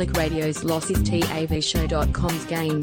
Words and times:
Public 0.00 0.16
Radio's 0.16 0.64
Loss 0.64 0.88
is 0.88 0.98
TAVShow.com's 1.02 2.46
game. 2.46 2.80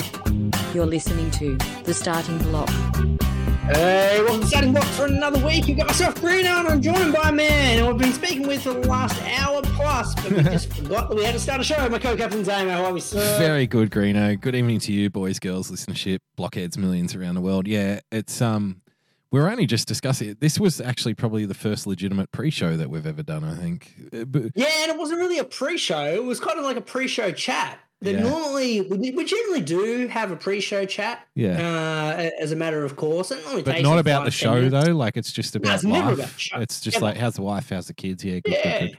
You're 0.71 0.85
listening 0.85 1.31
to 1.31 1.57
The 1.83 1.91
Starting 1.91 2.37
Bloc. 2.37 2.69
Hey, 2.69 4.21
welcome 4.21 4.41
to 4.41 4.45
Starting 4.45 4.71
Bloc 4.71 4.83
for 4.83 5.07
another 5.07 5.43
week. 5.43 5.67
You've 5.67 5.79
got 5.79 5.87
myself, 5.87 6.13
Greeno, 6.13 6.59
and 6.59 6.67
I'm 6.67 6.79
joined 6.79 7.13
by 7.13 7.29
a 7.29 7.31
man 7.31 7.79
who 7.79 7.89
I've 7.89 7.97
been 7.97 8.13
speaking 8.13 8.47
with 8.47 8.61
for 8.61 8.73
the 8.75 8.87
last 8.87 9.19
hour 9.39 9.63
plus, 9.63 10.13
but 10.13 10.31
we 10.31 10.43
just 10.43 10.71
forgot 10.75 11.09
that 11.09 11.15
we 11.15 11.23
had 11.23 11.33
to 11.33 11.39
start 11.39 11.59
a 11.59 11.63
show. 11.63 11.89
My 11.89 11.97
co-captain, 11.97 12.43
Damo. 12.43 12.69
How 12.69 12.85
are 12.85 12.93
we, 12.93 12.99
sir? 12.99 13.39
Very 13.39 13.65
good, 13.65 13.89
Greeno. 13.89 14.39
Good 14.39 14.53
evening 14.53 14.79
to 14.81 14.93
you, 14.93 15.09
boys, 15.09 15.39
girls, 15.39 15.71
listenership, 15.71 16.19
blockheads, 16.35 16.77
millions 16.77 17.15
around 17.15 17.33
the 17.33 17.41
world. 17.41 17.67
Yeah, 17.67 17.99
it's 18.11 18.43
um, 18.43 18.83
we're 19.31 19.49
only 19.49 19.65
just 19.65 19.87
discussing 19.87 20.29
it. 20.29 20.39
This 20.39 20.59
was 20.59 20.79
actually 20.81 21.13
probably 21.13 21.45
the 21.45 21.53
first 21.53 21.85
legitimate 21.87 22.31
pre-show 22.31 22.77
that 22.77 22.89
we've 22.89 23.05
ever 23.05 23.23
done. 23.23 23.43
I 23.43 23.55
think. 23.55 23.93
Uh, 24.13 24.25
But 24.25 24.51
Yeah, 24.55 24.67
and 24.83 24.91
it 24.91 24.97
wasn't 24.97 25.19
really 25.19 25.37
a 25.39 25.43
pre-show. 25.43 26.05
It 26.05 26.23
was 26.23 26.39
kind 26.39 26.57
of 26.59 26.65
like 26.65 26.77
a 26.77 26.81
pre-show 26.81 27.31
chat. 27.31 27.79
That 28.01 28.13
Yeah. 28.13 28.21
normally 28.29 28.81
we, 28.81 29.09
we 29.09 29.25
generally 29.25 29.61
do 29.61 30.07
have 30.07 30.29
a 30.29 30.35
pre-show 30.35 30.85
chat. 30.85 31.25
Yeah. 31.33 31.57
Uh, 31.57 32.29
as 32.39 32.51
a 32.51 32.55
matter 32.55 32.85
of 32.85 32.95
course, 32.95 33.31
but 33.65 33.81
not 33.81 33.97
about 33.97 34.25
the 34.25 34.31
show 34.31 34.53
minutes. 34.53 34.85
though. 34.85 34.93
Like 34.95 35.17
it's 35.17 35.31
just 35.31 35.55
about 35.55 35.75
it's 35.75 35.83
never 35.83 36.09
life. 36.09 36.13
about 36.19 36.29
the 36.33 36.39
show. 36.39 36.59
It's 36.59 36.79
just 36.79 37.01
like 37.01 37.17
how's 37.17 37.33
the 37.35 37.41
wife? 37.41 37.69
How's 37.71 37.87
the 37.87 37.95
kids? 37.95 38.23
Yeah, 38.23 38.39
good, 38.41 38.53
Yeah. 38.53 38.79
good, 38.81 38.89
good. 38.89 38.97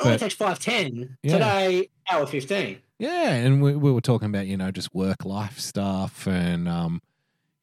It 0.00 0.04
only 0.06 0.18
takes 0.18 0.34
five 0.34 0.58
ten. 0.58 1.16
Yeah. 1.22 1.32
Today, 1.32 1.88
hour 2.10 2.26
fifteen. 2.26 2.80
Yeah, 2.98 3.30
and 3.32 3.62
we, 3.62 3.74
we 3.76 3.90
were 3.90 4.00
talking 4.02 4.26
about 4.28 4.46
you 4.46 4.56
know 4.58 4.70
just 4.70 4.94
work 4.94 5.24
life 5.24 5.58
stuff, 5.58 6.26
and 6.28 6.68
um, 6.68 7.00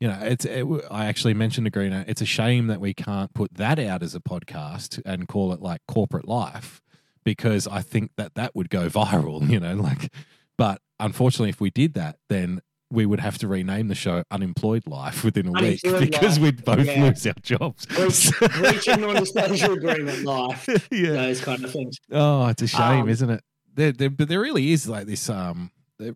you 0.01 0.07
know 0.07 0.17
it's. 0.21 0.43
It, 0.45 0.65
I 0.89 1.05
actually 1.05 1.35
mentioned 1.35 1.65
to 1.65 1.71
Greeno, 1.71 2.03
it's 2.07 2.21
a 2.21 2.25
shame 2.25 2.67
that 2.67 2.81
we 2.81 2.93
can't 2.93 3.33
put 3.33 3.53
that 3.53 3.79
out 3.79 4.01
as 4.01 4.15
a 4.15 4.19
podcast 4.19 4.99
and 5.05 5.27
call 5.27 5.53
it 5.53 5.61
like 5.61 5.81
corporate 5.87 6.27
life, 6.27 6.81
because 7.23 7.67
I 7.67 7.81
think 7.81 8.11
that 8.17 8.33
that 8.35 8.55
would 8.55 8.69
go 8.69 8.89
viral. 8.89 9.47
You 9.47 9.59
know, 9.59 9.75
like, 9.75 10.11
but 10.57 10.81
unfortunately, 10.99 11.49
if 11.49 11.61
we 11.61 11.69
did 11.69 11.93
that, 11.93 12.17
then 12.29 12.61
we 12.89 13.05
would 13.05 13.19
have 13.19 13.37
to 13.37 13.47
rename 13.47 13.87
the 13.87 13.95
show 13.95 14.23
"Unemployed 14.31 14.87
Life" 14.87 15.23
within 15.23 15.47
a 15.47 15.51
week 15.51 15.81
because 15.83 16.39
Life, 16.39 16.43
we'd 16.43 16.65
both 16.65 16.85
yeah. 16.85 17.03
lose 17.03 17.25
our 17.27 17.33
jobs. 17.41 17.85
Breach, 17.85 18.31
breaching 18.57 19.01
non-disclosure 19.01 19.73
agreement 19.73 20.23
life. 20.23 20.67
yeah. 20.91 21.11
Those 21.13 21.41
kind 21.41 21.63
of 21.63 21.71
things. 21.71 21.97
Oh, 22.11 22.47
it's 22.47 22.63
a 22.63 22.67
shame, 22.67 23.03
Um, 23.03 23.09
isn't 23.09 23.29
it? 23.29 23.43
There, 23.73 23.91
there, 23.91 24.09
but 24.09 24.27
there 24.27 24.41
really 24.41 24.71
is 24.71 24.89
like 24.89 25.05
this. 25.05 25.29
Um, 25.29 25.71
there, 25.99 26.13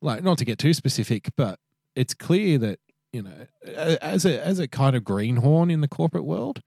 like 0.00 0.24
not 0.24 0.38
to 0.38 0.44
get 0.44 0.58
too 0.58 0.74
specific, 0.74 1.28
but 1.36 1.58
it's 1.94 2.14
clear 2.14 2.58
that 2.58 2.80
you 3.12 3.22
know, 3.22 3.46
as 4.00 4.24
a 4.24 4.44
as 4.44 4.58
a 4.58 4.68
kind 4.68 4.96
of 4.96 5.04
greenhorn 5.04 5.70
in 5.70 5.80
the 5.80 5.88
corporate 5.88 6.24
world, 6.24 6.60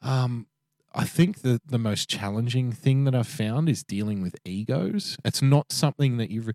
um, 0.00 0.46
I 0.94 1.04
think 1.04 1.42
that 1.42 1.68
the 1.68 1.78
most 1.78 2.08
challenging 2.08 2.72
thing 2.72 3.04
that 3.04 3.14
I've 3.14 3.28
found 3.28 3.68
is 3.68 3.84
dealing 3.84 4.22
with 4.22 4.36
egos. 4.44 5.16
It's 5.24 5.42
not 5.42 5.70
something 5.72 6.16
that 6.16 6.30
you 6.30 6.52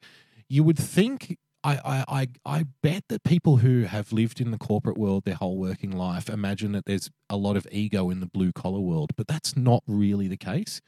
you 0.50 0.64
would 0.64 0.78
think. 0.78 1.38
I, 1.64 1.80
I, 1.84 2.06
I, 2.08 2.28
I 2.46 2.66
bet 2.82 3.06
that 3.10 3.24
people 3.24 3.58
who 3.58 3.82
have 3.82 4.14
lived 4.14 4.40
in 4.40 4.52
the 4.52 4.60
corporate 4.60 4.98
world 4.98 5.26
their 5.26 5.36
whole 5.36 5.58
working 5.58 5.92
life 5.92 6.30
imagine 6.30 6.72
that 6.74 6.86
there's 6.86 7.10
a 7.30 7.36
lot 7.36 7.58
of 7.58 7.68
ego 7.72 8.10
in 8.10 8.20
the 8.22 8.28
blue 8.28 8.54
collar 8.54 8.80
world, 8.80 9.10
but 9.18 9.28
that's 9.28 9.58
not 9.58 9.84
really 9.88 10.28
the 10.28 10.38
case 10.38 10.82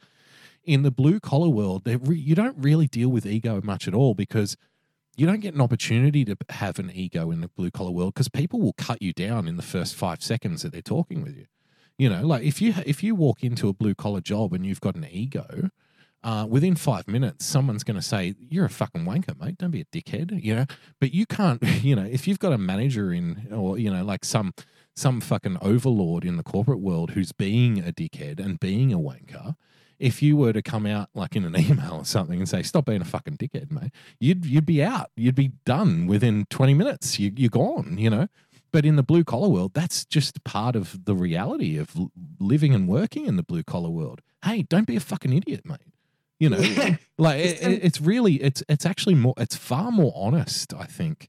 in 0.64 0.82
the 0.82 0.90
blue 0.90 1.20
collar 1.20 1.48
world, 1.48 1.82
re- 1.84 2.18
you 2.18 2.34
don't 2.34 2.56
really 2.58 2.86
deal 2.86 3.08
with 3.08 3.26
ego 3.26 3.60
much 3.62 3.88
at 3.88 3.94
all 3.94 4.14
because 4.14 4.56
you 5.20 5.26
don't 5.26 5.40
get 5.40 5.52
an 5.52 5.60
opportunity 5.60 6.24
to 6.24 6.34
have 6.48 6.78
an 6.78 6.90
ego 6.94 7.30
in 7.30 7.42
the 7.42 7.48
blue 7.48 7.70
collar 7.70 7.90
world 7.90 8.14
because 8.14 8.30
people 8.30 8.58
will 8.58 8.72
cut 8.72 9.02
you 9.02 9.12
down 9.12 9.46
in 9.46 9.58
the 9.58 9.62
first 9.62 9.94
five 9.94 10.22
seconds 10.22 10.62
that 10.62 10.72
they're 10.72 10.80
talking 10.80 11.22
with 11.22 11.36
you. 11.36 11.44
You 11.98 12.08
know, 12.08 12.26
like 12.26 12.42
if 12.42 12.62
you 12.62 12.72
if 12.86 13.02
you 13.02 13.14
walk 13.14 13.44
into 13.44 13.68
a 13.68 13.74
blue 13.74 13.94
collar 13.94 14.22
job 14.22 14.54
and 14.54 14.64
you've 14.64 14.80
got 14.80 14.94
an 14.94 15.06
ego, 15.10 15.68
uh, 16.24 16.46
within 16.48 16.74
five 16.74 17.06
minutes, 17.06 17.44
someone's 17.44 17.84
going 17.84 17.98
to 17.98 18.02
say, 18.02 18.34
"You're 18.38 18.64
a 18.64 18.70
fucking 18.70 19.04
wanker, 19.04 19.38
mate. 19.38 19.58
Don't 19.58 19.72
be 19.72 19.82
a 19.82 19.84
dickhead." 19.84 20.42
You 20.42 20.56
know, 20.56 20.66
but 20.98 21.12
you 21.12 21.26
can't. 21.26 21.62
You 21.82 21.96
know, 21.96 22.06
if 22.06 22.26
you've 22.26 22.38
got 22.38 22.54
a 22.54 22.58
manager 22.58 23.12
in, 23.12 23.48
or 23.52 23.78
you 23.78 23.90
know, 23.90 24.02
like 24.02 24.24
some 24.24 24.54
some 24.96 25.20
fucking 25.20 25.58
overlord 25.60 26.24
in 26.24 26.38
the 26.38 26.42
corporate 26.42 26.80
world 26.80 27.10
who's 27.10 27.32
being 27.32 27.78
a 27.78 27.92
dickhead 27.92 28.40
and 28.40 28.58
being 28.58 28.90
a 28.90 28.98
wanker, 28.98 29.56
if 30.00 30.22
you 30.22 30.36
were 30.36 30.52
to 30.52 30.62
come 30.62 30.86
out 30.86 31.10
like 31.14 31.36
in 31.36 31.44
an 31.44 31.54
email 31.58 31.98
or 31.98 32.04
something 32.04 32.38
and 32.40 32.48
say, 32.48 32.62
"Stop 32.62 32.86
being 32.86 33.00
a 33.02 33.04
fucking 33.04 33.36
dickhead, 33.36 33.70
mate," 33.70 33.92
you'd 34.18 34.44
you'd 34.44 34.66
be 34.66 34.82
out. 34.82 35.10
You'd 35.16 35.36
be 35.36 35.52
done 35.64 36.06
within 36.08 36.46
twenty 36.50 36.74
minutes. 36.74 37.18
You, 37.20 37.30
you're 37.36 37.50
gone. 37.50 37.96
You 37.98 38.10
know. 38.10 38.28
But 38.72 38.86
in 38.86 38.94
the 38.94 39.02
blue 39.02 39.24
collar 39.24 39.48
world, 39.48 39.74
that's 39.74 40.04
just 40.04 40.44
part 40.44 40.76
of 40.76 41.04
the 41.04 41.14
reality 41.14 41.76
of 41.76 41.90
living 42.38 42.72
and 42.72 42.86
working 42.88 43.26
in 43.26 43.34
the 43.36 43.42
blue 43.42 43.64
collar 43.64 43.90
world. 43.90 44.20
Hey, 44.44 44.62
don't 44.62 44.86
be 44.86 44.94
a 44.94 45.00
fucking 45.00 45.32
idiot, 45.32 45.62
mate. 45.66 45.78
You 46.38 46.50
know, 46.50 46.58
like 47.18 47.40
it, 47.44 47.60
it- 47.62 47.84
it's 47.84 48.00
really 48.00 48.34
it's 48.42 48.62
it's 48.68 48.86
actually 48.86 49.16
more 49.16 49.34
it's 49.36 49.56
far 49.56 49.90
more 49.90 50.12
honest. 50.16 50.72
I 50.72 50.84
think 50.86 51.28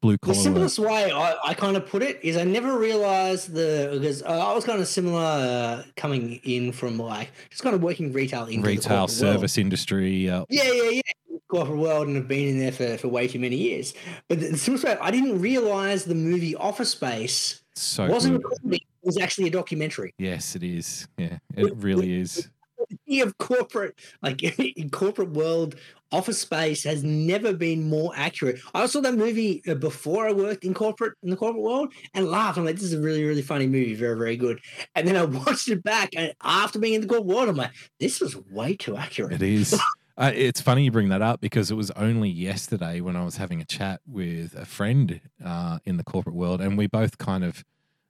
blue 0.00 0.12
The 0.14 0.18
collar. 0.18 0.34
work. 0.36 0.42
simplest 0.42 0.78
way 0.78 1.10
I, 1.12 1.36
I 1.44 1.54
kind 1.54 1.76
of 1.76 1.86
put 1.86 2.02
it 2.02 2.20
is 2.22 2.36
I 2.36 2.44
never 2.44 2.78
realized 2.78 3.52
the 3.52 3.90
because 3.92 4.22
I 4.22 4.52
was 4.54 4.64
kind 4.64 4.80
of 4.80 4.88
similar 4.88 5.20
uh, 5.20 5.82
coming 5.96 6.40
in 6.44 6.72
from 6.72 6.98
like 6.98 7.30
just 7.50 7.62
kind 7.62 7.74
of 7.74 7.82
working 7.82 8.12
retail 8.12 8.46
into 8.46 8.66
retail 8.66 9.08
service 9.08 9.58
industry. 9.58 10.28
Uh, 10.28 10.44
Yeah, 10.48 10.64
yeah, 10.72 10.90
yeah. 10.90 11.00
Corporate 11.48 11.78
world 11.78 12.06
and 12.06 12.14
have 12.16 12.28
been 12.28 12.46
in 12.48 12.58
there 12.60 12.70
for, 12.70 12.96
for 12.96 13.08
way 13.08 13.26
too 13.26 13.40
many 13.40 13.56
years. 13.56 13.92
But 14.28 14.38
the, 14.38 14.50
the 14.50 14.56
simplest 14.58 14.84
way, 14.84 14.96
I 15.00 15.10
didn't 15.10 15.40
realize 15.40 16.04
the 16.04 16.14
movie 16.14 16.54
Office 16.54 16.90
Space 16.90 17.60
so 17.74 18.06
wasn't 18.06 18.42
good. 18.42 18.52
a 18.52 18.56
comedy. 18.60 18.86
It 19.02 19.06
was 19.06 19.18
actually 19.18 19.48
a 19.48 19.50
documentary. 19.50 20.14
Yes, 20.18 20.54
it 20.54 20.62
is. 20.62 21.08
Yeah, 21.18 21.38
it 21.56 21.74
really 21.76 22.12
is. 22.20 22.48
The 23.06 23.20
of 23.20 23.38
corporate, 23.38 23.94
like 24.22 24.42
in 24.58 24.90
corporate 24.90 25.30
world, 25.30 25.76
Office 26.12 26.38
Space 26.38 26.84
has 26.84 27.04
never 27.04 27.52
been 27.52 27.88
more 27.88 28.12
accurate. 28.16 28.60
I 28.74 28.86
saw 28.86 29.00
that 29.00 29.14
movie 29.14 29.62
uh, 29.68 29.74
before 29.74 30.28
I 30.28 30.32
worked 30.32 30.64
in 30.64 30.74
corporate 30.74 31.14
in 31.22 31.30
the 31.30 31.36
corporate 31.36 31.62
world 31.62 31.92
and 32.14 32.28
laughed. 32.28 32.58
I'm 32.58 32.64
like, 32.64 32.76
this 32.76 32.84
is 32.84 32.94
a 32.94 33.00
really, 33.00 33.24
really 33.24 33.42
funny 33.42 33.66
movie, 33.66 33.94
very, 33.94 34.18
very 34.18 34.36
good. 34.36 34.60
And 34.94 35.06
then 35.06 35.16
I 35.16 35.24
watched 35.46 35.68
it 35.68 35.82
back, 35.82 36.10
and 36.16 36.34
after 36.42 36.78
being 36.78 36.94
in 36.94 37.00
the 37.02 37.06
corporate 37.06 37.26
world, 37.26 37.48
I'm 37.48 37.56
like, 37.56 37.72
this 37.98 38.20
was 38.20 38.36
way 38.36 38.76
too 38.76 38.96
accurate. 38.96 39.34
It 39.34 39.42
is. 39.42 39.78
Uh, 40.18 40.32
it's 40.34 40.60
funny 40.60 40.84
you 40.84 40.90
bring 40.90 41.08
that 41.08 41.22
up 41.22 41.40
because 41.40 41.70
it 41.70 41.76
was 41.76 41.90
only 41.92 42.28
yesterday 42.28 43.00
when 43.00 43.16
I 43.16 43.24
was 43.24 43.38
having 43.38 43.62
a 43.62 43.64
chat 43.64 44.02
with 44.06 44.54
a 44.54 44.66
friend 44.66 45.18
uh, 45.42 45.78
in 45.86 45.96
the 45.96 46.04
corporate 46.04 46.34
world, 46.34 46.60
and 46.60 46.76
we 46.76 46.86
both 46.86 47.16
kind 47.16 47.42
of 47.42 47.64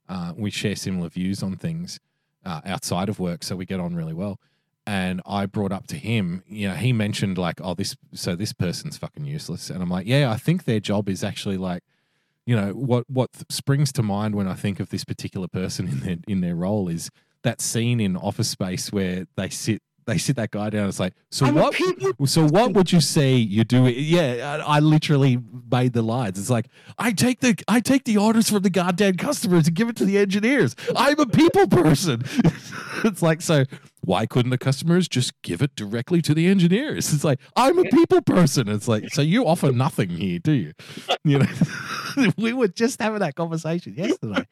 uh, 0.09 0.33
we 0.37 0.51
share 0.51 0.75
similar 0.75 1.09
views 1.09 1.41
on 1.41 1.55
things 1.55 2.01
uh, 2.45 2.63
outside 2.65 3.09
of 3.09 3.21
work, 3.21 3.45
so 3.45 3.55
we 3.55 3.65
get 3.65 3.79
on 3.79 3.95
really 3.95 4.13
well. 4.13 4.41
And 4.87 5.21
I 5.27 5.47
brought 5.47 5.73
up 5.73 5.87
to 5.89 5.97
him, 5.97 6.43
you 6.49 6.69
know, 6.69 6.75
he 6.75 6.93
mentioned 6.93 7.39
like, 7.39 7.61
oh, 7.63 7.75
this, 7.75 7.97
so 8.13 8.35
this 8.35 8.53
person's 8.53 8.97
fucking 8.97 9.25
useless, 9.25 9.71
and 9.71 9.83
I'm 9.83 9.91
like, 9.91 10.07
yeah, 10.07 10.31
I 10.31 10.37
think 10.37 10.65
their 10.65 10.81
job 10.81 11.09
is 11.09 11.23
actually 11.23 11.59
like, 11.59 11.83
you 12.47 12.57
know, 12.57 12.73
what 12.73 13.09
what 13.09 13.31
springs 13.51 13.93
to 13.93 14.03
mind 14.03 14.35
when 14.35 14.49
I 14.49 14.55
think 14.55 14.81
of 14.81 14.89
this 14.89 15.05
particular 15.05 15.47
person 15.47 15.87
in 15.87 16.01
their 16.01 16.17
in 16.27 16.41
their 16.41 16.57
role 16.57 16.89
is 16.89 17.11
that 17.43 17.61
scene 17.61 18.01
in 18.01 18.17
Office 18.17 18.49
Space 18.49 18.91
where 18.91 19.27
they 19.37 19.49
sit 19.49 19.83
they 20.07 20.19
sit 20.19 20.37
that 20.37 20.51
guy 20.51 20.71
down. 20.71 20.89
It's 20.89 21.01
like, 21.01 21.15
so 21.31 21.47
I'm 21.47 21.55
what? 21.55 21.75
So 22.27 22.47
what 22.47 22.73
would 22.73 22.93
you 22.93 23.01
say 23.01 23.35
you 23.35 23.65
do? 23.65 23.89
Yeah, 23.89 24.63
I, 24.67 24.77
I 24.77 24.81
literally 24.81 25.39
made 25.71 25.93
the 25.93 26.03
lines. 26.03 26.39
It's 26.39 26.51
like 26.51 26.67
I 26.99 27.13
take 27.13 27.41
the 27.41 27.63
I 27.69 27.81
take 27.81 28.05
the 28.05 28.17
orders 28.17 28.51
from 28.51 28.63
the 28.63 28.71
goddamn 28.71 29.17
customers 29.17 29.67
and 29.67 29.77
give 29.77 29.89
it 29.89 29.97
to 29.97 30.05
the 30.05 30.19
engineers. 30.19 30.75
I'm 30.97 31.19
a 31.19 31.27
people 31.27 31.67
person. 31.69 32.23
it's 33.05 33.23
like 33.23 33.43
so. 33.43 33.65
Why 34.03 34.25
couldn't 34.25 34.51
the 34.51 34.59
customers 34.59 35.09
just 35.09 35.41
give 35.43 35.61
it 35.61 35.77
directly 35.77 36.23
to 36.23 36.33
the 36.33 36.47
engineers? 36.47 37.13
It's 37.13 37.25
like 37.25 37.39
I'm 37.55 37.79
a 37.79 37.85
people 37.85 38.23
person. 38.23 38.69
It's 38.69 38.89
like 38.89 39.11
so 39.11 39.23
you 39.23 39.47
offer 39.47 39.73
nothing 39.73 40.11
here, 40.11 40.39
do 40.39 40.53
you? 40.53 40.73
You 41.25 41.41
know, 41.41 41.47
we 42.39 42.53
were 42.53 42.69
just 42.69 43.01
having 43.01 43.21
that 43.21 43.35
conversation 43.35 43.95
yesterday. 43.95 44.47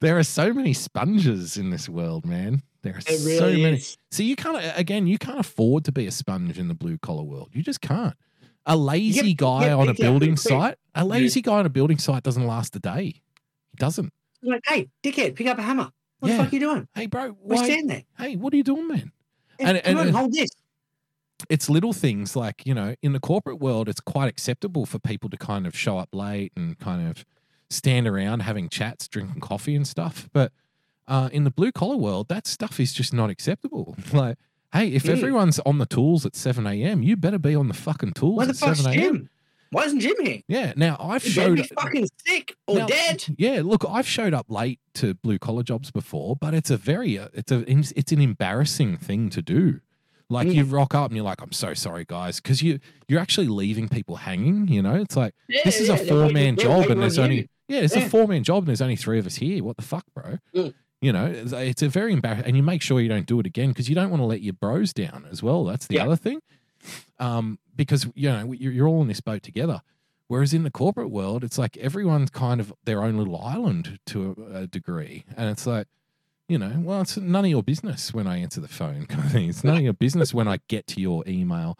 There 0.00 0.18
are 0.18 0.22
so 0.22 0.52
many 0.52 0.72
sponges 0.72 1.58
in 1.58 1.70
this 1.70 1.88
world, 1.88 2.24
man. 2.24 2.62
There 2.82 2.94
are 2.94 2.98
It 2.98 3.18
so 3.38 3.46
many. 3.46 3.76
is. 3.76 3.98
So 4.10 4.22
you 4.22 4.36
can't 4.36 4.56
again, 4.78 5.06
you 5.06 5.18
can't 5.18 5.38
afford 5.40 5.84
to 5.84 5.92
be 5.92 6.06
a 6.06 6.10
sponge 6.10 6.58
in 6.58 6.68
the 6.68 6.74
blue 6.74 6.98
collar 6.98 7.22
world. 7.24 7.50
You 7.52 7.62
just 7.62 7.80
can't. 7.80 8.14
A 8.66 8.76
lazy 8.76 9.34
get- 9.34 9.38
guy 9.38 9.60
get 9.64 9.72
on 9.72 9.88
a 9.88 9.94
building 9.94 10.36
site, 10.36 10.76
a 10.94 11.04
lazy 11.04 11.42
guy 11.42 11.58
on 11.58 11.66
a 11.66 11.70
building 11.70 11.98
site 11.98 12.22
doesn't 12.22 12.46
last 12.46 12.74
a 12.76 12.78
day. 12.78 13.04
He 13.70 13.76
doesn't. 13.78 14.12
like, 14.42 14.62
hey, 14.66 14.88
dickhead, 15.02 15.34
pick 15.34 15.46
up 15.46 15.58
a 15.58 15.62
hammer. 15.62 15.90
What 16.20 16.28
Yeah. 16.30 16.36
the 16.38 16.44
fuck 16.44 16.52
are 16.52 16.56
you 16.56 16.60
doing? 16.60 16.88
Hey, 16.94 17.06
bro, 17.06 17.36
We 17.42 17.56
why? 17.56 17.64
stand 17.64 17.90
there. 17.90 18.04
Hey, 18.16 18.36
what 18.36 18.54
are 18.54 18.56
you 18.56 18.62
doing, 18.64 18.88
man? 18.88 19.12
Hey, 19.58 19.64
And- 19.66 19.82
come 19.84 19.98
and- 19.98 20.08
on, 20.08 20.14
hold 20.14 20.32
this. 20.32 20.48
It's 21.48 21.68
little 21.70 21.92
things 21.94 22.36
like 22.36 22.62
you 22.66 22.74
know, 22.74 22.94
in 23.02 23.12
the 23.12 23.20
corporate 23.20 23.58
world, 23.60 23.88
it's 23.88 24.00
quite 24.00 24.28
acceptable 24.28 24.84
for 24.86 24.98
people 24.98 25.28
to 25.30 25.36
kind 25.36 25.66
of 25.66 25.76
show 25.76 25.98
up 25.98 26.10
late 26.14 26.52
and 26.56 26.78
kind 26.78 27.06
of 27.08 27.24
stand 27.70 28.06
around 28.06 28.40
having 28.40 28.68
chats, 28.68 29.08
drinking 29.08 29.40
coffee 29.40 29.74
and 29.74 29.86
stuff. 29.88 30.28
But 30.32 30.52
uh, 31.10 31.28
in 31.32 31.44
the 31.44 31.50
blue 31.50 31.72
collar 31.72 31.96
world, 31.96 32.28
that 32.28 32.46
stuff 32.46 32.80
is 32.80 32.92
just 32.94 33.12
not 33.12 33.28
acceptable. 33.28 33.96
Like, 34.12 34.38
hey, 34.72 34.88
if 34.88 35.02
Mm. 35.02 35.10
everyone's 35.18 35.58
on 35.66 35.76
the 35.78 35.86
tools 35.86 36.24
at 36.24 36.34
seven 36.36 36.66
a.m., 36.66 37.02
you 37.02 37.16
better 37.16 37.38
be 37.38 37.54
on 37.54 37.68
the 37.68 37.74
fucking 37.74 38.12
tools 38.14 38.36
Why 38.38 38.44
the 38.46 38.50
at 38.50 38.56
fuck's 38.56 38.80
seven 38.82 38.98
a.m. 38.98 39.30
Why 39.72 39.84
isn't 39.84 40.00
Jim 40.00 40.14
here? 40.24 40.40
Yeah. 40.48 40.72
Now 40.76 40.96
I've 40.98 41.22
He 41.22 41.30
showed 41.30 41.56
be 41.56 41.62
fucking 41.62 42.08
sick 42.26 42.56
or 42.66 42.78
Now- 42.78 42.86
dead. 42.86 43.24
Yeah, 43.38 43.60
look, 43.64 43.84
I've 43.88 44.06
showed 44.06 44.34
up 44.34 44.46
late 44.48 44.80
to 44.94 45.14
blue 45.14 45.38
collar 45.38 45.62
jobs 45.62 45.90
before, 45.92 46.34
but 46.36 46.54
it's 46.54 46.70
a 46.70 46.76
very 46.76 47.18
uh, 47.18 47.28
it's 47.34 47.52
a 47.52 47.64
it's 47.68 48.10
an 48.12 48.20
embarrassing 48.20 48.96
thing 48.96 49.28
to 49.30 49.42
do. 49.42 49.80
Like 50.28 50.46
Mm. 50.48 50.54
you 50.54 50.64
rock 50.64 50.94
up 50.94 51.10
and 51.10 51.16
you're 51.16 51.24
like, 51.24 51.40
I'm 51.42 51.52
so 51.52 51.74
sorry, 51.74 52.04
guys, 52.04 52.40
because 52.40 52.62
you 52.62 52.78
you're 53.08 53.20
actually 53.20 53.46
leaving 53.48 53.88
people 53.88 54.16
hanging. 54.16 54.66
You 54.68 54.82
know, 54.82 54.94
it's 54.96 55.16
like 55.16 55.34
Yeah, 55.48 55.60
this 55.64 55.80
is 55.80 55.88
yeah, 55.88 55.94
a 55.94 55.98
four 56.04 56.30
man 56.30 56.56
job 56.56 56.86
and 56.90 57.00
there's 57.02 57.18
on 57.18 57.24
only 57.24 57.36
you. 57.36 57.46
yeah, 57.68 57.80
it's 57.80 57.94
Yeah. 57.96 58.06
a 58.06 58.08
four 58.08 58.26
man 58.28 58.42
job 58.44 58.58
and 58.62 58.68
there's 58.68 58.82
only 58.82 58.96
three 58.96 59.18
of 59.20 59.26
us 59.26 59.36
here. 59.36 59.62
What 59.62 59.76
the 59.76 59.82
fuck, 59.84 60.04
bro? 60.14 60.38
Mm. 60.54 60.74
You 61.00 61.12
know, 61.12 61.26
it's, 61.26 61.82
a 61.82 61.88
very 61.88 62.12
embarrassing, 62.12 62.44
and 62.46 62.56
you 62.56 62.62
make 62.62 62.82
sure 62.82 63.00
you 63.00 63.08
don't 63.08 63.24
do 63.26 63.40
it 63.40 63.46
again 63.46 63.70
because 63.70 63.88
you 63.88 63.94
don't 63.94 64.10
want 64.10 64.20
to 64.20 64.26
let 64.26 64.42
your 64.42 64.52
bros 64.52 64.92
down 64.92 65.26
as 65.30 65.42
well. 65.42 65.64
That's 65.64 65.86
the 65.86 65.94
Yeah. 65.96 66.04
other 66.04 66.16
thing, 66.16 66.40
um, 67.18 67.58
because 67.74 68.06
you 68.14 68.28
know 68.30 68.52
you're, 68.52 68.72
you're 68.72 68.86
all 68.88 69.00
in 69.02 69.08
this 69.08 69.20
boat 69.20 69.42
together. 69.42 69.80
Whereas 70.28 70.52
in 70.54 70.62
the 70.62 70.70
corporate 70.70 71.10
world, 71.10 71.42
it's 71.42 71.58
like 71.58 71.76
everyone's 71.78 72.30
kind 72.30 72.60
of 72.60 72.72
their 72.84 73.02
own 73.02 73.16
little 73.16 73.40
island 73.40 73.98
to 74.06 74.36
a, 74.52 74.56
a 74.58 74.66
degree, 74.66 75.24
and 75.36 75.48
it's 75.48 75.66
like 75.66 75.86
you 76.48 76.58
know, 76.58 76.72
well, 76.82 77.00
it's 77.00 77.16
none 77.16 77.44
of 77.44 77.50
your 77.50 77.62
business 77.62 78.12
when 78.12 78.26
I 78.26 78.38
answer 78.38 78.60
the 78.60 78.68
phone. 78.68 79.06
Kind 79.08 79.24
of 79.24 79.30
thing. 79.32 79.48
It's 79.48 79.62
none 79.64 79.76
of 79.76 79.82
your 79.82 79.92
business 79.92 80.34
when 80.34 80.48
I 80.48 80.58
get 80.68 80.86
to 80.88 81.00
your 81.00 81.22
email. 81.26 81.78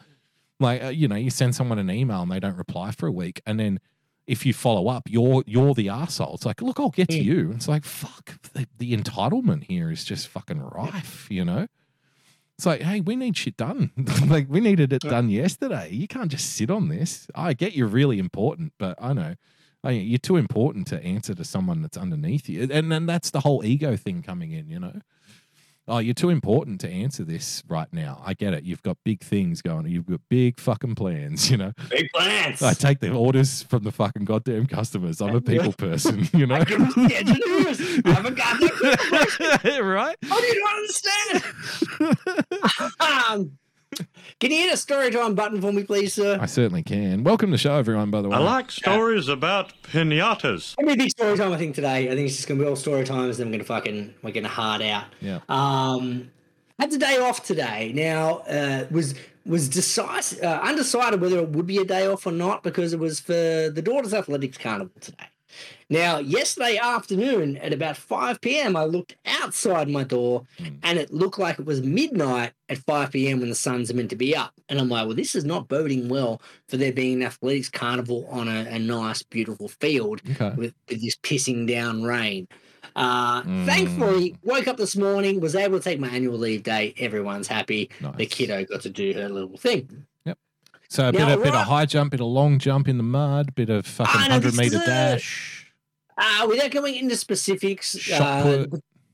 Like, 0.61 0.81
uh, 0.81 0.87
you 0.87 1.09
know, 1.09 1.15
you 1.17 1.29
send 1.29 1.55
someone 1.55 1.77
an 1.77 1.89
email 1.91 2.21
and 2.21 2.31
they 2.31 2.39
don't 2.39 2.55
reply 2.57 2.91
for 2.91 3.05
a 3.07 3.11
week, 3.11 3.41
and 3.45 3.59
then 3.59 3.79
if 4.27 4.45
you 4.45 4.53
follow 4.53 4.87
up, 4.87 5.03
you're 5.09 5.43
you're 5.45 5.73
the 5.73 5.89
asshole. 5.89 6.35
It's 6.35 6.45
like, 6.45 6.61
look, 6.61 6.79
I'll 6.79 6.89
get 6.89 7.09
to 7.09 7.17
Mm. 7.19 7.23
you. 7.23 7.51
It's 7.55 7.67
like, 7.67 7.83
fuck, 7.85 8.39
the, 8.53 8.67
the 8.77 8.95
entitlement 8.95 9.63
here 9.65 9.91
is 9.91 10.03
just 10.03 10.27
fucking 10.27 10.61
rife. 10.61 11.27
You 11.29 11.43
know, 11.45 11.67
it's 12.57 12.65
like, 12.65 12.81
hey, 12.81 13.01
we 13.01 13.15
need 13.15 13.35
shit 13.37 13.57
done. 13.57 13.91
like, 14.27 14.47
we 14.49 14.59
needed 14.59 14.93
it 14.93 15.01
done 15.01 15.29
yesterday. 15.29 15.89
You 15.91 16.07
can't 16.07 16.29
just 16.31 16.53
sit 16.53 16.69
on 16.69 16.89
this. 16.89 17.27
I 17.35 17.53
get 17.53 17.73
you're 17.73 17.87
really 17.87 18.19
important, 18.19 18.73
but 18.77 18.97
I 19.01 19.13
know. 19.13 19.35
I, 19.83 19.91
you're 19.91 20.19
too 20.19 20.37
important 20.37 20.85
to 20.89 21.03
answer 21.03 21.33
to 21.33 21.43
someone 21.43 21.81
that's 21.81 21.97
underneath 21.97 22.47
you, 22.47 22.69
and 22.71 22.91
then 22.91 23.07
that's 23.07 23.31
the 23.31 23.39
whole 23.39 23.65
ego 23.65 23.97
thing 23.97 24.21
coming 24.21 24.51
in. 24.51 24.69
You 24.69 24.79
know, 24.79 25.01
oh, 25.87 25.97
you're 25.99 26.13
too 26.13 26.29
important 26.29 26.79
to 26.81 26.89
answer 26.89 27.23
this 27.23 27.63
right 27.67 27.87
now. 27.91 28.21
I 28.25 28.33
get 28.33 28.53
it. 28.53 28.63
You've 28.63 28.83
got 28.83 28.97
big 29.03 29.21
things 29.21 29.61
going. 29.61 29.87
You've 29.87 30.05
got 30.05 30.21
big 30.29 30.59
fucking 30.59 30.95
plans. 30.95 31.49
You 31.51 31.57
know, 31.57 31.73
Big 31.89 32.09
plans. 32.13 32.61
I 32.61 32.73
take 32.73 32.99
the 32.99 33.11
orders 33.11 33.63
from 33.63 33.83
the 33.83 33.91
fucking 33.91 34.25
goddamn 34.25 34.67
customers. 34.67 35.21
I'm 35.21 35.35
a 35.35 35.41
people 35.41 35.73
person. 35.73 36.27
You 36.41 36.47
know, 36.47 36.55
I 36.55 36.63
give 36.63 36.79
the 36.79 37.15
engineers. 37.15 37.81
I 38.05 38.13
haven't 38.13 38.35
got 38.35 38.59
that. 38.59 39.79
right? 39.83 40.15
How 40.23 40.39
do 40.39 40.45
you 40.45 40.63
not 40.63 40.75
understand? 40.77 41.43
um, 43.29 43.57
can 44.41 44.49
you 44.49 44.57
hit 44.57 44.73
a 44.73 44.77
story 44.77 45.11
time 45.11 45.35
button 45.35 45.61
for 45.61 45.71
me, 45.71 45.83
please, 45.83 46.15
sir? 46.15 46.39
I 46.41 46.47
certainly 46.47 46.81
can. 46.81 47.23
Welcome 47.23 47.49
to 47.49 47.51
the 47.51 47.57
show, 47.59 47.75
everyone. 47.75 48.09
By 48.09 48.23
the 48.23 48.29
way, 48.29 48.37
I 48.37 48.39
like 48.39 48.71
stories 48.71 49.27
about 49.27 49.71
pinatas. 49.83 50.75
Gonna 50.77 50.87
be 50.87 50.93
a 50.93 50.97
big 50.97 51.11
story 51.11 51.37
time, 51.37 51.53
I 51.53 51.57
think, 51.57 51.75
today. 51.75 52.07
I 52.07 52.15
think 52.15 52.25
it's 52.27 52.37
just 52.37 52.47
gonna 52.47 52.59
be 52.59 52.67
all 52.67 52.75
story 52.75 53.03
times, 53.05 53.37
then 53.37 53.47
we're 53.47 53.51
gonna 53.53 53.65
fucking 53.65 54.15
we're 54.23 54.31
gonna 54.31 54.47
hard 54.47 54.81
out. 54.81 55.05
yeah. 55.21 55.41
Um, 55.47 56.31
had 56.79 56.89
the 56.89 56.97
day 56.97 57.19
off 57.19 57.43
today. 57.45 57.91
Now 57.93 58.39
uh, 58.39 58.87
was 58.89 59.13
was 59.45 59.69
decisive, 59.69 60.41
uh, 60.43 60.59
undecided 60.63 61.21
whether 61.21 61.37
it 61.37 61.49
would 61.49 61.67
be 61.67 61.77
a 61.77 61.85
day 61.85 62.07
off 62.07 62.25
or 62.25 62.31
not 62.31 62.63
because 62.63 62.93
it 62.93 62.99
was 62.99 63.19
for 63.19 63.33
the 63.33 63.81
daughters' 63.83 64.15
athletics 64.15 64.57
carnival 64.57 64.91
today. 64.99 65.25
Now, 65.91 66.19
yesterday 66.19 66.77
afternoon 66.77 67.57
at 67.57 67.73
about 67.73 67.97
5 67.97 68.39
p.m., 68.39 68.75
I 68.77 68.85
looked 68.85 69.15
outside 69.25 69.89
my 69.89 70.03
door 70.05 70.45
Mm. 70.57 70.77
and 70.83 70.97
it 70.97 71.11
looked 71.13 71.37
like 71.37 71.59
it 71.59 71.65
was 71.65 71.81
midnight 71.81 72.53
at 72.69 72.77
5 72.79 73.11
p.m. 73.11 73.41
when 73.41 73.49
the 73.49 73.55
suns 73.55 73.93
meant 73.93 74.09
to 74.11 74.15
be 74.15 74.33
up. 74.35 74.53
And 74.69 74.79
I'm 74.79 74.87
like, 74.87 75.05
well, 75.05 75.15
this 75.15 75.35
is 75.35 75.43
not 75.43 75.67
boding 75.67 76.07
well 76.07 76.41
for 76.69 76.77
there 76.77 76.93
being 76.93 77.15
an 77.21 77.23
athletics 77.27 77.69
carnival 77.69 78.25
on 78.31 78.47
a, 78.47 78.61
a 78.69 78.79
nice, 78.79 79.21
beautiful 79.21 79.67
field 79.67 80.21
Okay. 80.31 80.51
with, 80.55 80.73
with 80.87 81.01
this 81.01 81.17
pissing 81.17 81.67
down 81.67 82.03
rain. 82.03 82.47
Uh, 82.95 83.41
Mm. 83.43 83.65
Thankfully, 83.65 84.35
woke 84.43 84.67
up 84.69 84.77
this 84.77 84.95
morning, 84.95 85.39
was 85.41 85.55
able 85.55 85.77
to 85.77 85.83
take 85.83 85.99
my 85.99 86.07
annual 86.09 86.37
leave 86.37 86.63
day. 86.63 86.93
Everyone's 86.97 87.47
happy. 87.47 87.89
The 88.17 88.25
kiddo 88.25 88.63
got 88.65 88.81
to 88.81 88.89
do 88.89 89.13
her 89.13 89.27
little 89.29 89.57
thing. 89.57 90.05
Yep. 90.25 90.37
So 90.89 91.09
a 91.09 91.11
bit, 91.11 91.19
Now, 91.19 91.33
a 91.33 91.37
bit 91.37 91.53
of 91.53 91.65
high 91.67 91.85
jump, 91.85 92.11
bit 92.11 92.21
of 92.21 92.27
long 92.27 92.59
jump 92.59 92.87
in 92.87 92.95
the 92.97 93.03
mud, 93.03 93.55
bit 93.55 93.69
of 93.69 93.85
fucking 93.85 94.13
Ah, 94.15 94.27
hundred 94.31 94.51
this 94.53 94.57
meter 94.59 94.75
is 94.77 94.81
a- 94.83 94.85
dash. 94.85 95.60
Uh, 96.17 96.45
without 96.47 96.71
going 96.71 96.95
into 96.95 97.15
specifics, 97.15 98.11
uh, 98.11 98.65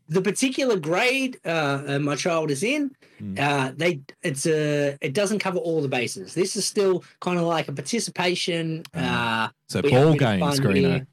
the, 0.10 0.22
particular 0.22 0.78
grade 0.78 1.40
uh, 1.46 1.84
uh, 1.88 2.00
my 2.00 2.16
child 2.16 2.52
is 2.52 2.64
in, 2.64 2.92
Mm. 3.22 3.40
uh, 3.40 3.72
they 3.76 4.02
it's 4.22 4.46
a 4.46 4.96
it 5.02 5.14
doesn't 5.14 5.40
cover 5.40 5.58
all 5.58 5.82
the 5.82 5.88
bases. 5.88 6.36
This 6.36 6.56
is 6.56 6.66
still 6.68 7.04
kind 7.20 7.40
of 7.40 7.46
like 7.46 7.68
a 7.68 7.72
participation. 7.74 8.84
Uh, 8.94 9.48
So 9.68 9.82
we 9.82 9.92
have 9.92 10.02
a 10.04 10.06
ball 10.06 10.14
games, 10.16 10.60
Greeno. 10.60 10.76
here. 10.76 11.08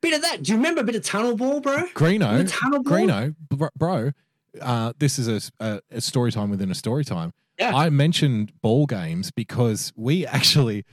Bit 0.00 0.14
of 0.14 0.22
that. 0.22 0.42
Do 0.42 0.52
you 0.52 0.56
remember 0.56 0.80
a 0.80 0.84
bit 0.84 0.94
of 0.96 1.04
tunnel 1.04 1.36
ball, 1.36 1.60
bro? 1.60 1.76
Greeno, 1.94 2.42
tunnel 2.48 2.82
ball. 2.82 2.92
Greeno, 2.94 3.34
bro, 3.50 3.68
bro 3.76 4.12
uh, 4.60 4.92
this 4.98 5.18
is 5.18 5.28
a, 5.28 5.64
a, 5.64 5.80
a 5.90 6.00
story 6.00 6.32
time 6.32 6.48
within 6.50 6.70
a 6.70 6.74
story 6.74 7.04
time. 7.04 7.32
Yeah. 7.58 7.74
I 7.74 7.90
mentioned 7.90 8.52
ball 8.62 8.86
games 8.86 9.30
because 9.30 9.92
we 9.94 10.26
actually, 10.26 10.84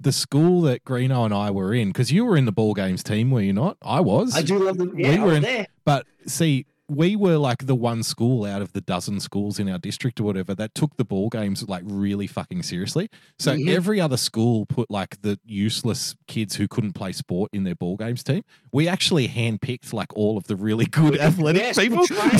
the 0.00 0.12
school 0.12 0.60
that 0.62 0.84
Greeno 0.84 1.24
and 1.24 1.32
I 1.34 1.50
were 1.50 1.72
in, 1.72 1.88
because 1.88 2.12
you 2.12 2.24
were 2.24 2.36
in 2.36 2.44
the 2.44 2.52
ball 2.52 2.74
games 2.74 3.02
team, 3.02 3.30
were 3.30 3.40
you 3.40 3.52
not? 3.52 3.76
I 3.82 4.00
was. 4.00 4.36
I 4.36 4.42
do 4.42 4.58
love 4.58 4.76
them. 4.78 4.94
We 4.94 5.04
Yeah, 5.04 5.12
I 5.12 5.18
were 5.20 5.26
was 5.26 5.36
in- 5.38 5.42
there. 5.42 5.66
But 5.84 6.06
see, 6.26 6.66
we 6.88 7.16
were 7.16 7.36
like 7.36 7.66
the 7.66 7.74
one 7.74 8.02
school 8.02 8.44
out 8.44 8.62
of 8.62 8.72
the 8.72 8.80
dozen 8.80 9.18
schools 9.20 9.58
in 9.58 9.68
our 9.68 9.78
district 9.78 10.20
or 10.20 10.24
whatever 10.24 10.54
that 10.54 10.74
took 10.74 10.96
the 10.96 11.04
ball 11.04 11.28
games 11.28 11.68
like 11.68 11.82
really 11.84 12.26
fucking 12.26 12.62
seriously. 12.62 13.08
So 13.38 13.56
Mhm. 13.56 13.68
every 13.68 14.00
other 14.00 14.16
school 14.16 14.66
put 14.66 14.90
like 14.90 15.20
the 15.22 15.38
useless 15.44 16.14
kids 16.28 16.56
who 16.56 16.68
couldn't 16.68 16.92
play 16.92 17.10
sport 17.12 17.50
in 17.52 17.64
their 17.64 17.74
ball 17.74 17.96
games 17.96 18.22
team. 18.22 18.42
We 18.72 18.86
actually 18.86 19.26
handpicked 19.28 19.92
like 19.92 20.14
all 20.16 20.36
of 20.36 20.44
the 20.44 20.54
really 20.54 20.86
good 20.86 21.18
athletic 21.18 21.62
Yes, 21.62 21.76
people. 21.78 21.98
we 22.10 22.38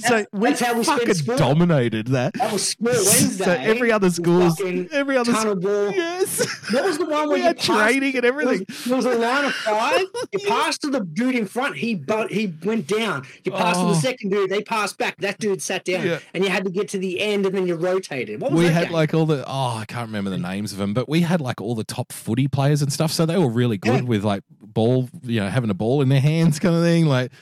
so 0.00 0.24
we 0.32 0.48
That's 0.50 0.60
how 0.60 0.74
we 0.78 0.84
fucking 0.84 1.36
dominated 1.36 2.06
that. 2.08 2.34
That 2.34 2.52
was 2.52 2.68
Sport 2.68 2.94
Wednesday. 3.04 3.44
So 3.44 3.50
every 3.52 3.90
other 3.90 4.10
schools, 4.10 4.60
every 4.92 5.16
other 5.16 5.32
tunnel 5.32 5.56
ball. 5.56 5.90
yes, 5.90 6.36
That 6.72 6.84
was 6.84 6.98
the 6.98 7.06
one 7.06 7.10
where 7.28 7.34
we 7.34 7.38
you 7.38 7.42
had 7.44 7.58
training 7.58 8.14
and 8.14 8.22
There 8.24 8.32
everything. 8.32 8.64
was, 8.68 8.84
there 8.84 8.96
was 8.96 9.06
a 9.06 9.14
line 9.18 9.44
of 9.46 9.52
five. 9.54 10.04
You 10.32 10.38
passed 10.46 10.82
to 10.82 10.90
the 10.90 11.00
dude 11.00 11.34
in 11.34 11.46
front. 11.46 11.76
He 11.76 11.94
but 11.96 12.30
he 12.30 12.52
went 12.64 12.86
down. 12.86 13.26
You 13.44 13.52
passed 13.52 13.79
to 13.79 13.79
Oh. 13.86 13.88
the 13.88 13.94
second 14.00 14.30
dude. 14.30 14.50
They 14.50 14.62
passed 14.62 14.98
back. 14.98 15.16
That 15.18 15.38
dude 15.38 15.62
sat 15.62 15.84
down, 15.84 16.06
Yeah. 16.06 16.18
and 16.34 16.44
you 16.44 16.50
had 16.50 16.64
to 16.64 16.70
get 16.70 16.88
to 16.90 16.98
the 16.98 17.20
end, 17.20 17.46
and 17.46 17.54
then 17.54 17.66
you 17.66 17.74
rotated. 17.76 18.40
What 18.40 18.52
was 18.52 18.60
we 18.62 18.68
had 18.68 18.84
game? 18.84 18.92
like 18.92 19.14
all 19.14 19.26
the 19.26 19.44
oh 19.46 19.76
I 19.78 19.84
can't 19.86 20.06
remember 20.08 20.30
the 20.30 20.38
names 20.38 20.72
of 20.72 20.78
them, 20.78 20.94
but 20.94 21.08
we 21.08 21.20
had 21.22 21.40
like 21.40 21.60
all 21.60 21.74
the 21.74 21.84
top 21.84 22.12
footy 22.12 22.48
players 22.48 22.82
and 22.82 22.92
stuff. 22.92 23.12
So 23.12 23.26
they 23.26 23.38
were 23.38 23.48
really 23.50 23.78
good 23.78 24.02
Yeah. 24.02 24.08
with 24.08 24.24
like 24.24 24.42
ball, 24.62 25.08
you 25.22 25.40
know, 25.40 25.48
having 25.48 25.70
a 25.70 25.74
ball 25.74 26.00
in 26.02 26.08
their 26.08 26.20
hands, 26.20 26.58
kind 26.58 26.74
of 26.74 26.82
thing, 26.82 27.06
like 27.06 27.32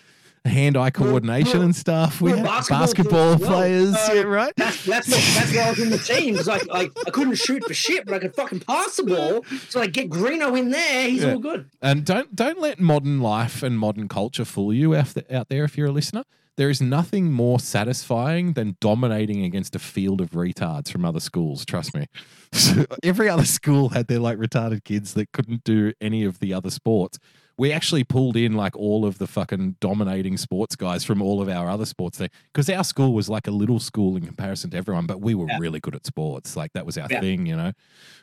hand-eye 0.45 0.91
coordination 0.91 1.63
and 1.63 1.75
stuff. 1.75 2.21
We 2.21 2.31
had 2.33 2.45
basketball 2.45 2.81
basketball, 2.81 3.33
as 3.35 3.41
well. 3.41 3.51
players, 3.51 3.95
Uh, 3.95 4.11
yeah, 4.15 4.21
right. 4.23 4.53
That's 4.57 4.85
that's 4.85 5.09
what, 5.09 5.21
that's 5.35 5.55
why 5.55 5.61
I 5.63 5.71
was 5.71 5.79
in 5.81 5.91
the 5.91 5.99
team 5.99 6.33
because 6.33 6.47
like 6.47 6.67
like 6.67 6.93
I 7.07 7.11
couldn't 7.11 7.35
shoot 7.37 7.65
for 7.65 7.75
shit, 7.75 8.05
but 8.07 8.15
I 8.15 8.19
could 8.19 8.35
fucking 8.35 8.61
pass 8.61 8.97
the 8.97 9.05
ball. 9.05 9.45
So 9.69 9.81
like 9.81 9.93
get 9.93 10.11
Greeno 10.11 10.59
in 10.59 10.71
there, 10.71 11.09
he's 11.09 11.23
Yeah. 11.23 11.33
all 11.35 11.39
good. 11.39 11.69
And 11.83 12.05
don't 12.05 12.35
don't 12.35 12.61
let 12.61 12.79
modern 12.81 13.21
life 13.21 13.63
and 13.63 13.79
modern 13.79 14.09
culture 14.09 14.45
fool 14.45 14.73
you 14.73 14.95
out 14.95 15.15
out 15.31 15.49
there. 15.49 15.65
If 15.65 15.77
you're 15.77 15.89
a 15.89 15.93
listener, 15.93 16.25
there 16.57 16.71
is 16.71 16.81
nothing 16.81 17.31
more 17.33 17.61
satisfying 17.61 18.55
than 18.55 18.77
dominating 18.81 19.45
against 19.45 19.77
a 19.77 19.79
field 19.79 20.21
of 20.21 20.31
retards 20.31 20.91
from 20.91 21.05
other 21.05 21.21
schools. 21.21 21.65
Trust 21.65 21.95
me. 21.95 22.07
Every 23.03 23.29
other 23.29 23.45
school 23.45 23.91
had 23.91 24.09
their 24.09 24.19
like 24.19 24.39
retarded 24.39 24.85
kids 24.85 25.15
that 25.15 25.33
couldn't 25.33 25.63
do 25.65 25.93
any 26.01 26.25
of 26.25 26.39
the 26.41 26.53
other 26.55 26.71
sports. 26.71 27.19
We 27.59 27.73
actually 27.73 28.05
pulled 28.05 28.37
in 28.37 28.53
like 28.55 28.77
all 28.77 29.05
of 29.05 29.19
the 29.19 29.27
fucking 29.27 29.77
dominating 29.81 30.37
sports 30.37 30.77
guys 30.77 31.03
from 31.05 31.21
all 31.21 31.43
of 31.43 31.49
our 31.49 31.69
other 31.69 31.85
sports 31.87 32.17
there 32.19 32.29
because 32.53 32.71
our 32.71 32.85
school 32.85 33.13
was 33.13 33.29
like 33.29 33.49
a 33.49 33.51
little 33.51 33.81
school 33.81 34.17
in 34.17 34.25
comparison 34.25 34.71
to 34.71 34.77
everyone, 34.77 35.07
but 35.07 35.21
we 35.21 35.35
were 35.35 35.47
Yeah. 35.49 35.59
really 35.59 35.81
good 35.81 35.97
at 35.97 36.07
sports. 36.07 36.57
Like 36.57 36.73
that 36.75 36.87
was 36.87 36.97
our 36.97 37.09
Yeah. 37.11 37.21
thing, 37.21 37.47
you 37.47 37.57
know 37.57 37.73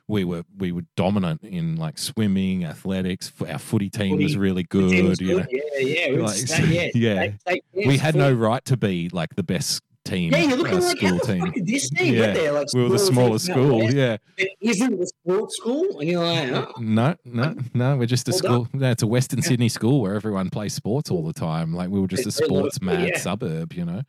we 0.07 0.23
were 0.23 0.43
we 0.59 0.71
were 0.71 0.83
dominant 0.95 1.41
in 1.43 1.77
like 1.77 1.97
swimming, 1.97 2.63
athletics. 2.63 3.31
Our 3.41 3.57
footy 3.57 3.89
team 3.89 4.17
was 4.17 4.37
really 4.37 4.61
good. 4.61 5.03
was 5.03 5.17
good. 5.17 5.47
Yeah, 5.51 5.79
yeah, 5.79 6.21
Like, 6.21 6.93
yeah, 6.93 7.31
state 7.39 7.63
we 7.73 7.97
had 7.97 8.13
no 8.13 8.31
right 8.31 8.63
to 8.65 8.77
be 8.77 9.09
like 9.11 9.33
the 9.35 9.41
best 9.41 9.81
team. 10.05 10.31
Yeah, 10.31 10.39
you're 10.39 10.53
uh, 10.53 10.55
looking 10.55 10.79
like 10.79 10.99
how 10.99 11.17
school 11.17 11.17
the 11.17 11.51
team. 11.53 11.65
this 11.65 11.89
team 11.89 12.13
Yeah, 12.13 12.33
there? 12.33 12.51
Like 12.53 12.67
We 12.73 12.83
were 12.83 12.89
the 12.89 12.99
smallest 12.99 13.45
school. 13.45 13.83
Yeah. 13.91 14.17
Isn't 14.61 14.93
it 14.93 14.99
a 15.01 15.07
sports 15.07 15.57
school? 15.57 15.99
And 15.99 16.09
you're 16.09 16.23
like, 16.23 16.51
oh. 16.51 16.73
No, 16.79 17.15
no, 17.25 17.55
no. 17.73 17.97
We're 17.97 18.05
just 18.05 18.27
a 18.29 18.31
Well 18.31 18.37
school. 18.37 18.67
No, 18.73 18.91
it's 18.91 19.03
a 19.03 19.07
Western 19.07 19.41
Sydney 19.41 19.69
school 19.69 20.01
where 20.01 20.15
everyone 20.15 20.49
plays 20.49 20.73
sports 20.73 21.11
all 21.11 21.23
the 21.23 21.33
time. 21.33 21.73
Like 21.73 21.89
we 21.89 21.99
were 21.99 22.07
just 22.07 22.25
a 22.25 22.29
It's 22.29 22.39
a 22.39 22.45
sports 22.45 22.81
mad 22.81 23.09
yeah. 23.09 23.17
suburb, 23.17 23.73
you 23.73 23.85
know. 23.85 24.03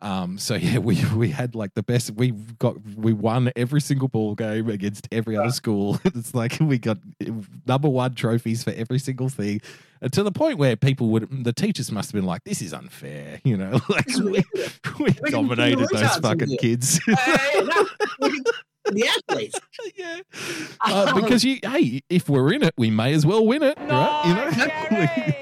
Um, 0.00 0.38
so 0.38 0.54
yeah, 0.54 0.78
we 0.78 1.02
we 1.14 1.30
had 1.30 1.54
like 1.54 1.74
the 1.74 1.82
best. 1.82 2.12
We 2.12 2.32
got 2.58 2.76
we 2.96 3.12
won 3.12 3.50
every 3.56 3.80
single 3.80 4.08
ball 4.08 4.34
game 4.34 4.68
against 4.68 5.08
every 5.12 5.36
other 5.36 5.50
school. 5.50 6.00
it's 6.04 6.34
like 6.34 6.56
we 6.60 6.78
got 6.78 6.98
number 7.66 7.88
one 7.88 8.14
trophies 8.14 8.64
for 8.64 8.70
every 8.70 8.98
single 8.98 9.28
thing, 9.28 9.60
to 10.12 10.22
the 10.22 10.32
point 10.32 10.58
where 10.58 10.76
people 10.76 11.08
would 11.10 11.44
the 11.44 11.52
teachers 11.52 11.90
must 11.90 12.10
have 12.10 12.14
been 12.14 12.26
like, 12.26 12.44
"This 12.44 12.62
is 12.62 12.72
unfair," 12.72 13.40
you 13.44 13.56
know. 13.56 13.80
Like 13.88 14.06
we, 14.18 14.44
we 15.22 15.30
dominated 15.30 15.88
those 15.90 16.16
fucking 16.16 16.56
kids. 16.58 17.00
Hey, 17.06 17.60
no, 17.62 17.88
the 18.84 19.08
athletes. 19.08 19.58
yeah, 19.96 20.20
uh, 20.82 21.14
because 21.14 21.44
you 21.44 21.58
hey, 21.62 22.02
if 22.08 22.28
we're 22.28 22.52
in 22.52 22.62
it, 22.62 22.74
we 22.76 22.90
may 22.90 23.12
as 23.14 23.24
well 23.24 23.46
win 23.46 23.62
it, 23.62 23.78
right? 23.78 24.22
You 24.26 24.34
know. 24.34 25.34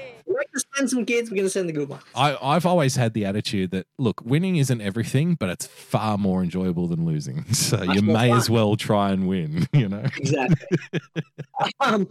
To 0.57 0.65
send 0.75 0.89
some 0.89 1.05
kids. 1.05 1.29
We're 1.29 1.35
going 1.37 1.45
to 1.45 1.49
send 1.51 1.69
the 1.69 1.73
good 1.73 1.89
ones. 1.89 2.03
I, 2.15 2.37
I've 2.41 2.65
always 2.65 2.95
had 2.95 3.13
the 3.13 3.25
attitude 3.25 3.71
that 3.71 3.85
look, 3.97 4.21
winning 4.25 4.55
isn't 4.57 4.81
everything, 4.81 5.35
but 5.35 5.49
it's 5.49 5.67
far 5.67 6.17
more 6.17 6.41
enjoyable 6.43 6.87
than 6.87 7.05
losing. 7.05 7.45
So 7.53 7.77
Much 7.77 7.95
you 7.95 8.01
may 8.01 8.29
fun. 8.29 8.37
as 8.37 8.49
well 8.49 8.75
try 8.75 9.11
and 9.11 9.27
win. 9.27 9.67
You 9.73 9.89
know. 9.89 10.03
Exactly. 10.17 10.67
um, 11.79 12.07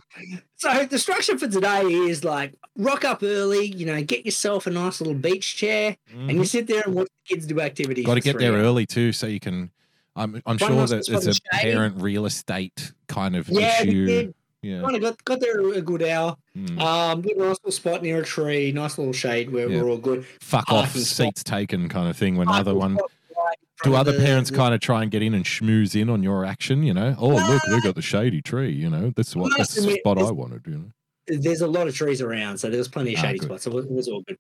so 0.57 0.85
the 0.85 0.99
structure 0.99 1.39
for 1.39 1.49
today 1.49 1.83
is 1.85 2.25
like 2.25 2.55
rock 2.77 3.05
up 3.05 3.23
early, 3.23 3.67
you 3.67 3.87
know, 3.87 4.03
get 4.03 4.25
yourself 4.25 4.67
a 4.67 4.71
nice 4.71 5.01
little 5.01 5.15
beach 5.15 5.57
chair, 5.57 5.97
and 6.13 6.33
you 6.33 6.45
sit 6.45 6.67
there 6.67 6.83
and 6.85 6.95
watch 6.95 7.09
the 7.29 7.35
kids 7.35 7.47
do 7.47 7.61
activities. 7.61 8.07
Got 8.07 8.15
to 8.15 8.21
get 8.21 8.39
there 8.39 8.53
hours. 8.53 8.63
early 8.63 8.87
too, 8.87 9.13
so 9.13 9.27
you 9.27 9.41
can. 9.41 9.71
I'm 10.15 10.37
I'm 10.47 10.57
One 10.57 10.59
sure 10.59 10.87
that 10.87 11.07
there's 11.07 11.27
a 11.27 11.31
the 11.31 11.35
shade. 11.35 11.73
parent 11.73 12.01
real 12.01 12.25
estate 12.27 12.93
kind 13.09 13.37
of 13.37 13.49
Yeah, 13.49 13.83
issue. 13.83 14.33
Yeah. 14.67 14.81
Kind 14.83 14.97
of 14.97 15.03
got, 15.03 15.25
got 15.25 15.41
there 15.41 15.61
a 15.73 15.81
good 15.81 16.03
hour. 16.03 16.37
Mm. 16.57 16.81
Um, 16.81 17.21
nice 17.23 17.37
little 17.37 17.71
spot 17.71 18.03
near 18.03 18.21
a 18.21 18.25
tree, 18.25 18.73
nice 18.73 18.99
little 18.99 19.13
shade 19.13 19.51
where 19.51 19.69
Yeah. 19.69 19.83
we're 19.83 19.91
all 19.91 19.99
good. 19.99 20.27
Fuck 20.41 20.71
off, 20.73 20.85
parking 20.87 21.03
spot. 21.03 21.27
seats 21.27 21.45
taken 21.45 21.89
kind 21.89 22.09
of 22.09 22.17
thing. 22.17 22.37
When 22.37 22.49
other 22.49 22.75
one 22.75 22.97
spot 22.97 23.11
do 23.85 23.95
other 23.95 24.13
the- 24.13 24.19
parents 24.25 24.51
kind 24.51 24.75
of 24.75 24.81
try 24.81 25.03
and 25.03 25.11
get 25.11 25.23
in 25.23 25.35
and 25.35 25.45
schmooze 25.45 25.95
in 26.01 26.09
on 26.11 26.23
your 26.23 26.45
action? 26.45 26.83
You 26.83 26.95
know, 26.95 27.15
oh 27.19 27.29
look, 27.29 27.63
they 27.71 27.81
got 27.81 27.95
the 27.95 28.03
shady 28.03 28.41
tree. 28.43 28.73
You 28.73 28.91
know, 28.91 29.13
that's 29.15 29.37
what 29.37 29.53
that's 29.57 29.75
the 29.75 29.93
spot 29.99 30.19
I 30.19 30.31
wanted. 30.31 30.63
You 30.67 30.73
know. 30.79 31.39
there's 31.41 31.61
a 31.61 31.67
lot 31.67 31.87
of 31.89 31.95
trees 31.95 32.21
around, 32.23 32.59
so 32.59 32.69
there 32.71 32.79
was 32.79 32.89
plenty 32.89 33.13
of 33.15 33.19
Ah, 33.19 33.23
shady 33.23 33.39
good. 33.39 33.47
spots. 33.47 33.65
So 33.65 33.77
it 33.79 33.91
was 33.91 34.09
all 34.09 34.23
good. 34.23 34.39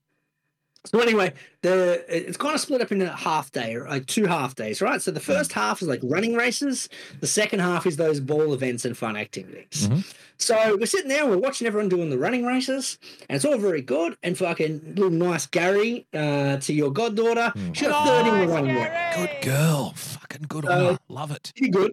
So 0.86 1.00
anyway, 1.00 1.32
the 1.62 2.04
it's 2.08 2.36
kind 2.36 2.54
of 2.54 2.60
split 2.60 2.80
up 2.80 2.92
into 2.92 3.08
half 3.10 3.50
day, 3.52 3.78
like 3.78 4.06
two 4.06 4.26
half 4.26 4.54
days, 4.54 4.80
right? 4.80 5.00
So 5.02 5.10
the 5.10 5.20
Hmm. 5.20 5.32
first 5.32 5.52
half 5.52 5.82
is 5.82 5.88
like 5.88 6.00
running 6.02 6.34
races. 6.34 6.88
The 7.20 7.26
second 7.26 7.58
half 7.60 7.86
is 7.86 7.96
those 7.96 8.20
ball 8.20 8.52
events 8.54 8.84
and 8.84 8.96
fun 8.96 9.16
activities. 9.16 9.88
Mhm. 9.88 10.04
So 10.38 10.76
we're 10.78 10.86
sitting 10.86 11.08
there, 11.08 11.22
and 11.22 11.30
we're 11.30 11.38
watching 11.38 11.66
everyone 11.66 11.88
doing 11.88 12.10
the 12.10 12.18
running 12.18 12.44
races, 12.44 12.98
and 13.28 13.36
it's 13.36 13.44
all 13.44 13.56
very 13.58 13.80
good. 13.80 14.16
And 14.22 14.36
fucking 14.36 14.94
little 14.96 15.10
nice 15.10 15.46
Gary 15.46 16.06
uh, 16.12 16.58
to 16.58 16.72
your 16.74 16.92
goddaughter, 16.92 17.52
she 17.72 17.86
got 17.86 18.06
third 18.06 18.26
in 18.32 18.46
the 18.46 18.52
running 18.52 18.76
race. 18.76 19.16
Good 19.16 19.30
girl, 19.42 19.92
fucking 19.96 20.44
good 20.48 20.66
on 20.66 20.72
Uh, 20.72 20.92
her. 20.92 20.98
Love 21.08 21.30
it. 21.30 21.52
Pretty 21.56 21.70
good. 21.72 21.92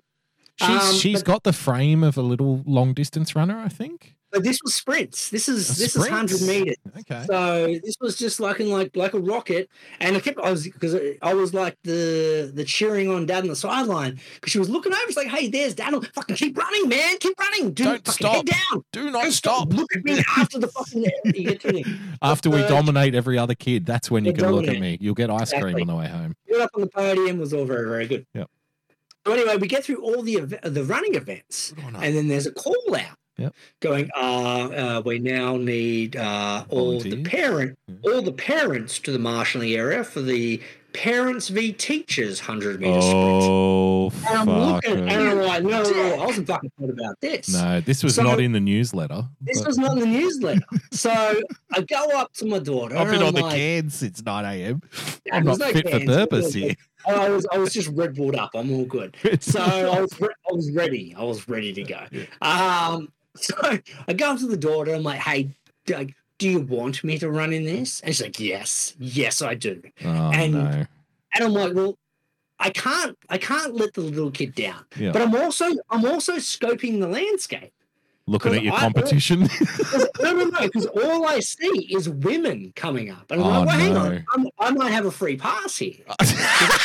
She's 0.60 0.70
um, 0.70 0.96
she's 0.96 1.20
but- 1.24 1.26
got 1.26 1.44
the 1.44 1.54
frame 1.54 2.04
of 2.04 2.18
a 2.18 2.22
little 2.22 2.62
long 2.66 2.94
distance 2.94 3.36
runner, 3.36 3.58
I 3.60 3.70
think. 3.70 4.16
But 4.34 4.44
this 4.44 4.60
was 4.64 4.74
sprints. 4.74 5.30
This 5.30 5.48
is 5.48 5.70
A 5.70 5.80
this 5.80 5.96
is 5.96 6.08
hundred 6.08 6.42
meters. 6.42 6.76
Okay. 7.02 7.24
So 7.28 7.68
this 7.84 7.96
was 8.02 8.18
just 8.18 8.40
like 8.40 8.60
in 8.60 8.72
like 8.72 8.96
like 8.96 9.14
a 9.14 9.20
rocket, 9.20 9.70
and 10.00 10.18
I 10.18 10.20
kept 10.20 10.40
I 10.40 10.50
was 10.50 10.64
because 10.64 10.96
I 11.22 11.36
was 11.36 11.54
like 11.54 11.78
the 11.84 12.52
the 12.52 12.64
cheering 12.66 13.10
on 13.10 13.28
dad 13.28 13.44
on 13.44 13.50
the 13.50 13.56
sideline 13.56 14.20
because 14.36 14.52
she 14.52 14.58
was 14.58 14.72
looking 14.72 14.92
over. 14.92 15.02
She's 15.06 15.18
like, 15.18 15.28
"Hey, 15.28 15.50
there's 15.50 15.76
dad. 15.76 15.94
Fucking 16.16 16.36
keep 16.36 16.58
running, 16.58 16.90
man. 16.90 17.18
Keep 17.20 17.40
running. 17.40 17.74
Dude, 17.74 17.86
Don't 17.86 18.06
fucking 18.08 18.28
head 18.28 18.50
stop. 18.50 18.72
down. 18.72 18.84
Do 18.92 19.12
not 19.12 19.22
Don't 19.24 19.32
stop. 19.32 19.72
Look 19.72 19.96
at 19.96 20.04
me 20.04 20.20
after 20.36 20.58
the 20.58 20.68
fucking 20.68 21.06
you 21.26 21.44
get 21.50 21.62
to 21.62 21.72
me. 21.72 21.86
After 22.24 22.50
we 22.50 22.64
Uh, 22.64 22.68
dominate 22.68 23.14
every 23.14 23.38
other 23.38 23.54
kid, 23.54 23.86
that's 23.86 24.10
when 24.10 24.26
you 24.26 24.34
can 24.34 24.52
look 24.52 24.68
at 24.68 24.80
me. 24.80 24.98
You'll 25.00 25.14
get 25.14 25.30
ice 25.30 25.54
cream 25.54 25.80
on 25.80 25.86
the 25.88 25.96
way 25.96 26.08
home. 26.08 26.36
Got 26.52 26.62
up 26.62 26.70
on 26.74 26.82
the 26.82 26.88
podium 26.88 27.38
was 27.38 27.54
all 27.54 27.66
very 27.66 27.88
very 27.88 28.08
good. 28.08 28.26
Yep. 28.34 28.50
So 29.28 29.34
anyway, 29.34 29.58
we 29.58 29.68
get 29.68 29.86
through 29.86 30.02
all 30.02 30.24
the 30.24 30.38
ev- 30.38 30.74
the 30.74 30.84
running 30.84 31.14
events. 31.14 31.74
And 31.78 32.16
then 32.16 32.28
there's 32.30 32.48
a 32.48 32.52
call 32.52 32.96
out 32.96 33.18
Yep. 33.38 33.54
going 33.80 34.10
uh, 34.16 34.20
uh 34.20 35.02
we 35.04 35.18
now 35.18 35.58
need 35.58 36.16
uh 36.16 36.66
all 36.70 37.00
the 37.00 37.24
parent 37.24 37.78
Yeah. 37.88 38.12
all 38.12 38.22
the 38.22 38.32
parents 38.32 39.00
to 39.00 39.12
the 39.12 39.18
marshalling 39.20 39.72
area 39.74 40.04
for 40.04 40.22
the 40.22 40.62
parents 40.94 41.48
v 41.48 41.74
teachers 41.74 42.40
100 42.40 42.80
meter 42.80 43.02
sprint 43.02 43.16
Oh, 43.18 44.12
and 44.28 44.38
i'm 44.38 44.48
looking 44.48 45.10
and 45.10 45.12
i'm 45.12 45.40
like 45.40 45.64
no, 45.64 45.82
no, 45.82 45.90
no 45.90 46.22
i 46.22 46.26
wasn't 46.28 46.46
fucking 46.46 46.72
thought 46.80 46.92
about 46.92 47.20
this 47.22 47.52
No, 47.52 47.82
this 47.82 48.04
was 48.04 48.14
So- 48.14 48.22
not 48.22 48.40
in 48.40 48.52
the 48.52 48.60
newsletter. 48.60 49.24
this 49.42 49.58
but- 49.58 49.68
was 49.70 49.80
not 49.80 49.94
in 49.94 50.02
the 50.02 50.06
newsletter 50.06 50.62
so 50.92 51.10
i 51.72 51.82
go 51.82 52.10
up 52.16 52.32
to 52.34 52.46
my 52.46 52.60
daughter 52.60 52.96
I've 52.96 53.08
been 53.10 53.24
on 53.24 53.30
I'm 53.30 53.34
the 53.34 53.42
like, 53.42 53.56
cans 53.56 53.96
since 53.96 54.24
9 54.24 54.46
a.m. 54.46 54.82
I'm 55.32 55.44
not 55.46 55.58
no 55.58 55.72
fit 55.72 55.90
for 55.90 56.00
purpose 56.06 56.54
here. 56.54 56.76
I 57.08 57.30
was 57.30 57.48
I 57.52 57.58
was 57.58 57.74
just 57.74 57.90
red 57.90 58.14
bulled 58.16 58.36
up. 58.36 58.52
I'm 58.54 58.72
all 58.72 58.86
good. 58.86 59.18
So 59.42 59.60
I 59.60 60.00
was 60.00 60.20
re- 60.22 60.30
I 60.50 60.54
was 60.54 60.72
ready. 60.72 61.14
I 61.18 61.24
was 61.24 61.50
ready 61.50 61.74
to 61.74 61.84
go. 61.84 62.00
Um, 62.42 63.10
so 63.38 63.56
I 64.08 64.14
go 64.14 64.32
up 64.32 64.40
to 64.40 64.48
the 64.48 64.58
daughter. 64.58 64.92
And 64.92 64.98
I'm 64.98 65.04
like, 65.04 65.20
hey, 65.20 65.50
do, 65.86 65.94
like, 65.96 66.14
do 66.40 66.50
you 66.50 66.60
want 66.62 67.04
me 67.04 67.18
to 67.20 67.30
run 67.30 67.54
in 67.54 67.64
this? 67.64 68.00
And 68.02 68.14
she's 68.16 68.22
like, 68.24 68.40
yes, 68.40 68.96
yes, 69.00 69.42
I 69.42 69.56
do. 69.56 69.82
Oh, 70.04 70.32
And- 70.34 70.54
no. 70.54 70.86
And 71.36 71.44
I'm 71.44 71.54
like, 71.54 71.74
well, 71.74 71.98
I 72.60 72.70
can't 72.70 73.18
I 73.28 73.40
can't 73.40 73.74
let 73.74 73.94
the 73.96 74.02
little 74.02 74.30
kid 74.32 74.54
down. 74.54 74.86
Yeah. 74.96 75.12
But 75.12 75.24
I'm 75.24 75.36
also 75.36 75.66
I'm 75.90 76.06
also 76.06 76.34
scoping 76.36 77.00
the 77.00 77.08
landscape. 77.08 77.73
Looking 78.26 78.56
at 78.56 78.64
your 78.64 78.74
I- 78.74 78.80
competition. 78.80 79.48
'Cause- 79.50 80.10
no, 80.22 80.32
no, 80.34 80.46
no, 80.46 80.60
because 80.62 80.86
all 80.86 81.28
I 81.28 81.40
see 81.42 81.88
is 81.94 82.08
women 82.10 82.72
coming 82.76 83.10
up. 83.10 83.30
And 83.32 83.42
I'm 83.42 83.48
Oh, 83.48 83.50
like, 83.60 83.68
well, 83.68 83.78
hang 83.78 83.94
no. 83.94 84.00
on, 84.02 84.26
I'm, 84.34 84.48
I 84.60 84.72
might 84.72 84.92
have 84.92 85.06
a 85.06 85.12
free 85.12 85.36
pass 85.38 85.78
here. 85.78 85.96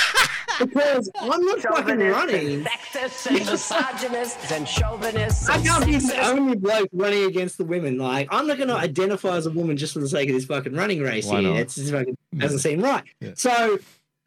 Because 0.58 1.08
I'm 1.20 1.44
not 1.44 1.60
fucking 1.60 1.98
running. 2.00 2.64
Sexist 2.64 3.26
and 3.28 3.46
misogynist 3.46 4.50
and 4.50 4.66
chauvinist. 4.66 5.48
I 5.48 5.62
can't 5.62 5.86
be 5.86 5.96
the 5.98 6.18
only 6.26 6.56
bloke 6.56 6.88
running 6.92 7.24
against 7.26 7.58
the 7.58 7.64
women. 7.64 7.96
Like, 7.96 8.26
I'm 8.32 8.48
not 8.48 8.56
going 8.56 8.68
to 8.68 8.74
identify 8.74 9.36
as 9.36 9.46
a 9.46 9.50
woman 9.52 9.76
just 9.76 9.92
for 9.92 10.00
the 10.00 10.08
sake 10.08 10.28
of 10.28 10.34
this 10.34 10.46
fucking 10.46 10.72
running 10.74 11.00
race 11.00 11.26
Why 11.26 11.42
here. 11.42 11.50
not? 11.50 11.60
It's 11.60 11.76
just 11.76 11.92
fucking 11.92 12.16
doesn't 12.36 12.58
seem 12.58 12.80
right. 12.80 13.04
Yeah. 13.20 13.32
So 13.36 13.78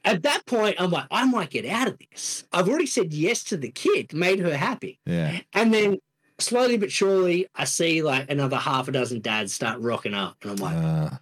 at 0.06 0.24
that 0.24 0.46
point, 0.46 0.78
I'm 0.80 0.92
like, 0.92 1.08
I 1.12 1.26
might 1.26 1.50
get 1.50 1.66
out 1.66 1.90
of 1.90 2.00
this. 2.00 2.46
I've 2.54 2.70
already 2.70 2.86
said 2.86 3.12
yes 3.12 3.44
to 3.46 3.58
the 3.58 3.70
kid, 3.72 4.14
made 4.14 4.40
her 4.40 4.56
happy. 4.56 5.00
yeah. 5.06 5.42
And 5.52 5.74
then 5.74 5.98
slowly 6.42 6.78
but 6.78 6.92
surely, 6.92 7.48
I 7.56 7.66
see 7.66 8.02
like 8.02 8.30
another 8.30 8.58
half 8.58 8.88
a 8.88 8.92
dozen 8.92 9.22
dads 9.22 9.54
start 9.54 9.80
rocking 9.80 10.14
up. 10.14 10.38
And 10.42 10.52
I'm 10.52 10.58
like, 10.58 10.76
Uh, 10.76 11.18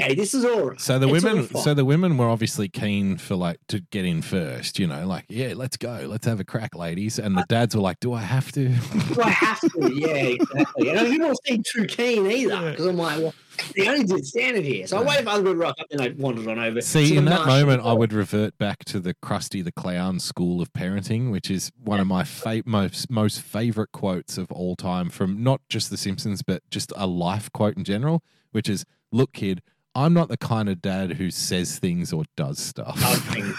okay, 0.00 0.14
this 0.14 0.34
is 0.34 0.44
all 0.44 0.70
right. 0.70 0.80
so 0.80 0.98
the 0.98 1.08
It's 1.12 1.24
women, 1.24 1.48
so 1.54 1.74
the 1.74 1.84
women 1.84 2.16
were 2.16 2.28
obviously 2.28 2.68
keen 2.68 3.16
for 3.18 3.36
like 3.36 3.58
to 3.68 3.80
get 3.80 4.04
in 4.04 4.22
first. 4.22 4.78
You 4.78 4.86
know, 4.86 5.06
like 5.06 5.24
yeah, 5.28 5.54
let's 5.56 5.76
go, 5.76 6.06
let's 6.08 6.26
have 6.26 6.40
a 6.40 6.44
crack, 6.44 6.74
ladies. 6.74 7.18
And 7.18 7.36
the 7.36 7.42
uh, 7.42 7.46
dads 7.48 7.74
were 7.74 7.82
like, 7.82 8.00
"Do 8.00 8.12
I 8.12 8.20
have 8.20 8.52
to?" 8.52 8.68
Do 8.68 9.22
I 9.22 9.30
have 9.30 9.60
to? 9.60 9.90
Yeah, 9.92 10.08
exactly. 10.08 10.90
And 10.90 10.98
I 10.98 11.04
didn't 11.04 11.22
want 11.22 11.38
to 11.44 11.52
seem 11.52 11.62
too 11.62 11.86
keen 11.86 12.30
either 12.30 12.70
because 12.70 12.86
I'm 12.86 12.96
like, 12.96 13.18
well, 13.18 13.34
the 13.74 13.88
only 13.88 14.04
dude 14.04 14.26
standing 14.26 14.62
here. 14.62 14.86
So 14.86 14.98
I 14.98 15.02
waited 15.02 15.24
for 15.24 15.30
other 15.30 15.42
people 15.42 15.54
to 15.54 15.58
rock 15.58 15.76
up 15.80 15.86
and 15.90 16.00
I 16.00 16.14
wandered 16.16 16.48
on 16.48 16.58
over. 16.58 16.80
See, 16.80 17.16
in 17.16 17.24
that 17.26 17.46
moment, 17.46 17.82
I 17.84 17.92
would 17.92 18.12
revert 18.12 18.56
back 18.58 18.84
to 18.86 19.00
the 19.00 19.14
Krusty 19.14 19.62
the 19.62 19.72
Clown 19.72 20.20
school 20.20 20.60
of 20.60 20.72
parenting, 20.72 21.30
which 21.30 21.50
is 21.50 21.70
one 21.78 22.00
of 22.00 22.06
my 22.06 22.24
fa- 22.24 22.62
most 22.64 23.10
most 23.10 23.40
favorite 23.40 23.92
quotes 23.92 24.38
of 24.38 24.50
all 24.52 24.76
time 24.76 25.10
from 25.10 25.42
not 25.42 25.60
just 25.68 25.90
The 25.90 25.96
Simpsons, 25.96 26.42
but 26.42 26.62
just 26.70 26.92
a 26.96 27.06
life 27.06 27.50
quote 27.52 27.76
in 27.76 27.84
general, 27.84 28.22
which 28.52 28.68
is, 28.68 28.84
"Look, 29.12 29.32
kid." 29.32 29.62
I'm 29.94 30.14
not 30.14 30.28
the 30.28 30.36
kind 30.36 30.68
of 30.68 30.80
dad 30.80 31.12
who 31.12 31.30
says 31.30 31.78
things 31.78 32.12
or 32.12 32.24
does 32.36 32.58
stuff. 32.58 32.96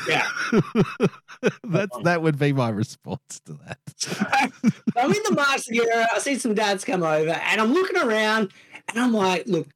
Yeah. 0.07 0.27
That's 1.63 1.97
that 2.03 2.21
would 2.21 2.39
be 2.39 2.53
my 2.53 2.69
response 2.69 3.41
to 3.45 3.59
that. 3.65 3.79
I'm 4.97 5.11
in 5.11 5.23
the 5.23 5.33
master 5.35 5.73
area. 5.75 6.07
I 6.13 6.19
see 6.19 6.37
some 6.37 6.53
dads 6.53 6.85
come 6.85 7.03
over, 7.03 7.31
and 7.31 7.59
I'm 7.59 7.73
looking 7.73 7.97
around, 7.97 8.51
and 8.89 8.99
I'm 8.99 9.13
like, 9.13 9.47
look, 9.47 9.67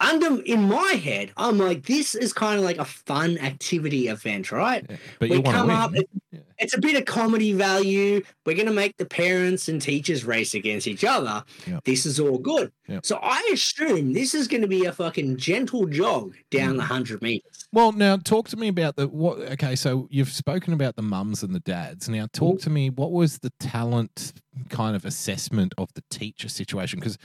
under 0.00 0.40
in 0.42 0.62
my 0.68 0.92
head, 0.92 1.32
I'm 1.36 1.58
like, 1.58 1.84
this 1.86 2.14
is 2.14 2.32
kind 2.32 2.58
of 2.58 2.64
like 2.64 2.78
a 2.78 2.84
fun 2.84 3.36
activity 3.38 4.08
event, 4.08 4.52
right? 4.52 4.84
Yeah, 4.88 4.96
But 5.18 5.28
we 5.30 5.36
you 5.36 5.42
want 5.42 5.46
to 5.46 5.52
come 5.52 5.66
win. 5.68 5.76
up. 5.76 5.94
it- 5.96 6.08
Yeah. 6.30 6.40
It's 6.60 6.76
a 6.76 6.80
bit 6.80 6.96
of 6.96 7.04
comedy 7.04 7.52
value. 7.52 8.20
We're 8.44 8.56
going 8.56 8.66
to 8.66 8.72
make 8.72 8.96
the 8.96 9.06
parents 9.06 9.68
and 9.68 9.80
teachers 9.80 10.24
race 10.24 10.54
against 10.54 10.88
each 10.88 11.04
other. 11.04 11.44
Yep. 11.68 11.84
This 11.84 12.04
is 12.04 12.18
all 12.18 12.36
good. 12.38 12.72
Yep. 12.88 13.06
So 13.06 13.20
I 13.22 13.48
assume 13.52 14.12
this 14.12 14.34
is 14.34 14.48
going 14.48 14.62
to 14.62 14.66
be 14.68 14.84
a 14.84 14.92
fucking 14.92 15.36
gentle 15.36 15.86
jog 15.86 16.34
down 16.50 16.74
Mm. 16.74 16.78
the 16.78 16.82
hundred 16.82 17.22
meters. 17.22 17.68
Well, 17.72 17.92
now 17.92 18.16
talk 18.16 18.48
to 18.48 18.56
me 18.56 18.66
about 18.68 18.96
the 18.96 19.06
what. 19.06 19.38
Okay, 19.52 19.76
so 19.76 20.08
you've 20.10 20.32
spoken 20.32 20.72
about 20.72 20.96
the 20.96 21.02
mums 21.02 21.44
and 21.44 21.54
the 21.54 21.60
dads. 21.60 22.08
Now, 22.08 22.26
talk 22.32 22.60
to 22.62 22.70
me. 22.70 22.90
What 22.90 23.12
was 23.12 23.38
the 23.38 23.52
talent 23.60 24.32
kind 24.68 24.96
of 24.96 25.04
assessment 25.04 25.74
of 25.78 25.92
the 25.94 26.02
teacher 26.10 26.48
situation? 26.48 26.98
Because 26.98 27.18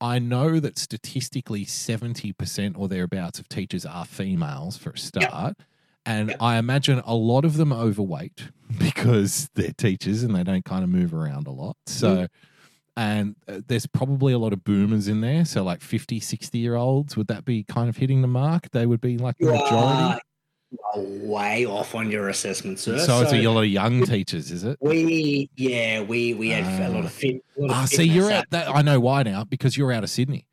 I 0.00 0.18
know 0.18 0.60
that 0.60 0.78
statistically, 0.78 1.64
seventy 1.64 2.32
percent 2.32 2.76
or 2.78 2.88
thereabouts 2.88 3.38
of 3.38 3.48
teachers 3.48 3.86
are 3.86 4.04
females 4.04 4.76
for 4.76 4.90
a 4.90 4.98
start, 4.98 5.56
and 6.04 6.28
Yep. 6.30 6.36
I 6.40 6.56
imagine 6.58 7.00
a 7.04 7.14
lot 7.14 7.44
of 7.44 7.56
them 7.56 7.72
overweight 7.72 8.50
because 8.78 9.48
they're 9.54 9.72
teachers 9.72 10.22
and 10.22 10.34
they 10.34 10.44
don't 10.44 10.64
kind 10.64 10.84
of 10.84 10.90
move 10.90 11.14
around 11.14 11.46
a 11.46 11.52
lot. 11.52 11.76
So. 11.86 12.08
Mm-hmm. 12.14 12.24
And 12.98 13.36
uh, 13.46 13.60
there's 13.68 13.86
probably 13.86 14.32
a 14.32 14.38
lot 14.38 14.54
of 14.54 14.64
boomers 14.64 15.06
in 15.06 15.20
there. 15.20 15.44
So, 15.44 15.62
like 15.62 15.82
50, 15.82 16.18
60 16.18 16.56
year 16.56 16.76
olds, 16.76 17.14
would 17.14 17.26
that 17.26 17.44
be 17.44 17.62
kind 17.62 17.90
of 17.90 17.98
hitting 17.98 18.22
the 18.22 18.26
mark? 18.26 18.70
They 18.70 18.86
would 18.86 19.02
be 19.02 19.18
like 19.18 19.36
the 19.36 19.44
You 19.44 19.52
majority. 19.52 19.74
are 19.74 20.20
way 20.96 21.66
off 21.66 21.94
on 21.94 22.10
your 22.10 22.28
assessment, 22.28 22.78
sir. 22.78 22.98
So 22.98 23.22
it's 23.22 23.32
a 23.32 23.46
lot 23.48 23.60
of 23.62 23.66
young 23.68 24.04
teachers, 24.04 24.50
is 24.50 24.64
it? 24.64 24.76
We 24.80 25.48
yeah, 25.56 26.02
we 26.02 26.34
we 26.34 26.50
had 26.50 26.64
a 26.90 26.92
lot 26.92 27.04
of 27.04 27.12
fit. 27.12 27.42
lot 27.56 27.70
of 27.70 27.76
Ah, 27.76 27.84
see, 27.86 28.04
you're 28.04 28.30
out. 28.30 28.46
That 28.50 28.68
I 28.68 28.82
know 28.82 29.00
why 29.00 29.22
now 29.22 29.44
because 29.44 29.76
you're 29.76 29.92
out 29.92 30.04
of 30.04 30.10
Sydney. 30.10 30.46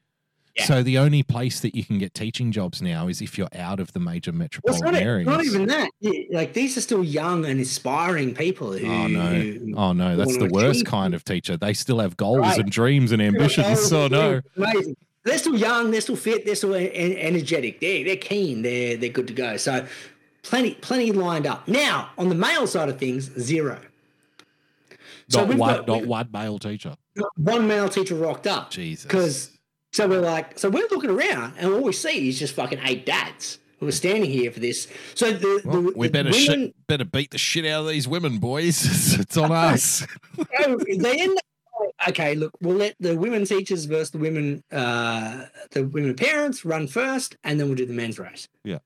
Yeah. 0.55 0.65
So 0.65 0.83
the 0.83 0.99
only 0.99 1.23
place 1.23 1.61
that 1.61 1.73
you 1.73 1.83
can 1.83 1.97
get 1.97 2.13
teaching 2.13 2.51
jobs 2.51 2.79
now 2.79 3.07
is 3.07 3.21
if 3.23 3.39
you're 3.39 3.47
out 3.55 3.79
of 3.79 3.91
the 3.93 3.99
major 3.99 4.29
Well, 4.31 4.37
metropolitan 4.37 4.91
not, 4.93 5.01
areas. 5.01 5.25
not 5.25 5.43
even 5.43 5.65
that. 5.67 5.89
Like 6.31 6.53
these 6.53 6.77
are 6.77 6.81
still 6.81 7.03
young 7.03 7.43
and 7.45 7.59
aspiring 7.59 8.35
people 8.35 8.71
who. 8.73 8.85
Oh 8.87 9.07
no! 9.07 9.73
Oh 9.75 9.93
no! 9.93 10.15
That's 10.15 10.37
the 10.37 10.49
worst 10.49 10.81
achieve- 10.81 10.85
kind 10.91 11.15
of 11.15 11.23
teacher. 11.25 11.57
They 11.57 11.73
still 11.73 11.97
have 11.99 12.17
goals 12.17 12.37
Right. 12.41 12.59
and 12.59 12.69
dreams 12.71 13.11
and 13.11 13.19
ambitions. 13.21 13.65
Oh, 13.71 13.75
So 13.75 14.07
no. 14.09 14.41
Amazing. 14.55 14.95
they're 15.23 15.37
still 15.39 15.55
young, 15.57 15.89
they're 15.89 16.01
still 16.01 16.15
fit, 16.17 16.45
they're 16.45 16.53
still 16.53 16.75
en- 16.75 16.85
en- 16.87 17.17
energetic. 17.17 17.79
They're 17.79 18.03
they're 18.03 18.15
keen, 18.17 18.61
they're 18.61 18.95
they're 18.95 19.09
good 19.09 19.25
to 19.29 19.33
go. 19.33 19.57
So 19.57 19.87
plenty 20.43 20.75
plenty 20.75 21.11
lined 21.11 21.47
up. 21.47 21.67
Now 21.67 22.11
on 22.17 22.29
the 22.29 22.35
male 22.35 22.67
side 22.67 22.89
of 22.89 22.99
things, 22.99 23.31
zero. 23.39 23.79
So 25.29 25.39
not 25.39 25.47
we've 25.47 25.57
one, 25.57 25.75
got- 25.77 25.87
not 25.87 26.05
one 26.05 26.29
male 26.31 26.59
teacher. 26.59 26.95
One 27.35 27.67
male 27.67 27.89
teacher 27.89 28.15
rocked 28.15 28.47
up. 28.47 28.69
Jesus. 28.71 29.05
Because 29.05 29.51
so 29.91 30.07
we're 30.07 30.21
like, 30.21 30.57
so 30.57 30.69
we're 30.69 30.87
looking 30.89 31.11
around, 31.11 31.53
and 31.57 31.71
all 31.71 31.81
we 31.81 31.93
see 31.93 32.27
is 32.29 32.39
just 32.39 32.55
fucking 32.55 32.79
eight 32.83 33.05
dads 33.05 33.59
who 33.79 33.87
are 33.87 33.91
standing 33.91 34.29
here 34.29 34.51
for 34.51 34.59
this. 34.59 34.87
So 35.13 35.31
the, 35.31 35.61
Well, 35.63 35.81
the 35.83 35.93
we 35.95 36.07
the 36.07 36.11
better 36.11 36.29
women, 36.31 36.43
shit, 36.45 36.87
better 36.87 37.05
beat 37.05 37.31
the 37.31 37.37
shit 37.37 37.65
out 37.65 37.81
of 37.81 37.87
these 37.89 38.07
women, 38.07 38.39
boys. 38.39 39.13
it's 39.19 39.37
on 39.37 39.51
us. 39.51 40.05
they 40.57 41.21
end 41.21 41.37
up, 41.37 42.09
okay, 42.09 42.33
look, 42.33 42.53
we'll 42.61 42.77
let 42.77 42.95
the 42.99 43.15
women 43.15 43.45
teachers 43.45 43.85
versus 43.85 44.09
the 44.11 44.17
women, 44.17 44.63
uh, 44.71 45.45
the 45.71 45.85
women 45.85 46.15
parents 46.15 46.65
run 46.65 46.87
first, 46.87 47.37
and 47.43 47.59
then 47.59 47.67
we'll 47.67 47.75
do 47.77 47.85
the 47.85 47.93
men's 47.93 48.17
race. 48.17 48.47
Yeah. 48.63 48.79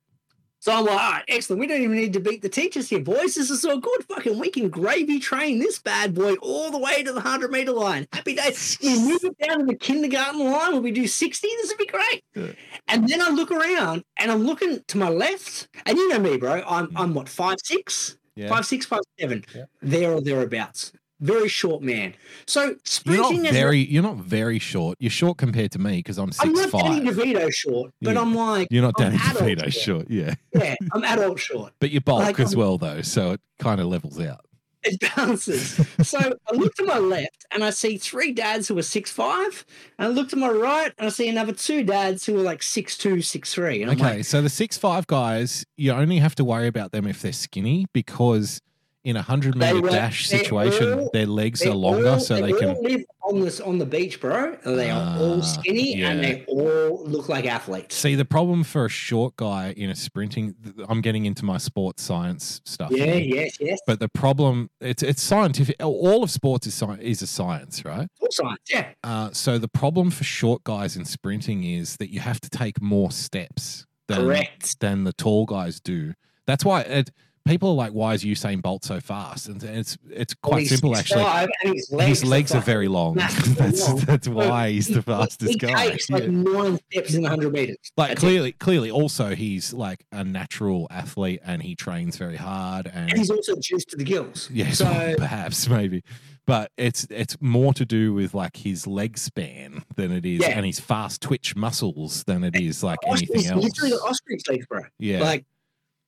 So 0.68 0.74
I'm 0.74 0.84
like, 0.84 1.02
all 1.02 1.12
right, 1.12 1.24
excellent. 1.30 1.62
We 1.62 1.68
don't 1.68 1.80
even 1.80 1.96
need 1.96 2.12
to 2.12 2.20
beat 2.20 2.42
the 2.42 2.50
teachers 2.50 2.90
here, 2.90 3.00
boys. 3.00 3.36
This 3.36 3.50
is 3.50 3.62
so 3.62 3.80
good. 3.80 4.04
Fucking, 4.04 4.38
we 4.38 4.50
can 4.50 4.68
gravy 4.68 5.18
train 5.18 5.60
this 5.60 5.80
bad 5.80 6.14
boy 6.14 6.34
all 6.42 6.72
the 6.72 6.78
way 6.78 7.04
to 7.04 7.14
the 7.14 7.22
100 7.22 7.50
meter 7.52 7.72
line. 7.72 8.06
Happy 8.12 8.36
days. 8.36 8.78
We 8.84 9.00
move 9.00 9.24
it 9.24 9.38
down 9.38 9.60
to 9.60 9.66
the 9.66 9.76
kindergarten 9.76 10.42
line 10.44 10.74
where 10.74 10.82
we 10.82 10.92
do 10.92 11.08
60. 11.08 11.48
This 11.48 11.70
would 11.70 11.78
be 11.78 11.86
great. 11.86 12.22
Yeah. 12.36 12.52
And 12.90 13.08
then 13.08 13.22
I 13.22 13.30
look 13.30 13.50
around 13.50 14.04
and 14.18 14.30
I'm 14.30 14.44
looking 14.44 14.84
to 14.88 14.98
my 14.98 15.08
left, 15.08 15.70
and 15.86 15.98
you 15.98 16.10
know 16.10 16.20
me, 16.20 16.36
bro. 16.36 16.62
I'm, 16.68 16.88
mm. 16.88 17.00
I'm 17.00 17.14
what, 17.14 17.30
five, 17.30 17.60
six? 17.64 18.18
Yeah. 18.36 18.50
Five, 18.50 18.66
six, 18.66 18.86
five, 18.86 19.00
seven. 19.18 19.46
Yeah. 19.56 19.64
There 19.82 20.12
or 20.12 20.20
thereabouts. 20.20 20.92
Very 21.20 21.48
short 21.48 21.82
man. 21.82 22.14
So 22.46 22.76
You're 23.06 23.18
not 23.18 23.52
very. 23.52 23.80
You're 23.80 24.04
not 24.04 24.18
very 24.18 24.60
short. 24.60 24.98
You're 25.00 25.10
short 25.10 25.38
compared 25.38 25.72
to 25.72 25.80
me 25.80 25.98
because 25.98 26.20
I'm 26.20 26.32
I'm 26.42 26.56
six 26.56 26.72
not 26.74 26.84
Danny. 26.84 27.10
DeVito 27.10 27.52
short, 27.52 27.92
but 28.02 28.14
Yeah. 28.14 28.22
I'm 28.22 28.36
like 28.36 28.68
You're 28.70 28.84
not 28.84 28.94
I'm 29.00 29.12
Danny 29.12 29.18
DeVito 29.18 29.74
short. 29.74 30.08
Yeah, 30.10 30.36
Yeah, 30.54 30.76
I'm 30.94 31.04
adult 31.04 31.40
short. 31.40 31.74
but 31.80 31.90
you 31.90 32.02
bulk 32.02 32.22
Like, 32.24 32.40
as 32.40 32.54
I'm- 32.54 32.60
well 32.60 32.78
though, 32.78 33.02
so 33.02 33.32
it 33.32 33.42
kind 33.60 33.82
of 33.82 33.88
levels 33.88 34.20
out. 34.20 34.42
It 34.84 35.00
balances. 35.16 35.82
so 36.04 36.20
I 36.20 36.56
look 36.56 36.76
to 36.76 36.86
my 36.86 37.00
left 37.00 37.46
and 37.52 37.64
I 37.64 37.72
see 37.72 37.98
three 37.98 38.32
dads 38.32 38.68
who 38.68 38.78
are 38.78 38.84
six 38.84 39.12
five, 39.12 39.66
and 39.98 40.08
I 40.08 40.12
look 40.12 40.30
to 40.30 40.36
my 40.36 40.50
right 40.50 40.94
and 41.00 41.08
I 41.08 41.10
see 41.10 41.28
another 41.28 41.52
two 41.52 41.84
dads 41.84 42.26
who 42.28 42.38
are 42.38 42.44
like 42.44 42.62
six 42.62 42.96
two, 42.96 43.22
six 43.24 43.54
three. 43.56 43.84
Okay, 43.86 43.96
like, 44.18 44.26
so 44.26 44.42
the 44.44 44.50
six 44.50 44.78
five 44.78 45.08
guys, 45.08 45.66
you 45.78 45.92
only 45.92 46.20
have 46.20 46.36
to 46.36 46.46
worry 46.46 46.68
about 46.68 46.92
them 46.92 47.08
if 47.08 47.24
they're 47.24 47.34
skinny 47.34 47.88
because 47.92 48.62
in 49.08 49.16
a 49.16 49.22
hundred 49.22 49.56
meter 49.56 49.82
were- 49.82 49.90
dash 49.90 50.28
situation, 50.28 51.00
all- 51.00 51.10
their 51.14 51.26
legs 51.26 51.66
are 51.66 51.74
longer, 51.74 52.10
all- 52.10 52.20
so 52.20 52.42
they 52.42 52.52
can. 52.52 52.70
all 52.72 52.84
live 52.84 53.04
on 53.24 53.40
this 53.42 53.60
on 53.62 53.78
the 53.78 53.86
beach, 53.86 54.20
bro. 54.20 54.56
They 54.66 54.90
are 54.90 55.02
Ah, 55.02 55.20
all 55.20 55.42
skinny 55.42 56.02
and 56.04 56.24
they 56.24 56.44
all 56.48 57.04
look 57.06 57.30
like 57.30 57.46
athletes. 57.46 57.96
See, 57.96 58.16
the 58.16 58.26
problem 58.26 58.64
for 58.64 58.86
a 58.86 58.90
short 58.90 59.36
guy 59.38 59.74
in 59.78 59.90
a 59.90 59.96
sprinting, 59.96 60.56
I'm 60.90 61.02
getting 61.02 61.26
into 61.26 61.44
my 61.46 61.58
sports 61.58 62.04
science 62.04 62.62
stuff. 62.66 62.92
Yeah, 62.92 63.06
here. 63.06 63.36
yes, 63.44 63.58
yes. 63.62 63.80
But 63.88 64.00
the 64.00 64.10
problem, 64.10 64.70
it's 64.82 65.04
it's 65.04 65.22
scientific. 65.24 65.76
All 65.82 66.22
of 66.24 66.30
sports 66.32 66.68
is 66.68 66.74
sci- 66.74 67.00
is 67.02 67.22
a 67.22 67.28
science, 67.28 67.84
right? 67.86 68.08
All 68.22 68.28
science, 68.32 68.60
yeah. 68.70 68.90
Uh, 69.04 69.30
so 69.32 69.58
the 69.58 69.68
problem 69.70 70.12
for 70.12 70.24
short 70.26 70.64
guys 70.66 70.98
in 70.98 71.06
sprinting 71.06 71.64
is 71.64 71.96
that 71.98 72.12
you 72.12 72.20
have 72.20 72.40
to 72.42 72.50
take 72.50 72.82
more 72.82 73.12
steps 73.12 73.86
than 74.08 74.18
Correct. 74.22 74.80
than 74.80 75.04
the 75.06 75.14
tall 75.14 75.46
guys 75.46 75.80
do. 75.80 76.14
That's 76.46 76.64
why 76.64 76.82
it, 76.82 77.10
people 77.48 77.70
are 77.70 77.76
like, 77.76 77.92
"Why 77.94 78.14
is 78.14 78.24
Usain 78.24 78.62
Bolt 78.62 78.84
so 78.84 79.00
fast?" 79.00 79.48
And 79.48 79.64
it's 79.64 79.98
it's 80.10 80.34
quite 80.36 80.62
he's 80.62 80.70
simple 80.70 80.96
actually. 80.96 81.24
his 81.64 81.90
legs, 81.92 82.08
His 82.10 82.24
legs 82.26 82.52
are 82.52 82.56
fucking 82.56 82.66
very 82.66 82.88
long. 82.88 83.16
that's 83.16 83.88
long. 83.88 83.98
that's 84.00 84.28
why 84.28 84.72
he's 84.72 84.88
the 84.88 84.96
he- 84.96 85.02
fastest 85.02 85.52
he 85.54 85.58
guy. 85.58 85.90
takes 85.90 86.10
like 86.10 86.24
Yeah. 86.24 86.30
nine 86.32 86.80
steps 86.92 87.14
in 87.14 87.24
hundred 87.24 87.54
meters. 87.54 87.78
Like 87.98 88.10
That's 88.10 88.24
it. 88.24 88.26
clearly, 88.26 88.52
clearly, 88.54 88.92
also 88.92 89.36
he's 89.36 89.74
like 89.74 90.06
a 90.12 90.24
natural 90.24 90.88
athlete 90.92 91.40
and 91.46 91.62
he 91.64 91.76
trains 91.76 92.18
very 92.18 92.36
hard 92.38 92.88
and 92.88 93.10
and 93.10 93.18
he's 93.18 93.30
also 93.32 93.56
juiced 93.60 93.90
to 93.90 93.98
the 93.98 94.04
gills. 94.04 94.50
Yes, 94.52 94.78
So 94.80 94.86
perhaps 95.18 95.68
maybe, 95.70 96.04
but 96.46 96.72
it's 96.78 97.08
it's 97.10 97.38
more 97.42 97.74
to 97.74 97.86
do 97.86 98.14
with 98.14 98.34
like 98.34 98.58
his 98.58 98.88
leg 98.88 99.18
span 99.18 99.84
than 99.96 100.12
it 100.12 100.26
is, 100.26 100.42
Yeah. 100.42 100.50
and 100.58 100.66
his 100.66 100.80
fast 100.80 101.22
twitch 101.22 101.56
muscles 101.56 102.24
than 102.26 102.44
it 102.44 102.56
is 102.56 102.84
like 102.84 103.00
anything 103.06 103.46
else. 103.48 103.64
literally 103.64 103.92
the 103.92 104.00
ostrich 104.02 104.42
legs, 104.50 104.66
bro. 104.68 104.82
Yeah, 105.00 105.22
Like 105.22 105.46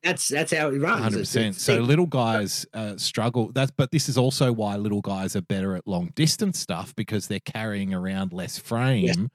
that's 0.04 0.28
that's 0.28 0.54
how 0.54 0.72
he 0.72 0.78
runs. 0.78 1.04
Hundred 1.04 1.20
percent. 1.20 1.56
So 1.56 1.80
little 1.80 2.06
guys 2.06 2.66
uh, 2.74 2.98
struggle. 2.98 3.52
That's 3.52 3.72
but 3.72 3.92
this 3.92 4.10
is 4.10 4.18
also 4.18 4.52
why 4.52 4.76
little 4.78 5.02
guys 5.02 5.36
are 5.36 5.42
better 5.42 5.76
at 5.76 5.88
long 5.88 6.12
distance 6.16 6.60
stuff 6.60 6.96
because 6.96 7.28
they're 7.28 7.40
carrying 7.42 7.94
around 7.94 8.34
less 8.34 8.58
frame, 8.58 9.30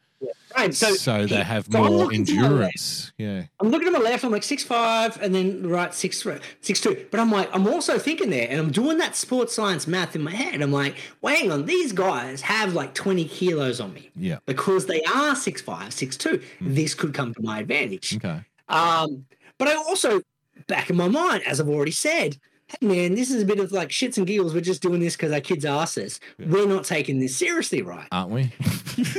Right, 0.57 0.73
so, 0.73 0.95
so, 0.95 1.27
they 1.27 1.37
he- 1.39 1.43
have 1.43 1.67
so 1.71 1.79
more 1.79 1.91
looking 1.91 2.25
to 2.27 2.35
my 2.35 2.43
left. 2.43 2.53
endurance. 2.53 3.13
Yeah, 3.19 3.43
I'm 3.59 3.71
looking 3.71 3.89
at 3.89 3.93
my 3.93 3.99
left. 3.99 4.25
I'm 4.25 4.31
like 4.31 4.45
six 4.45 4.63
five, 4.63 5.21
and 5.21 5.35
then 5.35 5.69
right 5.69 5.93
six 5.93 6.25
six 6.61 6.81
two. 6.81 7.07
But 7.11 7.19
I'm 7.19 7.31
like, 7.31 7.51
I'm 7.53 7.67
also 7.67 7.99
thinking 7.99 8.31
there, 8.31 8.47
and 8.49 8.61
I'm 8.61 8.71
doing 8.71 8.99
that 8.99 9.17
sports 9.17 9.55
science 9.55 9.89
math 9.89 10.15
in 10.15 10.23
my 10.23 10.31
head. 10.31 10.63
I'm 10.63 10.71
like, 10.71 10.97
well, 11.21 11.35
hang 11.35 11.51
on, 11.51 11.67
these 11.67 11.93
guys 11.93 12.41
have 12.43 12.73
like 12.73 12.95
20 12.95 13.25
kilos 13.25 13.81
on 13.81 13.93
me 13.93 14.11
yeah. 14.15 14.39
because 14.47 14.87
they 14.87 15.03
are 15.03 15.35
six 15.35 15.61
five, 15.61 15.93
six 15.93 16.17
two. 16.17 16.41
This 16.61 16.95
could 16.95 17.15
come 17.15 17.35
to 17.35 17.43
my 17.43 17.59
advantage. 17.59 18.17
Okay. 18.17 18.41
Um, 18.69 19.27
but 19.59 19.69
I 19.69 19.75
also, 19.75 20.21
back 20.67 20.91
in 20.91 20.97
my 20.97 21.09
mind, 21.09 21.43
as 21.47 21.61
I've 21.61 21.69
already 21.69 21.91
said, 21.91 22.39
hey 22.69 22.87
man, 22.87 23.15
this 23.15 23.31
is 23.31 23.43
a 23.43 23.47
bit 23.47 23.61
of 23.61 23.73
like 23.73 23.91
shits 23.91 24.17
and 24.17 24.27
giggles. 24.27 24.55
We're 24.55 24.61
just 24.61 24.83
doing 24.83 25.01
this 25.01 25.17
because 25.17 25.33
our 25.33 25.41
kids 25.41 25.65
ask 25.65 25.99
us. 25.99 26.19
We're 26.39 26.67
not 26.67 26.85
taking 26.85 27.21
this 27.21 27.37
seriously, 27.37 27.83
right? 27.83 28.07
Aren't 28.13 28.31
we? 28.31 28.53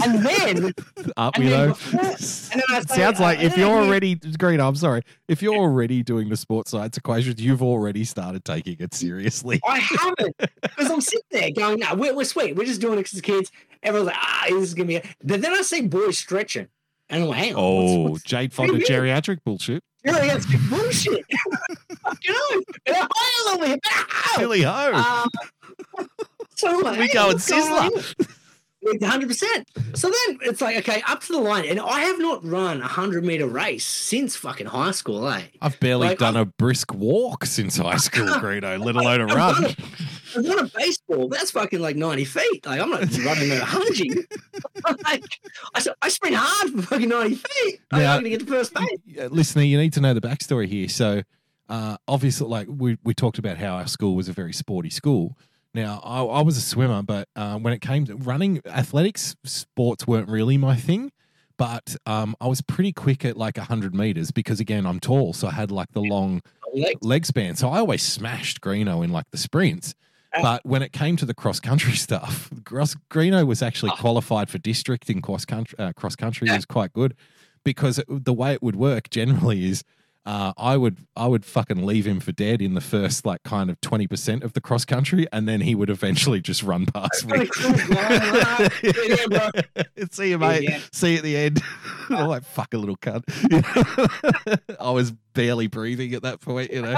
And 0.05 0.25
then, 0.25 0.73
Aren't 1.17 1.35
and 1.35 1.43
we 1.43 1.49
then 1.49 1.67
though? 1.91 1.99
and 1.99 2.17
say, 2.17 2.95
Sounds 2.95 3.19
like 3.19 3.39
if 3.41 3.57
you're 3.57 3.69
already 3.69 4.15
green, 4.15 4.61
I'm 4.61 4.75
sorry. 4.77 5.01
If 5.27 5.41
you're 5.41 5.55
already 5.57 6.01
doing 6.01 6.29
the 6.29 6.37
sports 6.37 6.71
science 6.71 6.95
equations, 6.95 7.41
you've 7.41 7.61
already 7.61 8.05
started 8.05 8.45
taking 8.45 8.77
it 8.79 8.93
seriously. 8.93 9.59
I 9.67 9.79
haven't 9.79 10.37
because 10.61 10.89
I'm 10.89 11.01
sitting 11.01 11.27
there 11.29 11.51
going, 11.51 11.79
no, 11.79 11.93
we're, 11.95 12.15
we're 12.15 12.23
sweet. 12.23 12.55
We're 12.55 12.65
just 12.65 12.79
doing 12.79 12.93
it 12.93 13.03
because 13.03 13.17
the 13.17 13.21
kids. 13.21 13.51
Everyone's 13.83 14.07
like, 14.07 14.17
ah, 14.17 14.45
this 14.47 14.63
is 14.63 14.73
gonna 14.73 14.87
be. 14.87 14.95
A... 14.95 15.03
But 15.25 15.41
then 15.41 15.53
I 15.53 15.61
see 15.61 15.81
boys 15.81 16.17
stretching, 16.17 16.69
and 17.09 17.23
I'm 17.23 17.29
like, 17.29 17.39
hang 17.39 17.55
on, 17.55 17.59
Oh, 17.61 18.01
what's, 18.03 18.11
what's 18.11 18.23
Jane 18.23 18.49
Fonda 18.51 18.77
Yeah. 18.77 18.85
geriatric 18.85 19.39
bullshit. 19.43 19.83
Really 20.05 20.27
that's 20.27 20.45
bullshit. 20.69 21.25
you 22.23 22.33
know, 22.33 22.61
and 22.85 22.95
I'm 22.95 23.07
high 23.13 23.53
a 23.53 23.59
little 23.59 23.67
bit. 23.67 23.79
Billy 24.37 24.61
Ho. 24.61 24.93
Um, 24.93 25.29
so 26.55 26.77
like, 26.79 26.99
We 26.99 27.07
what's 27.33 27.49
going 27.49 27.91
Sizzler. 27.91 28.27
Hundred 29.03 29.27
percent. 29.29 29.67
So 29.95 30.09
then 30.09 30.37
it's 30.41 30.61
like, 30.61 30.77
okay, 30.77 31.01
up 31.07 31.21
to 31.21 31.33
the 31.33 31.39
line, 31.39 31.65
and 31.65 31.79
I 31.79 32.01
have 32.01 32.19
not 32.19 32.45
run 32.45 32.81
a 32.81 32.87
hundred 32.87 33.23
meter 33.25 33.47
race 33.47 33.85
since 33.85 34.35
fucking 34.35 34.67
high 34.67 34.91
school, 34.91 35.27
eh? 35.27 35.43
I've 35.61 35.79
barely 35.79 36.09
like, 36.09 36.19
done 36.19 36.35
I'm- 36.35 36.43
a 36.47 36.51
brisk 36.57 36.93
walk 36.93 37.45
since 37.45 37.77
high 37.77 37.97
school, 37.97 38.25
Greeno, 38.41 38.83
let 38.83 38.95
alone 38.95 39.21
a 39.21 39.25
I've 39.27 39.35
run. 39.35 39.65
a- 39.65 39.75
I've 40.37 40.45
run 40.45 40.59
a 40.59 40.69
baseball. 40.77 41.29
That's 41.29 41.51
fucking 41.51 41.79
like 41.79 41.95
ninety 41.95 42.25
feet. 42.25 42.65
Like 42.65 42.79
I'm 42.81 42.89
not 42.89 43.01
running 43.19 43.51
at 43.51 43.61
hundred. 43.63 44.27
like 45.05 45.23
I, 45.73 45.81
I 46.01 46.09
sprint 46.09 46.35
hard 46.37 46.71
for 46.73 46.81
fucking 46.83 47.09
ninety 47.09 47.35
feet. 47.35 47.79
I'm 47.91 48.01
not 48.03 48.17
gonna 48.17 48.29
get 48.29 48.41
to 48.41 48.45
first 48.45 48.73
base. 48.73 49.29
Listener, 49.31 49.63
you 49.63 49.77
need 49.77 49.93
to 49.93 50.01
know 50.01 50.13
the 50.13 50.21
backstory 50.21 50.67
here. 50.67 50.89
So, 50.89 51.23
uh, 51.69 51.97
obviously, 52.07 52.47
like 52.47 52.67
we, 52.69 52.97
we 53.03 53.13
talked 53.13 53.37
about 53.39 53.57
how 53.57 53.75
our 53.75 53.87
school 53.87 54.15
was 54.15 54.27
a 54.29 54.33
very 54.33 54.53
sporty 54.53 54.89
school. 54.89 55.37
Now, 55.75 55.99
I, 56.03 56.23
I 56.23 56.41
was 56.41 56.55
a 56.57 56.61
swimmer, 56.61 57.03
but 57.03 57.27
uh, 57.35 57.57
when 57.59 57.73
it 57.73 57.81
came 57.81 58.05
to 58.05 58.15
running, 58.15 58.61
athletics 58.65 59.35
sports 59.43 60.07
weren't 60.07 60.29
really 60.29 60.57
my 60.57 60.75
thing. 60.75 61.11
But 61.57 61.95
um, 62.05 62.33
I 62.39 62.47
was 62.47 62.61
pretty 62.61 62.93
quick 62.93 63.25
at 63.25 63.35
like 63.37 63.57
100 63.57 63.93
meters 63.93 64.31
because, 64.31 64.59
again, 64.61 64.85
I'm 64.85 64.99
tall. 65.01 65.33
So 65.33 65.47
I 65.47 65.51
had 65.51 65.71
like 65.71 65.91
the 65.91 66.01
long 66.01 66.41
Like, 66.73 66.97
leg 67.01 67.25
span. 67.25 67.55
So 67.57 67.69
I 67.69 67.79
always 67.79 68.03
smashed 68.03 68.61
Greeno 68.61 69.03
in 69.03 69.11
like 69.11 69.25
the 69.31 69.37
sprints. 69.37 69.93
Ah. 70.33 70.41
But 70.41 70.65
when 70.65 70.81
it 70.81 70.93
came 70.93 71.17
to 71.17 71.25
the 71.25 71.33
cross 71.33 71.59
country 71.59 71.93
stuff, 72.07 72.49
Greeno 72.63 73.45
was 73.45 73.61
actually 73.61 73.91
qualified 73.97 74.49
for 74.49 74.57
district 74.57 75.09
in 75.09 75.21
cross 75.21 75.43
country. 75.45 75.77
Uh, 75.77 75.91
cross 75.93 76.15
country 76.15 76.47
Yeah. 76.47 76.55
was 76.55 76.65
quite 76.65 76.93
good 76.93 77.15
because 77.65 77.99
it, 77.99 78.05
the 78.09 78.33
way 78.33 78.53
it 78.53 78.63
would 78.63 78.75
work 78.77 79.09
generally 79.09 79.65
is 79.69 79.83
uh, 80.25 80.53
I 80.57 80.75
would 80.75 80.97
I 81.15 81.27
would 81.27 81.45
fucking 81.45 81.85
leave 81.85 82.07
him 82.07 82.19
for 82.19 82.31
dead 82.31 82.61
in 82.61 82.73
the 82.73 82.81
first 82.81 83.25
like 83.25 83.43
kind 83.43 83.69
of 83.69 83.79
twenty 83.81 84.07
percent 84.07 84.43
of 84.43 84.53
the 84.53 84.61
cross 84.61 84.83
country, 84.83 85.27
and 85.31 85.47
then 85.47 85.61
he 85.61 85.75
would 85.75 85.89
eventually 85.89 86.41
just 86.41 86.63
run 86.63 86.87
past 86.87 87.25
me. 87.25 87.33
Kinda 87.33 87.47
cruise 87.47 87.89
line, 87.89 88.09
right? 88.09 88.71
Yeah, 88.83 89.49
bro. 89.75 89.83
See 90.11 90.29
you, 90.29 90.39
mate. 90.39 90.63
Yeah. 90.63 90.79
See 90.91 91.11
you 91.11 91.17
at 91.17 91.23
the 91.23 91.37
end. 91.37 91.61
I'm 92.09 92.27
like, 92.27 92.43
fuck 92.43 92.73
a 92.73 92.77
little 92.77 92.97
cunt. 92.97 93.23
I 94.79 94.91
was 94.91 95.11
barely 95.33 95.67
breathing 95.67 96.13
at 96.13 96.23
that 96.23 96.41
point, 96.41 96.71
you 96.71 96.81
know. 96.81 96.95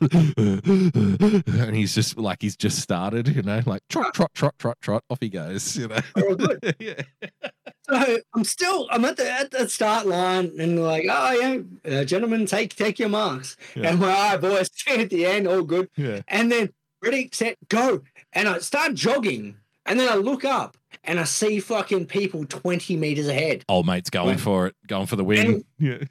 and 0.36 1.76
he's 1.76 1.94
just 1.94 2.16
like, 2.18 2.42
he's 2.42 2.56
just 2.56 2.78
started, 2.80 3.28
you 3.28 3.42
know, 3.42 3.60
like 3.66 3.82
trot, 3.88 4.14
trot, 4.14 4.32
trot, 4.34 4.54
trot, 4.58 4.78
trot. 4.80 5.04
Off 5.10 5.18
he 5.20 5.28
goes, 5.28 5.76
you 5.76 5.88
know. 5.88 5.98
We're 6.16 6.34
good. 6.34 6.76
yeah. 6.78 7.02
So 7.88 8.18
I'm 8.34 8.44
still 8.44 8.86
I'm 8.90 9.04
at 9.04 9.16
the 9.16 9.30
at 9.30 9.50
the 9.50 9.68
start 9.68 10.06
line 10.06 10.52
and 10.58 10.82
like, 10.82 11.06
oh 11.10 11.32
yeah, 11.84 12.00
uh, 12.00 12.04
gentlemen, 12.04 12.46
take 12.46 12.76
take 12.76 12.98
your 12.98 13.08
marks. 13.08 13.56
Yeah. 13.74 13.90
And 13.90 14.02
all 14.02 14.08
right, 14.08 14.36
boys, 14.40 14.70
at 14.88 15.10
the 15.10 15.26
end, 15.26 15.48
all 15.48 15.62
good. 15.62 15.88
Yeah. 15.96 16.20
And 16.28 16.52
then 16.52 16.70
ready, 17.02 17.30
set, 17.32 17.56
go. 17.68 18.02
And 18.32 18.48
I 18.48 18.58
start 18.58 18.94
jogging. 18.94 19.56
And 19.86 19.98
then 19.98 20.10
I 20.10 20.16
look 20.16 20.44
up 20.44 20.76
and 21.02 21.18
I 21.18 21.24
see 21.24 21.60
fucking 21.60 22.06
people 22.06 22.44
20 22.44 22.94
meters 22.96 23.26
ahead. 23.26 23.64
Old 23.70 23.86
mate's 23.86 24.10
going 24.10 24.28
Right. 24.32 24.40
for 24.40 24.66
it, 24.66 24.76
going 24.86 25.06
for 25.06 25.16
the 25.16 25.24
win. 25.24 25.64
Yeah. 25.78 26.04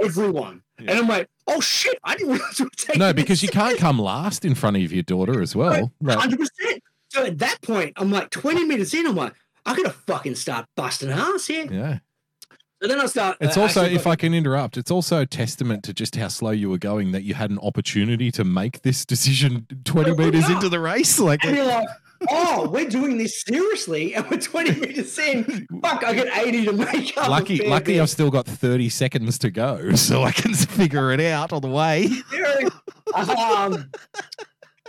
Everyone. 0.00 0.62
Yeah. 0.84 0.92
And 0.92 1.00
I'm 1.00 1.08
like, 1.08 1.28
oh 1.46 1.60
shit, 1.60 1.98
I 2.04 2.16
didn't 2.16 2.32
realize 2.34 2.58
we 2.58 2.64
were 2.64 2.70
taking 2.76 2.98
No, 3.00 3.12
because 3.12 3.42
you 3.42 3.48
can't 3.48 3.78
come 3.78 3.98
last 3.98 4.44
in 4.44 4.54
front 4.54 4.76
of 4.76 4.92
your 4.92 5.02
daughter 5.02 5.40
as 5.40 5.54
well. 5.56 5.92
Hundred 6.06 6.38
percent. 6.38 6.82
So 7.08 7.24
at 7.26 7.38
that 7.38 7.60
point, 7.62 7.92
I'm 7.96 8.10
like 8.10 8.30
20 8.30 8.64
minutes 8.64 8.94
in. 8.94 9.06
I'm 9.06 9.16
like, 9.16 9.34
I 9.66 9.76
gotta 9.76 9.90
fucking 9.90 10.34
start 10.34 10.66
busting 10.76 11.10
ass 11.10 11.46
here. 11.46 11.66
yeah. 11.70 11.98
So 12.82 12.88
then 12.88 13.00
I 13.00 13.06
start. 13.06 13.36
It's 13.40 13.56
uh, 13.56 13.60
also, 13.60 13.84
if 13.84 14.08
I 14.08 14.16
can 14.16 14.34
interrupt, 14.34 14.76
it's 14.76 14.90
also 14.90 15.20
a 15.20 15.26
testament 15.26 15.84
to 15.84 15.94
just 15.94 16.16
how 16.16 16.26
slow 16.26 16.50
you 16.50 16.68
were 16.68 16.78
going 16.78 17.12
that 17.12 17.22
you 17.22 17.34
had 17.34 17.50
an 17.50 17.60
opportunity 17.60 18.32
to 18.32 18.42
make 18.42 18.82
this 18.82 19.04
decision 19.04 19.68
20 19.84 20.14
meters 20.16 20.50
into 20.50 20.68
the 20.68 20.80
race. 20.80 21.20
Like, 21.20 21.44
and 21.44 21.56
you're 21.56 21.64
like, 21.64 21.86
oh, 22.30 22.68
we're 22.68 22.88
doing 22.88 23.18
this 23.18 23.42
seriously, 23.42 24.14
and 24.14 24.28
we're 24.30 24.38
20 24.40 24.80
minutes 24.80 25.18
in. 25.18 25.66
Fuck, 25.82 26.04
I 26.04 26.12
get 26.14 26.36
80 26.36 26.64
to 26.66 26.72
make 26.72 27.16
up. 27.18 27.28
lucky, 27.28 27.66
lucky, 27.66 27.92
bit. 27.94 28.00
I've 28.02 28.10
still 28.10 28.30
got 28.30 28.46
30 28.46 28.88
seconds 28.88 29.38
to 29.38 29.50
go, 29.50 29.92
so 29.94 30.22
I 30.22 30.32
can 30.32 30.54
figure 30.54 31.12
it 31.12 31.20
out 31.20 31.52
on 31.52 31.62
the 31.62 31.68
way. 31.68 32.08
um, 33.14 33.90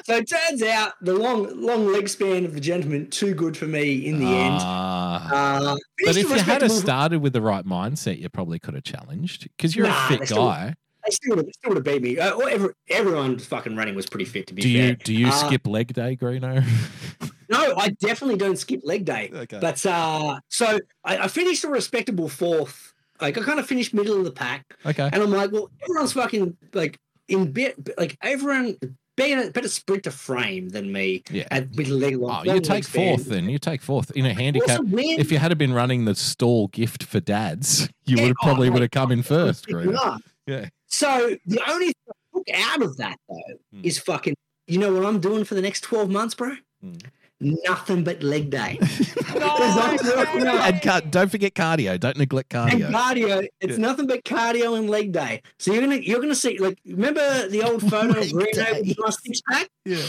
so 0.05 0.15
it 0.17 0.29
turns 0.29 0.61
out 0.63 0.93
the 1.01 1.13
long, 1.13 1.49
long 1.61 1.87
leg 1.87 2.09
span 2.09 2.45
of 2.45 2.53
the 2.53 2.59
gentleman 2.59 3.09
too 3.09 3.33
good 3.33 3.55
for 3.55 3.65
me 3.65 4.05
in 4.05 4.19
the 4.19 4.25
end. 4.27 4.57
Ah. 4.59 5.29
Uh, 5.71 5.77
but 6.05 6.17
if 6.17 6.29
you 6.29 6.35
had 6.35 6.69
started 6.71 7.19
with 7.21 7.33
the 7.33 7.41
right 7.41 7.65
mindset, 7.65 8.19
you 8.19 8.27
probably 8.29 8.59
could 8.59 8.73
have 8.73 8.83
challenged 8.83 9.47
because 9.55 9.75
you're 9.75 9.87
Nah, 9.87 10.05
a 10.05 10.09
fit 10.09 10.19
they 10.21 10.25
still- 10.25 10.45
guy. 10.45 10.75
They 11.05 11.11
still 11.11 11.35
would 11.35 11.45
have, 11.45 11.53
still 11.53 11.69
would 11.73 11.77
have 11.77 11.83
beat 11.85 12.01
me. 12.01 12.17
Uh, 12.19 12.31
or 12.33 12.49
every, 12.49 12.69
everyone 12.89 13.37
fucking 13.39 13.75
running 13.75 13.95
was 13.95 14.05
pretty 14.05 14.25
fit 14.25 14.47
to 14.47 14.53
be 14.53 14.61
Do 14.61 14.73
fair. 14.73 14.87
you 14.89 14.95
do 14.95 15.13
you 15.13 15.27
Uh, 15.27 15.31
skip 15.31 15.67
leg 15.67 15.93
day, 15.93 16.15
Greeno? 16.15 16.63
No, 17.49 17.75
I 17.77 17.89
definitely 17.89 18.37
don't 18.37 18.57
skip 18.57 18.81
leg 18.83 19.05
day. 19.05 19.29
Okay. 19.31 19.59
But 19.61 19.85
uh, 19.85 20.39
so 20.49 20.79
I, 21.03 21.17
I 21.19 21.27
finished 21.27 21.63
a 21.63 21.67
respectable 21.67 22.27
fourth. 22.29 22.93
Like 23.21 23.37
I 23.37 23.41
kind 23.43 23.59
of 23.59 23.67
finished 23.67 23.93
middle 23.93 24.17
of 24.17 24.23
the 24.25 24.31
pack, 24.31 24.65
okay. 24.85 25.07
and 25.11 25.21
I'm 25.21 25.29
like, 25.29 25.51
well, 25.51 25.69
everyone's 25.83 26.13
fucking 26.13 26.57
like 26.73 26.97
in 27.27 27.51
bit, 27.51 27.75
like 27.97 28.17
everyone 28.23 28.75
being 29.15 29.39
a 29.39 29.51
better 29.51 29.67
sprinter 29.67 30.09
frame 30.09 30.69
than 30.69 30.91
me 30.91 31.21
Yeah. 31.29 31.47
at 31.51 31.75
middle 31.75 31.97
leg. 31.97 32.17
Oh, 32.19 32.41
you 32.43 32.53
leg 32.53 32.63
take 32.63 32.85
fourth 32.85 33.25
then. 33.25 33.49
You 33.49 33.59
take 33.59 33.81
fourth 33.83 34.09
in 34.11 34.25
a 34.25 34.29
Also 34.29 34.41
handicap. 34.41 34.79
win. 34.85 35.19
If 35.19 35.31
you 35.31 35.37
had 35.37 35.55
been 35.57 35.73
running 35.73 36.05
the 36.05 36.15
Stawell 36.15 36.69
Gift 36.69 37.03
for 37.03 37.19
dads, 37.19 37.87
you 38.05 38.15
Yeah, 38.17 38.23
would 38.23 38.27
have 38.29 38.35
oh, 38.41 38.45
probably 38.45 38.69
mate, 38.69 38.73
would 38.73 38.81
have 38.83 38.91
come 38.91 39.11
in 39.11 39.21
first, 39.21 39.69
Fucking 39.69 39.91
Greeno. 39.91 40.19
Yeah. 40.47 40.69
So 40.93 41.35
the 41.47 41.59
only 41.69 41.87
thing 41.87 41.95
I 42.09 42.37
took 42.37 42.49
out 42.71 42.81
of 42.83 42.97
that 42.97 43.17
though 43.27 43.41
Hmm. 43.73 43.81
is 43.83 43.97
fucking. 43.99 44.35
You 44.67 44.77
know 44.77 44.93
what 44.93 45.05
I'm 45.05 45.19
doing 45.19 45.43
for 45.43 45.55
the 45.55 45.61
next 45.61 45.81
12 45.81 46.09
months, 46.09 46.35
bro? 46.35 46.51
Hmm. 46.81 46.93
Nothing 47.41 48.03
but 48.05 48.23
leg 48.23 48.49
day. 48.51 48.79
I'm. 49.27 50.47
And 50.47 50.81
car- 50.81 51.01
don't 51.01 51.29
forget 51.29 51.53
cardio. 51.55 51.99
Don't 51.99 52.15
neglect 52.15 52.53
And 52.53 52.71
cardio. 52.71 52.89
cardio, 52.91 53.47
it's 53.59 53.71
Yeah. 53.73 53.77
nothing 53.87 54.07
but 54.07 54.23
cardio 54.23 54.77
and 54.77 54.89
leg 54.89 55.11
day. 55.11 55.41
So 55.59 55.73
you're 55.73 55.81
gonna 55.81 55.97
you're 55.97 56.21
gonna 56.21 56.35
see 56.35 56.57
like 56.59 56.77
remember 56.85 57.49
the 57.49 57.63
old 57.63 57.81
photo 57.89 58.11
of 58.19 58.31
Leg 58.31 58.47
Greeno 58.55 58.87
with 58.87 58.97
my 58.99 59.09
six 59.09 59.41
pack? 59.49 59.67
Yeah. 59.83 60.05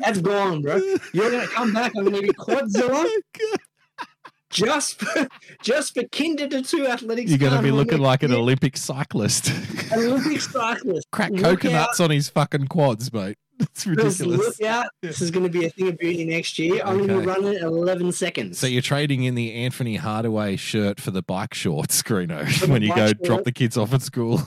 That's 0.00 0.18
gone, 0.20 0.62
bro. 0.62 0.80
You're 1.12 1.30
gonna 1.30 1.46
come 1.46 1.72
back. 1.72 1.92
I'm 1.96 2.04
gonna 2.04 2.20
be 2.22 2.30
quadzilla 2.30 3.06
just 4.52 5.00
for 5.00 5.28
just 5.62 5.94
for 5.94 6.04
kinder 6.04 6.46
to 6.48 6.62
two 6.62 6.86
athletics. 6.86 7.30
You're 7.30 7.38
going 7.38 7.56
to 7.56 7.62
be 7.62 7.70
looking 7.72 7.98
like 7.98 8.22
an. 8.22 8.32
Olympic 8.32 8.76
cyclist. 8.76 9.48
An 9.92 9.98
Olympic 9.98 10.40
cyclist. 10.40 11.06
Crack 11.12 11.30
Look 11.32 11.42
coconuts 11.42 11.98
on 12.00 12.10
his 12.10 12.28
fucking 12.28 12.68
quads, 12.68 13.12
mate. 13.12 13.36
It's 13.60 13.84
Just 13.84 14.20
ridiculous. 14.20 14.38
look 14.60 14.68
out. 14.68 14.86
This 15.02 15.20
is 15.20 15.30
going 15.30 15.44
to 15.44 15.50
be 15.50 15.66
a 15.66 15.70
thing 15.70 15.86
of 15.88 15.96
beauty 15.98 16.24
next 16.24 16.58
year. 16.58 16.82
I'm 16.84 16.96
going 16.96 17.08
to 17.08 17.14
Okay. 17.16 17.20
be 17.22 17.26
running 17.28 17.62
11 17.62 18.10
seconds. 18.10 18.58
So 18.58 18.66
you're 18.66 18.82
trading 18.82 19.22
in 19.22 19.36
the 19.36 19.54
Anfernee 19.54 19.98
Hardaway 19.98 20.56
shirt 20.56 20.98
for 20.98 21.12
the 21.12 21.22
bike 21.22 21.54
shorts, 21.54 22.02
Greeno, 22.02 22.44
when 22.68 22.82
you 22.82 22.88
go 22.94 23.06
short. 23.08 23.22
drop 23.22 23.44
the 23.44 23.52
kids 23.52 23.76
off 23.76 23.92
at 23.94 24.02
school. 24.02 24.40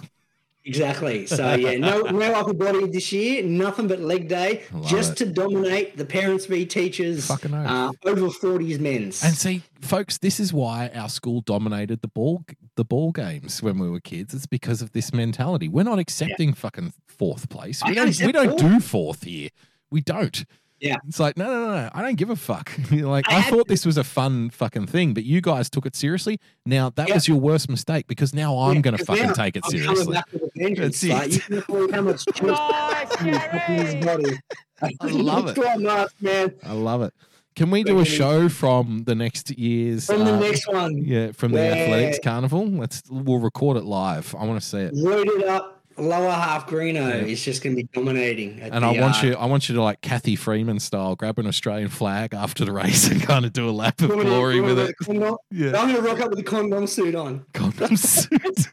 Exactly. 0.65 1.27
So 1.27 1.53
yeah, 1.53 1.77
no 1.77 2.01
no 2.01 2.33
upper 2.33 2.53
body 2.53 2.87
this 2.87 3.11
year. 3.11 3.43
Nothing 3.43 3.87
but 3.87 3.99
leg 3.99 4.27
day, 4.27 4.63
just 4.85 5.11
it. 5.13 5.25
to 5.25 5.31
dominate 5.31 5.95
the 5.95 6.05
parents 6.05 6.47
v 6.47 6.65
teachers 6.65 7.27
Fucking 7.27 7.53
uh, 7.53 7.91
over 8.05 8.21
40s 8.21 8.79
men's. 8.79 9.23
And 9.23 9.35
see, 9.35 9.61
folks, 9.79 10.17
this 10.17 10.39
is 10.39 10.51
why 10.51 10.89
our 10.95 11.09
school 11.09 11.41
dominated 11.41 12.01
the 12.01 12.07
ball 12.07 12.43
the 12.75 12.83
ball 12.83 13.11
games 13.11 13.61
when 13.61 13.77
we 13.77 13.89
were 13.89 13.99
kids. 13.99 14.33
It's 14.33 14.47
because 14.47 14.81
of 14.81 14.91
this 14.91 15.13
mentality. 15.13 15.67
We're 15.69 15.83
not 15.83 15.99
accepting 15.99 16.53
fucking 16.53 16.93
fourth 17.07 17.47
place. 17.49 17.83
I 17.83 17.89
We 17.89 17.95
don't 17.95 18.17
don't 18.17 18.25
we 18.25 18.31
don't 18.31 18.59
fourth. 18.59 18.61
do 18.61 18.79
fourth 18.79 19.23
here. 19.23 19.49
We 19.91 20.01
don't. 20.01 20.45
Yeah. 20.85 20.97
It's 21.07 21.19
like, 21.19 21.35
no, 21.35 21.45
no, 21.45 21.65
no, 21.67 21.71
no. 21.81 21.89
I 21.93 22.01
don't 22.03 22.15
give 22.15 22.29
a 22.29 22.35
fuck. 22.35 22.71
You're 22.91 23.09
like, 23.09 23.25
I 23.27 23.37
I, 23.37 23.39
had 23.39 23.53
thought 23.53 23.67
this 23.67 23.85
was 23.85 23.97
a 23.97 24.03
fun 24.03 24.51
fucking 24.51 24.85
thing, 24.87 25.13
but 25.15 25.23
you 25.23 25.41
guys 25.41 25.69
took 25.69 25.85
it 25.85 25.95
seriously. 25.95 26.39
Now 26.65 26.91
that 26.91 27.07
Yeah. 27.09 27.15
was 27.15 27.27
your 27.27 27.37
worst 27.39 27.69
mistake 27.69 28.05
because 28.07 28.33
now 28.35 28.55
I'm 28.57 28.75
Yeah, 28.75 28.81
going 28.81 28.97
to 28.97 29.03
fucking 29.05 29.25
now 29.27 29.33
take 29.33 29.57
it 29.57 29.63
I'm 29.65 29.71
seriously. 29.71 30.13
back 30.13 30.25
with 30.31 30.43
a 30.43 31.09
Like, 31.13 31.31
you 31.33 31.39
can 31.39 31.57
afford 31.57 31.91
how 31.91 32.01
much 32.01 32.23
juice 32.35 33.89
his 33.93 34.05
body. 34.05 34.39
I 34.81 34.91
love 35.07 35.47
it. 35.49 35.55
Twelve 35.55 35.81
man. 36.21 36.53
I 36.63 36.73
love 36.73 37.01
it. 37.01 37.13
Can 37.55 37.71
we 37.71 37.83
do 37.83 37.99
a 37.99 38.05
show 38.05 38.49
from 38.49 39.05
the 39.05 39.15
next 39.15 39.57
year's 39.57 40.07
From 40.07 40.25
the 40.25 40.33
uh, 40.35 40.39
next 40.39 40.67
one, 40.67 40.97
Yeah, 40.97 41.31
from 41.31 41.53
the 41.53 41.59
Yeah. 41.63 41.71
athletics 41.73 42.19
carnival. 42.21 42.67
Let's 42.67 43.01
we'll 43.09 43.39
record 43.39 43.77
it 43.77 43.85
live. 43.85 44.35
I 44.37 44.43
want 44.45 44.61
to 44.61 44.67
see 44.67 44.79
it. 44.79 44.93
loaded 44.93 45.45
up 45.45 45.84
lower 45.97 46.31
half 46.31 46.67
Greeno 46.67 47.23
is 47.25 47.43
just 47.43 47.63
going 47.63 47.75
to 47.75 47.81
be 47.83 47.89
dominating. 47.93 48.59
at 48.61 48.71
And 48.73 48.83
the, 48.83 48.87
I 48.89 48.99
want 49.01 49.23
uh, 49.23 49.27
you 49.27 49.35
I 49.35 49.45
want 49.45 49.69
you 49.69 49.75
to 49.75 49.81
like 49.81 50.01
Cathy 50.01 50.35
Freeman 50.35 50.79
style, 50.79 51.15
grab 51.15 51.39
an 51.39 51.47
Australian 51.47 51.89
flag 51.89 52.33
after 52.33 52.65
the 52.65 52.71
race 52.71 53.09
and 53.09 53.21
kind 53.21 53.45
of 53.45 53.53
do 53.53 53.69
a 53.69 53.71
lap 53.71 54.01
of 54.01 54.09
glory 54.09 54.59
with 54.61 54.77
it. 54.79 54.95
condom- 55.03 55.37
Yeah. 55.51 55.67
I'm 55.79 55.91
going 55.91 55.95
to 55.95 56.01
rock 56.01 56.19
up 56.19 56.29
with 56.31 56.39
a 56.39 56.43
condom 56.43 56.87
suit 56.87 57.15
on. 57.15 57.45
Condom 57.53 57.95
suit. 57.97 58.67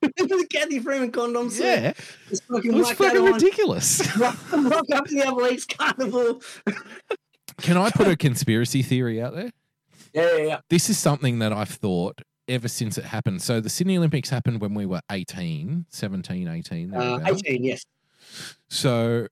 the 0.00 0.46
Cathy 0.50 0.78
Freeman 0.78 1.10
condom 1.10 1.50
suit. 1.50 1.64
yeah. 1.64 1.92
Just 2.28 2.42
It 2.42 2.54
fucking 2.54 2.72
was 2.74 2.86
whack 2.88 2.96
fucking 2.98 3.22
ridiculous. 3.24 4.16
rock, 4.18 4.36
rock 4.52 4.84
up 4.92 5.06
to 5.06 5.14
the 5.14 5.26
Athletes 5.26 5.66
Carnival. 5.66 6.42
Can 7.60 7.76
I 7.76 7.90
put 7.90 8.08
a 8.08 8.16
conspiracy 8.16 8.82
theory 8.82 9.20
out 9.22 9.34
there? 9.34 9.50
Yeah, 10.14 10.36
yeah, 10.36 10.44
yeah. 10.44 10.60
This 10.68 10.90
is 10.90 10.98
something 10.98 11.38
that 11.40 11.52
I've 11.52 11.70
thought 11.70 12.20
ever 12.48 12.68
since 12.68 12.98
it 12.98 13.04
happened. 13.04 13.42
So 13.42 13.60
the 13.60 13.70
Sydney 13.70 13.96
Olympics 13.96 14.30
happened 14.30 14.60
when 14.60 14.74
we 14.74 14.86
were 14.86 15.00
18, 15.10 15.86
17, 15.88 16.48
18. 16.48 16.94
Uh, 16.94 17.20
18, 17.26 17.64
yes. 17.64 17.84
So 18.68 19.26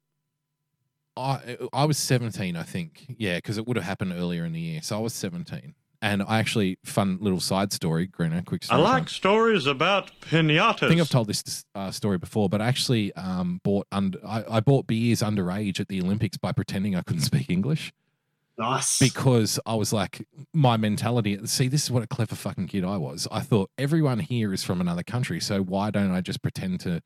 I 1.17 1.59
I 1.73 1.85
was 1.85 1.99
17, 1.99 2.57
I 2.57 2.63
think. 2.63 3.07
Yeah, 3.19 3.37
because 3.37 3.59
it 3.59 3.67
would 3.67 3.77
have 3.77 3.87
happened 3.87 4.13
earlier 4.13 4.45
in 4.45 4.53
the 4.53 4.61
year. 4.61 4.81
So 4.83 4.97
I 4.97 5.01
was 5.01 5.15
17. 5.15 5.75
And 6.03 6.23
I 6.23 6.39
actually, 6.39 6.79
fun 6.83 7.19
little 7.21 7.41
side 7.41 7.75
story, 7.75 8.09
Greeno, 8.09 8.43
quick 8.47 8.65
story. 8.65 8.81
I 8.81 8.85
story. 8.85 9.01
like 9.01 9.09
stories 9.11 9.67
about 9.67 10.11
pinatas. 10.23 10.85
I 10.85 10.89
think 10.89 10.99
I've 10.99 11.11
told 11.11 11.27
this 11.27 11.63
uh, 11.75 11.91
story 11.91 12.17
before, 12.17 12.49
but 12.49 12.63
I 12.63 12.69
actually 12.69 13.13
um, 13.17 13.61
bought 13.63 13.87
under 13.93 14.19
I, 14.27 14.45
I 14.51 14.61
bought 14.61 14.87
beers 14.87 15.21
underage 15.21 15.79
at 15.79 15.89
the 15.89 16.01
Olympics 16.01 16.39
by 16.39 16.53
pretending 16.53 16.97
I 16.97 17.03
couldn't 17.03 17.23
speak 17.23 17.51
English 17.51 17.93
Nice. 18.61 18.99
because 18.99 19.59
I 19.65 19.75
was 19.75 19.93
like, 19.93 20.27
my 20.53 20.77
mentality. 20.77 21.39
See, 21.47 21.69
this 21.69 21.85
is 21.85 21.91
what 21.91 22.03
a 22.03 22.07
clever 22.07 22.35
fucking 22.35 22.67
kid 22.69 22.85
I 22.85 22.99
was. 22.99 23.27
I 23.33 23.41
thought 23.41 23.71
everyone 23.79 24.19
here 24.19 24.53
is 24.53 24.63
from 24.63 24.81
another 24.81 25.03
country, 25.03 25.41
so 25.41 25.63
why 25.63 25.91
don't 25.91 26.11
I 26.11 26.21
just 26.21 26.43
pretend 26.43 26.81
to 26.81 27.01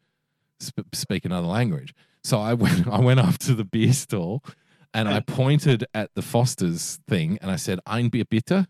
sp- 0.58 0.90
speak 0.92 1.24
another 1.24 1.46
language? 1.46 1.94
So 2.24 2.40
I 2.40 2.54
went, 2.64 2.88
I 2.88 2.98
went 3.00 3.20
up 3.20 3.38
to 3.38 3.54
the 3.54 3.64
beer 3.64 3.92
stall, 3.92 4.42
and 4.92 5.08
I 5.08 5.20
pointed 5.20 5.86
at 5.94 6.10
the 6.14 6.22
Foster's 6.22 6.98
thing, 7.08 7.38
and 7.40 7.50
I 7.50 7.56
said, 7.56 7.78
"Ein 7.86 8.08
Bier 8.08 8.24
bitte." 8.24 8.66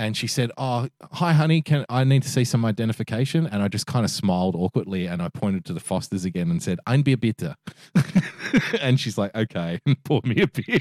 And 0.00 0.16
she 0.16 0.26
said, 0.26 0.50
"Oh, 0.56 0.88
hi, 1.12 1.34
honey. 1.34 1.60
Can 1.60 1.84
I 1.90 2.04
need 2.04 2.22
to 2.22 2.28
see 2.30 2.42
some 2.42 2.64
identification?" 2.64 3.46
And 3.46 3.62
I 3.62 3.68
just 3.68 3.86
kind 3.86 4.02
of 4.02 4.10
smiled 4.10 4.56
awkwardly, 4.56 5.04
and 5.04 5.20
I 5.20 5.28
pointed 5.28 5.66
to 5.66 5.74
the 5.74 5.80
Fosters 5.80 6.24
again 6.24 6.50
and 6.50 6.62
said, 6.62 6.78
"Ein 6.86 7.02
Bier 7.02 7.18
bitte." 7.18 7.54
and 8.80 8.98
she's 8.98 9.18
like, 9.18 9.34
"Okay," 9.36 9.78
and 9.86 10.02
poured 10.04 10.24
me 10.24 10.40
a 10.40 10.46
beer. 10.46 10.80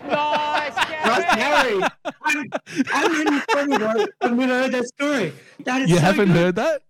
Nice, 0.00 1.24
Harry. 1.34 1.82
I'm, 2.22 2.48
I'm 2.90 3.12
really 3.12 3.40
funny, 3.52 3.76
bro. 3.76 4.06
I've 4.22 4.32
never 4.32 4.52
heard 4.62 4.72
that 4.72 4.86
story. 4.86 5.34
That 5.66 5.82
is 5.82 5.90
you 5.90 5.96
so 5.96 6.02
haven't 6.02 6.28
good. 6.28 6.36
heard 6.36 6.56
that? 6.56 6.82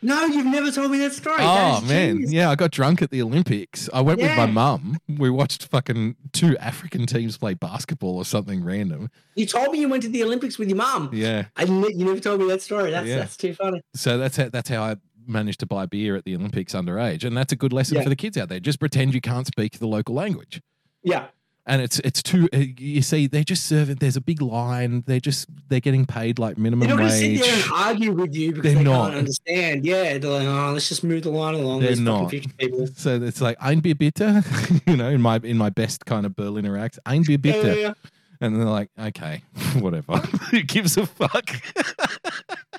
No, 0.00 0.24
you've 0.26 0.46
never 0.46 0.70
told 0.70 0.90
me 0.92 0.98
that 0.98 1.12
story. 1.12 1.38
Oh 1.40 1.80
That 1.80 1.88
man, 1.88 2.14
genius. 2.16 2.32
yeah, 2.32 2.50
I 2.50 2.54
got 2.54 2.70
drunk 2.70 3.02
at 3.02 3.10
the 3.10 3.20
Olympics. 3.20 3.88
I 3.92 4.00
went 4.00 4.20
with 4.20 4.30
my 4.36 4.44
Yeah. 4.44 4.52
mum. 4.52 4.98
We 5.08 5.28
watched 5.28 5.64
fucking 5.66 6.14
two 6.32 6.56
African 6.58 7.04
teams 7.06 7.36
play 7.36 7.54
basketball 7.54 8.16
or 8.16 8.24
something 8.24 8.62
random. 8.62 9.10
You 9.34 9.46
told 9.46 9.72
me 9.72 9.80
you 9.80 9.88
went 9.88 10.04
to 10.04 10.08
the 10.08 10.22
Olympics 10.22 10.56
with 10.58 10.68
your 10.68 10.76
mum. 10.76 11.10
Yeah, 11.12 11.46
I 11.56 11.64
you 11.64 12.04
never 12.04 12.20
told 12.20 12.40
me 12.40 12.46
that 12.48 12.62
story. 12.62 12.90
That's 12.92 13.08
Yeah. 13.08 13.16
that's 13.18 13.36
too 13.36 13.54
funny. 13.54 13.80
so 13.94 14.18
that's 14.18 14.36
how 14.36 14.48
that's 14.50 14.68
how 14.68 14.82
I 14.82 14.96
managed 15.26 15.60
to 15.60 15.66
buy 15.66 15.84
beer 15.86 16.16
at 16.16 16.24
the 16.24 16.34
Olympics 16.36 16.74
underage, 16.74 17.24
and 17.24 17.36
that's 17.36 17.52
a 17.52 17.56
good 17.56 17.72
lesson 17.72 17.96
Yeah. 17.96 18.02
for 18.04 18.08
the 18.08 18.16
kids 18.16 18.36
out 18.36 18.48
there. 18.48 18.60
Just 18.60 18.78
pretend 18.80 19.14
you 19.14 19.20
can't 19.20 19.46
speak 19.46 19.78
the 19.78 19.88
local 19.88 20.14
language. 20.14 20.62
Yeah. 21.02 21.26
And 21.68 21.82
it's 21.82 21.98
it's 22.00 22.22
too 22.22 22.48
uh, 22.54 22.64
you 22.78 23.02
see 23.02 23.26
they're 23.26 23.44
just 23.44 23.66
serving. 23.66 23.96
There's 23.96 24.16
a 24.16 24.22
big 24.22 24.40
line. 24.40 25.04
They're 25.06 25.20
just 25.20 25.46
they're 25.68 25.80
getting 25.80 26.06
paid 26.06 26.38
like 26.38 26.56
minimum 26.56 26.88
They're 26.88 26.96
not 26.96 27.02
going 27.02 27.10
to 27.10 27.16
sit 27.16 27.28
wage. 27.32 27.40
there 27.42 27.54
and 27.62 27.72
argue 27.74 28.12
with 28.12 28.34
you 28.34 28.52
because 28.54 28.72
They're 28.72 28.82
they 28.82 28.90
not. 28.90 29.08
can't 29.08 29.18
understand. 29.18 29.84
Yeah, 29.84 30.16
they're 30.16 30.30
like, 30.30 30.48
oh, 30.48 30.72
let's 30.72 30.88
just 30.88 31.04
move 31.04 31.24
the 31.24 31.30
line 31.30 31.54
along. 31.54 31.80
They're 31.80 31.94
not. 31.94 32.30
50 32.30 32.50
people. 32.58 32.86
So 32.96 33.22
it's 33.22 33.42
like 33.42 33.58
ein 33.60 33.80
Bier 33.80 33.94
bitte, 33.94 34.42
you 34.86 34.96
know, 34.96 35.10
in 35.10 35.20
my 35.20 35.40
in 35.44 35.58
my 35.58 35.68
best 35.68 36.06
kind 36.06 36.24
of 36.24 36.34
Berliner 36.34 36.78
accent. 36.78 37.02
Ein 37.06 37.22
Bier 37.22 37.32
Yeah, 37.32 37.52
bitte. 37.52 37.64
yeah, 37.66 37.74
yeah. 37.74 37.92
And 38.40 38.56
they're 38.56 38.64
like, 38.64 38.88
okay, 38.98 39.42
whatever. 39.80 40.16
Who 40.50 40.62
gives 40.62 40.96
a 40.96 41.04
fuck? 41.06 41.50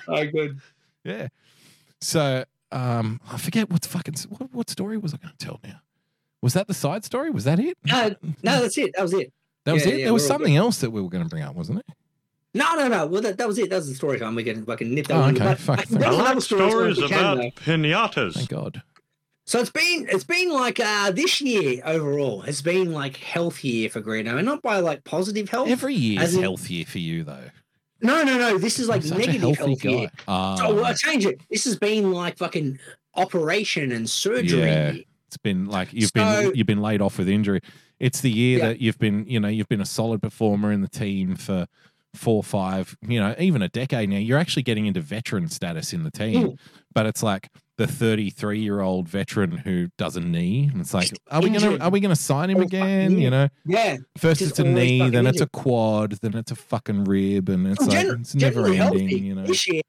Oh, 0.08 0.26
good. 0.26 0.58
yeah. 1.04 1.28
So 2.00 2.44
um, 2.72 3.20
I 3.30 3.36
forget 3.38 3.70
what 3.70 3.84
fucking 3.84 4.14
what, 4.30 4.52
what 4.52 4.70
story 4.70 4.96
was 4.96 5.14
I 5.14 5.18
going 5.18 5.34
to 5.38 5.44
tell 5.46 5.60
now? 5.62 5.80
Was 6.42 6.54
that 6.54 6.66
the 6.68 6.74
side 6.74 7.04
story? 7.04 7.30
Was 7.30 7.44
that 7.44 7.58
it? 7.60 7.76
No, 7.84 8.14
no, 8.42 8.60
that's 8.62 8.78
it. 8.78 8.92
That 8.94 9.02
was 9.02 9.12
it. 9.12 9.32
that 9.64 9.72
was 9.72 9.84
yeah, 9.84 9.92
it. 9.92 9.98
yeah, 9.98 10.04
there 10.06 10.12
was 10.14 10.22
we're 10.22 10.28
something 10.28 10.56
else 10.56 10.78
that 10.78 10.90
we 10.90 11.00
were 11.02 11.08
going 11.10 11.22
to 11.24 11.28
bring 11.28 11.42
up, 11.42 11.54
wasn't 11.54 11.80
it? 11.80 11.86
No, 12.54 12.74
no, 12.74 12.88
no. 12.88 13.06
Well, 13.06 13.20
that, 13.22 13.38
that 13.38 13.46
was 13.46 13.58
it. 13.58 13.70
That 13.70 13.76
was 13.76 13.88
the 13.88 13.94
story 13.94 14.18
time. 14.18 14.34
We 14.34 14.42
can 14.44 14.64
fucking 14.64 14.92
nip 14.94 15.06
that 15.08 15.16
Oh, 15.16 15.20
one. 15.20 15.36
okay. 15.40 15.54
Fuck, 15.54 15.78
I 15.80 15.82
thank 15.82 16.02
can 16.02 16.12
you. 16.12 16.18
I 16.18 16.22
like 16.32 16.40
story 16.42 16.70
stories 16.70 16.98
if 16.98 17.08
can, 17.10 17.18
about 17.18 17.36
though. 17.36 17.50
pinatas. 17.72 18.34
Thank 18.34 18.48
God. 18.48 18.82
So 19.46 19.60
it's 19.60 19.70
been 19.70 20.06
it's 20.08 20.24
been 20.24 20.50
like 20.50 20.78
uh 20.80 21.10
this 21.10 21.40
year 21.40 21.82
overall 21.84 22.40
has 22.42 22.62
been 22.62 22.92
like 22.92 23.16
health 23.16 23.62
year 23.64 23.88
for 23.90 24.00
Greeno, 24.00 24.36
and 24.36 24.44
not 24.46 24.62
by 24.62 24.78
like 24.80 25.04
positive 25.04 25.48
health. 25.48 25.68
Every 25.68 25.94
year 25.94 26.20
As 26.20 26.30
is 26.30 26.36
in- 26.36 26.42
healthier 26.42 26.84
for 26.86 26.98
you, 26.98 27.22
though. 27.24 27.50
no, 28.00 28.22
no, 28.22 28.38
no. 28.38 28.58
This 28.58 28.78
is 28.78 28.88
like 28.88 29.04
negative 29.04 29.42
a 29.42 29.54
healthy 29.54 29.56
health 29.62 29.82
guy. 29.82 29.90
year. 29.90 30.10
Ah, 30.26 30.54
So 30.56 30.74
well, 30.74 30.84
I 30.86 30.94
change 30.94 31.26
it. 31.26 31.40
This 31.50 31.64
has 31.64 31.76
been 31.78 32.12
like 32.12 32.38
fucking 32.38 32.78
operation 33.14 33.92
and 33.92 34.08
surgery. 34.08 34.60
Yeah. 34.60 34.94
It's 35.30 35.36
been 35.36 35.66
like 35.66 35.92
you've 35.92 36.10
So- 36.16 36.42
been 36.48 36.56
you've 36.56 36.66
been 36.66 36.82
laid 36.82 37.00
off 37.00 37.18
with 37.18 37.28
injury. 37.28 37.60
It's 38.00 38.20
the 38.20 38.32
year 38.32 38.58
Yeah. 38.58 38.66
that 38.68 38.80
you've 38.80 38.98
been 38.98 39.24
you 39.28 39.38
know 39.38 39.46
you've 39.46 39.68
been 39.68 39.80
a 39.80 39.86
solid 39.86 40.20
performer 40.20 40.72
in 40.72 40.80
the 40.80 40.88
team 40.88 41.36
for 41.36 41.66
four, 42.14 42.42
five, 42.42 42.96
you 43.06 43.20
know, 43.20 43.36
even 43.38 43.62
a 43.62 43.68
decade 43.68 44.08
now. 44.08 44.16
You're 44.16 44.38
actually 44.38 44.64
getting 44.64 44.86
into 44.86 45.00
veteran 45.00 45.48
status 45.48 45.92
in 45.92 46.02
the 46.02 46.10
team, 46.10 46.42
Mm. 46.48 46.58
but 46.92 47.06
it's 47.06 47.22
like 47.22 47.48
the 47.78 47.86
33 47.86 48.58
year 48.60 48.80
old 48.80 49.08
veteran 49.08 49.58
who 49.58 49.86
does 49.96 50.16
a 50.16 50.20
knee, 50.20 50.68
and 50.72 50.80
it's 50.80 50.92
like, 50.92 51.12
are 51.30 51.40
we 51.40 51.50
gonna 51.50 51.76
are 51.78 51.90
we 51.90 52.00
gonna 52.00 52.16
sign 52.16 52.50
him 52.50 52.60
again? 52.60 53.16
You 53.20 53.30
know, 53.30 53.48
Yeah. 53.64 53.98
first 54.18 54.40
Just 54.40 54.50
it's 54.50 54.58
a 54.58 54.64
knee, 54.64 55.08
then 55.10 55.28
it's 55.28 55.40
a 55.40 55.46
quad, 55.46 56.18
then 56.20 56.34
it's 56.34 56.50
a 56.50 56.56
fucking 56.56 57.04
rib, 57.04 57.48
and 57.48 57.68
it's 57.68 57.78
Well, 57.78 57.88
like 57.90 58.04
gener- 58.06 58.20
it's 58.20 58.34
never 58.34 58.66
ending. 58.66 59.24
You 59.26 59.36
know, 59.36 59.46
This 59.46 59.68
year 59.68 59.82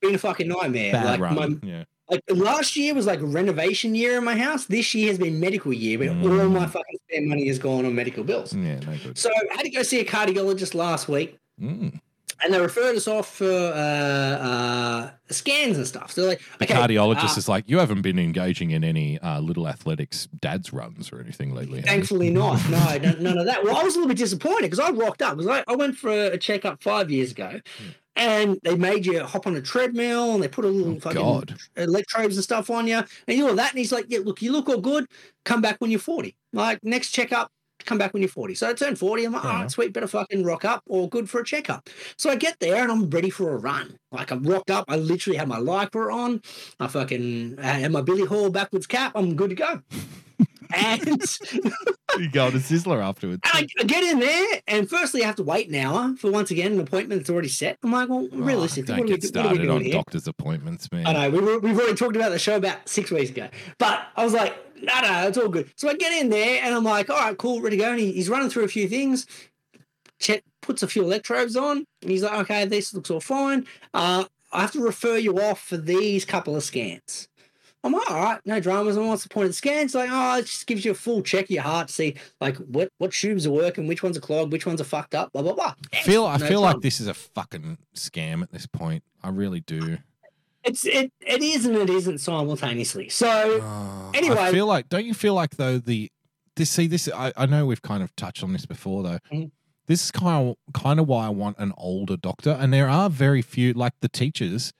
been 0.00 0.14
a 0.14 0.18
fucking 0.18 0.48
nightmare. 0.48 0.92
bad 0.92 1.04
like 1.04 1.36
run. 1.36 1.60
my 1.62 1.68
yeah. 1.68 1.84
Like 2.10 2.22
last 2.28 2.76
year 2.76 2.94
was 2.94 3.06
like 3.06 3.18
renovation 3.22 3.94
year 3.94 4.18
in 4.18 4.24
my 4.24 4.36
house. 4.36 4.66
This 4.66 4.94
year 4.94 5.08
has 5.08 5.18
been 5.18 5.40
medical 5.40 5.72
year, 5.72 5.98
but 5.98 6.08
all 6.08 6.48
my 6.48 6.66
Mm. 6.66 6.70
fucking 6.70 6.98
spare 7.08 7.26
money 7.26 7.48
has 7.48 7.58
gone 7.58 7.84
on 7.84 7.94
medical 7.94 8.22
bills. 8.24 8.52
Yeah, 8.54 8.78
no. 8.80 8.96
So 9.14 9.30
I 9.30 9.54
had 9.56 9.62
to 9.64 9.70
go 9.70 9.82
see 9.82 10.00
a 10.00 10.04
cardiologist 10.04 10.74
last 10.74 11.08
week. 11.08 11.36
Mm. 11.60 11.98
And 12.42 12.52
they 12.52 12.60
referred 12.60 12.96
us 12.96 13.08
off 13.08 13.34
for 13.36 13.44
uh, 13.50 14.36
uh, 14.46 15.10
scans 15.30 15.76
and 15.76 15.86
stuff. 15.86 16.12
So 16.12 16.20
they're 16.22 16.30
like, 16.30 16.42
The 16.58 16.64
okay, 16.64 16.74
cardiologist 16.74 17.34
uh, 17.36 17.38
is 17.38 17.48
like, 17.48 17.64
you 17.66 17.78
haven't 17.78 18.02
been 18.02 18.18
engaging 18.18 18.70
in 18.70 18.84
any 18.84 19.18
uh, 19.20 19.40
little 19.40 19.66
athletics 19.68 20.28
dad's 20.40 20.72
runs 20.72 21.12
or 21.12 21.20
anything 21.20 21.54
lately. 21.54 21.82
Thankfully 21.82 22.30
not. 22.30 22.60
No, 22.70 22.98
no, 22.98 23.12
none 23.18 23.38
of 23.38 23.46
that. 23.46 23.64
Well, 23.64 23.76
I 23.76 23.82
was 23.82 23.94
a 23.94 23.98
little 23.98 24.08
bit 24.08 24.18
disappointed 24.18 24.62
because 24.70 24.80
I 24.80 24.90
rocked 24.90 25.22
up 25.22 25.36
because 25.38 25.50
I, 25.66 25.72
I 25.72 25.76
went 25.76 25.96
for 25.96 26.10
a, 26.10 26.36
checkup 26.38 26.82
five 26.82 27.10
years 27.10 27.30
ago, 27.32 27.60
Hmm. 27.78 27.88
and 28.16 28.58
they 28.62 28.76
made 28.76 29.04
you 29.06 29.22
hop 29.24 29.46
on 29.46 29.56
a 29.56 29.62
treadmill 29.62 30.34
and 30.34 30.42
they 30.42 30.48
put 30.48 30.64
a 30.64 30.68
little 30.68 30.94
Oh, 30.96 31.00
fucking 31.00 31.20
God. 31.20 31.56
electrodes 31.76 32.36
and 32.36 32.44
stuff 32.44 32.70
on 32.70 32.86
you, 32.86 33.02
and 33.26 33.36
you 33.38 33.48
all 33.48 33.54
that. 33.54 33.70
And 33.70 33.78
he's 33.78 33.92
like, 33.92 34.06
"Yeah, 34.08 34.20
look, 34.24 34.40
you 34.42 34.52
look 34.52 34.68
all 34.68 34.80
good. 34.80 35.06
Come 35.44 35.60
back 35.60 35.76
when 35.80 35.90
you're 35.90 36.00
40. 36.00 36.36
Like 36.52 36.78
next 36.82 37.10
checkup." 37.10 37.50
Come 37.86 37.98
back 37.98 38.12
when 38.12 38.22
you're 38.22 38.28
40. 38.28 38.54
So 38.56 38.68
I 38.68 38.72
turned 38.74 38.98
40. 38.98 39.24
I'm 39.24 39.32
like, 39.32 39.44
oh, 39.44 39.48
all 39.48 39.54
right, 39.60 39.70
sweet, 39.70 39.92
better 39.92 40.06
fucking 40.08 40.44
rock 40.44 40.64
up, 40.64 40.82
or 40.86 41.08
good 41.08 41.30
for 41.30 41.40
a 41.40 41.44
checkup. 41.44 41.88
So 42.18 42.28
I 42.30 42.36
get 42.36 42.58
there 42.60 42.82
and 42.82 42.90
I'm 42.92 43.08
ready 43.08 43.30
for 43.30 43.52
a 43.54 43.56
run. 43.56 43.98
Like 44.12 44.30
I'm 44.30 44.42
rocked 44.42 44.70
up. 44.70 44.84
I 44.88 44.96
literally 44.96 45.38
have 45.38 45.48
my 45.48 45.58
Lycra 45.58 46.12
on. 46.12 46.42
I 46.80 46.86
fucking 46.88 47.58
uh, 47.58 47.62
I 47.62 47.64
have 47.80 47.92
my 47.92 48.02
Billy 48.02 48.26
Hall 48.26 48.50
backwards 48.50 48.86
cap. 48.86 49.12
I'm 49.14 49.36
good 49.36 49.50
to 49.50 49.56
go. 49.56 49.82
and 50.74 51.00
you 52.18 52.28
go 52.30 52.50
to 52.50 52.56
Sizzler 52.58 53.00
afterwards. 53.02 53.40
I, 53.44 53.66
I 53.78 53.84
get 53.84 54.02
in 54.02 54.18
there, 54.18 54.60
and 54.66 54.88
firstly, 54.90 55.22
I 55.22 55.26
have 55.26 55.36
to 55.36 55.44
wait 55.44 55.68
an 55.68 55.76
hour 55.76 56.14
for 56.16 56.30
once 56.30 56.50
again 56.50 56.72
an 56.72 56.80
appointment 56.80 57.20
that's 57.20 57.30
already 57.30 57.48
set. 57.48 57.78
I'm 57.84 57.92
like, 57.92 58.08
well, 58.08 58.26
Oh, 58.32 58.36
realistically, 58.36 58.96
don't 58.96 58.98
what, 58.98 59.02
are 59.02 59.06
we, 59.06 59.10
get 59.12 59.22
we 59.22 59.28
started 59.28 59.70
on 59.70 59.80
here? 59.82 59.92
doctor's 59.92 60.26
appointments, 60.26 60.90
man. 60.90 61.06
I 61.06 61.12
know 61.12 61.30
we 61.30 61.38
were, 61.40 61.58
we've 61.60 61.78
already 61.78 61.94
talked 61.94 62.16
about 62.16 62.30
the 62.30 62.38
show 62.40 62.56
about 62.56 62.88
six 62.88 63.10
weeks 63.12 63.30
ago, 63.30 63.48
but 63.78 64.08
I 64.16 64.24
was 64.24 64.32
like, 64.32 64.56
no, 64.82 65.00
no, 65.00 65.28
it's 65.28 65.38
all 65.38 65.48
good. 65.48 65.70
So 65.76 65.88
I 65.88 65.94
get 65.94 66.12
in 66.20 66.30
there, 66.30 66.60
and 66.62 66.74
I'm 66.74 66.84
like, 66.84 67.10
all 67.10 67.16
right, 67.16 67.36
cool, 67.36 67.60
ready 67.60 67.76
to 67.76 67.82
go. 67.82 67.90
And 67.90 68.00
he, 68.00 68.12
he's 68.12 68.28
running 68.28 68.50
through 68.50 68.64
a 68.64 68.68
few 68.68 68.88
things. 68.88 69.26
Chet 70.18 70.42
puts 70.62 70.82
a 70.82 70.88
few 70.88 71.02
electrodes 71.02 71.56
on, 71.56 71.84
and 72.02 72.10
he's 72.10 72.22
like, 72.22 72.38
okay, 72.40 72.64
this 72.64 72.94
looks 72.94 73.10
all 73.10 73.20
fine. 73.20 73.66
Uh, 73.92 74.24
I 74.52 74.60
have 74.62 74.72
to 74.72 74.80
refer 74.80 75.16
you 75.16 75.40
off 75.40 75.60
for 75.60 75.76
these 75.76 76.24
couple 76.24 76.56
of 76.56 76.64
scans. 76.64 77.28
I'm 77.84 77.92
like, 77.92 78.10
all 78.10 78.20
right, 78.20 78.40
no 78.44 78.58
dramas. 78.58 78.96
And 78.96 79.08
what's 79.08 79.22
the 79.22 79.28
point 79.28 79.44
of 79.44 79.50
the 79.50 79.54
scans? 79.54 79.94
Like, 79.94 80.10
oh, 80.12 80.38
it 80.38 80.46
just 80.46 80.66
gives 80.66 80.84
you 80.84 80.90
a 80.90 80.94
full 80.94 81.22
check 81.22 81.44
of 81.44 81.50
your 81.50 81.62
heart 81.62 81.88
to 81.88 81.94
see 81.94 82.14
like 82.40 82.56
what 82.56 82.88
what 82.98 83.12
tubes 83.12 83.46
are 83.46 83.52
working, 83.52 83.86
which 83.86 84.02
ones 84.02 84.16
are 84.16 84.20
clogged, 84.20 84.52
which 84.52 84.66
ones 84.66 84.80
are 84.80 84.84
fucked 84.84 85.14
up, 85.14 85.32
blah 85.32 85.42
blah 85.42 85.52
blah. 85.52 85.74
I 85.92 85.98
feel 85.98 86.24
I 86.24 86.36
No 86.38 86.46
feel 86.46 86.60
like 86.60 86.80
this 86.80 87.00
is 87.00 87.06
a 87.06 87.14
fucking 87.14 87.78
scam 87.94 88.42
at 88.42 88.50
this 88.50 88.66
point. 88.66 89.04
I 89.22 89.28
really 89.28 89.60
do. 89.60 89.98
It's 90.66 90.84
it 90.84 91.12
it 91.20 91.42
is 91.42 91.64
and 91.64 91.76
it 91.76 91.88
isn't 91.88 92.18
simultaneously. 92.18 93.08
So 93.08 93.28
Oh, 93.62 94.10
Anyway. 94.14 94.36
I 94.36 94.50
feel 94.52 94.66
like 94.66 94.88
don't 94.88 95.06
you 95.06 95.14
feel 95.14 95.34
like 95.34 95.56
though 95.56 95.78
the 95.78 96.10
this 96.56 96.70
see 96.70 96.86
this 96.86 97.08
I, 97.14 97.32
I 97.36 97.46
know 97.46 97.66
we've 97.66 97.82
kind 97.82 98.02
of 98.02 98.14
touched 98.16 98.42
on 98.42 98.52
this 98.52 98.66
before 98.66 99.02
though. 99.02 99.18
Mhm. 99.32 99.50
This 99.86 100.04
is 100.06 100.10
kind 100.10 100.48
of 100.50 100.56
kind 100.74 100.98
of 100.98 101.06
why 101.06 101.26
I 101.26 101.28
want 101.28 101.58
an 101.58 101.72
older 101.78 102.16
doctor, 102.16 102.50
and 102.58 102.72
there 102.72 102.88
are 102.88 103.08
very 103.08 103.40
few 103.42 103.72
like 103.72 103.92
the 104.00 104.08
teachers. 104.08 104.72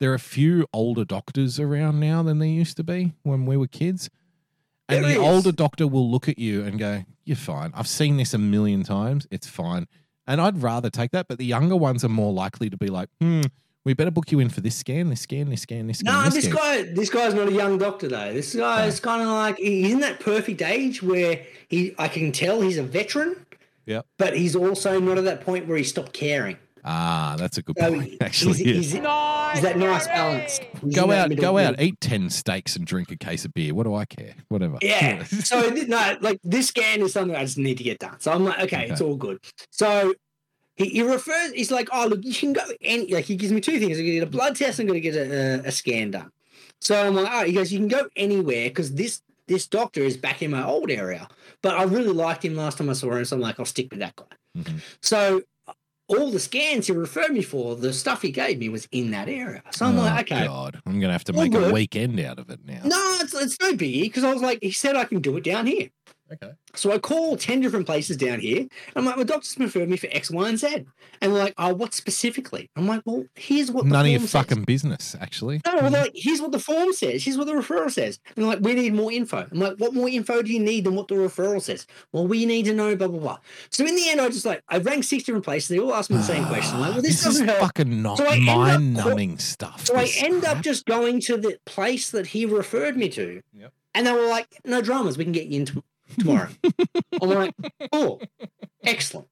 There 0.00 0.12
are 0.12 0.18
few 0.18 0.66
older 0.72 1.04
doctors 1.04 1.60
around 1.60 2.00
now 2.00 2.24
than 2.24 2.40
there 2.40 2.48
used 2.48 2.76
to 2.78 2.82
be 2.84 3.12
when 3.22 3.46
we 3.46 3.56
were 3.56 3.68
kids. 3.68 4.10
And 4.88 5.04
There 5.04 5.14
the 5.14 5.20
is. 5.20 5.24
older 5.28 5.52
doctor 5.52 5.86
will 5.86 6.10
look 6.10 6.28
at 6.28 6.40
you 6.40 6.64
and 6.64 6.76
go, 6.76 7.04
You're 7.24 7.36
fine. 7.36 7.70
I've 7.72 7.86
seen 7.86 8.16
this 8.16 8.34
a 8.34 8.38
million 8.38 8.82
times. 8.82 9.28
It's 9.30 9.46
fine. 9.46 9.86
And 10.26 10.40
I'd 10.40 10.60
rather 10.60 10.90
take 10.90 11.12
that. 11.12 11.28
But 11.28 11.38
the 11.38 11.44
younger 11.46 11.76
ones 11.76 12.04
are 12.04 12.08
more 12.08 12.32
likely 12.32 12.68
to 12.68 12.76
be 12.76 12.88
like, 12.88 13.10
Hmm, 13.20 13.42
we 13.84 13.94
better 13.94 14.10
book 14.10 14.30
you 14.30 14.38
in 14.40 14.48
for 14.48 14.60
this 14.60 14.76
scan, 14.76 15.08
this 15.10 15.20
scan, 15.22 15.50
this 15.50 15.62
scan, 15.62 15.86
this 15.86 15.98
scan. 15.98 16.12
no, 16.14 16.24
this 16.24 16.34
this 16.34 16.44
scan. 16.44 16.56
guy 16.56 16.82
this 16.94 17.10
guy's 17.10 17.34
not 17.34 17.48
a 17.48 17.52
young 17.52 17.78
doctor 17.78 18.08
though. 18.08 18.32
This 18.32 18.54
guy 18.54 18.86
is 18.86 19.00
kind 19.00 19.22
of 19.22 19.28
like 19.28 19.56
he's 19.58 19.92
in 19.92 20.00
that 20.00 20.20
perfect 20.20 20.62
age 20.62 21.02
where 21.02 21.44
he 21.68 21.94
I 21.98 22.08
can 22.08 22.32
tell 22.32 22.60
he's 22.60 22.78
a 22.78 22.82
veteran, 22.82 23.44
Yep. 23.86 24.06
but 24.18 24.36
he's 24.36 24.54
also 24.54 25.00
not 25.00 25.18
at 25.18 25.24
that 25.24 25.40
point 25.40 25.66
where 25.66 25.76
he 25.76 25.84
stopped 25.84 26.12
caring. 26.12 26.56
Ah, 26.84 27.36
that's 27.38 27.58
a 27.58 27.62
good 27.62 27.76
So 27.78 27.90
point. 27.90 28.02
he's, 28.04 28.18
Actually, 28.20 28.52
he's, 28.54 28.66
yeah. 28.66 28.72
he's, 28.74 28.92
he's 28.92 29.62
that 29.62 29.78
nice 29.78 30.06
balance. 30.08 30.58
He's 30.82 30.96
go 30.96 31.12
out, 31.12 31.34
go 31.36 31.56
out, 31.56 31.80
eat 31.80 32.00
ten 32.00 32.28
steaks 32.28 32.74
and 32.74 32.84
drink 32.84 33.10
a 33.12 33.16
case 33.16 33.44
of 33.44 33.54
beer. 33.54 33.72
What 33.72 33.84
do 33.84 33.94
I 33.94 34.04
care? 34.04 34.34
Whatever. 34.48 34.78
Yeah. 34.82 35.22
so 35.24 35.68
no, 35.70 36.16
like 36.20 36.40
this 36.42 36.68
scan 36.68 37.00
is 37.02 37.12
something 37.12 37.36
I 37.36 37.44
just 37.44 37.56
need 37.58 37.78
to 37.78 37.84
get 37.84 38.00
done. 38.00 38.18
So 38.18 38.32
I'm 38.32 38.44
like, 38.44 38.60
okay, 38.64 38.88
it's 38.90 39.00
all 39.00 39.14
good. 39.14 39.38
So 39.70 40.12
he, 40.76 40.88
he 40.88 41.02
refers. 41.02 41.52
He's 41.52 41.70
like, 41.70 41.88
oh 41.92 42.06
look, 42.06 42.24
you 42.24 42.34
can 42.34 42.52
go 42.52 42.62
any. 42.80 43.12
Like 43.12 43.24
he 43.24 43.36
gives 43.36 43.52
me 43.52 43.60
two 43.60 43.78
things. 43.78 43.98
I'm 43.98 44.04
gonna 44.04 44.14
get 44.14 44.22
a 44.22 44.26
blood 44.26 44.56
test. 44.56 44.78
I'm 44.78 44.86
gonna 44.86 45.00
get 45.00 45.14
a, 45.14 45.60
a, 45.64 45.68
a 45.68 45.72
scan 45.72 46.12
done. 46.12 46.30
So 46.80 47.00
I'm 47.00 47.14
like, 47.14 47.28
oh, 47.30 47.44
he 47.44 47.52
goes, 47.52 47.72
you 47.72 47.78
can 47.78 47.88
go 47.88 48.08
anywhere 48.16 48.68
because 48.68 48.94
this 48.94 49.22
this 49.46 49.66
doctor 49.66 50.00
is 50.00 50.16
back 50.16 50.42
in 50.42 50.50
my 50.50 50.64
old 50.64 50.90
area. 50.90 51.28
But 51.62 51.76
I 51.76 51.84
really 51.84 52.12
liked 52.12 52.44
him 52.44 52.56
last 52.56 52.78
time 52.78 52.88
I 52.88 52.94
saw 52.94 53.12
him, 53.12 53.24
so 53.24 53.36
I'm 53.36 53.42
like, 53.42 53.58
I'll 53.58 53.66
stick 53.66 53.88
with 53.90 54.00
that 54.00 54.16
guy. 54.16 54.24
Mhm. 54.56 54.80
So 55.00 55.42
all 56.08 56.30
the 56.30 56.40
scans 56.40 56.86
he 56.86 56.92
referred 56.92 57.32
me 57.32 57.42
for, 57.42 57.76
the 57.76 57.92
stuff 57.92 58.22
he 58.22 58.30
gave 58.30 58.58
me 58.58 58.68
was 58.68 58.86
in 58.92 59.10
that 59.12 59.28
area. 59.28 59.62
So 59.70 59.86
I'm 59.86 59.98
oh, 59.98 60.02
like, 60.02 60.32
okay, 60.32 60.46
God, 60.46 60.80
I'm 60.86 61.00
gonna 61.00 61.12
have 61.12 61.24
to 61.24 61.32
make 61.32 61.54
a 61.54 61.72
weekend 61.72 62.18
out 62.20 62.38
of 62.38 62.50
it 62.50 62.60
now. 62.64 62.80
no, 62.84 63.18
it's, 63.20 63.34
it's 63.34 63.60
no 63.60 63.72
biggie 63.72 64.02
because 64.02 64.24
I 64.24 64.32
was 64.32 64.42
like, 64.42 64.58
he 64.62 64.72
said 64.72 64.96
I 64.96 65.04
can 65.04 65.20
do 65.20 65.36
it 65.36 65.44
down 65.44 65.66
here. 65.66 65.88
Okay. 66.32 66.52
So 66.74 66.92
I 66.92 66.98
call 66.98 67.36
10 67.36 67.60
different 67.60 67.86
places 67.86 68.16
down 68.16 68.40
here. 68.40 68.66
I'm 68.96 69.04
like, 69.04 69.16
my 69.16 69.24
doctor's 69.24 69.56
referred 69.58 69.88
me 69.88 69.96
for 69.96 70.08
X, 70.10 70.30
Y, 70.30 70.48
and 70.48 70.58
Z. 70.58 70.86
And 71.20 71.32
they're 71.32 71.42
like, 71.42 71.54
oh, 71.58 71.74
what 71.74 71.94
specifically? 71.94 72.70
I'm 72.76 72.86
like, 72.86 73.02
well, 73.04 73.24
here's 73.34 73.70
what 73.70 73.84
the 73.84 73.90
None 73.90 74.06
of 74.06 74.10
your 74.10 74.20
form 74.20 74.28
says. 74.28 74.40
fucking 74.40 74.64
business, 74.64 75.16
actually. 75.20 75.60
No, 75.66 75.76
well, 75.76 75.90
they're 75.90 76.02
like, 76.02 76.12
here's 76.14 76.40
what 76.40 76.52
the 76.52 76.58
form 76.58 76.92
says. 76.92 77.24
Here's 77.24 77.36
what 77.36 77.46
the 77.46 77.52
referral 77.52 77.90
says. 77.90 78.18
And 78.36 78.44
they're 78.44 78.52
like, 78.54 78.60
we 78.60 78.74
need 78.74 78.94
more 78.94 79.12
info. 79.12 79.46
I'm 79.50 79.58
like, 79.58 79.76
what 79.76 79.94
more 79.94 80.08
info 80.08 80.42
do 80.42 80.52
you 80.52 80.60
need 80.60 80.84
than 80.84 80.94
what 80.94 81.08
the 81.08 81.16
referral 81.16 81.60
says? 81.60 81.86
Well, 82.12 82.26
we 82.26 82.46
need 82.46 82.64
to 82.64 82.74
know, 82.74 82.96
blah, 82.96 83.08
blah, 83.08 83.20
blah. 83.20 83.38
So 83.70 83.84
in 83.84 83.94
the 83.94 84.08
end, 84.08 84.20
I 84.20 84.28
just 84.28 84.46
like, 84.46 84.62
I 84.68 84.78
rang 84.78 85.02
six 85.02 85.24
different 85.24 85.44
places. 85.44 85.68
They 85.68 85.78
all 85.78 85.94
asked 85.94 86.10
me 86.10 86.16
the 86.16 86.22
same 86.22 86.44
ah, 86.44 86.48
question. 86.48 86.74
I'm 86.76 86.80
like, 86.80 86.92
well, 86.92 87.02
this, 87.02 87.10
this 87.10 87.20
is 87.20 87.24
doesn't 87.24 87.48
help. 87.48 87.60
fucking 87.60 88.02
not 88.02 88.18
So 88.18 88.26
I 88.26 88.36
end 88.36 88.48
up 88.48 88.56
mind 88.56 88.94
numbing 88.94 89.38
stuff. 89.38 89.86
So 89.86 89.96
I 89.96 90.02
this 90.02 90.22
end 90.22 90.44
up 90.44 90.60
just 90.62 90.86
going 90.86 91.20
to 91.22 91.36
the 91.36 91.58
place 91.66 92.10
that 92.10 92.28
he 92.28 92.46
referred 92.46 92.96
me 92.96 93.08
to. 93.10 93.42
Yep. 93.52 93.72
And 93.94 94.06
they 94.06 94.12
were 94.12 94.28
like, 94.28 94.48
no 94.64 94.80
dramas, 94.80 95.18
we 95.18 95.24
can 95.24 95.32
get 95.32 95.46
you 95.46 95.60
in 95.60 95.66
tom- 95.66 95.84
tomorrow. 96.18 96.48
I'm 97.22 97.28
like, 97.28 97.54
oh, 97.92 98.20
excellent. 98.84 99.28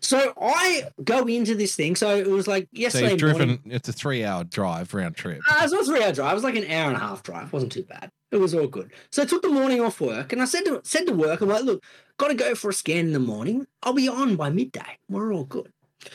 So 0.00 0.32
I 0.40 0.88
go 1.04 1.24
into 1.26 1.54
this 1.54 1.76
thing. 1.76 1.94
So 1.94 2.16
it 2.16 2.26
was 2.26 2.48
like 2.48 2.64
So 2.64 2.68
yesterday 2.80 3.10
you've 3.10 3.18
driven. 3.18 3.48
morning. 3.48 3.60
It's 3.66 3.88
a 3.88 3.92
three-hour 3.92 4.44
drive 4.44 4.92
round 4.92 5.16
trip. 5.16 5.40
Uh, 5.48 5.58
it 5.60 5.62
was 5.62 5.72
not 5.72 5.82
a 5.82 5.84
three 5.84 6.02
hour 6.02 6.12
drive. 6.12 6.32
It 6.32 6.34
was 6.34 6.44
like 6.44 6.56
an 6.56 6.70
hour 6.70 6.88
and 6.88 6.96
a 6.96 7.00
half 7.00 7.22
drive. 7.22 7.46
It 7.46 7.52
wasn't 7.52 7.72
too 7.72 7.84
bad. 7.84 8.10
It 8.32 8.38
was 8.38 8.54
all 8.54 8.66
good. 8.66 8.90
So 9.10 9.22
I 9.22 9.26
took 9.26 9.42
the 9.42 9.50
morning 9.50 9.80
off 9.80 10.00
work 10.00 10.32
and 10.32 10.42
I 10.42 10.46
said 10.46 10.64
to 10.64 10.80
said 10.84 11.06
to 11.06 11.12
work, 11.12 11.40
I'm 11.42 11.48
like, 11.48 11.64
look, 11.64 11.84
got 12.18 12.28
to 12.28 12.34
go 12.34 12.54
for 12.54 12.70
a 12.70 12.72
scan 12.72 13.06
in 13.06 13.12
the 13.12 13.20
morning. 13.20 13.66
I'll 13.82 13.92
be 13.92 14.08
on 14.08 14.36
by 14.36 14.50
midday. 14.50 14.98
We're 15.08 15.32
all 15.32 15.44
good. 15.44 15.72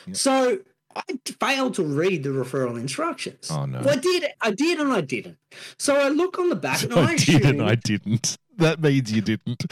Yep. 0.08 0.16
So 0.18 0.60
I 0.96 1.04
failed 1.40 1.76
to 1.76 1.84
read 1.84 2.24
the 2.24 2.30
referral 2.30 2.78
instructions. 2.80 3.50
Oh, 3.52 3.66
no. 3.66 3.80
Well, 3.80 3.92
I 3.92 3.98
did. 3.98 4.26
I 4.42 4.52
did 4.52 4.80
and 4.80 4.92
I 4.92 5.02
didn't. 5.02 5.38
So 5.78 5.96
I 5.96 6.10
look 6.10 6.38
on 6.40 6.50
the 6.50 6.56
back 6.56 6.84
and 6.84 6.94
I 6.94 7.12
I 7.14 7.16
did 7.16 7.46
and 7.46 7.62
I 7.62 7.76
didn't. 7.76 8.38
That 8.58 8.80
means 8.82 9.12
you 9.12 9.22
didn't. 9.22 9.64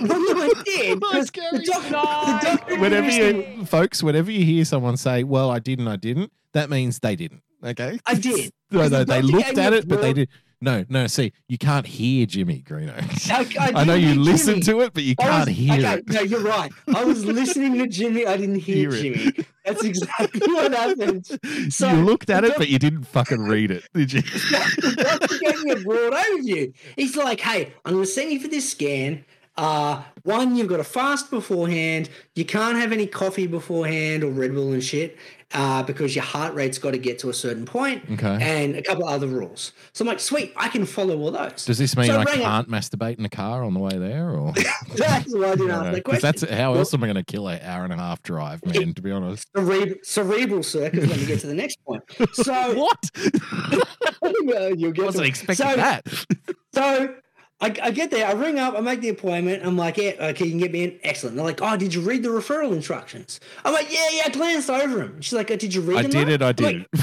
Well, 0.00 0.08
no, 0.34 0.42
I 0.42 0.52
did. 0.64 1.00
Nice, 1.12 1.30
Gary. 1.30 1.58
the 1.58 1.64
doc- 1.64 1.82
the 1.84 2.38
doctor 2.56 2.80
whenever 2.80 3.08
you, 3.10 3.64
folks, 3.66 4.02
whenever 4.02 4.30
you 4.30 4.44
hear 4.44 4.64
someone 4.64 4.96
say, 4.96 5.24
"Well, 5.24 5.50
I 5.50 5.58
didn't, 5.58 5.88
I 5.88 5.96
didn't," 5.96 6.32
that 6.52 6.70
means 6.70 6.98
they 7.00 7.16
didn't. 7.16 7.42
Okay. 7.64 7.98
I 8.06 8.14
did. 8.14 8.52
No, 8.70 8.86
no, 8.88 9.04
they 9.04 9.22
looked 9.22 9.58
at 9.58 9.72
it, 9.72 9.88
but 9.88 10.00
they 10.00 10.12
broad- 10.12 10.16
did. 10.16 10.28
No, 10.60 10.84
no. 10.88 11.06
See, 11.06 11.32
you 11.48 11.56
can't 11.56 11.86
hear 11.86 12.26
Jimmy 12.26 12.64
Greeno. 12.66 12.92
I, 13.60 13.80
I 13.80 13.84
know 13.84 13.94
you 13.94 14.14
listen 14.14 14.60
Jimmy. 14.60 14.78
to 14.80 14.80
it, 14.86 14.92
but 14.94 15.04
you 15.04 15.14
I 15.20 15.22
can't 15.22 15.46
was- 15.48 15.56
hear 15.56 15.72
okay, 15.74 15.94
it. 15.98 16.08
No, 16.08 16.20
you're 16.22 16.42
right. 16.42 16.72
I 16.94 17.04
was 17.04 17.24
listening 17.40 17.78
to 17.78 17.86
Jimmy. 17.86 18.26
I 18.26 18.36
didn't 18.36 18.56
hear, 18.56 18.90
Hear 18.90 18.94
it. 18.94 19.02
Jimmy. 19.34 19.46
That's 19.64 19.84
exactly 19.84 20.52
what 20.52 20.72
happened. 20.72 21.26
So, 21.70 21.88
you 21.92 22.02
looked 22.04 22.30
at 22.30 22.44
it, 22.44 22.54
but 22.56 22.68
you 22.68 22.78
didn't 22.78 23.04
fucking 23.04 23.40
read 23.42 23.70
it, 23.70 23.84
did 23.94 24.12
you? 24.12 24.22
gave 24.22 25.62
me 25.62 25.70
a 25.72 25.76
broad 25.76 26.12
overview. 26.12 26.72
He's 26.96 27.16
like, 27.16 27.40
"Hey, 27.40 27.72
I'm 27.84 27.92
going 27.94 28.04
to 28.04 28.10
send 28.10 28.32
you 28.32 28.40
for 28.40 28.48
this 28.48 28.70
scan. 28.70 29.24
Uh, 29.56 30.02
one, 30.22 30.56
you've 30.56 30.68
got 30.68 30.76
to 30.78 30.84
fast 30.84 31.30
beforehand. 31.30 32.08
You 32.34 32.44
can't 32.44 32.78
have 32.78 32.92
any 32.92 33.06
coffee 33.06 33.46
beforehand 33.46 34.22
or 34.24 34.30
Red 34.30 34.54
Bull 34.54 34.72
and 34.72 34.82
shit 34.82 35.16
uh, 35.54 35.82
because 35.82 36.14
your 36.14 36.24
heart 36.24 36.54
rate's 36.54 36.78
got 36.78 36.90
to 36.90 36.98
get 36.98 37.18
to 37.20 37.30
a 37.30 37.34
certain 37.34 37.64
point. 37.64 38.02
Okay. 38.12 38.38
And 38.40 38.76
a 38.76 38.82
couple 38.82 39.06
other 39.08 39.26
rules. 39.26 39.72
So 39.92 40.02
I'm 40.04 40.06
like, 40.08 40.20
sweet, 40.20 40.52
I 40.56 40.68
can 40.68 40.84
follow 40.84 41.18
all 41.18 41.30
those. 41.30 41.64
Does 41.64 41.78
this 41.78 41.96
mean 41.96 42.06
So 42.06 42.18
I 42.20 42.24
can't 42.24 42.68
masturbate 42.68 43.16
in 43.16 43.22
the 43.22 43.28
car 43.30 43.64
on 43.64 43.72
the 43.74 43.80
way 43.80 43.96
there, 43.96 44.30
or? 44.30 44.52
That's 44.96 45.34
why 45.34 45.50
I 45.50 45.54
didn't 45.56 45.70
ask 45.70 45.92
that 45.92 46.04
question. 46.04 46.20
that's 46.22 46.42
how 46.42 46.72
Well, 46.72 46.80
else 46.80 46.92
am 46.92 47.02
I 47.02 47.06
going 47.06 47.16
to 47.16 47.24
kill 47.24 47.48
an 47.48 47.60
hour 47.62 47.84
and 47.84 47.92
a 47.92 47.96
half 47.96 48.22
drive, 48.22 48.64
man? 48.66 48.92
To 48.94 49.02
be 49.02 49.10
honest. 49.10 49.46
Cereb- 49.56 50.04
cerebral 50.04 50.62
circuit 50.62 51.00
when 51.08 51.18
we 51.18 51.26
get 51.26 51.40
to 51.40 51.46
the 51.46 51.54
next 51.54 51.82
point. 51.84 52.02
So 52.32 52.74
What? 52.78 53.10
You'll 54.76 54.92
get 54.92 55.04
wasn't 55.04 55.22
to 55.22 55.24
it. 55.24 55.28
expecting 55.28 55.66
so, 55.66 55.76
that. 55.76 56.06
So 56.74 57.14
I, 57.60 57.74
I 57.82 57.90
get 57.90 58.12
there, 58.12 58.26
I 58.26 58.32
ring 58.32 58.58
up, 58.58 58.74
I 58.76 58.80
make 58.80 59.00
the 59.00 59.08
appointment. 59.08 59.64
I'm 59.66 59.76
like, 59.76 59.96
yeah, 59.96 60.12
okay, 60.20 60.44
you 60.44 60.52
can 60.52 60.60
get 60.60 60.70
me 60.70 60.84
in. 60.84 61.00
Excellent. 61.02 61.34
They're 61.34 61.44
like, 61.44 61.60
oh, 61.60 61.76
did 61.76 61.92
you 61.92 62.00
read 62.00 62.22
the 62.22 62.28
referral 62.28 62.72
instructions? 62.72 63.40
I'm 63.64 63.72
like, 63.72 63.92
yeah, 63.92 64.08
yeah, 64.12 64.22
I 64.26 64.30
glanced 64.30 64.70
over 64.70 64.98
them. 64.98 65.20
She's 65.20 65.32
like, 65.32 65.50
oh, 65.50 65.56
did 65.56 65.74
you 65.74 65.80
read 65.80 65.98
I 65.98 66.02
them? 66.02 66.10
did 66.12 66.28
it. 66.28 66.42
I 66.42 66.52
did 66.52 66.64
like, 66.64 66.88
it. 66.92 67.00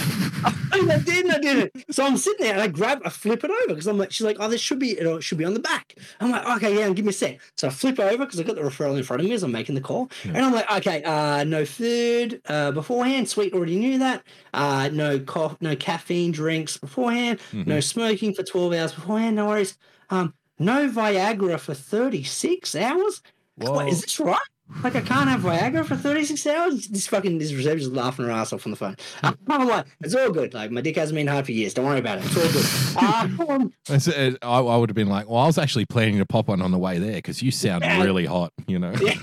I 0.73 0.97
didn't, 0.99 1.31
I 1.31 1.39
didn't. 1.39 1.85
So 1.91 2.05
I'm 2.05 2.15
sitting 2.17 2.45
there 2.45 2.53
and 2.53 2.61
I 2.61 2.67
grab, 2.67 3.01
I 3.03 3.09
flip 3.09 3.43
it 3.43 3.51
over 3.51 3.67
because 3.67 3.87
I'm 3.87 3.97
like, 3.97 4.11
she's 4.11 4.25
like, 4.25 4.37
oh, 4.39 4.47
this 4.47 4.61
should 4.61 4.79
be, 4.79 4.91
it 4.91 5.23
should 5.23 5.37
be 5.37 5.45
on 5.45 5.53
the 5.53 5.59
back. 5.59 5.95
I'm 6.19 6.31
like, 6.31 6.45
okay, 6.57 6.77
yeah, 6.77 6.89
give 6.91 7.05
me 7.05 7.09
a 7.09 7.13
sec. 7.13 7.39
So 7.57 7.67
I 7.67 7.71
flip 7.71 7.99
over 7.99 8.25
because 8.25 8.39
I've 8.39 8.47
got 8.47 8.55
the 8.55 8.61
referral 8.61 8.97
in 8.97 9.03
front 9.03 9.21
of 9.21 9.27
me 9.27 9.33
as 9.33 9.43
I'm 9.43 9.51
making 9.51 9.75
the 9.75 9.81
call. 9.81 10.09
And 10.23 10.37
I'm 10.37 10.53
like, 10.53 10.71
okay, 10.77 11.03
uh, 11.03 11.43
no 11.43 11.65
food 11.65 12.41
uh, 12.47 12.71
beforehand. 12.71 13.27
Sweet, 13.27 13.53
already 13.53 13.77
knew 13.77 13.99
that. 13.99 14.23
Uh, 14.53 14.89
no 14.91 15.19
co- 15.19 15.57
no 15.59 15.75
caffeine 15.75 16.31
drinks 16.31 16.77
beforehand. 16.77 17.39
Mm-hmm. 17.51 17.69
No 17.69 17.79
smoking 17.79 18.33
for 18.33 18.43
12 18.43 18.73
hours 18.73 18.93
beforehand. 18.93 19.35
No 19.35 19.47
worries. 19.47 19.77
Um, 20.09 20.33
no 20.59 20.89
Viagra 20.89 21.59
for 21.59 21.73
36 21.73 22.75
hours. 22.75 23.21
What, 23.55 23.71
Whoa. 23.73 23.87
is 23.87 24.01
this 24.01 24.19
right? 24.19 24.37
Like 24.83 24.95
I 24.95 25.01
can't 25.01 25.29
have 25.29 25.41
Viagra 25.41 25.85
for 25.85 25.95
36 25.95 26.45
hours? 26.47 26.87
This 26.87 27.05
fucking 27.07 27.37
this 27.37 27.53
receptionist 27.53 27.91
is 27.91 27.95
laughing 27.95 28.25
her 28.25 28.31
ass 28.31 28.51
off 28.51 28.65
on 28.65 28.71
the 28.71 28.75
phone. 28.77 28.95
I'm 29.23 29.67
like, 29.67 29.85
it's 30.01 30.15
all 30.15 30.31
good. 30.31 30.53
Like 30.55 30.71
my 30.71 30.81
dick 30.81 30.95
hasn't 30.95 31.15
been 31.15 31.27
hard 31.27 31.45
for 31.45 31.51
years. 31.51 31.73
Don't 31.75 31.85
worry 31.85 31.99
about 31.99 32.17
it. 32.17 32.25
It's 32.25 32.95
all 32.97 33.27
good. 33.27 33.49
Um, 33.49 33.73
It's- 33.87 34.07
it- 34.07 34.37
I, 34.41 34.57
I 34.59 34.75
would 34.77 34.89
have 34.89 34.95
been 34.95 35.07
like, 35.09 35.29
well, 35.29 35.39
I 35.41 35.45
was 35.45 35.57
actually 35.59 35.85
planning 35.85 36.17
to 36.17 36.25
pop 36.25 36.47
one 36.47 36.61
on 36.63 36.71
the 36.71 36.79
way 36.79 36.97
there 36.97 37.13
because 37.13 37.43
you 37.43 37.51
sound 37.51 37.83
Yeah. 37.83 38.01
really 38.03 38.25
hot, 38.25 38.53
you 38.67 38.79
know. 38.79 38.93
Yeah. 38.99 39.19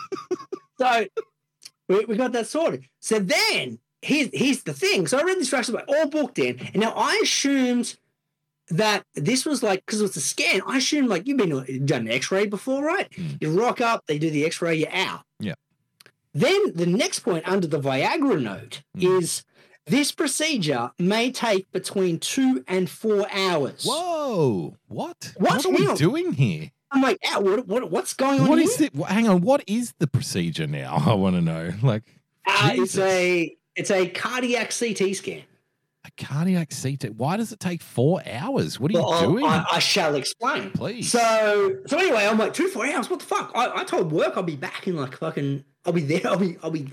so 0.78 1.06
we, 1.88 2.04
we 2.04 2.16
got 2.16 2.32
that 2.32 2.46
sorted. 2.46 2.84
So 3.00 3.18
then 3.18 3.78
here's 4.02 4.28
here's 4.32 4.62
the 4.62 4.72
thing. 4.72 5.06
So 5.08 5.18
I 5.18 5.22
read 5.22 5.34
the 5.36 5.40
instructions 5.40 5.74
like 5.74 5.88
all 5.88 6.06
booked 6.08 6.38
in, 6.38 6.58
and 6.60 6.76
now 6.76 6.92
I 6.96 7.20
assumed 7.24 7.96
that 8.68 9.04
this 9.14 9.44
was 9.46 9.62
like 9.62 9.84
because 9.86 10.00
it 10.00 10.04
was 10.04 10.16
a 10.16 10.20
scan. 10.20 10.60
I 10.66 10.78
assume 10.78 11.06
like 11.06 11.26
you've 11.26 11.38
been 11.38 11.84
done 11.86 12.02
an 12.02 12.10
X-ray 12.12 12.46
before, 12.46 12.84
right? 12.84 13.08
Mm. 13.12 13.38
You 13.40 13.58
rock 13.60 13.80
up, 13.80 14.04
they 14.06 14.18
do 14.18 14.30
the 14.30 14.44
X-ray, 14.44 14.76
you're 14.76 14.92
out. 14.92 15.20
Yeah. 15.38 15.54
Then 16.34 16.72
the 16.74 16.86
next 16.86 17.20
point 17.20 17.48
under 17.48 17.66
the 17.66 17.80
Viagra 17.80 18.40
note 18.42 18.82
Mm. 18.96 19.18
is 19.20 19.44
this 19.86 20.10
procedure 20.12 20.90
may 20.98 21.30
take 21.30 21.70
between 21.72 22.18
two 22.18 22.64
and 22.66 22.90
four 22.90 23.26
hours. 23.32 23.84
Whoa! 23.84 24.76
What? 24.88 25.32
What? 25.36 25.64
What 25.64 25.66
are 25.66 25.70
we 25.70 25.94
doing 25.94 26.32
here? 26.32 26.72
I'm 26.90 27.02
like, 27.02 27.18
"Ow, 27.32 27.40
what, 27.40 27.66
what, 27.68 27.90
what's 27.90 28.14
going 28.14 28.40
on 28.40 28.48
What 28.48 28.58
here? 28.58 28.68
is 28.68 28.80
it? 28.80 28.94
Hang 28.94 29.28
on. 29.28 29.40
What 29.42 29.62
is 29.66 29.94
the 29.98 30.06
procedure 30.06 30.66
now? 30.66 30.96
I 31.06 31.14
want 31.14 31.36
to 31.36 31.40
know. 31.42 31.72
Like 31.82 32.02
Uh, 32.46 32.70
it's 32.74 32.98
a 32.98 33.56
it's 33.76 33.90
a 33.90 34.08
cardiac 34.08 34.72
CT 34.76 35.14
scan. 35.14 35.42
A 36.06 36.24
cardiac 36.24 36.70
CT. 36.70 37.12
Why 37.16 37.36
does 37.36 37.52
it 37.52 37.60
take 37.60 37.82
four 37.82 38.20
hours? 38.30 38.78
What 38.80 38.90
are 38.90 38.94
you 38.94 39.00
Well, 39.00 39.12
I'll- 39.12 39.30
doing? 39.30 39.44
I, 39.44 39.64
I 39.72 39.78
shall 39.78 40.14
explain. 40.14 40.70
Please. 40.70 41.10
So 41.10 41.76
so 41.86 41.98
anyway, 41.98 42.26
I'm 42.26 42.38
like 42.38 42.54
two 42.54 42.68
four 42.68 42.86
hours. 42.86 43.10
What 43.10 43.20
the 43.20 43.26
fuck? 43.26 43.52
I, 43.54 43.80
I 43.80 43.84
told 43.84 44.12
work 44.12 44.34
I'll 44.36 44.42
be 44.42 44.56
back 44.56 44.86
in 44.86 44.96
like 44.96 45.16
fucking. 45.18 45.64
I'll 45.84 45.92
be 45.92 46.02
there. 46.02 46.20
I'll 46.26 46.36
be 46.38 46.56
I'll 46.62 46.70
be 46.70 46.88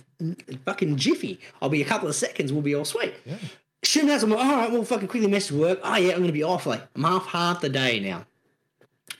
fucking 0.65 0.97
jiffy. 0.97 1.39
I'll 1.61 1.69
be 1.69 1.81
a 1.81 1.85
couple 1.85 2.07
of 2.07 2.15
seconds. 2.15 2.51
We'll 2.53 2.61
be 2.61 2.75
all 2.75 2.85
sweet. 2.85 3.13
Yeah. 3.25 3.37
Soon 3.83 4.09
as 4.09 4.23
I'm 4.23 4.29
like, 4.29 4.39
all 4.45 4.55
right, 4.55 4.71
we'll 4.71 4.85
fucking 4.85 5.07
quickly 5.09 5.29
message 5.29 5.57
work. 5.57 5.79
Oh 5.83 5.95
yeah, 5.95 6.13
I'm 6.13 6.19
gonna 6.21 6.31
be 6.31 6.43
off 6.43 6.65
like 6.65 6.81
I'm 6.95 7.03
half 7.03 7.25
half 7.27 7.61
the 7.61 7.69
day 7.69 7.99
now. 7.99 8.25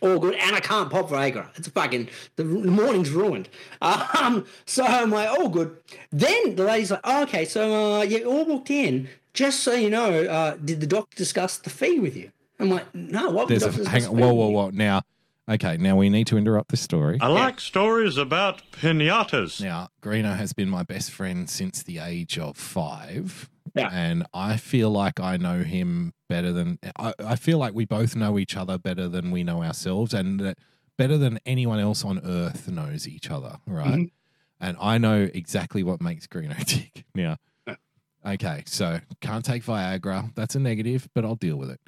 All 0.02 0.20
good, 0.20 0.36
and 0.36 0.56
I 0.56 0.60
can't 0.60 0.90
pop 0.90 1.10
Viagra. 1.10 1.48
It's 1.58 1.68
fucking 1.70 2.10
the, 2.36 2.44
the 2.44 2.72
morning's 2.72 3.10
ruined. 3.10 3.50
Um, 3.82 4.46
so 4.66 4.86
I'm 4.86 5.10
like, 5.12 5.30
all 5.30 5.50
good. 5.50 5.76
Then 6.12 6.56
the 6.56 6.64
lady's 6.64 6.92
like, 6.92 7.02
oh, 7.04 7.24
okay, 7.24 7.44
so 7.46 8.02
uh, 8.02 8.06
all 8.26 8.46
booked 8.46 8.70
in. 8.72 9.10
Just 9.34 9.62
so 9.62 9.74
you 9.74 9.90
know, 9.90 10.24
uh, 10.26 10.58
did 10.64 10.80
the 10.80 10.88
doctor 10.88 11.16
discuss 11.18 11.58
the 11.58 11.70
fee 11.70 12.00
with 12.00 12.16
you? 12.16 12.32
I'm 12.60 12.70
like, 12.70 12.94
no. 12.94 13.30
What? 13.32 13.48
would 13.48 13.50
There's 13.50 13.64
the 13.64 13.70
a 13.70 13.84
doctor 13.84 13.90
hang 13.90 14.06
on. 14.06 14.18
Whoa, 14.18 14.34
whoa, 14.34 14.50
whoa. 14.50 14.70
Now, 14.70 15.02
okay. 15.50 15.78
Now 15.78 15.96
we 15.96 16.10
need 16.10 16.28
to 16.28 16.38
interrupt 16.38 16.70
this 16.70 16.82
story. 16.82 17.18
I 17.20 17.28
like 17.28 17.60
stories 17.60 18.18
about 18.18 18.62
pinatas. 18.72 19.60
Now, 19.62 19.90
Greeno 20.02 20.38
has 20.38 20.54
been 20.54 20.70
my 20.70 20.84
best 20.84 21.12
friend 21.12 21.50
since 21.50 21.82
the 21.84 21.98
age 22.00 22.38
of 22.38 22.58
five. 22.58 23.50
Yeah. 23.76 23.90
And 23.92 24.26
I 24.36 24.58
feel 24.58 24.92
like 24.92 25.20
I 25.20 25.38
know 25.38 25.64
him 25.64 26.14
better 26.30 26.52
than 26.52 26.78
I, 26.98 27.14
I 27.20 27.36
feel 27.36 27.58
like 27.58 27.74
we 27.74 27.86
both 27.86 28.16
know 28.16 28.38
each 28.38 28.56
other 28.56 28.78
better 28.78 29.08
than 29.08 29.32
we 29.32 29.44
know 29.44 29.64
ourselves 29.64 30.14
and 30.14 30.40
that 30.42 30.60
better 30.96 31.18
than 31.18 31.40
anyone 31.46 31.80
else 31.80 32.06
on 32.06 32.22
earth 32.24 32.68
knows 32.68 33.08
each 33.08 33.32
other, 33.32 33.58
right? 33.66 33.94
Mhm. 33.94 34.12
And 34.60 34.78
I 34.80 35.00
know 35.00 35.28
exactly 35.34 35.82
what 35.82 36.02
makes 36.02 36.28
Greeno 36.28 36.56
tick. 36.66 37.06
Now, 37.16 37.38
okay, 38.26 38.64
so 38.66 39.00
can't 39.22 39.44
take 39.46 39.64
Viagra. 39.64 40.34
That's 40.36 40.56
a 40.56 40.60
negative, 40.60 41.08
but 41.14 41.26
I'll 41.26 41.36
deal 41.36 41.58
with 41.58 41.70
it. 41.70 41.80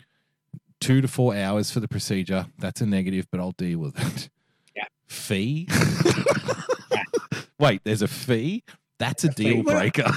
Two 0.82 1.02
to 1.02 1.08
four 1.08 1.36
hours 1.36 1.72
for 1.72 1.80
the 1.80 1.88
procedure. 1.88 2.48
That's 2.60 2.82
a 2.82 2.86
negative, 2.86 3.28
but 3.32 3.40
I'll 3.40 3.52
deal 3.54 3.80
with 3.80 3.98
it. 4.00 4.30
Yeah. 4.76 4.84
Fee? 5.08 5.68
Wait, 7.60 7.82
there's 7.86 8.02
a 8.02 8.08
fee? 8.08 8.64
That's 9.00 9.24
a 9.24 9.30
deal 9.30 9.64
Well- 9.64 9.78
breaker. 9.78 10.12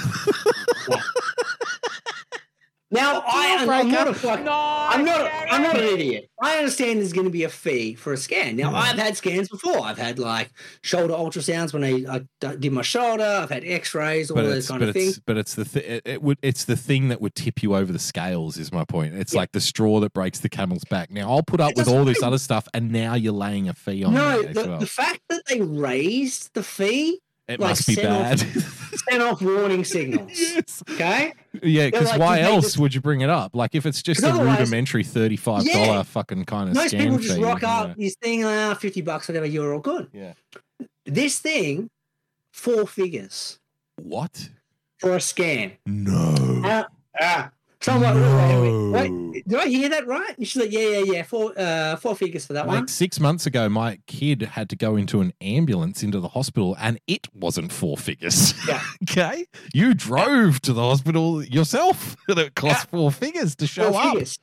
Now 2.91 3.23
I, 3.27 3.57
I'm 3.59 3.67
not 3.91 4.07
a 4.07 4.11
breaker. 4.11 4.19
fuck. 4.19 4.39
I'm 4.39 5.05
not. 5.05 5.21
A, 5.27 5.53
I'm 5.53 5.61
not 5.61 5.77
an 5.77 5.83
idiot. 5.83 6.29
I 6.41 6.57
understand 6.57 6.99
there's 6.99 7.13
going 7.13 7.27
to 7.27 7.31
be 7.31 7.43
a 7.43 7.49
fee 7.49 7.93
for 7.93 8.13
a 8.13 8.17
scan. 8.17 8.55
Now 8.55 8.71
mm. 8.71 8.75
I've 8.75 8.97
had 8.97 9.15
scans 9.15 9.47
before. 9.47 9.81
I've 9.81 9.97
had 9.99 10.17
like 10.17 10.49
shoulder 10.81 11.13
ultrasounds 11.13 11.71
when 11.71 11.83
I 11.83 12.21
did 12.55 12.71
my 12.71 12.81
shoulder. 12.81 13.23
I've 13.43 13.49
had 13.51 13.63
X-rays, 13.63 14.31
all 14.31 14.37
but 14.37 14.43
those 14.43 14.67
kind 14.67 14.79
but 14.79 14.89
of 14.89 14.95
it's 14.95 15.05
things. 15.05 15.19
but 15.25 15.37
it's 15.37 15.53
the 15.53 15.65
th- 15.65 15.85
it, 15.85 16.01
it 16.05 16.21
would 16.23 16.39
it's 16.41 16.65
the 16.65 16.75
thing 16.75 17.09
that 17.09 17.21
would 17.21 17.35
tip 17.35 17.61
you 17.61 17.75
over 17.75 17.91
the 17.91 17.99
scales 17.99 18.57
is 18.57 18.71
my 18.71 18.85
point. 18.85 19.13
It's 19.13 19.33
Yeah. 19.33 19.41
like 19.41 19.51
the 19.51 19.61
straw 19.61 19.99
that 19.99 20.13
breaks 20.13 20.39
the 20.39 20.49
camel's 20.49 20.83
back. 20.85 21.11
Now 21.11 21.29
I'll 21.29 21.43
put 21.43 21.61
up 21.61 21.71
It 21.71 21.77
with 21.77 21.87
all 21.89 22.05
this 22.05 22.23
other 22.23 22.39
stuff, 22.39 22.67
and 22.73 22.91
now 22.91 23.13
you're 23.13 23.33
laying 23.33 23.69
a 23.69 23.73
fee 23.73 24.03
on 24.03 24.15
No, 24.15 24.41
me 24.41 24.47
as 24.47 24.55
the, 24.55 24.67
well. 24.67 24.79
the 24.79 24.87
fact 24.87 25.19
that 25.29 25.43
they 25.47 25.61
raised 25.61 26.53
the 26.55 26.63
fee 26.63 27.19
it 27.49 27.59
like, 27.59 27.69
must 27.71 27.87
be 27.87 27.95
sent 27.95 28.07
off- 28.07 28.21
bad. 28.21 28.39
sent 29.09 29.21
off 29.21 29.41
warning 29.41 29.83
signals. 29.83 30.31
yes. 30.33 30.83
Okay, 30.91 31.33
Yeah, 31.63 31.87
because 31.87 32.09
like, 32.11 32.19
why 32.19 32.39
else 32.41 32.65
just- 32.65 32.79
would 32.79 32.93
you 32.93 33.01
bring 33.01 33.21
it 33.21 33.29
up? 33.29 33.55
Like 33.55 33.75
if 33.75 33.85
it's 33.85 34.01
just 34.01 34.23
a 34.23 34.31
rudimentary 34.33 35.03
thirty-five 35.03 35.65
dollar 35.65 35.85
Yeah. 35.85 36.03
fucking 36.03 36.45
kind 36.45 36.69
of 36.69 36.75
most 36.75 36.89
scan 36.89 37.01
people 37.01 37.17
just 37.17 37.35
fee, 37.35 37.43
rock 37.43 37.61
you 37.61 37.67
up 37.67 37.87
know. 37.89 37.95
this 37.97 38.15
thing, 38.21 38.45
ah, 38.45 38.73
fifty 38.75 39.01
bucks, 39.01 39.27
whatever. 39.27 39.45
You're 39.45 39.73
all 39.73 39.79
good. 39.79 40.07
Yeah. 40.13 40.33
This 41.05 41.39
thing, 41.39 41.89
four 42.53 42.85
figures 42.87 43.59
What? 43.97 44.49
for 44.99 45.15
a 45.15 45.21
scan. 45.21 45.73
No. 45.85 46.35
Ah, 46.65 46.87
ah. 47.19 47.49
So 47.81 47.93
I'm 47.93 48.01
like, 48.01 48.13
wait, 48.15 48.91
wait, 48.91 49.09
wait, 49.31 49.47
did 49.47 49.57
I 49.57 49.67
hear 49.67 49.87
that 49.87 50.05
right? 50.05 50.37
And 50.37 50.45
she's 50.45 50.61
like, 50.61 50.71
yeah, 50.73 50.81
yeah, 50.99 51.13
yeah, 51.13 51.23
four, 51.23 51.53
uh, 51.57 51.95
four 51.95 52.13
figures 52.13 52.45
for 52.45 52.51
that 52.51 52.67
one. 52.67 52.75
Like 52.81 52.89
six 52.89 53.21
months 53.21 53.45
ago, 53.45 53.69
my 53.69 53.99
kid 54.05 54.41
had 54.41 54.69
to 54.71 54.75
go 54.75 54.97
into 54.97 55.21
an 55.21 55.31
ambulance 55.39 56.03
into 56.03 56.19
the 56.19 56.27
hospital, 56.27 56.75
and 56.77 56.99
it 57.07 57.27
wasn't 57.33 57.71
four 57.71 57.95
figures. 57.95 58.53
Yeah. 58.67 58.81
okay, 59.09 59.45
you 59.73 59.93
drove 59.93 60.59
to 60.63 60.73
the 60.73 60.81
hospital 60.81 61.41
yourself, 61.41 62.17
and 62.27 62.37
it 62.39 62.55
cost 62.55 62.79
Yeah. 62.85 62.89
four 62.91 63.11
figures 63.13 63.55
to 63.55 63.65
show 63.67 63.91
Four 63.93 64.01
up. 64.01 64.11
figures, 64.13 64.39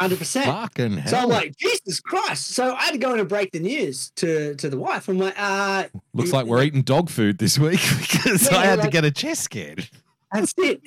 hundred 0.00 0.18
percent. 0.18 0.46
Fucking 0.46 0.96
hell! 0.96 1.10
So 1.10 1.16
I'm 1.18 1.28
like, 1.28 1.56
Jesus 1.56 2.00
Christ! 2.00 2.48
So 2.48 2.74
I 2.74 2.82
had 2.86 2.92
to 2.94 2.98
go 2.98 3.14
in 3.14 3.20
and 3.20 3.28
break 3.28 3.52
the 3.52 3.60
news 3.60 4.10
to 4.16 4.56
to 4.56 4.68
the 4.68 4.76
wife. 4.78 5.06
I'm 5.08 5.18
like, 5.18 5.34
uh, 5.38 5.84
Looks 6.14 6.30
you- 6.30 6.34
like 6.36 6.46
we're 6.46 6.64
eating 6.64 6.82
dog 6.82 7.10
food 7.10 7.38
this 7.38 7.60
week 7.60 7.80
because 8.00 8.50
Yeah, 8.50 8.58
I 8.58 8.64
had 8.64 8.82
to 8.82 8.88
get 8.88 9.04
a 9.04 9.12
chest 9.12 9.42
scan. 9.44 9.76
That's 10.32 10.52
it. 10.56 10.80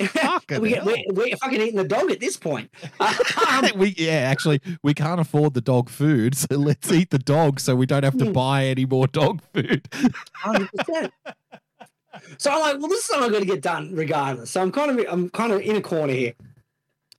We, 0.62 0.80
we're, 0.84 1.04
we're 1.10 1.36
fucking 1.38 1.62
eating 1.62 1.76
the 1.76 1.84
dog 1.84 2.10
at 2.12 2.20
this 2.20 2.38
point. 2.38 2.70
Um, 3.00 3.66
we 3.76 3.94
yeah, 3.98 4.12
actually, 4.32 4.60
we 4.84 4.94
can't 4.94 5.20
afford 5.22 5.54
the 5.54 5.62
dog 5.62 5.90
food, 5.90 6.36
so 6.36 6.48
let's 6.56 6.92
eat 6.92 7.10
the 7.12 7.20
dog, 7.20 7.60
so 7.60 7.76
we 7.76 7.86
don't 7.86 8.04
have 8.04 8.18
to 8.18 8.26
Hmm. 8.26 8.32
buy 8.34 8.66
any 8.66 8.86
more 8.86 9.08
dog 9.08 9.42
food. 9.54 9.88
Hundred 10.34 10.70
percent. 10.72 11.14
So 12.38 12.52
I'm 12.52 12.60
like, 12.62 12.78
well, 12.80 12.88
this 12.88 13.00
is 13.02 13.06
something 13.06 13.26
I've 13.26 13.32
got 13.34 13.40
to 13.40 13.46
get 13.46 13.62
done 13.62 13.94
regardless. 13.94 14.50
So 14.52 14.62
I'm 14.62 14.72
kind 14.72 15.00
of 15.00 15.06
I'm 15.10 15.30
kind 15.30 15.52
of 15.52 15.62
in 15.62 15.76
a 15.76 15.82
corner 15.82 16.14
here. 16.14 16.34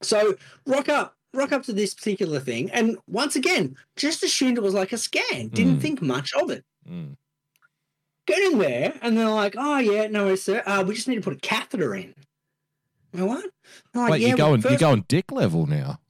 So 0.03 0.37
rock 0.67 0.89
up, 0.89 1.17
rock 1.35 1.53
up 1.53 1.63
to 1.65 1.73
this 1.73 1.95
particular 1.95 2.41
thing, 2.41 2.71
and 2.73 2.97
once 3.09 3.37
again, 3.37 3.77
just 3.97 4.23
assumed 4.23 4.57
it 4.59 4.63
was 4.63 4.75
like 4.75 4.93
a 4.93 4.99
scan. 4.99 5.49
Didn't 5.49 5.79
Mm. 5.79 5.83
think 5.83 6.03
much 6.03 6.33
of 6.35 6.51
it. 6.51 6.65
Mm. 6.91 7.17
Get 8.27 8.53
in 8.53 8.59
there, 8.59 8.95
and 9.03 9.17
they're 9.17 9.29
like, 9.29 9.55
oh 9.57 9.79
yeah, 9.79 10.09
no, 10.09 10.25
worries, 10.27 10.43
sir. 10.43 10.63
Uh, 10.67 10.83
we 10.87 10.95
just 10.95 11.07
need 11.09 11.17
to 11.17 11.21
put 11.21 11.35
a 11.35 11.41
catheter 11.41 11.95
in. 11.95 12.15
You 13.13 13.21
know 13.21 13.27
what? 13.27 13.45
I'm 13.95 14.01
like, 14.03 14.11
Wait, 14.11 14.21
yeah, 14.23 14.29
you're 14.29 14.37
going 14.37 14.61
you're 14.63 14.71
first- 14.73 14.81
going 14.81 15.05
dick 15.09 15.31
level 15.33 15.67
now. 15.67 16.01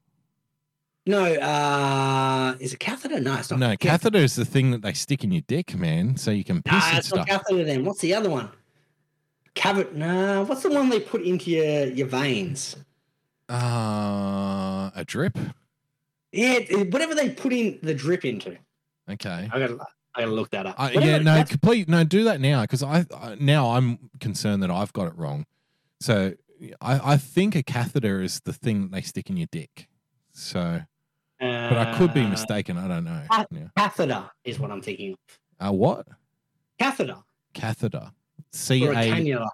No, 1.08 1.22
uh, 1.22 2.56
is 2.58 2.72
it 2.72 2.80
catheter? 2.80 3.20
No, 3.20 3.36
it's 3.36 3.48
not. 3.50 3.60
No, 3.60 3.76
catheter 3.76 4.18
is 4.18 4.34
the 4.34 4.44
thing 4.44 4.72
that 4.72 4.82
they 4.82 4.92
stick 4.92 5.22
in 5.22 5.30
your 5.30 5.42
dick, 5.46 5.76
man, 5.76 6.16
so 6.16 6.32
you 6.32 6.42
can 6.42 6.62
piss 6.62 6.72
Nah, 6.72 6.88
and 6.88 6.98
it's 6.98 7.14
not 7.14 7.26
stuff. 7.28 7.42
catheter 7.42 7.62
then. 7.64 7.84
What's 7.84 8.00
the 8.00 8.12
other 8.14 8.28
one? 8.28 8.48
Cavit? 9.54 9.94
Nah, 9.94 10.42
what's 10.42 10.62
the 10.64 10.70
one 10.70 10.88
they 10.88 10.98
put 10.98 11.22
into 11.22 11.50
your, 11.52 11.86
your 11.86 12.08
veins? 12.08 12.76
Uh, 13.48 14.90
a 14.96 15.04
drip. 15.06 15.38
Yeah, 16.32 16.58
whatever 16.90 17.14
they 17.14 17.30
put 17.30 17.52
in 17.52 17.78
the 17.82 17.94
drip 17.94 18.24
into. 18.24 18.56
Okay. 19.08 19.48
I 19.52 19.58
gotta, 19.60 19.78
I 20.16 20.20
gotta 20.22 20.32
look 20.32 20.50
that 20.50 20.66
up. 20.66 20.74
Uh, 20.78 20.90
yeah, 20.94 21.18
no, 21.18 21.44
complete. 21.44 21.88
No, 21.88 22.02
do 22.04 22.24
that 22.24 22.40
now 22.40 22.62
because 22.62 22.82
I, 22.82 23.04
I 23.14 23.36
now 23.38 23.72
I'm 23.72 24.10
concerned 24.20 24.62
that 24.62 24.70
I've 24.70 24.92
got 24.92 25.08
it 25.08 25.16
wrong. 25.16 25.44
So 26.00 26.34
I, 26.80 27.12
I 27.12 27.16
think 27.18 27.54
a 27.54 27.62
catheter 27.62 28.22
is 28.22 28.40
the 28.40 28.52
thing 28.52 28.82
that 28.82 28.92
they 28.92 29.02
stick 29.02 29.28
in 29.30 29.36
your 29.36 29.48
dick. 29.52 29.88
So, 30.32 30.80
but 31.38 31.76
I 31.76 31.94
could 31.98 32.14
be 32.14 32.22
uh, 32.22 32.28
mistaken. 32.28 32.78
I 32.78 32.88
don't 32.88 33.04
know. 33.04 33.22
ca- 33.30 33.44
Yeah. 33.50 33.68
Catheter 33.76 34.30
is 34.44 34.58
what 34.58 34.70
I'm 34.70 34.80
thinking. 34.80 35.12
of. 35.60 35.68
Uh, 35.68 35.72
what 35.72 36.06
Catheter 36.78 37.16
catheter? 37.54 38.10
C 38.52 38.86
or 38.86 38.92
A. 38.92 38.96
cannula. 38.96 39.48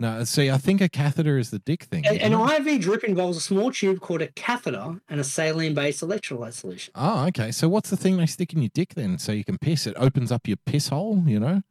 No, 0.00 0.22
see, 0.22 0.48
I 0.48 0.58
think 0.58 0.80
a 0.80 0.88
catheter 0.88 1.38
is 1.38 1.50
the 1.50 1.58
dick 1.58 1.82
thing. 1.84 2.06
A- 2.06 2.10
An? 2.24 2.32
IV 2.32 2.80
drip 2.80 3.02
involves 3.02 3.36
a 3.36 3.40
small 3.40 3.72
tube 3.72 4.00
called 4.00 4.22
a 4.22 4.28
catheter 4.28 5.00
and 5.08 5.20
a 5.20 5.24
saline-based 5.24 6.02
electrolyte 6.02 6.52
solution. 6.52 6.92
Oh, 6.94 7.26
okay. 7.26 7.50
So 7.50 7.68
what's 7.68 7.90
the 7.90 7.96
thing 7.96 8.16
they 8.16 8.26
stick 8.26 8.52
in 8.52 8.62
your 8.62 8.70
dick 8.72 8.94
then, 8.94 9.18
so 9.18 9.32
you 9.32 9.44
can 9.44 9.58
piss? 9.58 9.88
It 9.88 9.94
opens 9.96 10.30
up 10.30 10.46
your 10.46 10.56
piss 10.66 10.88
hole. 10.88 11.24
You 11.26 11.40
know, 11.40 11.62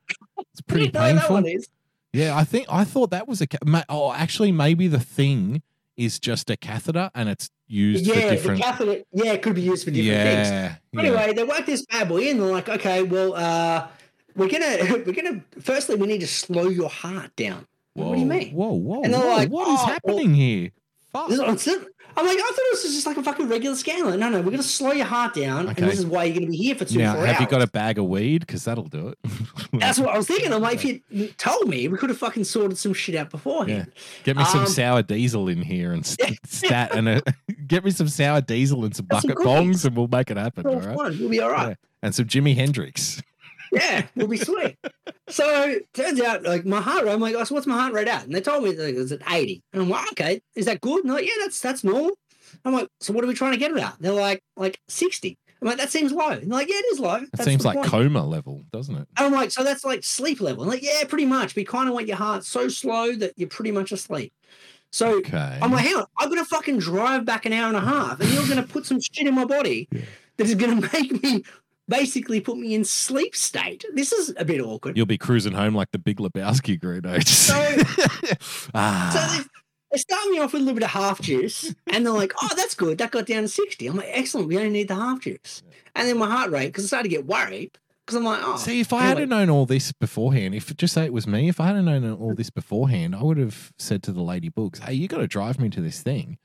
it's 0.52 0.62
pretty 0.68 0.88
You 0.88 0.92
know 0.92 1.00
that 1.00 1.12
painful. 1.20 1.36
one 1.36 1.46
is? 1.46 1.70
Yeah, 2.12 2.36
I 2.36 2.44
think 2.44 2.66
I 2.70 2.84
thought 2.84 3.12
that 3.12 3.28
was 3.30 3.40
a. 3.42 3.48
Ca- 3.48 3.60
ma- 3.66 3.84
oh, 3.88 4.12
actually, 4.12 4.52
maybe 4.52 4.88
the 4.88 5.00
thing 5.00 5.62
is 5.96 6.20
just 6.20 6.50
a 6.50 6.58
catheter 6.58 7.10
and 7.16 7.28
it's 7.30 7.50
used 7.68 8.06
for 8.12 8.14
Yeah, 8.18 8.36
the 8.36 8.56
catheter. 8.58 9.04
Yeah, 9.14 9.34
it 9.34 9.42
could 9.42 9.56
be 9.56 9.62
used 9.62 9.86
for 9.86 9.92
different 9.92 10.22
things. 10.22 10.48
yeah, 10.50 10.76
yeah. 10.92 11.00
Anyway, 11.00 11.34
they 11.34 11.44
work 11.46 11.66
this 11.66 11.86
bad 11.86 12.10
boy 12.10 12.24
in. 12.30 12.38
They're 12.40 12.48
like, 12.52 12.68
okay, 12.70 13.04
well, 13.04 13.34
uh, 13.36 13.88
we're 14.36 14.50
gonna, 14.50 14.78
we're 15.06 15.14
gonna. 15.14 15.42
Firstly, 15.62 15.96
we 15.96 16.08
need 16.08 16.20
to 16.22 16.28
slow 16.28 16.68
your 16.68 16.90
heart 16.90 17.34
down. 17.38 17.66
What 18.06 18.14
do 18.16 18.20
you 18.20 18.26
mean? 18.26 18.54
Whoa, 18.54 18.74
whoa, 18.74 19.02
And 19.04 19.14
they're 19.14 19.20
whoa! 19.22 19.28
like, 19.36 19.50
what 19.50 19.68
is 19.68 19.74
"Oh, 19.74 19.76
well- 19.76 19.86
happening 19.88 20.34
here? 20.34 20.72
Fuck. 21.14 21.32
I'm 22.20 22.26
like, 22.26 22.38
I 22.38 22.42
thought 22.42 22.58
it 22.58 22.72
was 22.72 22.82
just 22.84 23.06
like 23.06 23.18
a 23.18 23.24
fucking 23.24 23.48
regular 23.48 23.76
scan. 23.76 24.04
Like, 24.06 24.20
no, 24.20 24.30
no, 24.30 24.42
we're 24.42 24.50
gonna 24.52 24.64
slow 24.64 24.92
your 24.92 25.06
heart 25.06 25.36
down, 25.36 25.70
Okay. 25.70 25.82
and 25.84 25.92
this 25.92 26.00
is 26.00 26.06
why 26.06 26.24
you're 26.24 26.34
gonna 26.34 26.48
be 26.50 26.58
here 26.58 26.74
for 26.76 26.84
two, 26.84 26.98
Now, 26.98 27.16
have 27.16 27.28
hours. 27.36 27.40
you 27.42 27.48
got 27.48 27.62
a 27.62 27.68
bag 27.68 28.00
of 28.00 28.06
weed? 28.06 28.40
Because 28.40 28.66
that'll 28.66 28.86
do 28.88 29.10
it. 29.10 29.18
That's 29.74 30.00
what 30.00 30.10
I 30.10 30.18
was 30.18 30.26
thinking. 30.28 30.52
I'm 30.52 30.62
like, 30.62 30.84
if 30.84 31.00
you 31.12 31.28
told 31.38 31.70
me, 31.70 31.88
we 31.88 31.98
could 31.98 32.10
have 32.10 32.18
fucking 32.18 32.44
sorted 32.44 32.78
some 32.80 32.94
shit 32.94 33.14
out 33.16 33.30
beforehand. 33.30 33.92
Get 34.24 34.36
me 34.36 34.44
some 34.46 34.62
Um, 34.62 34.68
sour 34.68 35.04
diesel 35.04 35.48
in 35.48 35.62
here 35.62 35.92
and 35.94 36.04
st- 36.06 36.40
stat 36.48 36.96
and 36.96 37.08
a, 37.08 37.22
get 37.68 37.86
me 37.86 37.92
some 37.92 38.08
sour 38.08 38.42
diesel 38.42 38.84
and 38.84 38.96
some 38.96 39.06
That's 39.10 39.22
some 39.22 39.30
bucket 39.36 39.46
bongs 39.46 39.86
and 39.86 39.96
we'll 39.96 40.08
make 40.08 40.32
it 40.32 40.38
happen. 40.38 40.66
All 40.66 40.80
right. 40.80 40.96
We'll 41.20 41.30
be 41.30 41.40
all 41.40 41.52
right. 41.52 41.70
Yeah. 41.70 41.76
And 42.02 42.16
some 42.16 42.26
Jimi 42.26 42.56
Hendrix. 42.56 43.22
Yeah, 43.80 44.08
we'll 44.16 44.28
be 44.28 44.38
sweet. 44.38 44.78
so 45.30 45.76
turns 45.94 46.20
out, 46.22 46.44
like 46.44 46.66
my 46.66 46.82
heart 46.82 47.06
rate, 47.06 47.14
I'm 47.14 47.20
like, 47.20 47.36
oh, 47.36 47.44
so 47.44 47.56
what's 47.56 47.68
my 47.68 47.80
heart 47.80 47.94
rate 47.94 48.08
at? 48.08 48.26
And 48.26 48.34
they 48.36 48.42
told 48.42 48.64
me 48.64 48.70
like, 48.76 48.96
it 48.96 48.98
was 48.98 49.12
at 49.12 49.22
80. 49.30 49.62
And 49.74 49.82
I'm 49.84 49.90
like, 49.90 50.12
okay, 50.14 50.42
is 50.56 50.66
that 50.66 50.82
good? 50.82 51.00
And 51.02 51.10
they're 51.10 51.18
like, 51.18 51.26
yeah, 51.28 51.34
that's 51.42 51.60
that's 51.62 51.84
normal. 51.84 52.12
I'm 52.64 52.74
like, 52.74 52.88
so 53.02 53.14
what 53.14 53.24
are 53.24 53.28
we 53.28 53.34
trying 53.34 53.52
to 53.54 53.58
get 53.58 53.72
it 53.72 53.78
at? 53.78 53.96
They're 54.00 54.12
like, 54.14 54.42
like 54.56 54.80
60. 54.88 55.38
I'm 55.62 55.68
like, 55.68 55.78
that 55.78 55.90
seems 55.90 56.12
low. 56.12 56.30
And 56.30 56.44
they're 56.44 56.60
like, 56.60 56.70
yeah, 56.70 56.76
it 56.76 56.86
is 56.94 57.00
low. 57.00 57.16
It 57.16 57.42
seems 57.42 57.66
like 57.66 57.76
point. 57.78 57.90
coma 57.90 58.24
level, 58.26 58.64
doesn't 58.72 58.94
it? 58.96 59.08
And 59.18 59.26
I'm 59.26 59.32
like, 59.34 59.52
so 59.52 59.64
that's 59.64 59.84
like 59.84 60.04
sleep 60.04 60.40
level. 60.40 60.64
I'm 60.64 60.70
like, 60.70 60.84
yeah, 60.84 61.04
pretty 61.08 61.26
much. 61.26 61.56
We 61.56 61.66
kind 61.66 61.88
of 61.90 61.96
want 61.96 62.08
your 62.08 62.18
heart 62.18 62.46
so 62.46 62.68
slow 62.68 63.14
that 63.16 63.34
you're 63.38 63.50
pretty 63.50 63.72
much 63.72 63.92
asleep. 63.92 64.32
So 64.92 65.18
Okay. 65.18 65.60
I'm 65.62 65.72
like, 65.72 65.84
hang 65.86 65.96
on, 65.96 66.06
I'm 66.18 66.30
gonna 66.30 66.46
fucking 66.46 66.78
drive 66.80 67.26
back 67.26 67.46
an 67.46 67.52
hour 67.54 67.68
and 67.68 67.76
a 67.76 67.82
half, 67.82 68.22
and 68.22 68.30
you're 68.32 68.48
gonna 68.48 68.64
put 68.64 68.86
some 68.86 69.02
shit 69.02 69.28
in 69.28 69.34
my 69.36 69.44
body 69.44 69.88
Yeah. 69.92 70.02
that 70.38 70.48
is 70.48 70.56
gonna 70.56 70.80
make 70.94 71.22
me 71.22 71.44
basically 71.88 72.40
put 72.42 72.58
me 72.58 72.74
in 72.76 72.84
sleep 72.84 73.36
state. 73.36 73.86
This 73.94 74.12
is 74.12 74.34
a 74.38 74.46
bit 74.46 74.62
awkward. 74.62 74.98
You'll 74.98 75.06
be 75.06 75.18
cruising 75.18 75.54
home 75.54 75.74
like 75.76 75.92
the 75.92 76.00
Big 76.00 76.18
Lebowski, 76.18 76.80
Greeno. 76.80 77.18
So- 77.28 78.68
ah, 78.74 79.10
So 79.14 79.38
they, 79.38 79.44
they 79.92 79.98
start 79.98 80.30
me 80.30 80.40
off 80.40 80.54
with 80.54 80.62
a 80.62 80.66
little 80.66 80.76
bit 80.80 80.84
of 80.84 80.90
half 80.92 81.22
juice, 81.22 81.74
and 81.88 82.06
they're 82.06 82.14
like, 82.14 82.34
"Oh, 82.42 82.50
that's 82.56 82.76
good. 82.76 82.98
That 82.98 83.12
got 83.12 83.26
down 83.26 83.44
to 83.44 83.48
60." 83.48 83.88
I'm 83.88 83.98
like, 83.98 84.10
"Excellent. 84.10 84.48
We 84.48 84.58
only 84.58 84.70
need 84.70 84.88
the 84.90 84.96
half 84.96 85.22
juice." 85.22 85.64
And 85.96 86.08
then 86.08 86.18
my 86.18 86.30
heart 86.30 86.52
rate, 86.52 86.68
because 86.68 86.84
I 86.86 86.88
started 86.88 87.10
to 87.10 87.16
get 87.16 87.26
worried, 87.26 87.78
because 88.06 88.18
I'm 88.18 88.26
like, 88.26 88.42
"Oh, 88.44 88.58
See, 88.58 88.82
if 88.82 88.92
I 88.92 89.00
And 89.00 89.08
had 89.08 89.18
I'm 89.22 89.30
known 89.30 89.50
all 89.50 89.66
this 89.66 89.92
beforehand, 89.94 90.56
if 90.56 90.76
just 90.76 90.94
say 90.94 91.06
it 91.06 91.14
was 91.14 91.26
me, 91.26 91.48
if 91.48 91.60
I 91.62 91.68
had 91.68 91.84
known 91.84 92.12
all 92.14 92.36
this 92.36 92.50
beforehand, 92.50 93.16
I 93.16 93.24
would 93.24 93.38
have 93.38 93.72
said 93.80 94.04
to 94.04 94.12
the 94.12 94.22
lady 94.22 94.50
books, 94.50 94.80
"Hey, 94.80 94.94
you 94.94 95.08
got 95.08 95.20
to 95.20 95.28
drive 95.28 95.58
me 95.60 95.70
to 95.70 95.80
this 95.82 96.02
thing." 96.02 96.38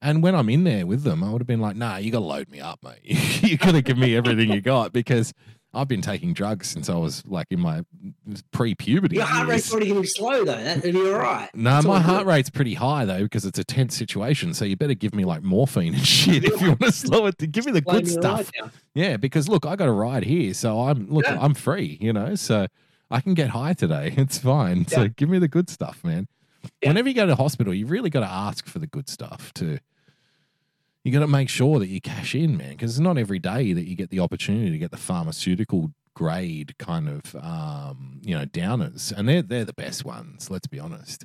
And 0.00 0.22
when 0.22 0.34
I'm 0.34 0.48
in 0.48 0.62
there 0.64 0.86
with 0.86 1.02
them, 1.02 1.24
I 1.24 1.30
would 1.32 1.40
have 1.40 1.46
been 1.46 1.60
like, 1.60 1.76
"Nah, 1.76 1.96
you 1.96 2.10
got 2.12 2.20
to 2.20 2.24
load 2.24 2.48
me 2.50 2.60
up, 2.60 2.78
mate. 2.84 3.00
you 3.42 3.56
got 3.58 3.72
to 3.72 3.82
give 3.82 3.98
me 3.98 4.14
everything 4.16 4.50
you 4.52 4.60
got 4.60 4.92
because 4.92 5.32
I've 5.74 5.88
been 5.88 6.00
taking 6.02 6.32
drugs 6.32 6.68
since 6.68 6.88
I 6.88 6.94
was 6.96 7.22
like 7.26 7.48
in 7.50 7.60
my 7.60 7.82
pre-puberty 8.52 9.16
your 9.16 9.24
heart 9.24 9.48
rate's 9.48 9.66
years." 9.66 9.72
already 9.72 9.86
going 9.88 9.96
to 9.98 10.02
be 10.02 10.06
slow 10.06 10.44
though. 10.44 10.52
That'd 10.62 10.92
be 10.94 11.00
all 11.00 11.18
right." 11.18 11.48
No, 11.54 11.70
all 11.76 11.82
my 11.82 11.98
good. 11.98 12.02
heart 12.04 12.26
rate's 12.26 12.50
pretty 12.50 12.74
high 12.74 13.04
though 13.04 13.22
because 13.24 13.44
it's 13.44 13.58
a 13.58 13.64
tense 13.64 13.96
situation. 13.96 14.54
So 14.54 14.64
you 14.64 14.76
better 14.76 14.94
give 14.94 15.14
me 15.14 15.24
like 15.24 15.42
morphine 15.42 15.94
and 15.94 16.06
shit 16.06 16.44
if 16.44 16.60
you 16.60 16.68
want 16.68 16.80
to 16.82 16.92
slow 16.92 17.26
it. 17.26 17.38
To 17.38 17.46
give 17.46 17.66
me 17.66 17.72
the 17.72 17.82
Slow 17.82 17.94
good 17.94 18.08
stuff. 18.08 18.50
Yeah, 18.94 19.16
because 19.16 19.48
look, 19.48 19.66
I 19.66 19.76
got 19.76 19.88
a 19.88 19.92
ride 19.92 20.24
here, 20.24 20.54
so 20.54 20.80
I'm 20.80 21.10
look, 21.10 21.24
Yeah. 21.26 21.38
I'm 21.40 21.54
free, 21.54 21.98
you 22.00 22.12
know, 22.12 22.34
so 22.36 22.66
I 23.10 23.20
can 23.20 23.34
get 23.34 23.50
high 23.50 23.72
today. 23.72 24.14
It's 24.16 24.38
fine. 24.38 24.86
So 24.86 25.02
Yeah. 25.02 25.08
give 25.08 25.28
me 25.28 25.38
the 25.38 25.48
good 25.48 25.68
stuff, 25.70 26.04
man. 26.04 26.28
Yeah. 26.82 26.90
Whenever 26.90 27.08
you 27.08 27.14
go 27.14 27.26
to 27.26 27.34
hospital, 27.36 27.72
you 27.72 27.86
really 27.86 28.10
got 28.10 28.20
to 28.20 28.30
ask 28.30 28.66
for 28.66 28.78
the 28.78 28.86
good 28.86 29.08
stuff 29.08 29.52
too. 29.54 29.78
You 31.08 31.12
got 31.14 31.20
to 31.20 31.26
make 31.26 31.48
sure 31.48 31.78
that 31.78 31.86
you 31.86 32.02
cash 32.02 32.34
in, 32.34 32.58
man, 32.58 32.72
because 32.72 32.90
it's 32.90 33.00
not 33.00 33.16
every 33.16 33.38
day 33.38 33.72
that 33.72 33.88
you 33.88 33.96
get 33.96 34.10
the 34.10 34.20
opportunity 34.20 34.70
to 34.70 34.76
get 34.76 34.90
the 34.90 34.98
pharmaceutical 34.98 35.90
grade 36.12 36.76
kind 36.76 37.08
of, 37.08 37.34
um, 37.36 38.20
you 38.22 38.36
know, 38.36 38.44
downers, 38.44 39.10
and 39.10 39.26
they're 39.26 39.40
they're 39.40 39.64
the 39.64 39.72
best 39.72 40.04
ones. 40.04 40.50
Let's 40.50 40.66
be 40.66 40.78
honest. 40.78 41.24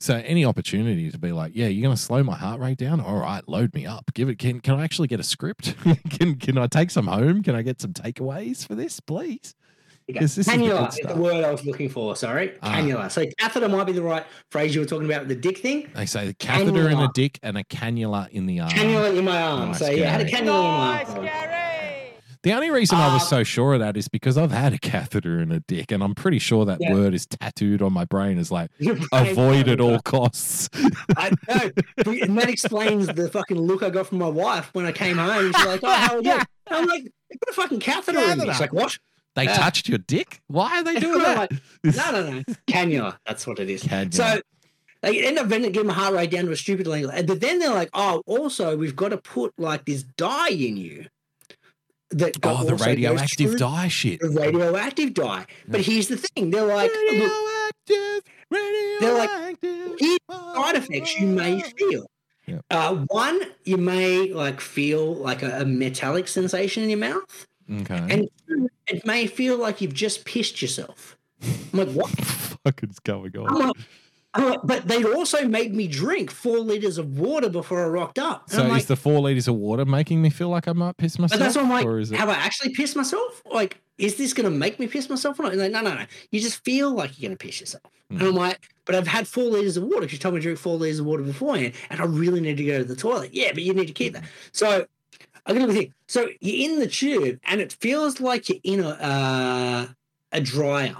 So 0.00 0.16
any 0.16 0.44
opportunity 0.44 1.08
to 1.08 1.18
be 1.20 1.30
like, 1.30 1.52
yeah, 1.54 1.68
you're 1.68 1.84
going 1.84 1.94
to 1.94 2.02
slow 2.02 2.24
my 2.24 2.34
heart 2.34 2.58
rate 2.58 2.78
down. 2.78 3.00
All 3.00 3.18
right, 3.18 3.48
load 3.48 3.72
me 3.74 3.86
up. 3.86 4.12
Give 4.12 4.28
it. 4.28 4.40
Can 4.40 4.58
can 4.58 4.80
I 4.80 4.82
actually 4.82 5.06
get 5.06 5.20
a 5.20 5.22
script? 5.22 5.76
can 6.10 6.34
can 6.34 6.58
I 6.58 6.66
take 6.66 6.90
some 6.90 7.06
home? 7.06 7.44
Can 7.44 7.54
I 7.54 7.62
get 7.62 7.80
some 7.80 7.92
takeaways 7.92 8.66
for 8.66 8.74
this, 8.74 8.98
please? 8.98 9.54
Okay. 10.10 10.18
'Cause 10.18 10.34
this 10.34 10.46
the 10.46 10.52
Cannula 10.52 10.90
good 10.90 11.00
is 11.10 11.14
the 11.14 11.20
word 11.20 11.44
I 11.44 11.50
was 11.50 11.64
looking 11.64 11.88
for. 11.88 12.16
Sorry, 12.16 12.52
Ah. 12.62 12.74
cannula. 12.74 13.10
So 13.10 13.24
catheter 13.38 13.68
might 13.68 13.84
be 13.84 13.92
the 13.92 14.02
right 14.02 14.24
phrase 14.50 14.74
you 14.74 14.80
were 14.80 14.86
talking 14.86 15.06
about 15.06 15.20
with 15.20 15.28
the 15.28 15.36
dick 15.36 15.58
thing. 15.58 15.88
They 15.94 16.06
say 16.06 16.26
the 16.26 16.34
catheter 16.34 16.88
in 16.88 16.98
a 16.98 17.08
dick 17.14 17.38
and 17.42 17.56
a 17.56 17.64
cannula 17.64 18.28
in 18.30 18.46
the 18.46 18.60
arm. 18.60 18.70
Cannula 18.70 19.16
in 19.16 19.24
my 19.24 19.40
arm. 19.42 19.68
Nice, 19.70 19.78
so 19.78 19.90
yeah, 19.90 20.08
I 20.08 20.10
had 20.10 20.20
a 20.22 20.24
Gary. 20.24 20.46
cannula 20.46 21.16
in 21.16 21.22
my 21.24 21.30
arm. 21.30 21.58
The 22.42 22.52
only 22.54 22.70
reason 22.72 22.98
I 22.98 23.14
was 23.14 23.22
Uh, 23.22 23.26
so 23.26 23.44
sure 23.44 23.74
of 23.74 23.78
that 23.80 23.96
is 23.96 24.08
because 24.08 24.36
I've 24.36 24.50
had 24.50 24.72
a 24.72 24.78
catheter 24.78 25.38
in 25.38 25.52
a 25.52 25.60
dick, 25.60 25.92
and 25.92 26.02
I'm 26.02 26.12
pretty 26.16 26.40
sure 26.40 26.64
that 26.64 26.78
Yeah. 26.80 26.92
word 26.92 27.14
is 27.14 27.24
tattooed 27.24 27.80
on 27.82 27.92
my 27.92 28.04
brain 28.04 28.36
as 28.36 28.50
like 28.50 28.68
brain 28.80 28.98
avoid 29.12 29.68
at 29.68 29.80
all 29.80 30.00
costs. 30.00 30.68
I 31.16 31.30
know. 31.48 31.70
And 32.04 32.36
that 32.38 32.48
explains 32.50 33.06
the 33.06 33.28
fucking 33.30 33.56
look 33.60 33.84
I 33.84 33.90
got 33.90 34.08
from 34.08 34.18
my 34.18 34.26
wife 34.26 34.70
when 34.72 34.86
I 34.86 34.90
came 34.90 35.18
home. 35.18 35.52
She's 35.56 35.66
like, 35.66 35.80
oh, 35.84 35.88
how 35.92 36.16
are 36.16 36.20
you? 36.20 36.40
I'm 36.66 36.86
like, 36.86 37.04
you 37.04 37.38
put 37.38 37.48
a 37.50 37.52
fucking 37.52 37.78
catheter 37.78 38.18
in 38.18 38.38
me. 38.38 38.46
She's 38.46 38.58
like, 38.60 38.72
what? 38.72 38.98
They 39.34 39.44
Yeah. 39.44 39.56
touched 39.56 39.88
your 39.88 39.98
dick? 39.98 40.40
Why 40.48 40.78
are 40.78 40.84
they 40.84 40.96
doing 41.00 41.20
that? 41.22 41.50
like, 41.50 41.60
no, 41.96 42.10
no, 42.12 42.30
no. 42.30 42.42
Cannula. 42.66 43.16
That's 43.26 43.46
what 43.46 43.58
it 43.58 43.70
is. 43.70 43.82
Cannula. 43.82 44.14
So 44.14 44.40
they 45.02 45.24
end 45.26 45.38
up 45.38 45.48
getting 45.48 45.86
my 45.86 45.92
heart 45.94 46.14
rate 46.14 46.30
down 46.30 46.44
to 46.44 46.52
a 46.52 46.56
stupid 46.56 46.86
level. 46.86 47.10
And 47.10 47.26
But 47.26 47.40
then 47.40 47.58
they're 47.58 47.70
like, 47.74 47.90
oh, 47.94 48.22
also, 48.26 48.76
we've 48.76 48.94
got 48.96 49.08
to 49.08 49.18
put 49.18 49.52
like 49.58 49.84
this 49.86 50.02
dye 50.02 50.50
in 50.50 50.76
you. 50.76 51.06
That 52.10 52.36
oh, 52.42 52.62
the 52.64 52.74
radioactive 52.74 53.56
dye 53.58 53.88
shit. 53.88 54.20
The 54.20 54.28
radioactive 54.28 55.14
dye. 55.14 55.46
But 55.66 55.80
here's 55.80 56.08
the 56.08 56.18
thing 56.18 56.50
they're 56.50 56.66
like, 56.66 56.90
look, 56.90 57.32
radioactive, 57.88 58.32
They're 59.00 59.14
like, 59.18 59.30
radioactive. 59.30 59.96
here's 59.98 60.18
side 60.30 60.76
effects 60.76 61.18
you 61.18 61.26
may 61.26 61.60
feel. 61.62 62.06
Yeah. 62.46 62.58
Uh, 62.70 62.96
one, 63.08 63.40
you 63.64 63.78
may 63.78 64.30
like 64.32 64.60
feel 64.60 65.14
like 65.14 65.42
a, 65.42 65.60
a 65.60 65.64
metallic 65.64 66.28
sensation 66.28 66.82
in 66.82 66.90
your 66.90 66.98
mouth, 66.98 67.46
Okay. 67.70 67.94
and 67.94 68.28
it 68.88 69.06
may 69.06 69.26
feel 69.26 69.56
like 69.56 69.80
you've 69.80 69.94
just 69.94 70.24
pissed 70.24 70.60
yourself. 70.62 71.16
I'm 71.72 71.78
like, 71.78 71.88
what? 71.90 72.10
The 72.62 72.70
fuck 72.70 72.82
is 72.84 72.98
going 73.00 73.36
on? 73.36 73.72
like, 74.38 74.60
but 74.62 74.86
they 74.86 75.02
also 75.02 75.48
made 75.48 75.74
me 75.74 75.88
drink 75.88 76.30
four 76.30 76.58
liters 76.58 76.96
of 76.96 77.18
water 77.18 77.48
before 77.48 77.84
I 77.84 77.88
rocked 77.88 78.20
up. 78.20 78.44
And 78.44 78.52
So 78.52 78.60
I'm 78.60 78.66
is 78.68 78.72
like, 78.72 78.86
the 78.86 78.94
four 78.96 79.20
liters 79.20 79.48
of 79.48 79.56
water 79.56 79.84
making 79.84 80.22
me 80.22 80.30
feel 80.30 80.48
like 80.48 80.68
I 80.68 80.72
might 80.72 80.96
piss 80.96 81.18
myself? 81.18 81.40
but 81.40 81.44
that's 81.44 81.56
what 81.56 81.64
I'm 81.64 81.70
like, 81.70 81.84
or 81.84 81.98
is 81.98 82.12
it? 82.12 82.18
have 82.18 82.28
I 82.28 82.34
actually 82.34 82.72
pissed 82.72 82.94
myself? 82.94 83.42
Like, 83.50 83.80
is 83.98 84.14
this 84.16 84.32
going 84.32 84.44
to 84.44 84.56
make 84.56 84.78
me 84.78 84.86
piss 84.86 85.10
myself 85.10 85.40
or 85.40 85.44
not? 85.44 85.52
And 85.52 85.60
like, 85.60 85.72
no, 85.72 85.80
no, 85.80 85.94
no. 85.94 86.04
You 86.30 86.40
just 86.40 86.64
feel 86.64 86.92
like 86.92 87.18
you're 87.18 87.28
going 87.28 87.36
to 87.36 87.44
piss 87.44 87.58
yourself. 87.60 87.82
Hmm. 88.10 88.18
And 88.18 88.28
I'm 88.28 88.34
like, 88.36 88.60
but 88.84 88.94
I've 88.94 89.08
had 89.08 89.26
four 89.26 89.44
liters 89.44 89.76
of 89.76 89.82
water 89.84 90.00
because 90.00 90.12
you 90.12 90.18
told 90.18 90.34
me 90.34 90.40
to 90.40 90.44
drink 90.44 90.58
four 90.58 90.76
liters 90.76 91.00
of 91.00 91.06
water 91.06 91.24
beforehand, 91.24 91.72
and 91.90 92.00
I 92.00 92.04
really 92.04 92.40
need 92.40 92.58
to 92.58 92.64
go 92.64 92.78
to 92.78 92.84
the 92.84 92.96
toilet. 92.96 93.30
Yeah, 93.34 93.50
but 93.52 93.62
you 93.64 93.74
need 93.74 93.86
to 93.86 93.92
keep 93.92 94.12
that. 94.14 94.24
So 94.52 94.86
I'm 95.46 95.56
going 95.56 95.66
to 95.66 95.72
think. 95.72 95.92
So 96.08 96.28
you're 96.40 96.70
in 96.70 96.78
the 96.78 96.86
tube, 96.86 97.38
and 97.44 97.60
it 97.60 97.72
feels 97.72 98.20
like 98.20 98.48
you're 98.48 98.58
in 98.64 98.80
a 98.80 98.88
uh, 98.90 99.86
a 100.32 100.40
dryer 100.40 100.96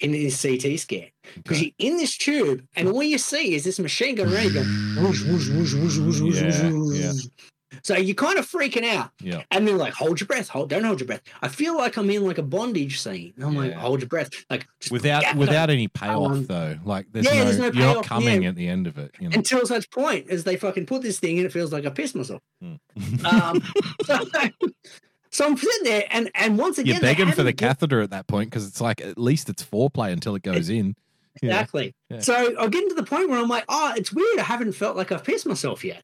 in 0.00 0.12
this 0.12 0.42
CT 0.42 0.78
scan 0.78 1.08
because 1.36 1.58
Okay. 1.58 1.74
you're 1.78 1.90
in 1.90 1.96
this 1.96 2.16
tube, 2.16 2.66
and 2.74 2.88
all 2.88 3.02
you 3.02 3.18
see 3.18 3.54
is 3.54 3.64
this 3.64 3.78
machine 3.78 4.14
going 4.16 4.32
around, 4.32 4.44
you 4.44 4.50
go 4.52 4.60
whoosh, 5.02 5.22
whoosh, 5.24 5.48
whoosh, 5.48 5.74
whoosh, 5.74 5.98
whoosh, 5.98 6.20
whoosh, 6.20 6.36
Yeah, 6.36 6.70
whoosh, 6.70 6.96
yeah. 7.00 7.12
So 7.86 7.96
you're 7.96 8.16
kind 8.16 8.36
of 8.36 8.50
freaking 8.50 8.84
out. 8.84 9.12
Yeah. 9.20 9.44
And 9.52 9.66
they're 9.66 9.76
like, 9.76 9.92
hold 9.92 10.18
your 10.18 10.26
breath, 10.26 10.48
hold, 10.48 10.70
don't 10.70 10.82
hold 10.82 10.98
your 10.98 11.06
breath. 11.06 11.22
I 11.40 11.46
feel 11.46 11.76
like 11.76 11.96
I'm 11.96 12.10
in 12.10 12.26
like 12.26 12.38
a 12.38 12.42
bondage 12.42 13.00
scene. 13.00 13.32
And 13.36 13.44
I'm 13.44 13.54
like, 13.54 13.74
hold 13.74 14.00
your 14.00 14.08
breath. 14.08 14.28
Like 14.50 14.66
Without 14.90 15.22
yeah, 15.22 15.36
without 15.36 15.70
any 15.70 15.86
payoff 15.86 16.32
Um, 16.32 16.46
though, 16.46 16.80
like 16.84 17.06
there's, 17.12 17.26
yeah, 17.26 17.34
no, 17.34 17.44
there's 17.44 17.58
no 17.58 17.64
you're 17.66 17.74
payoff, 17.74 17.94
not 17.94 18.04
coming 18.04 18.42
yeah. 18.42 18.48
at 18.48 18.56
the 18.56 18.66
end 18.66 18.88
of 18.88 18.98
it. 18.98 19.14
You 19.20 19.28
know? 19.28 19.34
until 19.36 19.64
such 19.66 19.88
point 19.92 20.28
as 20.28 20.42
they 20.42 20.56
fucking 20.56 20.86
put 20.86 21.02
this 21.02 21.20
thing 21.20 21.36
in, 21.36 21.46
it 21.46 21.52
feels 21.52 21.72
like 21.72 21.86
I 21.86 21.90
pissed 21.90 22.16
myself. 22.16 22.42
Hmm. 22.60 22.74
Um, 23.24 23.62
so, 24.04 24.24
so 25.30 25.46
I'm 25.46 25.56
sitting 25.56 25.84
there, 25.84 26.06
and 26.10 26.28
and 26.34 26.58
once 26.58 26.78
again, 26.78 26.94
You're 26.94 27.00
begging 27.00 27.30
for 27.30 27.44
the 27.44 27.50
haven't 27.50 27.58
catheter 27.58 28.00
at 28.00 28.10
that 28.10 28.26
point 28.26 28.50
because 28.50 28.66
it's 28.66 28.80
like 28.80 29.00
at 29.00 29.16
least 29.16 29.48
it's 29.48 29.62
foreplay 29.62 30.10
until 30.10 30.34
it 30.34 30.42
goes 30.42 30.70
in. 30.70 30.96
Exactly. 31.40 31.94
Yeah. 32.10 32.18
So 32.18 32.56
I'm 32.58 32.70
getting 32.70 32.88
to 32.88 32.96
the 32.96 33.04
point 33.04 33.28
where 33.28 33.38
I'm 33.38 33.48
like, 33.48 33.64
oh, 33.68 33.92
it's 33.96 34.12
weird. 34.12 34.40
I 34.40 34.42
haven't 34.42 34.72
felt 34.72 34.96
like 34.96 35.12
I've 35.12 35.22
pissed 35.22 35.46
myself 35.46 35.84
yet. 35.84 36.02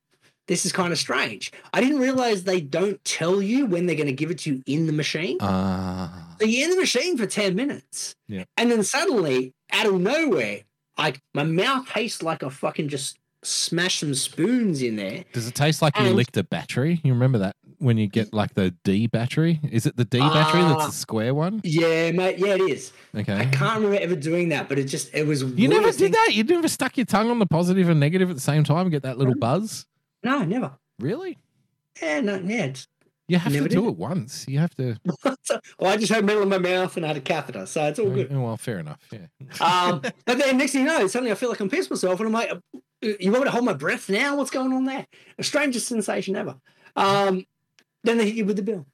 This 0.48 0.66
is 0.66 0.72
kind 0.72 0.92
of 0.92 0.98
strange. 0.98 1.52
I 1.72 1.80
didn't 1.80 2.00
realize 2.00 2.42
they 2.44 2.60
don't 2.60 3.02
tell 3.04 3.40
you 3.40 3.64
when 3.66 3.86
they're 3.86 3.96
going 3.96 4.06
to 4.08 4.12
give 4.12 4.30
it 4.30 4.38
to 4.40 4.54
you 4.54 4.62
in 4.66 4.86
the 4.86 4.92
machine. 4.92 5.38
Ah, 5.40 6.34
So 6.40 6.46
you're 6.46 6.64
in 6.68 6.74
the 6.74 6.80
machine 6.80 7.16
for 7.16 7.26
10 7.26 7.54
minutes. 7.54 8.16
Yeah. 8.28 8.44
And 8.56 8.70
then 8.70 8.82
suddenly, 8.82 9.54
out 9.70 9.86
of 9.86 10.00
nowhere, 10.00 10.60
like 10.98 11.20
my 11.32 11.44
mouth 11.44 11.88
tastes 11.88 12.22
like 12.22 12.42
I 12.42 12.48
fucking 12.48 12.88
just 12.88 13.18
smashed 13.44 14.00
some 14.00 14.14
spoons 14.14 14.82
in 14.82 14.96
there. 14.96 15.24
does 15.32 15.46
it 15.48 15.54
taste 15.54 15.80
like 15.82 15.96
you 15.98 16.06
And- 16.06 16.16
licked 16.16 16.36
a 16.36 16.44
battery? 16.44 17.00
You 17.04 17.12
remember 17.12 17.38
that 17.38 17.56
when 17.78 17.96
you 17.98 18.06
get 18.08 18.32
like 18.32 18.54
the 18.54 18.74
D 18.84 19.06
battery? 19.06 19.60
Is 19.70 19.86
it 19.86 19.96
the 19.96 20.04
D 20.04 20.18
battery 20.18 20.62
that's 20.62 20.82
Ah. 20.82 20.86
the 20.86 20.92
square 20.92 21.34
one? 21.34 21.60
Yeah, 21.64 22.10
mate. 22.12 22.38
Yeah, 22.38 22.54
it 22.54 22.60
is. 22.62 22.92
Okay. 23.16 23.34
I 23.34 23.46
can't 23.46 23.76
remember 23.76 23.96
ever 24.02 24.16
doing 24.16 24.48
that, 24.50 24.68
but 24.68 24.78
it 24.78 24.84
just, 24.84 25.12
it 25.14 25.26
was. 25.26 25.42
You 25.44 25.68
never 25.68 25.86
did 25.90 25.94
thing- 25.96 26.12
that. 26.12 26.30
You 26.32 26.44
never 26.44 26.68
stuck 26.68 26.96
your 26.96 27.06
tongue 27.06 27.30
on 27.30 27.38
the 27.38 27.46
positive 27.46 27.88
and 27.88 27.98
negative 28.00 28.28
at 28.30 28.34
the 28.36 28.42
same 28.42 28.64
time 28.64 28.82
and 28.82 28.90
get 28.90 29.02
that 29.02 29.18
little 29.18 29.34
buzz. 29.36 29.86
No, 30.22 30.44
never. 30.44 30.72
Really? 30.98 31.38
Yeah, 32.00 32.20
no, 32.20 32.36
yeah. 32.36 32.64
It's, 32.64 32.88
You 33.28 33.38
have 33.38 33.52
Never 33.52 33.68
to 33.68 33.74
do 33.74 33.82
did. 33.82 33.88
it 33.90 33.96
once. 33.96 34.46
You 34.48 34.58
have 34.58 34.74
to. 34.76 34.96
so, 35.42 35.60
well, 35.78 35.92
I 35.92 35.96
just 35.96 36.12
had 36.12 36.24
metal 36.24 36.42
in 36.42 36.48
my 36.48 36.58
mouth 36.58 36.96
and 36.96 37.04
I 37.04 37.08
had 37.08 37.16
a 37.16 37.20
catheter, 37.20 37.66
so 37.66 37.84
it's 37.86 37.98
all 37.98 38.10
good. 38.10 38.28
Oh, 38.32 38.40
well, 38.40 38.56
fair 38.56 38.78
enough. 38.78 39.00
Yeah. 39.10 39.26
Um, 39.60 40.00
but 40.24 40.38
then 40.38 40.56
next 40.58 40.72
thing 40.72 40.82
you 40.82 40.86
know, 40.86 41.06
suddenly 41.06 41.32
I 41.32 41.34
feel 41.34 41.48
like 41.48 41.60
I'm 41.60 41.68
pissed 41.70 41.90
myself, 41.90 42.20
and 42.20 42.26
I'm 42.28 42.32
like, 42.32 42.50
"You 43.02 43.30
want 43.32 43.44
me 43.44 43.44
to 43.44 43.50
hold 43.50 43.64
my 43.64 43.72
breath 43.74 44.08
now? 44.08 44.36
What's 44.36 44.50
going 44.50 44.72
on 44.72 44.84
there?" 44.84 45.06
The 45.36 45.44
strangest 45.44 45.88
sensation 45.88 46.36
ever. 46.36 46.56
Um, 46.96 47.46
then 48.04 48.18
they 48.18 48.26
hit 48.26 48.34
you 48.34 48.44
with 48.44 48.56
the 48.56 48.62
bill. 48.62 48.86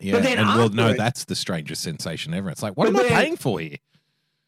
Yeah. 0.00 0.12
but 0.14 0.22
then 0.22 0.38
and 0.38 0.46
well, 0.48 0.68
no, 0.68 0.88
it- 0.88 0.98
that's 0.98 1.24
the 1.24 1.34
strangest 1.34 1.82
sensation 1.82 2.34
ever. 2.34 2.50
It's 2.50 2.62
like, 2.62 2.74
what 2.76 2.88
am 2.88 2.96
I 2.96 3.08
paying 3.08 3.36
for 3.36 3.58
here? 3.60 3.76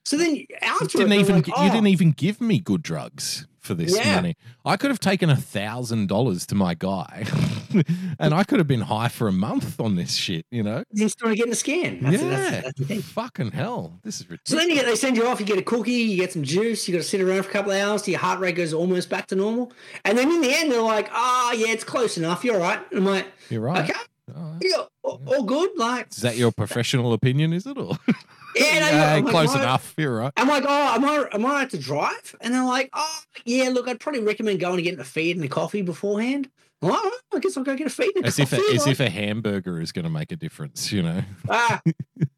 So 0.04 0.16
then 0.16 0.44
after 0.62 0.84
You 0.84 0.88
didn't 0.90 1.08
they're 1.10 1.18
even 1.20 1.36
like, 1.36 1.48
"Oh." 1.54 1.64
you 1.64 1.70
didn't 1.70 1.86
even 1.88 2.12
give 2.12 2.40
me 2.40 2.58
good 2.58 2.82
drugs 2.82 3.46
for 3.60 3.74
this 3.74 3.94
Yeah. 3.94 4.16
money. 4.16 4.36
I 4.64 4.76
could 4.78 4.90
have 4.90 4.98
taken 4.98 5.28
a 5.28 5.36
thousand 5.36 6.08
dollars 6.08 6.46
to 6.46 6.54
my 6.54 6.72
guy, 6.74 7.26
and 8.18 8.32
I 8.34 8.42
could 8.44 8.58
have 8.58 8.66
been 8.66 8.80
high 8.80 9.08
for 9.08 9.28
a 9.28 9.32
month 9.32 9.78
on 9.78 9.96
this 9.96 10.14
shit. 10.14 10.46
You 10.50 10.62
know? 10.62 10.82
You're 10.92 11.10
still 11.10 11.32
getting 11.34 11.52
a 11.52 11.56
scan. 11.56 12.00
That's, 12.02 12.22
yeah. 12.22 12.28
that's, 12.30 12.62
that's 12.64 12.78
the 12.78 12.84
thing. 12.86 13.02
Fucking 13.02 13.50
hell, 13.52 14.00
this 14.02 14.20
is 14.20 14.30
ridiculous. 14.30 14.48
So 14.50 14.56
then 14.56 14.70
you 14.70 14.74
get 14.76 14.86
they 14.86 14.96
send 14.96 15.16
you 15.18 15.26
off. 15.26 15.38
You 15.38 15.46
get 15.46 15.58
a 15.58 15.62
cookie. 15.62 15.92
You 15.92 16.16
get 16.16 16.32
some 16.32 16.42
juice. 16.42 16.88
You 16.88 16.94
got 16.94 17.02
to 17.02 17.08
sit 17.08 17.20
around 17.20 17.42
for 17.42 17.50
a 17.50 17.52
couple 17.52 17.72
of 17.72 17.78
hours. 17.80 18.02
till 18.02 18.12
Your 18.12 18.20
heart 18.20 18.40
rate 18.40 18.56
goes 18.56 18.72
almost 18.72 19.10
back 19.10 19.26
to 19.28 19.36
normal. 19.36 19.70
And 20.06 20.16
then 20.16 20.30
in 20.32 20.40
the 20.40 20.50
end, 20.52 20.72
they're 20.72 20.80
like, 20.80 21.08
"Ah, 21.12 21.52
yeah, 21.52 21.68
it's 21.68 21.84
close 21.84 22.16
enough. 22.16 22.42
You're 22.42 22.54
all 22.56 22.62
right." 22.62 22.80
And 22.90 23.00
I'm 23.00 23.04
like, 23.04 23.26
You're 23.50 23.60
right. 23.60 23.88
"Okay, 23.88 24.00
All 24.34 24.42
right. 24.52 24.62
yeah, 24.62 24.84
all, 25.02 25.20
all 25.26 25.42
good." 25.44 25.70
Like, 25.76 26.08
Is 26.10 26.22
that 26.22 26.38
your 26.38 26.50
professional 26.50 27.12
opinion? 27.12 27.52
Is 27.52 27.66
it 27.66 27.76
or 27.76 27.98
yeah, 28.56 28.80
no, 28.80 28.86
Yeah, 28.90 29.14
like, 29.14 29.26
close 29.26 29.54
"No." 29.54 29.60
enough? 29.62 29.94
You're 29.96 30.16
right. 30.16 30.32
I'm 30.36 30.48
like, 30.48 30.64
oh, 30.66 30.94
am 30.94 31.04
I 31.04 31.26
am 31.32 31.46
I 31.46 31.50
right 31.50 31.70
to 31.70 31.78
drive? 31.78 32.34
And 32.40 32.52
they're 32.54 32.64
like, 32.64 32.90
oh, 32.92 33.18
yeah. 33.44 33.68
Look, 33.70 33.88
I'd 33.88 34.00
probably 34.00 34.22
recommend 34.22 34.60
going 34.60 34.74
and 34.76 34.84
getting 34.84 35.00
a 35.00 35.04
feed 35.04 35.36
and 35.36 35.44
a 35.44 35.48
coffee 35.48 35.82
beforehand. 35.82 36.48
Like, 36.82 36.92
"Oh, 36.94 37.18
I 37.34 37.38
guess 37.40 37.56
I'll 37.56 37.64
go 37.64 37.76
get 37.76 37.86
a 37.86 37.90
feed 37.90 38.16
and 38.16 38.24
a 38.24 38.28
As 38.28 38.38
if 38.38 38.52
a, 38.52 38.56
coffee. 38.56 38.74
as 38.74 38.86
if 38.86 39.00
a 39.00 39.10
hamburger 39.10 39.80
is 39.80 39.92
going 39.92 40.04
to 40.04 40.10
make 40.10 40.32
a 40.32 40.36
difference. 40.36 40.90
You 40.90 41.02
know 41.02 41.22
ah, 41.48 41.82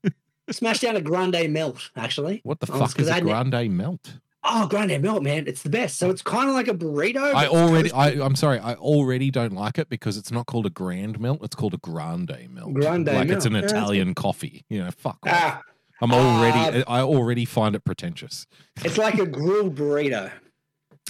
smash 0.50 0.80
down 0.80 0.96
a 0.96 1.00
grande 1.00 1.48
melt. 1.52 1.90
Actually, 1.96 2.40
what 2.44 2.58
the 2.60 2.66
fuck 2.66 2.98
is 2.98 3.08
a 3.08 3.14
ne- 3.14 3.20
grande 3.20 3.70
melt? 3.70 4.14
oh, 4.44 4.66
grande 4.66 5.00
melt, 5.00 5.22
man, 5.22 5.44
it's 5.46 5.62
the 5.62 5.68
best. 5.70 5.98
So 5.98 6.10
it's 6.10 6.22
kind 6.22 6.48
of 6.48 6.56
like 6.56 6.66
a 6.66 6.74
burrito. 6.74 7.32
I 7.32 7.46
already. 7.46 7.92
I, 7.92 8.08
I'm 8.20 8.34
sorry, 8.34 8.58
I 8.58 8.74
already 8.74 9.30
don't 9.30 9.52
like 9.52 9.78
it 9.78 9.88
because 9.88 10.16
it's 10.16 10.32
not 10.32 10.46
called 10.46 10.66
a 10.66 10.70
grand 10.70 11.20
melt; 11.20 11.38
it's 11.44 11.54
called 11.54 11.74
a 11.74 11.78
grande 11.78 12.48
melt. 12.50 12.74
Grande 12.74 13.06
like 13.06 13.28
it's 13.28 13.46
an 13.46 13.52
melt. 13.52 13.66
Yeah, 13.70 13.78
Italian 13.78 14.14
coffee. 14.16 14.64
You 14.68 14.84
know, 14.84 14.90
fuck. 14.90 15.18
off. 15.24 15.62
I'm 16.02 16.12
already, 16.12 16.80
uh, 16.82 16.84
I 16.88 17.00
already 17.00 17.44
find 17.46 17.74
it 17.74 17.84
pretentious. 17.84 18.46
it's 18.84 18.98
like 18.98 19.14
a 19.18 19.24
grilled 19.26 19.74
burrito. 19.76 20.30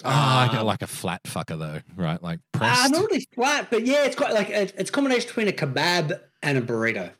Ah, 0.05 0.51
Ah. 0.53 0.63
like 0.63 0.83
a 0.83 0.87
flat 0.87 1.23
fucker 1.25 1.59
though, 1.59 1.81
right? 1.97 2.23
Like 2.23 2.41
Ah, 2.55 2.59
pressed. 2.59 2.93
not 2.93 3.11
really 3.11 3.27
flat, 3.35 3.69
but 3.71 3.85
yeah, 3.87 4.05
it's 4.05 4.17
quite 4.17 4.33
like 4.35 4.51
a, 4.51 4.63
it's 4.79 4.91
a 4.91 4.93
combination 4.93 5.27
between 5.27 5.49
a 5.49 5.53
kebab 5.53 6.19
and 6.43 6.59
a 6.59 6.61
burrito. 6.63 7.13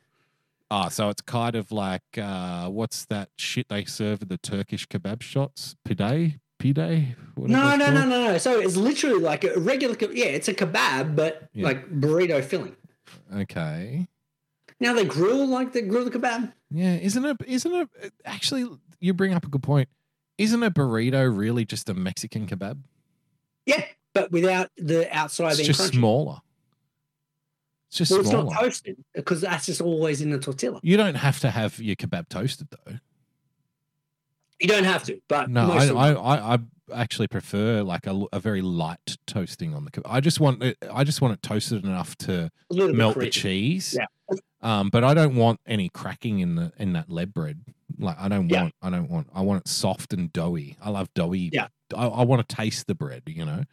Ah, 0.71 0.89
so 0.89 1.09
it's 1.09 1.21
kind 1.21 1.55
of 1.55 1.71
like 1.71 2.01
uh, 2.17 2.67
what's 2.69 3.05
that 3.05 3.29
shit 3.37 3.69
they 3.69 3.85
serve 3.85 4.21
at 4.23 4.29
the 4.29 4.37
Turkish 4.37 4.87
kebab 4.87 5.21
shops? 5.21 5.75
Pide, 5.85 6.39
pide. 6.59 7.15
No, 7.37 7.75
no, 7.75 7.91
no, 7.91 8.05
no, 8.05 8.27
no. 8.31 8.37
So 8.39 8.59
it's 8.59 8.75
literally 8.75 9.19
like 9.19 9.43
a 9.43 9.59
regular, 9.59 9.95
yeah, 10.11 10.25
it's 10.25 10.47
a 10.47 10.53
kebab, 10.53 11.15
but 11.15 11.49
Yeah. 11.53 11.65
like 11.65 11.89
burrito 11.91 12.43
filling. 12.43 12.75
Okay. 13.35 14.07
Now 14.79 14.93
they 14.93 15.05
grill 15.05 15.45
like 15.47 15.73
they 15.73 15.81
grill 15.81 16.05
the 16.05 16.11
kebab. 16.11 16.51
Yeah, 16.71 16.95
isn't 16.95 17.23
it? 17.25 17.37
Isn't 17.45 17.73
it? 17.73 18.13
Actually, 18.25 18.67
you 18.99 19.13
bring 19.13 19.33
up 19.33 19.45
a 19.45 19.49
good 19.49 19.63
point. 19.63 19.89
Isn't 20.37 20.61
a 20.63 20.71
burrito 20.71 21.35
really 21.35 21.63
just 21.65 21.89
a 21.89 21.93
Mexican 21.93 22.47
kebab? 22.47 22.79
Yeah, 23.65 23.83
but 24.13 24.31
without 24.31 24.69
the 24.77 25.07
outside 25.15 25.49
It's 25.49 25.57
being 25.57 25.67
just 25.67 25.81
crunchy. 25.81 25.93
smaller. 25.95 26.37
It's 27.89 27.97
just 27.99 28.11
Well, 28.11 28.21
it's 28.21 28.29
smaller. 28.29 28.45
not 28.45 28.59
toasted 28.61 28.97
because 29.13 29.41
that's 29.41 29.67
just 29.67 29.79
always 29.81 30.21
in 30.21 30.31
the 30.31 30.39
tortilla. 30.39 30.79
you 30.83 30.97
don't 30.97 31.15
have 31.15 31.39
to 31.41 31.51
have 31.51 31.79
your 31.79 31.95
kebab 31.95 32.27
toasted 32.29 32.67
though. 32.71 32.97
You 34.59 34.67
don't 34.67 34.83
have 34.85 35.03
to, 35.05 35.19
but 35.27 35.49
No, 35.49 35.71
I, 35.71 35.87
I, 35.87 36.13
I, 36.13 36.53
I 36.55 36.59
actually 36.93 37.27
prefer 37.27 37.81
like 37.83 38.07
a, 38.07 38.23
a 38.31 38.39
very 38.39 38.61
light 38.61 39.17
toasting 39.27 39.73
on 39.75 39.83
the 39.85 39.91
kebab. 39.91 40.03
I 40.05 40.19
just 40.21 40.39
want 40.39 40.63
it. 40.63 40.77
I 40.91 41.03
just 41.03 41.21
want 41.21 41.33
it 41.33 41.41
toasted 41.43 41.83
enough 41.83 42.15
to 42.19 42.43
a 42.43 42.51
little 42.73 42.87
bit 42.89 42.95
melt 42.97 43.19
the 43.19 43.29
cheese. 43.29 43.95
Yeah. 43.97 44.05
Um, 44.61 44.89
but 44.89 45.03
I 45.03 45.13
don't 45.13 45.35
want 45.35 45.59
any 45.67 45.89
cracking 45.89 46.39
in 46.39 46.55
the 46.55 46.71
in 46.77 46.93
that 46.93 47.09
lead 47.09 47.33
bread. 47.33 47.61
Like 47.99 48.17
I 48.19 48.27
don't 48.29 48.49
Yeah. 48.49 48.63
want. 48.63 48.75
I 48.81 48.89
don't 48.89 49.09
want. 49.09 49.27
I 49.33 49.41
want 49.41 49.61
it 49.61 49.67
soft 49.67 50.13
and 50.13 50.31
doughy. 50.31 50.77
I 50.81 50.89
love 50.89 51.13
doughy. 51.13 51.49
Yeah. 51.51 51.67
I, 51.95 52.07
I 52.07 52.23
want 52.23 52.47
to 52.47 52.55
taste 52.55 52.87
the 52.87 52.95
bread. 52.95 53.23
You 53.27 53.45
know. 53.45 53.63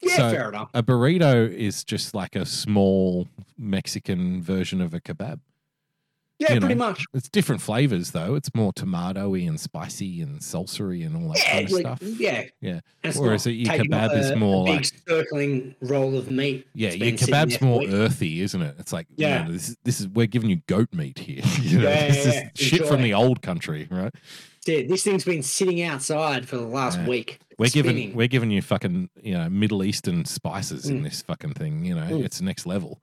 Yeah, 0.00 0.16
So- 0.16 0.30
fair 0.30 0.48
enough. 0.48 0.70
A 0.72 0.82
burrito 0.82 1.50
is 1.52 1.84
just 1.84 2.14
like 2.14 2.34
a 2.36 2.46
small 2.46 3.28
Mexican 3.58 4.42
version 4.42 4.80
of 4.80 4.94
a 4.94 5.00
kebab. 5.00 5.40
Yeah, 6.40 6.54
you 6.54 6.60
pretty 6.60 6.74
know, 6.74 6.86
much. 6.88 7.04
It's 7.14 7.28
different 7.28 7.60
flavors 7.60 8.12
though. 8.12 8.34
It's 8.34 8.52
more 8.54 8.72
tomatoey 8.72 9.46
and 9.46 9.60
spicy 9.60 10.22
and 10.22 10.40
salsa 10.40 11.04
and 11.06 11.14
all 11.16 11.28
that 11.32 11.38
Yeah, 11.38 11.52
kind 11.52 11.64
of 11.66 11.70
like, 11.72 11.80
stuff. 11.82 12.02
yeah. 12.02 12.44
Yeah. 12.60 12.80
It's 13.04 13.18
Whereas 13.18 13.46
your 13.46 13.72
kebab 13.72 14.16
is 14.18 14.34
more 14.36 14.62
a 14.66 14.72
big 14.72 14.76
like- 14.76 15.02
circling 15.06 15.74
roll 15.82 16.16
of 16.16 16.30
meat. 16.30 16.66
Yeah, 16.74 16.90
your 16.90 16.98
been 16.98 17.18
sitting 17.18 17.32
there 17.34 17.46
kebab's 17.46 17.60
more 17.60 17.84
earthy, 17.86 18.40
isn't 18.40 18.62
it? 18.62 18.74
It's 18.78 18.92
like, 18.92 19.06
you 19.16 19.26
know, 19.28 19.46
this, 19.52 19.76
this 19.84 20.00
is 20.00 20.08
we're 20.08 20.26
giving 20.26 20.48
you 20.50 20.56
goat 20.66 20.88
meat 20.94 21.18
here. 21.18 21.42
You 21.60 21.78
know, 21.80 21.88
Yeah, 21.90 22.08
this 22.08 22.16
yeah, 22.26 22.30
is 22.30 22.34
yeah. 22.34 22.48
shit 22.54 22.86
from 22.88 23.02
the 23.02 23.12
old 23.14 23.42
country, 23.42 23.86
right? 23.90 24.12
Dude, 24.64 24.88
this 24.88 25.04
thing's 25.04 25.24
been 25.24 25.42
sitting 25.42 25.82
outside 25.82 26.48
for 26.48 26.56
the 26.56 26.66
last 26.66 26.98
Yeah. 26.98 27.08
week. 27.08 27.38
We're 27.58 27.68
giving 27.68 28.14
we're 28.14 28.28
giving 28.28 28.50
you 28.50 28.62
fucking 28.62 29.10
you 29.22 29.34
know 29.34 29.48
Middle 29.50 29.84
Eastern 29.84 30.24
spices 30.24 30.88
in 30.88 31.00
Mm. 31.00 31.04
this 31.04 31.20
fucking 31.22 31.52
thing. 31.54 31.84
You 31.84 31.94
know, 31.96 32.02
Mm. 32.06 32.24
it's 32.24 32.40
next 32.40 32.64
level. 32.64 33.00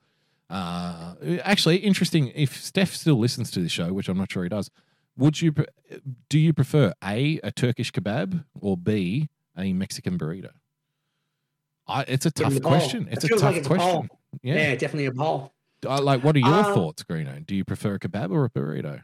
Uh, 0.50 1.16
actually, 1.44 1.78
interesting. 1.78 2.32
If 2.36 2.62
Steph 2.64 2.94
still 2.96 3.16
listens 3.20 3.52
to 3.52 3.60
the 3.60 3.70
show, 3.70 3.92
which 3.94 4.08
I'm 4.10 4.18
not 4.18 4.32
sure 4.32 4.44
he 4.44 4.50
does, 4.50 4.70
would 5.18 5.42
you 5.42 5.52
pre- 5.52 5.66
do 6.30 6.40
you 6.40 6.54
prefer 6.54 6.94
a 7.04 7.40
a 7.44 7.52
Turkish 7.52 7.92
kebab 7.92 8.46
or 8.60 8.78
b 8.78 9.30
a 9.58 9.74
Mexican 9.74 10.18
burrito? 10.18 10.52
I, 11.88 12.04
it's 12.08 12.26
a 12.26 12.32
tough 12.32 12.62
question. 12.62 13.08
It 13.08 13.14
It's 13.14 13.24
a 13.26 13.28
tough 13.30 13.42
like 13.42 13.56
it's 13.58 13.68
a 13.68 13.70
question. 13.70 14.10
yeah. 14.44 14.56
Yeah. 14.56 14.76
definitely 14.76 15.06
a 15.08 15.12
poll. 15.14 15.54
Uh, 15.86 16.02
like, 16.02 16.24
what 16.24 16.36
are 16.36 16.40
your 16.40 16.50
Uh, 16.50 16.74
thoughts, 16.74 17.04
Greeno? 17.04 17.46
Do 17.46 17.56
you 17.56 17.64
prefer 17.64 17.96
a 17.96 18.00
kebab 18.00 18.32
or 18.32 18.46
a 18.46 18.50
burrito? 18.50 19.02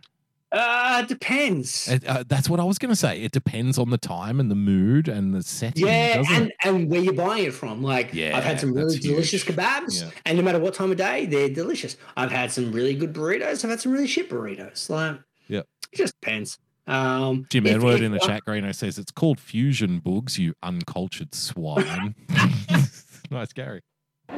Uh, 0.54 1.02
depends. 1.02 1.88
It, 1.90 2.06
uh, 2.08 2.24
that's 2.28 2.48
what 2.48 2.60
I 2.60 2.64
was 2.64 2.78
going 2.78 2.92
to 2.92 2.96
say. 2.96 3.22
It 3.24 3.32
depends 3.32 3.80
on 3.80 3.90
the 3.90 3.98
time 3.98 4.40
and 4.40 4.52
the 4.52 4.56
mood 4.56 5.08
and 5.08 5.34
the 5.34 5.42
setting. 5.42 5.88
Yeah, 5.88 6.24
and, 6.30 6.48
it? 6.50 6.56
and 6.64 6.90
where 6.92 7.02
you're 7.02 7.14
buying 7.14 7.46
it 7.46 7.54
from. 7.56 7.82
Like, 7.82 8.14
Yeah, 8.14 8.38
I've 8.38 8.44
had 8.44 8.60
some 8.60 8.72
really 8.74 9.00
delicious 9.00 9.42
huge. 9.44 9.58
kebabs, 9.58 10.02
Yeah. 10.04 10.12
and 10.26 10.38
no 10.38 10.44
matter 10.44 10.60
what 10.60 10.76
time 10.76 10.92
of 10.92 10.98
day, 10.98 11.26
they're 11.26 11.50
delicious. 11.50 11.98
I've 12.16 12.32
had 12.32 12.52
some 12.52 12.72
really 12.72 12.94
good 12.94 13.14
burritos. 13.14 13.64
I've 13.66 13.72
had 13.72 13.82
some 13.82 13.92
really 13.92 14.06
shit 14.08 14.30
burritos. 14.30 14.90
Like, 14.92 15.18
Yep. 15.48 15.66
it 15.92 15.98
just 15.98 16.14
depends. 16.22 16.60
Um, 16.86 17.48
Jim 17.50 17.66
if- 17.66 17.76
Edward 17.78 17.96
if 17.96 18.02
in 18.02 18.12
the 18.12 18.22
I- 18.22 18.28
chat, 18.28 18.42
Greeno 18.46 18.76
says 18.76 19.00
it's 19.00 19.12
called 19.12 19.40
fusion 19.40 20.02
boogs, 20.02 20.38
you 20.38 20.54
uncultured 20.62 21.34
swine. 21.34 22.14
nice, 23.32 23.54
Gary. 23.54 23.82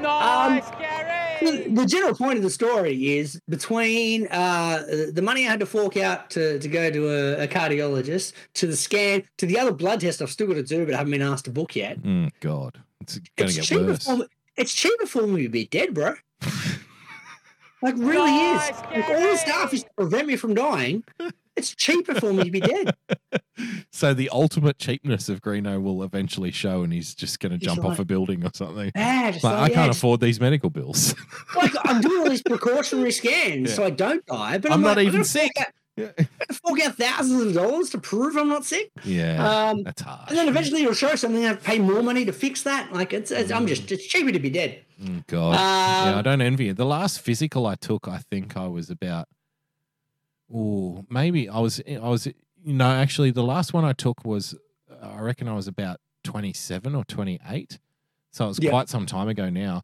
Um, 0.03 0.61
the 1.41 1.69
the 1.69 1.85
general 1.85 2.15
point 2.15 2.37
of 2.37 2.43
the 2.43 2.49
story 2.49 3.17
is 3.17 3.39
between 3.49 4.27
uh, 4.27 4.83
the 5.13 5.21
money 5.21 5.45
I 5.45 5.49
had 5.49 5.59
to 5.59 5.65
fork 5.65 5.97
out 5.97 6.29
to, 6.31 6.59
to 6.59 6.67
go 6.67 6.89
to 6.89 7.09
a, 7.09 7.43
a 7.43 7.47
cardiologist, 7.47 8.33
to 8.55 8.67
the 8.67 8.75
scan, 8.75 9.23
to 9.37 9.45
the 9.45 9.59
other 9.59 9.71
blood 9.71 10.01
test 10.01 10.21
I've 10.21 10.31
still 10.31 10.47
got 10.47 10.55
to 10.55 10.63
do, 10.63 10.85
but 10.85 10.93
I 10.93 10.97
haven't 10.97 11.11
been 11.11 11.21
asked 11.21 11.45
to 11.45 11.51
book 11.51 11.75
yet. 11.75 12.01
Mm, 12.01 12.31
God, 12.39 12.81
it's 13.01 13.19
going 13.35 13.49
to 13.49 13.55
get 13.55 13.63
cheaper, 13.65 13.85
worse. 13.85 14.05
for 14.05 14.17
me, 14.17 14.25
it's 14.57 14.73
cheaper 14.73 15.05
for 15.05 15.27
me 15.27 15.43
to 15.43 15.49
be 15.49 15.65
dead, 15.65 15.93
bro. 15.93 16.15
like, 17.81 17.95
really 17.97 18.35
is. 18.35 18.71
Like, 18.91 19.09
all 19.09 19.21
the 19.21 19.37
stuff 19.37 19.73
is 19.73 19.83
to 19.83 19.89
prevent 19.97 20.27
me 20.27 20.35
from 20.35 20.53
dying. 20.53 21.03
It's 21.55 21.73
cheaper 21.75 22.15
for 22.15 22.33
me 22.33 22.43
to 22.45 22.51
be 22.51 22.59
dead. 22.61 22.95
So 23.89 24.13
the 24.13 24.29
ultimate 24.33 24.77
cheapness 24.77 25.29
of 25.29 25.41
Greeno 25.41 25.81
will 25.81 26.03
eventually 26.03 26.51
show, 26.51 26.83
and 26.83 26.91
he's 26.91 27.15
just 27.15 27.39
going 27.39 27.53
to 27.53 27.57
jump 27.57 27.85
off 27.85 27.99
a 27.99 28.03
building 28.03 28.43
or 28.45 28.49
something. 28.53 28.91
Yeah, 28.93 29.31
just 29.31 29.45
Like, 29.45 29.53
like, 29.53 29.61
I 29.61 29.67
yeah, 29.69 29.73
can't 29.75 29.89
just- 29.91 29.99
afford 29.99 30.19
these 30.19 30.41
medical 30.41 30.69
bills. 30.69 31.15
like 31.55 31.71
I'm 31.85 32.01
doing 32.01 32.21
all 32.21 32.29
these 32.29 32.41
precautionary 32.41 33.13
scans 33.13 33.73
so 33.73 33.85
I 33.85 33.91
don't 33.91 34.25
die, 34.25 34.57
but 34.57 34.71
I'm 34.71 34.79
I'm, 34.79 34.81
not 34.81 34.97
like, 34.97 35.07
even 35.07 35.23
sick. 35.23 35.51
out- 35.57 35.67
yeah, 35.95 36.11
fork 36.65 36.81
out 36.81 36.95
thousands 36.97 37.41
of 37.43 37.53
dollars 37.53 37.89
to 37.91 37.97
prove 37.99 38.35
I'm 38.35 38.49
not 38.49 38.65
sick. 38.65 38.91
yeah 39.05 39.69
Um, 39.69 39.83
that's 39.83 40.01
hard. 40.01 40.27
And 40.27 40.37
then 40.37 40.49
eventually 40.49 40.81
it'll 40.81 40.93
show 40.93 41.15
something 41.15 41.45
I 41.45 41.47
have 41.47 41.59
to 41.59 41.63
pay 41.63 41.79
more 41.79 42.03
money 42.03 42.25
to 42.25 42.33
fix 42.33 42.63
that. 42.63 42.91
Like 42.91 43.13
it's, 43.13 43.31
it's 43.31 43.53
I'm 43.53 43.65
just 43.67 43.89
it's 43.89 44.05
cheaper 44.05 44.33
to 44.33 44.39
be 44.39 44.49
dead. 44.49 44.81
Mm, 45.01 45.25
God, 45.27 45.53
yeah, 45.55 46.15
I 46.15 46.17
Um, 46.17 46.23
don't 46.23 46.41
envy 46.41 46.67
it. 46.67 46.75
The 46.75 46.85
last 46.85 47.21
physical 47.21 47.65
I 47.67 47.75
took, 47.75 48.09
I 48.09 48.17
think 48.29 48.57
I 48.57 48.67
was 48.67 48.89
about. 48.89 49.29
Oh, 50.53 51.05
maybe 51.09 51.49
I 51.49 51.59
was. 51.59 51.81
I 51.89 51.97
was. 52.07 52.27
No, 52.63 52.87
actually, 52.89 53.31
the 53.31 53.43
last 53.43 53.73
one 53.73 53.85
I 53.85 53.93
took 53.93 54.25
was. 54.25 54.55
I 55.01 55.19
reckon 55.19 55.47
I 55.47 55.53
was 55.53 55.67
about 55.67 55.99
twenty-seven 56.23 56.95
or 56.95 57.03
twenty-eight. 57.05 57.79
So 58.31 58.45
it 58.45 58.47
was 58.49 58.59
Yeah. 58.61 58.69
quite 58.69 58.89
some 58.89 59.05
time 59.05 59.27
ago 59.27 59.49
now, 59.49 59.83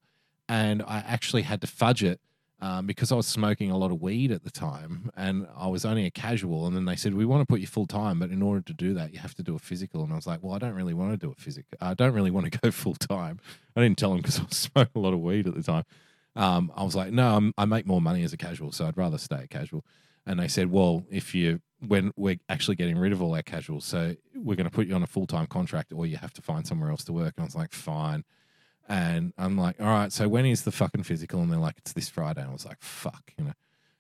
and 0.50 0.82
I 0.84 0.98
actually 1.00 1.44
had 1.44 1.62
to 1.62 1.68
fudge 1.68 2.04
it 2.04 2.20
um, 2.60 2.86
because 2.86 3.12
I 3.12 3.16
was 3.16 3.26
smoking 3.28 3.72
a 3.72 3.78
lot 3.78 3.92
of 3.92 4.02
weed 4.02 4.30
at 4.32 4.44
the 4.44 4.52
time, 4.52 5.10
and 5.16 5.48
I 5.56 5.68
was 5.68 5.86
only 5.86 6.06
a 6.06 6.12
casual. 6.12 6.68
And 6.68 6.76
then 6.76 6.86
they 6.86 6.96
said 6.98 7.14
we 7.14 7.26
want 7.26 7.42
to 7.42 7.46
put 7.46 7.60
you 7.62 7.68
full 7.68 7.88
time, 7.88 8.20
but 8.20 8.30
in 8.30 8.42
order 8.42 8.62
to 8.62 8.74
do 8.74 8.94
that, 8.96 9.14
you 9.14 9.20
have 9.20 9.34
to 9.36 9.44
do 9.44 9.56
a 9.56 9.60
physical. 9.60 10.04
And 10.04 10.12
I 10.12 10.16
was 10.16 10.28
like, 10.28 10.44
well, 10.44 10.54
I 10.54 10.58
don't 10.60 10.74
really 10.76 10.94
want 10.94 11.12
to 11.12 11.18
do 11.18 11.32
a 11.32 11.36
physical. 11.42 11.78
I 11.82 11.94
don't 11.94 12.14
really 12.14 12.32
want 12.32 12.52
to 12.52 12.60
go 12.62 12.72
full 12.72 12.96
time. 12.96 13.40
I 13.76 13.82
didn't 13.82 13.98
tell 13.98 14.10
them 14.12 14.18
because 14.20 14.40
I 14.40 14.44
was 14.44 14.58
smoking 14.74 14.92
a 14.96 15.00
lot 15.00 15.14
of 15.14 15.20
weed 15.22 15.48
at 15.48 15.56
the 15.56 15.64
time. 15.64 15.86
Um, 16.36 16.72
I 16.76 16.84
was 16.84 16.96
like, 16.96 17.12
no, 17.12 17.36
I'm, 17.38 17.54
I 17.58 17.66
make 17.66 17.86
more 17.86 18.02
money 18.02 18.24
as 18.24 18.32
a 18.34 18.38
casual, 18.38 18.72
so 18.72 18.86
I'd 18.86 18.98
rather 18.98 19.18
stay 19.18 19.44
a 19.44 19.48
casual. 19.48 19.86
And 20.26 20.40
they 20.40 20.48
said, 20.48 20.72
well, 20.72 21.06
if 21.10 21.34
you 21.34 21.62
when 21.88 22.12
we're 22.16 22.38
actually 22.48 22.76
getting 22.76 22.98
rid 22.98 23.12
of 23.12 23.22
all 23.22 23.34
our 23.34 23.42
casuals, 23.42 23.86
so 23.86 24.16
we're 24.36 24.56
going 24.56 24.70
to 24.70 24.76
put 24.76 24.88
you 24.88 24.94
on 24.94 25.04
a 25.04 25.08
full 25.08 25.28
time 25.28 25.48
contract, 25.48 25.92
or 25.94 26.06
you 26.06 26.18
have 26.18 26.34
to 26.34 26.42
find 26.42 26.66
somewhere 26.66 26.92
else 26.92 27.04
to 27.06 27.14
work. 27.14 27.34
And 27.38 27.44
I 27.44 27.46
was 27.46 27.56
like, 27.56 27.72
fine. 27.72 28.24
And 28.88 29.34
I'm 29.38 29.58
like, 29.58 29.80
all 29.80 29.88
right, 29.88 30.12
so 30.12 30.28
when 30.28 30.46
is 30.46 30.64
the 30.64 30.72
fucking 30.72 31.04
physical? 31.04 31.42
And 31.42 31.52
they're 31.52 31.60
like, 31.60 31.78
it's 31.78 31.94
this 31.94 32.10
Friday. 32.10 32.42
And 32.42 32.50
I 32.50 32.54
was 32.54 32.66
like, 32.66 32.82
fuck, 32.82 33.34
you 33.38 33.46
know. 33.46 33.54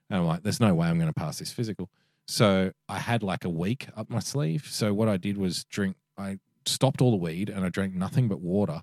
And 0.09 0.19
I'm 0.19 0.25
like, 0.25 0.43
there's 0.43 0.59
no 0.59 0.73
way 0.75 0.87
I'm 0.87 0.99
going 0.99 1.11
to 1.11 1.19
pass 1.19 1.39
this 1.39 1.51
physical. 1.51 1.89
So 2.27 2.71
I 2.87 2.99
had 2.99 3.23
like 3.23 3.45
a 3.45 3.49
week 3.49 3.87
up 3.95 4.09
my 4.09 4.19
sleeve. 4.19 4.67
So 4.69 4.93
what 4.93 5.07
I 5.07 5.17
did 5.17 5.37
was 5.37 5.63
drink. 5.65 5.95
I 6.17 6.39
stopped 6.65 7.01
all 7.01 7.11
the 7.11 7.17
weed 7.17 7.49
and 7.49 7.65
I 7.65 7.69
drank 7.69 7.93
nothing 7.93 8.27
but 8.27 8.41
water. 8.41 8.81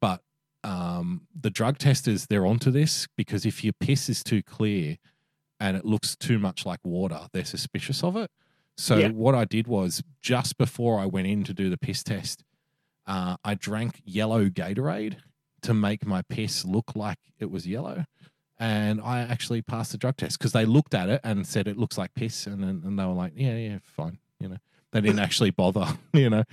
But 0.00 0.22
um, 0.64 1.22
the 1.38 1.50
drug 1.50 1.78
testers 1.78 2.26
they're 2.26 2.46
onto 2.46 2.70
this 2.70 3.06
because 3.16 3.46
if 3.46 3.62
your 3.62 3.72
piss 3.72 4.08
is 4.08 4.22
too 4.24 4.42
clear 4.42 4.96
and 5.60 5.76
it 5.76 5.84
looks 5.84 6.16
too 6.16 6.38
much 6.38 6.66
like 6.66 6.80
water, 6.84 7.28
they're 7.32 7.44
suspicious 7.44 8.02
of 8.04 8.16
it. 8.16 8.30
So 8.76 8.98
Yeah. 8.98 9.08
what 9.08 9.34
I 9.34 9.44
did 9.44 9.66
was 9.66 10.02
just 10.20 10.58
before 10.58 11.00
I 11.00 11.06
went 11.06 11.26
in 11.26 11.44
to 11.44 11.54
do 11.54 11.70
the 11.70 11.78
piss 11.78 12.02
test, 12.02 12.44
uh, 13.06 13.36
I 13.44 13.54
drank 13.54 14.02
yellow 14.04 14.48
Gatorade 14.48 15.16
to 15.62 15.72
make 15.74 16.04
my 16.06 16.22
piss 16.22 16.64
look 16.64 16.94
like 16.94 17.18
it 17.38 17.50
was 17.50 17.66
yellow. 17.66 18.04
And 18.58 19.00
I 19.00 19.20
actually 19.20 19.62
passed 19.62 19.92
the 19.92 19.98
drug 19.98 20.16
test 20.16 20.38
because 20.38 20.52
they 20.52 20.64
looked 20.64 20.94
at 20.94 21.08
it 21.08 21.20
and 21.24 21.46
said 21.46 21.68
it 21.68 21.76
looks 21.76 21.98
like 21.98 22.14
piss, 22.14 22.46
and 22.46 22.62
then- 22.62 22.82
and 22.84 22.98
they 22.98 23.04
were 23.04 23.12
like, 23.12 23.32
yeah, 23.36 23.56
yeah, 23.56 23.78
fine, 23.82 24.18
you 24.40 24.48
know. 24.48 24.56
They 24.92 25.00
didn't 25.02 25.18
actually 25.18 25.50
bother, 25.50 25.86
you 26.14 26.30
know, 26.30 26.44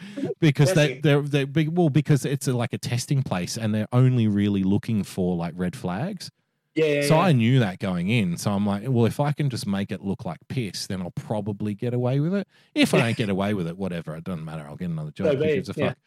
because 0.42 0.74
they 0.74 1.00
they're 1.00 1.22
they 1.22 1.46
big 1.46 1.70
well 1.70 1.90
because 1.90 2.26
it's 2.26 2.46
a, 2.48 2.54
like 2.54 2.74
a 2.74 2.78
testing 2.78 3.24
place 3.24 3.56
and 3.58 3.74
they're 3.74 3.88
only 3.94 4.28
really 4.28 4.64
looking 4.64 5.04
for 5.04 5.38
like 5.38 5.54
red 5.56 5.76
flags. 5.78 6.30
Yeah, 6.76 7.04
So 7.04 7.16
yeah. 7.16 7.22
I 7.22 7.32
knew 7.34 7.60
that 7.60 7.80
going 7.80 8.10
in. 8.10 8.38
So 8.38 8.52
I'm 8.52 8.66
like, 8.66 8.84
well, 8.88 9.06
if 9.06 9.20
I 9.20 9.32
can 9.32 9.50
just 9.50 9.68
make 9.68 9.92
it 9.92 10.02
look 10.02 10.26
like 10.26 10.40
piss, 10.50 10.88
then 10.88 11.02
I'll 11.02 11.12
probably 11.12 11.76
get 11.76 11.94
away 11.94 12.20
with 12.20 12.34
it. 12.34 12.48
If 12.74 12.94
I 12.94 13.00
don't 13.00 13.18
get 13.18 13.30
away 13.30 13.54
with 13.54 13.68
it, 13.68 13.78
whatever, 13.78 14.16
it 14.16 14.24
doesn't 14.24 14.44
matter. 14.44 14.66
I'll 14.68 14.76
get 14.76 14.90
another 14.90 15.12
job. 15.12 15.38
Who 15.38 15.44
gives 15.44 15.70
a 15.70 15.74
fuck? 15.74 15.98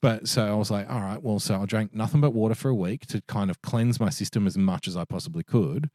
But 0.00 0.28
so 0.28 0.46
I 0.46 0.54
was 0.54 0.70
like, 0.70 0.90
all 0.90 1.00
right, 1.00 1.22
well, 1.22 1.38
so 1.38 1.62
I 1.62 1.64
drank 1.64 1.94
nothing 1.94 2.20
but 2.20 2.32
water 2.34 2.54
for 2.54 2.68
a 2.68 2.74
week 2.74 3.06
to 3.06 3.22
kind 3.22 3.50
of 3.50 3.62
cleanse 3.62 3.98
my 3.98 4.10
system 4.10 4.46
as 4.46 4.56
much 4.56 4.86
as 4.86 4.96
I 4.96 5.04
possibly 5.04 5.42
could. 5.42 5.88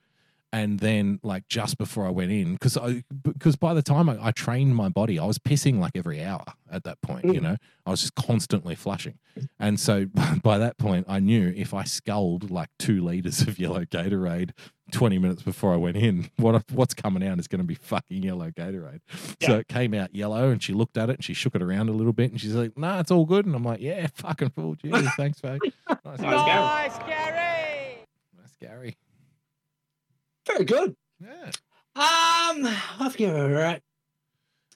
And 0.51 0.79
then, 0.79 1.19
like 1.21 1.47
just 1.47 1.77
before 1.77 2.07
I 2.07 2.09
went 2.09 2.31
in, 2.31 2.53
because 2.53 2.75
I 2.75 3.03
because 3.23 3.55
by 3.55 3.75
the 3.75 3.83
time 3.83 4.09
I, 4.09 4.17
I 4.19 4.31
trained 4.31 4.75
my 4.75 4.89
body, 4.89 5.19
I 5.19 5.25
was 5.25 5.37
pissing 5.37 5.77
like 5.79 5.91
every 5.95 6.23
hour 6.23 6.43
at 6.71 6.83
that 6.85 6.99
point. 7.01 7.25
You 7.25 7.33
Mm. 7.33 7.41
know, 7.43 7.57
I 7.85 7.91
was 7.91 8.01
just 8.01 8.15
constantly 8.15 8.73
flushing, 8.73 9.19
and 9.59 9.79
so 9.79 10.07
by 10.43 10.57
that 10.57 10.79
point, 10.79 11.05
I 11.07 11.19
knew 11.19 11.53
if 11.55 11.71
I 11.75 11.83
sculled 11.83 12.49
like 12.49 12.69
two 12.79 13.03
liters 13.03 13.41
of 13.41 13.59
yellow 13.59 13.85
Gatorade 13.85 14.51
20 14.91 15.19
minutes 15.19 15.43
before 15.43 15.71
I 15.71 15.77
went 15.77 15.97
in, 15.97 16.31
what 16.37 16.63
what's 16.71 16.95
coming 16.95 17.23
out 17.23 17.37
is 17.39 17.47
going 17.47 17.61
to 17.61 17.67
be 17.67 17.75
fucking 17.75 18.23
yellow 18.23 18.49
Gatorade. 18.49 19.01
So 19.43 19.57
it 19.57 19.67
came 19.67 19.93
out 19.93 20.15
yellow, 20.15 20.49
and 20.49 20.63
she 20.63 20.73
looked 20.73 20.97
at 20.97 21.11
it 21.11 21.17
and 21.17 21.23
she 21.23 21.35
shook 21.35 21.53
it 21.53 21.61
around 21.61 21.89
a 21.89 21.93
little 21.93 22.11
bit, 22.13 22.31
and 22.31 22.41
she's 22.41 22.55
like, 22.55 22.75
"Nah, 22.75 22.99
it's 23.01 23.11
all 23.11 23.25
good." 23.25 23.45
And 23.45 23.53
I'm 23.53 23.63
like, 23.63 23.81
"Yeah, 23.81 24.07
fucking 24.15 24.49
fooled 24.49 24.79
you. 24.83 24.93
Thanks, 25.11 25.43
mate." 25.43 25.61
Nice, 26.03 26.19
Nice, 26.21 26.97
Gary. 26.97 28.05
Nice, 28.41 28.55
Gary. 28.59 28.97
Very 30.49 30.65
good. 30.65 30.95
Yeah. 31.21 31.51
Um, 31.95 32.65
I 32.65 33.09
forget 33.11 33.33
where 33.33 33.47
we're 33.47 33.59
at. 33.59 33.81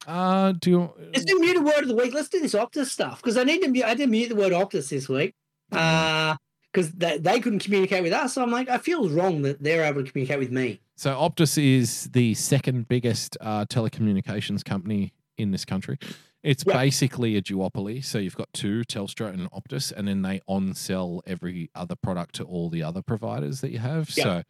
Uh, 0.05 0.51
do 0.59 0.69
you, 0.69 0.93
Let's 1.13 1.23
do 1.25 1.39
muted 1.39 1.63
word 1.63 1.79
of 1.79 1.87
the 1.87 1.95
week. 1.95 2.13
Let's 2.13 2.27
do 2.29 2.39
this 2.41 2.53
Optus 2.53 2.87
stuff 2.87 3.21
because 3.21 3.37
I 3.37 3.43
need 3.43 3.61
to 3.61 3.69
mute. 3.69 3.85
I 3.85 3.93
did 3.93 4.09
mute 4.09 4.29
the 4.29 4.35
word 4.35 4.51
Optus 4.51 4.89
this 4.89 5.07
week. 5.07 5.33
Uh, 5.71 6.35
because 6.71 6.91
they, 6.91 7.19
they 7.19 7.39
couldn't 7.39 7.59
communicate 7.59 8.01
with 8.03 8.13
us. 8.13 8.33
So 8.33 8.41
I'm 8.41 8.49
like, 8.51 8.67
I 8.67 8.79
feel 8.79 9.07
wrong 9.09 9.43
that 9.43 9.61
they're 9.61 9.83
able 9.83 10.03
to 10.03 10.11
communicate 10.11 10.39
with 10.39 10.51
me. 10.51 10.81
So 10.95 11.11
Optus 11.15 11.63
is 11.63 12.09
the 12.13 12.33
second 12.33 12.87
biggest 12.87 13.37
uh, 13.41 13.65
telecommunications 13.65 14.65
company 14.65 15.13
in 15.37 15.51
this 15.51 15.65
country. 15.65 15.97
It's 16.41 16.63
Yeah. 16.67 16.73
basically 16.73 17.37
a 17.37 17.41
duopoly. 17.41 18.03
So 18.03 18.17
you've 18.17 18.35
got 18.35 18.51
two, 18.53 18.81
Telstra 18.81 19.31
and 19.31 19.49
Optus, 19.51 19.91
and 19.91 20.07
then 20.07 20.23
they 20.23 20.41
on 20.47 20.73
sell 20.73 21.21
every 21.27 21.69
other 21.75 21.95
product 21.95 22.35
to 22.35 22.43
all 22.43 22.69
the 22.69 22.81
other 22.83 23.01
providers 23.03 23.61
that 23.61 23.71
you 23.71 23.79
have. 23.79 24.09
Yeah. 24.17 24.23
So 24.23 24.43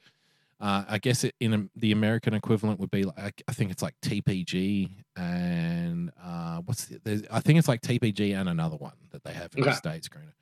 uh, 0.60 0.84
I 0.88 0.98
guess 0.98 1.24
it, 1.24 1.36
in 1.40 1.54
a, 1.54 1.66
the 1.76 1.92
American 1.92 2.34
equivalent 2.34 2.80
would 2.80 2.92
be 2.92 3.04
like 3.04 3.44
I 3.48 3.54
think 3.54 3.72
it's 3.72 3.82
like 3.82 3.96
TPG 4.02 4.90
and 5.16 6.12
uh, 6.24 6.62
what's 6.66 6.86
the, 6.86 7.26
I 7.32 7.40
think 7.40 7.60
it's 7.60 7.68
like 7.68 7.82
TPG 7.82 8.34
and 8.40 8.50
another 8.50 8.78
one 8.78 8.94
that 9.12 9.24
they 9.24 9.34
have 9.34 9.52
in 9.56 9.64
the 9.64 9.74
states, 9.74 10.08
Greeno. 10.08 10.34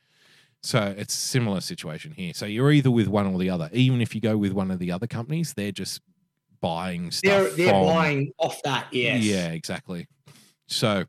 So 0.63 0.93
it's 0.95 1.13
similar 1.13 1.59
situation 1.59 2.11
here. 2.11 2.33
So 2.35 2.45
you're 2.45 2.71
either 2.71 2.91
with 2.91 3.07
one 3.07 3.25
or 3.25 3.39
the 3.39 3.49
other. 3.49 3.69
Even 3.73 3.99
if 3.99 4.13
you 4.13 4.21
go 4.21 4.37
with 4.37 4.53
one 4.53 4.69
of 4.69 4.77
the 4.77 4.91
other 4.91 5.07
companies, 5.07 5.53
they're 5.55 5.71
just 5.71 6.01
buying 6.61 7.09
stuff. 7.09 7.31
They're 7.31 7.49
they're 7.49 7.69
from, 7.69 7.85
buying 7.85 8.31
off 8.37 8.61
that. 8.63 8.87
Yes. 8.91 9.23
Yeah, 9.23 9.47
exactly. 9.49 10.07
So 10.67 11.05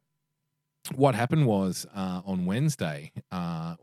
what 0.95 1.15
happened 1.15 1.47
was 1.47 1.87
uh, 1.95 2.23
on 2.25 2.47
Wednesday, 2.47 3.13
uh, 3.31 3.77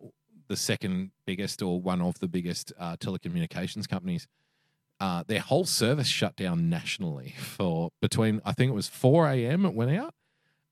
the 0.47 0.57
second 0.57 1.11
biggest 1.25 1.61
or 1.61 1.79
one 1.79 2.01
of 2.01 2.19
the 2.19 2.27
biggest 2.27 2.73
uh, 2.79 2.97
telecommunications 2.97 3.87
companies, 3.87 4.27
uh, 4.99 5.23
their 5.27 5.39
whole 5.39 5.65
service 5.65 6.07
shut 6.07 6.35
down 6.35 6.69
nationally 6.69 7.35
for 7.39 7.91
between 8.01 8.41
I 8.45 8.51
think 8.53 8.69
it 8.71 8.75
was 8.75 8.87
4 8.87 9.27
a.m. 9.29 9.65
it 9.65 9.73
went 9.73 9.91
out. 9.97 10.13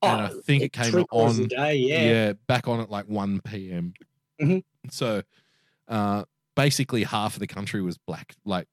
And 0.00 0.20
I 0.22 0.28
think 0.44 0.62
it 0.62 0.72
came 0.72 0.94
Oh, 1.10 1.26
on- 1.26 1.46
day. 1.48 1.74
Yeah. 1.76 2.02
yeah. 2.10 2.32
back 2.46 2.68
on 2.68 2.80
at 2.80 2.88
like 2.90 3.06
1 3.06 3.40
p.m. 3.40 3.94
Mhm. 4.40 4.62
So 4.90 5.22
uh, 5.88 6.24
basically 6.54 7.02
half 7.02 7.34
of 7.34 7.40
the 7.40 7.46
country 7.48 7.82
was 7.82 7.98
black, 7.98 8.36
like 8.44 8.68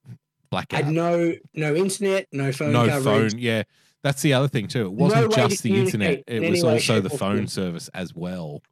blackout. 0.50 0.84
Had 0.84 0.92
no 0.94 1.34
no 1.54 1.74
internet, 1.74 2.28
no 2.30 2.52
phone 2.52 2.72
no 2.72 2.86
coverage. 2.86 3.32
phone. 3.32 3.40
Yeah, 3.40 3.64
that's 4.04 4.22
the 4.22 4.34
other 4.34 4.46
thing 4.46 4.68
too. 4.68 4.86
It 4.86 4.92
wasn't 4.92 5.32
to 5.32 5.48
just 5.48 5.62
the 5.64 5.74
internet; 5.76 6.22
it 6.28 6.48
was 6.48 6.62
also 6.62 7.00
the 7.00 7.10
phone 7.10 7.48
service 7.48 7.88
as 7.94 8.14
well. 8.14 8.62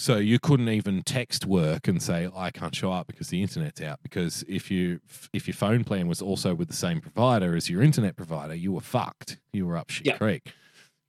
So 0.00 0.16
you 0.16 0.38
couldn't 0.38 0.70
even 0.70 1.02
text 1.02 1.44
work 1.44 1.86
and 1.86 2.02
say 2.02 2.26
I 2.34 2.50
can't 2.50 2.74
show 2.74 2.90
up 2.90 3.06
because 3.06 3.28
the 3.28 3.42
internet's 3.42 3.82
out. 3.82 3.98
Because 4.02 4.42
if 4.48 4.70
you 4.70 5.00
if 5.34 5.46
your 5.46 5.54
phone 5.54 5.84
plan 5.84 6.08
was 6.08 6.22
also 6.22 6.54
with 6.54 6.68
the 6.68 6.74
same 6.74 7.02
provider 7.02 7.54
as 7.54 7.68
your 7.68 7.82
internet 7.82 8.16
provider, 8.16 8.54
you 8.54 8.72
were 8.72 8.80
fucked. 8.80 9.36
You 9.52 9.66
were 9.66 9.76
up 9.76 9.90
shit 9.90 10.06
Yeah. 10.06 10.16
creek. 10.16 10.54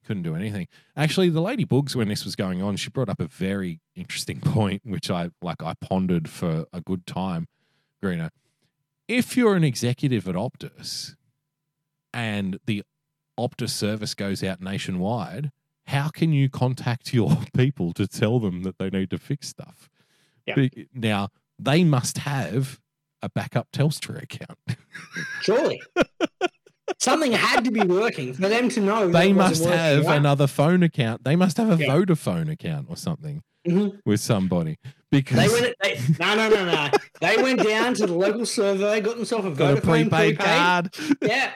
Couldn't 0.05 0.23
do 0.23 0.35
anything. 0.35 0.67
Actually, 0.97 1.29
the 1.29 1.39
lady 1.41 1.63
Boogs, 1.65 1.95
when 1.95 2.09
this 2.09 2.25
was 2.25 2.35
going 2.35 2.61
on, 2.61 2.75
she 2.75 2.89
brought 2.89 3.07
up 3.07 3.21
a 3.21 3.27
very 3.27 3.79
interesting 3.95 4.41
point, 4.41 4.81
which 4.83 5.09
I 5.09 5.29
like. 5.41 5.63
I 5.63 5.73
pondered 5.79 6.27
for 6.27 6.65
a 6.73 6.81
good 6.81 7.05
time. 7.07 7.47
Greeno, 8.03 8.29
if 9.07 9.37
you're 9.37 9.55
an 9.55 9.63
executive 9.63 10.27
at 10.27 10.35
Optus, 10.35 11.15
and 12.13 12.59
the 12.65 12.83
Optus 13.39 13.69
service 13.69 14.13
goes 14.15 14.43
out 14.43 14.59
nationwide, 14.59 15.49
how 15.87 16.09
can 16.09 16.31
you 16.33 16.49
contact 16.49 17.13
your 17.13 17.37
people 17.55 17.93
to 17.93 18.07
tell 18.07 18.39
them 18.39 18.63
that 18.63 18.77
they 18.77 18.89
need 18.89 19.09
to 19.11 19.17
fix 19.17 19.47
stuff? 19.49 19.89
Yeah. 20.45 20.67
Now, 20.93 21.29
they 21.59 21.83
must 21.83 22.19
have 22.19 22.79
a 23.21 23.29
backup 23.29 23.67
Telstra 23.71 24.23
account. 24.23 24.57
Surely. 25.41 25.81
Something 26.99 27.31
had 27.31 27.63
to 27.65 27.71
be 27.71 27.81
working 27.81 28.33
for 28.33 28.47
them 28.49 28.69
to 28.69 28.79
know. 28.81 29.07
they 29.09 29.31
must 29.33 29.63
have 29.63 30.05
right? 30.05 30.17
another 30.17 30.47
phone 30.47 30.83
account. 30.83 31.23
They 31.23 31.35
must 31.35 31.57
have 31.57 31.69
a 31.69 31.81
Yeah. 31.81 31.89
Vodafone 31.95 32.51
account 32.51 32.87
or 32.89 32.95
something 32.97 33.43
Mhm. 33.67 33.99
with 34.05 34.19
somebody 34.19 34.77
because 35.11 35.37
They 35.37 35.47
went. 35.47 35.75
They, 35.81 35.99
no, 36.19 36.35
no, 36.35 36.49
no, 36.49 36.65
no. 36.65 36.89
They 37.21 37.37
went 37.37 37.63
down 37.63 37.93
to 37.95 38.07
the 38.07 38.13
local 38.13 38.45
survey, 38.45 39.01
got 39.01 39.15
themselves 39.15 39.45
a 39.47 39.51
got 39.51 39.77
a 39.77 39.81
Vodafone 39.81 40.09
prepaid 40.09 40.39
card. 40.39 40.95
Yeah. 41.21 41.53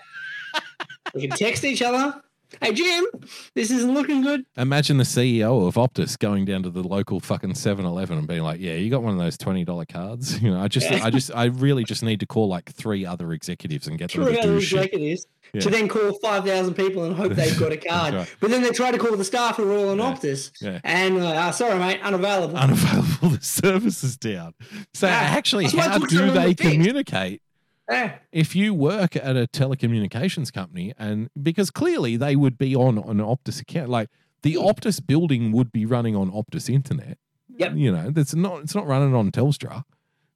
We 1.13 1.27
can 1.27 1.31
text 1.37 1.63
each 1.63 1.81
other. 1.81 2.21
Hey 2.61 2.73
Jim, 2.73 3.05
this 3.53 3.71
isn't 3.71 3.93
looking 3.93 4.21
good. 4.21 4.45
Imagine 4.55 4.97
the 4.97 5.03
CEO 5.03 5.67
of 5.67 5.75
Optus 5.75 6.17
going 6.17 6.45
down 6.45 6.63
to 6.63 6.69
the 6.69 6.83
local 6.83 7.19
fucking 7.19 7.53
7-Eleven 7.53 8.17
and 8.17 8.27
being 8.27 8.43
like, 8.43 8.59
"Yeah, 8.61 8.73
you 8.75 8.89
got 8.89 9.01
one 9.03 9.13
of 9.13 9.19
those 9.19 9.37
twenty 9.37 9.63
dollar 9.65 9.85
cards." 9.85 10.39
You 10.45 10.51
know, 10.51 10.61
I 10.61 10.67
just. 10.67 10.89
I 10.91 11.09
just, 11.09 11.31
I 11.35 11.45
really 11.45 11.83
just 11.83 12.03
need 12.03 12.19
to 12.19 12.25
call 12.25 12.47
like 12.47 12.71
three 12.71 13.05
other 13.05 13.33
executives 13.33 13.87
and 13.87 13.97
get 13.97 14.11
them 14.11 14.23
True 14.25 14.35
to 14.35 14.41
do 14.41 14.61
shit. 14.61 14.77
executives 14.85 15.27
Yeah. 15.53 15.61
to 15.61 15.69
then 15.69 15.87
call 15.87 16.13
five 16.21 16.45
thousand 16.45 16.75
people 16.75 17.03
and 17.05 17.15
hope 17.15 17.33
they've 17.33 17.57
got 17.59 17.71
a 17.71 17.77
card. 17.89 18.13
right. 18.13 18.35
But 18.39 18.51
then 18.51 18.61
they 18.61 18.69
try 18.69 18.91
to 18.91 18.97
call 18.97 19.17
the 19.17 19.25
staff 19.25 19.57
who 19.57 19.69
are 19.71 19.75
all 19.77 19.89
on 19.89 19.97
Yeah. 19.97 20.13
Optus, 20.13 20.51
Yeah. 20.61 20.79
and 20.83 21.23
like, 21.23 21.35
oh, 21.47 21.51
sorry 21.51 21.79
mate, 21.79 21.99
unavailable. 22.01 22.55
Unavailable. 22.57 23.29
The 23.35 23.41
service 23.41 24.03
is 24.03 24.17
down. 24.17 24.53
So 24.93 25.07
Yeah. 25.07 25.13
actually, 25.13 25.65
how 25.65 25.97
do 25.97 26.31
they 26.31 26.53
communicate? 26.53 27.41
Yeah. 27.89 28.17
if 28.31 28.55
you 28.55 28.73
work 28.73 29.15
at 29.15 29.37
a 29.37 29.47
telecommunications 29.47 30.51
company 30.51 30.93
and 30.97 31.29
because 31.41 31.69
clearly 31.69 32.17
they 32.17 32.35
would 32.35 32.57
be 32.57 32.75
on 32.75 32.97
an 32.97 33.17
Optus 33.17 33.61
account, 33.61 33.89
like 33.89 34.09
the 34.41 34.53
hmm. 34.53 34.61
Optus 34.61 35.05
building 35.05 35.51
would 35.51 35.71
be 35.71 35.85
running 35.85 36.15
on 36.15 36.31
Optus 36.31 36.69
internet. 36.69 37.17
Yep. 37.57 37.75
You 37.75 37.91
know, 37.91 38.09
that's 38.11 38.35
not 38.35 38.61
it's 38.61 38.75
not 38.75 38.87
running 38.87 39.13
on 39.13 39.31
Telstra. 39.31 39.83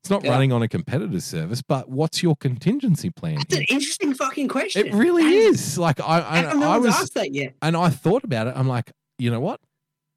It's 0.02 0.10
not 0.10 0.24
Yeah. 0.24 0.32
running 0.32 0.54
on 0.54 0.62
a 0.62 0.68
competitor's 0.68 1.26
service, 1.26 1.62
but 1.62 1.90
what's 1.90 2.24
your 2.24 2.36
contingency 2.36 3.10
plan? 3.10 3.36
That's 3.36 3.56
an 3.56 3.66
interesting 3.68 4.14
fucking 4.14 4.48
question. 4.48 4.88
It 4.88 4.94
really 4.94 5.24
is. 5.24 5.78
Like 5.78 6.00
I 6.00 6.18
I, 6.18 6.42
How 6.42 6.52
come 6.52 6.60
no 6.62 6.72
I 6.72 6.78
was 6.78 6.96
asked 6.96 7.16
that 7.16 7.34
yet? 7.34 7.56
and 7.62 7.76
I 7.76 7.90
thought 7.90 8.24
about 8.24 8.48
it. 8.48 8.54
I'm 8.56 8.68
like, 8.68 8.92
you 9.18 9.30
know 9.30 9.40
what? 9.42 9.60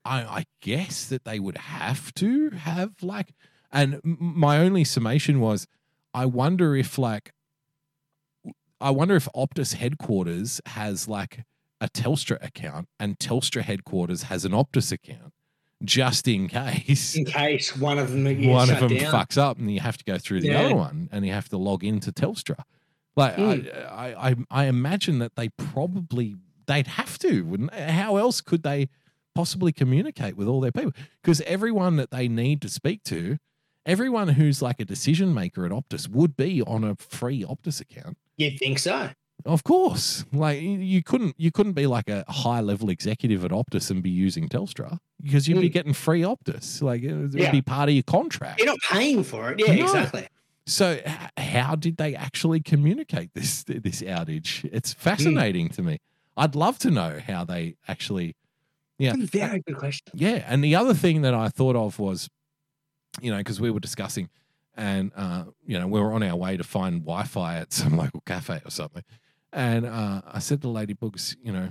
I, 0.05 0.23
I 0.23 0.45
guess 0.61 1.07
that 1.07 1.25
they 1.25 1.39
would 1.39 1.57
have 1.57 2.13
to 2.15 2.51
have 2.51 2.95
like, 3.03 3.35
and 3.71 4.01
my 4.03 4.59
only 4.59 4.85
summation 4.85 5.41
was, 5.41 5.67
I 6.15 6.27
wonder 6.27 6.77
if 6.77 6.99
like, 6.99 7.33
I 8.81 8.91
wonder 8.91 9.15
if 9.17 9.29
Optus 9.35 9.75
headquarters 9.75 10.61
has 10.67 11.09
like 11.09 11.45
a 11.81 11.89
Telstra 11.89 12.45
account 12.45 12.89
and 12.99 13.19
Telstra 13.19 13.63
headquarters 13.63 14.25
has 14.25 14.45
an 14.45 14.53
Optus 14.53 14.93
account, 14.93 15.33
just 15.85 16.27
in 16.29 16.49
case 16.49 17.15
In 17.17 17.25
case 17.25 17.77
one 17.77 17.99
of 17.99 18.11
them 18.13 18.25
one 18.49 18.63
of 18.71 18.79
shut 18.79 18.89
them 18.89 18.99
down. 18.99 19.13
fucks 19.13 19.39
up 19.39 19.59
and 19.59 19.73
you 19.73 19.81
have 19.81 19.97
to 19.99 20.05
go 20.05 20.19
through 20.19 20.41
the 20.41 20.49
Yeah. 20.49 20.63
other 20.67 20.75
one 20.77 21.09
and 21.13 21.25
you 21.27 21.33
have 21.33 21.49
to 21.51 21.57
log 21.57 21.85
into 21.85 22.13
Telstra. 22.13 22.63
Like 23.17 23.37
Mm. 23.37 23.75
I, 23.91 24.15
I, 24.15 24.31
I, 24.31 24.35
I 24.51 24.65
imagine 24.67 25.19
that 25.21 25.37
they 25.37 25.49
probably 25.51 26.37
they'd 26.67 26.87
have 26.87 27.19
to, 27.21 27.43
wouldn't 27.43 27.73
they? 27.73 27.91
How 27.93 28.17
else 28.17 28.41
could 28.41 28.63
they 28.63 28.89
possibly 29.35 29.73
communicate 29.73 30.37
with 30.37 30.47
all 30.49 30.61
their 30.61 30.73
people? 30.73 30.93
Because 31.23 31.41
everyone 31.43 31.97
that 31.97 32.11
they 32.11 32.29
need 32.29 32.61
to 32.63 32.69
speak 32.69 33.03
to, 33.05 33.39
everyone 33.87 34.29
who's 34.29 34.63
like 34.63 34.81
a 34.81 34.85
decision 34.85 35.35
maker 35.35 35.65
at 35.67 35.73
Optus 35.73 36.09
would 36.09 36.37
be 36.37 36.63
on 36.63 36.85
a 36.85 36.97
free 36.97 37.45
Optus 37.45 37.81
account. 37.81 38.17
You'd 38.37 38.59
think 38.59 38.79
so. 38.79 39.11
Of 39.45 39.65
course, 39.65 40.25
like 40.33 40.61
you- 40.63 40.79
you 40.79 41.03
couldn't 41.03 41.35
you 41.37 41.51
couldn't 41.51 41.73
be 41.73 41.87
like 41.89 42.09
a 42.09 42.25
high 42.29 42.61
level 42.61 42.89
executive 42.91 43.45
at 43.45 43.51
Optus 43.51 43.91
and 43.91 44.01
be 44.03 44.11
using 44.11 44.49
Telstra 44.49 44.99
because 45.21 45.49
you'd 45.49 45.61
be 45.61 45.69
Mm. 45.69 45.73
getting 45.73 45.93
free 45.95 46.21
Optus. 46.23 46.81
Like 46.81 47.03
it 47.03 47.13
would 47.15 47.35
Yeah. 47.35 47.51
be 47.51 47.61
part 47.63 47.89
of 47.89 47.95
your 47.95 48.05
contract. 48.05 48.59
You're 48.59 48.69
not 48.69 48.79
paying 48.89 49.25
for 49.25 49.51
it. 49.51 49.59
Yeah, 49.59 49.75
No. 49.75 49.83
exactly. 49.83 50.29
So 50.67 51.01
how 51.37 51.75
did 51.75 51.97
they 51.97 52.15
actually 52.15 52.61
communicate 52.61 53.31
this 53.35 53.65
this 53.65 54.01
outage? 54.03 54.65
It's 54.73 54.93
fascinating 54.95 55.69
to 55.71 55.83
me. 55.83 55.99
I'd 56.37 56.55
love 56.55 56.79
to 56.79 56.91
know 56.93 57.19
how 57.27 57.45
they 57.45 57.75
actually 57.89 58.37
Yeah. 58.99 59.15
That's 59.17 59.25
a 59.25 59.39
very 59.39 59.61
good 59.67 59.77
question. 59.77 60.07
yeah, 60.15 60.45
and 60.47 60.63
the 60.63 60.77
other 60.77 60.95
thing 60.95 61.23
that 61.23 61.35
I 61.35 61.49
thought 61.49 61.75
of 61.75 61.99
was 61.99 62.29
you 63.21 63.31
know, 63.31 63.39
because 63.39 63.61
we 63.61 63.71
were 63.71 63.81
discussing 63.81 64.29
and 64.75 65.13
uh, 65.17 65.45
you 65.67 65.79
know, 65.79 65.87
we 65.87 66.01
were 66.01 66.13
on 66.13 66.23
our 66.23 66.37
way 66.37 66.57
to 66.57 66.65
find 66.65 67.03
Wi-Fi 67.03 67.59
at 67.59 67.73
some 67.73 67.97
local 67.97 68.23
cafe 68.23 68.61
or 68.65 68.71
something. 68.71 69.03
And 69.53 69.85
uh, 69.85 70.23
I 70.27 70.39
said 70.39 70.63
to 70.63 70.69
Lady 70.69 70.95
Boogs, 70.95 71.37
you 71.43 71.53
know, 71.53 71.69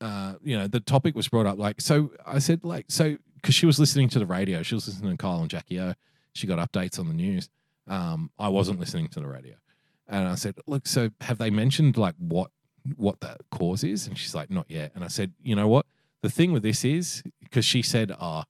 uh, 0.00 0.34
you 0.42 0.58
know, 0.58 0.66
the 0.66 0.80
topic 0.80 1.14
was 1.14 1.28
brought 1.28 1.46
up 1.46 1.58
like 1.58 1.80
so 1.80 2.10
I 2.26 2.38
said 2.38 2.64
like 2.64 2.86
so 2.88 3.16
because 3.36 3.54
she 3.54 3.66
was 3.66 3.78
listening 3.78 4.08
to 4.10 4.18
the 4.18 4.26
radio, 4.26 4.62
she 4.62 4.74
was 4.74 4.86
listening 4.86 5.12
to 5.12 5.16
Kyle 5.16 5.40
and 5.40 5.50
Jackie 5.50 5.80
O. 5.80 5.94
She 6.34 6.46
got 6.46 6.58
updates 6.58 6.98
on 6.98 7.08
the 7.08 7.14
news. 7.14 7.48
Um, 7.88 8.30
I 8.38 8.48
wasn't 8.48 8.78
listening 8.78 9.08
to 9.08 9.20
the 9.20 9.26
radio. 9.26 9.54
And 10.08 10.28
I 10.28 10.34
said, 10.34 10.56
Look, 10.66 10.86
so 10.86 11.10
have 11.22 11.38
they 11.38 11.50
mentioned 11.50 11.96
like 11.96 12.14
what 12.18 12.50
what 12.96 13.20
the 13.20 13.36
cause 13.50 13.84
is? 13.84 14.06
And 14.06 14.18
she's 14.18 14.34
like, 14.34 14.50
Not 14.50 14.66
yet. 14.68 14.92
And 14.94 15.04
I 15.04 15.08
said, 15.08 15.32
You 15.42 15.56
know 15.56 15.68
what? 15.68 15.86
The 16.20 16.30
thing 16.30 16.52
with 16.52 16.62
this 16.62 16.84
is 16.84 17.22
because 17.40 17.64
she 17.64 17.82
said, 17.82 18.12
uh, 18.18 18.44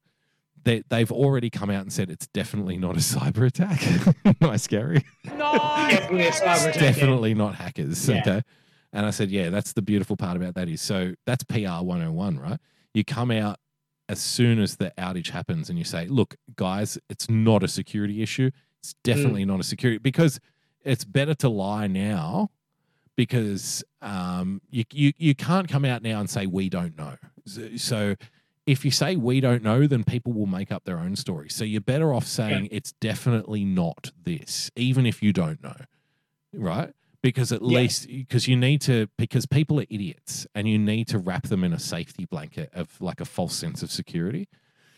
they, 0.65 0.83
they've 0.89 1.11
already 1.11 1.51
come 1.51 1.71
out 1.71 1.83
and 1.83 1.93
said 1.93 2.11
it's 2.11 2.27
definitely 2.29 2.77
not 2.77 2.97
a 2.97 3.01
cyber 3.01 3.47
attack. 3.47 3.81
nice, 4.41 4.67
Gary. 4.67 5.05
Definitely 5.25 6.27
a 6.27 6.31
cyber 6.31 6.69
attack. 6.69 6.75
definitely 6.81 7.35
not 7.35 7.55
hackers. 7.55 8.09
Yeah. 8.09 8.21
Okay. 8.21 8.43
And 8.93 9.07
I 9.07 9.11
said, 9.11 9.31
yeah, 9.31 9.51
that's 9.51 9.73
the 9.73 9.83
beautiful 9.83 10.17
part 10.17 10.37
about 10.37 10.55
that 10.55 10.69
is 10.69 10.83
so 10.83 11.15
that's 11.27 11.45
PR 11.45 11.83
101, 11.83 12.39
right? 12.39 12.61
You 12.95 13.05
come 13.05 13.31
out 13.31 13.59
as 14.09 14.21
soon 14.21 14.61
as 14.61 14.77
the 14.77 14.93
outage 14.99 15.31
happens 15.31 15.71
and 15.71 15.79
you 15.79 15.85
say, 15.85 16.07
look, 16.07 16.37
guys, 16.57 16.99
it's 17.09 17.31
not 17.31 17.63
a 17.63 17.69
security 17.69 18.23
issue. 18.23 18.51
It's 18.81 18.95
definitely 19.05 19.45
not 19.45 19.61
a 19.61 19.65
security 19.65 19.99
because 19.99 20.39
it's 20.85 21.05
better 21.05 21.35
to 21.37 21.49
lie 21.49 21.87
now 21.87 22.51
because 23.17 23.83
um, 24.03 24.61
you, 24.71 24.85
you, 24.93 25.13
you 25.17 25.35
can't 25.35 25.69
come 25.69 25.85
out 25.85 26.03
now 26.03 26.21
and 26.21 26.29
say, 26.29 26.47
we 26.47 26.69
don't 26.69 26.97
know. 26.99 27.17
So, 27.47 27.77
so 27.77 28.15
if 28.67 28.85
you 28.85 28.91
say 28.91 29.17
we 29.17 29.41
don't 29.41 29.63
know, 29.63 29.87
then 29.87 30.05
people 30.05 30.33
will 30.33 30.47
make 30.47 30.71
up 30.71 30.85
their 30.85 30.99
own 30.99 31.17
story. 31.17 31.49
So 31.51 31.65
you're 31.65 31.81
better 31.81 32.15
off 32.15 32.27
saying 32.27 32.69
it's 32.71 32.93
definitely 32.93 33.65
not 33.65 34.13
this, 34.23 34.71
even 34.77 35.05
if 35.07 35.23
you 35.23 35.33
don't 35.33 35.63
know, 35.63 35.77
right? 36.55 36.93
Because 37.23 37.53
at 37.53 37.61
Yeah. 37.63 37.79
least 37.79 38.07
because 38.09 38.49
you 38.49 38.57
need 38.57 38.81
to 38.83 39.09
because 39.17 39.47
people 39.47 39.81
are 39.81 39.87
idiots 39.91 40.47
and 40.55 40.69
you 40.69 40.79
need 40.79 41.09
to 41.09 41.19
wrap 41.19 41.45
them 41.49 41.63
in 41.65 41.73
a 41.73 41.79
safety 41.79 42.25
blanket 42.25 42.71
of 42.73 43.01
like 43.01 43.21
a 43.21 43.25
false 43.25 43.55
sense 43.55 43.83
of 43.83 43.91
security. 43.91 44.49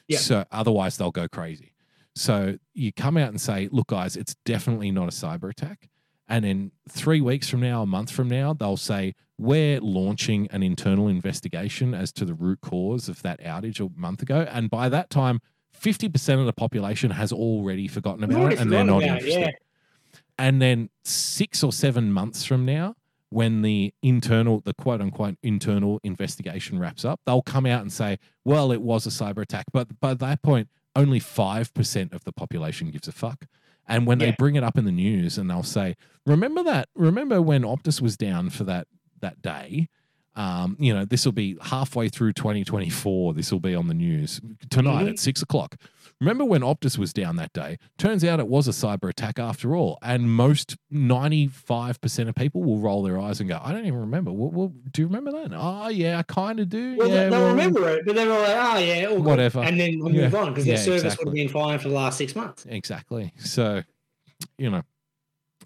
Yeah. 0.08 0.18
So 0.18 0.44
otherwise 0.50 0.96
they'll 0.96 1.10
go 1.10 1.28
crazy. 1.28 1.74
So 2.14 2.58
you 2.74 2.92
come 2.92 3.16
out 3.16 3.28
and 3.30 3.40
say, 3.40 3.68
look, 3.72 3.88
guys, 3.88 4.16
it's 4.16 4.36
definitely 4.44 4.90
not 4.90 5.04
a 5.08 5.10
cyber 5.10 5.50
attack. 5.50 5.88
And 6.28 6.44
in 6.44 6.72
three 6.88 7.20
weeks 7.20 7.48
from 7.48 7.60
now, 7.60 7.82
a 7.82 7.86
month 7.86 8.10
from 8.10 8.28
now, 8.28 8.54
they'll 8.54 8.76
say, 8.78 9.14
we're 9.38 9.80
launching 9.80 10.48
an 10.50 10.62
internal 10.62 11.08
investigation 11.08 11.94
as 11.94 12.12
to 12.12 12.24
the 12.24 12.34
root 12.34 12.60
cause 12.60 13.08
of 13.08 13.22
that 13.22 13.40
outage 13.40 13.80
a 13.80 13.90
month 13.98 14.22
ago. 14.22 14.46
And 14.48 14.70
by 14.70 14.88
that 14.88 15.10
time, 15.10 15.40
50% 15.78 16.40
of 16.40 16.46
the 16.46 16.52
population 16.52 17.10
has 17.10 17.32
already 17.32 17.88
forgotten 17.88 18.24
about 18.24 18.52
it 18.52 18.60
and 18.60 18.70
they're 18.70 18.84
not 18.84 19.02
about 19.02 19.16
interested. 19.18 19.40
yeah. 19.40 19.50
And 20.38 20.62
then 20.62 20.90
six 21.04 21.62
or 21.62 21.72
seven 21.72 22.12
months 22.12 22.44
from 22.44 22.64
now, 22.64 22.94
when 23.30 23.62
the 23.62 23.92
internal, 24.02 24.60
the 24.60 24.74
quote 24.74 25.00
unquote 25.00 25.36
internal 25.42 25.98
investigation 26.04 26.78
wraps 26.78 27.04
up, 27.04 27.20
they'll 27.26 27.42
come 27.42 27.66
out 27.66 27.82
and 27.82 27.92
say, 27.92 28.18
well, 28.44 28.70
it 28.70 28.80
was 28.80 29.06
a 29.06 29.10
cyber 29.10 29.42
attack. 29.42 29.66
But 29.72 30.00
by 30.00 30.14
that 30.14 30.42
point, 30.42 30.68
only 30.94 31.18
5% 31.18 32.12
of 32.12 32.24
the 32.24 32.32
population 32.32 32.90
gives 32.90 33.08
a 33.08 33.12
fuck. 33.12 33.46
And 33.86 34.06
when 34.06 34.18
they 34.18 34.34
bring 34.38 34.54
it 34.54 34.64
up 34.64 34.78
in 34.78 34.84
the 34.84 34.92
news 34.92 35.36
and 35.36 35.50
they'll 35.50 35.62
say, 35.62 35.96
remember 36.24 36.62
that, 36.62 36.88
remember 36.94 37.42
when 37.42 37.62
Optus 37.62 38.00
was 38.00 38.16
down 38.16 38.50
for 38.50 38.64
that, 38.64 38.86
that 39.24 39.42
day? 39.42 39.88
Um, 40.36 40.76
you 40.80 40.92
know, 40.92 41.04
this 41.04 41.24
will 41.24 41.32
be 41.32 41.56
halfway 41.62 42.08
through 42.08 42.32
2024. 42.32 43.34
This 43.34 43.52
will 43.52 43.60
be 43.60 43.74
on 43.74 43.86
the 43.86 43.94
news 43.94 44.40
tonight 44.70 45.02
at 45.02 45.06
mm-hmm. 45.06 45.16
six 45.16 45.42
o'clock. 45.42 45.76
Remember 46.20 46.44
when 46.44 46.62
Optus 46.62 46.96
was 46.96 47.12
down 47.12 47.36
that 47.36 47.52
day? 47.52 47.78
Turns 47.98 48.24
out 48.24 48.40
it 48.40 48.48
was 48.48 48.66
a 48.66 48.70
cyber 48.70 49.08
attack 49.10 49.38
after 49.38 49.76
all. 49.76 49.98
And 50.00 50.30
most 50.30 50.76
95% 50.92 52.28
of 52.28 52.34
people 52.34 52.62
will 52.62 52.78
roll 52.78 53.02
their 53.02 53.18
eyes 53.20 53.40
and 53.40 53.48
go, 53.48 53.60
I 53.62 53.72
don't 53.72 53.86
even 53.86 54.00
remember. 54.00 54.32
Well, 54.32 54.50
well 54.50 54.72
do 54.90 55.02
you 55.02 55.08
remember 55.08 55.32
that? 55.32 55.52
Oh, 55.54 55.88
yeah, 55.88 56.18
I 56.18 56.22
kind 56.22 56.60
of 56.60 56.68
do. 56.68 56.96
Well, 56.96 57.08
yeah, 57.08 57.14
they, 57.14 57.30
they'll 57.30 57.40
well, 57.40 57.50
remember 57.50 57.88
it, 57.90 58.06
but 58.06 58.14
they're 58.14 58.26
like, 58.26 58.48
oh, 58.48 58.78
yeah, 58.78 59.06
all 59.06 59.16
good." 59.16 59.24
Whatever. 59.24 59.60
And 59.60 59.78
then 59.78 59.98
we'll 59.98 60.14
Yeah. 60.14 60.22
move 60.22 60.34
on 60.34 60.48
because 60.50 60.64
their 60.64 60.76
Yeah, 60.76 60.82
service 60.82 61.18
would 61.18 61.28
have 61.28 61.34
been 61.34 61.48
fine 61.48 61.78
for 61.78 61.88
the 61.88 61.94
last 61.94 62.18
six 62.18 62.34
months. 62.34 62.64
Exactly. 62.68 63.32
So, 63.38 63.82
you 64.56 64.70
know, 64.70 64.82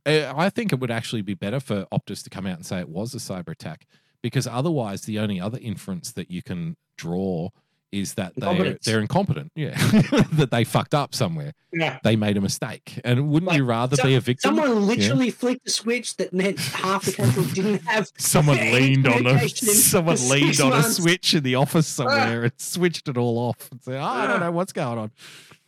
Uh, 0.09 0.33
I 0.37 0.51
think 0.51 0.73
it 0.73 0.81
would 0.81 0.91
actually 0.91 1.23
be 1.23 1.35
better 1.35 1.61
for 1.61 1.87
Optus 1.93 2.23
to 2.25 2.31
come 2.31 2.47
out 2.47 2.57
and 2.57 2.67
say 2.67 2.79
it 2.81 2.89
was 2.89 3.15
a 3.15 3.19
cyber 3.19 3.49
attack 3.51 3.87
because 4.23 4.47
otherwise, 4.47 5.03
the 5.03 5.19
only 5.19 5.41
other 5.41 5.59
inference 5.61 6.13
that 6.13 6.31
you 6.31 6.43
can 6.43 6.77
draw 6.97 7.51
is 7.91 8.15
that 8.15 8.35
they're, 8.37 8.77
they're 8.85 9.01
incompetent. 9.01 9.51
Yeah. 9.55 9.71
that 10.33 10.49
they 10.51 10.65
fucked 10.65 10.95
up 10.95 11.15
somewhere. 11.15 11.53
Yeah. 11.73 11.99
They 12.05 12.17
made 12.17 12.37
a 12.37 12.41
mistake. 12.41 13.01
And 13.03 13.31
wouldn't 13.31 13.49
Like, 13.49 13.57
you 13.57 13.65
rather 13.65 13.97
so- 13.97 14.03
be 14.05 14.15
a 14.15 14.21
victim? 14.21 14.57
Someone 14.57 14.87
literally 14.87 15.31
flicked 15.31 15.67
a 15.67 15.71
switch 15.71 16.17
that 16.17 16.35
meant 16.35 16.59
half 16.59 17.05
the 17.07 17.13
country 17.13 17.45
didn't 17.55 17.83
have. 17.87 18.11
Someone 18.19 18.59
leaned 18.59 19.07
on 19.07 19.27
a 19.27 19.49
someone 19.49 20.17
leaned 20.29 20.57
six 20.57 20.61
on 20.61 20.73
a 20.73 20.83
switch 20.83 21.35
in 21.35 21.43
the 21.43 21.55
office 21.55 21.99
ah. 21.99 22.05
somewhere 22.05 22.45
and 22.45 22.53
switched 22.59 23.09
it 23.09 23.17
all 23.17 23.39
off 23.39 23.71
and 23.71 23.83
said, 23.83 23.97
oh, 23.97 24.03
I 24.05 24.27
don't 24.27 24.37
Ah. 24.37 24.47
know 24.47 24.53
what's 24.53 24.73
going 24.73 24.99
on. 24.99 25.11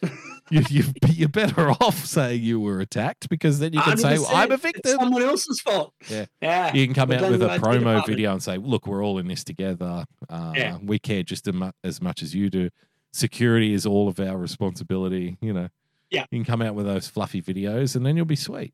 you, 0.51 0.63
you, 0.69 0.85
you're 1.09 1.29
better 1.29 1.71
off 1.81 2.05
saying 2.05 2.43
you 2.43 2.59
were 2.61 2.81
attacked 2.81 3.29
because 3.29 3.59
then 3.59 3.73
you 3.73 3.81
can 3.81 3.97
say, 3.97 4.17
100%, 4.17 4.27
I'm 4.33 4.51
a 4.51 4.55
it's 4.55 4.63
victim. 4.63 4.99
Someone 4.99 5.23
else's 5.23 5.61
fault. 5.61 5.93
Yeah. 6.09 6.27
Yeah. 6.41 6.73
You 6.75 6.87
can 6.87 6.95
come 6.95 7.13
out 7.13 7.31
with 7.31 7.43
a 7.43 7.59
promo 7.59 8.05
video 8.07 8.33
and 8.33 8.43
say, 8.43 8.57
look, 8.57 8.87
we're 8.87 9.05
all 9.05 9.19
in 9.19 9.29
this 9.29 9.45
together. 9.45 10.05
Uh, 10.29 10.53
Yeah. 10.57 10.79
We 10.83 10.99
care 10.99 11.23
just 11.23 11.47
as 11.49 11.55
as 11.85 12.01
much 12.01 12.23
as 12.23 12.35
you 12.35 12.51
do. 12.51 12.71
Security 13.13 13.75
is 13.75 13.87
all 13.87 14.09
of 14.09 14.21
our 14.21 14.37
responsibility. 14.39 15.37
You 15.41 15.53
know, 15.53 15.69
Yeah. 16.11 16.27
you 16.31 16.39
can 16.39 16.45
come 16.45 16.63
out 16.63 16.75
with 16.75 16.87
those 16.87 17.09
fluffy 17.09 17.43
videos 17.43 17.97
and 17.97 18.05
then 18.07 18.17
you'll 18.17 18.25
be 18.27 18.37
sweet. 18.37 18.73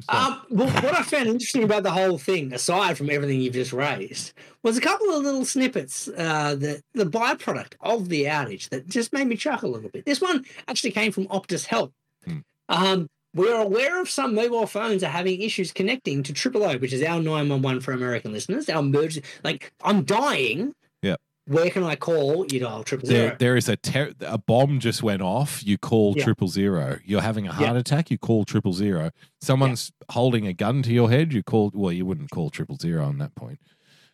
So- 0.00 0.16
Um, 0.16 0.42
well, 0.50 0.68
what 0.68 0.94
I 0.94 1.02
found 1.02 1.28
interesting 1.28 1.62
about 1.64 1.82
the 1.82 1.90
whole 1.90 2.16
thing, 2.18 2.52
aside 2.52 2.96
from 2.96 3.10
everything 3.10 3.40
you've 3.40 3.54
just 3.54 3.72
raised, 3.72 4.32
was 4.62 4.76
a 4.76 4.80
couple 4.80 5.10
of 5.10 5.22
little 5.24 5.44
snippets 5.44 6.08
uh, 6.08 6.54
that 6.56 6.82
the 6.94 7.04
byproduct 7.04 7.74
of 7.80 8.08
the 8.08 8.24
outage 8.24 8.68
that 8.70 8.86
just 8.86 9.12
made 9.12 9.26
me 9.26 9.36
chuckle 9.36 9.70
a 9.70 9.74
little 9.74 9.90
bit. 9.90 10.04
This 10.06 10.20
one 10.20 10.44
actually 10.68 10.92
came 10.92 11.12
from 11.12 11.26
Optus 11.28 11.66
Help. 11.66 11.92
Hmm. 12.24 12.38
Um, 12.68 13.08
we 13.34 13.48
are 13.50 13.62
aware 13.62 14.00
of 14.00 14.10
some 14.10 14.34
mobile 14.34 14.66
phones 14.66 15.04
are 15.04 15.10
having 15.10 15.40
issues 15.40 15.70
connecting 15.72 16.22
to 16.24 16.32
Triple 16.32 16.64
O, 16.64 16.78
which 16.78 16.92
is 16.92 17.02
our 17.02 17.20
911 17.20 17.80
for 17.80 17.92
American 17.92 18.32
listeners. 18.32 18.68
Our 18.68 18.80
emergency, 18.80 19.22
like, 19.44 19.72
I'm 19.84 20.02
dying. 20.04 20.72
Yep. 21.02 21.20
Where 21.50 21.68
can 21.68 21.82
I 21.82 21.96
call? 21.96 22.46
You 22.46 22.60
dial 22.60 22.84
triple 22.84 23.08
there, 23.08 23.26
zero. 23.28 23.36
there 23.40 23.56
is 23.56 23.68
a 23.68 23.76
ter- 23.76 24.12
a 24.20 24.38
bomb 24.38 24.78
just 24.78 25.02
went 25.02 25.20
off. 25.20 25.66
You 25.66 25.78
call 25.78 26.14
Yeah. 26.16 26.22
triple 26.22 26.46
zero. 26.46 26.98
You're 27.04 27.22
having 27.22 27.48
a 27.48 27.50
Yeah. 27.50 27.66
heart 27.66 27.76
attack. 27.76 28.08
You 28.10 28.18
call 28.18 28.44
triple 28.44 28.72
zero. 28.72 29.10
Someone's 29.40 29.90
holding 30.12 30.46
a 30.46 30.52
gun 30.52 30.82
to 30.82 30.92
your 30.92 31.10
head. 31.10 31.32
You 31.32 31.42
call. 31.42 31.72
Well, 31.74 31.90
you 31.92 32.06
wouldn't 32.06 32.30
call 32.30 32.50
triple 32.50 32.76
zero 32.76 33.04
on 33.04 33.18
that 33.18 33.34
point. 33.34 33.58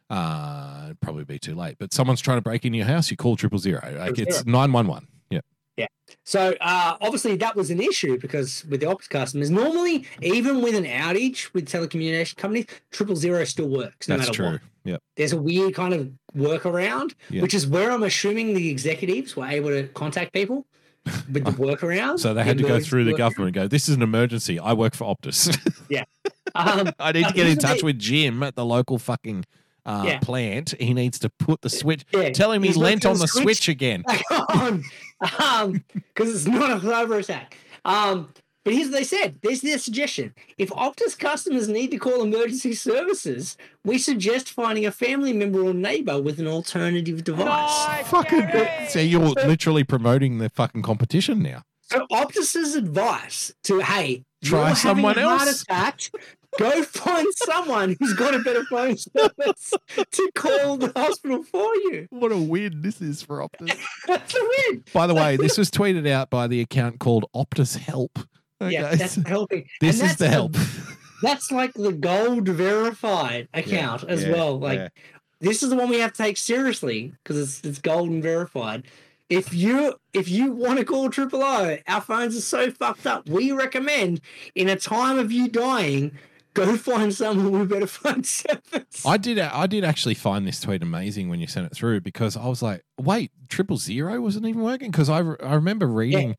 Uh, 0.09 0.82
it'd 0.87 1.01
probably 1.01 1.24
be 1.24 1.39
too 1.39 1.55
late. 1.55 1.76
But 1.78 1.93
someone's 1.93 2.20
trying 2.22 2.39
to 2.39 2.43
break 2.43 2.64
into 2.64 2.78
your 2.78 2.87
house. 2.87 3.11
You 3.11 3.16
call 3.18 3.37
triple 3.37 3.59
zero. 3.59 3.82
Like 3.99 4.18
it's 4.18 4.47
nine 4.47 4.72
one 4.72 4.87
one. 4.87 5.07
Yeah. 5.77 5.87
So 6.24 6.55
uh, 6.61 6.97
obviously 7.01 7.37
that 7.37 7.55
was 7.57 7.70
an 7.70 7.81
issue 7.81 8.18
because 8.18 8.64
with 8.66 8.81
the 8.81 8.87
Optus 8.87 9.09
customers, 9.09 9.51
normally 9.51 10.07
even 10.22 10.62
with 10.62 10.74
an 10.74 10.85
outage 10.85 11.53
with 11.53 11.68
telecommunication 11.68 12.37
companies, 12.37 12.66
triple 12.91 13.16
zero 13.16 13.45
still 13.45 13.68
works. 13.68 14.09
No 14.09 14.16
That's 14.16 14.29
matter 14.29 14.37
true. 14.43 14.53
What. 14.53 14.61
Yep. 14.85 15.03
There's 15.16 15.33
a 15.33 15.41
weird 15.41 15.74
kind 15.74 15.93
of 15.95 16.11
workaround, 16.37 17.14
Yeah. 17.29 17.43
which 17.43 17.55
is 17.55 17.66
where 17.66 17.91
I'm 17.91 18.05
assuming 18.05 18.55
the 18.55 18.70
executives 18.70 19.37
were 19.37 19.47
able 19.47 19.70
to 19.70 19.89
contact 19.89 20.33
people 20.33 20.64
with 21.33 21.45
the 21.45 21.51
workaround. 21.62 22.20
So 22.20 22.33
they 22.35 22.45
had 22.45 22.59
to 22.59 22.64
go 22.64 22.81
through 22.81 23.05
the 23.05 23.14
government 23.14 23.49
and 23.49 23.55
go, 23.55 23.68
"This 23.68 23.89
is 23.89 23.97
an 23.97 24.03
emergency. 24.03 24.59
I 24.59 24.72
work 24.72 24.95
for 24.95 25.05
Optus. 25.14 25.57
Um, 26.55 26.91
I 26.99 27.12
need 27.12 27.27
to 27.27 27.35
get 27.35 27.49
in 27.49 27.59
touch 27.59 27.83
with 27.83 27.99
Jim 27.99 28.43
at 28.43 28.55
the 28.55 28.64
local 28.64 28.99
fucking 28.99 29.45
uh, 29.87 30.03
Yeah. 30.07 30.18
plant. 30.18 30.74
He 30.78 30.93
needs 30.93 31.18
to 31.20 31.30
put 31.39 31.62
the 31.62 31.70
switch. 31.70 32.05
yeah, 32.12 32.30
Tell 32.30 32.53
him 32.53 32.62
he 32.62 32.68
he's 32.68 32.76
not 32.76 32.84
lent 32.84 33.07
on 33.07 33.18
the 33.18 33.26
switch 33.28 33.43
switch 33.45 33.68
again. 33.68 34.03
back 34.03 34.22
on 34.51 34.84
because 36.14 36.34
it's 36.34 36.47
not 36.47 36.70
a 36.70 36.76
cyber 36.84 37.18
attack. 37.20 37.57
Um, 37.84 38.28
but 38.64 38.74
here's 38.74 38.89
what 38.89 38.95
they 38.99 39.05
said. 39.05 39.39
There's 39.43 39.61
their 39.61 39.78
suggestion. 39.78 40.34
If 40.59 40.70
Optus 40.70 41.16
customers 41.16 41.68
need 41.68 41.93
to 41.93 41.99
call 41.99 42.22
emergency 42.24 42.74
services, 42.74 43.57
we 43.84 43.97
suggest 43.97 44.51
finding 44.51 44.84
a 44.84 44.91
family 44.91 45.32
member 45.32 45.64
or 45.64 45.72
neighbor 45.72 46.20
with 46.20 46.41
an 46.41 46.49
alternative 46.49 47.22
device. 47.22 48.09
Fucking. 48.09 48.49
So 48.89 48.99
you're 48.99 49.20
literally 49.28 49.84
promoting 49.84 50.39
the 50.39 50.49
fucking 50.51 50.82
competition 50.82 51.43
now. 51.43 51.62
So 51.82 52.07
Optus's 52.11 52.74
advice 52.74 53.55
to 53.64 53.78
hey, 53.78 54.24
Try 54.43 54.72
someone 54.74 55.14
having 55.14 55.28
heart 55.30 55.47
else. 55.49 55.62
attack, 55.62 56.01
go 56.59 56.83
find 56.83 57.27
someone 57.45 57.97
who's 57.99 58.15
got 58.15 58.35
a 58.35 58.41
better 58.41 58.65
phone 58.65 58.97
service 58.97 59.73
to 60.11 60.31
call 60.35 60.77
the 60.77 60.93
hospital 60.97 61.43
for 61.43 61.75
you. 61.75 62.07
What 62.11 62.33
a 62.33 62.37
win 62.37 62.83
this 62.83 63.01
is 63.01 63.23
for 63.23 63.39
Optus. 63.39 63.77
That's 64.07 64.35
a 64.35 64.41
win. 64.41 64.85
By 64.93 65.07
the 65.07 65.15
way, 65.15 65.37
this 65.37 65.59
was 65.59 65.71
tweeted 65.71 66.09
out 66.09 66.31
by 66.31 66.47
the 66.47 66.61
account 66.61 66.99
called 66.99 67.25
Optus 67.35 67.77
Help. 67.79 68.19
Yeah, 68.61 68.95
that's 68.95 69.17
helping. 69.27 69.69
this 69.81 70.01
And 70.01 70.11
is 70.11 70.17
the 70.17 70.29
help. 70.29 70.57
That's 71.23 71.51
like 71.51 71.75
the 71.75 71.93
gold 71.93 72.49
verified 72.49 73.49
account 73.53 74.05
as 74.05 74.25
yeah, 74.25 74.33
well. 74.33 74.59
Like 74.59 74.79
yeah. 74.79 74.89
this 75.41 75.63
is 75.63 75.71
the 75.71 75.77
one 75.77 75.89
we 75.89 75.99
have 75.99 76.13
to 76.13 76.23
take 76.23 76.37
seriously 76.37 77.13
because 77.23 77.39
it's 77.39 77.69
it's 77.69 77.79
golden 77.79 78.23
verified. 78.23 78.85
If 79.29 79.53
you 79.53 79.95
if 80.13 80.29
you 80.29 80.53
want 80.53 80.79
to 80.79 80.85
call 80.85 81.11
Triple 81.11 81.43
O, 81.43 81.79
our 81.87 82.01
phones 82.01 82.37
are 82.37 82.41
so 82.41 82.71
fucked 82.71 83.07
up. 83.07 83.29
We 83.29 83.53
recommend 83.53 84.21
in 84.55 84.69
a 84.69 84.77
time 84.77 85.19
of 85.19 85.33
you 85.33 85.49
dying, 85.49 86.17
go 86.57 86.77
find 86.77 87.15
someone 87.15 87.61
We 87.61 87.67
better 87.67 87.87
find 87.87 88.27
service. 88.27 89.05
I 89.07 89.17
did. 89.17 89.39
I 89.39 89.67
did 89.67 89.85
actually 89.85 90.15
find 90.15 90.47
this 90.47 90.61
tweet 90.61 90.83
amazing 90.83 91.29
when 91.29 91.41
you 91.41 91.47
sent 91.47 91.67
it 91.67 91.75
through 91.75 92.01
because 92.01 92.37
I 92.37 92.47
was 92.47 92.63
like, 92.63 92.85
"Wait, 92.99 93.31
triple 93.49 93.77
zero 93.77 94.21
wasn't 94.21 94.47
even 94.47 94.63
working." 94.63 94.91
Because 94.91 95.09
I, 95.09 95.21
re- 95.21 95.37
I 95.43 95.55
remember 95.55 95.87
reading 95.87 96.37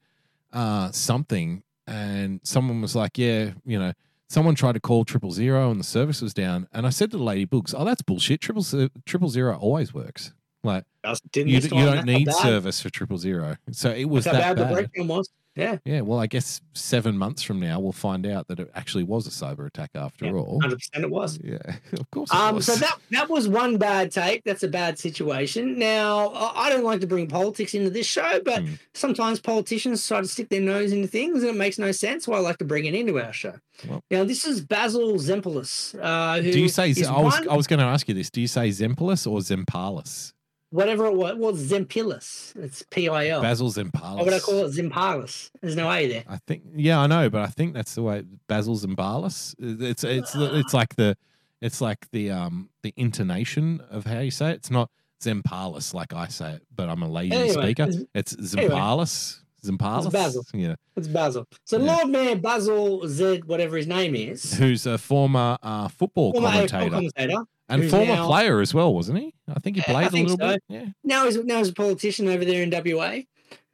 uh, 0.52 0.92
something 0.92 1.64
and 1.86 2.42
someone 2.44 2.82
was 2.82 2.96
like, 2.96 3.18
"Yeah, 3.18 3.52
you 3.66 3.80
know, 3.80 3.94
someone 4.28 4.56
tried 4.56 4.74
to 4.74 4.80
call 4.80 5.06
triple 5.06 5.32
zero 5.32 5.72
and 5.72 5.80
the 5.80 5.86
service 5.86 6.22
was 6.22 6.34
down." 6.34 6.68
And 6.74 6.86
I 6.86 6.90
said 6.90 7.12
to 7.12 7.18
the 7.18 7.24
lady 7.24 7.46
Boogs, 7.46 7.74
"Oh, 7.78 7.86
that's 7.86 8.02
bullshit. 8.02 8.42
Triple 8.42 8.90
triple 9.06 9.30
zero 9.30 9.58
always 9.58 9.94
works. 9.94 10.34
Like 10.64 10.84
Didn't 11.32 11.50
you, 11.50 11.60
you 11.60 11.86
don't 11.86 12.06
need 12.06 12.32
service 12.34 12.82
for 12.82 12.90
triple 12.90 13.18
zero. 13.18 13.56
So 13.72 13.92
it 13.92 14.06
was 14.06 14.26
That's 14.26 14.36
how 14.38 14.54
that 14.54 14.56
bad 14.56 14.76
the 14.76 14.76
bad. 14.76 15.28
Yeah, 15.58 15.78
Yeah. 15.86 16.02
Well, 16.02 16.20
I 16.20 16.28
guess 16.28 16.62
seven 16.74 17.18
months 17.18 17.42
from 17.44 17.60
now 17.60 17.80
we'll 17.80 17.92
find 17.92 18.26
out 18.28 18.48
that 18.48 18.60
it 18.60 18.70
actually 18.76 19.04
was 19.04 19.26
a 19.28 19.30
cyber 19.30 19.66
attack 19.68 19.90
after 19.96 20.26
Yeah, 20.26 20.34
all. 20.34 20.60
hundred 20.62 20.78
percent 20.80 21.04
it 21.04 21.10
was. 21.12 21.40
Yeah, 21.44 21.58
of 22.00 22.10
course. 22.12 22.30
It 22.32 22.36
Um, 22.36 22.56
was. 22.56 22.66
so 22.66 22.76
that 22.76 22.98
that 23.12 23.30
was 23.30 23.48
one 23.48 23.78
bad 23.78 24.12
take. 24.12 24.44
That's 24.44 24.64
a 24.64 24.68
bad 24.68 25.00
situation. 25.00 25.78
Now, 25.80 26.28
I 26.30 26.68
I 26.68 26.70
don't 26.70 26.84
like 26.84 27.00
to 27.02 27.08
bring 27.08 27.28
politics 27.28 27.74
into 27.74 27.90
this 27.90 28.06
show, 28.08 28.42
but 28.44 28.62
Hmm. 28.64 28.74
sometimes 28.94 29.40
politicians 29.40 30.06
try 30.08 30.22
to 30.22 30.28
stick 30.28 30.50
their 30.50 30.62
nose 30.62 30.92
into 30.92 31.08
things, 31.08 31.42
and 31.44 31.50
it 31.52 31.56
makes 31.58 31.80
no 31.80 31.92
sense. 31.92 32.26
So 32.26 32.34
I 32.34 32.40
like 32.40 32.58
to 32.58 32.66
bring 32.66 32.86
it 32.86 32.94
into 32.94 33.20
our 33.20 33.34
show. 33.34 33.54
Well- 33.88 34.04
now, 34.12 34.24
this 34.24 34.46
is 34.46 34.62
Basil 34.62 35.14
Zempilas. 35.16 35.96
Uh, 36.02 36.42
who 36.42 36.52
Do 36.52 36.60
you 36.60 36.70
say? 36.70 36.94
I 37.08 37.22
was 37.22 37.34
one- 37.34 37.50
I 37.50 37.56
was 37.56 37.68
going 37.68 37.80
to 37.80 37.86
ask 37.86 38.08
you 38.08 38.14
this. 38.14 38.30
Do 38.30 38.42
you 38.42 38.48
say 38.48 38.70
Zempalus 38.70 39.26
or 39.30 39.40
Zempalis? 39.40 40.34
Whatever 40.70 41.06
it 41.06 41.14
was? 41.16 41.36
Well, 41.38 41.54
Zempilus. 41.54 42.56
It's 42.56 42.84
P 42.90 43.10
I 43.10 43.28
L. 43.28 43.42
Basil 43.42 43.70
Zempalis. 43.72 44.16
What 44.16 44.26
would 44.26 44.34
I 44.34 44.40
call 44.40 44.66
it? 44.66 44.74
Zempalis. 44.74 45.50
There's 45.62 45.76
no 45.76 45.92
A 45.92 46.08
there. 46.08 46.24
I 46.28 46.38
think. 46.48 46.64
Yeah, 46.76 47.00
I 47.00 47.08
know, 47.08 47.30
but 47.30 47.42
I 47.42 47.48
think 47.48 47.74
that's 47.74 47.96
the 47.96 48.04
way. 48.04 48.24
Basil 48.48 48.76
Zembalis. 48.78 49.56
It's 49.60 50.04
it's 50.04 50.34
it's 50.36 50.74
like 50.74 50.96
the 50.96 51.18
it's 51.62 51.82
like 51.82 52.10
the 52.12 52.32
um 52.32 52.70
the 52.84 52.94
intonation 52.98 53.82
of 53.90 54.06
how 54.06 54.20
you 54.20 54.32
say 54.32 54.52
it. 54.52 54.56
It's 54.56 54.72
not 54.72 54.90
Zempalis 55.24 55.94
like 55.94 56.14
I 56.14 56.28
say 56.28 56.54
it, 56.54 56.64
but 56.76 56.90
I'm 56.90 57.02
a 57.02 57.10
lazy 57.10 57.36
Anyway, 57.36 57.64
speaker. 57.74 57.84
it's- 57.84 58.34
It's 58.40 58.56
anyway. 58.56 58.74
Zempalis. 58.76 59.40
Zempalis. 59.66 60.12
Basil. 60.12 60.46
Yeah. 60.54 60.76
It's 60.96 61.08
Basil. 61.08 61.46
So 61.66 61.78
Yeah. 61.80 61.96
Lord 61.96 62.10
Mayor 62.10 62.36
Basil 62.36 63.08
Z, 63.08 63.42
whatever 63.48 63.76
his 63.76 63.88
name 63.88 64.16
is, 64.16 64.54
Who's 64.54 64.86
a 64.86 64.98
former 65.00 65.58
uh, 65.64 65.88
football 65.88 66.32
former 66.32 66.48
commentator 66.50 66.90
commentator. 66.92 67.44
And 67.70 67.82
who's 67.84 67.92
former 67.92 68.16
now- 68.16 68.28
player 68.28 68.60
as 68.62 68.74
well, 68.74 68.94
wasn't 68.94 69.20
he? 69.20 69.34
I 69.54 69.60
think 69.60 69.78
he 69.78 69.84
Yeah, 69.88 69.92
I 69.92 69.94
played 69.94 70.08
a 70.08 70.10
think 70.12 70.30
little 70.30 70.48
so. 70.48 70.54
bit. 70.54 70.64
Yeah. 70.70 70.86
now 71.04 71.26
he's 71.26 71.38
now 71.44 71.58
he's 71.60 71.70
a 71.70 71.74
politician 71.74 72.28
over 72.28 72.44
there 72.46 72.64
in 72.64 72.70
WA. 72.70 73.22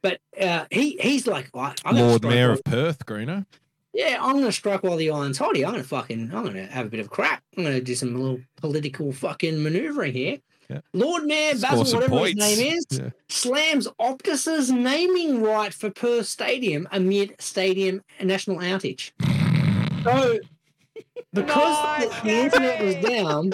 But 0.02 0.20
uh, 0.40 0.66
he 0.70 0.96
he's 1.00 1.26
like, 1.26 1.48
"I- 1.54 1.74
I'm 1.84 1.94
gonna 1.94 2.06
Lord 2.08 2.20
strike 2.20 2.34
Mayor 2.34 2.48
while- 2.48 2.54
of 2.58 2.64
Perth, 2.64 3.06
Greeno. 3.06 3.46
yeah, 3.94 4.18
I'm 4.20 4.34
gonna 4.36 4.52
strike 4.52 4.82
while 4.82 4.96
the 4.96 5.10
iron's 5.10 5.38
hot. 5.38 5.56
here. 5.56 5.64
I'm 5.66 5.72
gonna 5.72 5.84
fucking, 5.84 6.30
I'm 6.34 6.44
gonna 6.44 6.66
have 6.66 6.86
a 6.86 6.90
bit 6.90 7.00
of 7.00 7.08
crack. 7.08 7.42
I'm 7.56 7.64
gonna 7.64 7.80
do 7.80 7.94
some 7.94 8.14
little 8.14 8.40
political 8.56 9.12
fucking 9.12 9.62
manoeuvring 9.62 10.12
here. 10.12 10.38
Yeah. 10.68 10.80
Lord 10.94 11.24
Mayor 11.24 11.54
Score 11.56 11.70
Basil, 11.70 11.84
some 11.86 11.96
whatever 12.00 12.18
points. 12.18 12.44
his 12.44 12.58
name 12.58 12.72
is, 12.78 12.86
Yeah. 12.90 13.10
slams 13.28 13.86
Optus's 14.00 14.70
naming 14.70 15.42
right 15.42 15.72
for 15.74 15.90
Perth 15.90 16.26
Stadium 16.26 16.86
amid 16.92 17.34
stadium 17.38 18.02
national 18.22 18.58
outage. 18.58 19.12
So, 20.04 20.38
because 21.32 22.00
the, 22.22 22.24
the 22.24 22.30
internet 22.30 22.82
was 22.84 22.94
down, 22.96 23.52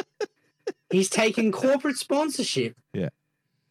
he's 0.91 1.09
taking 1.11 1.53
corporate 1.53 1.97
sponsorship. 1.97 2.77
Yeah. 2.93 3.09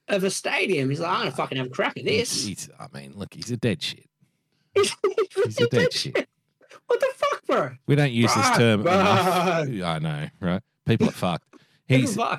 of 0.08 0.24
a 0.24 0.30
stadium. 0.32 0.90
He's 0.90 1.00
like, 1.00 1.12
I'm 1.12 1.20
gonna 1.22 1.32
fucking 1.32 1.58
have 1.58 1.68
a 1.68 1.70
crack 1.70 1.98
at 1.98 2.06
this. 2.06 2.46
he's- 2.46 2.70
I 2.80 2.88
mean, 2.98 3.14
look, 3.16 3.34
he's 3.34 3.52
a 3.52 3.58
dead 3.58 3.82
shit. 3.84 4.08
He's, 4.74 4.96
He's 5.44 5.60
a 5.62 5.68
dead 5.68 5.94
shit. 5.94 6.28
What 6.88 7.00
the 7.00 7.08
fuck, 7.16 7.46
bro? 7.46 7.70
We 7.88 7.96
don't 7.96 8.12
use 8.12 8.34
this 8.34 8.50
term 8.58 8.84
bro. 8.84 8.92
enough. 8.92 9.68
I 9.84 10.00
know, 10.00 10.28
right? 10.40 10.62
People 10.86 11.10
are 11.10 11.12
fucked. 11.12 11.46
He's, 11.88 12.18
uh, 12.18 12.38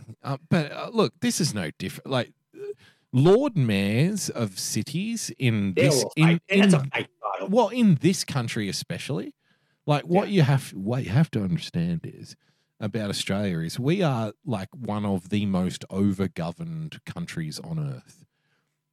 but 0.48 0.70
uh, 0.72 0.90
look, 0.92 1.12
this 1.20 1.40
is 1.40 1.52
no 1.54 1.70
different. 1.78 2.08
Like 2.08 2.32
Lord 3.12 3.56
mayors 3.56 4.30
of 4.30 4.58
cities 4.58 5.32
in 5.38 5.74
They're 5.74 5.86
this 5.86 6.04
in, 6.16 6.26
fake. 6.48 6.62
That's 6.70 6.74
a 6.74 6.84
in 6.96 7.50
well 7.50 7.68
in 7.68 7.96
this 8.00 8.22
country 8.24 8.68
especially, 8.68 9.34
like 9.86 10.04
what 10.04 10.28
you 10.28 10.42
have 10.42 10.70
what 10.70 11.02
you 11.04 11.11
have 11.11 11.30
to 11.32 11.42
understand 11.42 12.02
is 12.04 12.36
about 12.81 13.11
Australia 13.11 13.59
is 13.59 13.78
we 13.78 14.03
are 14.03 14.33
like 14.45 14.68
one 14.74 15.05
of 15.05 15.28
the 15.28 15.47
most 15.47 15.85
overgoverned 15.91 17.05
countries 17.05 17.61
on 17.61 17.78
earth. 17.78 18.24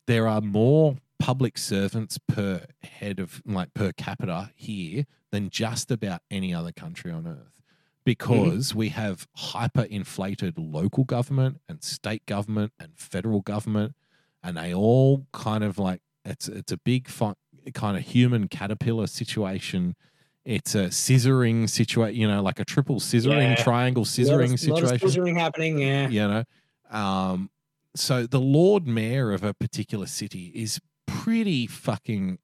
There 0.06 0.28
are 0.28 0.42
more 0.42 0.98
public 1.20 1.58
servants 1.58 2.20
per 2.28 2.66
head 2.84 3.20
of 3.20 3.42
like 3.46 3.74
per 3.74 3.92
capita 3.94 4.52
here 4.56 5.06
than 5.32 5.50
just 5.50 5.90
about 5.90 6.22
any 6.30 6.54
other 6.54 6.72
country 6.72 7.12
on 7.12 7.26
earth 7.26 7.62
because 8.06 8.74
we 8.76 8.90
have 8.90 9.28
hyperinflated 9.38 10.54
local 10.58 11.04
government 11.04 11.60
and 11.68 11.84
state 11.84 12.26
government 12.26 12.72
and 12.80 12.92
federal 12.96 13.42
government 13.42 13.96
and 14.44 14.56
they 14.58 14.74
all 14.74 15.28
kind 15.34 15.64
of 15.64 15.78
like 15.78 16.02
it's 16.24 16.48
it's 16.48 16.72
a 16.72 16.78
big 16.78 17.10
kind 17.74 17.98
of 17.98 18.04
human 18.04 18.48
caterpillar 18.48 19.08
situation 19.08 19.96
it's 20.48 20.74
a 20.76 20.86
scissoring 20.86 21.70
situation 21.70 22.20
you 22.20 22.28
know 22.28 22.41
like 22.41 22.60
a 22.60 22.66
triple 22.66 23.00
scissoring 23.02 23.50
Yeah. 23.58 23.64
triangle 23.64 24.06
scissoring 24.06 24.54
of 24.54 24.60
situation 24.60 24.98
scissoring 24.98 25.38
happening. 25.38 25.78
Yeah. 25.80 26.08
you 26.08 26.28
know 26.28 26.43
um 26.89 27.50
so 27.95 28.26
the 28.26 28.39
lord 28.39 28.88
mayor 28.88 29.32
of 29.34 29.43
a 29.43 29.54
particular 29.54 30.06
city 30.06 30.52
is 30.56 30.80
pretty 31.06 31.68
fucking 31.68 32.39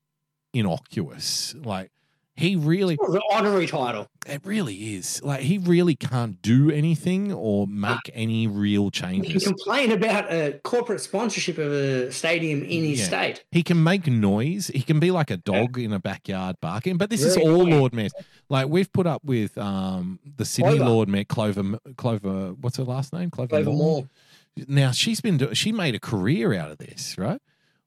innocuous 0.54 1.56
like 1.64 1.92
he 2.36 2.56
really 2.56 2.96
the 2.96 3.22
honorary 3.32 3.68
title. 3.68 4.08
it 4.26 4.42
really 4.44 4.96
is 4.96 5.22
like 5.24 5.42
he 5.42 5.58
really 5.60 5.96
can't 5.96 6.42
do 6.42 6.72
anything 6.72 7.32
or 7.32 7.68
make 7.68 8.10
any 8.14 8.48
real 8.48 8.86
You 8.86 8.92
can 8.92 9.02
changes 9.24 9.44
complain 9.46 9.92
about 9.92 10.32
a 10.32 10.60
corporate 10.64 11.02
sponsorship 11.02 11.58
of 11.60 11.72
a 11.72 12.12
stadium 12.12 12.64
in 12.64 12.84
his 12.86 13.00
Yeah. 13.02 13.06
state. 13.06 13.44
he 13.52 13.62
can 13.62 13.84
make 13.84 14.08
noise 14.08 14.68
he 14.74 14.82
can 14.82 15.00
be 15.00 15.12
like 15.12 15.30
a 15.30 15.38
dog 15.38 15.78
in 15.78 15.94
a 15.94 16.00
backyard 16.00 16.56
barking 16.62 16.98
but 16.98 17.10
this 17.10 17.24
is 17.24 17.38
all 17.38 17.66
lord 17.68 17.94
Mayor. 17.94 18.10
like 18.50 18.68
we've 18.68 18.92
put 18.92 19.06
up 19.06 19.24
with 19.24 19.56
um 19.58 20.20
the 20.38 20.46
sydney 20.46 20.78
Clover. 20.78 20.90
lord 20.90 21.10
mayor 21.10 21.24
clover 21.26 21.78
clover 21.98 22.54
what's 22.62 22.78
her 22.78 22.84
last 22.84 23.14
name 23.14 23.30
clover, 23.30 23.50
Clover 23.50 23.72
Moore? 23.72 24.10
Now 24.68 24.92
she's 24.92 25.22
been 25.22 25.38
do- 25.38 25.54
she 25.56 25.72
made 25.72 25.94
a 25.96 26.00
career 26.00 26.54
out 26.54 26.72
of 26.72 26.78
this 26.80 27.16
right 27.18 27.40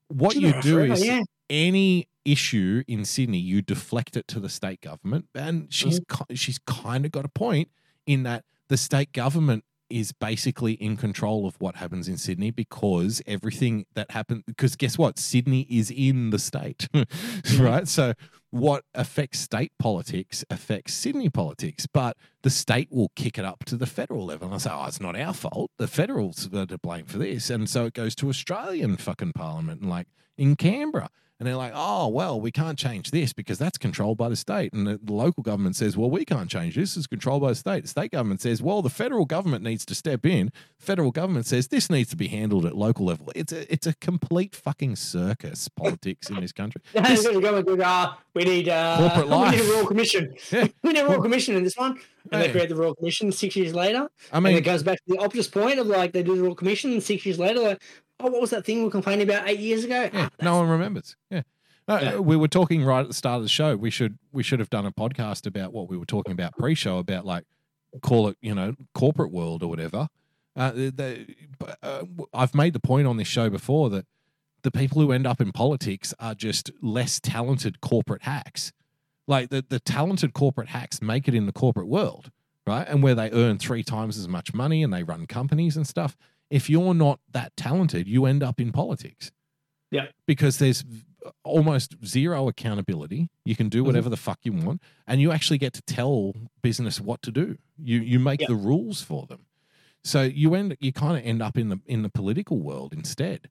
what 0.09 0.35
She's 0.35 0.43
you 0.43 0.53
do 0.63 0.75
forever, 0.77 0.93
is 0.93 1.05
yeah. 1.05 1.23
any 1.51 2.07
issue 2.27 2.83
in 2.87 3.05
Sydney, 3.05 3.39
you 3.39 3.63
deflect 3.63 4.17
it 4.17 4.27
to 4.29 4.41
the 4.41 4.49
state 4.49 4.81
government, 4.83 5.27
and 5.35 5.73
she's 5.73 6.01
Mm-hmm. 6.01 6.35
she's 6.35 6.59
kind 6.67 7.07
of 7.07 7.13
got 7.13 7.25
a 7.25 7.29
point 7.29 7.69
in 8.07 8.23
that 8.25 8.45
the 8.69 8.77
state 8.77 9.13
government 9.13 9.65
is 9.89 10.11
basically 10.11 10.73
in 10.73 10.97
control 10.97 11.47
of 11.47 11.55
what 11.61 11.77
happens 11.77 12.09
in 12.09 12.17
Sydney 12.17 12.51
because 12.51 13.23
everything 13.25 13.87
that 13.95 14.11
happens 14.11 14.43
because 14.47 14.75
guess 14.75 14.99
what? 14.99 15.17
Sydney 15.19 15.67
is 15.71 15.91
in 15.93 16.31
the 16.31 16.39
state 16.41 16.89
Mm-hmm. 16.93 17.63
right? 17.63 17.87
So 17.87 18.15
what 18.51 18.83
affects 18.95 19.39
state 19.39 19.71
politics 19.79 20.45
affects 20.51 20.93
Sydney 20.93 21.31
politics 21.31 21.87
but 21.87 22.17
the 22.43 22.51
state 22.51 22.89
will 22.91 23.13
kick 23.15 23.39
it 23.39 23.45
up 23.45 23.65
to 23.67 23.77
the 23.77 23.87
federal 23.87 24.25
level. 24.27 24.51
And 24.53 24.61
say 24.61 24.71
oh 24.73 24.87
it's 24.87 25.01
not 25.01 25.15
our 25.17 25.33
fault. 25.33 25.71
The 25.79 25.87
federals 25.87 26.53
are 26.53 26.67
to 26.67 26.79
blame 26.79 27.05
for 27.07 27.19
this. 27.19 27.49
And 27.49 27.71
so 27.71 27.85
it 27.87 27.95
goes 27.95 28.17
to 28.17 28.29
Australian 28.29 28.97
fucking 28.97 29.35
parliament 29.35 29.83
and 29.83 29.91
like 29.91 30.09
in 30.37 30.57
Canberra 30.57 31.11
and 31.39 31.47
they're 31.47 31.57
like, 31.57 31.73
oh, 31.75 32.09
well, 32.09 32.41
we 32.41 32.51
can't 32.51 32.79
change 32.79 33.11
this 33.11 33.33
because 33.35 33.59
that's 33.59 33.77
controlled 33.77 34.17
by 34.17 34.29
the 34.31 34.37
state. 34.37 34.73
And 34.73 34.87
the, 34.87 34.99
the 35.03 35.13
local 35.13 35.43
government 35.43 35.77
says, 35.77 35.95
well, 35.97 36.11
we 36.11 36.25
can't 36.25 36.49
change 36.49 36.77
this. 36.77 36.97
It's 36.97 37.07
controlled 37.07 37.43
by 37.43 37.49
the 37.51 37.55
state. 37.55 37.83
The 37.83 37.89
state 37.89 38.13
government 38.13 38.41
says, 38.41 38.63
well, 38.63 38.81
the 38.81 38.89
federal 38.89 39.27
government 39.27 39.63
needs 39.63 39.85
to 39.87 39.95
step 39.95 40.25
in. 40.25 40.51
Federal 40.79 41.11
government 41.11 41.45
says 41.47 41.69
this 41.69 41.91
needs 41.91 42.09
to 42.11 42.17
be 42.17 42.29
handled 42.29 42.65
at 42.65 42.75
local 42.75 43.05
level. 43.05 43.31
It's 43.37 43.53
a, 43.53 43.71
it's 43.71 43.87
a 43.87 43.95
complete 43.97 44.57
fucking 44.57 44.97
circus 44.97 45.69
politics 45.77 46.31
in 46.31 46.41
this 46.41 46.53
country. 46.53 46.81
This, 47.07 47.23
This- 47.25 47.39
go 47.39 47.57
and 47.57 47.83
ah, 47.83 48.19
we 48.35 48.45
need 48.45 48.69
uh, 48.69 48.97
Corporate 48.99 49.29
We 49.41 49.51
need 49.51 49.61
a 49.61 49.73
royal 49.73 49.87
commission. 49.87 50.35
Yeah. 50.51 50.67
we 50.83 50.93
need 50.93 51.01
a 51.01 51.07
royal 51.07 51.23
commission 51.23 51.55
in 51.57 51.65
this 51.65 51.77
one, 51.77 51.99
and 52.33 52.41
Hey. 52.41 52.47
they 52.49 52.53
create 52.53 52.69
the 52.71 52.77
royal 52.77 52.95
commission 52.95 53.31
six 53.33 53.57
years 53.57 53.75
later. 53.75 54.09
I 54.33 54.39
and 54.39 54.47
it 54.49 54.63
goes 54.63 54.83
back 54.83 54.99
to 54.99 55.15
the 55.15 55.19
opposite 55.19 55.53
point 55.53 55.79
of 55.79 55.87
like 55.87 56.13
they 56.13 56.23
do 56.23 56.37
the 56.37 56.43
royal 56.43 56.55
commission, 56.55 56.93
and 56.93 57.03
six 57.03 57.25
years 57.27 57.39
later, 57.39 57.61
like, 57.61 57.83
oh, 58.21 58.31
what 58.31 58.41
was 58.41 58.51
that 58.51 58.65
thing 58.65 58.79
we 58.79 58.85
were 58.85 58.91
complaining 58.91 59.29
about 59.29 59.49
eight 59.49 59.61
years 59.61 59.85
ago? 59.85 60.09
yeah, 60.13 60.29
Ah, 60.31 60.45
no 60.45 60.57
one 60.59 60.69
remembers. 60.69 61.17
Yeah. 61.31 61.43
No, 61.89 62.01
Yeah. 62.01 62.17
We 62.19 62.37
were 62.37 62.49
talking 62.49 62.85
right 62.85 63.01
at 63.01 63.09
the 63.09 63.15
start 63.15 63.37
of 63.39 63.43
the 63.43 63.49
show. 63.49 63.77
We 63.77 63.91
should 63.91 64.19
we 64.33 64.43
should 64.43 64.59
have 64.61 64.71
done 64.71 64.87
a 64.87 64.93
podcast 64.93 65.47
about 65.47 65.73
what 65.73 65.89
we 65.89 65.97
were 65.97 66.07
talking 66.07 66.33
about 66.33 66.57
pre-show 66.59 66.99
about 66.99 67.25
like 67.25 67.45
call 68.03 68.29
it 68.29 68.37
you 68.41 68.55
know 68.55 68.75
corporate 68.95 69.31
world 69.33 69.63
or 69.63 69.69
whatever. 69.69 70.09
Uh, 70.57 70.71
the, 70.73 70.91
the- 70.91 71.77
uh, 71.83 72.03
I've 72.35 72.55
made 72.55 72.73
the 72.73 72.81
point 72.81 73.07
on 73.07 73.17
this 73.19 73.29
show 73.29 73.51
before 73.51 73.91
that 73.91 74.07
the 74.63 74.71
people 74.71 75.01
who 75.01 75.13
end 75.13 75.27
up 75.27 75.41
in 75.41 75.53
politics 75.53 76.13
are 76.19 76.35
just 76.35 76.71
less 76.83 77.21
talented 77.21 77.81
corporate 77.81 78.23
hacks. 78.23 78.73
Like 79.29 79.51
the 79.51 79.65
the 79.69 79.79
talented 79.79 80.33
corporate 80.33 80.69
hacks 80.71 81.01
make 81.03 81.29
it 81.29 81.35
in 81.35 81.47
the 81.47 81.53
corporate 81.53 81.89
world, 81.89 82.31
right? 82.67 82.87
And 82.89 83.03
where 83.03 83.15
they 83.15 83.31
earn 83.31 83.59
three 83.59 83.83
times 83.85 84.19
as 84.19 84.27
much 84.29 84.55
money 84.55 84.83
and 84.83 84.93
they 84.93 85.03
run 85.05 85.27
companies 85.27 85.77
and 85.77 85.87
stuff. 85.87 86.17
If 86.51 86.71
you're 86.71 86.95
not 86.95 87.21
that 87.33 87.57
talented, 87.57 88.07
you 88.09 88.25
end 88.27 88.43
up 88.43 88.61
in 88.61 88.73
politics 88.73 89.33
Yeah. 89.91 90.07
because 90.27 90.59
there's 90.59 90.85
almost 91.45 91.97
zero 92.05 92.49
accountability. 92.49 93.29
You 93.45 93.57
can 93.57 93.69
do 93.69 93.79
Mm-hmm. 93.79 93.87
whatever 93.87 94.09
the 94.09 94.17
fuck 94.17 94.39
you 94.45 94.53
want, 94.53 94.81
and 95.07 95.21
you 95.21 95.33
actually 95.33 95.59
get 95.59 95.73
to 95.75 95.83
tell 95.83 96.35
business 96.63 97.01
what 97.01 97.21
to 97.23 97.33
do. 97.33 97.59
You 97.79 98.01
you 98.01 98.19
make 98.21 98.41
Yeah. 98.41 98.49
the 98.49 98.55
rules 98.57 99.03
for 99.03 99.27
them. 99.27 99.47
So 100.05 100.23
you 100.23 100.55
end 100.55 100.77
you 100.81 100.93
kind 100.93 101.17
of 101.19 101.25
end 101.27 101.43
up 101.43 101.59
in 101.59 101.69
the 101.69 101.81
in 101.87 102.03
the 102.03 102.09
political 102.09 102.59
world 102.61 102.93
instead. 102.93 103.51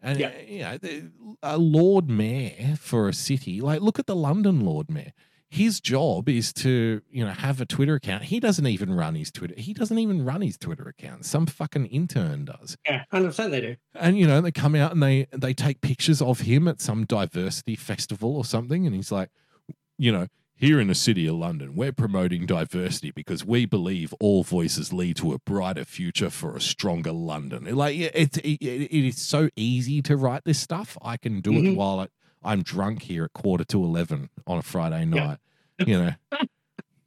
And 0.00 0.20
Yeah. 0.20 0.40
you 0.42 0.58
know, 0.60 0.78
the, 0.78 1.10
a 1.42 1.58
Lord 1.58 2.08
Mayor 2.08 2.76
for 2.76 3.08
a 3.08 3.12
city, 3.12 3.60
like 3.60 3.80
look 3.80 3.98
at 3.98 4.06
the 4.06 4.14
London 4.14 4.60
Lord 4.60 4.88
Mayor. 4.88 5.12
His 5.48 5.80
job 5.80 6.28
is 6.28 6.52
to, 6.54 7.00
you 7.10 7.24
know, 7.24 7.30
have 7.30 7.60
a 7.60 7.64
Twitter 7.66 7.94
account. 7.94 8.24
He 8.24 8.40
doesn't 8.40 8.66
even 8.66 8.92
run 8.92 9.14
his 9.14 9.30
Twitter. 9.30 9.54
He 9.56 9.72
doesn't 9.72 9.98
even 9.98 10.24
run 10.24 10.40
his 10.42 10.58
Twitter 10.58 10.88
account. 10.88 11.24
Some 11.24 11.46
fucking 11.46 11.86
intern 11.86 12.44
does 12.46 12.76
yeah, 12.84 13.04
hundred 13.12 13.28
percent 13.28 13.52
they 13.52 13.60
do. 13.60 13.76
and 13.94 14.18
you 14.18 14.26
know 14.26 14.40
they 14.40 14.50
come 14.50 14.74
out 14.74 14.92
and 14.92 15.02
they 15.02 15.26
they 15.32 15.54
take 15.54 15.80
pictures 15.80 16.20
of 16.20 16.40
him 16.40 16.66
at 16.66 16.80
some 16.80 17.04
diversity 17.06 17.76
festival 17.76 18.36
or 18.36 18.44
something 18.44 18.86
and 18.86 18.94
he's 18.94 19.12
like 19.12 19.30
you 19.98 20.10
know 20.12 20.26
here 20.56 20.80
in 20.80 20.88
the 20.88 20.94
city 20.94 21.26
of 21.26 21.34
london 21.36 21.74
we're 21.76 21.92
promoting 21.92 22.44
diversity 22.46 23.10
because 23.10 23.44
we 23.44 23.66
believe 23.66 24.12
all 24.20 24.42
voices 24.42 24.92
lead 24.92 25.16
to 25.16 25.32
a 25.32 25.38
brighter 25.38 25.84
future 25.84 26.30
for 26.30 26.56
a 26.56 26.60
stronger 26.60 27.12
london 27.12 27.64
like 27.74 27.96
it's 27.96 28.36
it, 28.38 28.58
it 28.62 29.06
is 29.06 29.18
so 29.20 29.48
easy 29.56 30.02
to 30.02 30.16
write 30.16 30.42
this 30.44 30.58
stuff 30.58 30.96
i 31.02 31.16
can 31.16 31.40
do 31.40 31.52
it 31.52 31.62
Mhm. 31.62 31.76
while 31.76 32.00
I, 32.00 32.08
i'm 32.46 32.62
drunk 32.62 33.02
here 33.02 33.24
at 33.24 33.32
quarter 33.32 33.64
to 33.64 33.82
11 33.82 34.30
on 34.46 34.58
a 34.58 34.62
friday 34.62 35.04
night 35.04 35.38
you 35.86 35.98
know 35.98 36.12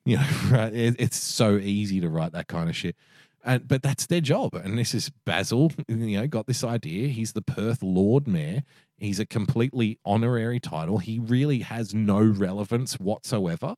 you 0.05 0.17
know 0.17 0.27
right 0.51 0.73
it, 0.73 0.95
it's 0.99 1.17
so 1.17 1.57
easy 1.57 1.99
to 1.99 2.09
write 2.09 2.31
that 2.33 2.47
kind 2.47 2.69
of 2.69 2.75
shit 2.75 2.95
and 3.43 3.67
but 3.67 3.81
that's 3.81 4.05
their 4.05 4.21
job. 4.21 4.53
And 4.53 4.77
this 4.77 4.93
is 4.93 5.09
Basil, 5.25 5.71
you 5.87 6.19
know, 6.19 6.27
got 6.27 6.47
this 6.47 6.63
idea. 6.63 7.07
He's 7.07 7.33
the 7.33 7.41
Perth 7.41 7.81
Lord 7.81 8.27
Mayor. 8.27 8.63
He's 8.97 9.19
a 9.19 9.25
completely 9.25 9.97
honorary 10.03 10.59
title. 10.59 10.97
He 10.97 11.19
really 11.19 11.59
has 11.59 11.93
no 11.93 12.21
relevance 12.21 12.99
whatsoever 12.99 13.75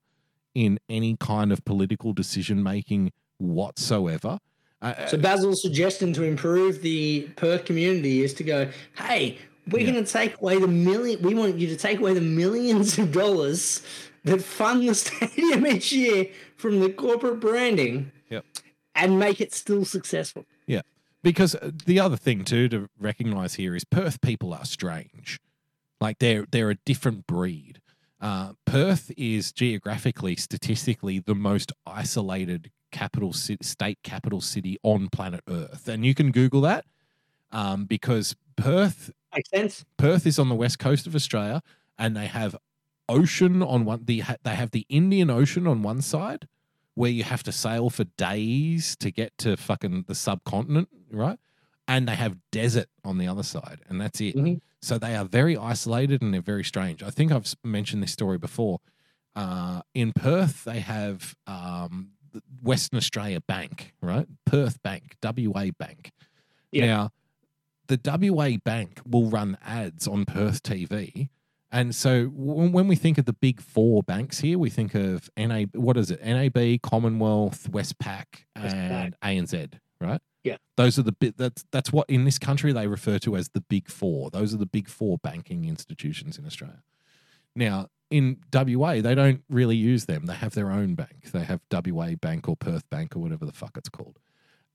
in 0.56 0.80
any 0.90 1.16
kind 1.20 1.52
of 1.52 1.64
political 1.64 2.12
decision 2.12 2.64
making 2.64 3.12
whatsoever. 3.38 4.40
Uh, 4.82 5.06
So 5.08 5.18
Basil's 5.18 5.62
suggestion 5.62 6.12
to 6.14 6.24
improve 6.24 6.82
the 6.82 7.30
Perth 7.36 7.66
community 7.66 8.24
is 8.24 8.34
to 8.36 8.44
go, 8.44 8.68
hey, 8.98 9.38
we're 9.70 9.80
Yeah. 9.86 9.92
going 9.92 10.04
to 10.06 10.12
take 10.12 10.40
away 10.42 10.60
the 10.60 10.68
million. 10.68 11.22
We 11.22 11.34
want 11.34 11.58
you 11.58 11.68
to 11.68 11.78
take 11.78 12.00
away 12.00 12.14
the 12.14 12.22
millions 12.22 12.98
of 12.98 13.12
dollars 13.12 13.82
that 14.24 14.42
fund 14.42 14.88
the 14.88 14.96
stadium 15.06 15.66
each 15.68 15.92
year 15.92 16.28
from 16.58 16.80
the 16.80 16.90
corporate 16.90 17.40
branding, 17.40 18.12
Yep. 18.30 18.46
and 18.96 19.18
make 19.20 19.42
it 19.42 19.54
still 19.54 19.86
successful. 19.86 20.46
Yeah. 20.68 20.82
Because 21.24 21.56
uh, 21.56 21.72
the 21.86 22.00
other 22.00 22.18
thing 22.18 22.44
too 22.44 22.68
to 22.70 22.90
recognize 23.00 23.56
here 23.56 23.76
is 23.76 23.84
Perth 23.84 24.22
people 24.22 24.54
are 24.54 24.66
strange. 24.66 25.40
Like 26.00 26.18
they're 26.20 26.46
they're 26.50 26.72
a 26.72 26.76
different 26.86 27.28
breed. 27.28 27.80
Uh, 28.20 28.54
Perth 28.66 29.12
is 29.18 29.52
geographically, 29.52 30.36
statistically, 30.36 31.20
the 31.20 31.34
most 31.36 31.72
isolated 31.88 32.70
capital 32.92 33.34
city, 33.34 33.64
state 33.64 34.00
capital 34.04 34.42
city 34.42 34.78
on 34.84 35.10
planet 35.10 35.42
Earth, 35.48 35.88
and 35.88 36.06
you 36.06 36.14
can 36.14 36.32
Google 36.32 36.62
that 36.62 36.86
um, 37.52 37.86
because 37.86 38.36
Perth 38.62 39.12
Makes 39.34 39.50
sense. 39.50 39.86
Perth 39.98 40.26
is 40.28 40.38
on 40.40 40.50
the 40.50 40.56
west 40.56 40.78
coast 40.80 41.08
of 41.08 41.16
Australia, 41.16 41.62
and 41.98 42.16
they 42.18 42.28
have 42.28 42.56
ocean 43.08 43.62
on 43.64 43.86
one. 43.86 44.04
The 44.06 44.24
they 44.44 44.56
have 44.56 44.72
the 44.72 44.86
Indian 44.90 45.30
Ocean 45.30 45.68
on 45.68 45.84
one 45.84 46.02
side, 46.02 46.48
where 46.96 47.12
you 47.12 47.24
have 47.24 47.42
to 47.44 47.52
sail 47.52 47.90
for 47.90 48.04
days 48.18 48.96
to 48.98 49.10
get 49.12 49.38
to 49.40 49.56
fucking 49.56 50.06
the 50.08 50.16
subcontinent, 50.16 50.90
right? 51.12 51.40
and 51.88 52.08
they 52.08 52.16
have 52.16 52.38
desert 52.52 52.88
on 53.04 53.18
the 53.18 53.28
other 53.28 53.44
side, 53.44 53.80
and 53.90 54.00
that's 54.00 54.22
it. 54.22 54.36
Mhm. 54.36 54.62
So 54.82 54.98
they 54.98 55.16
are 55.16 55.26
very 55.26 55.58
isolated 55.58 56.22
and 56.22 56.34
they're 56.34 56.42
very 56.42 56.64
strange. 56.64 57.04
I 57.04 57.10
think 57.10 57.32
I've 57.32 57.54
mentioned 57.64 58.02
this 58.04 58.12
story 58.14 58.38
before. 58.38 58.80
Uh, 59.36 59.82
in 59.94 60.12
Perth, 60.14 60.64
they 60.64 60.80
have 60.80 61.36
um, 61.48 62.12
Western 62.62 62.98
Australia 62.98 63.42
Bank, 63.42 63.94
right? 64.02 64.28
Perth 64.46 64.82
Bank, 64.84 65.16
WA 65.22 65.72
Bank. 65.78 66.12
Yeah. 66.72 66.86
Now, 66.86 67.10
the 67.92 68.32
WA 68.32 68.58
Bank 68.64 69.02
will 69.06 69.26
run 69.26 69.58
ads 69.66 70.08
on 70.08 70.26
Perth 70.26 70.64
TV. 70.64 71.30
And 71.74 71.94
so 71.96 72.26
when 72.26 72.88
we 72.88 72.96
think 72.96 73.18
of 73.18 73.26
the 73.26 73.34
big 73.34 73.62
four 73.62 74.04
banks 74.04 74.40
here, 74.40 74.58
we 74.58 74.70
think 74.70 74.94
of 74.96 75.30
NA, 75.38 75.64
what 75.74 75.98
is 75.98 76.12
it? 76.12 76.24
NAB, 76.24 76.82
Commonwealth, 76.82 77.70
Westpac, 77.72 78.26
Westpac. 78.58 78.74
and 78.74 79.16
ANZ, 79.22 79.74
right? 80.00 80.22
Yeah. 80.44 80.58
Those 80.76 80.98
are 81.00 81.04
the 81.04 81.12
bit 81.12 81.38
that's 81.38 81.64
that's 81.72 81.94
what 81.94 82.10
in 82.10 82.26
this 82.26 82.40
country 82.40 82.74
they 82.74 82.88
refer 82.88 83.20
to 83.20 83.36
as 83.36 83.50
the 83.50 83.62
big 83.62 83.90
four. 83.90 84.30
Those 84.32 84.54
are 84.54 84.58
the 84.58 84.66
big 84.66 84.90
four 84.90 85.18
banking 85.20 85.66
institutions 85.66 86.38
in 86.38 86.46
Australia. 86.46 86.82
Now, 87.56 87.88
in 88.10 88.38
WA, 88.54 89.02
they 89.02 89.16
don't 89.16 89.44
really 89.50 89.76
use 89.76 90.06
them. 90.06 90.26
They 90.26 90.34
have 90.34 90.54
their 90.56 90.72
own 90.72 90.96
bank. 90.96 91.32
They 91.32 91.44
have 91.44 91.62
WA 91.72 92.16
Bank 92.20 92.50
or 92.50 92.58
Perth 92.58 92.90
Bank 92.90 93.16
or 93.16 93.20
whatever 93.20 93.46
the 93.46 93.54
fuck 93.54 93.78
it's 93.78 93.90
called. 93.90 94.20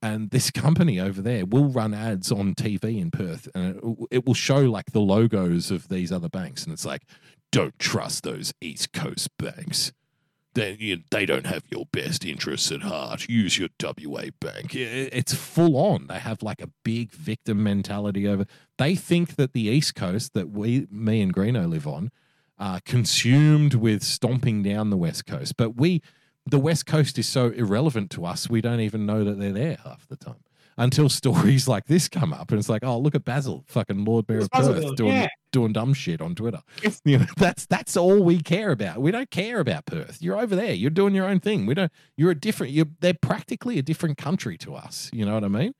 And 0.03 0.31
this 0.31 0.51
company 0.65 1.01
over 1.01 1.23
there 1.23 1.47
will 1.47 1.69
run 1.69 1.95
ads 1.95 2.31
on 2.31 2.55
TV 2.55 3.01
in 3.01 3.11
Perth, 3.11 3.49
and 3.55 3.77
it, 3.77 4.07
it 4.11 4.27
will 4.27 4.35
show 4.35 4.59
like 4.61 4.93
the 4.93 5.01
logos 5.01 5.71
of 5.71 5.89
these 5.89 6.13
other 6.13 6.29
banks, 6.29 6.65
and 6.65 6.73
it's 6.73 6.85
like, 6.87 7.03
don't 7.53 7.79
trust 7.79 8.23
those 8.25 8.53
East 8.61 8.93
Coast 8.93 9.29
banks. 9.39 9.93
They 10.55 10.77
you, 10.81 11.03
they 11.11 11.27
don't 11.27 11.47
have 11.47 11.65
your 11.71 11.85
best 11.93 12.25
interests 12.25 12.73
at 12.73 12.81
heart. 12.83 13.29
Use 13.29 13.59
your 13.59 13.69
WA 13.83 14.25
bank. 14.41 14.75
I- 14.75 15.11
It's 15.13 15.35
full 15.35 15.77
on. 15.77 16.07
They 16.07 16.19
have 16.19 16.43
like 16.43 16.63
a 16.63 16.71
big 16.83 17.13
victim 17.13 17.63
mentality 17.63 18.27
over. 18.27 18.47
They 18.79 18.95
think 18.97 19.37
that 19.37 19.53
the 19.53 19.63
East 19.69 19.95
Coast 19.95 20.33
that 20.33 20.49
we, 20.51 20.87
me 20.91 21.21
and 21.21 21.35
Greeno 21.35 21.69
live 21.69 21.87
on, 21.87 22.11
are 22.59 22.81
consumed 22.87 23.75
with 23.75 24.03
stomping 24.03 24.63
down 24.63 24.89
the 24.89 24.97
West 24.97 25.27
Coast. 25.27 25.59
But 25.59 25.77
we, 25.77 26.01
the 26.47 26.59
West 26.59 26.87
Coast 26.87 27.19
is 27.19 27.29
so 27.29 27.51
irrelevant 27.51 28.11
to 28.13 28.25
us, 28.25 28.49
we 28.49 28.61
don't 28.61 28.81
even 28.81 29.05
know 29.05 29.25
that 29.25 29.39
they're 29.39 29.53
there 29.53 29.79
half 29.85 30.07
the 30.09 30.17
time. 30.17 30.37
Until 30.79 31.09
stories 31.23 31.67
like 31.67 31.87
this 31.87 32.09
come 32.09 32.33
up, 32.33 32.51
and 32.51 32.59
it's 32.59 32.69
like, 32.69 32.85
oh, 32.85 32.99
look 32.99 33.15
at 33.15 33.25
Basil, 33.25 33.65
fucking 33.67 34.05
Lord 34.05 34.29
Mayor 34.29 34.41
of 34.41 34.51
Perth, 34.51 34.81
doing- 34.81 34.95
doing 34.95 35.13
yeah. 35.13 35.29
doing 35.51 35.73
dumb 35.73 35.95
shit 35.95 36.21
on 36.21 36.35
Twitter. 36.35 36.61
You 37.05 37.19
know, 37.21 37.27
that's 37.37 37.65
that's 37.67 37.97
all 37.97 38.23
we 38.23 38.41
care 38.41 38.73
about. 38.73 39.01
We 39.01 39.11
don't 39.11 39.31
care 39.31 39.59
about 39.61 39.87
Perth. 39.87 40.19
You're 40.21 40.39
over 40.39 40.55
there. 40.55 40.75
You're 40.75 40.91
doing 40.91 41.15
your 41.15 41.27
own 41.27 41.41
thing. 41.41 41.65
We 41.65 41.75
don't. 41.75 41.91
You're 42.17 42.33
a 42.33 42.35
different. 42.35 42.75
You're 42.75 42.89
they're 43.01 43.15
practically 43.15 43.79
a 43.79 43.83
different 43.83 44.19
country 44.19 44.59
to 44.59 44.75
us. 44.75 45.11
You 45.15 45.25
know 45.25 45.35
what 45.35 45.45
I 45.45 45.49
mean? 45.49 45.75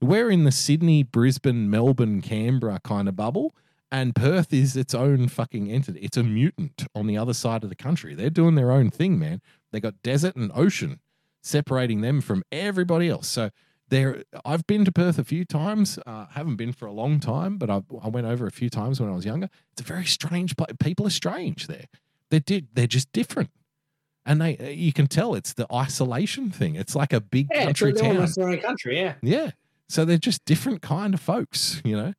We're 0.00 0.30
in 0.30 0.44
the 0.44 0.52
Sydney, 0.52 1.04
Brisbane, 1.04 1.70
Melbourne, 1.70 2.20
Canberra 2.20 2.80
kind 2.82 3.06
of 3.08 3.14
bubble, 3.14 3.54
and 3.92 4.14
Perth 4.14 4.52
is 4.52 4.76
its 4.76 4.94
own 4.94 5.28
fucking 5.28 5.70
entity. 5.70 6.00
It's 6.00 6.16
a 6.16 6.22
mutant 6.22 6.86
on 6.94 7.06
the 7.06 7.18
other 7.18 7.34
side 7.34 7.64
of 7.64 7.70
the 7.70 7.76
country. 7.76 8.14
They're 8.14 8.30
doing 8.30 8.54
their 8.54 8.72
own 8.72 8.90
thing, 8.90 9.18
man. 9.18 9.42
They 9.72 9.80
got 9.80 10.02
desert 10.02 10.36
and 10.36 10.50
ocean 10.54 11.00
separating 11.42 12.00
them 12.02 12.20
from 12.20 12.42
everybody 12.52 13.08
else. 13.08 13.26
So 13.28 13.50
there, 13.88 14.24
I've 14.44 14.66
been 14.66 14.84
to 14.84 14.92
Perth 14.92 15.18
a 15.18 15.24
few 15.24 15.44
times. 15.44 15.98
Uh, 16.06 16.26
haven't 16.32 16.56
been 16.56 16.72
for 16.72 16.86
a 16.86 16.92
long 16.92 17.18
time, 17.18 17.56
but 17.58 17.70
I, 17.70 17.82
I 18.02 18.08
went 18.08 18.26
over 18.26 18.46
a 18.46 18.50
few 18.52 18.70
times 18.70 19.00
when 19.00 19.10
I 19.10 19.14
was 19.14 19.24
younger. 19.24 19.48
It's 19.72 19.80
a 19.80 19.84
very 19.84 20.04
strange 20.04 20.56
place. 20.56 20.70
People 20.78 21.06
are 21.06 21.10
strange 21.10 21.66
there. 21.66 21.86
They 22.30 22.40
did. 22.40 22.68
They're 22.74 22.86
just 22.86 23.10
different, 23.12 23.50
and 24.24 24.40
they 24.40 24.56
uh, 24.58 24.64
you 24.68 24.92
can 24.92 25.08
tell 25.08 25.34
it's 25.34 25.54
the 25.54 25.66
isolation 25.74 26.50
thing. 26.50 26.76
It's 26.76 26.94
like 26.94 27.12
a 27.12 27.20
big 27.20 27.48
Yeah, 27.52 27.64
country 27.64 27.92
town. 27.92 28.16
almost 28.16 28.36
their 28.36 28.48
own 28.50 28.58
country. 28.58 28.98
Yeah. 29.00 29.14
Yeah. 29.22 29.50
So 29.88 30.04
they're 30.04 30.18
just 30.18 30.44
different 30.44 30.82
kind 30.82 31.14
of 31.14 31.20
folks, 31.20 31.82
you 31.84 31.96
know. 31.96 32.12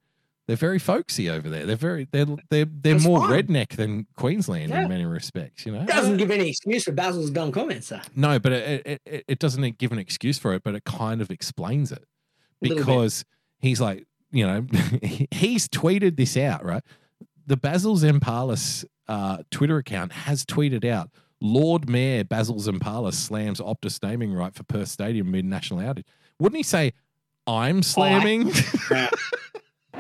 They're 0.52 0.58
very 0.58 0.80
folksy 0.80 1.30
over 1.30 1.48
there. 1.48 1.66
They're 1.66 1.78
very 1.78 2.10
they're 2.12 2.26
they're 2.50 2.66
they're 2.66 2.96
That's 2.96 3.06
more 3.06 3.22
redneck 3.22 3.70
than 3.78 4.06
Queensland 4.18 4.70
Yeah. 4.70 4.82
in 4.84 4.90
many 4.90 5.06
respects, 5.06 5.66
you 5.66 5.72
know. 5.72 5.86
Doesn't 5.86 6.18
give 6.18 6.30
any 6.30 6.50
excuse 6.50 6.84
for 6.84 6.92
Basil's 6.92 7.30
dumb 7.30 7.54
comments, 7.54 7.88
though. 7.88 8.02
No, 8.18 8.38
but 8.38 8.52
it, 8.52 9.02
it 9.06 9.24
it 9.30 9.40
doesn't 9.40 9.78
give 9.78 9.94
an 9.94 9.98
excuse 9.98 10.38
for 10.38 10.54
it, 10.54 10.62
but 10.66 10.76
it 10.76 10.84
kind 10.84 11.22
of 11.22 11.32
explains 11.32 11.94
it 11.94 12.04
A 12.62 12.68
little 12.68 12.78
bit. 12.80 12.86
because 12.86 13.24
he's 13.60 13.80
like, 13.80 14.06
you 14.34 14.46
know, 14.46 14.66
he's 15.32 15.70
tweeted 15.70 16.18
this 16.18 16.36
out, 16.36 16.66
right? 16.66 16.84
The 17.48 17.56
Basil 17.56 17.96
Zempilas 17.96 18.84
uh, 19.08 19.44
Twitter 19.52 19.78
account 19.78 20.12
has 20.12 20.44
tweeted 20.44 20.84
out 20.84 21.12
Lord 21.40 21.90
Mayor 21.90 22.26
Basil 22.26 22.58
Zempilas 22.58 23.14
slams 23.14 23.62
Optus 23.62 24.04
naming 24.04 24.34
right 24.34 24.54
for 24.54 24.64
Perth 24.64 24.90
Stadium 24.90 25.32
mid 25.32 25.46
national 25.46 25.80
outage. 25.80 26.04
Wouldn't 26.40 26.58
he 26.58 26.64
say, 26.64 26.92
I'm 27.48 27.84
slamming? 27.84 28.52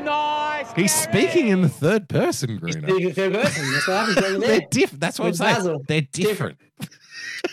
Nice. 0.05 0.71
He's 0.73 0.93
speaking 0.93 1.47
in 1.49 1.61
the 1.61 1.69
third 1.69 2.07
person, 2.09 2.59
He's 2.65 2.75
Gruner. 2.75 2.87
the 2.99 3.11
third 3.11 3.33
person. 3.33 3.71
That's 3.71 3.87
what 3.87 3.95
happens 3.97 4.17
over 4.17 4.25
there. 4.25 4.39
They're 4.39 4.59
there. 4.59 4.67
different. 4.71 4.99
That's 5.01 5.19
what 5.19 5.25
I'm 5.25 5.29
With 5.31 5.37
saying. 5.37 5.55
Basil. 5.55 5.83
They're 5.87 6.01
different. 6.01 6.57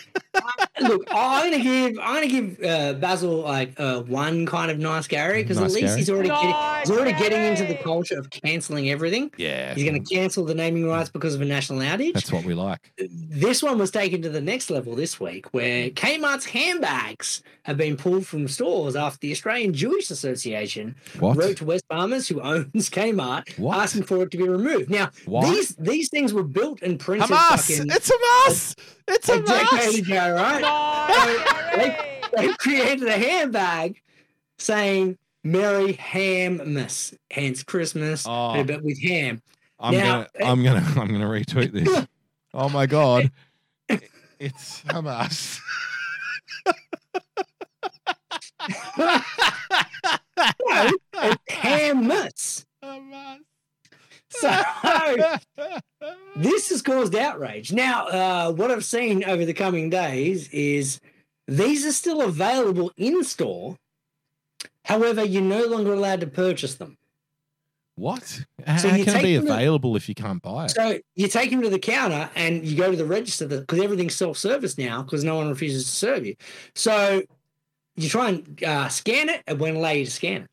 Look, 0.81 1.03
I'm 1.11 1.51
gonna 1.51 1.61
give 1.63 1.99
I'm 2.01 2.13
gonna 2.15 2.27
give 2.27 2.63
uh, 2.63 2.93
Basil 2.93 3.41
like 3.41 3.77
uh, 3.79 4.01
one 4.03 4.45
kind 4.45 4.71
of 4.71 4.79
nice 4.79 5.07
Gary 5.07 5.43
because 5.43 5.57
Nice 5.59 5.71
at 5.71 5.73
least 5.75 5.85
Gary. 5.87 5.97
he's 5.99 6.09
already 6.09 6.29
getting, 6.29 6.49
Nice 6.51 6.87
he's 6.87 6.97
already 6.97 7.19
getting 7.19 7.41
into 7.43 7.65
the 7.65 7.75
culture 7.83 8.17
of 8.17 8.29
cancelling 8.29 8.89
everything. 8.89 9.29
Yeah. 9.37 9.73
He's 9.73 9.83
going 9.83 10.01
to 10.01 10.13
cancel 10.15 10.45
the 10.45 10.55
naming 10.55 10.87
rights 10.87 11.09
because 11.09 11.35
of 11.35 11.41
a 11.41 11.45
national 11.45 11.79
outage. 11.79 12.13
That's 12.13 12.31
what 12.31 12.45
we 12.45 12.53
like. 12.53 12.93
this 12.97 13.61
one 13.61 13.77
was 13.77 13.91
taken 13.91 14.21
to 14.21 14.29
the 14.29 14.39
next 14.41 14.69
level 14.69 14.95
this 14.95 15.19
week, 15.19 15.47
where 15.53 15.89
Kmart's 15.89 16.45
handbags 16.45 17.43
have 17.63 17.75
been 17.77 17.97
pulled 17.97 18.25
from 18.25 18.47
stores 18.47 18.95
after 18.95 19.19
the 19.19 19.31
Australian 19.31 19.73
Jewish 19.73 20.09
Association 20.09 20.95
What? 21.19 21.35
wrote 21.37 21.57
to 21.57 21.65
Wesfarmers, 21.65 22.27
who 22.29 22.41
owns 22.41 22.89
Kmart, 22.89 23.57
What? 23.59 23.77
asking 23.79 24.03
for 24.03 24.23
it 24.23 24.31
to 24.31 24.37
be 24.37 24.47
removed. 24.47 24.89
Now, 24.89 25.09
Why? 25.25 25.49
these 25.51 25.75
these 25.75 26.09
things 26.09 26.33
were 26.33 26.43
built 26.43 26.81
and 26.81 26.99
printed 26.99 27.27
Hamas! 27.29 27.67
fucking 27.67 27.91
It's 27.91 28.09
Hamas! 28.09 28.75
It's 29.11 29.27
a 29.27 29.41
decade 30.01 30.33
Hamas! 30.33 30.57
ago, 30.57 31.77
right? 31.77 32.21
They, 32.35 32.47
they 32.47 32.53
created 32.53 33.07
a 33.07 33.17
handbag 33.17 34.01
saying 34.57 35.17
"Merry 35.43 35.93
Hammas," 35.93 37.13
hence 37.31 37.63
Christmas, 37.63 38.25
Oh. 38.27 38.63
but 38.63 38.81
with 38.83 39.01
ham. 39.03 39.41
I'm 39.79 39.93
Now- 39.93 40.25
gonna 40.41 40.51
I'm 40.51 40.63
gonna 40.63 40.79
I'm 41.01 41.07
gonna 41.11 41.25
retweet 41.27 41.71
this. 41.73 42.07
Oh 42.53 42.67
my 42.69 42.85
god. 42.87 43.31
It's 44.39 44.81
Hamas. 44.83 45.59
no, 48.97 50.89
it's 51.13 51.43
Hammas. 51.49 52.65
Hamas. 52.83 53.37
So 54.31 54.47
this 56.35 56.69
has 56.69 56.81
caused 56.81 57.15
outrage. 57.15 57.71
Now, 57.71 58.07
uh, 58.07 58.51
what 58.51 58.71
I've 58.71 58.85
seen 58.85 59.23
over 59.23 59.43
the 59.45 59.53
coming 59.53 59.89
days 59.89 60.47
is 60.49 60.99
these 61.47 61.85
are 61.85 61.91
still 61.91 62.21
available 62.21 62.91
in 62.97 63.23
store. 63.23 63.75
However, 64.85 65.23
you're 65.23 65.41
no 65.41 65.65
longer 65.65 65.93
allowed 65.93 66.21
to 66.21 66.27
purchase 66.27 66.75
them. 66.75 66.97
What? 67.95 68.45
How 68.65 68.77
So 68.77 68.89
can 68.89 68.97
you 68.99 69.03
it 69.05 69.21
be 69.21 69.35
them 69.35 69.47
to- 69.47 69.53
available 69.53 69.95
if 69.97 70.07
you 70.07 70.15
can't 70.15 70.41
buy 70.41 70.65
it? 70.65 70.71
So 70.71 70.99
you 71.15 71.27
take 71.27 71.51
them 71.51 71.61
to 71.63 71.69
the 71.69 71.79
counter 71.79 72.29
and 72.35 72.63
you 72.65 72.77
go 72.77 72.89
to 72.91 72.95
the 72.97 73.05
register 73.05 73.45
because 73.47 73.79
everything's 73.81 74.15
self-service 74.15 74.77
now 74.77 75.01
because 75.01 75.23
no 75.23 75.35
one 75.35 75.49
refuses 75.49 75.85
to 75.85 75.91
serve 75.91 76.25
you. 76.25 76.35
So 76.75 77.23
you 77.97 78.07
try 78.07 78.29
and 78.29 78.63
uh, 78.63 78.87
scan 78.87 79.27
it, 79.27 79.43
it 79.47 79.57
won't 79.57 79.75
allow 79.75 79.89
you 79.91 80.05
to 80.05 80.11
scan 80.11 80.43
it. 80.43 80.49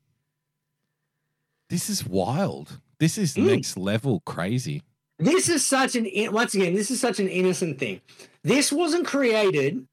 This 1.70 1.88
is 1.88 2.04
wild. 2.04 2.80
This 2.98 3.18
is 3.18 3.34
Mm. 3.34 3.46
next 3.46 3.76
level 3.76 4.20
crazy. 4.26 4.82
This 5.18 5.48
is 5.48 5.64
such 5.64 5.96
an 5.96 6.06
once 6.32 6.54
again, 6.54 6.74
this 6.74 6.90
is 6.90 7.00
such 7.00 7.18
an 7.20 7.28
innocent 7.28 7.78
thing. 7.78 8.00
This 8.42 8.70
wasn't 8.72 9.06
created 9.06 9.86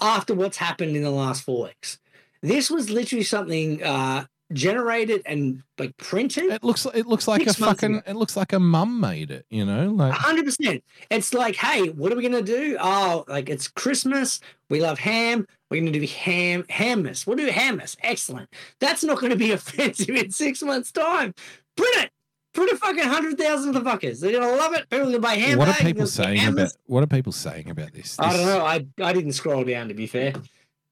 after 0.00 0.34
what's 0.34 0.56
happened 0.56 0.96
in 0.96 1.02
the 1.02 1.10
last 1.10 1.42
four 1.44 1.64
weeks. 1.66 1.98
This 2.42 2.70
was 2.70 2.90
literally 2.90 3.22
something 3.22 3.82
uh, 3.84 4.24
generated 4.52 5.22
and 5.26 5.62
like 5.78 5.96
printed. 5.96 6.44
It 6.50 6.64
looks 6.64 6.86
it 6.92 7.06
looks 7.06 7.28
like 7.28 7.46
a 7.46 7.54
fucking 7.54 7.96
ago. 7.96 8.02
it 8.06 8.16
looks 8.16 8.36
like 8.36 8.52
a 8.52 8.58
mum 8.58 8.98
made 9.00 9.30
it, 9.30 9.46
you 9.48 9.64
know? 9.64 9.90
Like 9.90 10.12
hundred 10.12 10.44
percent. 10.46 10.82
It's 11.10 11.32
like, 11.32 11.54
hey, 11.54 11.88
what 11.90 12.12
are 12.12 12.16
we 12.16 12.22
gonna 12.22 12.42
do? 12.42 12.76
Oh, 12.80 13.24
like 13.28 13.48
it's 13.48 13.68
Christmas. 13.68 14.40
We 14.70 14.80
love 14.80 14.98
ham. 14.98 15.46
We're 15.70 15.80
gonna 15.80 15.92
do 15.92 16.04
ham 16.06 16.64
hammas. 16.64 17.26
We'll 17.26 17.36
do 17.36 17.46
hammas. 17.48 17.96
Excellent. 18.02 18.48
That's 18.80 19.04
not 19.04 19.20
gonna 19.20 19.36
be 19.36 19.52
offensive 19.58 20.10
in 20.10 20.32
six 20.32 20.62
months' 20.62 20.90
time. 20.90 21.32
Print 21.76 21.96
it. 21.96 22.10
Print 22.52 22.70
a 22.70 22.76
fucking 22.76 23.04
hundred 23.04 23.38
thousand 23.38 23.74
of 23.74 23.82
the 23.82 23.90
fuckers. 23.90 24.20
They're 24.20 24.32
gonna 24.32 24.56
love 24.56 24.74
it. 24.74 24.88
People 24.90 25.08
are 25.08 25.10
gonna 25.10 25.18
buy 25.20 25.34
ham. 25.36 25.58
what 25.58 25.68
are 25.68 25.74
people 25.74 26.06
saying 26.06 26.46
about 26.48 26.72
what 26.86 27.02
are 27.02 27.06
people 27.06 27.32
saying 27.32 27.70
about 27.70 27.92
this? 27.92 28.16
I 28.18 28.36
don't 28.36 28.46
know. 28.46 28.64
I 28.64 28.86
I 29.02 29.12
didn't 29.12 29.32
scroll 29.32 29.64
down 29.64 29.88
to 29.88 29.94
be 29.94 30.06
fair. 30.06 30.34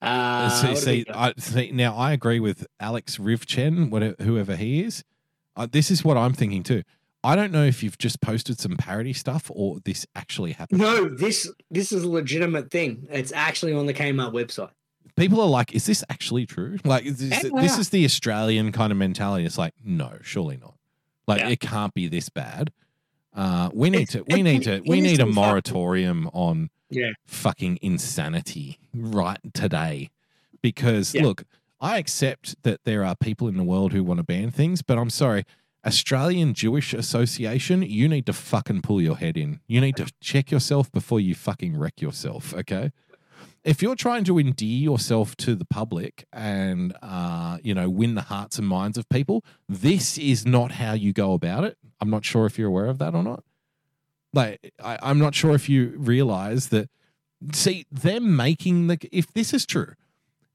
Uh, 0.02 0.48
see, 0.48 0.66
what 0.68 0.68
have 0.68 0.70
we 0.70 0.76
see. 0.76 1.04
I, 1.12 1.34
see, 1.36 1.70
now 1.72 1.94
I 1.94 2.12
agree 2.12 2.40
with 2.40 2.66
Alex 2.80 3.18
Rivchen, 3.18 3.90
whatever, 3.90 4.16
whoever 4.20 4.56
he 4.56 4.82
is. 4.82 5.04
Uh, 5.56 5.66
this 5.70 5.90
is 5.90 6.02
what 6.02 6.16
I'm 6.16 6.32
thinking 6.32 6.62
too. 6.62 6.82
I 7.22 7.36
don't 7.36 7.52
know 7.52 7.64
if 7.64 7.82
you've 7.82 7.98
just 7.98 8.22
posted 8.22 8.58
some 8.58 8.76
parody 8.78 9.12
stuff 9.12 9.50
or 9.54 9.78
this 9.84 10.06
actually 10.14 10.52
happened. 10.52 10.80
no, 10.80 11.06
this 11.06 11.50
this 11.70 11.92
is 11.92 12.04
a 12.04 12.08
legitimate 12.08 12.70
thing. 12.70 13.06
It's 13.10 13.32
actually 13.32 13.74
on 13.74 13.86
the 13.86 13.92
Kmart 13.92 14.32
website. 14.32 14.70
People 15.16 15.40
are 15.40 15.48
like, 15.48 15.74
is 15.74 15.86
this 15.86 16.02
actually 16.08 16.46
true? 16.46 16.78
Like, 16.84 17.04
is 17.04 17.18
this, 17.18 17.44
Yeah. 17.44 17.60
this 17.60 17.78
is 17.78 17.90
the 17.90 18.04
Australian 18.04 18.72
kind 18.72 18.90
of 18.92 18.98
mentality. 18.98 19.44
It's 19.44 19.58
like, 19.58 19.74
no, 19.84 20.18
surely 20.22 20.56
not. 20.56 20.74
Like, 21.26 21.40
Yeah. 21.40 21.48
it 21.50 21.60
can't 21.60 21.94
be 21.94 22.08
this 22.08 22.28
bad. 22.28 22.72
Uh, 23.34 23.70
we 23.72 23.90
need 23.90 24.02
It's- 24.02 24.12
to, 24.26 24.34
we 24.34 24.42
need 24.42 24.62
to, 24.64 24.82
we 24.86 25.00
need 25.00 25.20
a 25.20 25.26
moratorium 25.26 26.28
on 26.32 26.70
Yeah. 26.90 27.10
fucking 27.26 27.78
insanity 27.82 28.78
right 28.94 29.38
today. 29.54 30.10
Because 30.62 31.14
Yeah. 31.14 31.22
look, 31.22 31.44
I 31.80 31.98
accept 31.98 32.56
that 32.64 32.80
there 32.84 33.04
are 33.04 33.14
people 33.16 33.48
in 33.48 33.56
the 33.56 33.62
world 33.64 33.92
who 33.92 34.02
want 34.04 34.18
to 34.18 34.24
ban 34.24 34.50
things, 34.50 34.82
but 34.82 34.98
I'm 34.98 35.10
sorry. 35.10 35.44
Australian 35.86 36.52
Jewish 36.52 36.92
Association, 36.92 37.82
you 37.82 38.06
need 38.08 38.26
to 38.26 38.34
fucking 38.34 38.82
pull 38.82 39.00
your 39.00 39.16
head 39.16 39.36
in. 39.38 39.60
You 39.66 39.80
need 39.80 39.96
to 39.96 40.06
check 40.20 40.50
yourself 40.50 40.92
before 40.92 41.20
you 41.20 41.34
fucking 41.34 41.78
wreck 41.78 42.02
yourself, 42.02 42.52
okay? 42.52 42.90
If 43.62 43.82
you're 43.82 43.96
trying 43.96 44.24
to 44.24 44.38
endear 44.38 44.78
yourself 44.78 45.36
to 45.36 45.54
the 45.54 45.66
public 45.66 46.26
and 46.32 46.94
uh, 47.02 47.58
you 47.62 47.74
know, 47.74 47.90
win 47.90 48.14
the 48.14 48.22
hearts 48.22 48.58
and 48.58 48.66
minds 48.66 48.96
of 48.96 49.08
people, 49.08 49.44
this 49.68 50.16
is 50.16 50.46
not 50.46 50.72
how 50.72 50.94
you 50.94 51.12
go 51.12 51.34
about 51.34 51.64
it. 51.64 51.76
I'm 52.00 52.10
not 52.10 52.24
sure 52.24 52.46
if 52.46 52.58
you're 52.58 52.68
aware 52.68 52.86
of 52.86 52.98
that 52.98 53.14
or 53.14 53.22
not. 53.22 53.44
Like 54.32 54.72
I, 54.82 54.98
I'm 55.02 55.18
not 55.18 55.34
sure 55.34 55.54
if 55.54 55.68
you 55.68 55.94
realize 55.96 56.68
that 56.68 56.88
see, 57.52 57.86
them 57.90 58.36
making 58.36 58.86
the 58.86 58.98
if 59.12 59.32
this 59.32 59.52
is 59.52 59.66
true, 59.66 59.94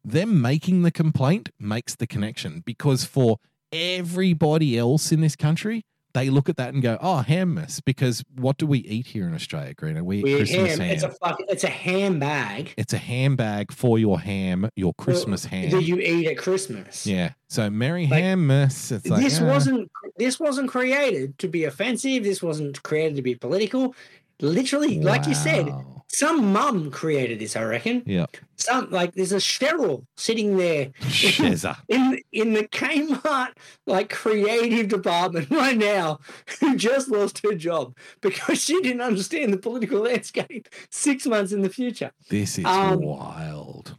them 0.04 0.42
making 0.42 0.84
the 0.84 0.92
complaint 0.92 1.50
makes 1.60 1.96
the 1.96 2.08
connection 2.08 2.62
because 2.66 3.06
for 3.06 3.38
everybody 3.72 4.78
else 4.78 5.12
in 5.12 5.22
this 5.22 5.36
country, 5.36 5.84
they 6.16 6.32
look 6.32 6.50
at 6.50 6.58
that 6.58 6.74
and 6.74 6.82
go, 6.82 6.98
"Oh, 7.00 7.24
hammus." 7.28 7.80
Because 7.86 8.24
what 8.36 8.58
do 8.58 8.66
we 8.66 8.80
eat 8.80 9.06
here 9.06 9.28
in 9.28 9.36
Australia, 9.36 9.76
Greeno? 9.76 10.02
We 10.02 10.18
eat 10.18 10.24
We 10.24 10.34
eat 10.34 10.38
Christmas 10.38 10.72
ham. 10.72 10.80
ham. 10.80 10.90
It's 10.96 11.04
a 11.04 11.10
fuck, 11.12 11.38
it's 11.48 11.64
a 11.64 11.70
ham 11.70 12.18
bag 12.18 12.74
It's 12.78 12.94
a 12.94 12.98
handbag 12.98 13.72
for 13.72 14.00
your 14.00 14.20
ham, 14.20 14.70
your 14.76 14.94
Christmas 14.96 15.46
ham. 15.46 15.70
that 15.70 15.84
you 15.84 15.98
eat 16.00 16.26
at 16.28 16.38
Christmas. 16.40 17.06
yeah. 17.06 17.34
So 17.48 17.70
Merry 17.70 18.08
Like, 18.08 18.24
Hammas. 18.24 18.92
It's 18.92 19.08
like 19.08 19.22
this 19.22 19.40
ah. 19.40 19.46
wasn't 19.46 19.92
this 20.18 20.40
wasn't 20.40 20.70
created 20.70 21.38
to 21.40 21.48
be 21.48 21.66
offensive. 21.66 22.24
This 22.24 22.42
wasn't 22.42 22.82
created 22.84 23.16
to 23.18 23.22
be 23.22 23.36
political. 23.36 23.94
Literally, 24.42 25.00
like 25.02 25.26
you 25.28 25.34
said, 25.34 25.70
some 26.08 26.52
mum 26.54 26.92
created 26.92 27.40
this. 27.40 27.56
I 27.56 27.64
reckon. 27.64 28.04
Yeah. 28.06 28.26
Some 28.58 28.90
like 28.92 29.14
there's 29.16 29.32
a 29.32 29.38
Cheryl 29.38 30.06
sitting 30.18 30.58
there 30.58 30.86
Shezza. 31.02 31.78
in 31.90 32.20
in 32.32 32.54
the 32.54 32.64
Kmart 32.68 33.50
like 33.86 34.10
creative 34.10 34.88
department 34.88 35.50
right 35.52 35.78
now 35.78 36.20
who 36.60 36.76
just 36.76 37.10
lost 37.10 37.42
her 37.46 37.54
job 37.54 37.96
because 38.22 38.64
she 38.64 38.80
didn't 38.82 39.02
understand 39.02 39.52
the 39.54 39.58
political 39.58 40.02
landscape 40.02 40.70
six 40.90 41.26
months 41.26 41.52
in 41.52 41.62
the 41.62 41.70
future. 41.70 42.12
This 42.30 42.58
is 42.60 42.66
Um, 42.66 43.02
wild. 43.02 43.98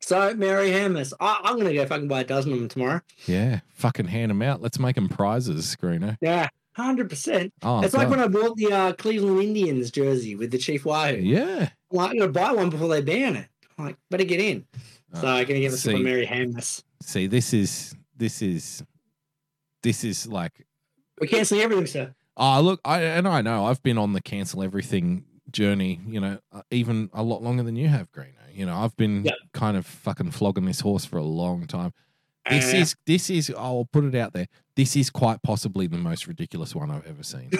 So 0.00 0.32
Mary 0.34 0.70
Hammers, 0.70 1.12
I, 1.20 1.40
I'm 1.44 1.58
gonna 1.58 1.74
go 1.74 1.84
fucking 1.84 2.08
buy 2.08 2.20
a 2.20 2.24
dozen 2.24 2.52
of 2.54 2.58
them 2.60 2.68
tomorrow. 2.68 3.02
Yeah. 3.26 3.60
Fucking 3.74 4.06
hand 4.06 4.30
them 4.30 4.40
out. 4.40 4.62
Let's 4.62 4.78
make 4.78 4.94
them 4.94 5.08
prizes, 5.10 5.76
Screener. 5.76 6.16
Yeah, 6.22 6.48
hundred 6.84 7.08
percent. 7.10 7.52
Oh, 7.62 7.80
It's 7.82 7.94
like 7.94 8.08
when 8.08 8.20
I 8.20 8.28
bought 8.28 8.56
the 8.56 8.72
uh, 8.72 8.92
Cleveland 8.94 9.42
Indians 9.42 9.90
jersey 9.90 10.34
with 10.36 10.50
the 10.50 10.58
Chief 10.58 10.84
Wahoo. 10.84 11.16
Yeah. 11.16 11.70
Like, 11.90 12.10
I'm 12.10 12.18
gonna 12.18 12.32
buy 12.32 12.52
one 12.52 12.70
before 12.70 12.88
they 12.88 13.00
ban 13.02 13.36
it. 13.36 13.48
I'm 13.78 13.86
like, 13.86 13.96
better 14.10 14.24
get 14.24 14.40
in. 14.40 14.66
So 15.14 15.26
Uh, 15.26 15.32
I'm 15.32 15.46
gonna 15.46 15.60
get 15.60 15.72
a 15.72 15.76
see- 15.76 15.96
Mary 16.02 16.26
Hammers. 16.26 16.84
See, 17.02 17.26
this 17.26 17.52
is 17.54 17.94
this 18.16 18.42
is 18.42 18.82
this 19.82 20.04
is 20.04 20.26
like 20.26 20.66
We're 21.20 21.28
canceling 21.28 21.60
everything, 21.62 21.86
sir. 21.86 22.14
oh 22.36 22.60
look, 22.60 22.80
I 22.84 23.02
and 23.02 23.26
I 23.28 23.40
know 23.40 23.66
I've 23.66 23.82
been 23.82 23.98
on 23.98 24.12
the 24.12 24.20
cancel 24.20 24.62
everything 24.62 25.24
journey, 25.50 26.00
you 26.06 26.20
know, 26.20 26.38
uh, 26.52 26.62
even 26.70 27.08
a 27.14 27.22
lot 27.22 27.42
longer 27.42 27.62
than 27.62 27.74
you 27.76 27.88
have, 27.88 28.10
Greeno. 28.12 28.34
You 28.52 28.66
know, 28.66 28.76
I've 28.76 28.96
been 28.96 29.24
Yep. 29.24 29.34
kind 29.54 29.76
of 29.76 29.86
fucking 29.86 30.32
flogging 30.32 30.64
this 30.66 30.80
horse 30.80 31.04
for 31.04 31.16
a 31.16 31.22
long 31.24 31.66
time. 31.66 31.92
This 32.50 32.72
is 32.72 32.96
this 33.06 33.30
is 33.30 33.52
I'll 33.56 33.88
put 33.92 34.04
it 34.04 34.14
out 34.14 34.32
there. 34.32 34.46
This 34.76 34.96
is 34.96 35.10
quite 35.10 35.42
possibly 35.42 35.86
the 35.86 35.98
most 35.98 36.26
ridiculous 36.26 36.74
one 36.74 36.90
I've 36.90 37.06
ever 37.06 37.22
seen. 37.22 37.50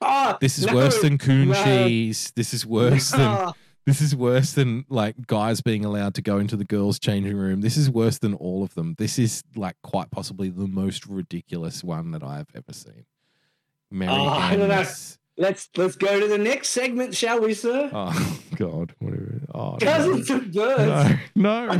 oh, 0.00 0.36
This 0.40 0.58
is 0.58 0.66
no, 0.66 0.74
worse 0.74 1.00
than 1.00 1.18
coon 1.18 1.48
no. 1.48 1.64
cheese. 1.64 2.32
This 2.36 2.52
is 2.54 2.66
worse 2.66 3.10
than 3.10 3.52
this 3.86 4.00
is 4.00 4.16
worse 4.16 4.52
than 4.52 4.84
like 4.88 5.26
guys 5.26 5.60
being 5.60 5.84
allowed 5.84 6.14
to 6.14 6.22
go 6.22 6.38
into 6.38 6.56
the 6.56 6.64
girls' 6.64 6.98
changing 6.98 7.36
room. 7.36 7.60
This 7.60 7.76
is 7.76 7.88
worse 7.88 8.18
than 8.18 8.34
all 8.34 8.62
of 8.64 8.74
them. 8.74 8.96
This 8.98 9.18
is 9.18 9.42
like 9.54 9.76
quite 9.82 10.10
possibly 10.10 10.48
the 10.50 10.66
most 10.66 11.06
ridiculous 11.06 11.84
one 11.84 12.10
that 12.10 12.22
I've 12.24 12.48
ever 12.54 12.72
seen. 12.72 13.06
Mary 13.90 14.10
Oh, 14.12 14.26
I 14.26 14.56
don't 14.56 14.68
know. 14.68 14.74
Annis. 14.74 15.18
Let's 15.38 15.68
let's 15.76 15.96
go 15.96 16.18
to 16.18 16.28
the 16.28 16.38
next 16.38 16.70
segment, 16.70 17.14
shall 17.14 17.40
we, 17.40 17.52
sir? 17.52 17.90
Oh 17.92 18.40
God, 18.56 18.94
whatever. 18.98 19.42
Oh 19.54 19.76
Cousins 19.78 20.30
of 20.30 20.52
birds. 20.52 21.20
no, 21.34 21.66
no. 21.66 21.74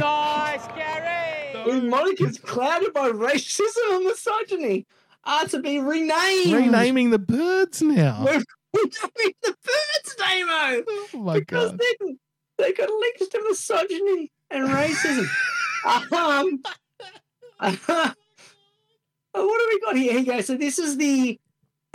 With 1.64 1.84
Monica's 1.84 2.38
clouded 2.38 2.92
by 2.92 3.10
racism 3.10 3.96
and 3.96 4.04
misogyny 4.04 4.86
are 5.24 5.46
to 5.48 5.60
be 5.60 5.78
renamed. 5.78 6.52
Renaming 6.52 7.10
the 7.10 7.18
birds 7.18 7.82
now. 7.82 8.24
We're 8.24 8.42
renaming 8.74 9.34
the 9.42 9.56
birds, 9.64 10.16
Damo. 10.16 10.84
Oh 10.88 11.08
my 11.14 11.38
because 11.40 11.70
God. 11.70 11.78
Because 11.78 11.98
they 11.98 12.16
they 12.58 12.72
got 12.72 12.90
links 12.90 13.28
to 13.28 13.44
misogyny 13.48 14.30
and 14.50 14.68
racism. 14.68 15.28
um, 16.12 16.62
what 17.58 17.76
have 17.76 18.14
we 19.32 19.80
got 19.80 19.96
here? 19.96 20.12
Here 20.12 20.20
you 20.20 20.26
go. 20.26 20.40
So 20.40 20.56
this 20.56 20.78
is 20.78 20.96
the 20.96 21.38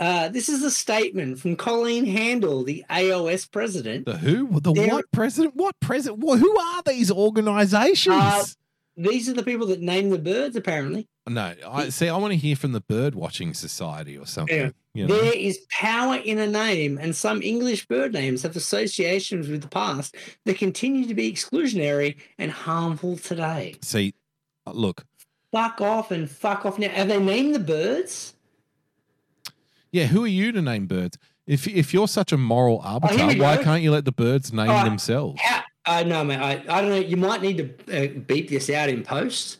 uh, 0.02 0.28
this 0.28 0.48
is 0.48 0.62
a 0.62 0.70
statement 0.70 1.38
from 1.38 1.54
Colleen 1.56 2.04
Handel, 2.04 2.64
the 2.64 2.84
AOS 2.90 3.50
president. 3.50 4.06
The 4.06 4.16
who? 4.16 4.60
The 4.60 4.72
They're- 4.72 4.88
what 4.88 5.04
president? 5.12 5.54
What 5.56 5.78
president? 5.80 6.18
What, 6.22 6.38
who 6.40 6.58
are 6.58 6.82
these 6.84 7.10
organizations? 7.10 8.16
Uh, 8.16 8.44
These 8.96 9.28
are 9.28 9.32
the 9.32 9.42
people 9.42 9.66
that 9.68 9.80
name 9.80 10.10
the 10.10 10.18
birds, 10.18 10.54
apparently. 10.56 11.08
no, 11.26 11.54
I 11.66 11.88
see. 11.88 12.08
I 12.08 12.16
want 12.16 12.32
to 12.32 12.36
hear 12.38 12.56
from 12.56 12.72
the 12.72 12.80
Bird 12.80 13.14
Watching 13.14 13.54
Society 13.54 14.18
or 14.18 14.26
something. 14.26 14.56
Yeah. 14.56 14.70
You 14.94 15.06
know? 15.06 15.16
There 15.16 15.32
is 15.34 15.60
power 15.70 16.16
in 16.16 16.38
a 16.38 16.46
name, 16.46 16.98
and 16.98 17.16
some 17.16 17.40
English 17.40 17.86
bird 17.86 18.12
names 18.12 18.42
have 18.42 18.56
associations 18.56 19.48
with 19.48 19.62
the 19.62 19.68
past 19.68 20.14
that 20.44 20.58
continue 20.58 21.06
to 21.06 21.14
be 21.14 21.32
exclusionary 21.32 22.16
and 22.38 22.50
harmful 22.50 23.16
today. 23.16 23.76
See, 23.82 24.14
uh, 24.66 24.72
look, 24.72 25.04
Fuck 25.52 25.80
off 25.82 26.10
and 26.10 26.30
fuck 26.30 26.64
off 26.66 26.78
now. 26.78 26.88
Have 26.88 27.08
they 27.08 27.18
named 27.20 27.54
the 27.54 27.58
birds? 27.60 28.34
Yeah, 29.92 30.06
who 30.06 30.24
are 30.24 30.28
you 30.28 30.50
to 30.52 30.60
name 30.62 30.86
birds? 30.86 31.16
If 31.46 31.68
if 31.68 31.92
you're 31.94 32.08
such 32.08 32.32
a 32.32 32.36
moral 32.36 32.80
arbiter, 32.82 33.14
Oh, 33.20 33.26
why 33.34 33.56
go. 33.56 33.62
can't 33.62 33.82
you 33.82 33.90
let 33.92 34.04
the 34.04 34.12
birds 34.12 34.52
name 34.52 34.68
right. 34.68 34.84
themselves? 34.84 35.40
How, 35.40 35.62
uh, 35.86 36.02
no, 36.04 36.24
mate. 36.24 36.38
I, 36.38 36.52
I 36.68 36.80
don't 36.80 36.90
know. 36.90 36.96
You 36.96 37.16
might 37.16 37.42
need 37.42 37.58
to 37.88 38.04
uh, 38.04 38.20
beep 38.20 38.48
this 38.48 38.70
out 38.70 38.88
in 38.88 39.02
post. 39.02 39.58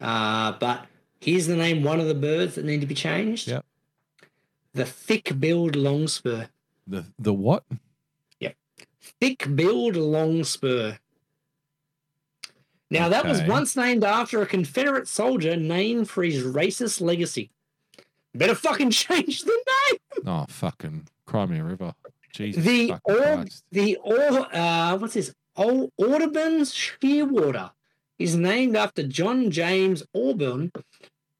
Uh, 0.00 0.52
but 0.52 0.86
here's 1.20 1.46
the 1.46 1.56
name 1.56 1.82
one 1.82 2.00
of 2.00 2.06
the 2.06 2.14
birds 2.14 2.54
that 2.56 2.64
need 2.64 2.80
to 2.82 2.86
be 2.86 2.94
changed. 2.94 3.48
Yep. 3.48 3.64
The 4.74 4.84
thick-billed 4.84 5.76
longspur. 5.76 6.46
The 6.86 7.06
the 7.18 7.32
what? 7.32 7.64
Yep. 8.40 8.56
Thick-billed 9.20 9.96
longspur. 9.96 10.96
Now, 12.90 13.08
that 13.08 13.24
was 13.24 13.42
once 13.44 13.74
named 13.74 14.04
after 14.04 14.42
a 14.42 14.46
Confederate 14.46 15.08
soldier 15.08 15.56
named 15.56 16.10
for 16.10 16.22
his 16.22 16.42
racist 16.42 17.00
legacy. 17.00 17.50
Better 18.34 18.54
fucking 18.54 18.90
change 19.04 19.42
the 19.42 19.52
name. 19.52 19.98
Oh, 20.26 20.46
fucking 20.48 21.06
Crimea 21.26 21.64
River. 21.64 21.92
Jesus 22.32 22.64
The 22.64 22.94
Christ. 23.06 23.64
the 23.72 23.96
Or, 23.96 24.48
uh, 24.56 24.96
what's 24.96 25.14
this? 25.14 25.34
Ol- 25.56 25.92
Audubon 25.98 26.60
Shearwater 26.62 27.72
is 28.18 28.36
named 28.36 28.76
after 28.76 29.02
John 29.06 29.50
James 29.50 30.02
Auburn, 30.14 30.72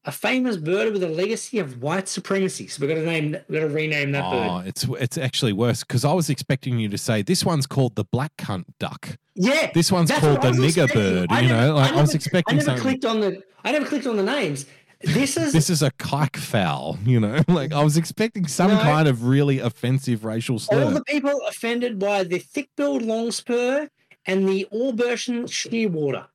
a 0.04 0.12
famous 0.12 0.56
bird 0.58 0.92
with 0.92 1.02
a 1.02 1.08
legacy 1.08 1.58
of 1.60 1.80
white 1.80 2.08
supremacy. 2.08 2.66
So 2.66 2.80
we've 2.80 2.90
got 2.90 2.96
to 2.96 3.06
name, 3.06 3.36
we've 3.48 3.60
got 3.62 3.68
to 3.68 3.72
rename 3.72 4.12
that 4.12 4.24
Oh, 4.24 4.58
bird. 4.58 4.66
it's 4.66 4.84
it's 5.00 5.16
actually 5.16 5.54
worse 5.54 5.82
because 5.84 6.04
I 6.04 6.12
was 6.12 6.28
expecting 6.28 6.78
you 6.78 6.88
to 6.90 6.98
say 6.98 7.22
this 7.22 7.42
one's 7.44 7.66
called 7.66 7.94
the 7.94 8.04
black 8.04 8.36
cunt 8.36 8.64
duck. 8.78 9.16
Yeah, 9.34 9.70
This 9.72 9.90
one's 9.90 10.10
called 10.10 10.42
the 10.42 10.50
nigger 10.50 10.84
expecting. 10.84 11.00
bird. 11.00 11.32
I 11.32 11.40
you 11.40 11.48
never- 11.48 11.60
know, 11.68 11.74
like 11.76 11.92
I, 11.92 12.00
was 12.00 12.10
never- 12.10 12.16
expecting 12.16 12.54
I 12.54 12.56
never 12.58 12.66
something. 12.66 12.82
clicked 12.82 13.04
on 13.06 13.20
the. 13.20 13.42
I 13.64 13.70
never 13.72 13.86
clicked 13.86 14.06
on 14.08 14.16
the 14.16 14.24
names. 14.24 14.66
This 15.04 15.36
is 15.36 15.52
This 15.52 15.68
is 15.70 15.82
a 15.82 15.90
kike 15.92 16.36
fowl. 16.36 16.98
You 17.04 17.20
know, 17.20 17.40
like 17.48 17.72
I 17.72 17.82
was 17.82 17.96
expecting 17.96 18.46
some 18.46 18.70
No. 18.70 18.78
kind 18.80 19.08
of 19.08 19.24
really 19.24 19.58
offensive 19.58 20.24
racial 20.24 20.58
slur. 20.58 20.84
all 20.84 20.90
the 20.90 21.04
people 21.04 21.40
offended 21.48 21.98
by 21.98 22.24
the 22.24 22.38
thick-billed 22.38 23.02
longspur 23.02 23.88
and 24.26 24.48
the 24.48 24.66
Auburn 24.72 25.46
Shearwater. 25.46 26.26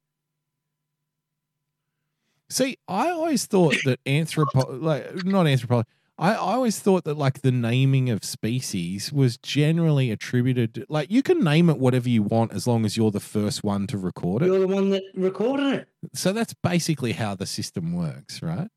See, 2.49 2.77
I 2.88 3.10
always 3.10 3.45
thought 3.45 3.76
that 3.85 4.03
anthropo 4.06 4.81
like 4.81 5.26
not 5.26 5.48
anthropology. 5.48 5.88
I, 6.19 6.31
I 6.34 6.35
always 6.56 6.80
thought 6.80 7.03
that 7.03 7.18
like 7.18 7.41
the 7.41 7.52
naming 7.52 8.10
of 8.10 8.23
species 8.23 9.14
was 9.14 9.38
generally 9.38 10.10
attributed 10.11 10.85
like 10.89 11.11
you 11.11 11.22
can 11.22 11.44
name 11.44 11.69
it 11.69 11.77
whatever 11.77 12.10
you 12.10 12.23
want 12.23 12.53
as 12.53 12.65
long 12.65 12.85
as 12.85 12.98
you're 12.98 13.11
the 13.11 13.19
first 13.19 13.64
one 13.64 13.85
to 13.88 13.98
record 13.98 14.41
it. 14.41 14.48
You're 14.48 14.60
the 14.60 14.68
one 14.68 14.89
that 14.91 15.03
recorded 15.14 15.73
it. 15.73 15.88
So 16.14 16.34
that's 16.34 16.53
basically 16.64 17.14
how 17.14 17.35
the 17.35 17.45
system 17.45 17.94
works, 17.94 18.41
right? 18.41 18.69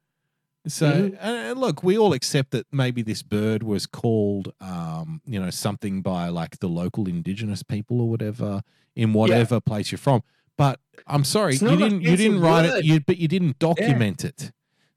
So 0.68 0.92
Mhm. 1.10 1.16
and, 1.20 1.58
look, 1.58 1.82
we 1.82 1.96
all 1.96 2.12
accept 2.12 2.50
that 2.50 2.66
maybe 2.70 3.00
this 3.00 3.22
bird 3.22 3.62
was 3.62 3.86
called 3.86 4.52
um, 4.60 5.22
you 5.24 5.40
know, 5.40 5.48
something 5.48 6.02
by 6.02 6.28
like 6.28 6.58
the 6.58 6.68
local 6.68 7.08
indigenous 7.08 7.62
people 7.62 8.02
or 8.02 8.10
whatever 8.10 8.62
in 8.94 9.14
whatever 9.14 9.60
place 9.60 9.90
you're 9.90 9.98
from. 9.98 10.22
But 10.58 10.78
I'm 11.06 11.24
sorry, 11.24 11.54
It's 11.54 11.62
you 11.62 11.74
didn't. 11.76 12.02
You 12.02 12.16
didn't 12.16 12.40
write 12.40 12.68
word. 12.68 12.78
it. 12.80 12.84
You 12.84 13.00
but 13.00 13.16
you 13.16 13.28
didn't 13.28 13.58
document 13.58 14.22
it. 14.26 14.52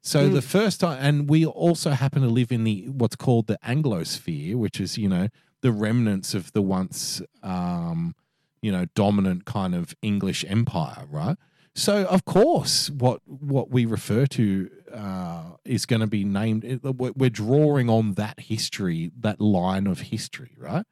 So 0.06 0.28
Mm. 0.28 0.34
the 0.34 0.42
first 0.42 0.80
time, 0.80 0.98
and 1.00 1.28
we 1.30 1.46
also 1.46 1.90
happen 1.92 2.20
to 2.22 2.28
live 2.28 2.52
in 2.52 2.64
the 2.64 2.88
what's 2.90 3.16
called 3.16 3.46
the 3.46 3.58
Anglosphere, 3.64 4.54
which 4.54 4.78
is 4.78 4.98
you 4.98 5.08
know 5.08 5.28
the 5.62 5.72
remnants 5.72 6.34
of 6.34 6.52
the 6.52 6.60
once 6.60 7.22
um, 7.42 8.14
you 8.60 8.70
know 8.70 8.84
dominant 8.94 9.46
kind 9.46 9.74
of 9.74 9.94
English 10.02 10.44
empire, 10.46 11.06
right? 11.10 11.36
So 11.74 12.04
of 12.04 12.26
course, 12.26 12.90
what 12.90 13.22
what 13.26 13.70
we 13.70 13.86
refer 13.86 14.26
to 14.26 14.70
uh, 14.92 15.42
is 15.64 15.86
going 15.86 16.00
to 16.00 16.06
be 16.06 16.22
named. 16.22 16.80
We're 16.82 17.30
drawing 17.30 17.88
on 17.88 18.12
that 18.14 18.40
history, 18.40 19.10
that 19.20 19.40
line 19.40 19.86
of 19.86 20.00
history, 20.00 20.54
right? 20.58 20.84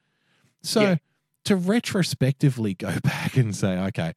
So 0.62 0.80
Yeah. 0.80 0.96
to 1.44 1.56
retrospectively 1.56 2.72
go 2.74 2.98
back 3.04 3.36
and 3.36 3.54
say, 3.54 3.78
okay, 3.88 4.14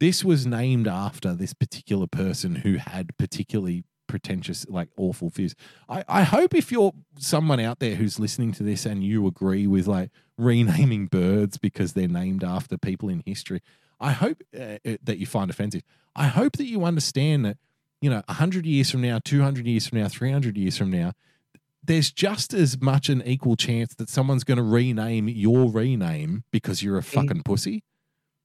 this 0.00 0.22
was 0.22 0.46
named 0.46 0.86
after 0.86 1.32
this 1.34 1.54
particular 1.54 2.06
person 2.06 2.56
who 2.56 2.74
had 2.76 3.16
particularly 3.16 3.84
pretentious, 4.06 4.66
like 4.68 4.88
awful 4.96 5.30
views. 5.30 5.54
I, 5.88 6.04
I 6.08 6.22
hope 6.22 6.54
if 6.54 6.70
you're 6.70 6.92
someone 7.18 7.60
out 7.60 7.78
there 7.80 7.94
who's 7.96 8.18
listening 8.18 8.52
to 8.52 8.62
this 8.62 8.86
and 8.86 9.04
you 9.04 9.26
agree 9.26 9.66
with 9.66 9.86
like 9.86 10.10
renaming 10.38 11.06
birds 11.06 11.58
because 11.58 11.92
they're 11.92 12.08
named 12.08 12.44
after 12.44 12.76
people 12.78 13.08
in 13.08 13.22
history, 13.26 13.60
I 14.00 14.12
hope 14.12 14.42
uh, 14.58 14.78
uh, 14.86 14.96
that 15.02 15.18
you 15.18 15.26
find 15.26 15.50
offensive. 15.50 15.82
I 16.16 16.28
hope 16.28 16.56
that 16.56 16.66
you 16.66 16.84
understand 16.84 17.44
that, 17.44 17.58
you 18.00 18.10
know, 18.10 18.22
100 18.26 18.66
years 18.66 18.90
from 18.90 19.02
now, 19.02 19.18
200 19.24 19.66
years 19.66 19.86
from 19.86 19.98
now, 19.98 20.08
300 20.08 20.56
years 20.56 20.76
from 20.76 20.90
now, 20.90 21.12
there's 21.82 22.10
just 22.10 22.54
as 22.54 22.80
much 22.80 23.08
an 23.08 23.22
equal 23.26 23.56
chance 23.56 23.94
that 23.96 24.08
someone's 24.08 24.44
going 24.44 24.56
to 24.56 24.62
rename 24.62 25.28
your 25.28 25.70
rename 25.70 26.44
because 26.50 26.82
you're 26.82 26.98
a 26.98 27.02
fucking 27.02 27.42
pussy. 27.42 27.84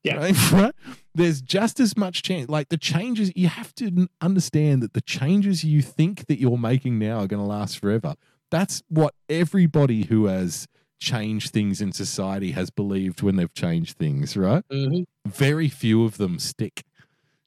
Yeah. 0.03 0.31
Right? 0.51 0.75
There's 1.19 1.41
just 1.41 1.79
as 1.79 1.97
much 1.97 2.23
chance. 2.23 2.49
Like 2.49 2.69
the 2.69 2.77
changes, 2.77 3.31
you 3.35 3.49
have 3.49 3.75
to 3.75 4.07
understand 4.21 4.81
that 4.83 4.93
the 4.93 5.01
changes 5.01 5.63
you 5.63 5.81
think 5.81 6.27
that 6.27 6.39
you're 6.39 6.57
making 6.57 6.97
now 6.97 7.19
are 7.19 7.27
going 7.27 7.41
to 7.41 7.45
last 7.47 7.77
forever. 7.79 8.15
That's 8.49 8.81
what 8.87 9.13
everybody 9.27 10.05
who 10.05 10.25
has 10.27 10.65
changed 10.99 11.51
things 11.51 11.81
in 11.81 11.91
society 11.91 12.51
has 12.51 12.69
believed 12.69 13.21
when 13.21 13.35
they've 13.35 13.53
changed 13.53 13.97
things, 13.97 14.35
right? 14.37 14.63
Mhm. 14.71 15.05
very 15.27 15.67
few 15.69 16.03
of 16.05 16.17
them 16.17 16.39
stick. 16.39 16.83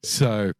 So 0.02 0.52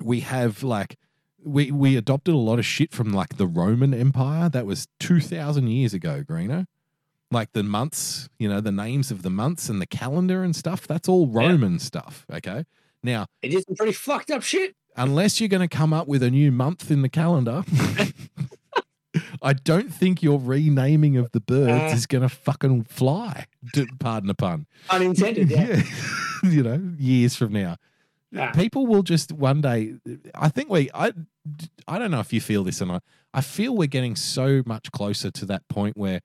we 0.00 0.20
have 0.20 0.62
like 0.62 0.96
we 1.42 1.70
we 1.70 1.96
adopted 1.96 2.34
a 2.34 2.38
lot 2.38 2.58
of 2.58 2.66
shit 2.66 2.92
from 2.92 3.12
like 3.12 3.36
the 3.36 3.46
Roman 3.46 3.94
Empire 3.94 4.48
that 4.50 4.66
was 4.66 4.86
2000 5.00 5.68
years 5.68 5.94
ago, 5.94 6.22
Greeno. 6.24 6.66
Like 7.30 7.52
the 7.52 7.62
months, 7.64 8.28
you 8.38 8.48
know, 8.48 8.60
the 8.60 8.70
names 8.72 9.10
of 9.10 9.22
the 9.22 9.30
months 9.30 9.68
and 9.68 9.80
the 9.80 9.86
calendar 9.86 10.44
and 10.44 10.54
stuff, 10.54 10.86
that's 10.86 11.08
all 11.08 11.26
Yeah. 11.28 11.40
Roman 11.48 11.78
stuff, 11.78 12.24
okay? 12.32 12.64
Now, 13.02 13.26
It 13.42 13.52
is 13.52 13.64
some 13.66 13.74
pretty 13.76 13.92
fucked 13.92 14.30
up 14.30 14.42
shit. 14.42 14.76
unless 14.96 15.40
you're 15.40 15.48
going 15.48 15.68
to 15.68 15.76
come 15.76 15.92
up 15.92 16.06
with 16.08 16.22
a 16.22 16.30
new 16.30 16.52
month 16.52 16.90
in 16.90 17.02
the 17.02 17.08
calendar, 17.08 17.64
I 19.42 19.54
don't 19.54 19.92
think 19.92 20.22
your 20.22 20.38
renaming 20.38 21.16
of 21.16 21.30
the 21.32 21.40
birds 21.40 21.92
Uh. 21.92 21.96
is 21.96 22.06
going 22.06 22.22
to 22.22 22.28
fucking 22.28 22.84
fly. 22.84 23.46
Pardon 23.98 24.28
the 24.28 24.34
pun. 24.34 24.66
Unintended. 24.90 25.50
Yeah. 25.50 25.82
you 26.44 26.62
know, 26.62 26.80
years 26.98 27.34
from 27.34 27.52
now. 27.52 27.76
Ah. 28.36 28.50
People 28.52 28.86
will 28.86 29.02
just 29.02 29.32
one 29.32 29.60
day 29.62 29.94
I 30.34 30.48
think 30.48 30.68
we 30.68 30.90
I 30.92 31.12
I 31.88 31.98
don't 31.98 32.10
know 32.10 32.20
if 32.20 32.32
you 32.32 32.40
feel 32.40 32.64
this 32.64 32.82
or 32.82 32.86
not. 32.86 33.02
I 33.32 33.40
feel 33.40 33.74
we're 33.74 33.86
getting 33.86 34.16
so 34.16 34.62
much 34.66 34.90
closer 34.92 35.30
to 35.30 35.46
that 35.46 35.66
point 35.68 35.96
where 35.96 36.20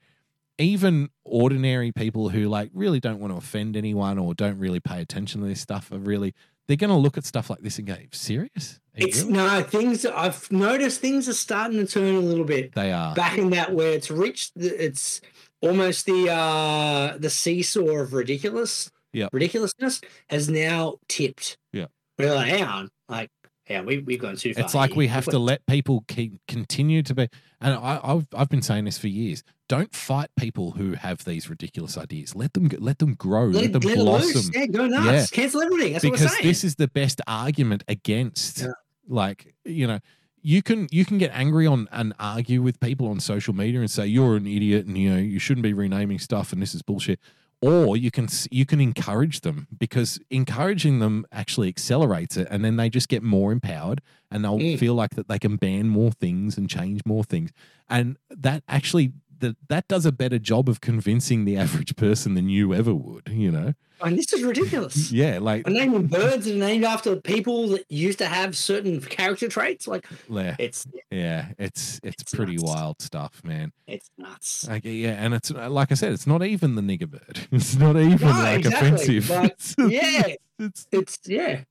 even 0.58 1.10
ordinary 1.24 1.92
people 1.92 2.30
who 2.30 2.48
like 2.48 2.70
really 2.74 3.00
don't 3.00 3.20
want 3.20 3.34
to 3.34 3.38
offend 3.38 3.76
anyone 3.76 4.20
or 4.20 4.34
don't 4.34 4.60
really 4.60 4.80
pay 4.80 5.02
attention 5.02 5.42
to 5.42 5.48
this 5.48 5.62
stuff 5.62 5.92
are 5.92 6.00
really 6.00 6.34
they're 6.68 6.78
going 6.78 6.90
to 6.90 6.96
look 6.96 7.18
at 7.18 7.26
stuff 7.26 7.50
like 7.50 7.60
this 7.60 7.80
and 7.80 7.88
go, 7.88 7.98
"Serious? 8.12 8.80
It's 8.96 9.22
really?" 9.22 9.34
no 9.34 9.62
things. 9.64 10.06
I've 10.06 10.50
noticed 10.52 11.02
things 11.02 11.28
are 11.28 11.34
starting 11.34 11.78
to 11.80 11.86
turn 11.86 12.16
a 12.16 12.20
little 12.20 12.46
bit 12.46 12.74
They 12.74 12.92
are. 12.94 13.14
back 13.14 13.38
in 13.38 13.50
that 13.50 13.74
where 13.74 13.92
it's 13.92 14.10
reached. 14.10 14.54
The, 14.56 14.84
it's 14.84 15.20
almost 15.62 16.06
the 16.06 16.32
uh 16.32 17.18
the 17.18 17.30
seesaw 17.30 17.90
of 18.02 18.14
ridiculous. 18.14 18.90
Yep. 19.14 19.34
ridiculousness 19.34 20.00
has 20.30 20.48
now 20.48 20.96
tipped. 21.10 21.58
Yeah. 21.74 21.88
we're 22.18 22.34
like, 22.34 22.48
hang 22.48 22.64
on, 22.64 22.90
like, 23.10 23.30
yeah, 23.70 23.82
we 23.82 23.98
we've 23.98 24.22
gone 24.22 24.38
too 24.38 24.54
far. 24.54 24.64
It's 24.64 24.74
like 24.74 24.92
here. 24.92 24.98
we 25.00 25.08
have 25.08 25.26
to 25.26 25.40
let 25.40 25.66
people 25.66 26.06
keep 26.08 26.40
continue 26.48 27.04
to 27.04 27.14
be, 27.16 27.28
and 27.62 27.74
I, 27.76 28.00
I've 28.04 28.28
I've 28.36 28.50
been 28.50 28.62
saying 28.62 28.86
this 28.86 28.98
for 28.98 29.08
years. 29.08 29.44
Don't 29.70 29.94
fight 29.94 30.30
people 30.36 30.72
who 30.72 30.94
have 30.94 31.24
these 31.24 31.50
ridiculous 31.50 31.98
ideas. 31.98 32.36
Let 32.36 32.54
them 32.54 32.70
let 32.80 33.00
them 33.00 33.14
grow. 33.14 33.46
Let, 33.46 33.64
let, 33.64 33.74
them 33.74 33.82
let 33.84 33.98
blossom. 33.98 34.52
Yeah, 34.54 34.66
go 34.66 34.88
nuts. 34.88 35.32
Yeah. 35.32 35.36
Cancel 35.42 35.62
everything. 35.62 35.94
That's 35.94 36.04
what 36.04 36.14
because 36.14 36.38
this 36.40 36.64
is 36.64 36.76
the 36.76 36.88
best 36.90 37.22
argument 37.28 37.84
against 37.88 38.62
Yeah. 38.62 38.72
like 39.08 39.54
you 39.64 39.88
know 39.88 40.00
you 40.42 40.62
can 40.62 40.88
you 40.92 41.06
can 41.06 41.18
get 41.20 41.32
angry 41.34 41.68
on 41.68 41.88
and 41.92 42.14
argue 42.20 42.62
with 42.62 42.80
people 42.80 43.08
on 43.08 43.20
social 43.20 43.54
media 43.54 43.80
and 43.80 43.90
say 43.92 44.08
you're 44.08 44.36
an 44.36 44.48
idiot 44.48 44.88
and 44.88 44.98
you 44.98 45.10
know 45.12 45.18
you 45.20 45.40
shouldn't 45.40 45.64
be 45.64 45.74
renaming 45.74 46.20
stuff 46.20 46.52
and 46.52 46.62
this 46.62 46.74
is 46.74 46.82
bullshit 46.82 47.20
or 47.62 47.96
you 47.96 48.10
can 48.12 48.28
you 48.50 48.66
can 48.66 48.82
encourage 48.82 49.42
them 49.42 49.68
because 49.78 50.20
encouraging 50.30 51.00
them 51.00 51.26
actually 51.32 51.68
accelerates 51.70 52.36
it 52.38 52.48
and 52.50 52.66
then 52.66 52.76
they 52.78 52.90
just 52.90 53.08
get 53.08 53.22
more 53.24 53.52
empowered 53.52 54.02
and 54.32 54.44
they'll 54.44 54.58
Mm. 54.58 54.80
feel 54.80 54.94
like 54.96 55.12
that 55.12 55.28
they 55.28 55.38
can 55.40 55.56
ban 55.58 55.88
more 55.90 56.12
things 56.12 56.58
and 56.58 56.70
change 56.70 57.02
more 57.06 57.24
things 57.24 57.52
and 57.90 58.18
that 58.30 58.64
actually 58.68 59.14
that 59.42 59.58
that 59.70 59.88
does 59.88 60.06
a 60.06 60.12
better 60.12 60.40
job 60.40 60.68
of 60.70 60.82
convincing 60.82 61.46
the 61.46 61.58
average 61.58 61.96
person 61.96 62.34
than 62.34 62.50
you 62.50 62.74
ever 62.74 62.94
would 62.96 63.28
you 63.30 63.52
know 63.52 63.74
and 64.04 64.18
this 64.18 64.34
is 64.34 64.42
ridiculous. 64.44 65.12
yeah 65.22 65.38
like 65.40 65.68
I'm 65.68 65.74
naming 65.74 66.08
birds 66.08 66.46
that 66.46 66.56
are 66.56 66.58
named 66.58 66.84
after 66.86 67.16
people 67.18 67.68
that 67.70 67.86
used 67.92 68.18
to 68.18 68.26
have 68.26 68.58
certain 68.58 69.00
character 69.00 69.48
traits. 69.48 69.88
Like 69.88 70.06
yeah. 70.28 70.56
it's 70.58 70.88
Yeah, 71.12 71.50
it's 71.60 72.00
it's, 72.04 72.24
It's 72.24 72.34
pretty 72.34 72.56
nuts. 72.56 72.64
wild 72.66 73.02
stuff, 73.02 73.44
man. 73.44 73.74
it's 73.86 74.10
nuts. 74.18 74.68
Like, 74.68 74.86
yeah, 74.86 75.24
and 75.24 75.36
it's 75.36 75.52
like 75.52 75.92
I 75.92 75.96
said, 75.96 76.14
it's 76.14 76.26
not 76.26 76.42
even 76.44 76.74
the 76.74 76.82
nigger 76.82 77.10
bird. 77.12 77.42
It's 77.52 77.76
not 77.76 77.96
even 77.96 78.28
No, 78.28 78.34
like 78.34 78.60
exactly, 78.66 79.18
offensive. 79.20 79.28
but 79.28 79.46
It's- 79.46 79.76
yeah. 79.78 80.36
it's. 80.58 80.88
It's 80.92 81.20
yeah. 81.28 81.62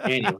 Anyway. 0.00 0.38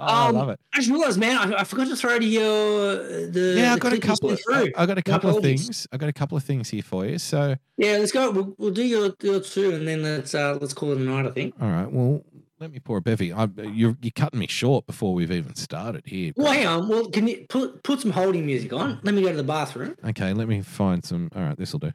Oh, 0.00 0.04
I 0.06 0.28
Um, 0.28 0.34
love 0.36 0.48
it. 0.50 0.60
I 0.74 0.78
just 0.78 0.90
realized, 0.90 1.18
man, 1.18 1.36
I, 1.36 1.60
I 1.60 1.64
forgot 1.64 1.88
to 1.88 1.96
throw 1.96 2.18
to 2.18 2.24
you 2.24 2.40
uh, 2.40 3.30
the. 3.30 3.54
Yeah, 3.58 3.74
I 3.74 3.78
got 3.78 3.92
a 3.92 3.98
couple. 3.98 4.30
Of, 4.30 4.38
I, 4.38 4.42
through. 4.42 4.72
I 4.76 4.86
got 4.86 4.98
a 4.98 5.02
couple 5.02 5.36
of 5.36 5.42
things. 5.42 5.86
I 5.92 5.96
got 5.96 6.08
a 6.08 6.12
couple 6.12 6.36
of 6.36 6.44
things 6.44 6.70
here 6.70 6.82
for 6.82 7.04
you. 7.06 7.18
So, 7.18 7.56
Yeah, 7.76 7.92
let's 7.98 8.12
go. 8.12 8.30
We'll, 8.30 8.54
we'll 8.58 8.70
do 8.72 8.84
your, 8.84 9.12
your 9.22 9.40
two, 9.40 9.72
and 9.74 9.86
then 9.86 10.02
let's 10.02 10.34
uh, 10.34 10.58
let's 10.60 10.72
call 10.74 10.92
it 10.92 10.98
a 10.98 11.00
night. 11.00 11.26
I 11.26 11.30
think. 11.30 11.54
all 11.60 11.68
right. 11.68 11.90
Well, 11.90 12.22
let 12.58 12.70
me 12.72 12.78
pour 12.78 12.98
a 12.98 13.00
bevy. 13.02 13.32
I, 13.32 13.48
you're 13.72 13.96
you're 14.02 14.10
cutting 14.14 14.38
me 14.40 14.46
short 14.46 14.86
before 14.86 15.14
we've 15.14 15.30
even 15.30 15.54
started 15.54 16.02
here. 16.06 16.32
Well, 16.36 16.52
hang 16.52 16.66
on. 16.66 16.88
Well, 16.88 17.06
can 17.08 17.26
you 17.28 17.46
put 17.48 17.82
put 17.82 18.00
some 18.00 18.10
holding 18.10 18.44
music 18.46 18.72
on? 18.72 19.00
Let 19.02 19.14
me 19.14 19.22
go 19.22 19.30
to 19.30 19.36
the 19.36 19.42
bathroom. 19.42 19.96
Okay, 20.04 20.32
let 20.32 20.48
me 20.48 20.60
find 20.62 21.04
some. 21.04 21.30
All 21.34 21.42
right, 21.42 21.56
this 21.56 21.72
will 21.72 21.80
do. 21.80 21.92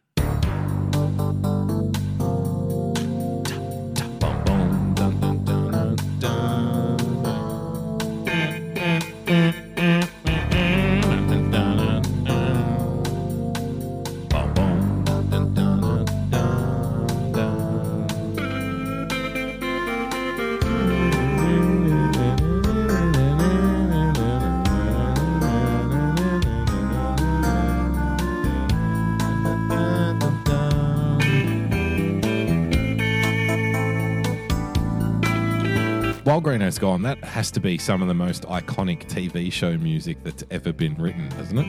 Greeno's 36.56 36.80
gone, 36.80 37.02
that 37.02 37.22
has 37.22 37.52
to 37.52 37.60
be 37.60 37.78
some 37.78 38.02
of 38.02 38.08
the 38.08 38.14
most 38.14 38.44
iconic 38.44 39.08
TV 39.08 39.52
show 39.52 39.78
music 39.78 40.24
that's 40.24 40.42
ever 40.52 40.72
been 40.72 40.96
written, 40.96 41.28
doesn't 41.32 41.58
it? 41.58 41.68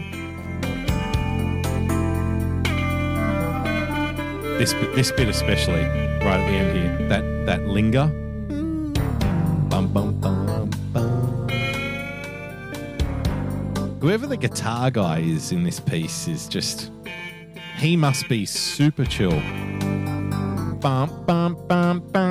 This 4.59 4.75
this 4.95 5.11
bit 5.11 5.29
especially, 5.29 5.83
right 5.83 6.39
at 6.39 6.47
the 6.49 6.57
end 6.57 6.79
here, 6.79 7.09
that 7.09 7.47
that 7.47 7.67
linger. 7.67 8.07
Bum, 9.69 9.89
bum, 9.93 10.21
bum, 10.21 10.71
bum. 10.93 11.49
Whoever 14.01 14.29
the 14.29 14.37
guitar 14.37 14.93
guy 14.93 15.19
is 15.19 15.51
in 15.51 15.65
this 15.65 15.81
piece 15.81 16.29
is 16.29 16.47
just 16.47 16.93
he 17.77 17.97
must 17.97 18.29
be 18.29 18.47
super 18.47 19.05
chill. 19.05 19.41
Bum, 20.79 21.25
bum, 21.27 21.57
bum, 21.67 22.09
bum. 22.13 22.26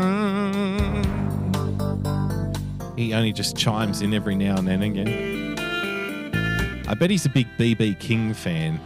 He 2.95 3.13
only 3.13 3.33
just 3.33 3.57
chimes 3.57 4.01
in 4.01 4.13
every 4.13 4.35
now 4.35 4.57
and 4.57 4.67
then 4.67 4.81
again. 4.81 5.59
I 6.87 6.93
bet 6.93 7.09
he's 7.09 7.25
a 7.25 7.29
big 7.29 7.47
BB 7.57 7.99
King 7.99 8.33
fan. 8.33 8.79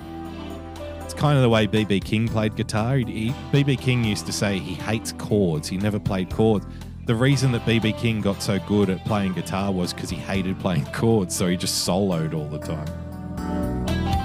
It's 1.02 1.14
kind 1.14 1.38
of 1.38 1.44
the 1.44 1.49
way 1.49 1.68
BB 1.68 2.03
King 2.03 2.27
played 2.27 2.56
guitar. 2.56 2.95
BB 2.95 3.80
King 3.80 4.03
used 4.03 4.26
to 4.26 4.31
say 4.31 4.57
he 4.57 4.73
hates 4.73 5.11
chords. 5.14 5.68
He 5.68 5.77
never 5.77 5.99
played 5.99 6.30
chords. 6.31 6.65
the 7.06 7.15
reason 7.15 7.52
that 7.52 7.65
BB 7.65 7.98
King 7.98 8.22
got 8.22 8.41
so 8.41 8.60
good 8.68 8.90
at 8.90 9.03
playing 9.06 9.34
guitar 9.34 9.72
was 9.72 9.94
because 9.94 10.10
he 10.10 10.15
hated 10.15 10.60
playing 10.60 10.86
chords, 10.94 11.36
so 11.36 11.48
he 11.48 11.57
just 11.57 11.88
soloed 11.88 12.34
all 12.34 12.48
the 12.48 12.60
time. 12.60 12.88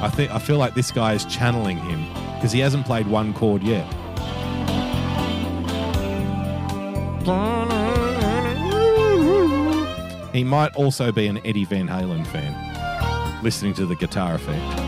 I 0.03 0.09
think 0.09 0.31
I 0.31 0.39
feel 0.39 0.59
like 0.59 0.75
this 0.75 0.91
guy 0.91 1.15
is 1.15 1.25
channeling 1.25 1.79
him 1.79 2.07
because 2.35 2.53
he 2.53 2.61
hasn't 2.61 2.85
played 2.85 3.07
one 3.07 3.33
chord 3.33 3.63
yet. 3.63 3.91
He 10.35 10.43
might 10.43 10.75
also 10.75 11.13
be 11.13 11.29
an 11.29 11.39
Eddie 11.47 11.65
Van 11.65 11.87
Halen 11.87 12.27
fan, 12.27 13.45
listening 13.45 13.73
to 13.75 13.87
the 13.87 13.95
guitar 13.95 14.35
effect. 14.35 14.81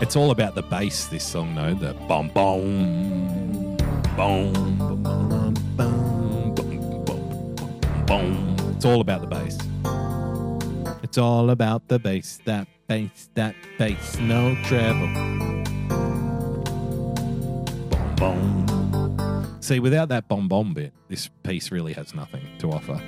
It's 0.00 0.16
all 0.16 0.30
about 0.30 0.54
the 0.54 0.62
bass, 0.62 1.08
this 1.08 1.22
song, 1.22 1.54
though. 1.54 1.74
The 1.74 1.92
bom 2.08 2.28
bom, 2.28 3.76
bom, 4.16 4.78
bom, 4.78 5.02
bom, 5.76 6.54
bom, 6.54 7.04
bom, 7.04 8.06
bom. 8.06 8.56
It's 8.76 8.86
all 8.86 9.02
about 9.02 9.20
the 9.20 9.26
bass. 9.26 9.58
It's 11.02 11.18
all 11.18 11.50
about 11.50 11.88
the 11.88 11.98
bass, 11.98 12.40
that 12.46 12.66
bass, 12.86 13.28
that 13.34 13.54
bass, 13.76 14.16
no 14.16 14.56
treble. 14.64 15.79
See, 19.60 19.78
without 19.80 20.08
that 20.10 20.28
bom 20.28 20.46
bom 20.46 20.74
bit, 20.74 20.92
this 21.08 21.28
piece 21.42 21.70
really 21.70 21.92
has 21.94 22.14
nothing 22.14 22.42
to 22.58 22.70
offer. 22.70 23.00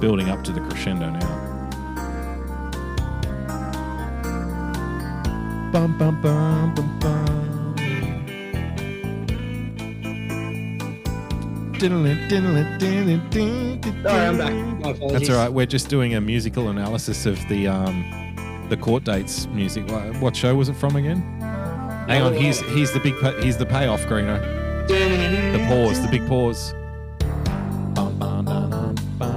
Building 0.00 0.28
up 0.28 0.42
to 0.44 0.50
the 0.52 0.60
crescendo 0.60 1.10
now. 1.10 1.60
Bum 5.72 5.96
bum 5.98 6.20
bum 6.20 6.74
bum 6.74 6.98
bum. 6.98 7.74
Sorry, 14.02 14.26
I'm 14.26 14.38
back. 14.38 14.52
My 14.52 14.90
apologies. 14.90 15.12
That's 15.12 15.30
all 15.30 15.36
right. 15.36 15.52
We're 15.52 15.66
just 15.66 15.88
doing 15.88 16.14
a 16.14 16.20
musical 16.20 16.70
analysis 16.70 17.26
of 17.26 17.38
the 17.48 17.68
um, 17.68 18.23
the 18.68 18.76
court 18.76 19.04
dates 19.04 19.46
music. 19.48 19.86
What, 19.90 20.16
what 20.20 20.36
show 20.36 20.54
was 20.54 20.68
it 20.68 20.74
from 20.74 20.96
again? 20.96 21.20
Hang 22.08 22.22
on. 22.22 22.34
He's 22.34 22.60
he's 22.60 22.92
the 22.92 23.00
big 23.00 23.18
pa- 23.20 23.40
he's 23.40 23.56
the 23.56 23.66
payoff, 23.66 24.02
Greeno. 24.02 24.40
The 24.88 25.64
pause, 25.68 26.00
the 26.02 26.08
big 26.08 26.26
pause. 26.28 26.72
Bum, 27.94 28.18
bum, 28.18 28.44
dum, 28.44 28.94
bum. 29.18 29.34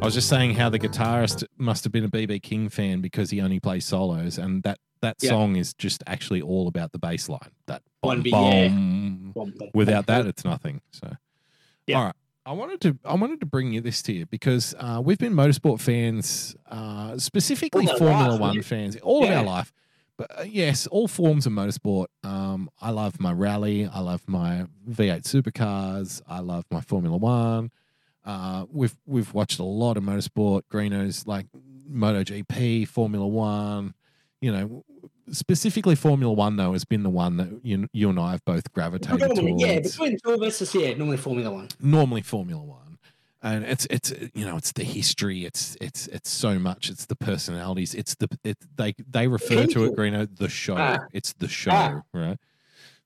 I 0.00 0.04
was 0.04 0.14
just 0.14 0.28
saying 0.28 0.54
how 0.54 0.70
the 0.70 0.78
guitarist 0.78 1.44
must 1.58 1.84
have 1.84 1.92
been 1.92 2.04
a 2.04 2.08
BB 2.08 2.42
King 2.42 2.68
fan 2.70 3.00
because 3.02 3.30
he 3.30 3.40
only 3.42 3.60
plays 3.60 3.84
solos, 3.84 4.38
and 4.38 4.62
that 4.62 4.78
that 5.02 5.16
Yeah. 5.20 5.30
song 5.30 5.56
is 5.56 5.74
just 5.74 6.02
actually 6.06 6.40
all 6.40 6.66
about 6.68 6.92
the 6.92 6.98
bass 6.98 7.28
line. 7.28 7.50
That 7.66 7.82
One 8.00 8.22
bum, 8.22 9.32
big- 9.34 9.52
yeah. 9.52 9.68
Without 9.74 10.06
that, 10.06 10.26
it's 10.26 10.44
nothing. 10.44 10.80
So, 10.92 11.12
Yeah. 11.86 11.98
all 11.98 12.04
right. 12.06 12.14
I 12.48 12.52
wanted 12.52 12.80
to 12.80 12.98
I 13.04 13.14
wanted 13.14 13.40
to 13.40 13.46
bring 13.46 13.72
you 13.74 13.82
this 13.82 14.00
to 14.02 14.12
you 14.14 14.24
because 14.24 14.74
uh, 14.78 15.02
we've 15.04 15.18
been 15.18 15.34
motorsport 15.34 15.80
fans, 15.80 16.56
uh, 16.70 17.18
specifically 17.18 17.86
All 17.86 17.98
Formula 17.98 18.30
life, 18.30 18.40
One 18.40 18.54
yeah. 18.56 18.62
fans, 18.62 18.96
all 19.02 19.22
of 19.22 19.30
our 19.30 19.44
life. 19.44 19.70
But 20.16 20.38
uh, 20.38 20.42
yes, 20.44 20.86
all 20.86 21.08
forms 21.08 21.44
of 21.44 21.52
motorsport. 21.52 22.06
Um, 22.24 22.70
I 22.80 22.90
love 22.90 23.20
my 23.20 23.32
rally. 23.32 23.86
I 23.86 24.00
love 24.00 24.22
my 24.26 24.64
V8 24.88 25.24
supercars. 25.24 26.22
I 26.26 26.38
love 26.40 26.64
my 26.70 26.80
Formula 26.80 27.18
One. 27.18 27.70
Uh, 28.24 28.64
we've 28.72 28.96
we've 29.04 29.34
watched 29.34 29.58
a 29.58 29.64
lot 29.64 29.98
of 29.98 30.02
motorsport. 30.04 30.62
Greenos 30.72 31.26
like 31.26 31.48
MotoGP, 31.92 32.88
Formula 32.88 33.26
One. 33.26 33.92
You 34.40 34.52
know, 34.52 34.84
specifically 35.32 35.94
Formula 35.94 36.32
One 36.32 36.56
though 36.56 36.72
has 36.72 36.84
been 36.84 37.02
the 37.02 37.10
one 37.10 37.36
that 37.38 37.48
you 37.62 37.88
you 37.92 38.08
and 38.10 38.18
I 38.18 38.32
have 38.32 38.44
both 38.44 38.72
gravitated 38.72 39.20
towards 39.34 39.62
yeah, 39.62 39.80
between 39.80 40.18
two 40.24 40.32
of 40.32 40.42
us, 40.42 40.60
it's, 40.62 40.74
yeah, 40.74 40.94
normally 40.94 41.16
Formula 41.16 41.50
One. 41.50 41.68
normally 41.80 42.22
Formula 42.22 42.62
One, 42.62 42.98
and 43.42 43.64
it's 43.64 43.86
it's 43.90 44.12
you 44.34 44.44
know 44.46 44.56
it's 44.56 44.72
the 44.72 44.84
history, 44.84 45.44
it's 45.44 45.76
it's 45.80 46.06
it's 46.08 46.30
so 46.30 46.58
much, 46.58 46.90
it's 46.90 47.06
the 47.06 47.16
personalities, 47.16 47.94
it's 47.94 48.14
the 48.16 48.28
it 48.44 48.58
they 48.76 48.94
they 49.10 49.28
refer 49.28 49.66
to 49.66 49.84
it, 49.84 49.96
Greeno, 49.96 50.28
the 50.36 50.48
show. 50.48 50.76
Ah. 50.78 50.98
It's 51.12 51.32
the 51.34 51.48
show, 51.48 51.70
Ah. 51.72 52.02
right? 52.12 52.38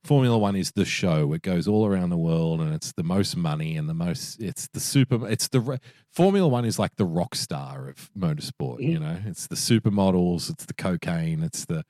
Formula 0.05 0.37
One 0.37 0.57
is 0.57 0.73
the 0.73 0.85
show. 0.85 1.33
It 1.33 1.43
goes 1.43 1.69
all 1.69 1.87
around 1.87 2.11
the 2.11 2.17
world, 2.17 2.61
and 2.61 2.75
it's 2.75 2.93
the 2.93 3.05
most 3.05 3.37
money 3.37 3.77
and 3.77 3.89
the 3.89 3.95
most. 3.95 4.41
It's 4.41 4.67
the 4.73 4.81
super. 4.81 5.29
It's 5.29 5.47
the 5.47 5.79
Formula 6.11 6.49
One 6.49 6.65
is 6.65 6.77
like 6.77 6.97
the 6.97 7.05
rock 7.05 7.37
star 7.37 7.89
of 7.89 8.11
motorsport. 8.19 8.81
You 8.81 8.99
know, 8.99 9.19
it's 9.27 9.47
the 9.47 9.55
supermodels, 9.55 10.51
it's 10.51 10.65
the 10.65 10.75
cocaine, 10.75 11.45
it's 11.45 11.65
the 11.67 11.85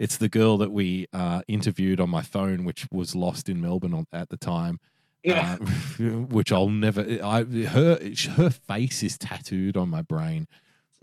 it's 0.00 0.16
the 0.16 0.28
girl 0.28 0.56
that 0.58 0.72
we 0.72 1.06
uh, 1.12 1.42
interviewed 1.46 2.00
on 2.00 2.10
my 2.10 2.22
phone, 2.22 2.64
which 2.64 2.88
was 2.90 3.14
lost 3.14 3.48
in 3.48 3.60
Melbourne 3.60 3.94
on, 3.94 4.06
at 4.12 4.30
the 4.30 4.36
time. 4.36 4.80
Yeah. 5.22 5.58
uh, 5.60 5.64
which 6.36 6.50
I'll 6.50 6.70
never. 6.70 7.02
I 7.22 7.44
her 7.44 8.00
her 8.36 8.50
face 8.50 9.02
is 9.04 9.16
tattooed 9.18 9.76
on 9.76 9.88
my 9.90 10.02
brain. 10.02 10.48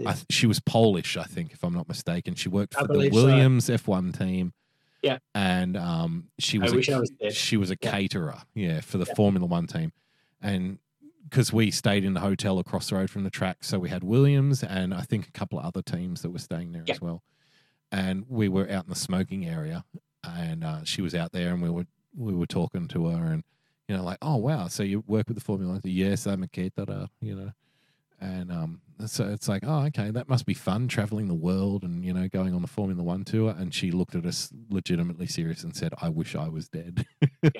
I, 0.05 0.15
she 0.29 0.45
was 0.45 0.59
Polish, 0.59 1.15
I 1.17 1.23
think, 1.23 1.53
if 1.53 1.63
I'm 1.63 1.73
not 1.73 1.87
mistaken. 1.87 2.35
She 2.35 2.49
worked 2.49 2.75
for 2.75 2.83
the 2.87 2.93
believe 2.93 3.13
so. 3.13 3.23
Williams 3.25 3.67
F1 3.69 4.17
team. 4.17 4.53
Yeah. 5.03 5.19
and 5.35 5.77
um, 5.77 6.29
she 6.39 6.59
I 6.59 6.63
was 6.63 6.73
wish 6.73 6.89
a, 6.89 6.95
I 6.95 6.99
was 6.99 7.11
she 7.31 7.55
was 7.57 7.69
a 7.71 7.77
Yeah. 7.81 7.91
caterer, 7.91 8.37
yeah, 8.55 8.81
for 8.81 8.97
the 8.97 9.05
Yeah. 9.07 9.13
Formula 9.13 9.45
One 9.45 9.67
team, 9.67 9.91
and 10.41 10.79
because 11.29 11.53
we 11.53 11.69
stayed 11.71 12.03
in 12.03 12.13
the 12.15 12.19
hotel 12.21 12.57
across 12.57 12.89
the 12.89 12.95
road 12.95 13.09
from 13.11 13.23
the 13.23 13.29
track, 13.29 13.57
so 13.61 13.77
we 13.77 13.89
had 13.89 14.03
Williams 14.03 14.63
and 14.63 14.93
I 14.95 15.01
think 15.01 15.27
a 15.27 15.31
couple 15.31 15.59
of 15.59 15.65
other 15.65 15.81
teams 15.83 16.21
that 16.23 16.31
were 16.31 16.39
staying 16.39 16.71
there 16.71 16.83
Yeah. 16.87 16.95
as 16.95 17.01
well, 17.01 17.21
and 17.91 18.25
we 18.29 18.49
were 18.49 18.69
out 18.69 18.85
in 18.85 18.89
the 18.89 18.95
smoking 18.95 19.45
area, 19.45 19.83
and 20.23 20.63
uh, 20.63 20.83
she 20.83 21.01
was 21.01 21.15
out 21.15 21.31
there, 21.31 21.53
and 21.53 21.61
we 21.61 21.69
were 21.69 21.87
we 22.15 22.33
were 22.33 22.47
talking 22.47 22.87
to 22.89 23.07
her, 23.07 23.25
and 23.31 23.43
you 23.87 23.95
know, 23.95 24.03
like, 24.03 24.17
oh 24.21 24.37
wow, 24.37 24.67
so 24.67 24.83
you 24.83 25.03
work 25.07 25.27
with 25.27 25.37
the 25.37 25.43
Formula? 25.43 25.79
Yes, 25.83 26.25
I'm 26.25 26.43
a 26.43 26.47
caterer, 26.47 27.07
you 27.21 27.35
know, 27.35 27.51
and 28.19 28.51
um, 28.51 28.81
so 29.05 29.27
it's 29.27 29.47
like, 29.47 29.63
oh, 29.65 29.85
okay, 29.85 30.09
that 30.09 30.27
must 30.27 30.45
be 30.45 30.53
fun 30.53 30.87
traveling 30.87 31.27
the 31.27 31.35
world 31.35 31.83
and 31.83 32.03
you 32.03 32.13
know 32.13 32.27
going 32.27 32.53
on 32.53 32.61
the 32.61 32.67
Formula 32.67 33.01
One 33.03 33.23
tour. 33.23 33.53
And 33.57 33.73
she 33.73 33.91
looked 33.91 34.15
at 34.15 34.25
us 34.25 34.49
legitimately 34.69 35.27
serious 35.27 35.63
and 35.63 35.75
said, 35.75 35.93
"I 36.01 36.09
wish 36.09 36.35
I 36.35 36.49
was 36.49 36.67
dead," 36.67 37.05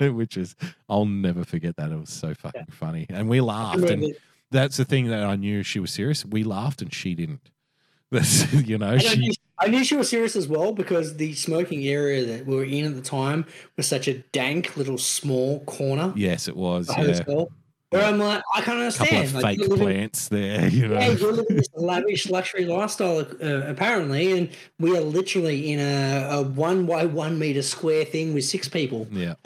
which 0.00 0.36
is 0.36 0.56
I'll 0.88 1.06
never 1.06 1.44
forget 1.44 1.76
that. 1.76 1.92
It 1.92 1.98
was 1.98 2.10
so 2.10 2.34
fucking 2.34 2.66
funny, 2.70 3.06
and 3.08 3.28
we 3.28 3.40
laughed. 3.40 3.88
And 3.88 4.14
that's 4.50 4.76
the 4.78 4.84
thing 4.84 5.08
that 5.08 5.24
I 5.24 5.36
knew 5.36 5.62
she 5.62 5.78
was 5.78 5.92
serious. 5.92 6.24
We 6.24 6.42
laughed 6.42 6.82
and 6.82 6.92
she 6.92 7.14
didn't. 7.14 7.50
That's 8.10 8.50
you 8.54 8.78
know 8.78 8.96
she 8.96 9.34
I 9.60 9.68
knew 9.68 9.82
she 9.84 9.96
was 9.96 10.08
serious 10.08 10.36
as 10.36 10.46
well 10.48 10.72
because 10.72 11.16
the 11.16 11.34
smoking 11.34 11.86
area 11.86 12.24
that 12.24 12.46
we 12.46 12.54
were 12.56 12.64
in 12.64 12.84
at 12.84 12.94
the 12.94 13.02
time 13.02 13.44
was 13.76 13.86
such 13.86 14.06
a 14.08 14.14
dank 14.32 14.76
little 14.76 14.98
small 14.98 15.60
corner 15.64 16.12
yes 16.16 16.48
it 16.48 16.56
was 16.56 16.88
yeah. 16.88 16.94
hotel. 17.24 17.50
Where 17.90 18.04
I'm 18.04 18.18
like, 18.18 18.42
I 18.54 18.60
can't 18.60 18.94
A 18.94 18.98
couple 18.98 19.16
understand. 19.16 19.24
of 19.24 19.34
like, 19.34 19.44
fake 19.58 19.66
living- 19.66 19.86
plants 19.86 20.28
there, 20.28 20.68
you 20.78 20.88
know. 20.88 20.98
Yeah, 21.00 21.08
you're 21.08 21.32
living 21.32 21.56
this 21.56 21.68
lavish 21.74 22.28
luxury 22.28 22.66
lifestyle, 22.66 23.20
uh, 23.20 23.62
apparently, 23.66 24.36
and 24.36 24.50
we 24.78 24.94
are 24.94 25.00
literally 25.00 25.72
in 25.72 25.80
a, 25.80 26.28
a 26.32 26.42
one 26.42 26.84
by 26.84 27.06
one 27.06 27.38
meter 27.38 27.62
square 27.62 28.04
thing 28.04 28.34
with 28.34 28.44
six 28.44 28.68
people. 28.68 29.08
Yeah. 29.10 29.36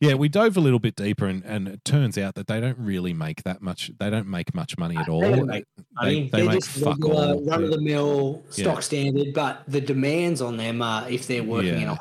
Yeah, 0.00 0.14
we 0.14 0.28
dove 0.28 0.56
a 0.56 0.60
little 0.60 0.78
bit 0.78 0.96
deeper, 0.96 1.26
and, 1.26 1.44
and 1.44 1.68
it 1.68 1.84
turns 1.84 2.16
out 2.16 2.34
that 2.34 2.46
they 2.46 2.60
don't 2.60 2.78
really 2.78 3.12
make 3.12 3.42
that 3.44 3.60
much. 3.60 3.90
They 3.98 4.08
don't 4.10 4.26
make 4.28 4.54
much 4.54 4.78
money 4.78 4.96
at 4.96 5.08
all. 5.08 5.20
They 5.20 5.30
don't 5.36 5.46
make 5.46 5.64
They, 5.76 5.84
I 5.98 6.08
mean, 6.10 6.30
they 6.30 6.38
they're 6.38 6.46
make 6.50 6.60
just 6.60 6.70
fuck 6.70 6.98
regular, 6.98 7.38
run 7.42 7.64
of 7.64 7.70
the 7.70 7.80
mill, 7.80 8.42
Yeah. 8.54 8.64
stock 8.64 8.82
standard, 8.82 9.34
but 9.34 9.62
the 9.68 9.80
demands 9.80 10.40
on 10.40 10.56
them 10.56 10.80
are 10.82 11.08
if 11.08 11.26
they're 11.26 11.44
working 11.44 11.82
in 11.82 11.88
a 11.88 11.98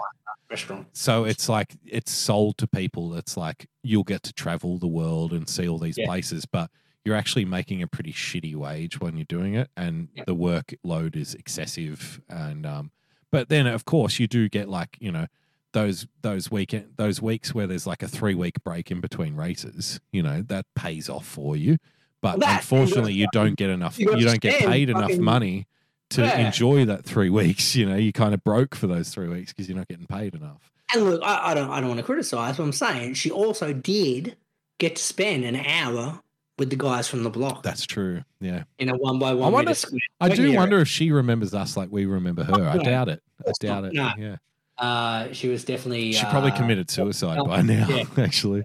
restaurant. 0.49 0.87
So 0.93 1.25
it's 1.25 1.49
like 1.49 1.75
it's 1.85 2.11
sold 2.11 2.57
to 2.59 2.67
people. 2.67 3.13
It's 3.15 3.35
like 3.37 3.67
you'll 3.83 4.03
get 4.03 4.23
to 4.23 4.33
travel 4.33 4.77
the 4.79 4.87
world 4.87 5.33
and 5.33 5.47
see 5.49 5.67
all 5.67 5.77
these 5.77 5.97
Yeah. 5.97 6.05
places, 6.05 6.45
but 6.45 6.71
you're 7.05 7.15
actually 7.15 7.45
making 7.45 7.81
a 7.81 7.87
pretty 7.87 8.11
shitty 8.13 8.55
wage 8.55 8.99
when 8.99 9.15
you're 9.17 9.25
doing 9.25 9.55
it, 9.55 9.69
and 9.77 10.07
Yeah. 10.15 10.23
the 10.25 10.35
workload 10.35 11.15
is 11.15 11.33
excessive. 11.35 12.21
And 12.29 12.65
um, 12.65 12.91
but 13.31 13.49
then 13.49 13.67
of 13.67 13.85
course 13.85 14.19
you 14.19 14.27
do 14.27 14.47
get 14.49 14.69
like 14.69 14.97
you 14.99 15.11
know 15.11 15.27
those 15.73 16.07
those 16.21 16.49
weekend 16.51 16.93
those 16.95 17.21
weeks 17.21 17.53
where 17.53 17.67
there's 17.67 17.85
like 17.87 18.01
a 18.03 18.07
three 18.07 18.35
week 18.35 18.55
break 18.63 18.89
in 18.91 19.01
between 19.01 19.35
races. 19.35 19.99
You 20.11 20.23
know 20.23 20.41
that 20.43 20.65
pays 20.75 21.09
off 21.09 21.25
for 21.25 21.55
you, 21.55 21.77
but 22.21 22.39
that- 22.39 22.57
unfortunately 22.61 23.13
you 23.13 23.27
don't 23.31 23.55
get 23.55 23.69
enough. 23.69 23.99
you 23.99 24.15
You, 24.17 24.25
don't 24.25 24.41
get 24.41 24.59
paid 24.65 24.89
enough 24.89 25.03
fucking- 25.03 25.23
money. 25.23 25.67
To 26.13 26.23
Yeah. 26.23 26.47
enjoy 26.47 26.85
that 26.85 27.05
three 27.05 27.29
weeks, 27.41 27.75
you 27.75 27.85
know, 27.87 27.95
you 27.95 28.11
kind 28.11 28.33
of 28.33 28.43
broke 28.43 28.73
for 28.73 28.87
those 28.87 29.09
three 29.09 29.27
weeks 29.27 29.53
because 29.53 29.69
you're 29.69 29.77
not 29.77 29.87
getting 29.87 30.07
paid 30.07 30.33
enough. 30.33 30.71
And 30.91 31.03
look, 31.05 31.21
I, 31.23 31.51
I 31.51 31.53
don't, 31.53 31.69
I 31.69 31.79
don't 31.79 31.89
want 31.89 31.99
to 31.99 32.03
criticize, 32.03 32.57
What 32.57 32.65
I'm 32.65 32.71
saying 32.71 33.13
she 33.13 33.29
also 33.29 33.73
did 33.73 34.35
get 34.79 34.95
to 34.95 35.03
spend 35.03 35.43
an 35.45 35.55
hour 35.57 36.19
with 36.57 36.71
the 36.71 36.75
guys 36.75 37.07
from 37.07 37.21
the 37.21 37.29
Bloc 37.29 37.61
That's 37.61 37.85
true. 37.85 38.23
Yeah. 38.41 38.63
in 38.79 38.89
a 38.89 38.97
one 38.97 39.19
by 39.19 39.35
one. 39.35 39.49
I, 39.49 39.51
wonder- 39.51 39.73
I 40.19 40.29
do 40.29 40.51
wonder 40.55 40.79
if 40.79 40.87
she 40.87 41.11
remembers 41.11 41.53
us 41.53 41.77
like 41.77 41.89
we 41.91 42.07
remember 42.07 42.43
her. 42.43 42.55
I 42.55 42.77
No. 42.77 42.83
doubt 42.83 43.09
it. 43.09 43.21
I 43.47 43.51
doubt 43.59 43.83
it. 43.85 43.93
No. 43.93 44.11
Yeah. 44.17 44.37
Uh, 44.79 45.31
she 45.33 45.47
was 45.49 45.63
definitely. 45.63 46.13
She 46.13 46.25
probably 46.25 46.51
uh, 46.51 46.57
committed 46.57 46.89
suicide 46.89 47.39
by 47.45 47.61
now, 47.63 47.87
yeah. 47.89 48.03
actually. 48.17 48.63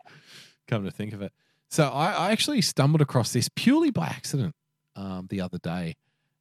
Come 0.68 0.84
to 0.84 0.90
think 0.90 1.12
of 1.12 1.22
it. 1.22 1.32
So 1.68 1.88
I, 1.88 2.12
I 2.12 2.32
actually 2.32 2.60
stumbled 2.62 3.00
across 3.00 3.32
this 3.32 3.48
purely 3.54 3.90
by 3.90 4.06
accident 4.06 4.54
um, 4.96 5.26
the 5.28 5.40
other 5.40 5.58
day. 5.58 5.96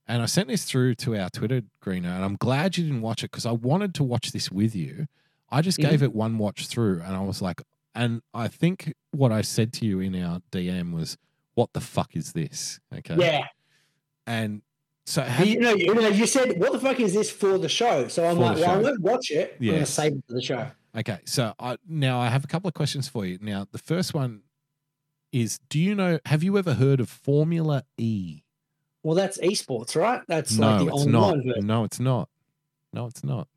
And 0.08 0.22
I 0.22 0.26
sent 0.28 0.48
this 0.50 0.66
through 0.66 0.96
to 0.96 1.16
our 1.18 1.30
Twitter, 1.30 1.62
Greeno, 1.84 2.06
and 2.14 2.24
I'm 2.24 2.36
glad 2.36 2.78
you 2.78 2.84
didn't 2.84 3.02
watch 3.02 3.24
it 3.24 3.32
because 3.32 3.46
I 3.46 3.52
wanted 3.52 3.94
to 3.96 4.04
watch 4.04 4.32
this 4.32 4.52
with 4.52 4.76
you. 4.76 5.08
I 5.50 5.62
just 5.62 5.80
Mhm. 5.80 5.90
gave 5.90 6.04
it 6.04 6.14
one 6.14 6.38
watch 6.38 6.68
through 6.68 7.02
and 7.02 7.16
I 7.16 7.22
was 7.22 7.42
like, 7.42 7.62
and 7.96 8.22
I 8.34 8.48
think 8.48 8.94
what 9.12 9.32
I 9.32 9.42
said 9.42 9.72
to 9.74 9.86
you 9.86 10.00
in 10.02 10.16
our 10.22 10.42
DM 10.52 10.92
was, 10.94 11.18
what 11.56 11.72
the 11.74 11.80
fuck 11.82 12.16
is 12.16 12.34
this? 12.34 12.80
Okay. 12.94 13.16
Yeah. 13.18 13.46
And 14.28 14.62
so 15.06 15.22
have, 15.22 15.46
You 15.48 15.60
know, 15.60 15.74
you 15.74 15.94
know, 15.94 16.08
you 16.08 16.26
said, 16.26 16.60
"What 16.60 16.72
the 16.72 16.80
fuck 16.80 17.00
is 17.00 17.14
this 17.14 17.30
for 17.30 17.58
the 17.58 17.70
show?" 17.70 18.08
So 18.08 18.26
I'm 18.26 18.38
like, 18.38 18.58
"Well, 18.58 18.72
I 18.72 18.78
won't 18.78 19.02
watch 19.02 19.32
it. 19.32 19.58
I'm 19.60 19.68
gonna 19.68 19.86
save 19.86 20.14
it 20.14 20.24
for 20.28 20.34
the 20.34 20.42
show." 20.42 20.68
Okay, 20.96 21.20
so 21.26 21.54
I, 21.60 21.78
now 21.88 22.20
I 22.20 22.30
have 22.30 22.44
a 22.44 22.48
couple 22.48 22.68
of 22.68 22.74
questions 22.74 23.08
for 23.08 23.26
you. 23.26 23.38
Now, 23.42 23.68
the 23.72 23.80
first 23.80 24.14
one 24.14 24.42
is: 25.32 25.60
Do 25.70 25.80
you 25.80 25.94
know? 25.96 26.20
Have 26.26 26.44
you 26.44 26.58
ever 26.58 26.74
heard 26.74 27.00
of 27.00 27.10
Formula 27.10 27.84
E? 27.98 28.44
Well, 29.02 29.16
that's 29.16 29.38
esports, 29.40 29.96
right? 29.96 30.22
That's 30.28 30.58
no, 30.58 30.78
like 30.78 30.88
the 30.88 30.94
it's 30.96 31.06
not. 31.06 31.24
online 31.24 31.48
version. 31.48 31.68
No, 31.68 31.84
it's 31.84 32.00
not. 32.00 32.30
No, 32.94 33.08
it's 33.08 33.24
not. 33.24 33.48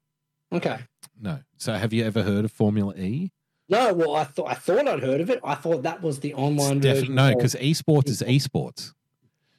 Okay. 0.53 0.79
No. 1.21 1.41
So, 1.59 1.75
have 1.75 1.93
you 1.93 2.05
ever 2.05 2.23
heard 2.23 2.45
of 2.45 2.51
Formula 2.51 2.95
E? 2.97 3.31
No, 3.69 3.93
well, 3.93 4.15
I 4.17 4.25
thought 4.25 4.49
I 4.49 4.55
thought 4.55 4.87
I'd 4.87 5.01
heard 5.01 5.21
of 5.21 5.31
it. 5.31 5.41
I 5.45 5.55
thought 5.55 5.83
that 5.83 6.03
was 6.03 6.21
the 6.21 6.35
online 6.35 6.81
version. 6.81 7.15
no, 7.15 7.35
because 7.35 7.55
esports 7.55 8.09
is 8.09 8.23
esports. 8.23 8.93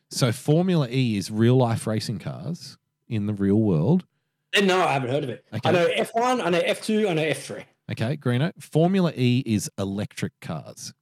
So, 0.10 0.32
Formula 0.32 0.88
E 0.90 1.18
is 1.18 1.30
real 1.30 1.58
life 1.58 1.86
racing 1.86 2.20
cars 2.20 2.78
in 3.08 3.26
the 3.26 3.34
real 3.34 3.60
world. 3.60 4.06
Eh, 4.54 4.62
no, 4.62 4.80
I 4.86 4.94
haven't 4.94 5.10
heard 5.10 5.24
of 5.24 5.30
it. 5.30 5.46
Okay. 5.54 5.68
I 5.70 5.72
know 5.74 5.88
F1, 5.88 6.42
I 6.44 6.50
know 6.50 6.62
F2, 6.62 7.10
I 7.10 7.14
know 7.14 7.24
F3. 7.26 7.66
Okay, 7.92 8.18
Greeno. 8.18 8.52
Formula 8.62 9.12
E 9.16 9.44
is 9.46 9.70
electric 9.78 10.34
cars. 10.42 10.94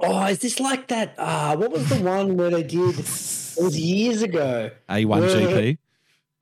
Oh, 0.00 0.26
is 0.26 0.40
this 0.40 0.58
like 0.58 0.88
that? 0.88 1.14
Uh, 1.16 1.56
what 1.56 1.70
was 1.70 1.88
the 1.88 1.96
one 2.04 2.36
where 2.36 2.50
they 2.50 2.62
did? 2.64 2.98
It 2.98 3.62
was 3.62 3.78
years 3.78 4.22
ago. 4.22 4.70
A1GP. 4.88 5.78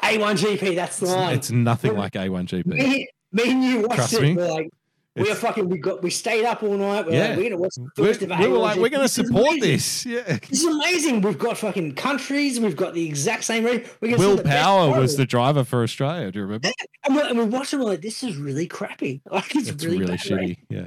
A1GP. 0.02 0.74
That's 0.74 0.98
the 0.98 1.06
It's, 1.06 1.14
one. 1.14 1.34
it's 1.34 1.50
nothing 1.50 1.94
like 1.96 2.14
A1GP. 2.14 2.64
me, 2.66 3.08
me 3.30 3.50
and 3.50 3.62
you 3.64 3.80
watched 3.82 3.94
Trust 3.94 4.14
it. 4.14 4.22
me. 4.22 4.34
We're 4.36 4.50
like, 4.50 4.70
we 5.14 5.30
are 5.30 5.34
fucking. 5.34 5.68
We 5.68 5.78
got. 5.78 6.02
We 6.02 6.10
stayed 6.10 6.44
up 6.44 6.62
all 6.62 6.76
night. 6.76 7.06
We're 7.06 7.12
Yeah. 7.12 7.28
like, 7.28 7.36
we're 7.36 7.42
gonna 7.50 7.56
watch 7.60 7.74
the 7.74 8.02
We're, 8.02 8.10
of 8.12 8.38
we 8.40 8.46
were 8.48 8.58
like, 8.58 8.76
we're 8.78 8.88
going 8.88 8.92
to 8.92 9.00
This 9.02 9.12
support 9.12 9.60
this. 9.60 10.06
Yeah. 10.12 10.38
This 10.48 10.62
is 10.62 10.64
amazing. 10.64 11.20
We've 11.20 11.38
got 11.38 11.58
fucking 11.58 11.94
countries. 11.96 12.58
We've 12.58 12.76
got 12.76 12.94
the 12.94 13.06
exact 13.06 13.44
same. 13.44 13.64
We're 13.64 13.84
gonna 14.00 14.16
Will 14.16 14.36
the 14.36 14.42
Power 14.42 14.98
was 14.98 15.16
the 15.16 15.26
driver 15.26 15.64
for 15.64 15.82
Australia. 15.82 16.30
Do 16.32 16.38
you 16.38 16.44
remember? 16.46 16.70
And 17.04 17.14
we, 17.16 17.22
and 17.22 17.38
we 17.38 17.44
watched 17.44 17.72
it. 17.74 17.76
We're 17.78 17.84
like, 17.84 18.00
this 18.00 18.22
is 18.22 18.36
really 18.36 18.66
crappy. 18.66 19.20
Like 19.30 19.54
it's, 19.54 19.68
It's 19.68 19.84
really, 19.84 19.98
really, 19.98 20.16
shitty. 20.16 20.56
Yeah. 20.70 20.86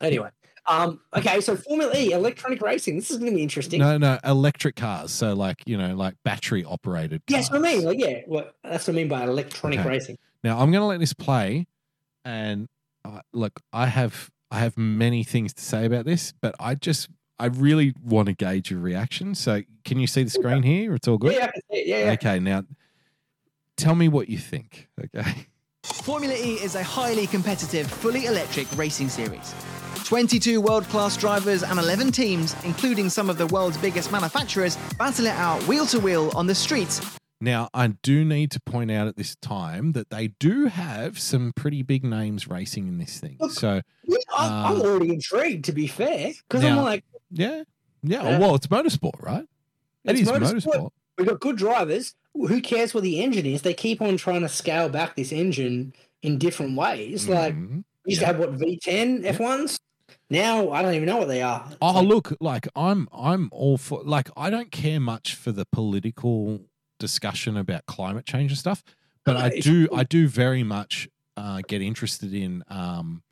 Anyway, 0.00 0.28
um, 0.68 1.00
okay, 1.16 1.40
so 1.40 1.56
Formula 1.56 1.92
E, 1.96 2.12
electronic 2.12 2.60
racing. 2.60 2.96
This 2.96 3.10
is 3.10 3.16
going 3.18 3.30
to 3.30 3.36
be 3.36 3.42
interesting. 3.42 3.80
No, 3.80 3.96
no, 3.98 4.18
electric 4.24 4.76
cars. 4.76 5.10
So 5.10 5.34
like 5.34 5.56
you 5.66 5.76
know, 5.78 5.94
like 5.96 6.14
battery 6.24 6.64
operated. 6.64 7.22
yes. 7.28 7.50
I 7.52 7.58
mean, 7.58 7.84
like, 7.84 7.98
yeah, 7.98 8.20
well, 8.26 8.50
that's 8.62 8.86
what 8.86 8.94
I 8.94 8.96
mean 8.96 9.08
by 9.08 9.24
electronic 9.24 9.80
Okay. 9.80 9.88
racing. 9.88 10.18
Now 10.44 10.58
I'm 10.60 10.70
going 10.70 10.82
to 10.82 10.86
let 10.86 11.00
this 11.00 11.14
play, 11.14 11.66
and 12.24 12.68
uh, 13.06 13.20
look, 13.32 13.60
I 13.72 13.86
have 13.86 14.30
I 14.50 14.60
have 14.60 14.76
many 14.76 15.24
things 15.24 15.52
to 15.54 15.62
say 15.62 15.84
about 15.84 16.04
this, 16.04 16.32
but 16.40 16.54
I 16.58 16.74
just 16.74 17.08
I 17.38 17.46
really 17.46 17.94
want 18.02 18.26
to 18.26 18.32
gauge 18.32 18.70
your 18.70 18.80
reaction. 18.80 19.34
So 19.34 19.62
can 19.84 19.98
you 19.98 20.06
see 20.06 20.24
the 20.24 20.30
screen 20.30 20.62
here? 20.62 20.94
It's 20.94 21.08
all 21.08 21.18
good. 21.18 21.34
Yeah, 21.34 21.44
I 21.44 21.50
can 21.50 21.62
see 21.70 21.78
it. 21.78 21.86
yeah, 21.86 22.04
yeah. 22.04 22.12
Okay, 22.12 22.38
now 22.38 22.64
tell 23.76 23.94
me 23.94 24.08
what 24.08 24.28
you 24.28 24.38
think. 24.38 24.88
Okay. 25.02 25.46
Formula 25.84 26.34
E 26.34 26.54
is 26.54 26.74
a 26.74 26.82
highly 26.82 27.26
competitive, 27.26 27.86
fully 27.86 28.26
electric 28.26 28.66
racing 28.76 29.08
series. 29.08 29.54
22 30.04 30.60
world 30.60 30.84
class 30.84 31.16
drivers 31.16 31.62
and 31.62 31.78
11 31.78 32.12
teams, 32.12 32.56
including 32.64 33.08
some 33.08 33.28
of 33.28 33.38
the 33.38 33.46
world's 33.48 33.76
biggest 33.76 34.12
manufacturers, 34.12 34.76
battle 34.98 35.26
it 35.26 35.34
out 35.34 35.60
wheel 35.64 35.86
to 35.86 35.98
wheel 35.98 36.30
on 36.34 36.46
the 36.46 36.54
streets 36.54 37.00
Now, 37.40 37.68
I 37.74 37.88
do 37.88 38.24
need 38.24 38.50
to 38.52 38.60
point 38.60 38.90
out 38.90 39.08
at 39.08 39.16
this 39.16 39.36
time 39.36 39.92
that 39.92 40.08
they 40.08 40.28
do 40.28 40.66
have 40.66 41.18
some 41.18 41.52
pretty 41.54 41.82
big 41.82 42.02
names 42.02 42.48
racing 42.48 42.88
in 42.88 42.96
this 42.98 43.20
thing. 43.20 43.36
Look, 43.38 43.52
So, 43.52 43.82
Yeah, 44.04 44.16
I'm, 44.36 44.52
I'm 44.76 44.80
Uh, 44.80 44.84
already 44.84 45.10
intrigued, 45.12 45.66
to 45.66 45.72
be 45.72 45.86
fair, 45.86 46.32
because 46.48 46.64
I'm 46.64 46.76
like, 46.76 47.04
yeah, 47.30 47.62
yeah. 48.02 48.22
Yeah. 48.22 48.38
Well, 48.38 48.54
it's 48.54 48.68
motorsport, 48.68 49.20
right? 49.22 49.44
It 50.04 50.18
It's 50.18 50.30
motorsport. 50.30 50.62
motorsport. 50.64 50.90
we've 51.18 51.26
got 51.26 51.40
good 51.40 51.56
drivers. 51.56 52.14
Who 52.34 52.60
cares 52.62 52.94
what 52.94 53.02
the 53.02 53.22
engine 53.22 53.46
is? 53.46 53.62
They 53.62 53.74
keep 53.74 54.00
on 54.00 54.16
trying 54.16 54.42
to 54.42 54.48
scale 54.48 54.88
back 54.88 55.16
this 55.16 55.32
engine 55.32 55.92
in 56.22 56.38
different 56.38 56.76
ways. 56.76 57.28
Like, 57.28 57.54
Mhm. 57.54 57.84
we 58.04 58.12
used 58.12 58.20
Yeah. 58.22 58.32
to 58.32 58.38
have 58.38 58.38
what 58.38 58.58
V10 58.58 59.24
F1s. 59.24 59.78
Now 60.30 60.70
I 60.70 60.82
don't 60.82 60.94
even 60.94 61.06
know 61.06 61.16
what 61.18 61.28
they 61.28 61.42
are. 61.42 61.64
It's 61.68 61.76
Oh, 61.82 61.92
like- 61.92 62.06
look, 62.08 62.36
like 62.40 62.68
I'm, 62.76 63.08
I'm 63.12 63.48
all 63.52 63.76
for. 63.78 64.02
Like, 64.04 64.30
I 64.36 64.50
don't 64.50 64.70
care 64.70 65.00
much 65.00 65.34
for 65.34 65.50
the 65.52 65.64
political 65.66 66.60
discussion 66.98 67.56
about 67.56 67.86
climate 67.86 68.26
change 68.26 68.50
and 68.52 68.58
stuff, 68.58 68.82
but 69.24 69.36
I 69.36 69.48
do. 69.60 69.88
I 69.94 70.04
do 70.04 70.28
very 70.28 70.62
much 70.62 71.08
uh, 71.36 71.60
get 71.66 71.82
interested 71.82 72.32
in. 72.34 72.62
Um, 72.68 73.22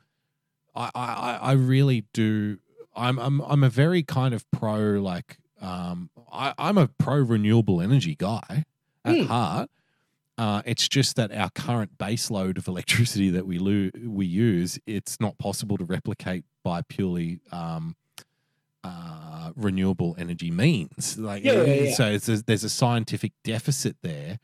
I, 0.75 0.91
I, 0.95 1.39
I- 1.43 1.53
really 1.53 2.05
do. 2.13 2.59
I'm, 2.97 3.19
I'm, 3.19 3.41
I'm 3.41 3.65
a 3.65 3.71
very 3.71 4.03
kind 4.03 4.35
of 4.35 4.49
pro. 4.51 5.01
Like, 5.01 5.39
um, 5.61 6.11
I, 6.33 6.55
I'm 6.59 6.79
a 6.79 6.89
pro 6.89 7.17
renewable 7.19 7.81
energy 7.81 8.15
guy 8.17 8.65
at 9.05 9.17
Hmm. 9.17 9.25
heart. 9.27 9.71
Uh, 10.37 10.63
it's 10.67 10.89
just 10.89 11.15
that 11.17 11.31
our 11.33 11.49
current 11.51 11.97
base 11.97 12.29
load 12.31 12.59
of 12.59 12.67
electricity 12.67 13.31
that 13.31 13.47
we 13.47 13.59
lo- 13.59 13.91
we 14.05 14.27
use, 14.27 14.79
it's 14.87 15.21
not 15.21 15.39
possible 15.39 15.77
to 15.77 15.85
replicate 15.85 16.45
by 16.65 16.83
purely 16.83 17.39
um, 17.53 17.95
uh, 18.85 19.51
renewable 19.57 20.15
energy 20.19 20.51
means. 20.51 21.19
Like, 21.19 21.45
Yeah, 21.45 21.63
yeah, 21.63 21.75
yeah. 21.75 21.95
so 21.95 22.07
it's 22.07 22.29
a, 22.29 22.43
there's 22.45 22.65
a 22.65 22.69
scientific 22.69 23.33
deficit 23.43 23.97
there. 24.03 24.39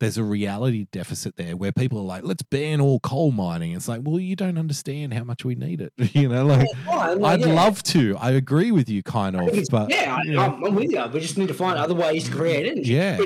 There's 0.00 0.18
a 0.18 0.24
reality 0.24 0.86
deficit 0.90 1.36
there 1.36 1.56
where 1.56 1.70
people 1.72 1.98
are 1.98 2.04
like, 2.04 2.24
let's 2.24 2.42
ban 2.42 2.80
all 2.80 2.98
coal 3.00 3.30
mining. 3.30 3.72
It's 3.72 3.86
like, 3.88 4.00
well, 4.02 4.18
you 4.18 4.34
don't 4.36 4.58
understand 4.58 5.14
how 5.14 5.22
much 5.24 5.44
we 5.44 5.54
need 5.54 5.80
it. 5.80 5.92
you 6.14 6.28
know, 6.28 6.44
like 6.44 6.66
Fine, 6.84 7.20
like, 7.20 7.40
I'd 7.40 7.46
love 7.46 7.82
to. 7.84 8.16
I 8.18 8.32
agree 8.32 8.72
with 8.72 8.88
you, 8.90 9.02
kind 9.02 9.36
of, 9.36 9.48
but 9.70 9.90
yeah, 9.90 10.16
I, 10.16 10.22
you 10.24 10.32
know, 10.32 10.40
I'm, 10.40 10.64
I'm 10.64 10.74
with 10.74 10.90
you. 10.90 11.02
We 11.06 11.20
just 11.20 11.38
need 11.38 11.48
to 11.48 11.54
find 11.54 11.78
other 11.78 11.94
ways 11.94 12.24
to 12.24 12.32
create 12.32 12.66
energy. 12.66 12.92
yeah. 12.92 13.18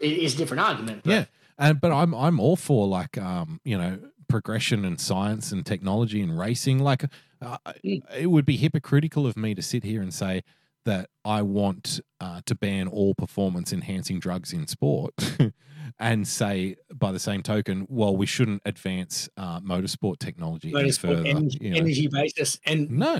It's 0.00 0.34
a 0.34 0.36
different 0.36 0.60
argument. 0.62 1.04
But 1.04 1.10
Yeah, 1.10 1.24
and 1.58 1.80
but 1.80 1.92
I'm 1.92 2.14
I'm 2.14 2.40
all 2.40 2.56
for 2.56 2.86
like 2.86 3.16
um 3.16 3.60
you 3.64 3.78
know 3.78 3.98
progression 4.34 4.84
and 4.84 5.00
science 5.00 5.52
and 5.52 5.64
technology 5.64 6.20
and 6.20 6.36
racing. 6.36 6.80
Like 6.80 7.04
uh, 7.40 7.58
Mm. 7.84 8.02
it 8.18 8.26
would 8.26 8.44
be 8.44 8.56
hypocritical 8.56 9.26
of 9.28 9.36
me 9.36 9.54
to 9.54 9.62
sit 9.62 9.84
here 9.84 10.02
and 10.02 10.12
say 10.12 10.42
that 10.84 11.08
I 11.24 11.40
want 11.42 12.00
uh, 12.18 12.40
to 12.46 12.54
ban 12.56 12.88
all 12.88 13.14
performance 13.14 13.72
enhancing 13.72 14.18
drugs 14.18 14.52
in 14.52 14.66
sport. 14.66 15.14
And 16.00 16.26
say, 16.26 16.76
by 16.92 17.12
the 17.12 17.18
same 17.20 17.42
token, 17.42 17.86
well, 17.88 18.16
we 18.16 18.24
shouldn't 18.26 18.62
advance 18.64 19.28
uh, 19.36 19.60
motorsport 19.60 20.18
technology 20.18 20.72
motorsport 20.72 21.00
further. 21.18 21.26
energy, 21.26 21.58
you 21.60 21.70
know. 21.70 21.76
energy 21.76 22.08
basis 22.10 22.58
and 22.66 22.90
No. 22.90 23.16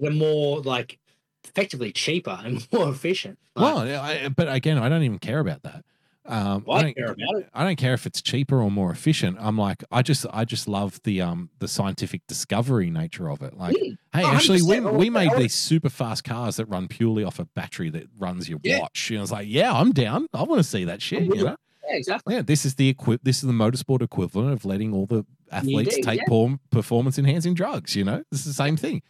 it 0.00 0.12
more 0.12 0.60
like 0.60 0.98
effectively 1.44 1.92
cheaper 1.92 2.36
and 2.44 2.66
more 2.72 2.90
efficient. 2.90 3.38
Like, 3.54 3.64
Well, 3.74 3.78
I, 4.02 4.28
but 4.28 4.52
again, 4.52 4.76
I 4.78 4.88
don't 4.90 5.04
even 5.04 5.20
care 5.20 5.38
about 5.38 5.62
that. 5.62 5.84
Um, 6.28 6.62
Well, 6.66 6.78
I 6.78 6.82
don't 6.82 6.96
care 6.96 7.06
about 7.12 7.36
it. 7.40 7.48
I 7.54 7.64
don't 7.64 7.76
care 7.76 7.94
if 7.94 8.06
it's 8.06 8.20
cheaper 8.20 8.60
or 8.62 8.70
more 8.70 8.90
efficient. 8.92 9.38
I'm 9.40 9.56
like, 9.56 9.82
I 9.90 10.02
just, 10.02 10.26
I 10.32 10.44
just 10.44 10.68
love 10.68 11.00
the 11.04 11.22
um 11.22 11.50
the 11.58 11.66
scientific 11.68 12.20
discovery 12.28 12.90
nature 12.90 13.30
of 13.30 13.42
it. 13.42 13.54
Like, 13.56 13.74
Mm. 13.76 13.96
hey, 14.12 14.22
Oh, 14.24 14.28
actually, 14.34 14.62
we 14.62 14.80
we 14.80 15.10
made 15.10 15.30
these 15.36 15.54
super 15.54 15.88
fast 15.88 16.24
cars 16.24 16.56
that 16.56 16.66
run 16.66 16.86
purely 16.88 17.24
off 17.24 17.38
a 17.38 17.46
battery 17.46 17.88
that 17.90 18.08
runs 18.18 18.48
your 18.48 18.60
Yeah. 18.62 18.80
watch. 18.80 19.10
And 19.10 19.18
know, 19.18 19.22
it's 19.22 19.32
like, 19.32 19.48
yeah, 19.48 19.72
I'm 19.72 19.92
down. 19.92 20.26
I 20.34 20.42
want 20.42 20.58
to 20.60 20.68
see 20.68 20.84
that 20.84 21.00
shit. 21.00 21.22
You 21.22 21.34
you. 21.34 21.44
know, 21.44 21.56
yeah, 21.88 21.96
exactly. 21.96 22.34
yeah, 22.34 22.42
this 22.42 22.66
is 22.66 22.74
the 22.74 22.90
equi- 22.90 23.18
This 23.22 23.36
is 23.38 23.42
the 23.46 23.52
motorsport 23.54 24.02
equivalent 24.02 24.52
of 24.52 24.64
letting 24.66 24.92
all 24.92 25.06
the 25.06 25.24
athletes 25.50 25.96
do, 25.96 26.02
take 26.02 26.18
yeah. 26.20 26.24
por- 26.28 26.58
performance 26.70 27.18
enhancing 27.18 27.54
drugs. 27.54 27.96
You 27.96 28.04
know, 28.04 28.22
this 28.30 28.40
is 28.40 28.46
the 28.46 28.52
same 28.64 28.76
thing. 28.76 29.00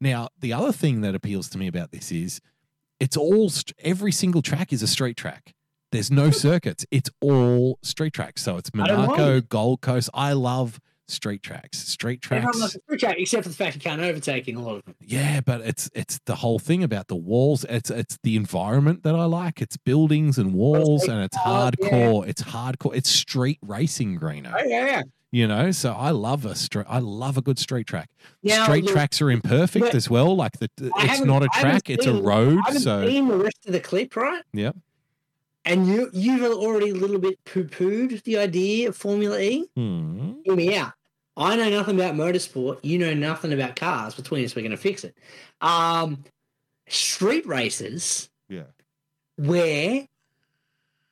Now, 0.00 0.28
the 0.38 0.52
other 0.52 0.70
thing 0.72 1.00
that 1.00 1.14
appeals 1.14 1.48
to 1.50 1.58
me 1.58 1.66
about 1.66 1.92
this 1.92 2.12
is 2.12 2.40
it's 3.00 3.16
all 3.16 3.50
every 3.78 4.12
single 4.12 4.42
track 4.42 4.72
is 4.72 4.82
a 4.82 4.86
straight 4.86 5.16
track. 5.16 5.54
There's 5.92 6.10
no 6.10 6.30
circuits. 6.30 6.84
It's 6.90 7.10
all 7.20 7.78
street 7.82 8.12
tracks. 8.12 8.42
So 8.42 8.56
it's 8.56 8.70
I 8.74 8.86
don't 8.86 8.96
mind 8.98 9.08
Monaco. 9.10 9.40
Gold 9.40 9.80
Coast. 9.80 10.10
I 10.12 10.32
love 10.34 10.80
street 11.08 11.42
tracks. 11.42 11.96
Everyone 12.00 12.18
tracks. 12.20 12.58
loves 12.60 12.78
a 12.90 12.96
track, 12.96 13.16
except 13.18 13.44
for 13.44 13.48
the 13.48 13.54
fact 13.54 13.74
you 13.74 13.80
can't 13.80 14.00
overtake 14.00 14.46
in 14.48 14.56
a 14.56 14.62
lot 14.62 14.76
of 14.76 14.84
them. 14.84 14.94
Yeah, 15.00 15.40
but 15.40 15.62
it's 15.62 15.90
it's 15.94 16.20
the 16.26 16.36
whole 16.36 16.58
thing 16.58 16.82
about 16.84 17.08
the 17.08 17.16
walls. 17.16 17.64
It's 17.68 17.90
it's 17.90 18.18
the 18.22 18.36
environment 18.36 19.02
that 19.04 19.14
I 19.14 19.24
like. 19.24 19.62
It's 19.62 19.76
buildings 19.76 20.38
and 20.38 20.52
walls, 20.52 21.08
and 21.08 21.22
it's 21.22 21.36
oh, 21.44 21.70
yeah. 21.80 21.88
hardcore. 21.90 22.28
It's 22.28 22.42
hardcore. 22.42 22.94
It's 22.94 23.08
street 23.10 23.58
racing, 23.62 24.20
Greeno. 24.20 24.54
Oh, 24.54 24.64
yeah, 24.64 24.86
yeah. 24.86 25.02
You 25.30 25.46
know, 25.46 25.72
so 25.72 25.92
I 25.92 26.10
love 26.10 26.46
a 26.46 26.54
straight. 26.54 26.86
I 26.88 27.00
love 27.00 27.36
a 27.36 27.42
good 27.42 27.58
street 27.58 27.86
track. 27.86 28.08
Now, 28.42 28.64
straight 28.64 28.84
look, 28.84 28.94
tracks 28.94 29.20
are 29.20 29.30
imperfect 29.30 29.94
as 29.94 30.08
well. 30.08 30.34
Like 30.34 30.52
the, 30.58 30.70
it's 30.78 30.96
haven't- 30.96 31.28
a 31.28 31.32
a 31.32 31.36
I 31.36 31.40
haven't 31.42 31.50
track; 31.60 31.90
it's 31.90 32.06
a 32.06 32.14
road. 32.14 32.58
I 32.64 32.68
haven't 32.68 32.80
So 32.82 33.06
seen 33.06 33.28
the 33.28 33.36
rest 33.36 33.66
of 33.66 33.72
the 33.72 33.80
clip, 33.80 34.16
right? 34.16 34.42
Yep. 34.54 34.76
And 35.64 35.86
you 35.86 36.08
you've 36.12 36.42
already 36.50 36.90
a 36.90 36.94
little 36.94 37.18
bit 37.18 37.42
poo 37.44 37.64
pooed 37.64 38.22
the 38.22 38.38
idea 38.38 38.88
of 38.88 38.96
Formula 38.96 39.38
E. 39.38 39.66
hmm. 39.76 40.32
Hear 40.44 40.56
me 40.56 40.76
out. 40.76 40.92
I 41.36 41.56
know 41.56 41.68
nothing 41.70 41.94
about 41.96 42.14
motorsport. 42.14 42.78
You 42.82 42.98
know 42.98 43.14
nothing 43.14 43.52
about 43.52 43.76
cars. 43.76 44.14
Between 44.14 44.44
us, 44.44 44.56
we're 44.56 44.62
going 44.62 44.70
to 44.72 44.76
fix 44.76 45.04
it. 45.04 45.14
Um, 45.60 46.24
street 46.88 47.46
races 47.46 48.28
Yeah. 48.48 48.64
where 49.36 50.06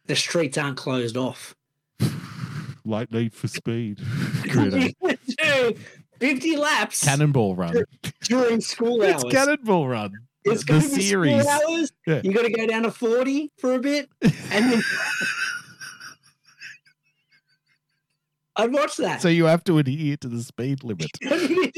the 0.07 0.17
streets 0.17 0.57
aren't 0.59 0.77
closed 0.79 1.17
off. 1.17 1.55
Like 2.85 3.11
Need 3.11 3.35
for 3.35 3.49
Speed. 3.49 3.99
50 6.21 6.57
laps 6.57 7.05
Cannonball 7.05 7.57
Run. 7.57 7.85
during 8.23 8.61
school 8.61 9.03
It's 9.03 9.25
hours. 9.25 9.33
Cannonball 9.35 9.89
Run. 9.89 10.13
It's 10.47 10.65
the 10.65 10.73
going 10.73 10.83
to 10.83 10.97
be 10.97 11.03
series. 11.03 11.47
hours. 11.47 11.93
Yeah. 12.07 12.21
You 12.25 12.33
got 12.33 12.43
to 12.43 12.51
go 12.51 12.67
down 12.67 12.83
to 12.85 12.91
40 12.91 13.51
for 13.59 13.75
a 13.75 13.79
bit. 13.79 14.09
And 14.23 14.73
then 14.73 14.83
I'd 18.59 18.73
watch 18.73 18.97
that. 18.97 19.21
So 19.21 19.29
you 19.29 19.45
have 19.45 19.65
to 19.65 19.77
adhere 19.79 20.17
to 20.19 20.29
the 20.29 20.43
speed 20.43 20.83
limit. 20.83 21.11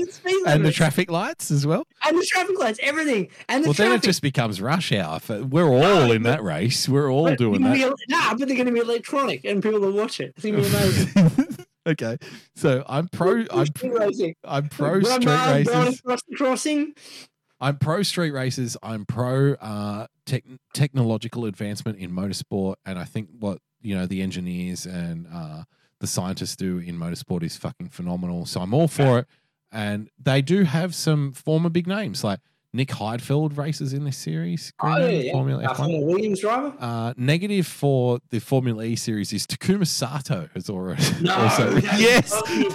It's 0.01 0.15
speed 0.17 0.41
And 0.47 0.65
the 0.65 0.71
traffic 0.71 1.11
lights 1.11 1.51
as 1.51 1.67
well. 1.67 1.85
and 2.07 2.17
the 2.17 2.25
traffic 2.25 2.57
lights, 2.57 2.79
everything. 2.81 3.29
And 3.49 3.65
the 3.65 3.69
Well, 3.69 3.75
then 3.75 3.91
it 3.93 4.03
just 4.03 4.23
becomes 4.23 4.61
rush 4.61 4.93
hour. 4.93 5.19
For, 5.19 5.43
we're 5.43 5.69
all 5.69 6.13
in 6.13 6.23
that 6.23 6.41
race. 6.45 6.89
We're 6.89 7.11
all 7.11 7.35
doing 7.35 7.63
that. 7.63 7.75
be- 7.75 7.93
Nah, 8.09 8.31
but 8.35 8.47
they're 8.47 8.57
going 8.57 8.67
to 8.67 8.73
be 8.73 8.79
electronic 8.79 9.45
and 9.45 9.61
people 9.61 9.81
will 9.81 9.91
watch 9.93 10.21
it. 10.21 10.35
It's 10.37 10.45
going 10.45 10.55
to 10.55 10.63
be 10.63 10.69
amazing. 10.69 11.57
okay, 11.89 12.17
so 12.55 12.85
I'm 12.89 13.09
pro. 13.09 13.45
I'm 13.51 13.67
Street 13.67 13.93
racing. 13.93 14.35
I'm 14.45 14.69
pro 14.69 15.01
street 15.03 15.27
races. 15.27 15.99
across 15.99 16.23
the 16.29 16.37
crossing. 16.37 16.95
I'm 17.61 17.77
pro 17.79 18.03
street 18.03 18.31
races. 18.33 18.77
I'm 18.83 19.05
pro 19.05 19.55
uh, 19.55 20.07
tech 20.27 20.45
technological 20.75 21.45
advancement 21.47 21.99
in 21.99 22.11
motorsport, 22.13 22.77
and 22.87 22.99
I 22.99 23.05
think 23.05 23.29
what 23.39 23.59
you 23.81 23.95
know 23.97 24.07
the 24.07 24.23
engineers 24.23 24.87
and 24.87 25.27
uh, 25.33 25.63
the 26.01 26.07
scientists 26.07 26.57
do 26.57 26.79
in 26.79 26.97
motorsport 26.99 27.43
is 27.43 27.57
fucking 27.57 27.89
phenomenal. 27.89 28.47
So 28.47 28.61
I'm 28.61 28.73
all 28.75 28.89
for 28.89 29.21
it. 29.21 29.27
And 29.73 30.09
they 30.19 30.41
do 30.41 30.63
have 30.65 30.95
some 30.95 31.33
former 31.33 31.69
big 31.69 31.87
names 31.87 32.25
like 32.25 32.41
Nick 32.73 32.89
Heidfeld 32.89 33.59
races 33.59 33.93
in 33.93 34.05
this 34.05 34.17
series. 34.17 34.73
Oh, 34.81 34.97
yeah, 34.97 35.09
yeah. 35.09 35.33
Formula 35.33 35.63
Uh, 35.65 35.75
F1. 35.75 35.77
from 35.77 36.01
Williams 36.07 36.41
driver. 36.41 36.73
Uh, 36.79 37.13
negative 37.17 37.67
for 37.67 38.19
the 38.31 38.39
Formula 38.39 38.85
E 38.85 38.97
series 38.97 39.33
is 39.33 39.47
Takuma 39.47 39.87
Sato 39.87 40.49
has 40.55 40.71
already. 40.71 41.03
No, 41.21 41.35
also, 41.35 41.77
yes, 41.99 42.31
fucking- 42.33 42.75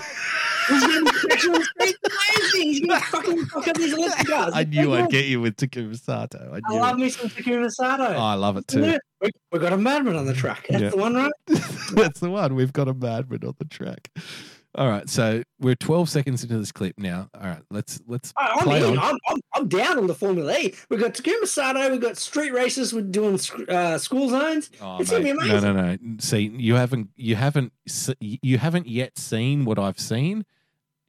He's 0.67 0.81
going 0.85 1.05
to 1.05 1.11
be 1.11 1.19
crashing 1.29 1.51
the 1.51 1.63
street 1.63 1.95
amazing. 2.05 2.67
He's 2.69 2.79
going 2.81 2.99
to 2.99 3.05
fucking 3.07 3.45
fuck 3.45 3.67
up 3.67 3.75
these 3.77 3.93
electric 3.93 4.27
cars. 4.27 4.53
I 4.55 4.63
knew 4.63 4.93
I'd 4.93 5.09
get 5.09 5.25
you 5.25 5.41
with 5.41 5.55
Takuma 5.57 5.99
Sato. 5.99 6.51
I 6.53 6.59
I 6.73 6.77
love 6.79 6.97
it. 6.97 7.01
me 7.01 7.09
some 7.09 7.29
Takuma 7.29 7.69
Sato. 7.71 8.03
Oh, 8.15 8.19
I 8.21 8.33
love 8.35 8.57
it 8.57 8.67
too. 8.67 8.81
We- 8.81 8.99
We've 9.53 9.61
got 9.61 9.71
a 9.71 9.77
madman 9.77 10.17
on 10.17 10.25
the 10.25 10.33
track. 10.33 10.65
That's 10.69 10.81
Yeah. 10.83 10.89
the 10.89 10.97
one, 10.97 11.15
right? 11.15 11.31
That's 11.93 12.19
the 12.19 12.29
one. 12.29 12.55
We've 12.55 12.73
got 12.73 12.89
a 12.89 12.93
madman 12.93 13.45
on 13.45 13.53
the 13.57 13.63
track. 13.65 14.09
All 14.75 14.89
right, 14.89 15.07
so 15.07 15.43
we're 15.59 15.75
12 15.75 16.09
seconds 16.09 16.41
into 16.41 16.57
this 16.57 16.71
clip 16.71 16.97
now. 16.97 17.29
All 17.39 17.45
right, 17.47 17.61
let's 17.69 18.01
let's 18.07 18.33
I- 18.35 18.55
I'm 18.57 18.63
play 18.63 18.77
in. 18.79 18.97
on. 18.97 18.99
I'm, 18.99 19.17
I'm, 19.27 19.39
I'm 19.53 19.67
down 19.67 19.99
on 19.99 20.07
the 20.07 20.15
Formula 20.15 20.51
E. 20.57 20.73
We've 20.89 20.99
got 20.99 21.13
Takuma 21.13 21.45
Sato. 21.45 21.91
We've 21.91 22.01
got 22.01 22.17
street 22.17 22.53
races. 22.53 22.91
We're 22.91 23.01
doing 23.01 23.39
uh, 23.69 23.99
school 23.99 24.29
zones. 24.29 24.71
Oh, 24.81 24.97
it's 24.99 25.11
gonna 25.11 25.23
be 25.23 25.33
mate. 25.33 25.47
No, 25.47 25.59
no, 25.59 25.73
no. 25.73 25.97
See, 26.19 26.51
you 26.57 26.73
haven't 26.73 27.09
you 27.15 27.35
haven't 27.35 27.71
you 28.19 28.57
haven't 28.57 28.87
yet 28.87 29.17
seen 29.19 29.63
what 29.65 29.77
I've 29.77 29.99
seen. 29.99 30.43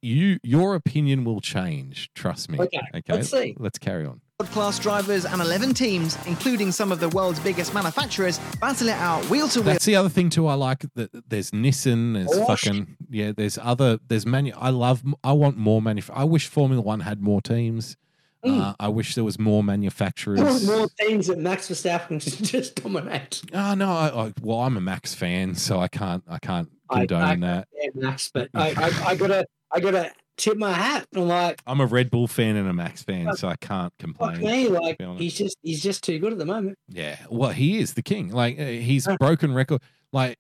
You 0.02 0.38
your 0.42 0.74
opinion 0.74 1.24
will 1.24 1.40
change. 1.40 2.10
Trust 2.14 2.50
me. 2.50 2.58
Okay. 2.58 2.80
Okay, 2.94 3.12
let's 3.14 3.30
see. 3.30 3.56
Let's 3.58 3.78
carry 3.78 4.04
on. 4.04 4.20
World 4.40 4.50
class 4.50 4.80
drivers 4.80 5.24
and 5.24 5.40
11 5.40 5.74
teams, 5.74 6.18
including 6.26 6.72
some 6.72 6.90
of 6.90 6.98
the 6.98 7.08
world's 7.10 7.38
biggest 7.38 7.72
manufacturers, 7.72 8.40
battle 8.60 8.88
it 8.88 8.96
out 8.96 9.24
wheel 9.30 9.46
to 9.46 9.60
wheel. 9.60 9.66
That's 9.74 9.84
the 9.84 9.94
other 9.94 10.08
thing 10.08 10.28
too. 10.28 10.48
I 10.48 10.54
like 10.54 10.84
that 10.96 11.30
there's 11.30 11.52
Nissan, 11.52 12.14
there's 12.14 12.30
Porsche. 12.30 12.46
fucking 12.48 12.96
yeah, 13.10 13.30
there's 13.30 13.58
other 13.62 14.00
there's 14.08 14.26
many. 14.26 14.52
I 14.52 14.70
love. 14.70 15.04
I 15.22 15.30
want 15.34 15.56
more 15.56 15.80
manuf. 15.80 16.10
I 16.12 16.24
wish 16.24 16.48
Formula 16.48 16.82
One 16.82 16.98
had 16.98 17.22
more 17.22 17.40
teams. 17.42 17.96
Mm. 18.44 18.60
Uh, 18.60 18.74
I 18.80 18.88
wish 18.88 19.14
there 19.14 19.22
was 19.22 19.38
more 19.38 19.62
manufacturers. 19.62 20.66
More 20.66 20.88
teams 20.98 21.28
that 21.28 21.38
Max 21.38 21.68
Verstappen 21.68 22.08
can 22.20 22.20
just 22.44 22.74
dominate. 22.82 23.40
Oh 23.52 23.74
no! 23.74 23.88
I, 23.92 24.08
I, 24.26 24.32
well, 24.42 24.58
I'm 24.62 24.76
a 24.76 24.80
Max 24.80 25.14
fan, 25.14 25.54
so 25.54 25.78
I 25.78 25.86
can't. 25.86 26.24
I 26.28 26.40
can't 26.40 26.68
I- 26.90 27.06
condone 27.06 27.22
I- 27.22 27.36
that. 27.36 27.68
Yeah, 27.80 27.90
Max, 27.94 28.32
but 28.34 28.48
I, 28.52 28.70
I, 28.76 29.10
I 29.10 29.14
gotta, 29.14 29.46
I 29.70 29.78
gotta 29.78 30.10
tip 30.36 30.56
my 30.56 30.72
hat. 30.72 31.06
I'm 31.14 31.28
like, 31.28 31.60
I'm 31.66 31.80
a 31.80 31.86
Red 31.86 32.10
Bull 32.10 32.26
fan 32.26 32.56
and 32.56 32.68
a 32.68 32.72
Max 32.72 33.02
fan, 33.02 33.36
so 33.36 33.48
I 33.48 33.56
can't 33.56 33.92
complain. 33.98 34.40
me, 34.40 34.68
like 34.68 35.00
he's 35.18 35.34
just, 35.34 35.56
he's 35.62 35.82
just 35.82 36.02
too 36.04 36.18
good 36.18 36.32
at 36.32 36.38
the 36.38 36.46
moment. 36.46 36.78
Yeah, 36.88 37.16
well, 37.30 37.50
he 37.50 37.78
is 37.78 37.94
the 37.94 38.02
king. 38.02 38.30
Like 38.30 38.58
uh, 38.58 38.64
he's 38.64 39.08
broken 39.18 39.54
record. 39.54 39.82
Like 40.12 40.38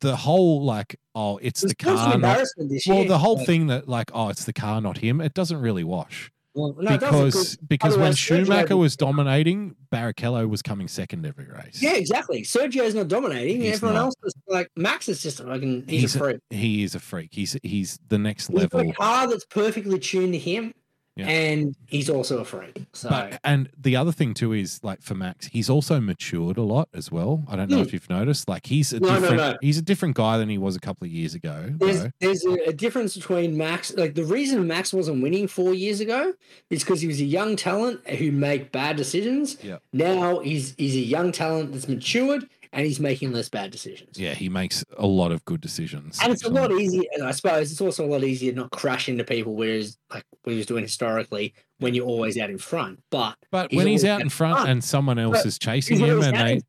the 0.00 0.16
whole 0.16 0.64
like, 0.64 0.98
oh, 1.14 1.38
it's 1.38 1.62
It's 1.62 1.72
the 1.72 1.84
car. 1.84 1.94
Not, 1.94 2.14
embarrassment 2.14 2.70
this 2.70 2.86
well, 2.86 2.98
year. 2.98 3.08
the 3.08 3.18
whole 3.18 3.36
Like, 3.36 3.46
thing 3.46 3.66
that 3.68 3.88
like, 3.88 4.10
oh, 4.14 4.28
it's 4.28 4.44
the 4.44 4.52
car, 4.52 4.80
not 4.80 4.98
him. 4.98 5.20
It 5.20 5.34
doesn't 5.34 5.60
really 5.60 5.84
wash. 5.84 6.30
Well, 6.54 6.74
no, 6.78 6.92
it 6.94 7.00
doesn't, 7.00 7.24
because 7.26 7.56
because 7.56 7.96
when 7.96 8.12
Schumacher 8.14 8.76
was 8.76 8.96
dominating, 8.96 9.74
Barrichello 9.90 10.48
was 10.48 10.60
coming 10.62 10.86
second 10.88 11.24
every 11.26 11.46
race. 11.46 11.80
Yeah, 11.82 11.94
exactly. 11.94 12.42
Sergio's 12.42 12.94
not 12.94 13.08
dominating. 13.08 13.62
He's 13.62 13.74
Everyone 13.76 13.94
not. 13.94 14.00
else 14.04 14.14
is 14.24 14.34
like 14.48 14.68
Max 14.76 15.08
is 15.08 15.22
just 15.22 15.38
fucking. 15.38 15.84
He's, 15.88 16.00
He's 16.02 16.14
a 16.16 16.18
a- 16.18 16.20
freak. 16.22 16.40
he 16.50 16.82
is 16.82 16.94
a 16.94 17.00
freak. 17.00 17.30
He's 17.32 17.56
he's 17.62 17.98
the 18.08 18.18
next 18.18 18.48
He's 18.48 18.56
level. 18.58 18.80
a 18.90 18.92
car 18.92 19.26
that's 19.28 19.44
perfectly 19.46 19.98
tuned 19.98 20.32
to 20.34 20.38
him, 20.38 20.74
Yeah. 21.14 21.26
and 21.28 21.76
he's 21.88 22.08
also 22.08 22.38
a 22.38 22.44
freak. 22.44 22.86
So 22.94 23.10
But 23.10 23.38
and 23.44 23.68
the 23.78 23.96
other 23.96 24.12
thing 24.12 24.32
too 24.32 24.54
is 24.54 24.80
like 24.82 25.02
for 25.02 25.14
Max, 25.14 25.46
he's 25.48 25.68
also 25.68 26.00
matured 26.00 26.56
a 26.56 26.62
lot 26.62 26.88
as 26.94 27.12
well. 27.12 27.44
I 27.48 27.56
don't 27.56 27.68
know 27.70 27.76
Hmm. 27.76 27.82
if 27.82 27.92
you've 27.92 28.08
noticed. 28.08 28.48
Like 28.48 28.64
he's 28.66 28.94
a 28.94 29.00
No, 29.00 29.08
no, 29.08 29.20
different 29.20 29.36
no. 29.36 29.56
he's 29.60 29.76
a 29.76 29.82
different 29.82 30.14
guy 30.16 30.38
than 30.38 30.48
he 30.48 30.56
was 30.56 30.74
a 30.74 30.80
couple 30.80 31.04
of 31.04 31.10
years 31.12 31.34
ago. 31.34 31.68
there's 31.78 32.06
there's 32.20 32.44
a, 32.46 32.52
a 32.68 32.72
difference 32.72 33.14
between 33.14 33.58
Max. 33.58 33.92
Like 33.94 34.14
the 34.14 34.24
reason 34.24 34.66
Max 34.66 34.94
wasn't 34.94 35.22
winning 35.22 35.48
four 35.48 35.74
years 35.74 36.00
ago 36.00 36.32
is 36.70 36.82
because 36.82 37.02
he 37.02 37.08
was 37.08 37.20
a 37.20 37.24
young 37.26 37.56
talent 37.56 38.08
who 38.08 38.32
made 38.32 38.72
bad 38.72 38.96
decisions. 38.96 39.58
Yeah. 39.62 39.78
Now 39.92 40.38
he's 40.38 40.74
he's 40.78 40.94
a 40.96 41.00
young 41.00 41.30
talent 41.30 41.72
that's 41.72 41.88
matured 41.88 42.48
and 42.72 42.86
he's 42.86 43.00
making 43.00 43.32
less 43.32 43.48
bad 43.48 43.70
decisions. 43.70 44.18
Yeah, 44.18 44.34
he 44.34 44.48
makes 44.48 44.84
a 44.96 45.06
lot 45.06 45.30
of 45.32 45.44
good 45.44 45.60
decisions. 45.60 46.18
And 46.22 46.32
it's 46.32 46.44
a 46.44 46.50
lot 46.50 46.70
um, 46.72 46.80
easier, 46.80 47.04
and 47.14 47.24
I 47.24 47.32
suppose 47.32 47.70
it's 47.70 47.80
also 47.80 48.04
a 48.04 48.08
lot 48.08 48.24
easier 48.24 48.52
not 48.52 48.70
crash 48.70 49.08
into 49.08 49.24
people, 49.24 49.54
whereas 49.54 49.98
like 50.10 50.24
we 50.44 50.56
was 50.56 50.66
doing 50.66 50.82
historically 50.82 51.54
when 51.78 51.94
you're 51.94 52.06
always 52.06 52.38
out 52.38 52.50
in 52.50 52.58
front. 52.58 53.00
But 53.10 53.36
But 53.50 53.70
he's 53.70 53.76
when 53.76 53.86
he's 53.86 54.04
out 54.04 54.20
in 54.20 54.28
front 54.28 54.56
front. 54.56 54.70
and 54.70 54.82
someone 54.84 55.18
else 55.18 55.38
But 55.38 55.46
is 55.46 55.58
chasing 55.58 55.98
him, 55.98 56.22
and 56.22 56.36
they, 56.36 56.60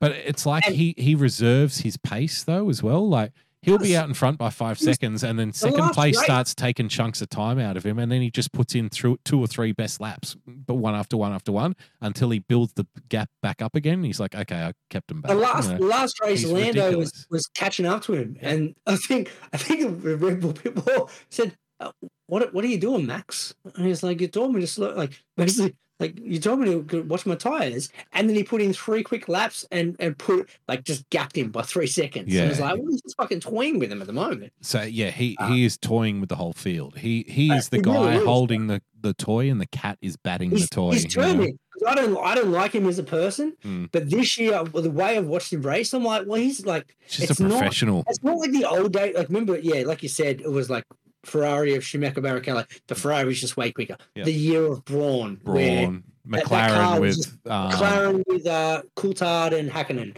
but 0.00 0.12
it's 0.12 0.44
like 0.44 0.66
And- 0.66 0.74
he 0.74 0.94
he 0.98 1.14
reserves 1.14 1.80
his 1.80 1.96
pace 1.96 2.42
though 2.44 2.68
as 2.68 2.82
well. 2.82 3.08
Like 3.08 3.32
he'll 3.64 3.78
be 3.78 3.96
out 3.96 4.06
in 4.06 4.14
front 4.14 4.38
by 4.38 4.50
five 4.50 4.78
seconds, 4.78 5.24
and 5.24 5.38
then 5.38 5.52
second 5.52 5.90
place 5.90 6.16
race- 6.16 6.24
starts 6.24 6.54
taking 6.54 6.88
chunks 6.88 7.22
of 7.22 7.30
time 7.30 7.58
out 7.58 7.76
of 7.76 7.84
him, 7.84 7.98
and 7.98 8.12
then 8.12 8.20
he 8.20 8.30
just 8.30 8.52
puts 8.52 8.74
in 8.74 8.90
through 8.90 9.18
two 9.24 9.40
or 9.40 9.46
three 9.46 9.72
best 9.72 10.00
laps, 10.00 10.36
but 10.46 10.74
one 10.74 10.94
after 10.94 11.16
one 11.16 11.32
after 11.32 11.50
one, 11.50 11.74
until 12.00 12.30
he 12.30 12.38
builds 12.38 12.74
the 12.74 12.86
gap 13.08 13.30
back 13.42 13.62
up 13.62 13.74
again. 13.74 14.04
He's 14.04 14.20
like, 14.20 14.34
okay, 14.34 14.62
I 14.62 14.72
kept 14.90 15.10
him 15.10 15.20
back. 15.22 15.30
The 15.30 15.36
you 15.36 15.42
last 15.42 15.70
know. 15.70 15.78
last 15.78 16.20
race, 16.20 16.44
Lando 16.44 16.66
ridiculous. 16.66 17.12
was, 17.12 17.26
was 17.30 17.46
catching 17.54 17.86
up 17.86 18.02
to 18.04 18.12
him, 18.14 18.36
and 18.40 18.74
I 18.86 18.96
think 18.96 19.30
I 19.52 19.56
think 19.56 20.02
the 20.02 20.16
Red 20.16 20.40
Bull 20.40 20.52
people 20.52 21.10
said, 21.30 21.56
uh, 21.80 21.92
"What 22.26 22.52
what 22.52 22.64
are 22.64 22.68
you 22.68 22.78
doing, 22.78 23.06
Max?" 23.06 23.54
And 23.74 23.86
he's 23.86 24.02
like, 24.02 24.20
"You 24.20 24.28
told 24.28 24.54
me 24.54 24.60
to 24.60 24.66
slow, 24.66 24.94
like 24.94 25.20
basically." 25.36 25.76
Like 26.00 26.18
you 26.20 26.40
told 26.40 26.58
me 26.58 26.82
to 26.82 27.02
watch 27.04 27.24
my 27.24 27.36
tires, 27.36 27.88
and 28.12 28.28
then 28.28 28.34
he 28.34 28.42
put 28.42 28.60
in 28.60 28.72
three 28.72 29.04
quick 29.04 29.28
laps 29.28 29.64
and 29.70 29.94
and 30.00 30.18
put 30.18 30.48
like 30.66 30.82
just 30.82 31.08
gapped 31.10 31.36
him 31.38 31.50
by 31.50 31.62
three 31.62 31.86
seconds. 31.86 32.32
Yeah, 32.34 32.42
and 32.42 32.50
he's 32.50 32.58
like, 32.60 32.76
well, 32.76 32.86
he's 32.90 33.00
just 33.02 33.16
fucking 33.16 33.40
toying 33.40 33.78
with 33.78 33.92
him 33.92 34.00
at 34.00 34.08
the 34.08 34.12
moment. 34.12 34.52
So 34.60 34.82
yeah, 34.82 35.10
he 35.10 35.36
Uh, 35.38 35.48
he 35.52 35.64
is 35.64 35.76
toying 35.78 36.18
with 36.20 36.30
the 36.30 36.36
whole 36.36 36.52
field. 36.52 36.98
He 36.98 37.24
he 37.28 37.52
is 37.52 37.68
the 37.68 37.76
he 37.76 37.82
really 37.82 37.94
guy 38.08 38.14
is. 38.16 38.24
holding 38.24 38.66
the 38.66 38.82
the 39.02 39.14
toy, 39.14 39.48
and 39.50 39.60
the 39.60 39.66
cat 39.66 39.98
is 40.02 40.16
batting 40.16 40.50
the 40.50 40.66
toy. 40.66 40.92
he's 40.94 41.16
know? 41.16 41.46
I 41.86 41.94
don't 41.94 42.16
I 42.18 42.34
don't 42.34 42.50
like 42.50 42.72
him 42.72 42.88
as 42.88 42.98
a 42.98 43.04
person, 43.04 43.54
Mm. 43.64 43.88
but 43.92 44.10
this 44.10 44.36
year 44.36 44.64
the 44.64 44.90
way 44.90 45.16
I've 45.16 45.26
watched 45.26 45.52
him 45.52 45.62
race, 45.62 45.92
I'm 45.94 46.02
like, 46.04 46.26
well, 46.26 46.40
he's 46.40 46.66
like 46.66 46.96
just 47.08 47.30
it's 47.30 47.38
a 47.38 47.42
not- 47.44 47.52
professional. 47.52 48.02
It's 48.08 48.22
not 48.24 48.38
like 48.38 48.50
the 48.50 48.64
old 48.64 48.92
day. 48.92 49.12
Like 49.12 49.28
remember, 49.28 49.56
yeah, 49.58 49.84
like 49.86 50.02
you 50.02 50.08
said, 50.08 50.40
it 50.40 50.50
was 50.50 50.68
like 50.70 50.84
Ferrari 51.24 51.74
of 51.74 51.84
Schumacher 51.84 52.20
Barrichello. 52.20 52.66
The 52.86 52.94
Ferrari 52.94 53.24
was 53.24 53.40
just 53.40 53.56
way 53.56 53.72
quicker. 53.72 53.96
Yeah. 54.14 54.24
The 54.24 54.32
year 54.32 54.64
of 54.66 54.84
Brawn, 54.84 55.40
where 55.44 55.86
Brawn, 55.86 56.04
that- 56.26 56.48
that 56.48 56.70
McLaren 56.70 57.00
with 57.00 57.16
just- 57.16 57.46
um, 57.46 57.70
McLaren 57.70 58.22
with 58.26 58.46
uh, 58.46 58.82
Coulthard 58.96 59.58
and 59.58 59.70
Hakkinen. 59.70 60.16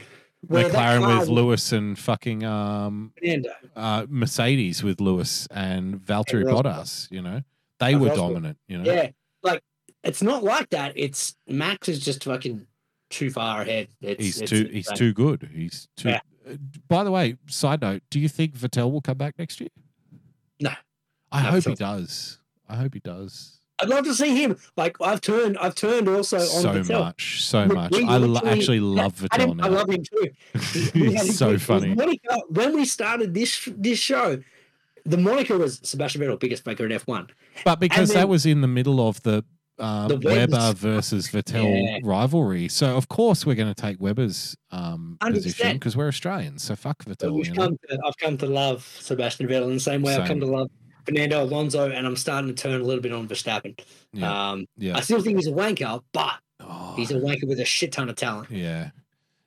McLaren 0.48 1.18
with 1.18 1.28
Lewis 1.28 1.72
and 1.72 1.98
fucking 1.98 2.44
um, 2.44 3.12
uh, 3.74 4.06
Mercedes 4.08 4.82
with 4.84 5.00
Lewis 5.00 5.48
and 5.50 5.96
Valtteri 5.96 6.44
Rosberg. 6.44 6.62
Bottas. 6.62 7.10
You 7.10 7.22
know, 7.22 7.42
they 7.80 7.92
And 7.94 8.00
were 8.00 8.14
dominant. 8.14 8.58
You 8.68 8.78
know, 8.78 8.92
Yeah, 8.92 9.10
like 9.42 9.62
it's 10.04 10.22
not 10.22 10.44
like 10.44 10.70
that. 10.70 10.92
It's 10.94 11.34
Max 11.48 11.88
is 11.88 11.98
just 12.04 12.22
fucking 12.24 12.64
too 13.10 13.30
far 13.30 13.62
ahead. 13.62 13.88
It's, 14.00 14.22
he's 14.24 14.40
it's 14.42 14.50
too 14.50 14.64
he's 14.70 14.86
insane. 14.88 14.96
too 14.96 15.12
good. 15.14 15.50
He's 15.52 15.88
too. 15.96 16.10
Yeah. 16.10 16.20
Uh, 16.48 16.54
By 16.86 17.02
the 17.02 17.10
way, 17.10 17.36
side 17.48 17.80
note: 17.80 18.02
Do 18.10 18.20
you 18.20 18.28
think 18.28 18.56
Vettel 18.56 18.92
will 18.92 19.00
come 19.00 19.18
back 19.18 19.34
next 19.38 19.58
year? 19.60 19.70
No. 20.60 20.70
I 21.36 21.40
hope 21.50 21.64
he 21.64 21.74
does. 21.74 22.38
I 22.68 22.76
hope 22.76 22.94
he 22.94 23.00
does. 23.00 23.52
I'd 23.78 23.88
love 23.90 24.04
to 24.06 24.14
see 24.14 24.34
him. 24.42 24.56
Like 24.76 24.96
I've 25.02 25.20
turned, 25.20 25.58
I've 25.58 25.74
turned 25.74 26.08
also 26.08 26.38
on 26.38 26.46
so 26.86 26.98
much, 26.98 27.44
so 27.44 27.66
much. 27.66 27.92
I 27.94 28.16
lo- 28.16 28.40
actually 28.44 28.80
love 28.80 29.14
Vettel 29.16 29.38
didn't- 29.38 29.60
I 29.62 29.68
love 29.68 29.90
him 29.90 30.02
too. 30.02 30.30
He's 30.94 31.36
so 31.38 31.58
funny. 31.58 31.94
moniker- 31.94 32.36
when 32.48 32.74
we 32.74 32.84
started 32.86 33.34
this 33.34 33.68
this 33.76 33.98
show, 33.98 34.42
the 35.04 35.18
moniker 35.18 35.58
was 35.58 35.78
Sebastian 35.82 36.22
Vettel, 36.22 36.40
biggest 36.40 36.64
faker 36.64 36.86
in 36.86 36.92
F1. 36.92 37.28
But 37.64 37.78
because 37.80 38.08
then- 38.08 38.22
that 38.22 38.28
was 38.28 38.46
in 38.46 38.62
the 38.62 38.66
middle 38.68 39.06
of 39.06 39.22
the 39.24 39.44
um, 39.78 40.08
The 40.08 40.16
Webber 40.16 40.72
versus 40.74 41.28
Vettel 41.28 41.84
Yeah. 41.84 41.98
rivalry. 42.02 42.68
So 42.68 42.96
of 42.96 43.08
course 43.08 43.44
we're 43.44 43.56
going 43.56 43.68
to 43.74 43.78
take 43.78 44.00
Webber's 44.00 44.56
um, 44.70 45.18
position 45.20 45.74
because 45.74 45.94
we're 45.94 46.08
Australians. 46.08 46.62
So 46.62 46.76
fuck 46.76 47.04
Vettel. 47.04 47.34
We've 47.34 47.54
come 47.54 47.76
to, 47.90 47.98
I've 48.06 48.16
come 48.16 48.38
to 48.38 48.46
love 48.46 48.86
Sebastian 49.00 49.48
Vettel 49.48 49.64
in 49.68 49.74
the 49.74 49.80
same 49.80 50.00
way 50.00 50.16
I've 50.16 50.26
come 50.26 50.40
to 50.40 50.46
love 50.46 50.70
Fernando 51.06 51.42
Alonso, 51.42 51.90
and 51.90 52.06
I'm 52.06 52.16
starting 52.16 52.54
to 52.54 52.62
turn 52.62 52.80
a 52.80 52.84
little 52.84 53.02
bit 53.02 53.12
on 53.12 53.26
Verstappen. 53.28 53.78
Yeah. 54.12 54.50
Um, 54.50 54.66
yeah. 54.76 54.96
I 54.96 55.00
still 55.00 55.22
think 55.22 55.36
he's 55.38 55.46
a 55.46 55.52
wanker, 55.52 56.02
but 56.12 56.34
Oh, 56.60 56.94
he's 56.96 57.10
a 57.10 57.14
wanker 57.14 57.46
with 57.46 57.60
a 57.60 57.64
shit 57.64 57.92
ton 57.92 58.08
of 58.08 58.16
talent. 58.16 58.50
Yeah. 58.50 58.90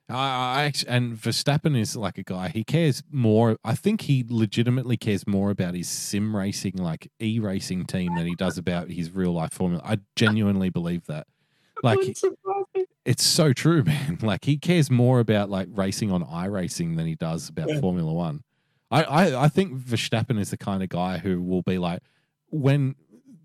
I, 0.08 0.60
I 0.60 0.62
actually, 0.64 0.88
and 0.88 1.16
Verstappen 1.16 1.78
is 1.78 1.94
like 1.96 2.18
a 2.18 2.22
guy. 2.24 2.48
He 2.48 2.64
cares 2.64 3.02
more. 3.12 3.56
I 3.64 3.74
think 3.76 4.00
he 4.02 4.24
legitimately 4.28 4.96
cares 4.96 5.26
more 5.26 5.50
about 5.50 5.74
his 5.74 5.88
sim 5.88 6.34
racing, 6.34 6.76
like 6.76 7.10
e 7.20 7.38
racing 7.38 7.84
team, 7.86 8.16
than 8.16 8.26
he 8.26 8.34
does 8.34 8.58
about 8.58 8.90
his 8.90 9.12
real 9.12 9.32
life 9.32 9.52
formula. 9.52 9.82
I 9.84 9.98
genuinely 10.16 10.70
believe 10.70 11.06
that. 11.06 11.26
Like 11.82 11.96
Wouldn't 11.96 12.18
surprise 12.18 12.64
me. 12.74 12.84
it's 13.06 13.24
so 13.24 13.54
true, 13.54 13.82
man. 13.86 14.18
Like 14.20 14.44
he 14.44 14.58
cares 14.58 14.90
more 14.90 15.18
about 15.18 15.48
like 15.48 15.66
racing 15.70 16.12
on 16.12 16.22
iRacing 16.22 16.96
than 16.96 17.06
he 17.06 17.14
does 17.14 17.48
about 17.48 17.70
Yeah. 17.70 17.80
Formula 17.80 18.12
One. 18.12 18.42
I, 18.90 19.02
I 19.04 19.44
I 19.44 19.48
think 19.48 19.74
Verstappen 19.78 20.38
is 20.38 20.50
the 20.50 20.56
kind 20.56 20.82
of 20.82 20.88
guy 20.88 21.18
who 21.18 21.40
will 21.42 21.62
be 21.62 21.78
like 21.78 22.02
when 22.50 22.94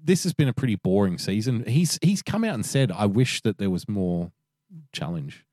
this 0.03 0.23
has 0.23 0.33
been 0.33 0.47
a 0.47 0.53
pretty 0.53 0.75
boring 0.75 1.17
season. 1.17 1.63
He's 1.67 1.99
he's 2.01 2.21
come 2.21 2.43
out 2.43 2.53
and 2.55 2.65
said, 2.65 2.91
"I 2.91 3.05
wish 3.05 3.41
that 3.41 3.57
there 3.57 3.69
was 3.69 3.87
more 3.87 4.31
challenge." 4.91 5.45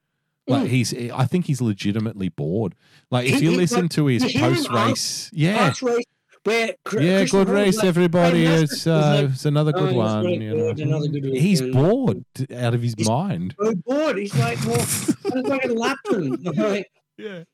Like 0.49 0.65
Mm. 0.65 0.69
he's, 0.69 0.93
I 1.13 1.25
think 1.27 1.47
he's 1.47 1.61
legitimately 1.63 2.29
bored. 2.29 2.75
Like 3.11 3.29
if 3.29 3.39
He- 3.39 3.45
you 3.45 3.51
he- 3.53 3.57
listen 3.59 3.83
like, 3.83 3.91
to 3.93 4.07
his 4.07 4.23
you 4.25 4.29
hear 4.41 4.49
him 4.49 4.55
post 4.57 4.71
race, 4.71 5.31
yeah, 5.33 5.69
race 5.81 6.05
where 6.45 6.75
Cr- 6.85 7.01
yeah, 7.01 7.19
Christian 7.21 7.45
good 7.45 7.49
race, 7.53 7.77
like, 7.77 7.85
everybody. 7.87 8.45
"Hey, 8.47 8.63
It's 8.65 8.85
uh, 8.87 9.21
like, 9.23 9.31
it's 9.35 9.45
another 9.45 9.73
"Oh, 9.77 9.79
good 9.79 9.89
it's 9.91 9.97
one. 9.97 10.23
very 10.25 10.35
you 10.39 10.51
good, 10.51 10.79
know. 10.79 10.85
another 10.97 11.09
good 11.09 11.25
He's 11.37 11.63
weekend." 11.63 11.75
bored 11.85 12.25
out 12.57 12.75
of 12.75 12.83
his 12.83 12.95
He's- 12.97 13.09
mind. 13.09 13.55
so 13.63 13.75
bored. 13.77 14.19
He's 14.19 14.35
like, 14.35 14.59
well, 14.67 14.75
I 14.75 14.79
just 14.79 15.19
fucking 15.47 15.77
lapped 15.77 16.09
him. 16.11 16.37
Like, 16.43 16.91
Yeah, 17.17 17.45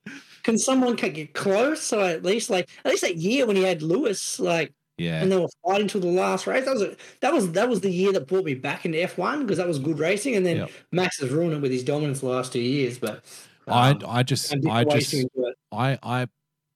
can 0.43 0.57
someone 0.57 0.95
get 0.95 1.33
close? 1.33 1.81
So 1.81 2.01
at 2.01 2.23
least, 2.23 2.49
like, 2.49 2.69
at 2.83 2.91
least 2.91 3.01
that 3.01 3.17
year 3.17 3.45
when 3.45 3.55
he 3.55 3.63
had 3.63 3.81
Lewis, 3.81 4.39
like, 4.39 4.73
yeah. 4.97 5.21
and 5.21 5.31
they 5.31 5.37
were 5.37 5.47
fighting 5.65 5.87
till 5.87 6.01
the 6.01 6.07
last 6.07 6.47
race. 6.47 6.65
That 6.65 6.73
was 6.73 6.81
a, 6.81 6.95
that 7.21 7.33
was 7.33 7.51
that 7.53 7.69
was 7.69 7.81
the 7.81 7.91
year 7.91 8.11
that 8.13 8.27
brought 8.27 8.45
me 8.45 8.53
back 8.53 8.85
into 8.85 9.01
F 9.01 9.17
one 9.17 9.41
because 9.41 9.57
that 9.57 9.67
was 9.67 9.79
good 9.79 9.99
racing. 9.99 10.35
And 10.35 10.45
then 10.45 10.57
Yep. 10.57 10.71
Max 10.91 11.19
has 11.21 11.29
ruined 11.29 11.53
it 11.53 11.61
with 11.61 11.71
his 11.71 11.83
dominance 11.83 12.19
the 12.19 12.27
last 12.27 12.53
two 12.53 12.59
years. 12.59 12.99
But 12.99 13.23
I 13.67 13.91
um, 13.91 14.03
I 14.07 14.23
just 14.23 14.53
I 14.67 14.83
just 14.83 15.13
enjoy 15.13 15.27
it. 15.35 15.57
I 15.71 15.97
I 16.03 16.27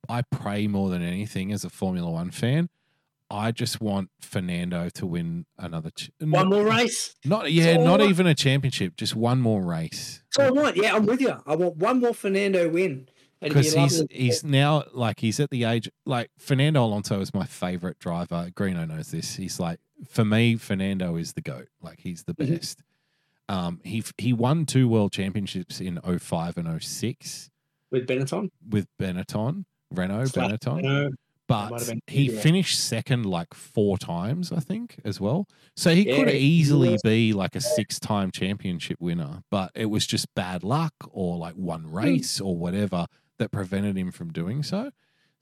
I 0.09 0.21
pray 0.21 0.67
more 0.67 0.89
than 0.89 1.01
anything 1.01 1.51
as 1.51 1.63
a 1.63 1.69
Formula 1.69 2.09
One 2.09 2.31
fan. 2.31 2.69
I 3.29 3.51
just 3.51 3.81
want 3.81 4.09
Fernando 4.21 4.89
to 4.89 5.07
win 5.07 5.45
another. 5.57 5.89
Ch- 5.89 6.11
one 6.19 6.49
more 6.49 6.65
race. 6.65 7.15
Not 7.25 7.51
yeah, 7.51 7.75
So 7.75 7.83
not 7.83 8.01
even 8.01 8.27
a 8.27 8.35
championship, 8.35 8.95
just 8.95 9.15
one 9.15 9.41
more 9.41 9.63
race. 9.63 10.21
So 10.29 10.45
I 10.45 10.51
want, 10.51 10.77
yeah, 10.77 10.95
I'm 10.95 11.07
with 11.07 11.19
you. 11.19 11.35
I 11.47 11.55
want 11.55 11.77
one 11.77 11.99
more 11.99 12.13
Fernando 12.13 12.69
win. 12.69 13.07
Because 13.43 13.73
he's 13.73 14.03
he's 14.09 14.43
now 14.43 14.83
like 14.93 15.19
he's 15.19 15.39
at 15.39 15.49
the 15.49 15.63
age 15.65 15.89
like 16.05 16.29
Fernando 16.37 16.83
Alonso 16.83 17.19
is 17.21 17.33
my 17.33 17.45
favorite 17.45 17.99
driver. 17.99 18.49
Greeno 18.55 18.87
knows 18.87 19.11
this. 19.11 19.35
He's 19.35 19.59
like 19.59 19.79
for 20.07 20.25
me, 20.25 20.55
Fernando 20.57 21.15
is 21.15 21.33
the 21.33 21.41
goat. 21.41 21.67
Like 21.81 21.99
he's 22.01 22.23
the 22.23 22.33
Mhm. 22.35 22.49
best. 22.59 22.83
Um, 23.49 23.81
he 23.83 24.03
he 24.17 24.33
won 24.33 24.65
two 24.65 24.87
world 24.87 25.11
championships 25.11 25.79
in 25.81 25.99
05 26.01 26.57
and 26.57 26.67
06 26.81 27.49
with 27.91 28.07
Benetton. 28.07 28.49
with 28.69 28.87
Benetton, 28.99 29.65
Renault 29.91 30.25
Slash 30.27 30.51
Benetton. 30.51 30.75
Renault. 30.77 31.09
but 31.45 31.71
might 31.71 31.79
have 31.81 31.87
been 31.89 32.01
he 32.07 32.31
yeah. 32.31 32.39
finished 32.39 32.79
second 32.79 33.25
like 33.25 33.53
four 33.53 33.97
times, 33.97 34.51
I 34.53 34.59
think, 34.61 34.95
as 35.03 35.19
well. 35.19 35.45
So 35.75 35.93
he 35.93 36.07
Yeah, 36.07 36.15
could 36.23 36.29
easily 36.33 36.97
be 37.03 37.33
like 37.33 37.53
a 37.55 37.61
six-time 37.61 38.31
championship 38.31 38.97
winner, 39.01 39.43
but 39.51 39.71
it 39.75 39.87
was 39.87 40.07
just 40.07 40.33
bad 40.35 40.63
luck 40.63 40.93
or 41.11 41.37
like 41.37 41.55
one 41.55 41.83
Hmm. 41.83 41.95
race 41.95 42.39
or 42.39 42.55
whatever 42.57 43.07
that 43.43 43.51
prevented 43.51 43.97
him 43.97 44.11
from 44.11 44.31
doing 44.31 44.63
so. 44.63 44.91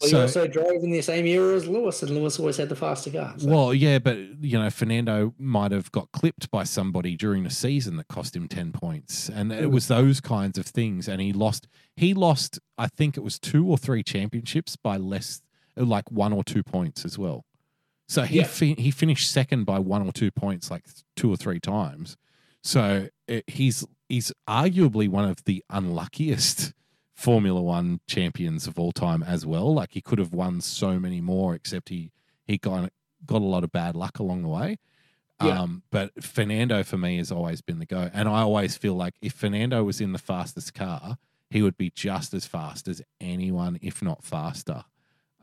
Well, 0.02 0.10
so 0.10 0.16
he 0.18 0.22
also 0.24 0.48
drove 0.48 0.84
in 0.84 0.90
the 0.90 1.02
same 1.04 1.28
era 1.28 1.56
as 1.56 1.68
Lewis, 1.68 2.02
and 2.02 2.10
Lewis 2.16 2.40
always 2.40 2.58
had 2.58 2.70
the 2.70 2.76
faster 2.76 3.12
car. 3.12 3.36
so- 3.38 3.48
well, 3.48 3.72
yeah, 3.74 4.00
but 4.00 4.18
you 4.44 4.58
know, 4.58 4.70
Fernando 4.72 5.36
might 5.38 5.72
have 5.72 5.92
got 5.92 6.12
clipped 6.12 6.50
by 6.50 6.64
somebody 6.64 7.16
during 7.16 7.44
the 7.44 7.52
season 7.52 7.98
that 7.98 8.08
cost 8.08 8.36
him 8.36 8.48
ten 8.48 8.72
points, 8.72 9.30
and 9.30 9.52
it 9.52 9.66
Mm. 9.66 9.72
was 9.72 9.88
those 9.88 10.20
kinds 10.20 10.58
of 10.58 10.66
things. 10.66 11.08
And 11.08 11.22
he 11.22 11.32
lost. 11.32 11.68
He 11.96 12.16
lost. 12.16 12.60
I 12.80 12.88
think 12.88 13.16
it 13.16 13.22
was 13.22 13.38
two 13.38 13.68
or 13.68 13.78
three 13.78 14.02
championships 14.02 14.76
by 14.76 14.98
less, 14.98 15.44
like 15.76 16.10
one 16.12 16.34
or 16.34 16.44
two 16.44 16.64
points 16.64 17.06
as 17.06 17.20
well. 17.20 17.46
So 18.08 18.24
he 18.24 18.38
Yeah. 18.38 18.46
fi- 18.48 18.74
he 18.76 18.90
finished 18.90 19.30
second 19.30 19.66
by 19.66 19.78
one 19.78 20.02
or 20.02 20.12
two 20.12 20.32
points, 20.32 20.72
like 20.72 20.86
two 21.16 21.30
or 21.32 21.38
three 21.38 21.60
times. 21.60 22.18
So 22.64 23.10
it, 23.28 23.44
he's 23.48 23.86
he's 24.10 24.32
arguably 24.50 25.08
one 25.08 25.30
of 25.30 25.44
the 25.46 25.64
unluckiest 25.70 26.74
Formula 27.22 27.62
One 27.62 28.00
champions 28.08 28.66
of 28.66 28.80
all 28.80 28.92
time 28.92 29.22
as 29.22 29.46
well. 29.46 29.74
Like 29.74 29.92
he 29.92 30.02
could 30.02 30.20
have 30.20 30.34
won 30.34 30.60
so 30.60 31.00
many 31.00 31.22
more, 31.22 31.54
except 31.54 31.90
he 31.90 32.12
he 32.46 32.58
got 32.58 32.92
got 33.26 33.42
a 33.42 33.46
lot 33.46 33.64
of 33.64 33.72
bad 33.72 33.96
luck 33.96 34.20
along 34.20 34.42
the 34.42 34.48
way. 34.48 34.80
Yeah. 35.42 35.62
Um, 35.62 35.84
but 35.92 36.24
Fernando 36.24 36.84
for 36.84 36.98
me 36.98 37.18
has 37.18 37.32
always 37.32 37.62
been 37.62 37.80
the 37.80 37.86
go, 37.86 38.10
and 38.14 38.28
I 38.28 38.42
always 38.42 38.76
feel 38.76 38.96
like 38.96 39.14
if 39.22 39.34
Fernando 39.34 39.84
was 39.84 40.02
in 40.02 40.14
the 40.14 40.20
fastest 40.20 40.74
car, 40.74 41.18
he 41.50 41.62
would 41.62 41.78
be 41.78 41.92
just 41.92 42.34
as 42.34 42.46
fast 42.46 42.88
as 42.88 43.02
anyone, 43.20 43.78
if 43.82 44.02
not 44.02 44.24
faster. 44.24 44.86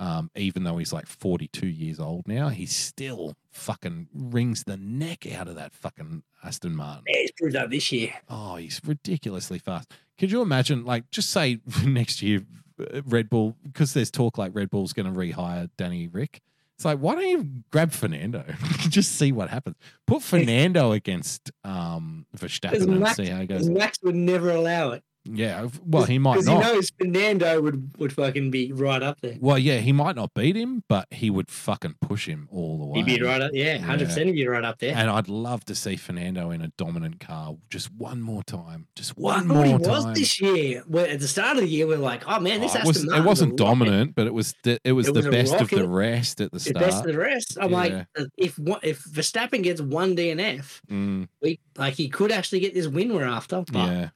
Um, 0.00 0.30
even 0.36 0.62
though 0.62 0.76
he's 0.78 0.92
like 0.92 1.06
42 1.06 1.66
years 1.66 1.98
old 1.98 2.28
now, 2.28 2.50
he 2.50 2.66
still 2.66 3.34
fucking 3.50 4.08
wrings 4.14 4.64
the 4.64 4.76
neck 4.76 5.26
out 5.32 5.48
of 5.48 5.56
that 5.56 5.72
fucking 5.72 6.22
Aston 6.44 6.76
Martin. 6.76 7.02
Yeah, 7.08 7.20
he's 7.20 7.32
proved 7.32 7.54
that 7.56 7.70
this 7.70 7.90
year. 7.90 8.12
Oh, 8.28 8.56
he's 8.56 8.80
ridiculously 8.84 9.58
fast. 9.58 9.92
Could 10.18 10.30
you 10.30 10.40
imagine, 10.40 10.84
like, 10.84 11.10
just 11.10 11.30
say 11.30 11.58
next 11.84 12.22
year, 12.22 12.42
uh, 12.80 13.02
Red 13.06 13.28
Bull, 13.28 13.56
because 13.64 13.92
there's 13.92 14.10
talk 14.10 14.38
like 14.38 14.54
Red 14.54 14.70
Bull's 14.70 14.92
going 14.92 15.12
to 15.12 15.18
rehire 15.18 15.68
Danny 15.76 16.06
Rick. 16.06 16.42
It's 16.76 16.84
like, 16.84 16.98
why 16.98 17.16
don't 17.16 17.28
you 17.28 17.50
grab 17.72 17.90
Fernando? 17.90 18.44
just 18.88 19.16
see 19.16 19.32
what 19.32 19.48
happens. 19.50 19.74
Put 20.06 20.22
Fernando 20.22 20.92
against 20.92 21.50
um, 21.64 22.24
Verstappen 22.36 22.82
and 22.82 23.00
Max- 23.00 23.16
see 23.16 23.26
how 23.26 23.40
it 23.40 23.46
goes. 23.48 23.68
Max 23.68 23.98
would 24.04 24.14
never 24.14 24.50
allow 24.50 24.90
it. 24.92 25.02
Yeah, 25.30 25.68
well, 25.84 26.04
he 26.04 26.18
might 26.18 26.34
Because 26.34 26.46
not. 26.46 26.64
he 26.64 26.72
knows 26.72 26.90
Fernando 26.98 27.60
would, 27.62 27.90
would 27.98 28.12
fucking 28.12 28.50
be 28.50 28.72
right 28.72 29.02
up 29.02 29.20
there. 29.20 29.36
well, 29.40 29.58
yeah, 29.58 29.78
he 29.78 29.92
might 29.92 30.16
not 30.16 30.32
beat 30.34 30.56
him, 30.56 30.84
but 30.88 31.06
he 31.10 31.28
would 31.30 31.50
fucking 31.50 31.96
push 32.00 32.26
him 32.26 32.48
all 32.50 32.78
the 32.78 32.86
way. 32.86 32.98
He'd 33.00 33.06
be 33.18 33.22
right 33.22 33.40
up, 33.40 33.50
yeah, 33.52 33.78
hundred 33.78 34.06
percent. 34.08 34.26
He'd 34.26 34.32
be 34.32 34.46
right 34.46 34.64
up 34.64 34.78
there. 34.78 34.94
And 34.96 35.10
I'd 35.10 35.28
love 35.28 35.64
to 35.66 35.74
see 35.74 35.96
Fernando 35.96 36.50
in 36.50 36.62
a 36.62 36.68
dominant 36.78 37.20
car 37.20 37.56
just 37.70 37.92
one 37.92 38.20
more 38.20 38.42
time. 38.42 38.86
Just 38.96 39.16
one 39.18 39.46
more 39.46 39.64
he 39.64 39.74
was 39.74 40.06
this 40.14 40.40
year. 40.40 40.82
Where 40.86 41.06
at 41.08 41.20
the 41.20 41.28
start 41.28 41.56
of 41.56 41.62
the 41.62 41.68
year, 41.68 41.86
we're 41.86 41.98
like, 41.98 42.22
oh 42.26 42.40
man, 42.40 42.60
this 42.60 42.74
Oh, 42.76 42.80
it, 42.80 42.86
was, 42.86 43.04
it 43.04 43.24
wasn't 43.24 43.56
dominant, 43.56 44.14
but 44.14 44.26
it 44.26 44.34
was 44.34 44.54
the, 44.62 44.78
it 44.84 44.92
was 44.92 45.08
It 45.08 45.14
the 45.14 45.18
was 45.20 45.26
best 45.28 45.54
of 45.60 45.68
the 45.70 45.88
rest 45.88 46.40
at 46.40 46.52
the 46.52 46.60
start. 46.60 46.74
The 46.74 46.80
best 46.80 47.04
of 47.04 47.12
the 47.12 47.18
rest. 47.18 47.58
I'm 47.60 47.70
Yeah. 47.70 47.76
like, 47.76 47.92
uh, 48.18 48.24
if 48.36 48.58
if 48.82 49.02
Verstappen 49.04 49.62
gets 49.62 49.80
one 49.80 50.16
DNF, 50.16 50.80
Mm, 50.90 51.28
we 51.42 51.58
like 51.76 51.94
he 51.94 52.08
could 52.08 52.32
actually 52.32 52.60
get 52.60 52.74
this 52.74 52.86
win 52.86 53.12
we're 53.12 53.24
after. 53.24 53.64
But 53.70 53.74
yeah, 53.90 54.08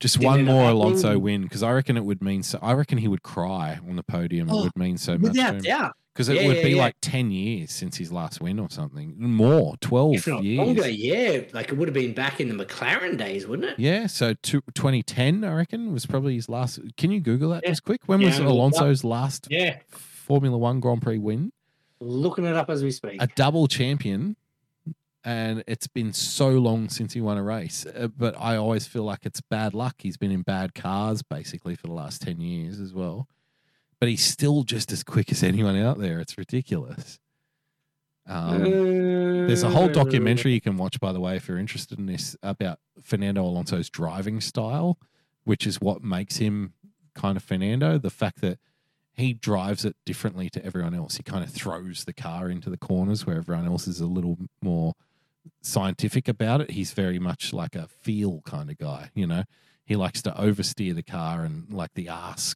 just 0.00 0.18
Didn't 0.18 0.26
one 0.26 0.44
more 0.44 0.64
happening. 0.64 0.82
Alonso 0.82 1.18
win 1.18 1.42
because 1.42 1.62
I 1.62 1.72
reckon 1.72 1.96
it 1.96 2.04
would 2.04 2.22
mean 2.22 2.42
so. 2.42 2.58
I 2.60 2.72
reckon 2.72 2.98
he 2.98 3.08
would 3.08 3.22
cry 3.22 3.78
on 3.88 3.96
the 3.96 4.02
podium. 4.02 4.50
Oh, 4.50 4.60
it 4.60 4.62
would 4.64 4.76
mean 4.76 4.98
so 4.98 5.16
much 5.18 5.34
Yeah, 5.34 5.50
to 5.50 5.56
him 5.56 5.62
doubt, 5.62 5.92
because 6.12 6.28
it 6.28 6.36
Yeah, 6.36 6.46
would 6.48 6.56
yeah, 6.58 6.62
be 6.62 6.70
yeah. 6.70 6.76
like 6.82 6.96
ten 7.00 7.30
years 7.30 7.70
since 7.70 7.96
his 7.96 8.12
last 8.12 8.40
win 8.40 8.58
or 8.58 8.68
something. 8.70 9.14
More, 9.16 9.76
twelve 9.80 10.12
years. 10.26 10.58
longer, 10.58 10.88
yeah, 10.88 11.42
like 11.52 11.70
it 11.70 11.74
would 11.78 11.88
have 11.88 11.94
been 11.94 12.12
back 12.12 12.40
in 12.40 12.54
the 12.54 12.64
McLaren 12.64 13.16
days, 13.16 13.46
wouldn't 13.46 13.68
it? 13.70 13.78
Yeah, 13.78 14.06
so 14.08 14.34
two, 14.42 14.60
2010, 14.74 15.44
I 15.44 15.52
reckon, 15.54 15.92
was 15.92 16.06
probably 16.06 16.34
his 16.34 16.48
last. 16.48 16.80
Can 16.96 17.10
you 17.10 17.20
Google 17.20 17.50
that 17.50 17.64
just 17.64 17.84
quick? 17.84 18.00
When 18.06 18.20
was. 18.22 18.38
Alonso's 18.38 19.04
last 19.04 19.46
Yeah, 19.50 19.78
Formula 19.88 20.58
One 20.58 20.80
Grand 20.80 21.02
Prix 21.02 21.18
win? 21.18 21.52
looking 22.00 22.44
it 22.44 22.54
up 22.56 22.68
as 22.68 22.82
we 22.82 22.90
speak. 22.90 23.22
a 23.22 23.26
double 23.28 23.66
champion, 23.68 24.36
and 25.24 25.64
it's 25.66 25.86
been 25.86 26.12
so 26.12 26.50
long 26.50 26.90
since 26.90 27.14
he 27.14 27.20
won 27.20 27.38
a 27.38 27.42
race. 27.42 27.86
Uh, 27.86 28.08
but 28.08 28.38
I 28.38 28.56
always 28.56 28.86
feel 28.86 29.04
like 29.04 29.20
it's 29.24 29.40
bad 29.40 29.72
luck. 29.72 29.96
He's 29.98 30.18
been 30.18 30.30
in 30.30 30.42
bad 30.42 30.74
cars 30.74 31.22
basically 31.22 31.74
for 31.74 31.86
the 31.86 31.94
last 31.94 32.22
10 32.22 32.40
years 32.40 32.78
as 32.78 32.92
well. 32.92 33.26
But 33.98 34.10
he's 34.10 34.24
still 34.24 34.64
just 34.64 34.92
as 34.92 35.02
quick 35.02 35.32
as 35.32 35.42
anyone 35.42 35.76
out 35.76 35.98
there. 35.98 36.20
It's 36.20 36.36
ridiculous. 36.36 37.18
Um, 38.26 38.62
there's 39.46 39.62
a 39.62 39.70
whole 39.70 39.88
documentary 39.88 40.52
you 40.52 40.60
can 40.60 40.76
watch, 40.76 41.00
by 41.00 41.12
the 41.12 41.20
way, 41.20 41.36
if 41.36 41.48
you're 41.48 41.58
interested 41.58 41.98
in 41.98 42.06
this, 42.06 42.36
about 42.42 42.78
Fernando 43.02 43.44
Alonso's 43.44 43.90
driving 43.90 44.40
style, 44.40 44.98
which 45.44 45.66
is 45.66 45.80
what 45.80 46.02
makes 46.02 46.36
him 46.36 46.74
kind 47.14 47.36
of 47.36 47.42
Fernando. 47.42 47.98
The 47.98 48.10
fact 48.10 48.40
that 48.40 48.58
he 49.14 49.32
drives 49.32 49.84
it 49.84 49.96
differently 50.04 50.50
to 50.50 50.64
everyone 50.64 50.94
else. 50.94 51.16
He 51.16 51.22
kind 51.22 51.44
of 51.44 51.50
throws 51.50 52.04
the 52.04 52.12
car 52.12 52.50
into 52.50 52.68
the 52.68 52.76
corners 52.76 53.24
where 53.24 53.36
everyone 53.36 53.66
else 53.66 53.86
is 53.86 54.00
a 54.00 54.06
little 54.06 54.38
more 54.60 54.94
scientific 55.62 56.28
about 56.28 56.60
it. 56.60 56.70
He's 56.70 56.92
very 56.92 57.18
much 57.18 57.52
like 57.52 57.74
a 57.74 57.88
feel 57.88 58.42
kind 58.44 58.70
of 58.70 58.78
guy, 58.78 59.10
you 59.14 59.26
know. 59.26 59.44
He 59.86 59.96
likes 59.96 60.22
to 60.22 60.30
oversteer 60.30 60.94
the 60.94 61.02
car 61.02 61.42
and 61.42 61.70
like 61.72 61.92
the 61.94 62.08
ass, 62.08 62.54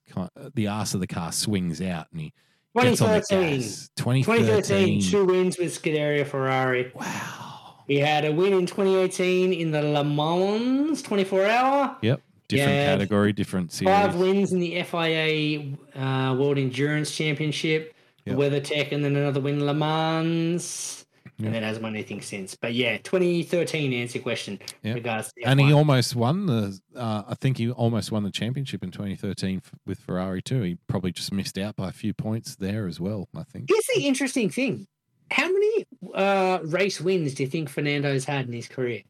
the 0.55 0.67
ass 0.67 0.95
of 0.95 1.01
the 1.01 1.07
car 1.07 1.31
swings 1.33 1.81
out 1.83 2.07
and 2.11 2.21
he 2.23 2.33
gets 2.75 3.03
on 3.03 3.11
the 3.11 3.21
2013. 3.21 3.61
2013, 3.97 5.01
2013. 5.01 5.03
two 5.03 5.25
wins 5.27 5.59
with 5.59 5.83
Scuderia 5.83 6.27
Ferrari. 6.27 6.91
Wow. 6.95 7.75
He 7.87 7.97
had 7.99 8.25
a 8.25 8.33
win 8.33 8.53
in 8.53 8.67
2018 8.67 9.53
in 9.53 9.71
the 9.71 9.83
Le 9.83 10.05
Mans 10.05 11.01
24 11.03 11.47
hour. 11.47 11.97
Yep. 12.03 12.23
Different 12.49 12.87
category, 12.87 13.33
different 13.35 13.73
series. 13.73 13.95
Five 13.95 14.15
wins 14.15 14.53
in 14.53 14.61
the 14.61 14.83
FIA 14.83 15.77
uh, 15.95 16.35
World 16.35 16.57
Endurance 16.59 17.15
Championship, 17.15 17.95
Yep. 18.25 18.37
WeatherTech, 18.37 18.93
and 18.93 19.03
then 19.05 19.17
another 19.17 19.41
win 19.41 19.65
Le 19.65 19.75
Mans. 19.75 21.05
Yep. 21.39 21.47
And 21.47 21.55
then 21.55 21.63
hasn't 21.63 21.85
won 21.85 21.95
anything 21.95 22.21
since. 22.21 22.57
But 22.57 22.75
yeah, 22.75 22.99
2013 22.99 23.93
answer 23.93 24.19
question. 24.19 24.59
Yep. 24.83 24.95
Regards 24.97 25.33
And 25.45 25.61
he 25.61 25.73
almost 25.73 26.17
won 26.17 26.47
the. 26.47 26.77
Uh, 26.97 27.23
I 27.29 27.35
think 27.37 27.59
he 27.59 27.71
almost 27.71 28.11
won 28.11 28.25
the 28.25 28.33
championship 28.33 28.83
in 28.83 28.91
2013 28.91 29.63
f- 29.65 29.73
with 29.87 30.01
Ferrari 30.01 30.43
too. 30.43 30.63
He 30.63 30.79
probably 30.89 31.13
just 31.13 31.33
missed 31.33 31.57
out 31.57 31.77
by 31.77 31.91
a 31.91 31.93
few 31.93 32.13
points 32.13 32.57
there 32.57 32.89
as 32.89 32.99
well. 32.99 33.29
I 33.37 33.45
think. 33.45 33.69
Here's 33.71 33.87
the 33.95 34.09
interesting 34.09 34.51
thing. 34.51 34.89
How 35.31 35.45
many 35.47 35.87
uh, 36.13 36.59
race 36.65 37.01
wins 37.01 37.35
do 37.35 37.45
you 37.45 37.49
think 37.49 37.69
Fernando's 37.69 38.25
had 38.25 38.47
in 38.47 38.53
his 38.53 38.67
career? 38.67 39.03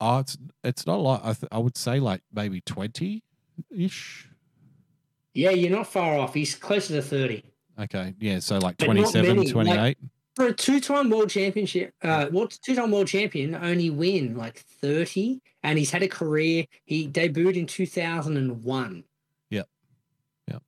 Oh, 0.00 0.18
it's 0.20 0.38
it's 0.62 0.86
not 0.86 0.98
a 0.98 1.02
lot. 1.02 1.22
I 1.24 1.32
th- 1.32 1.48
I 1.50 1.58
would 1.58 1.76
say 1.76 1.98
like 1.98 2.22
maybe 2.32 2.60
20 2.60 3.22
ish. 3.76 4.28
Yeah, 5.32 5.50
you're 5.50 5.70
not 5.76 5.88
far 5.88 6.16
off. 6.18 6.34
He's 6.34 6.54
closer 6.54 6.94
to 6.94 7.02
30. 7.02 7.42
Okay, 7.80 8.14
yeah. 8.20 8.38
So 8.38 8.58
like 8.58 8.76
But 8.76 8.84
27, 8.86 9.36
many, 9.36 9.52
like- 9.52 9.98
28. 10.34 10.36
For 10.36 10.46
a 10.52 10.52
two-time 10.54 11.10
world 11.10 11.30
championship, 11.30 11.92
uh, 12.02 12.26
well, 12.32 12.48
two-time 12.48 12.90
world 12.90 13.06
champion, 13.08 13.54
only 13.54 13.90
win 13.90 14.36
like 14.36 14.58
30, 14.58 15.40
and 15.62 15.78
he's 15.78 15.90
had 15.90 16.02
a 16.02 16.08
career. 16.08 16.64
He 16.84 17.08
debuted 17.08 17.56
in 17.56 17.66
2001. 17.66 19.04
Yep. 19.50 19.68
Yep. 20.48 20.62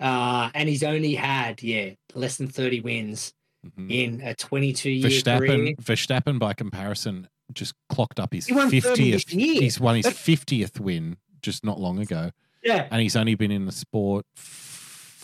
Uh, 0.00 0.50
and 0.54 0.68
he's 0.68 0.82
only 0.82 1.14
had 1.14 1.62
yeah 1.62 1.90
less 2.14 2.36
than 2.36 2.48
30 2.48 2.80
wins 2.80 3.32
Mhm. 3.66 3.90
in 3.90 4.20
a 4.20 4.34
22-year 4.34 5.02
career. 5.38 5.74
Verstappen, 5.74 5.76
Verstappen 5.76 6.38
by 6.38 6.52
comparison 6.52 7.28
just 7.52 7.74
clocked 7.88 8.18
up 8.20 8.32
his 8.34 8.46
He 8.46 8.52
won 8.54 8.68
30 8.70 8.80
50th. 9.12 9.12
this. 9.26 9.32
He's 9.32 9.80
won 9.80 9.96
his 9.96 10.06
50th 10.06 10.80
win 10.80 11.16
just 11.42 11.64
not 11.64 11.78
long 11.80 11.98
ago, 11.98 12.30
Yeah. 12.62 12.88
and 12.90 13.00
he's 13.00 13.16
only 13.16 13.34
been 13.36 13.50
in 13.50 13.64
the 13.66 13.72
sport 13.72 14.26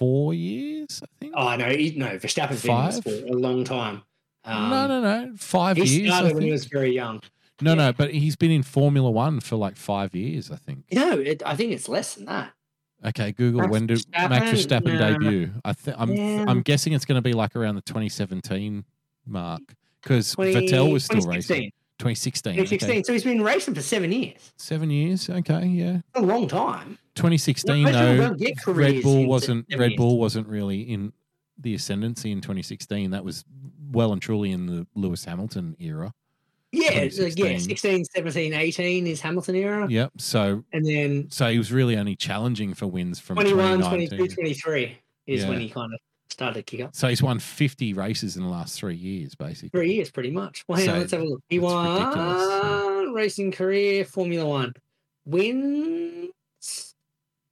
four 0.01 0.33
years, 0.33 1.03
I 1.03 1.07
think. 1.21 1.35
Oh 1.37 1.55
no, 1.57 1.67
he, 1.67 1.93
no, 1.95 2.07
Verstappen's 2.19 2.63
been 2.63 2.87
in 2.87 3.03
for 3.03 3.33
a 3.33 3.39
long 3.39 3.65
time. 3.65 4.03
Um, 4.45 4.71
no, 4.71 4.87
no, 4.87 5.01
no, 5.03 5.33
five 5.37 5.77
He 5.77 5.85
years. 5.85 6.11
I 6.11 6.17
started 6.17 6.35
when 6.35 6.43
he 6.45 6.51
was 6.51 6.65
very 6.65 6.93
young. 6.93 7.21
No, 7.61 7.73
yeah. 7.73 7.75
no, 7.75 7.93
but 7.93 8.11
he's 8.11 8.35
been 8.35 8.51
in 8.51 8.63
Formula 8.63 9.11
One 9.11 9.41
for 9.41 9.57
like 9.57 9.77
five 9.77 10.15
years, 10.15 10.51
I 10.51 10.57
think. 10.57 10.85
No, 10.91 11.19
it, 11.19 11.43
I 11.45 11.55
think 11.55 11.73
it's 11.73 11.87
less 11.89 12.15
than 12.15 12.25
that. 12.25 12.53
Okay, 13.05 13.33
Google 13.33 13.61
Max 13.61 13.71
when 13.71 13.87
did 13.87 14.07
Max 14.11 14.51
Verstappen? 14.51 14.99
Nah. 14.99 15.19
debut? 15.19 15.51
I 15.65 15.73
th- 15.75 15.97
I'm 15.99 16.13
Yeah. 16.13 16.47
I'm 16.49 16.63
guessing 16.63 16.95
it's 16.95 17.05
going 17.05 17.17
to 17.17 17.23
be 17.23 17.35
like 17.35 17.55
around 17.57 17.75
the 17.75 17.83
2017 17.83 18.85
mark 19.27 19.61
because 20.03 20.35
Vettel 20.35 20.93
was 20.93 21.05
still 21.05 21.21
racing. 21.23 21.73
2016. 22.01 22.55
2016. 22.55 22.91
Okay. 22.91 23.03
So 23.03 23.13
he's 23.13 23.25
been 23.25 23.43
racing 23.43 23.75
for 23.75 23.83
seven 23.83 24.11
years. 24.11 24.53
Seven 24.57 24.91
years. 24.91 25.29
Okay, 25.29 25.67
yeah. 25.67 25.99
A 26.15 26.23
long 26.23 26.49
time. 26.49 26.99
2016 27.15 27.83
Most 27.83 27.93
people 27.93 28.01
though, 28.01 28.17
don't 28.17 28.39
get 28.39 28.63
careers 28.63 28.95
Red 28.95 29.03
Bull 29.03 29.27
wasn't 29.27 29.67
Red 29.71 29.91
years. 29.91 29.99
Bull 29.99 30.19
wasn't 30.19 30.49
really 30.49 30.81
in 30.81 31.13
the 31.59 31.75
ascendancy 31.75 32.33
in 32.33 32.41
2016. 32.41 33.11
That 33.11 33.23
was 33.23 33.45
well 33.93 34.13
and 34.13 34.23
truly 34.23 34.53
in 34.53 34.65
the 34.65 34.87
Lewis 34.95 35.25
Hamilton 35.25 35.77
era. 35.79 36.15
Yeah, 36.73 36.93
yeah, 36.93 37.09
2016. 37.09 37.61
16, 37.61 38.05
17, 38.05 38.55
18 38.55 39.07
is 39.07 39.21
Hamilton 39.21 39.57
era. 39.57 39.87
Yep. 39.89 40.13
So 40.19 40.65
And 40.73 40.87
then 40.87 41.31
so 41.31 41.51
he 41.51 41.59
was 41.59 41.71
really 41.71 41.99
only 41.99 42.17
challenging 42.17 42.73
for 42.73 42.87
wins 42.87 43.19
from 43.19 43.37
21, 43.37 43.79
2019. 43.79 44.19
22, 44.19 44.35
23 44.35 44.99
is 45.27 45.45
when 45.45 45.61
he 45.61 45.69
kind 45.69 45.93
of 45.93 46.01
started 46.31 46.55
to 46.55 46.63
kick 46.63 46.87
up. 46.87 46.95
So 46.95 47.09
he's 47.09 47.23
won 47.23 47.39
50 47.39 47.93
races 47.95 48.37
in 48.37 48.43
the 48.43 48.49
last 48.49 48.79
three 48.79 48.95
years, 48.95 49.35
basically. 49.35 49.69
Three 49.71 49.95
years, 49.95 50.11
pretty 50.11 50.31
much. 50.31 50.65
Well, 50.69 50.79
hang 50.79 50.89
on, 50.89 50.99
let's 51.01 51.13
have 51.13 51.21
a 51.21 51.25
look. 51.25 51.43
He 51.49 51.59
won 51.59 51.93
ridiculous, 51.99 53.15
racing 53.15 53.53
career, 53.53 54.05
Formula 54.05 54.47
One. 54.49 54.73
Wins. 55.27 56.95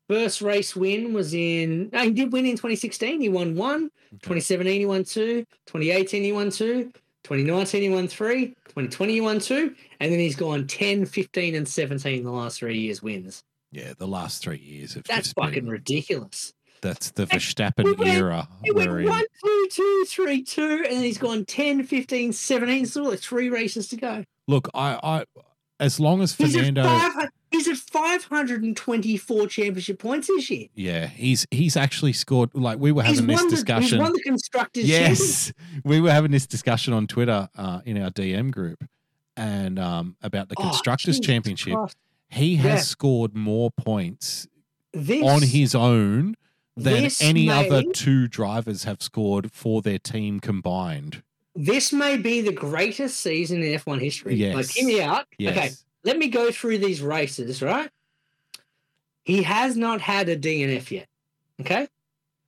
First 0.08 0.40
race 0.40 0.74
win 0.74 1.12
was 1.12 1.34
in. 1.34 1.90
No, 1.92 2.02
he 2.04 2.10
did 2.12 2.32
win 2.32 2.46
in 2.46 2.52
2016. 2.52 3.20
He 3.20 3.28
won 3.28 3.54
one. 3.56 3.90
2017, 4.22 4.80
he 4.80 4.86
won 4.86 5.04
two. 5.04 5.44
2018, 5.66 6.22
he 6.22 6.32
won 6.32 6.50
two. 6.50 6.84
2019, 7.24 7.82
he 7.82 7.88
won 7.90 8.08
three. 8.08 8.46
2020, 8.68 9.12
he 9.12 9.20
won 9.20 9.38
two. 9.38 9.74
And 10.00 10.10
then 10.10 10.18
he's 10.18 10.34
gone 10.36 10.66
10, 10.66 11.04
15, 11.04 11.54
and 11.54 11.68
17 11.68 12.24
the 12.24 12.30
last 12.30 12.58
three 12.58 12.78
years 12.78 13.02
wins. 13.02 13.44
Yeah, 13.70 13.92
the 13.98 14.06
last 14.08 14.42
three 14.42 14.56
years 14.56 14.94
have 14.94 15.04
That's 15.04 15.24
just 15.28 15.36
been- 15.36 15.44
fucking 15.44 15.66
ridiculous. 15.68 16.54
That's 16.80 17.10
the 17.12 17.22
we 17.24 17.38
Verstappen 17.38 17.96
went- 17.98 18.10
era. 18.10 18.48
He 18.64 18.70
went 18.70 18.90
in. 18.90 19.04
one, 19.08 19.24
two, 19.44 19.68
two, 19.70 20.04
three, 20.08 20.42
two, 20.42 20.84
and 20.86 20.96
then 20.96 21.02
he's 21.02 21.18
gone 21.18 21.44
10, 21.44 21.84
15, 21.84 22.32
17. 22.32 22.86
Still 22.86 23.04
like 23.10 23.18
three 23.20 23.48
races 23.50 23.88
to 23.88 23.96
go. 23.96 24.24
Look, 24.46 24.68
I, 24.74 24.98
I, 25.02 25.24
as 25.80 25.98
long 26.00 26.22
as 26.22 26.34
He's 26.34 26.54
Fernando, 26.54 26.82
at, 26.82 27.12
five, 27.12 27.28
he's 27.50 27.68
at 27.68 27.76
524 27.76 29.46
championship 29.48 29.98
points 29.98 30.26
this 30.28 30.50
year. 30.50 30.68
yeah, 30.74 31.06
he's 31.06 31.46
he's 31.50 31.76
actually 31.76 32.12
scored. 32.12 32.50
Like 32.54 32.78
we 32.78 32.92
were 32.92 33.02
having 33.02 33.26
this 33.26 33.40
the, 33.42 33.48
he's 33.48 33.52
discussion. 33.58 33.98
won 33.98 34.12
the 34.12 34.20
constructors. 34.22 34.88
championship. 34.88 35.18
Yes, 35.18 35.52
we 35.84 36.00
were 36.00 36.10
having 36.10 36.30
this 36.30 36.46
discussion 36.46 36.92
on 36.94 37.06
Twitter 37.06 37.48
uh, 37.56 37.80
in 37.84 38.00
our 38.00 38.10
DM 38.10 38.50
group, 38.50 38.84
and 39.36 39.78
um, 39.78 40.16
about 40.22 40.48
the 40.48 40.54
Oh, 40.58 40.62
constructors 40.62 41.16
Jesus 41.16 41.26
championship. 41.26 41.74
Christ. 41.74 41.96
He 42.30 42.56
has 42.56 42.64
Yeah. 42.64 42.76
scored 42.82 43.34
more 43.34 43.70
points 43.70 44.46
This, 44.92 45.22
on 45.24 45.42
his 45.42 45.74
own 45.74 46.34
than 46.78 47.02
this 47.04 47.22
any 47.22 47.48
other 47.50 47.82
two 47.92 48.28
drivers 48.28 48.84
have 48.84 49.02
scored 49.02 49.52
for 49.52 49.82
their 49.82 49.98
team 49.98 50.40
combined. 50.40 51.22
this 51.54 51.92
may 51.92 52.16
be 52.16 52.40
the 52.40 52.52
greatest 52.52 53.20
season 53.20 53.62
in 53.62 53.78
F1 53.78 54.00
history. 54.00 54.32
Like, 54.52 54.66
Yes. 54.66 54.70
hear 54.70 54.86
me 54.86 55.00
out. 55.02 55.26
Yes. 55.38 55.56
Okay, 55.56 55.70
let 56.04 56.16
me 56.18 56.28
go 56.28 56.52
through 56.52 56.78
these 56.78 57.02
races, 57.02 57.60
right? 57.62 57.90
He 59.24 59.42
has 59.42 59.76
not 59.76 60.00
had 60.00 60.28
a 60.28 60.36
DNF 60.36 60.90
yet. 60.90 61.08
Okay. 61.60 61.88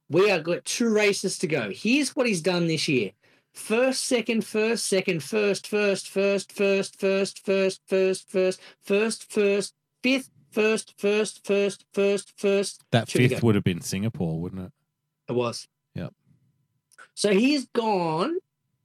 We 0.08 0.30
are 0.30 0.40
got 0.40 0.64
two 0.64 0.88
races 0.92 1.38
to 1.38 1.46
go. 1.46 1.70
Here's 1.74 2.16
what 2.16 2.26
he's 2.26 2.40
done 2.40 2.66
this 2.68 2.88
year. 2.88 3.12
First, 3.52 4.04
second, 4.04 4.44
first, 4.44 4.86
second, 4.86 5.22
first, 5.22 5.66
first, 5.66 6.08
first, 6.08 6.52
first, 6.52 6.98
first, 7.00 7.44
first, 7.44 7.82
first, 7.88 8.30
first, 8.30 8.60
first, 8.80 9.32
first, 9.32 9.74
fifth, 10.02 10.30
first, 10.50 10.94
first, 10.98 11.46
first, 11.46 11.84
first, 11.92 12.32
first. 12.38 12.82
That 12.90 13.08
to 13.08 13.28
fifth 13.28 13.42
would 13.42 13.54
have 13.54 13.64
been 13.64 13.80
Singapore, 13.80 14.40
wouldn't 14.40 14.62
it? 14.66 14.72
It 15.28 15.32
was. 15.34 15.68
Yep. 15.94 16.12
So 17.14 17.32
he's 17.32 17.66
gone. 17.66 18.36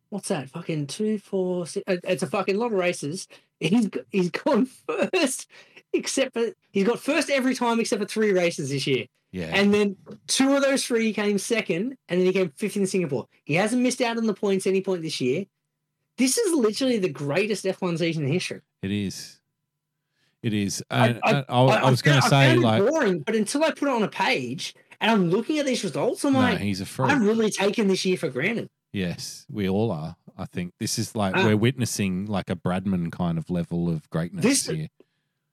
What's 0.09 0.27
that? 0.29 0.49
Fucking 0.49 0.87
two, 0.87 1.17
four, 1.19 1.65
six. 1.67 1.83
uh, 1.87 1.97
It's 2.03 2.23
a 2.23 2.27
fucking 2.27 2.57
lot 2.57 2.67
of 2.67 2.77
races. 2.77 3.27
He's 3.59 3.89
he's 4.09 4.29
gone 4.29 4.65
first, 4.87 5.47
except 5.93 6.33
for 6.33 6.51
he's 6.71 6.85
got 6.85 6.99
first 6.99 7.29
every 7.29 7.55
time 7.55 7.79
except 7.79 8.01
for 8.01 8.07
three 8.07 8.31
races 8.31 8.69
this 8.69 8.85
year. 8.87 9.05
Yeah. 9.31 9.51
And 9.53 9.73
then 9.73 9.97
two 10.27 10.55
of 10.55 10.61
those 10.61 10.85
three 10.85 11.05
he 11.07 11.13
came 11.13 11.37
second, 11.37 11.97
and 12.07 12.19
then 12.19 12.27
he 12.27 12.33
came 12.33 12.49
fifth 12.55 12.77
in 12.77 12.87
Singapore. 12.87 13.27
He 13.43 13.55
hasn't 13.55 13.81
missed 13.81 14.01
out 14.01 14.17
on 14.17 14.25
the 14.27 14.33
points 14.33 14.65
any 14.67 14.81
point 14.81 15.01
this 15.01 15.19
year. 15.19 15.45
This 16.17 16.37
is 16.37 16.53
literally 16.53 16.97
the 16.99 17.09
greatest 17.09 17.65
F1 17.65 17.99
season 17.99 18.23
in 18.25 18.31
history. 18.31 18.61
It 18.81 18.91
is. 18.91 19.41
It 20.45 20.53
is. 20.53 20.83
I- 20.91 21.07
And, 21.07 21.19
I- 21.23 21.31
and 21.31 21.45
I, 21.49 21.55
I, 21.55 21.89
was 21.89 22.01
going 22.03 22.21
to 22.21 22.27
say, 22.29 22.55
like, 22.55 22.83
boring, 22.85 23.19
but 23.21 23.35
until 23.35 23.63
I 23.63 23.71
put 23.71 23.87
it 23.87 23.91
on 23.91 24.03
a 24.03 24.07
page 24.07 24.75
and 25.01 25.09
I'm 25.09 25.29
looking 25.31 25.57
at 25.57 25.65
these 25.65 25.83
results, 25.83 26.23
I'm 26.23 26.33
no, 26.33 26.39
like, 26.39 26.59
he's 26.59 26.81
a 26.81 26.85
freak. 26.85 27.09
I've 27.11 27.21
really 27.21 27.49
taken 27.49 27.87
this 27.87 28.05
year 28.05 28.15
for 28.17 28.29
granted. 28.29 28.69
Yes, 28.93 29.45
we 29.51 29.67
all 29.67 29.91
are. 29.91 30.15
I 30.37 30.45
think 30.45 30.73
this 30.79 30.99
is 30.99 31.15
like 31.15 31.33
Ah. 31.35 31.43
we're 31.45 31.57
witnessing 31.57 32.27
like 32.27 32.49
a 32.51 32.55
Bradman 32.55 33.11
kind 33.11 33.37
of 33.39 33.49
level 33.49 33.89
of 33.89 34.07
greatness 34.11 34.43
This- 34.45 34.67
here. 34.67 34.87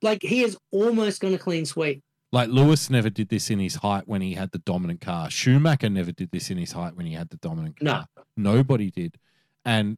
Like 0.03 0.21
he 0.21 0.43
is 0.43 0.57
almost 0.71 1.21
going 1.21 1.33
to 1.33 1.39
clean 1.39 1.65
sweep. 1.65 2.03
Like 2.31 2.49
Lewis 2.49 2.89
never 2.89 3.09
did 3.09 3.29
this 3.29 3.49
in 3.49 3.59
his 3.59 3.75
height 3.75 4.07
when 4.07 4.21
he 4.21 4.33
had 4.35 4.51
the 4.51 4.59
dominant 4.59 5.01
car. 5.01 5.29
Schumacher 5.31 5.89
never 5.89 6.11
did 6.11 6.29
this 6.31 6.49
in 6.51 6.57
his 6.57 6.71
height 6.73 6.95
when 6.95 7.05
he 7.05 7.13
had 7.13 7.29
the 7.29 7.37
dominant 7.37 7.77
No. 7.81 7.91
car. 7.93 8.07
Nobody 8.37 8.91
did. 8.91 9.17
And 9.65 9.97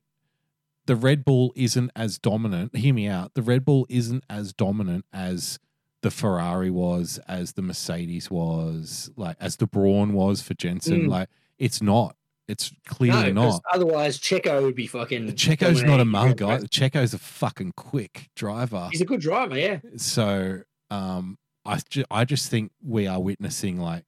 the 0.86 0.96
Red 0.96 1.26
Bull 1.26 1.54
isn't 1.56 1.92
as 1.96 2.18
dominant. 2.18 2.76
Hear 2.76 2.94
me 2.94 3.08
out. 3.08 3.34
The 3.34 3.42
Red 3.42 3.66
Bull 3.66 3.86
isn't 3.90 4.24
as 4.30 4.54
dominant 4.54 5.06
as 5.12 5.60
the 6.02 6.12
Ferrari 6.12 6.70
was, 6.70 7.20
as 7.28 7.54
the 7.54 7.62
Mercedes 7.62 8.30
was, 8.30 9.10
like 9.16 9.38
as 9.40 9.56
the 9.56 9.68
Brawn 9.68 10.14
was 10.14 10.42
for 10.42 10.54
Jensen. 10.54 11.04
Mm. 11.06 11.10
Like 11.10 11.30
it's 11.58 11.82
not. 11.82 12.16
It's 12.48 12.72
clearly 12.86 13.32
no, 13.32 13.50
not. 13.50 13.62
Otherwise, 13.74 14.20
Checo 14.20 14.62
would 14.62 14.76
be 14.76 14.86
fucking. 14.86 15.34
Checo's 15.34 15.82
not 15.82 16.00
a 16.00 16.06
mug 16.06 16.38
guy. 16.38 16.60
Checo's 16.60 17.14
a 17.16 17.18
fucking 17.18 17.74
quick 17.76 18.30
driver. 18.36 18.88
He's 18.92 19.02
a 19.02 19.06
good 19.06 19.22
driver, 19.22 19.58
yeah. 19.58 19.80
So 19.98 20.62
um, 20.92 21.40
I 21.66 21.80
ju- 21.90 22.06
I 22.12 22.24
just 22.24 22.52
think 22.52 22.72
we 22.84 23.08
are 23.08 23.20
witnessing 23.20 23.80
like 23.80 24.06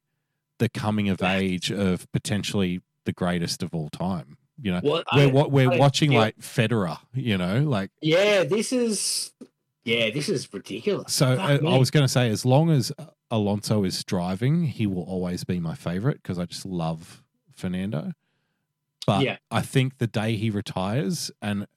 the 0.60 0.70
coming 0.70 1.10
of 1.10 1.24
age 1.24 1.72
of 1.72 2.12
potentially 2.12 2.82
the 3.06 3.12
greatest 3.12 3.64
of 3.64 3.74
all 3.74 3.90
time. 3.90 4.38
You 4.62 4.72
know, 4.72 4.82
Well, 4.84 5.04
we're 5.14 5.24
I- 5.24 5.26
what 5.28 5.52
we're 5.52 5.72
I- 5.72 5.78
watching 5.78 6.12
yeah. 6.14 6.20
like 6.20 6.40
Federer. 6.40 6.98
You 7.14 7.38
know, 7.38 7.62
like 7.64 7.92
yeah, 8.02 8.44
this 8.44 8.72
is. 8.72 9.32
Yeah, 9.86 10.10
this 10.10 10.28
is 10.28 10.52
ridiculous. 10.54 11.14
so. 11.14 11.38
Fuck 11.38 11.64
uh, 11.64 11.68
I 11.70 11.78
was 11.78 11.92
going 11.92 12.04
to 12.04 12.10
say, 12.10 12.30
as 12.30 12.44
long 12.46 12.70
as 12.70 12.92
Alonso 13.32 13.86
is 13.86 14.04
driving, 14.04 14.66
he 14.66 14.86
will 14.86 15.04
always 15.04 15.46
be 15.46 15.62
my 15.62 15.76
favorite 15.76 16.22
because 16.22 16.38
I 16.38 16.46
just 16.46 16.66
love 16.66 17.24
Fernando. 17.56 18.12
But 19.06 19.22
Yeah. 19.24 19.38
I 19.50 19.62
think 19.62 20.00
the 20.00 20.08
day 20.08 20.36
he 20.36 20.50
retires, 20.50 21.32
and 21.42 21.68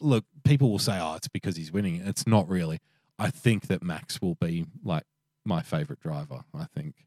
look, 0.00 0.24
people 0.44 0.70
will 0.70 0.78
say, 0.78 0.98
"Oh, 0.98 1.14
it's 1.16 1.28
because 1.28 1.56
he's 1.56 1.70
winning." 1.70 1.96
It's 1.96 2.26
not 2.26 2.48
really. 2.48 2.80
I 3.18 3.28
think 3.30 3.66
that 3.66 3.82
Max 3.82 4.22
will 4.22 4.36
be 4.36 4.64
like 4.82 5.04
my 5.44 5.60
favorite 5.60 6.00
driver. 6.00 6.44
I 6.54 6.64
think 6.74 7.04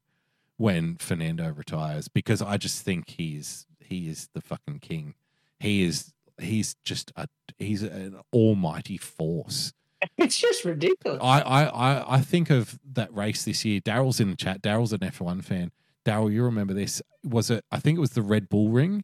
when 0.58 0.98
Fernando 0.98 1.52
retires 1.52 2.08
because 2.08 2.42
I 2.44 2.58
just 2.58 2.84
think 2.84 3.10
he's 3.10 3.66
he 3.88 4.10
is 4.10 4.30
the 4.34 4.41
fucking 4.41 4.80
king. 4.80 5.16
He 5.60 5.84
is 5.84 6.14
he's 6.40 6.76
just 6.84 7.12
a 7.16 7.28
he's 7.57 7.84
an 7.84 8.20
almighty 8.34 8.98
force. 8.98 9.74
It's 10.18 10.38
just 10.38 10.66
ridiculous. 10.66 11.20
I 11.22 11.41
I 11.41 12.16
I, 12.18 12.22
think 12.22 12.52
of 12.52 12.80
that 12.94 13.12
race 13.16 13.44
this 13.44 13.66
year. 13.66 13.82
Daryl's 13.82 14.20
in 14.20 14.30
the 14.30 14.36
chat. 14.36 14.62
Daryl's 14.62 14.94
an 14.94 14.99
F1 14.99 15.44
fan. 15.44 15.72
Daryl, 16.06 16.32
you 16.32 16.44
remember 16.44 16.74
this? 16.74 17.02
Was 17.24 17.49
it? 17.49 17.66
I 17.72 17.80
think 17.80 17.98
it 17.98 18.02
was 18.02 18.12
the 18.12 18.22
Red 18.22 18.48
Bull 18.48 18.70
Ring. 18.70 19.03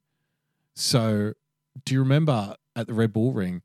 So, 0.75 1.33
do 1.85 1.95
you 1.95 2.01
remember 2.01 2.55
at 2.75 2.87
the 2.87 2.93
Red 2.93 3.13
Bull 3.13 3.33
Ring? 3.33 3.63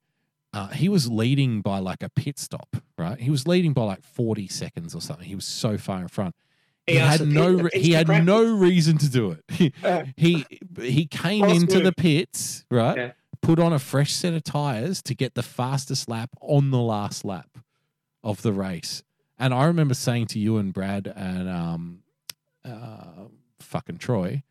Uh, 0.54 0.68
he 0.68 0.88
was 0.88 1.10
leading 1.10 1.60
by 1.60 1.78
like 1.78 2.02
a 2.02 2.08
pit 2.08 2.38
stop, 2.38 2.76
right? 2.96 3.20
He 3.20 3.28
was 3.28 3.46
leading 3.46 3.74
by 3.74 3.82
like 3.82 4.02
forty 4.02 4.48
seconds 4.48 4.94
or 4.94 5.02
something. 5.02 5.26
He 5.26 5.34
was 5.34 5.44
so 5.44 5.76
far 5.76 6.00
in 6.00 6.08
front. 6.08 6.34
He, 6.86 6.94
had 6.96 7.26
no. 7.26 7.52
re- 7.52 7.70
he 7.74 7.92
had 7.92 8.06
practice. 8.06 8.26
no 8.26 8.56
reason 8.56 8.98
to 8.98 9.10
do 9.10 9.30
it. 9.32 9.44
He 9.52 9.72
Uh, 9.82 10.04
he 10.16 10.46
he 10.80 11.06
came 11.06 11.44
into 11.46 11.80
the 11.80 11.92
pits, 11.92 12.64
right? 12.70 12.96
Yeah. 12.96 13.12
Put 13.40 13.58
on 13.58 13.72
a 13.72 13.78
fresh 13.78 14.12
set 14.12 14.34
of 14.34 14.44
tires 14.44 15.02
to 15.02 15.14
get 15.14 15.34
the 15.34 15.42
fastest 15.42 16.08
lap 16.08 16.30
on 16.40 16.70
the 16.70 16.80
last 16.80 17.24
lap 17.24 17.58
of 18.22 18.42
the 18.42 18.52
race. 18.52 19.02
And 19.38 19.52
I 19.52 19.64
remember 19.66 19.94
saying 19.94 20.26
to 20.28 20.38
you 20.38 20.56
and 20.56 20.72
Brad 20.72 21.12
and 21.14 21.48
um, 21.48 21.98
uh, 22.64 23.26
fucking 23.60 23.98
Troy, 23.98 24.42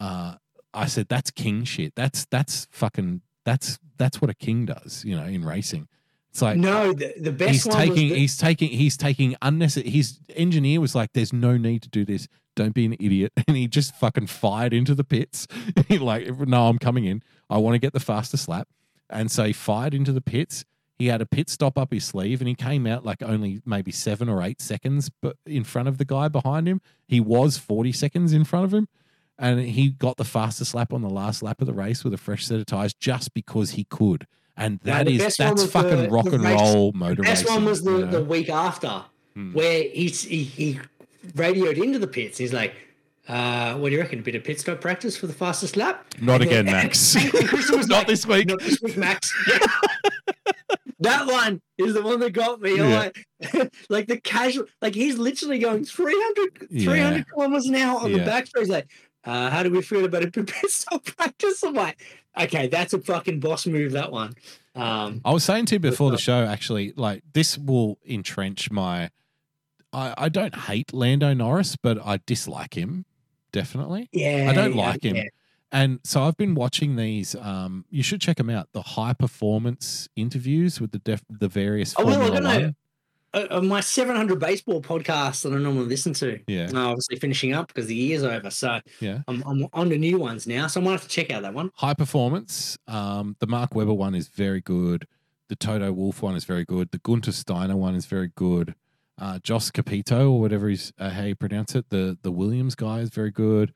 uh, 0.00 0.36
I 0.72 0.86
said 0.86 1.08
that's 1.08 1.30
king 1.30 1.64
shit. 1.64 1.94
That's 1.94 2.24
that's 2.26 2.68
fucking 2.70 3.22
that's 3.44 3.78
that's 3.98 4.20
what 4.20 4.30
a 4.30 4.34
king 4.34 4.66
does, 4.66 5.04
you 5.04 5.16
know, 5.16 5.24
in 5.24 5.44
racing. 5.44 5.88
It's 6.32 6.40
like 6.40 6.56
no, 6.56 6.90
ah, 6.90 6.92
the, 6.94 7.12
the 7.18 7.30
best 7.30 7.52
he's 7.52 7.66
one 7.66 7.76
taking 7.76 8.08
was 8.08 8.12
the, 8.12 8.18
he's 8.18 8.38
taking 8.38 8.70
he's 8.70 8.96
taking 8.96 9.36
unnecessary 9.42 9.90
his 9.90 10.18
engineer 10.34 10.80
was 10.80 10.94
like 10.94 11.12
there's 11.12 11.30
no 11.30 11.58
need 11.58 11.82
to 11.82 11.90
do 11.90 12.06
this. 12.06 12.26
Don't 12.56 12.72
be 12.72 12.86
an 12.86 12.94
idiot. 12.94 13.32
And 13.46 13.54
he 13.54 13.68
just 13.68 13.94
fucking 13.96 14.28
fired 14.28 14.72
into 14.72 14.94
the 14.94 15.04
pits. 15.04 15.46
Like 15.90 16.26
no 16.48 16.68
i'm 16.68 16.78
coming 16.78 17.04
in. 17.04 17.22
I 17.50 17.58
want 17.58 17.74
to 17.74 17.78
get 17.78 17.92
the 17.92 18.00
fastest 18.00 18.48
lap 18.48 18.66
and 19.10 19.30
so 19.30 19.44
he 19.44 19.52
fired 19.52 19.92
into 19.92 20.10
the 20.10 20.22
pits. 20.22 20.64
He 20.98 21.08
had 21.08 21.20
a 21.20 21.26
pit 21.26 21.50
stop 21.50 21.76
up 21.76 21.92
his 21.92 22.04
sleeve 22.04 22.40
and 22.40 22.48
he 22.48 22.54
came 22.54 22.86
out 22.86 23.04
like 23.04 23.22
only 23.22 23.60
maybe 23.66 23.92
seven 23.92 24.30
or 24.30 24.42
eight 24.42 24.62
seconds 24.62 25.10
but 25.20 25.36
in 25.44 25.64
front 25.64 25.88
of 25.88 25.98
the 25.98 26.06
guy 26.06 26.28
behind 26.28 26.66
him. 26.66 26.80
He 27.06 27.20
was 27.20 27.58
40 27.58 27.92
seconds 27.92 28.32
in 28.32 28.44
front 28.44 28.64
of 28.64 28.72
him. 28.72 28.88
And 29.38 29.60
he 29.60 29.90
got 29.90 30.16
the 30.16 30.24
fastest 30.24 30.74
lap 30.74 30.94
on 30.94 31.02
the 31.02 31.10
last 31.10 31.42
lap 31.42 31.60
of 31.60 31.66
the 31.66 31.74
race 31.74 32.04
with 32.04 32.14
a 32.14 32.18
fresh 32.18 32.46
set 32.46 32.60
of 32.60 32.66
tires 32.66 32.94
just 32.94 33.34
because 33.34 33.72
he 33.72 33.84
could 33.84 34.26
and 34.56 34.78
that 34.84 35.06
the 35.06 35.12
is 35.20 35.36
that's 35.36 35.64
fucking 35.66 36.02
the- 36.04 36.08
rock 36.10 36.24
the 36.26 36.32
and 36.34 36.44
race- 36.44 36.60
roll 36.60 36.92
motor 36.92 37.16
the 37.16 37.22
best 37.22 37.44
racing, 37.44 37.54
one 37.56 37.64
was 37.64 37.82
the, 37.82 37.90
you 37.92 37.98
know? 38.04 38.10
the 38.10 38.24
week 38.24 38.48
after, 38.50 39.04
Hmm. 39.34 39.52
where 39.54 39.82
he's, 39.84 40.22
he 40.22 40.42
he 40.44 40.78
radioed 41.34 41.78
into 41.78 41.98
the 41.98 42.06
pits. 42.06 42.36
He's 42.38 42.52
like, 42.52 42.74
uh, 43.28 43.74
"What 43.76 43.88
do 43.88 43.94
you 43.94 44.00
reckon? 44.00 44.18
A 44.18 44.22
bit 44.22 44.34
of 44.34 44.44
pit 44.44 44.60
stop 44.60 44.80
practice 44.80 45.16
for 45.16 45.26
the 45.26 45.32
fastest 45.32 45.76
lap?" 45.76 46.04
Not 46.20 46.42
And 46.42 46.50
again, 46.50 46.66
then- 46.66 46.74
Max. 46.84 47.14
and 47.16 47.32
Christian 47.48 47.78
was 47.78 47.86
Not 47.88 47.98
like, 47.98 48.06
this 48.08 48.26
week. 48.26 48.46
Not 48.48 48.60
this 48.60 48.80
week, 48.82 48.96
Max. 48.96 49.32
that 51.00 51.26
one 51.26 51.60
is 51.78 51.94
the 51.94 52.02
one 52.02 52.20
that 52.20 52.30
got 52.32 52.60
me. 52.60 52.76
Yeah. 52.76 53.10
Like, 53.52 53.72
like 53.88 54.06
the 54.06 54.20
casual, 54.20 54.66
like 54.80 54.94
he's 54.94 55.18
literally 55.18 55.58
going 55.58 55.84
300, 55.84 56.68
300 56.70 57.16
Yeah. 57.16 57.22
kilometers 57.24 57.66
an 57.66 57.74
hour 57.76 58.00
on 58.00 58.12
the 58.12 58.18
Yeah. 58.18 58.24
back 58.24 58.46
straight. 58.46 58.62
He's 58.62 58.68
like, 58.70 58.88
uh, 59.24 59.50
how 59.50 59.62
do 59.62 59.70
we 59.70 59.82
feel 59.82 60.04
about 60.04 60.24
a 60.24 60.30
pit 60.30 60.48
stop 60.68 61.04
practice? 61.04 61.62
I'm 61.62 61.74
like, 61.74 62.00
okay, 62.40 62.68
that's 62.68 62.92
a 62.92 63.00
fucking 63.00 63.40
boss 63.40 63.66
move. 63.66 63.92
That 63.92 64.12
one. 64.12 64.34
Um, 64.74 65.20
I 65.24 65.32
was 65.32 65.44
saying 65.44 65.66
to 65.66 65.74
you 65.74 65.80
before 65.80 66.10
the 66.10 66.18
show, 66.18 66.44
actually, 66.44 66.92
like 66.96 67.22
this 67.32 67.58
will 67.58 67.98
entrench 68.08 68.70
my. 68.70 69.10
I, 69.92 70.14
I 70.16 70.28
don't 70.30 70.54
hate 70.54 70.94
Lando 70.94 71.34
Norris, 71.34 71.76
but 71.76 71.98
I 72.04 72.18
dislike 72.24 72.74
him 72.74 73.04
definitely, 73.52 74.08
yeah, 74.12 74.48
I 74.50 74.54
don't 74.54 74.74
yeah, 74.74 74.82
like 74.82 75.04
him. 75.04 75.16
yeah. 75.16 75.24
and 75.70 76.00
so 76.02 76.22
I've 76.22 76.36
been 76.36 76.54
watching 76.54 76.96
these. 76.96 77.34
Um, 77.34 77.84
you 77.90 78.02
should 78.02 78.20
check 78.20 78.38
them 78.38 78.50
out. 78.50 78.68
The 78.72 78.82
high 78.82 79.12
performance 79.12 80.08
interviews 80.16 80.80
with 80.80 80.90
the 80.90 80.98
def, 80.98 81.22
the 81.28 81.48
various 81.48 81.94
Oh, 81.96 82.06
well, 82.06 82.22
I 82.22 82.28
Formula. 82.28 82.60
One. 82.60 82.76
Uh, 83.34 83.46
uh, 83.50 83.60
my 83.62 83.80
700 83.80 84.38
baseball 84.38 84.82
podcast 84.82 85.42
that 85.42 85.52
I 85.52 85.56
normally 85.58 85.86
listen 85.86 86.12
to. 86.14 86.38
Yeah. 86.46 86.70
uh, 86.74 86.88
obviously 86.90 87.16
finishing 87.16 87.54
up 87.54 87.68
because 87.68 87.86
the 87.86 87.94
year's 87.94 88.22
over. 88.22 88.50
So 88.50 88.80
Yeah. 89.00 89.22
I'm, 89.28 89.42
I'm 89.46 89.66
on 89.72 89.88
to 89.90 89.98
new 89.98 90.18
ones 90.18 90.46
now. 90.46 90.66
So 90.66 90.80
I 90.80 90.84
might 90.84 90.92
have 90.92 91.02
to 91.02 91.08
check 91.08 91.30
out 91.30 91.42
that 91.42 91.54
one. 91.54 91.70
High 91.76 91.94
performance. 91.94 92.76
Um, 92.86 93.36
the 93.40 93.46
Mark 93.46 93.74
Webber 93.74 93.94
one 93.94 94.14
is 94.14 94.28
very 94.28 94.60
good. 94.60 95.06
The 95.48 95.56
Toto 95.56 95.92
Wolff 95.92 96.22
one 96.22 96.34
is 96.36 96.44
very 96.44 96.64
good. 96.64 96.90
The 96.92 96.98
Gunter 96.98 97.32
Steiner 97.32 97.76
one 97.76 97.94
is 97.94 98.06
very 98.06 98.30
good. 98.34 98.74
Uh, 99.20 99.38
Joss 99.38 99.70
Capito 99.70 100.30
or 100.32 100.40
whatever 100.40 100.68
is 100.70 100.92
uh, 100.98 101.10
how 101.10 101.24
you 101.24 101.34
pronounce 101.34 101.74
it. 101.74 101.90
The 101.90 102.18
the 102.22 102.32
Williams 102.32 102.74
guy 102.74 103.00
is 103.00 103.10
very 103.10 103.30
good, 103.30 103.72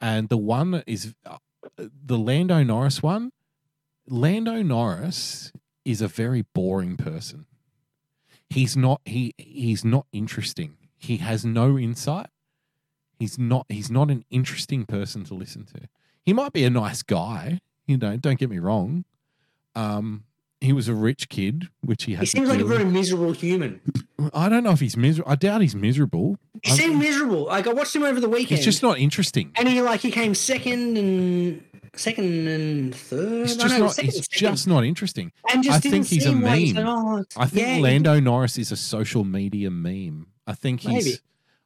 and 0.00 0.28
the 0.30 0.38
one 0.38 0.82
is 0.86 1.14
uh, 1.26 1.36
the 1.78 2.16
Lando 2.18 2.62
Norris 2.64 3.02
one. 3.02 3.30
Lando 4.08 4.62
Norris 4.62 5.52
is 5.84 6.00
a 6.00 6.08
very 6.08 6.42
boring 6.54 6.96
person. 6.96 7.44
He's 8.50 8.76
not 8.76 9.00
he 9.04 9.34
he's 9.36 9.84
not 9.84 10.06
interesting. 10.12 10.76
He 10.96 11.18
has 11.18 11.44
no 11.44 11.78
insight. 11.78 12.28
He's 13.18 13.38
not 13.38 13.66
he's 13.68 13.90
not 13.90 14.10
an 14.10 14.24
interesting 14.30 14.86
person 14.86 15.24
to 15.24 15.34
listen 15.34 15.64
to. 15.66 15.88
He 16.24 16.32
might 16.32 16.52
be 16.52 16.64
a 16.64 16.70
nice 16.70 17.02
guy, 17.02 17.60
you 17.86 17.96
know, 17.96 18.16
don't 18.16 18.38
get 18.38 18.50
me 18.50 18.58
wrong. 18.58 19.04
Um 19.74 20.24
he 20.60 20.72
was 20.72 20.88
a 20.88 20.94
rich 20.94 21.28
kid, 21.28 21.68
which 21.82 22.04
he 22.04 22.12
had. 22.14 22.20
He 22.20 22.26
seems 22.26 22.48
like 22.48 22.60
a 22.60 22.64
very 22.64 22.84
miserable 22.84 23.32
human. 23.32 23.80
I 24.34 24.48
don't 24.48 24.64
know 24.64 24.72
if 24.72 24.80
he's 24.80 24.96
miserable. 24.96 25.30
I 25.30 25.36
doubt 25.36 25.60
he's 25.60 25.74
miserable. 25.76 26.36
He 26.62 26.70
seemed 26.72 26.98
miserable. 26.98 27.44
Like 27.44 27.66
I 27.66 27.72
watched 27.72 27.94
him 27.94 28.02
over 28.02 28.18
the 28.20 28.28
weekend. 28.28 28.48
he's 28.58 28.64
just 28.64 28.82
not 28.82 28.98
interesting. 28.98 29.52
and 29.56 29.68
he 29.68 29.80
like 29.82 30.00
he 30.00 30.10
came 30.10 30.34
second 30.34 30.98
and 30.98 31.62
second 31.94 32.48
and 32.48 32.94
third. 32.94 33.42
It's 33.42 33.52
I 33.58 33.62
just 33.62 33.74
know, 33.78 33.84
not. 33.84 33.94
second, 33.94 34.08
It's 34.08 34.16
second. 34.34 34.48
just 34.56 34.66
not 34.66 34.84
interesting. 34.84 35.32
and 35.52 35.62
just 35.62 35.86
I 35.86 35.90
think 35.90 36.06
he's 36.06 36.26
a 36.26 36.32
meme. 36.32 36.74
like, 36.74 36.84
oh, 36.84 37.24
I 37.36 37.46
think 37.46 37.66
yeah, 37.66 37.82
Lando 37.82 38.18
Norris 38.18 38.58
is 38.58 38.72
a 38.72 38.76
social 38.76 39.24
media 39.24 39.70
meme. 39.70 40.26
I 40.46 40.54
think 40.54 40.80
he's. 40.80 41.04
Maybe. 41.04 41.16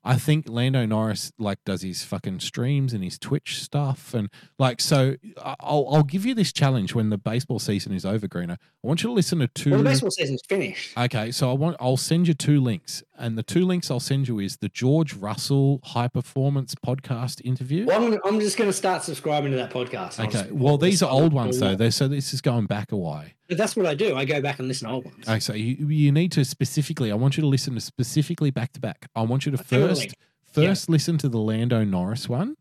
I 0.05 0.17
think 0.17 0.49
Lando 0.49 0.85
Norris 0.85 1.33
like 1.39 1.59
does 1.65 1.83
his 1.83 2.03
fucking 2.03 2.41
streams 2.41 2.93
and 2.93 3.05
his 3.05 3.19
Twitch 3.19 3.63
stuff 3.63 4.15
and 4.15 4.29
like 4.59 4.81
so. 4.81 5.17
I'll 5.41 5.87
I'll 5.91 6.03
give 6.03 6.27
you 6.27 6.35
this 6.35 6.53
challenge 6.53 6.95
when 6.95 7.11
the 7.11 7.19
baseball 7.19 7.59
season 7.59 7.93
is 7.93 8.05
over, 8.05 8.27
Greener. 8.27 8.59
I 8.85 8.87
want 8.87 9.03
you 9.03 9.09
to 9.11 9.13
listen 9.15 9.39
to 9.39 9.49
two. 9.49 9.71
Well, 9.71 9.79
the 9.79 9.85
baseball 9.85 10.11
season's 10.11 10.43
finished. 10.49 10.99
Okay, 10.99 11.31
so 11.31 11.51
I 11.51 11.55
want 11.55 11.77
I'll 11.79 11.97
send 11.97 12.27
you 12.27 12.35
two 12.35 12.61
links, 12.61 13.05
and 13.17 13.39
the 13.39 13.45
two 13.45 13.65
links 13.65 13.91
I'll 13.93 14.01
send 14.01 14.27
you 14.27 14.41
is 14.41 14.57
the 14.57 14.69
George 14.69 15.15
Russell 15.15 15.81
High 15.85 16.09
Performance 16.09 16.75
Podcast 16.75 17.41
interview. 17.45 17.87
Well, 17.87 18.05
I'm, 18.15 18.19
I'm 18.25 18.41
just 18.41 18.57
going 18.57 18.69
to 18.69 18.75
start 18.75 19.05
subscribing 19.05 19.53
to 19.53 19.57
that 19.59 19.71
podcast. 19.71 20.19
Okay, 20.19 20.31
just- 20.31 20.51
well 20.53 20.79
these 20.79 21.03
are 21.03 21.11
old 21.11 21.33
ones 21.33 21.61
though. 21.61 21.77
They're, 21.77 21.91
so 21.93 22.09
this 22.09 22.35
is 22.35 22.41
going 22.41 22.67
back 22.67 22.91
a 22.91 22.97
while. 22.97 23.27
But 23.49 23.59
that's 23.59 23.77
what 23.77 23.85
I 23.85 23.95
do. 23.95 24.17
I 24.17 24.25
go 24.25 24.41
back 24.41 24.61
and 24.61 24.69
listen 24.69 24.89
to 24.89 24.95
old 24.95 25.05
ones. 25.05 25.29
Okay, 25.29 25.39
so 25.39 25.53
you, 25.53 25.87
you 25.89 26.11
need 26.11 26.33
to 26.33 26.45
specifically. 26.45 27.13
I 27.13 27.15
want 27.17 27.37
you 27.37 27.43
to 27.43 27.47
listen 27.47 27.75
to 27.75 27.81
specifically 27.81 28.51
back 28.51 28.73
to 28.73 28.81
back. 28.81 29.09
I 29.15 29.23
want 29.23 29.45
you 29.45 29.53
to 29.53 29.59
I'll 29.59 29.92
send 30.01 30.11
you 30.13 30.17
a 30.17 30.45
first 30.47 30.55
first 30.55 30.89
listen 30.89 31.19
to 31.19 31.29
the 31.29 31.39
Lando 31.39 31.85
Norris 31.85 32.29
one, 32.29 32.57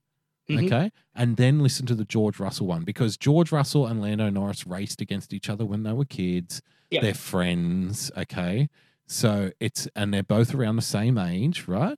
Mhm. 0.50 0.66
okay, 0.66 0.92
and 1.16 1.38
then 1.38 1.60
listen 1.60 1.86
to 1.88 1.96
the 1.96 2.06
George 2.06 2.40
Russell 2.40 2.68
one 2.68 2.84
because 2.84 3.18
George 3.18 3.52
Russell 3.52 3.86
and 3.88 4.02
Lando 4.02 4.30
Norris 4.30 4.66
raced 4.68 5.02
against 5.02 5.34
each 5.34 5.50
other 5.50 5.66
when 5.66 5.84
they 5.84 5.94
were 5.94 6.06
kids. 6.06 6.62
Yep. 6.90 7.02
They're 7.02 7.14
friends, 7.14 8.12
okay. 8.18 8.70
So 9.08 9.52
it's 9.60 9.88
and 9.96 10.14
they're 10.14 10.24
both 10.24 10.54
around 10.56 10.76
the 10.78 10.82
same 10.82 11.18
age, 11.18 11.68
right? 11.68 11.98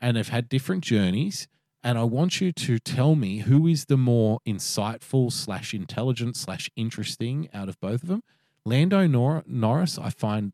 And 0.00 0.16
they've 0.16 0.28
had 0.28 0.48
different 0.48 0.82
journeys. 0.84 1.48
And 1.84 1.98
I 1.98 2.04
want 2.04 2.40
you 2.40 2.52
to 2.52 2.78
tell 2.78 3.16
me 3.16 3.38
who 3.38 3.66
is 3.66 3.86
the 3.86 3.96
more 3.96 4.38
insightful 4.46 5.32
slash 5.32 5.74
intelligent 5.74 6.36
slash 6.36 6.70
interesting 6.76 7.48
out 7.52 7.68
of 7.68 7.80
both 7.80 8.04
of 8.04 8.08
them. 8.08 8.22
Lando 8.64 9.08
Nor- 9.08 9.42
Norris, 9.46 9.98
I 9.98 10.10
find, 10.10 10.52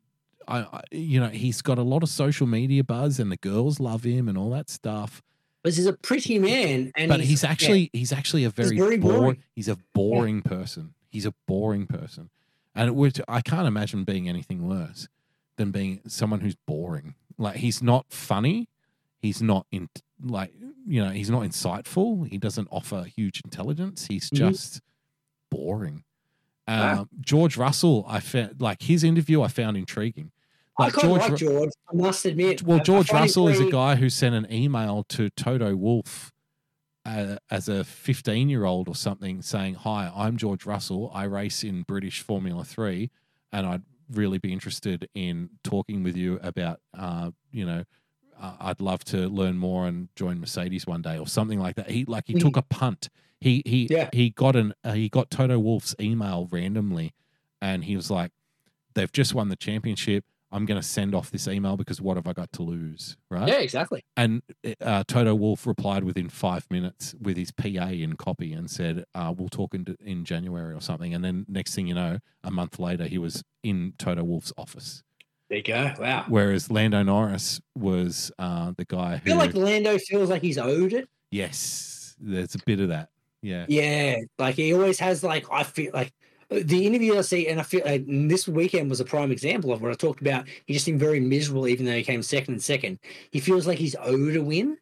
I, 0.49 0.61
I 0.61 0.83
you 0.91 1.20
know 1.20 1.29
he's 1.29 1.62
got 1.62 1.79
a 1.79 1.83
lot 1.83 2.03
of 2.03 2.09
social 2.09 2.47
media 2.47 2.83
buzz, 2.83 3.20
and 3.20 3.31
the 3.31 3.37
girls 3.37 3.79
love 3.79 4.05
him 4.05 4.29
and 4.29 4.37
all 4.39 4.51
that 4.51 4.70
stuff. 4.70 5.23
But 5.62 5.75
he's 5.75 5.87
a 5.87 5.93
pretty 5.93 6.39
man, 6.39 6.93
and 6.97 7.09
but 7.09 7.20
he's 7.20 7.45
actually 7.45 7.91
he's 7.93 8.12
actually 8.12 8.45
a 8.45 8.51
very, 8.51 8.77
very 8.79 8.97
boring. 8.97 9.20
boring. 9.20 9.43
He's 9.55 9.69
a 9.69 9.77
boring 9.95 10.43
person. 10.43 10.95
He's 11.11 11.27
a 11.27 11.35
boring 11.47 11.87
person, 11.87 12.31
and 12.75 12.89
it 12.89 12.95
would 12.95 13.20
I 13.29 13.41
can't 13.43 13.66
imagine 13.66 14.05
being 14.05 14.29
anything 14.29 14.66
worse 14.66 15.09
than 15.57 15.70
being 15.70 16.01
someone 16.07 16.41
who's 16.41 16.57
boring. 16.66 17.15
Like 17.37 17.57
he's 17.57 17.83
not 17.83 18.07
funny. 18.09 18.69
He's 19.20 19.43
not 19.43 19.66
in 19.73 19.89
like 20.25 20.53
you 20.87 21.05
know 21.05 21.11
he's 21.11 21.29
not 21.31 21.43
insightful. 21.43 22.29
He 22.29 22.39
doesn't 22.39 22.69
offer 22.70 23.03
huge 23.05 23.41
intelligence. 23.45 24.07
He's 24.07 24.31
Mhm. 24.31 24.37
just 24.37 24.81
boring. 25.51 26.05
Wow. 26.66 27.01
Um, 27.01 27.09
George 27.20 27.57
Russell, 27.57 28.05
I 28.09 28.20
found 28.20 28.61
like 28.61 28.83
his 28.83 29.03
interview. 29.03 29.43
I 29.43 29.49
found 29.49 29.77
intriguing. 29.77 30.31
I 30.79 30.85
Like 30.85 30.93
quite 30.95 31.09
like 31.31 31.37
George. 31.37 31.71
I 31.91 31.95
must 31.97 32.25
admit. 32.25 32.63
well, 32.63 32.79
I- 32.79 32.81
I 32.81 32.85
George 32.85 33.13
Russell 33.13 33.49
is 33.49 33.61
a 33.61 33.71
guy 33.71 33.97
who 33.97 34.09
sent 34.09 34.35
an 34.35 34.47
email 34.53 35.05
to 35.11 35.29
Toto 35.31 35.75
Wolff 35.75 36.33
uh, 37.05 37.37
as 37.51 37.69
a 37.69 37.85
15 37.85 38.49
year 38.49 38.65
old 38.65 38.89
or 38.89 38.95
something 38.95 39.43
saying, 39.43 39.75
Hi, 39.75 40.13
I'm 40.15 40.37
George 40.37 40.67
Russell. 40.67 41.11
I 41.15 41.25
race 41.25 41.65
in 41.65 41.83
British 41.83 42.21
Formula 42.21 42.65
3. 42.65 43.11
and 43.53 43.67
I'd 43.67 43.83
really 44.11 44.39
be 44.39 44.53
interested 44.53 45.09
in 45.15 45.51
talking 45.65 46.03
with 46.03 46.17
you 46.17 46.39
about, 46.43 46.81
uh, 46.97 47.31
you 47.51 47.65
know, 47.67 47.85
uh, 48.41 48.55
I'd 48.61 48.81
love 48.81 49.05
to 49.07 49.27
learn 49.29 49.59
more 49.59 49.87
and 49.87 50.09
join 50.17 50.39
Mercedes 50.39 50.87
one 50.87 51.03
day 51.03 51.19
or 51.19 51.27
something 51.27 51.59
like 51.59 51.77
that. 51.77 51.91
He 51.91 52.05
like 52.05 52.25
he 52.27 52.35
took 52.35 52.57
a 52.57 52.63
punt. 52.63 53.09
He 53.41 53.63
he 53.67 53.89
Yeah. 53.91 54.11
he 54.13 54.31
got 54.31 54.55
an 54.55 54.75
uh, 54.85 54.93
he 54.93 55.09
got 55.09 55.31
Toto 55.31 55.59
Wolff's 55.59 55.95
email 56.01 56.47
randomly, 56.51 57.15
and 57.61 57.85
he 57.85 57.97
was 57.97 58.11
like, 58.11 58.31
"They've 58.95 59.11
just 59.11 59.35
won 59.35 59.49
the 59.49 59.57
championship. 59.57 60.25
I'm 60.51 60.65
going 60.65 60.81
to 60.81 60.87
send 60.87 61.15
off 61.15 61.31
this 61.31 61.47
email 61.47 61.77
because 61.77 62.01
what 62.01 62.16
have 62.16 62.27
I 62.27 62.33
got 62.33 62.51
to 62.53 62.62
lose?" 62.62 63.16
Right? 63.31 63.49
Yeah, 63.49 63.59
exactly. 63.59 64.05
And 64.16 64.43
uh, 64.81 65.05
Toto 65.07 65.35
Wolff 65.35 65.66
replied 65.66 66.05
within 66.05 66.29
five 66.29 66.66
minutes 66.70 67.15
with 67.20 67.37
his 67.37 67.51
PA 67.51 67.66
in 67.66 68.16
copy 68.16 68.53
and 68.53 68.70
said, 68.70 69.05
uh, 69.15 69.35
"We'll 69.37 69.49
talk 69.49 69.75
in, 69.75 69.97
in 70.05 70.25
January 70.25 70.75
or 70.75 70.81
something." 70.81 71.15
And 71.15 71.25
then 71.25 71.45
next 71.49 71.75
thing 71.75 71.87
you 71.87 71.95
know, 71.95 72.19
a 72.45 72.51
month 72.51 72.79
later, 72.79 73.05
he 73.05 73.19
was 73.19 73.43
in 73.62 73.95
Toto 73.99 74.25
Wolff's 74.25 74.53
office. 74.57 75.03
There 75.49 75.59
you 75.59 75.65
go. 75.65 75.93
Wow. 75.99 76.27
Whereas 76.29 76.70
Lando 76.70 77.03
Norris 77.03 77.61
was 77.75 78.31
uh, 78.39 78.73
the 78.77 78.85
guy 78.85 79.15
I 79.15 79.16
who, 79.16 79.31
feel 79.31 79.37
like 79.39 79.55
Lando 79.55 79.97
feels 79.99 80.29
like 80.29 80.43
he's 80.43 80.59
owed 80.59 80.93
it. 80.93 81.09
yes, 81.31 82.16
there's 82.20 82.55
a 82.55 82.59
bit 82.66 82.81
of 82.81 82.89
that. 82.89 83.11
Yeah, 83.41 83.65
Yeah, 83.69 84.16
like 84.39 84.57
he 84.57 84.75
always 84.75 84.99
has. 84.99 85.23
Like 85.23 85.47
I 85.51 85.62
feel 85.62 85.93
like 85.95 86.12
the 86.51 86.87
interview 86.87 87.19
I 87.19 87.20
see, 87.20 87.49
and 87.49 87.61
I 87.61 87.62
feel 87.62 87.83
like 87.85 88.05
this 88.07 88.49
weekend 88.49 88.89
was 88.89 89.01
a 89.01 89.05
prime 89.05 89.31
example 89.31 89.73
of 89.73 89.83
what 89.83 89.91
I 89.91 89.95
talked 89.95 90.20
about. 90.20 90.47
He 90.66 90.73
just 90.73 90.85
seemed 90.85 91.01
very 91.01 91.20
miserable, 91.20 91.69
even 91.69 91.85
though 91.87 91.95
he 91.95 92.03
came 92.03 92.23
second 92.23 92.55
and 92.55 92.62
second. 92.62 92.99
He 93.31 93.41
feels 93.41 93.66
like 93.66 93.79
he's 93.79 93.95
owed 94.01 94.37
a 94.37 94.43
win. 94.43 94.79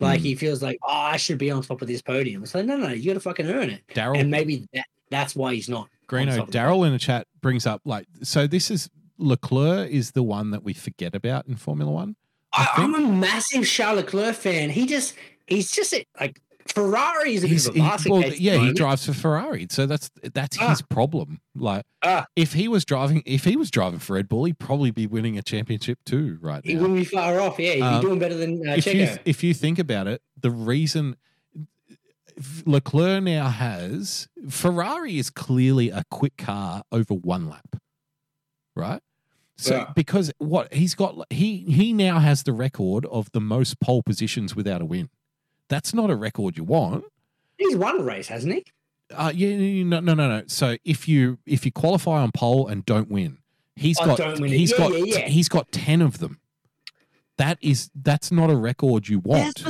Like 0.00 0.20
Mm. 0.20 0.24
he 0.24 0.34
feels 0.34 0.60
like, 0.60 0.78
oh, 0.82 0.90
I 0.90 1.16
should 1.16 1.38
be 1.38 1.52
on 1.52 1.62
top 1.62 1.80
of 1.80 1.86
this 1.86 2.02
podium. 2.02 2.42
It's 2.42 2.52
like, 2.54 2.66
no, 2.66 2.76
no, 2.76 2.88
you 2.88 3.06
got 3.06 3.14
to 3.14 3.20
fucking 3.20 3.46
earn 3.48 3.70
it. 3.70 3.82
Daryl 3.94 4.18
And 4.18 4.28
maybe 4.28 4.66
that 4.74 4.86
that's 5.08 5.36
why 5.36 5.54
he's 5.54 5.68
not. 5.68 5.88
Greeno, 6.08 6.36
top 6.36 6.48
of 6.48 6.52
the 6.52 6.58
Daryl 6.58 6.84
in 6.84 6.92
the 6.92 6.98
chat 6.98 7.28
brings 7.40 7.64
up 7.64 7.80
like 7.84 8.06
so. 8.22 8.48
This 8.48 8.70
is 8.72 8.90
Leclerc 9.18 9.88
is 9.90 10.10
the 10.10 10.24
one 10.24 10.50
that 10.50 10.64
we 10.64 10.72
forget 10.72 11.14
about 11.14 11.46
in 11.46 11.54
Formula 11.54 11.90
One. 11.92 12.16
I 12.52 12.68
I, 12.76 12.82
I'm 12.82 12.94
a 12.94 13.00
massive 13.00 13.64
Charles 13.66 13.98
Leclerc 13.98 14.34
fan. 14.34 14.70
He 14.70 14.86
just, 14.86 15.14
he's 15.46 15.70
just 15.70 15.94
like 16.20 16.40
Ferrari 16.68 17.34
is 17.34 17.44
a 17.44 17.46
He's, 17.46 17.66
he- 17.68 17.80
well, 18.10 18.24
yeah, 18.34 18.56
he 18.58 18.72
drives 18.72 19.04
for 19.06 19.12
Ferrari, 19.12 19.66
so 19.70 19.86
that's 19.86 20.10
that's 20.32 20.56
Ah. 20.60 20.70
his 20.70 20.82
problem. 20.82 21.40
Like, 21.54 21.84
Ah. 22.02 22.26
if 22.36 22.54
he 22.54 22.68
was 22.68 22.84
driving, 22.84 23.22
if 23.26 23.44
he 23.44 23.56
was 23.56 23.70
driving 23.70 23.98
for 23.98 24.14
Red 24.14 24.28
Bull, 24.28 24.44
he'd 24.44 24.58
probably 24.58 24.90
be 24.90 25.06
winning 25.06 25.36
a 25.38 25.42
championship 25.42 25.98
too 26.06 26.38
right 26.40 26.64
Now. 26.64 26.70
He 26.70 26.76
wouldn't 26.76 26.98
be 26.98 27.04
far 27.04 27.38
off. 27.40 27.58
Yeah, 27.58 27.72
he'd 27.74 27.82
Um, 27.82 28.00
be 28.00 28.06
doing 28.06 28.18
better 28.18 28.34
than 28.36 28.66
uh, 28.68 28.72
if 28.76 28.86
you 28.86 28.92
Checo. 28.92 29.18
if 29.24 29.44
you 29.44 29.52
think 29.54 29.78
about 29.78 30.06
it, 30.06 30.22
the 30.40 30.50
reason 30.50 31.16
Leclerc 32.66 33.22
now 33.22 33.48
has 33.48 34.28
Ferrari 34.48 35.18
is 35.18 35.30
clearly 35.30 35.90
a 35.90 36.02
quick 36.10 36.36
car 36.36 36.82
over 36.90 37.14
one 37.14 37.48
lap, 37.48 37.76
right? 38.74 39.00
So 39.56 39.76
Yeah. 39.76 39.92
because 39.94 40.32
what 40.38 40.72
he's 40.74 40.94
got, 40.96 41.14
he 41.30 41.58
he 41.58 41.92
now 41.92 42.18
has 42.18 42.42
the 42.42 42.52
record 42.52 43.06
of 43.06 43.30
the 43.32 43.40
most 43.40 43.78
pole 43.78 44.02
positions 44.02 44.56
without 44.56 44.80
a 44.82 44.84
win. 44.84 45.10
That's 45.68 45.94
not 45.94 46.10
a 46.10 46.14
record 46.16 46.56
you 46.56 46.64
want. 46.64 47.04
He's 47.58 47.76
won 47.76 48.00
a 48.00 48.02
race, 48.02 48.28
hasn't 48.28 48.54
he? 48.54 48.64
Uh, 49.14 49.32
yeah, 49.34 49.82
no, 49.84 50.00
no, 50.00 50.14
no, 50.14 50.28
no. 50.28 50.42
So 50.46 50.76
if 50.84 51.06
you 51.08 51.38
if 51.46 51.64
you 51.64 51.72
qualify 51.72 52.20
on 52.22 52.32
pole 52.32 52.66
and 52.68 52.84
don't 52.84 53.10
win, 53.10 53.38
he's 53.76 53.98
Oh, 54.00 54.16
got 54.16 54.38
he's 54.38 54.72
Yeah, 54.72 54.78
got 54.78 54.92
yeah, 54.98 55.04
yeah. 55.04 55.28
he's 55.28 55.48
got 55.48 55.70
ten 55.72 56.00
of 56.02 56.18
them. 56.18 56.40
That 57.36 57.58
is 57.60 57.90
that's 57.94 58.30
not 58.30 58.50
a 58.50 58.56
record 58.56 59.08
you 59.08 59.18
want. 59.18 59.60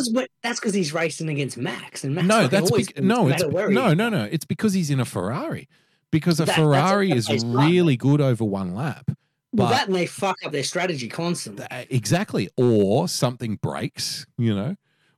That's 0.43 0.61
because 0.61 0.75
he's 0.75 0.93
racing 0.93 1.29
against 1.31 1.57
Max, 1.57 2.05
and 2.05 2.15
Max 2.15 2.27
no, 2.27 2.47
that's 2.47 2.71
bec- 2.71 3.03
no, 3.03 3.29
it's 3.29 3.43
no, 3.43 3.95
no, 3.95 4.09
no. 4.09 4.25
It's 4.31 4.45
because 4.45 4.73
he's 4.75 4.91
in 4.91 5.01
a 5.01 5.05
Ferrari. 5.05 5.69
Because 6.11 6.39
a 6.41 6.45
That- 6.45 6.59
a- 6.59 6.61
Ferrari 6.63 7.09
that 7.13 7.31
is 7.31 7.45
really 7.45 7.97
good 7.97 8.21
over 8.21 8.45
one 8.45 8.75
lap. 8.75 9.11
Well, 9.53 9.69
But 9.69 9.71
that 9.71 9.87
and 9.89 9.97
they 9.97 10.07
fuck 10.07 10.37
up 10.45 10.53
their 10.53 10.63
strategy 10.63 11.09
constantly. 11.09 11.67
exactly, 11.91 12.49
or 12.57 13.09
something 13.09 13.57
breaks, 13.57 14.27
you 14.37 14.55
know, 14.55 14.77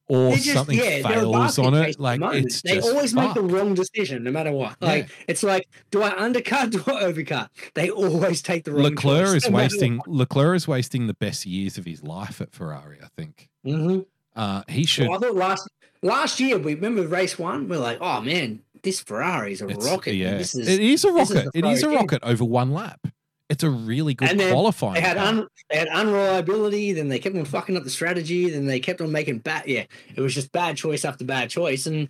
or 0.09 0.33
just- 0.33 0.53
something 0.53 0.77
yeah, 0.78 1.03
fails 1.07 1.59
on 1.59 1.74
it. 1.74 1.99
Like 1.99 2.20
it's 2.23 2.62
they 2.62 2.81
always 2.81 3.12
make 3.15 3.35
the 3.35 3.43
wrong 3.43 3.74
decision, 3.74 4.24
no 4.24 4.31
matter 4.31 4.53
what. 4.53 4.77
Like 4.81 5.09
it's 5.28 5.43
like, 5.43 5.69
do 5.91 6.03
I 6.03 6.16
undercut? 6.16 6.70
Do 6.70 6.78
I 6.87 7.03
overcut? 7.05 7.49
They 7.74 7.91
always 7.91 8.43
take 8.43 8.65
the 8.65 8.73
wrong. 8.73 8.83
Leclerc 8.85 9.27
choice, 9.27 9.45
is 9.45 9.51
no 9.51 9.57
wasting 9.57 9.97
what. 9.99 10.09
Leclerc 10.09 10.57
is 10.57 10.69
wasting 10.69 11.07
the 11.07 11.15
best 11.15 11.45
years 11.47 11.77
of 11.78 11.85
his 11.85 12.03
life 12.03 12.41
at 12.41 12.53
Ferrari. 12.53 12.99
I 13.03 13.09
think 13.16 13.49
Mhm. 13.66 14.07
uh, 14.37 14.62
he 14.69 14.85
should. 14.87 15.09
Well, 15.09 15.19
I 15.19 15.27
thought 15.27 15.35
last 15.37 15.69
last 16.03 16.41
year 16.41 16.59
we 16.59 16.74
remember 16.74 17.07
race 17.07 17.39
one. 17.39 17.69
We're 17.69 17.78
like, 17.78 17.99
oh 18.01 18.20
man, 18.20 18.61
this 18.83 19.01
Ferrari 19.01 19.53
is 19.53 19.62
a 19.62 19.69
it's- 19.69 19.85
rocket. 19.85 20.15
yeah, 20.15 20.37
This 20.39 20.55
is, 20.55 20.69
it 20.69 20.81
is 20.81 21.05
a 21.05 21.11
rocket. 21.12 21.51
the 21.53 21.59
it 21.59 21.65
is 21.65 21.83
a 21.83 21.89
rocket 21.91 22.23
over 22.23 22.45
one 22.45 22.70
lap. 22.73 23.01
It's 23.48 23.62
a 23.62 23.70
really 23.70 24.14
good 24.14 24.31
And 24.31 24.40
qualifying. 24.52 24.94
They 24.94 25.01
had 25.01 25.16
un, 25.18 25.47
they 25.70 25.77
had 25.77 25.89
unreliability. 25.89 26.93
Then 26.93 27.09
they 27.09 27.18
kept 27.18 27.36
on 27.36 27.44
fucking 27.44 27.77
up 27.77 27.85
the 27.85 27.90
strategy. 27.90 28.51
Then 28.51 28.66
they 28.66 28.81
kept 28.81 29.01
on 29.01 29.12
making 29.12 29.39
bad. 29.39 29.66
Yeah, 29.66 29.85
it 30.14 30.20
was 30.20 30.35
just 30.35 30.51
bad 30.52 30.77
choice 30.77 31.05
after 31.05 31.24
bad 31.24 31.48
choice. 31.48 31.86
And 31.86 32.09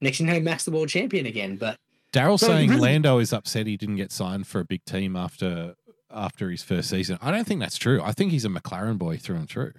next 0.00 0.18
thing 0.18 0.28
you 0.28 0.34
know, 0.34 0.40
Max 0.40 0.64
the 0.64 0.70
world 0.70 0.88
champion 0.90 1.24
again. 1.26 1.56
But 1.56 1.78
Daryl 2.12 2.38
So 2.38 2.48
saying 2.48 2.68
really- 2.70 2.82
Lando 2.82 3.18
is 3.18 3.32
upset 3.32 3.66
he 3.66 3.76
didn't 3.78 3.96
get 3.96 4.12
signed 4.12 4.46
for 4.46 4.60
a 4.60 4.64
big 4.64 4.84
team 4.84 5.16
after 5.16 5.74
after 6.10 6.50
his 6.50 6.62
first 6.62 6.90
season. 6.90 7.18
I 7.22 7.30
don't 7.30 7.46
think 7.46 7.60
that's 7.60 7.78
true. 7.78 8.00
I 8.02 8.12
think 8.12 8.30
he's 8.30 8.44
a 8.44 8.48
McLaren 8.48 8.98
boy 8.98 9.16
through 9.16 9.36
and 9.36 9.48
through. 9.48 9.72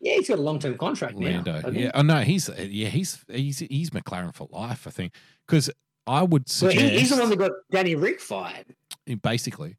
yeah, 0.00 0.14
he's 0.14 0.28
got 0.28 0.38
a 0.38 0.42
long 0.42 0.58
term 0.60 0.78
contract 0.78 1.16
now. 1.16 1.26
Lando, 1.26 1.60
I 1.64 1.70
yeah. 1.70 1.90
Oh 1.94 2.02
no, 2.02 2.20
he's 2.20 2.48
yeah, 2.56 2.88
he's 2.88 3.18
he's 3.28 3.58
he's 3.58 3.90
McLaren 3.90 4.32
for 4.32 4.46
life. 4.52 4.86
I 4.86 4.90
think 4.90 5.12
because 5.46 5.70
I 6.06 6.22
would 6.22 6.48
suggest 6.48 6.80
he, 6.80 6.98
he's 7.00 7.10
the 7.10 7.16
one 7.16 7.30
that 7.30 7.36
got 7.36 7.50
Danny 7.70 7.94
Rick 7.96 8.20
fired. 8.20 8.66
basically, 9.22 9.76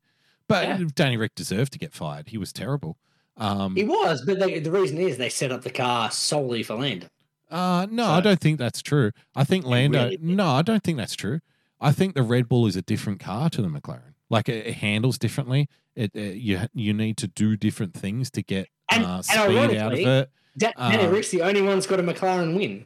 but 0.48 0.68
Yeah. 0.68 0.80
Danny 0.96 1.18
Rick 1.18 1.36
deserved 1.36 1.74
to 1.74 1.80
get 1.80 1.94
fired. 1.94 2.30
He 2.30 2.38
was 2.38 2.52
terrible. 2.54 2.98
Um, 3.38 3.76
He 3.76 3.84
was, 3.84 4.24
but 4.26 4.40
they, 4.40 4.60
the 4.60 4.72
reason 4.72 4.98
is 5.00 5.18
they 5.18 5.30
set 5.30 5.52
up 5.52 5.64
the 5.64 5.72
car 5.72 6.12
solely 6.12 6.62
for 6.64 6.76
Lando. 6.76 7.08
Uh, 7.50 7.88
no, 7.90 8.06
I 8.06 8.22
don't 8.22 8.40
think 8.40 8.58
that's 8.60 8.82
true. 8.82 9.12
I 9.36 9.44
think 9.44 9.66
Lando. 9.66 10.04
really 10.06 10.18
no, 10.22 10.48
I 10.48 10.62
don't 10.64 10.84
think 10.84 10.98
that's 10.98 11.16
true. 11.16 11.40
I 11.80 11.92
think 11.92 12.16
the 12.16 12.24
Red 12.24 12.48
Bull 12.48 12.66
is 12.68 12.76
a 12.76 12.82
different 12.82 13.20
car 13.20 13.50
to 13.52 13.62
the 13.62 13.68
McLaren. 13.68 14.14
Like 14.30 14.50
it, 14.50 14.66
it 14.68 14.74
handles 14.76 15.18
differently. 15.20 15.68
It, 15.96 16.16
it 16.16 16.38
you 16.38 16.62
you 16.74 16.94
need 16.94 17.18
to 17.18 17.28
do 17.28 17.56
different 17.56 17.94
things 17.94 18.32
to 18.32 18.42
get 18.42 18.70
And- 18.90 19.06
uh, 19.06 19.16
and 19.18 19.26
speed 19.26 19.78
out 19.78 19.94
of 19.94 20.00
it. 20.00 20.30
Da- 20.58 20.72
Danny 20.78 21.04
Um, 21.06 21.12
Rick's 21.12 21.30
the 21.30 21.42
only 21.44 21.62
one 21.62 21.76
that's 21.76 21.86
got 21.88 22.00
a 22.00 22.04
McLaren 22.04 22.56
win 22.56 22.86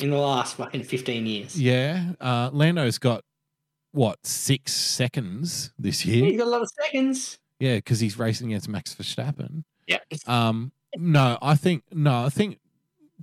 in 0.00 0.10
the 0.10 0.16
last 0.18 0.56
fucking 0.56 0.82
fifteen 0.84 1.24
years. 1.26 1.58
Yeah, 1.60 2.12
uh, 2.20 2.50
Lando's 2.52 2.98
got 2.98 3.24
what 3.94 4.26
six 4.26 4.72
seconds 4.72 5.72
this 5.78 6.00
He's 6.00 6.16
year. 6.16 6.38
got 6.38 6.46
a 6.46 6.50
lot 6.50 6.62
of 6.62 6.68
seconds. 6.82 7.38
Yeah, 7.60 7.76
because 7.76 8.00
he's 8.00 8.18
racing 8.18 8.48
against 8.48 8.68
Max 8.68 8.94
Verstappen. 8.94 9.64
Yeah, 9.86 9.98
Um, 10.26 10.72
no, 10.96 11.38
I 11.40 11.54
think 11.54 11.84
no, 11.92 12.24
I 12.24 12.28
think 12.28 12.58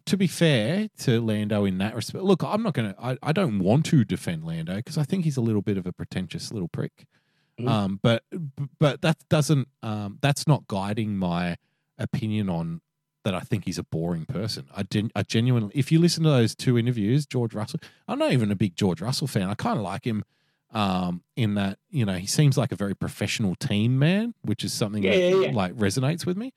to 0.06 0.16
be 0.18 0.28
fair 0.28 0.88
to 1.00 1.20
Lando 1.22 1.66
in 1.66 1.78
that 1.80 1.96
respect. 1.96 2.24
Look, 2.24 2.44
I'm 2.44 2.64
not 2.64 2.74
gonna. 2.74 2.96
I, 3.02 3.18
I 3.22 3.32
don't 3.34 3.60
want 3.60 3.86
to 3.88 4.04
defend 4.06 4.44
Lando 4.46 4.76
because 4.78 4.98
I 4.98 5.04
think 5.04 5.26
he's 5.26 5.38
a 5.38 5.42
little 5.42 5.62
bit 5.62 5.78
of 5.78 5.86
a 5.86 5.92
pretentious 5.94 6.52
little 6.52 6.68
prick. 6.70 7.06
Mhm. 7.60 7.68
Um, 7.68 8.00
but 8.02 8.24
but 8.80 9.02
that 9.02 9.18
doesn't. 9.30 9.68
Um, 9.84 10.18
that's 10.22 10.48
not 10.48 10.68
guiding 10.68 11.18
my 11.18 11.58
opinion 11.98 12.50
on 12.50 12.82
that. 13.26 13.36
I 13.36 13.42
think 13.42 13.66
he's 13.66 13.78
a 13.78 13.84
boring 13.84 14.26
person. 14.26 14.68
I, 14.76 14.84
gen- 14.84 15.12
I 15.16 15.24
genuinely. 15.24 15.72
If 15.76 15.92
you 15.92 16.00
listen 16.00 16.24
to 16.24 16.30
those 16.30 16.56
two 16.56 16.78
interviews, 16.78 17.26
George 17.26 17.54
Russell. 17.54 17.80
I'm 18.08 18.18
not 18.20 18.32
even 18.32 18.52
a 18.52 18.56
big 18.56 18.76
George 18.76 19.02
Russell 19.02 19.28
fan. 19.28 19.50
I 19.50 19.56
kind 19.56 19.78
of 19.78 19.84
like 19.84 20.06
him. 20.06 20.24
Um, 20.74 21.22
in 21.36 21.56
that 21.56 21.80
you 21.90 22.06
know 22.06 22.14
he 22.14 22.26
seems 22.28 22.58
like 22.58 22.72
a 22.72 22.78
very 22.78 22.96
professional 22.96 23.56
team 23.56 24.00
man, 24.00 24.34
which 24.42 24.64
is 24.64 24.72
something 24.72 25.04
Yeah, 25.04 25.12
that 25.12 25.20
yeah, 25.20 25.36
yeah. 25.48 25.52
like 25.52 25.74
resonates 25.76 26.26
with 26.26 26.38
me. 26.38 26.54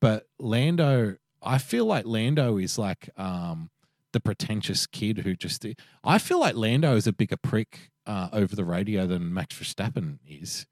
But 0.00 0.26
Lando, 0.38 1.16
I 1.42 1.56
feel 1.56 1.86
like 1.86 2.04
Lando 2.04 2.58
is 2.58 2.78
like 2.78 3.08
um, 3.16 3.70
the 4.12 4.20
pretentious 4.20 4.86
kid 4.86 5.18
who 5.18 5.34
just. 5.34 5.64
I 6.04 6.18
feel 6.18 6.38
like 6.40 6.56
Lando 6.56 6.94
is 6.94 7.06
a 7.06 7.12
bigger 7.12 7.38
prick 7.38 7.90
uh, 8.06 8.28
over 8.34 8.54
the 8.54 8.66
radio 8.66 9.06
than 9.06 9.32
Max 9.32 9.56
Verstappen 9.58 10.18
is, 10.28 10.66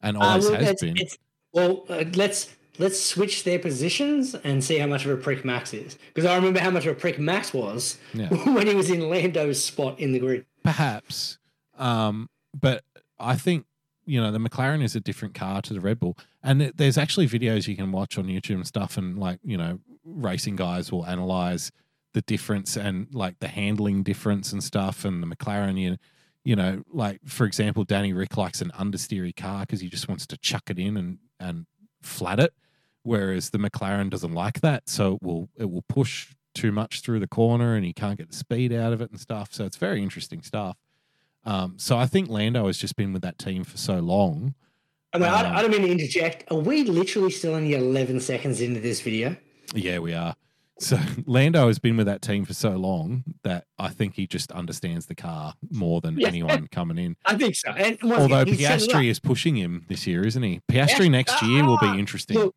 and 0.00 0.16
Uh, 0.16 0.20
always 0.20 0.44
well, 0.44 0.54
has 0.54 0.62
it's- 0.70 0.80
been. 0.80 0.96
it's- 0.98 1.18
well, 1.52 1.84
uh, 1.88 2.04
let's 2.14 2.54
let's 2.78 3.00
switch 3.02 3.42
their 3.42 3.58
positions 3.58 4.36
and 4.36 4.62
see 4.62 4.78
how 4.78 4.86
much 4.86 5.04
of 5.04 5.10
a 5.10 5.16
prick 5.16 5.44
Max 5.44 5.74
is. 5.74 5.98
Because 6.14 6.26
I 6.30 6.36
remember 6.36 6.60
how 6.60 6.70
much 6.70 6.86
of 6.86 6.96
a 6.96 7.00
prick 7.00 7.18
Max 7.18 7.52
was 7.52 7.96
Yeah. 8.14 8.28
when 8.54 8.68
he 8.68 8.74
was 8.76 8.88
in 8.90 9.08
Lando's 9.08 9.64
spot 9.64 9.98
in 9.98 10.12
the 10.12 10.18
grid. 10.20 10.44
Perhaps, 10.62 11.38
um, 11.78 12.28
but 12.58 12.84
I 13.18 13.36
think 13.36 13.66
you 14.04 14.20
know 14.20 14.30
the 14.30 14.38
McLaren 14.38 14.82
is 14.82 14.94
a 14.94 15.00
different 15.00 15.34
car 15.34 15.62
to 15.62 15.74
the 15.74 15.80
Red 15.80 16.00
Bull, 16.00 16.16
and 16.42 16.60
th- 16.60 16.72
there's 16.76 16.98
actually 16.98 17.28
videos 17.28 17.66
you 17.66 17.76
can 17.76 17.92
watch 17.92 18.18
on 18.18 18.26
YouTube 18.26 18.56
and 18.56 18.66
stuff, 18.66 18.96
and 18.96 19.18
like 19.18 19.40
you 19.42 19.56
know 19.56 19.80
racing 20.04 20.56
guys 20.56 20.92
will 20.92 21.04
analyze 21.06 21.72
the 22.14 22.22
difference 22.22 22.76
and 22.76 23.08
like 23.12 23.38
the 23.40 23.48
handling 23.48 24.02
difference 24.02 24.52
and 24.52 24.62
stuff, 24.62 25.04
and 25.04 25.22
the 25.22 25.26
McLaren 25.26 25.78
you 25.80 25.96
you 26.44 26.56
know 26.56 26.82
like 26.92 27.20
for 27.26 27.44
example 27.44 27.84
Danny 27.84 28.12
Rick 28.12 28.36
likes 28.36 28.60
an 28.60 28.70
understeery 28.78 29.34
car 29.34 29.60
because 29.60 29.80
he 29.80 29.88
just 29.88 30.08
wants 30.08 30.26
to 30.28 30.36
chuck 30.38 30.70
it 30.70 30.78
in 30.78 30.96
and 30.96 31.18
and 31.40 31.66
flat 32.02 32.38
it, 32.40 32.54
whereas 33.02 33.50
the 33.50 33.58
McLaren 33.58 34.10
doesn't 34.10 34.32
like 34.32 34.60
that, 34.60 34.88
so 34.88 35.14
it 35.14 35.22
will 35.22 35.48
it 35.58 35.70
will 35.70 35.84
push 35.88 36.32
too 36.54 36.72
much 36.72 37.02
through 37.02 37.20
the 37.20 37.28
corner 37.28 37.74
and 37.74 37.84
he 37.84 37.92
can't 37.92 38.16
get 38.16 38.30
the 38.30 38.36
speed 38.36 38.72
out 38.72 38.92
of 38.92 39.02
it 39.02 39.10
and 39.10 39.20
stuff. 39.20 39.52
So 39.52 39.66
it's 39.66 39.76
very 39.76 40.02
interesting 40.02 40.42
stuff. 40.42 40.78
Um, 41.46 41.74
so 41.78 41.96
I 41.96 42.06
think 42.06 42.28
Lando 42.28 42.66
has 42.66 42.76
just 42.76 42.96
been 42.96 43.12
with 43.12 43.22
that 43.22 43.38
team 43.38 43.64
for 43.64 43.76
so 43.78 43.98
long 44.00 44.54
I 45.12 45.18
mean, 45.18 45.28
Um, 45.28 45.34
I, 45.34 45.58
I 45.58 45.62
don't 45.62 45.70
mean 45.70 45.82
to 45.82 45.90
interject. 45.90 46.50
Are 46.50 46.58
we 46.58 46.82
literally 46.82 47.30
still 47.30 47.54
only 47.54 47.72
11 47.74 48.20
seconds 48.20 48.60
into 48.60 48.80
this 48.80 49.00
video? 49.00 49.36
Yeah, 49.74 50.00
we 50.00 50.12
are. 50.12 50.34
So 50.78 50.98
Lando 51.26 51.68
has 51.68 51.78
been 51.78 51.96
with 51.96 52.04
that 52.06 52.20
team 52.20 52.44
for 52.44 52.52
so 52.52 52.70
long 52.72 53.24
that 53.42 53.64
I 53.78 53.88
think 53.88 54.14
he 54.16 54.26
just 54.26 54.52
understands 54.52 55.06
the 55.06 55.14
car 55.14 55.54
more 55.70 56.00
than 56.02 56.18
Yeah. 56.18 56.28
anyone 56.28 56.66
coming 56.70 56.98
in. 56.98 57.16
I 57.24 57.36
think 57.38 57.54
so. 57.54 57.70
And 57.70 57.96
Although 58.02 58.40
again, 58.40 58.46
he 58.54 58.62
set 58.64 58.82
it 58.82 58.92
up. 58.92 59.00
Piastri 59.00 59.08
is 59.08 59.20
pushing 59.20 59.56
him 59.56 59.86
this 59.88 60.06
year, 60.06 60.26
isn't 60.26 60.42
he? 60.42 60.60
Piastri 60.70 61.06
Piastri- 61.06 61.10
next 61.12 61.40
year 61.42 61.64
will 61.64 61.78
Ah, 61.80 61.92
be 61.94 61.98
interesting. 61.98 62.36
Look, 62.36 62.54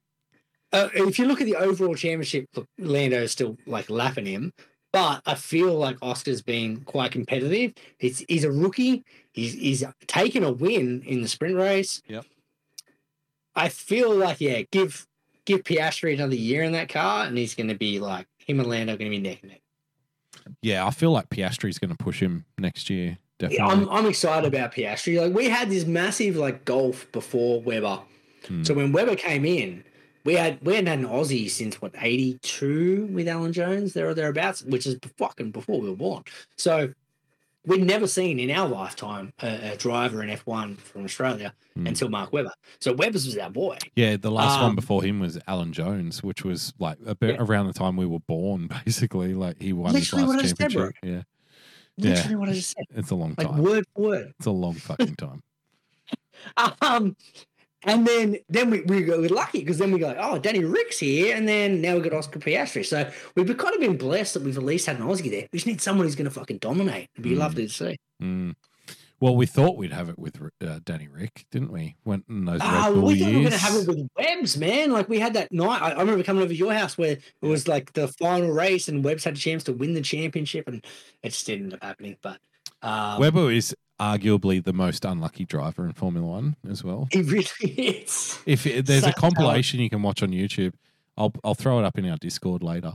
uh, 0.73 0.89
if 0.93 1.17
you 1.17 1.25
look 1.25 1.39
at 1.39 1.45
the 1.45 1.55
overall 1.55 1.95
championship, 1.95 2.47
look, 2.55 2.67
Lando 2.77 3.21
is 3.21 3.31
still 3.31 3.57
like 3.67 3.89
lapping 3.89 4.25
him, 4.25 4.51
but 4.91 5.21
I 5.25 5.35
feel 5.35 5.73
like 5.73 5.97
Oscar's 6.01 6.41
been 6.41 6.81
quite 6.81 7.11
competitive. 7.11 7.73
He's 7.97 8.25
he's 8.27 8.43
a 8.43 8.51
rookie. 8.51 9.03
He's 9.31 9.53
he's 9.53 9.83
taken 10.07 10.43
a 10.43 10.51
win 10.51 11.03
in 11.05 11.21
the 11.21 11.27
sprint 11.27 11.55
race. 11.55 12.01
Yep. 12.07 12.25
I 13.55 13.69
feel 13.69 14.15
like 14.15 14.41
yeah, 14.41 14.63
give 14.71 15.07
give 15.45 15.63
Piastri 15.63 16.13
another 16.13 16.35
year 16.35 16.63
in 16.63 16.71
that 16.73 16.89
car, 16.89 17.25
and 17.25 17.37
he's 17.37 17.55
going 17.55 17.69
to 17.69 17.75
be 17.75 17.99
like 17.99 18.27
him 18.37 18.59
and 18.59 18.69
Lando 18.69 18.93
are 18.93 18.97
going 18.97 19.11
to 19.11 19.17
be 19.17 19.21
neck 19.21 19.39
and 19.41 19.51
neck. 19.51 19.61
Yeah, 20.61 20.85
I 20.85 20.91
feel 20.91 21.11
like 21.11 21.29
Piastri's 21.29 21.77
going 21.77 21.91
to 21.91 21.97
push 21.97 22.19
him 22.21 22.45
next 22.57 22.89
year. 22.89 23.17
Definitely. 23.37 23.57
Yeah, 23.57 23.71
I'm 23.71 23.89
I'm 23.89 24.05
excited 24.05 24.47
about 24.47 24.73
Piastri. 24.73 25.21
Like 25.21 25.33
we 25.33 25.49
had 25.49 25.69
this 25.69 25.85
massive 25.85 26.35
like 26.35 26.65
golf 26.65 27.09
before 27.11 27.61
Webber. 27.61 27.99
Hmm. 28.47 28.63
So 28.63 28.73
when 28.73 28.91
Webber 28.91 29.15
came 29.15 29.45
in, 29.45 29.83
we 30.29 30.35
had 30.35 30.59
we 30.61 30.75
hadn't 30.75 30.87
had 30.87 30.99
an 30.99 31.07
Aussie 31.07 31.49
since 31.49 31.81
what 31.81 31.91
eighty 32.03 32.37
two 32.43 33.07
with 33.11 33.27
Alan 33.27 33.51
Jones 33.51 33.93
there 33.93 34.07
or 34.07 34.13
thereabouts, 34.13 34.61
which 34.63 34.85
is 34.85 34.95
fucking 35.17 35.49
before 35.49 35.81
we 35.81 35.89
were 35.89 35.95
born. 35.95 36.21
So 36.55 36.93
we'd 37.65 37.83
never 37.83 38.05
seen 38.05 38.39
in 38.39 38.51
our 38.51 38.67
lifetime 38.67 39.33
a, 39.41 39.71
a 39.73 39.75
driver 39.75 40.21
in 40.21 40.29
F 40.29 40.45
one 40.45 40.75
from 40.75 41.03
Australia 41.03 41.51
Hmm. 41.73 41.87
until 41.87 42.09
Mark 42.09 42.31
Webber. 42.31 42.51
So 42.79 42.93
Webber's 42.93 43.25
was 43.25 43.37
our 43.39 43.49
boy. 43.49 43.77
yeah, 43.95 44.17
the 44.17 44.29
last 44.29 44.59
one 44.61 44.69
Um, 44.71 44.75
before 44.75 45.01
him 45.03 45.19
was 45.19 45.39
Alan 45.47 45.73
Jones, 45.73 46.21
which 46.21 46.43
was 46.45 46.73
like 46.77 46.97
a 47.07 47.15
bit 47.15 47.35
Yeah. 47.35 47.41
around 47.43 47.65
the 47.65 47.73
time 47.73 47.97
we 47.97 48.05
were 48.05 48.19
born, 48.19 48.69
basically. 48.85 49.33
Like 49.33 49.59
he 49.59 49.73
won 49.73 49.93
Literally 49.93 50.25
his 50.25 50.31
last 50.35 50.41
just 50.43 50.57
said, 50.57 50.73
bro. 50.73 50.91
championship. 50.91 51.25
Yeah, 51.97 52.07
Yeah. 52.09 52.13
Literally 52.15 52.35
what 52.35 52.49
I 52.49 52.53
just 52.53 52.69
said. 52.75 52.85
it's 52.95 53.09
a 53.09 53.15
long 53.15 53.33
Like 53.35 53.47
time. 53.47 53.63
word 53.63 53.85
for 53.95 54.01
word. 54.03 54.33
It's 54.37 54.45
a 54.45 54.51
long 54.51 54.75
fucking 54.75 55.15
time. 55.15 55.41
Um, 56.81 57.15
and 57.85 58.05
then 58.05 58.37
then 58.49 58.69
we, 58.69 58.81
we 58.81 59.03
got 59.03 59.19
lucky 59.31 59.59
because 59.59 59.77
then 59.77 59.91
we 59.91 59.99
go, 59.99 60.15
oh, 60.19 60.37
Danny 60.39 60.63
Rick's 60.65 60.99
here, 60.99 61.35
and 61.35 61.47
then 61.47 61.81
now 61.81 61.93
we've 61.95 62.03
got 62.03 62.13
Oscar 62.13 62.39
Piastri. 62.39 62.85
So 62.85 63.09
we've 63.35 63.57
kind 63.57 63.73
of 63.73 63.79
been 63.81 63.97
blessed 63.97 64.33
that 64.35 64.43
we've 64.43 64.57
at 64.57 64.63
least 64.63 64.85
had 64.87 64.99
an 64.99 65.05
Aussie 65.07 65.29
there. 65.31 65.47
We 65.51 65.57
just 65.57 65.67
need 65.67 65.81
someone 65.81 66.05
who's 66.05 66.15
going 66.15 66.25
to 66.29 66.31
fucking 66.33 66.57
dominate. 66.57 67.09
It'd 67.15 67.23
be 67.23 67.31
Mm. 67.35 67.39
lovely 67.39 67.67
to 67.67 67.73
see. 67.73 67.97
Mm. 68.21 68.55
Well, 69.21 69.35
we 69.35 69.45
thought 69.45 69.75
we'd 69.75 69.91
have 69.91 70.07
it 70.07 70.17
with 70.17 70.41
uh, 70.65 70.79
Danny 70.85 71.09
Rick, 71.09 71.45
didn't 71.51 71.73
we? 71.73 71.97
When 72.03 72.23
in 72.29 72.45
those 72.45 72.61
Ah, 72.63 72.85
Red 72.85 72.93
Bull 72.93 73.03
we 73.03 73.19
thought 73.19 73.27
we 73.27 73.33
were 73.35 73.39
going 73.41 73.51
to 73.51 73.57
have 73.57 73.75
it 73.75 73.87
with 73.87 74.07
Webbs, 74.17 74.57
man. 74.57 74.91
Like 74.93 75.09
we 75.09 75.19
had 75.19 75.33
that 75.33 75.51
night. 75.51 75.81
I, 75.81 75.91
I 75.91 75.99
remember 75.99 76.23
coming 76.23 76.41
over 76.41 76.53
to 76.53 76.55
your 76.57 76.73
house 76.73 76.97
where 76.97 77.11
it 77.11 77.21
was 77.41 77.67
like 77.67 77.91
the 77.93 78.07
final 78.07 78.49
race, 78.51 78.87
and 78.87 79.03
Webbs 79.03 79.25
had 79.25 79.35
a 79.35 79.39
chance 79.39 79.63
to 79.65 79.73
win 79.73 79.93
the 79.93 80.01
championship, 80.01 80.67
and 80.69 80.85
it 81.21 81.29
just 81.31 81.45
didn't 81.45 81.65
end 81.65 81.73
up 81.73 81.83
happening. 81.83 82.15
But 82.21 82.39
um, 82.81 83.19
Webber 83.19 83.51
is 83.51 83.75
arguably 83.99 84.63
the 84.63 84.73
most 84.73 85.05
unlucky 85.05 85.45
driver 85.45 85.85
in 85.85 85.93
Formula 85.93 86.25
One 86.27 86.55
as 86.69 86.83
well. 86.83 87.07
he 87.11 87.21
really 87.21 87.45
is. 87.61 88.39
If 88.45 88.65
it, 88.65 88.85
there's 88.85 89.03
a 89.03 89.07
Such 89.07 89.15
talent. 89.15 89.35
compilation 89.35 89.79
you 89.79 89.89
can 89.89 90.01
watch 90.01 90.23
on 90.23 90.29
YouTube, 90.29 90.73
I'll 91.17 91.33
I'll 91.43 91.55
throw 91.55 91.79
it 91.79 91.85
up 91.85 91.97
in 91.97 92.07
our 92.09 92.17
Discord 92.17 92.63
later. 92.63 92.93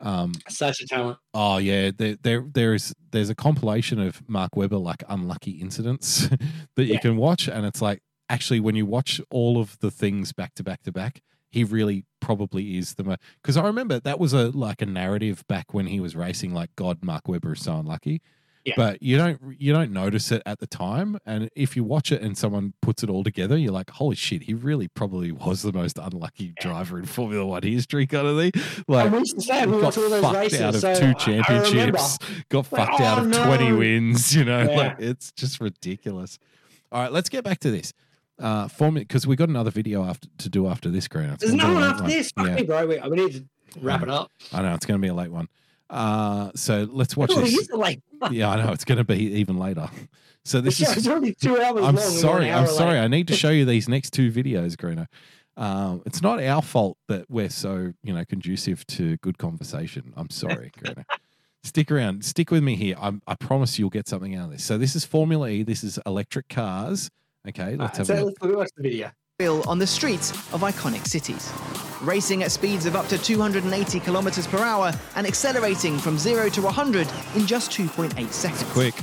Um, 0.00 0.32
Such 0.48 0.80
a 0.80 0.86
talent. 0.86 1.18
oh 1.34 1.58
yeah, 1.58 1.90
there 1.96 2.16
there 2.22 2.44
there 2.52 2.74
is 2.74 2.94
there's 3.10 3.28
a 3.30 3.34
compilation 3.34 4.00
of 4.00 4.26
Mark 4.28 4.56
Webber 4.56 4.78
like 4.78 5.02
unlucky 5.08 5.52
incidents 5.52 6.28
that 6.76 6.84
you 6.86 6.98
can 6.98 7.16
watch, 7.16 7.48
and 7.48 7.66
it's 7.66 7.82
like 7.82 8.02
actually 8.28 8.60
when 8.60 8.74
you 8.74 8.86
watch 8.86 9.20
all 9.30 9.60
of 9.60 9.78
the 9.80 9.90
things 9.90 10.32
back 10.32 10.54
to 10.54 10.62
back 10.64 10.82
to 10.84 10.92
back, 10.92 11.20
he 11.50 11.64
really 11.64 12.06
probably 12.20 12.78
is 12.78 12.94
the 12.94 13.04
most. 13.04 13.20
Because 13.42 13.56
I 13.58 13.64
remember 13.66 14.00
that 14.00 14.18
was 14.18 14.32
a 14.32 14.50
like 14.50 14.80
a 14.80 14.86
narrative 14.86 15.44
back 15.48 15.74
when 15.74 15.86
he 15.86 16.00
was 16.00 16.16
racing. 16.16 16.54
Like 16.54 16.70
God, 16.76 17.04
Mark 17.04 17.28
Webber 17.28 17.52
is 17.52 17.60
so 17.62 17.76
unlucky. 17.76 18.22
Yeah. 18.70 18.74
But 18.76 19.02
you 19.02 19.16
don't 19.16 19.40
you 19.58 19.72
don't 19.72 19.92
notice 19.92 20.32
it 20.32 20.42
at 20.46 20.58
the 20.58 20.66
time, 20.66 21.18
and 21.26 21.48
if 21.54 21.76
you 21.76 21.84
watch 21.84 22.10
it 22.12 22.22
and 22.22 22.36
someone 22.36 22.74
puts 22.82 23.02
it 23.02 23.10
all 23.10 23.22
together, 23.24 23.56
you're 23.56 23.72
like, 23.72 23.90
"Holy 23.90 24.16
shit! 24.16 24.42
He 24.44 24.54
really 24.54 24.88
probably 24.88 25.30
was 25.32 25.62
the 25.62 25.72
most 25.72 25.98
unlucky 25.98 26.54
driver 26.60 26.98
in 26.98 27.04
Formula 27.06 27.44
One 27.46 27.62
history." 27.62 28.06
Kind 28.06 28.26
of 28.26 28.36
thing. 28.38 28.52
Like, 28.88 29.12
used 29.12 29.34
to 29.36 29.42
say 29.42 29.66
we 29.66 29.80
got 29.80 29.94
fucked 29.94 30.34
races. 30.36 30.60
out 30.60 30.74
of 30.74 30.80
so 30.80 30.94
two 30.94 31.06
I- 31.06 31.10
I 31.10 31.12
championships, 31.14 32.18
got 32.48 32.72
Like, 32.72 32.88
fucked 32.88 33.00
out 33.00 33.18
oh, 33.18 33.22
of 33.22 33.28
no. 33.28 33.44
20 33.44 33.72
wins, 33.72 34.34
you 34.34 34.44
know, 34.44 34.60
Yeah. 34.62 34.76
like 34.76 34.96
it's 35.00 35.32
just 35.32 35.60
ridiculous. 35.60 36.38
All 36.92 37.02
right, 37.02 37.12
let's 37.12 37.28
get 37.28 37.44
back 37.44 37.58
to 37.60 37.70
this. 37.70 37.92
Uh, 38.38 38.68
formula 38.68 39.04
because 39.06 39.26
we 39.26 39.36
got 39.36 39.48
another 39.50 39.70
video 39.70 40.02
after 40.04 40.26
to 40.38 40.48
do 40.48 40.66
after 40.66 40.88
this, 40.90 41.06
Grant. 41.08 41.40
There's 41.40 41.52
no 41.52 41.74
one 41.74 41.82
after 41.82 42.02
one. 42.04 42.10
this. 42.10 42.32
Fuck 42.32 42.46
Yeah, 42.46 42.54
me, 42.54 42.62
bro. 42.62 42.86
We, 42.86 42.98
we 43.00 43.16
need 43.16 43.32
to 43.34 43.44
wrap 43.80 44.02
it 44.02 44.08
up. 44.08 44.30
I 44.52 44.62
know 44.62 44.74
it's 44.74 44.86
going 44.86 44.98
to 44.98 45.02
be 45.02 45.08
a 45.08 45.14
late 45.14 45.30
one. 45.30 45.48
Uh, 45.90 46.50
so 46.54 46.86
let's 46.90 47.16
watch 47.16 47.30
Oh, 47.34 47.40
it 47.40 47.50
this. 47.50 47.70
like 47.70 48.00
Yeah, 48.30 48.50
I 48.50 48.64
know 48.64 48.72
it's 48.72 48.84
going 48.84 48.98
to 48.98 49.04
be 49.04 49.16
even 49.34 49.58
later. 49.58 49.88
So 50.44 50.60
this 50.60 50.76
show's 50.76 50.96
is. 50.96 51.08
already 51.08 51.34
two 51.34 51.60
hours 51.60 51.82
long. 51.82 51.84
I'm 51.84 51.96
sorry. 51.98 52.50
I'm 52.50 52.66
sorry. 52.66 52.98
I 52.98 53.08
need 53.08 53.28
to 53.28 53.34
show 53.36 53.50
you 53.50 53.64
these 53.64 53.88
next 53.96 54.10
two 54.12 54.30
videos, 54.32 54.76
Gruno. 54.76 55.06
Um, 55.56 56.02
it's 56.06 56.22
not 56.22 56.42
our 56.42 56.62
fault 56.62 56.96
that 57.08 57.26
we're 57.28 57.50
so 57.50 57.92
you 58.02 58.14
know 58.14 58.24
conducive 58.24 58.86
to 58.88 59.16
good 59.18 59.36
conversation. 59.36 60.12
I'm 60.16 60.30
sorry, 60.30 60.70
Gruno. 60.78 61.04
Stick 61.64 61.90
around. 61.90 62.24
Stick 62.24 62.50
with 62.50 62.62
me 62.62 62.76
here. 62.76 62.96
I'm, 62.98 63.20
I 63.26 63.34
promise 63.34 63.78
you'll 63.78 63.90
get 63.90 64.08
something 64.08 64.34
out 64.34 64.46
of 64.46 64.52
this. 64.52 64.64
So 64.64 64.78
this 64.78 64.96
is 64.96 65.04
Formula 65.04 65.48
E. 65.50 65.62
This 65.62 65.84
is 65.84 65.98
electric 66.06 66.48
cars. 66.48 67.10
Okay, 67.46 67.76
let's 67.76 67.98
have 67.98 68.08
a 68.08 68.16
so 68.18 68.24
look. 68.24 68.34
let's 68.40 68.56
watch 68.56 68.70
the 68.76 68.82
video. 68.82 69.10
Bill 69.40 69.66
on 69.66 69.78
the 69.78 69.86
streets 69.86 70.32
of 70.52 70.60
iconic 70.60 71.06
cities. 71.06 71.50
Racing 72.02 72.42
at 72.42 72.52
speeds 72.52 72.84
of 72.84 72.94
up 72.94 73.08
to 73.08 73.16
280 73.16 73.98
kilometers 74.00 74.46
per 74.46 74.58
hour 74.58 74.92
and 75.16 75.26
accelerating 75.26 75.96
from 75.98 76.18
0 76.18 76.50
to 76.50 76.60
100 76.60 77.08
in 77.34 77.46
just 77.46 77.70
2.8 77.70 78.30
seconds. 78.32 78.70
Quick. 78.72 78.94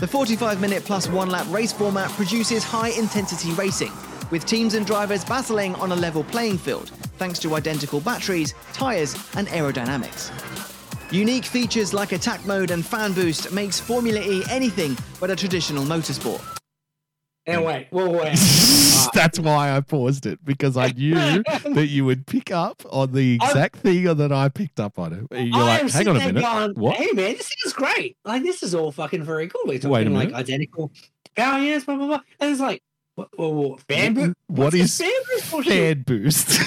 The 0.00 0.08
45 0.08 0.60
minute 0.60 0.84
plus 0.84 1.08
one 1.08 1.30
lap 1.30 1.46
race 1.50 1.72
format 1.72 2.10
produces 2.10 2.64
high 2.64 2.88
intensity 2.98 3.52
racing, 3.52 3.92
with 4.32 4.44
teams 4.44 4.74
and 4.74 4.84
drivers 4.84 5.24
battling 5.24 5.76
on 5.76 5.92
a 5.92 5.96
level 5.96 6.24
playing 6.24 6.58
field, 6.58 6.88
thanks 7.18 7.38
to 7.38 7.54
identical 7.54 8.00
batteries, 8.00 8.54
tyres, 8.72 9.14
and 9.36 9.46
aerodynamics. 9.46 10.32
Unique 11.12 11.44
features 11.44 11.94
like 11.94 12.10
attack 12.10 12.44
mode 12.44 12.72
and 12.72 12.84
fan 12.84 13.12
boost 13.12 13.52
makes 13.52 13.78
Formula 13.78 14.20
E 14.20 14.42
anything 14.50 14.98
but 15.20 15.30
a 15.30 15.36
traditional 15.36 15.84
motorsport. 15.84 16.42
And 17.46 17.64
wait, 17.64 17.86
whoa, 17.90 18.10
wait. 18.10 18.38
That's 19.14 19.38
why 19.38 19.76
I 19.76 19.80
paused 19.80 20.26
it 20.26 20.44
because 20.44 20.76
I 20.76 20.88
knew 20.88 21.14
that 21.14 21.86
you 21.88 22.04
would 22.04 22.26
pick 22.26 22.50
up 22.50 22.82
on 22.90 23.12
the 23.12 23.34
exact 23.34 23.76
thing 23.76 24.04
that 24.04 24.32
I 24.32 24.48
picked 24.48 24.80
up 24.80 24.98
on 24.98 25.12
it. 25.12 25.44
You're 25.46 25.56
I 25.56 25.82
like, 25.82 25.90
hang 25.90 26.08
on 26.08 26.16
a 26.16 26.18
minute. 26.20 26.42
Going, 26.42 26.74
what? 26.74 26.96
Hey 26.96 27.12
man, 27.12 27.36
this 27.36 27.50
is 27.64 27.72
great. 27.72 28.16
Like 28.24 28.42
this 28.42 28.62
is 28.62 28.74
all 28.74 28.90
fucking 28.90 29.22
very 29.22 29.48
cool. 29.48 29.62
We're 29.64 29.78
talking 29.78 30.12
like 30.12 30.32
identical 30.32 30.90
power 31.36 31.58
units, 31.58 31.84
blah 31.84 31.96
blah 31.96 32.06
blah. 32.06 32.20
And 32.40 32.50
it's 32.50 32.60
like, 32.60 32.82
what 33.14 33.80
fan 33.82 34.14
boost? 34.14 34.34
What 34.48 34.74
What's 34.74 34.98
fan 34.98 35.10
boost? 35.28 35.68
Fan 35.68 36.02
boost. 36.02 36.60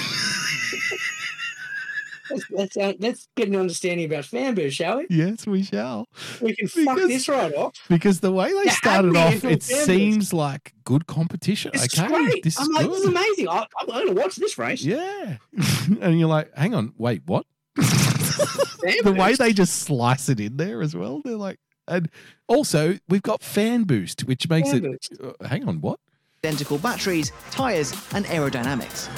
Let's, 2.30 2.50
let's, 2.50 2.76
uh, 2.76 2.92
let's 3.00 3.28
get 3.36 3.48
an 3.48 3.56
understanding 3.56 4.06
about 4.06 4.24
fan 4.24 4.54
boost, 4.54 4.76
shall 4.76 4.98
we? 4.98 5.06
yes, 5.10 5.46
we 5.46 5.62
shall. 5.62 6.06
We 6.40 6.54
can 6.54 6.68
fuck 6.68 6.96
this 6.98 7.28
right 7.28 7.52
off. 7.54 7.74
Because 7.88 8.20
the 8.20 8.32
way 8.32 8.52
they 8.52 8.64
Yeah, 8.66 8.72
started 8.72 9.16
off, 9.16 9.44
it 9.44 9.62
fan 9.62 9.84
seems 9.84 10.32
like 10.32 10.72
good 10.84 11.06
competition. 11.06 11.72
It's 11.74 11.98
okay, 11.98 12.08
great. 12.08 12.42
this 12.44 12.58
is 12.58 12.66
I'm 12.66 12.72
like, 12.72 12.86
good. 12.86 12.92
this 12.94 13.00
is 13.00 13.06
amazing. 13.08 13.48
I, 13.48 13.66
I'm 13.80 13.86
going 13.86 14.06
to 14.08 14.12
watch 14.14 14.36
this 14.36 14.56
race. 14.58 14.82
Yeah. 14.84 15.36
and 16.00 16.18
you're 16.20 16.28
like, 16.28 16.56
hang 16.56 16.74
on, 16.74 16.92
wait, 16.98 17.22
what? 17.26 17.46
The 17.76 19.14
way 19.16 19.34
they 19.34 19.52
just 19.52 19.80
slice 19.82 20.28
it 20.28 20.40
in 20.40 20.56
there 20.56 20.80
as 20.82 20.94
well. 20.94 21.20
They're 21.24 21.36
like, 21.36 21.58
and 21.88 22.08
also 22.46 22.98
we've 23.08 23.22
got 23.22 23.42
fan 23.42 23.84
boost, 23.84 24.22
which 24.22 24.48
makes 24.48 24.70
Fan 24.70 24.84
it. 24.84 24.90
boost. 25.10 25.20
uh, 25.22 25.46
hang 25.46 25.68
on, 25.68 25.80
what? 25.80 25.98
identical 26.42 26.78
batteries, 26.78 27.32
tyres, 27.50 27.92
and 28.14 28.24
aerodynamics. 28.26 29.08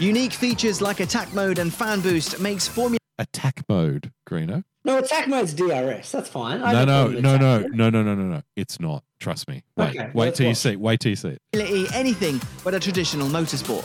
Unique 0.00 0.32
features 0.32 0.80
like 0.80 1.00
attack 1.00 1.32
mode 1.34 1.58
and 1.58 1.72
fan 1.72 2.00
boost 2.00 2.40
makes 2.40 2.66
Formula 2.66 2.98
Attack 3.18 3.62
mode, 3.68 4.10
Greeno. 4.26 4.64
No, 4.82 4.96
attack 4.96 5.28
mode's 5.28 5.52
DRS. 5.52 6.10
That's 6.10 6.30
fine. 6.30 6.62
I 6.62 6.72
No, 6.72 6.86
no, 6.86 7.08
no, 7.08 7.36
no, 7.36 7.58
no, 7.70 7.90
no, 7.90 8.02
no, 8.02 8.14
no, 8.14 8.22
no. 8.22 8.42
It's 8.56 8.80
not. 8.80 9.04
Trust 9.20 9.46
me. 9.46 9.62
Wait, 9.76 9.90
Okay, 9.90 10.10
wait 10.14 10.24
let's 10.26 10.38
till 10.38 10.48
you 10.48 10.54
see. 10.54 10.70
it. 10.70 10.80
Wait 10.80 11.00
till 11.00 11.10
you 11.10 11.16
see 11.16 11.28
it. 11.28 11.38
E 11.54 11.86
anything 11.92 12.40
but 12.64 12.72
a 12.72 12.80
traditional 12.80 13.28
motorsport. 13.28 13.84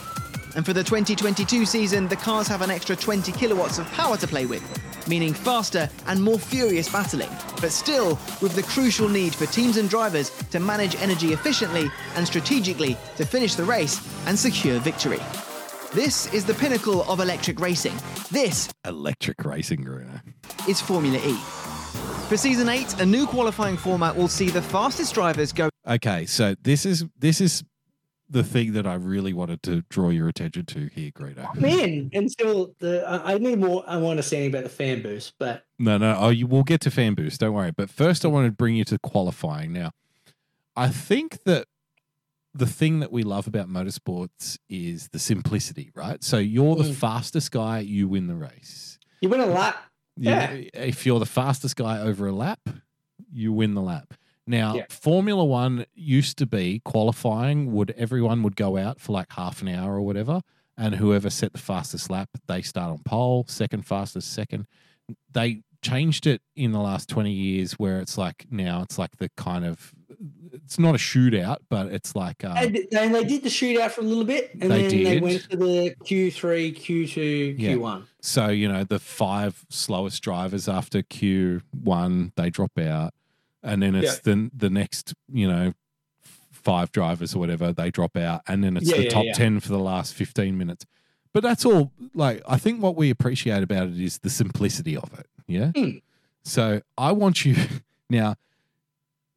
And 0.56 0.64
for 0.64 0.72
the 0.72 0.82
2022 0.82 1.66
season, 1.66 2.08
the 2.08 2.16
cars 2.16 2.46
have 2.48 2.62
an 2.62 2.70
extra 2.70 2.96
20 2.96 3.30
kilowatts 3.32 3.78
of 3.78 3.84
power 3.92 4.16
to 4.16 4.26
play 4.26 4.46
with, 4.46 4.62
meaning 5.06 5.34
faster 5.34 5.90
and 6.06 6.22
more 6.22 6.38
furious 6.38 6.90
battling, 6.90 7.28
but 7.60 7.72
still 7.72 8.18
with 8.40 8.54
the 8.56 8.62
crucial 8.62 9.10
need 9.10 9.34
for 9.34 9.44
teams 9.44 9.76
and 9.76 9.90
drivers 9.90 10.30
to 10.50 10.60
manage 10.60 10.96
energy 10.96 11.34
efficiently 11.34 11.90
and 12.14 12.26
strategically 12.26 12.96
to 13.16 13.26
finish 13.26 13.54
the 13.54 13.64
race 13.64 14.00
and 14.26 14.38
secure 14.38 14.78
victory. 14.78 15.20
This 15.96 16.30
is 16.34 16.44
the 16.44 16.52
pinnacle 16.52 17.10
of 17.10 17.20
electric 17.20 17.58
racing. 17.58 17.94
This 18.30 18.68
Electric 18.84 19.42
racing, 19.42 19.82
Greeno. 19.82 20.20
is 20.68 20.78
Formula 20.78 21.16
E. 21.16 21.34
For 22.28 22.36
season 22.36 22.68
8, 22.68 23.00
a 23.00 23.06
new 23.06 23.26
qualifying 23.26 23.78
format 23.78 24.14
will 24.14 24.28
see 24.28 24.50
the 24.50 24.60
fastest 24.60 25.14
drivers 25.14 25.54
go 25.54 25.70
Okay, 25.88 26.26
so 26.26 26.54
this 26.60 26.84
is 26.84 27.06
this 27.18 27.40
is 27.40 27.64
the 28.28 28.44
thing 28.44 28.74
that 28.74 28.86
I 28.86 28.92
really 28.92 29.32
wanted 29.32 29.62
to 29.62 29.84
draw 29.88 30.10
your 30.10 30.28
attention 30.28 30.66
to 30.66 30.90
here, 30.94 31.12
Greedo. 31.12 31.54
Man, 31.58 32.10
until 32.12 32.74
the 32.78 33.02
I 33.08 33.32
I 33.32 33.38
need 33.38 33.58
more. 33.58 33.82
I 33.86 33.96
want 33.96 34.18
to 34.18 34.22
say 34.22 34.48
about 34.48 34.64
the 34.64 34.68
fan 34.68 35.00
boost, 35.00 35.32
but 35.38 35.64
No, 35.78 35.96
no. 35.96 36.14
Oh, 36.18 36.28
you 36.28 36.46
will 36.46 36.64
get 36.64 36.82
to 36.82 36.90
fan 36.90 37.14
boost. 37.14 37.40
Don't 37.40 37.54
worry. 37.54 37.70
But 37.70 37.88
first, 37.88 38.26
I 38.26 38.28
want 38.28 38.44
to 38.44 38.52
bring 38.52 38.76
you 38.76 38.84
to 38.84 38.98
qualifying. 38.98 39.72
Now, 39.72 39.92
I 40.76 40.88
think 40.88 41.44
that 41.44 41.68
the 42.56 42.66
thing 42.66 43.00
that 43.00 43.12
we 43.12 43.22
love 43.22 43.46
about 43.46 43.68
motorsports 43.68 44.58
is 44.68 45.08
the 45.08 45.18
simplicity, 45.18 45.90
right? 45.94 46.22
So 46.24 46.38
you're 46.38 46.76
the 46.76 46.84
Mm. 46.84 46.94
fastest 46.94 47.50
guy, 47.50 47.80
you 47.80 48.08
win 48.08 48.26
the 48.26 48.36
race. 48.36 48.98
you 49.22 49.28
win 49.30 49.40
a. 49.40 49.46
You- 49.46 50.30
Yeah. 50.30 50.50
If 50.74 51.04
you're 51.06 51.18
the 51.18 51.26
fastest 51.26 51.76
guy 51.76 51.98
over 51.98 52.26
a 52.26 52.32
lap, 52.32 52.60
you 53.32 53.52
win 53.52 53.74
the 53.74 53.80
lap. 53.82 54.14
Now, 54.46 54.74
Yeah. 54.76 54.84
Formula 54.90 55.44
One 55.44 55.86
used 55.94 56.36
to 56.38 56.46
be 56.46 56.80
qualifying. 56.84 57.72
Would 57.72 57.90
everyone 57.92 58.42
would 58.42 58.56
go 58.56 58.76
out 58.76 59.00
for 59.00 59.12
like 59.12 59.32
half 59.32 59.62
an 59.62 59.68
hour 59.68 59.94
or 59.96 60.02
whatever, 60.02 60.42
and 60.76 60.96
whoever 60.96 61.30
set 61.30 61.52
the 61.52 61.58
fastest 61.58 62.10
lap, 62.10 62.28
they 62.46 62.62
start 62.62 62.90
on 62.92 62.98
pole. 63.04 63.44
Second 63.48 63.86
fastest, 63.86 64.32
second. 64.32 64.66
They 65.32 65.62
changed 65.82 66.26
it 66.26 66.42
in 66.54 66.72
the 66.72 66.80
last 66.80 67.08
twenty 67.08 67.32
years, 67.32 67.72
where 67.74 67.98
it's 68.00 68.16
like 68.18 68.46
now 68.50 68.82
it's 68.82 68.98
like 68.98 69.16
the 69.16 69.30
kind 69.36 69.64
of 69.64 69.94
it's 70.52 70.78
not 70.78 70.94
a 70.94 70.98
shootout, 70.98 71.58
but 71.68 71.86
it's 71.88 72.14
like 72.16 72.44
uh, 72.44 72.54
And, 72.56 72.76
and 72.92 73.14
they 73.14 73.24
did 73.24 73.42
the 73.42 73.48
shootout 73.48 73.90
for 73.92 74.00
a 74.00 74.04
little 74.04 74.24
bit, 74.24 74.52
and 74.54 74.70
They 74.70 74.88
then 74.88 75.04
they 75.04 75.20
went 75.20 75.48
to 75.50 75.56
the 75.56 75.94
Q 76.04 76.30
three, 76.30 76.72
Q 76.72 77.06
two, 77.06 77.54
Q 77.54 77.80
one. 77.80 78.06
So, 78.20 78.48
you 78.48 78.68
know, 78.68 78.84
the 78.84 78.98
five 78.98 79.64
slowest 79.68 80.22
drivers 80.22 80.68
after 80.68 81.02
Q1, 81.02 82.32
they 82.34 82.50
drop 82.50 82.78
out. 82.78 83.14
And 83.62 83.82
then 83.82 83.94
it's 83.94 84.20
the, 84.20 84.50
the 84.54 84.70
next, 84.70 85.14
you 85.32 85.48
know, 85.48 85.72
five 86.50 86.90
drivers 86.90 87.34
or 87.34 87.38
whatever, 87.38 87.72
they 87.72 87.90
drop 87.90 88.16
out. 88.16 88.42
And 88.48 88.64
then 88.64 88.76
it's 88.76 88.88
Yeah, 88.90 88.96
the 88.96 89.04
yeah, 89.04 89.10
top 89.10 89.24
yeah. 89.26 89.32
10 89.32 89.60
for 89.60 89.68
the 89.68 89.78
last 89.78 90.14
15 90.14 90.58
minutes. 90.58 90.86
But 91.32 91.42
that's 91.42 91.64
all, 91.64 91.92
like, 92.14 92.42
I 92.48 92.58
think 92.58 92.82
what 92.82 92.96
we 92.96 93.10
appreciate 93.10 93.62
about 93.62 93.88
it 93.88 94.00
is 94.00 94.18
the 94.18 94.30
simplicity 94.30 94.96
of 94.96 95.12
it. 95.18 95.26
Yeah. 95.46 95.70
Mm. 95.76 96.02
So 96.42 96.80
I 96.98 97.12
want 97.12 97.44
you 97.44 97.56
now 98.10 98.36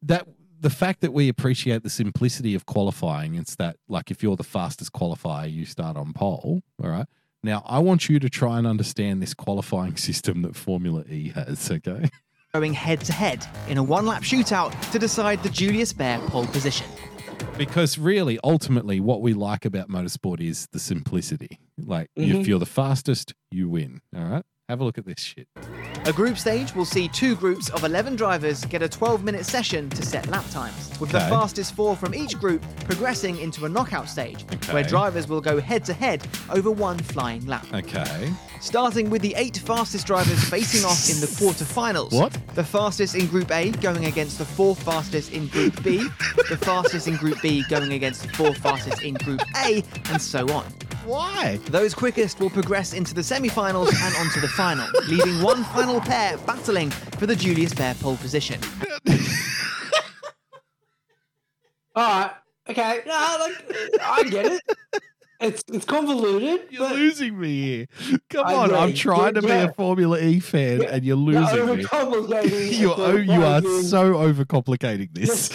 that 0.02 0.26
the 0.60 0.70
fact 0.70 1.00
that 1.00 1.12
we 1.12 1.28
appreciate 1.28 1.82
the 1.82 1.90
simplicity 1.90 2.54
of 2.54 2.66
qualifying, 2.66 3.34
it's 3.34 3.56
that, 3.56 3.76
like, 3.88 4.10
if 4.10 4.22
you're 4.22 4.36
the 4.36 4.44
fastest 4.44 4.92
qualifier, 4.92 5.50
you 5.50 5.64
start 5.64 5.96
on 5.96 6.12
pole. 6.12 6.60
All 6.82 6.90
right. 6.90 7.06
Now, 7.42 7.62
I 7.66 7.78
want 7.78 8.08
you 8.10 8.18
to 8.18 8.28
try 8.28 8.58
and 8.58 8.66
understand 8.66 9.22
this 9.22 9.32
qualifying 9.32 9.96
system 10.08 10.42
that 10.42 10.54
Formula 10.54 11.04
E 11.08 11.30
has, 11.30 11.70
okay? 11.70 12.10
Going 12.52 12.74
head 12.74 13.00
to 13.02 13.12
head 13.12 13.46
in 13.68 13.78
a 13.78 13.82
one 13.82 14.04
lap 14.06 14.22
shootout 14.22 14.72
to 14.92 14.98
decide 14.98 15.42
the 15.42 15.48
Julius 15.48 15.92
Baer 15.92 16.18
pole 16.26 16.46
position. 16.46 16.86
Because 17.56 17.96
really, 17.96 18.38
ultimately, 18.44 19.00
what 19.00 19.22
we 19.22 19.32
like 19.32 19.64
about 19.64 19.88
motorsport 19.88 20.40
is 20.40 20.66
the 20.72 20.78
simplicity. 20.78 21.58
Like, 21.78 22.10
if 22.16 22.36
Mhm. 22.38 22.46
you're 22.46 22.58
the 22.58 22.66
fastest, 22.66 23.34
you 23.50 23.68
win. 23.70 24.00
All 24.14 24.24
right? 24.24 24.42
Have 24.70 24.80
a 24.80 24.84
look 24.84 24.98
at 24.98 25.04
this 25.04 25.18
shit. 25.18 25.48
A 26.04 26.12
group 26.12 26.38
stage 26.38 26.76
will 26.76 26.84
see 26.84 27.08
two 27.08 27.34
groups 27.34 27.70
of 27.70 27.82
11 27.82 28.14
drivers 28.14 28.64
get 28.66 28.82
a 28.82 28.88
12 28.88 29.24
minute 29.24 29.44
session 29.44 29.90
to 29.90 30.06
set 30.06 30.28
lap 30.28 30.48
times, 30.52 30.92
with 31.00 31.10
the 31.10 31.18
Okay. 31.18 31.28
fastest 31.28 31.74
four 31.74 31.96
from 31.96 32.14
each 32.14 32.38
group 32.38 32.62
progressing 32.84 33.36
into 33.40 33.64
a 33.64 33.68
knockout 33.68 34.08
stage, 34.08 34.44
where 34.70 34.84
drivers 34.84 35.26
will 35.26 35.40
go 35.40 35.60
head 35.60 35.84
to 35.86 35.92
head 35.92 36.24
over 36.50 36.70
one 36.70 36.98
flying 37.00 37.44
lap. 37.46 37.66
Okay. 37.74 38.32
Starting 38.60 39.08
with 39.08 39.22
the 39.22 39.34
eight 39.36 39.56
fastest 39.56 40.06
drivers 40.06 40.42
facing 40.48 40.84
off 40.84 41.08
in 41.08 41.18
the 41.20 41.26
quarterfinals. 41.26 42.12
What? 42.12 42.36
The 42.54 42.62
fastest 42.64 43.14
in 43.14 43.26
Group 43.26 43.50
A 43.50 43.70
going 43.70 44.04
against 44.04 44.36
the 44.38 44.44
four 44.44 44.76
fastest 44.76 45.32
in 45.32 45.46
Group 45.48 45.82
B, 45.82 46.06
the 46.48 46.58
fastest 46.60 47.08
in 47.08 47.16
Group 47.16 47.40
B 47.40 47.64
going 47.70 47.92
against 47.94 48.22
the 48.22 48.28
four 48.28 48.54
fastest 48.54 49.02
in 49.02 49.14
Group 49.14 49.40
A, 49.56 49.82
and 50.10 50.20
so 50.20 50.46
on. 50.52 50.64
Why? 51.06 51.58
Those 51.70 51.94
quickest 51.94 52.38
will 52.38 52.50
progress 52.50 52.92
into 52.92 53.14
the 53.14 53.22
semi-finals 53.22 53.88
and 53.94 54.14
onto 54.16 54.40
the 54.40 54.48
final, 54.48 54.86
leaving 55.08 55.42
one 55.42 55.64
final 55.64 56.00
pair 56.00 56.36
battling 56.38 56.90
for 56.90 57.26
the 57.26 57.34
Julius 57.34 57.72
Baer 57.72 57.94
pole 57.94 58.18
position. 58.18 58.60
All 61.96 62.20
right. 62.20 62.30
Okay. 62.68 63.00
No, 63.06 63.36
like 63.40 64.00
I 64.02 64.22
get 64.30 64.46
it. 64.46 64.60
It's 65.40 65.64
it's 65.68 65.84
convoluted. 65.86 66.66
You're 66.70 66.90
losing 66.90 67.38
me 67.40 67.62
here. 67.62 67.86
Come 68.28 68.46
I 68.46 68.54
on, 68.54 68.74
I'm 68.74 68.82
agree. 68.90 68.92
trying 68.94 69.34
to 69.34 69.42
be 69.42 69.48
Yeah. 69.48 69.64
a 69.64 69.72
Formula 69.72 70.20
E 70.20 70.38
fan, 70.40 70.82
Yeah. 70.82 70.88
and 70.90 71.04
you're 71.04 71.16
you're 71.16 71.40
losing 71.40 71.66
me. 71.66 71.82
You, 72.80 72.92
it. 72.92 72.98
oh, 72.98 73.16
you 73.16 73.42
are 73.44 73.62
so 73.82 74.14
overcomplicating 74.14 75.08
this. 75.14 75.48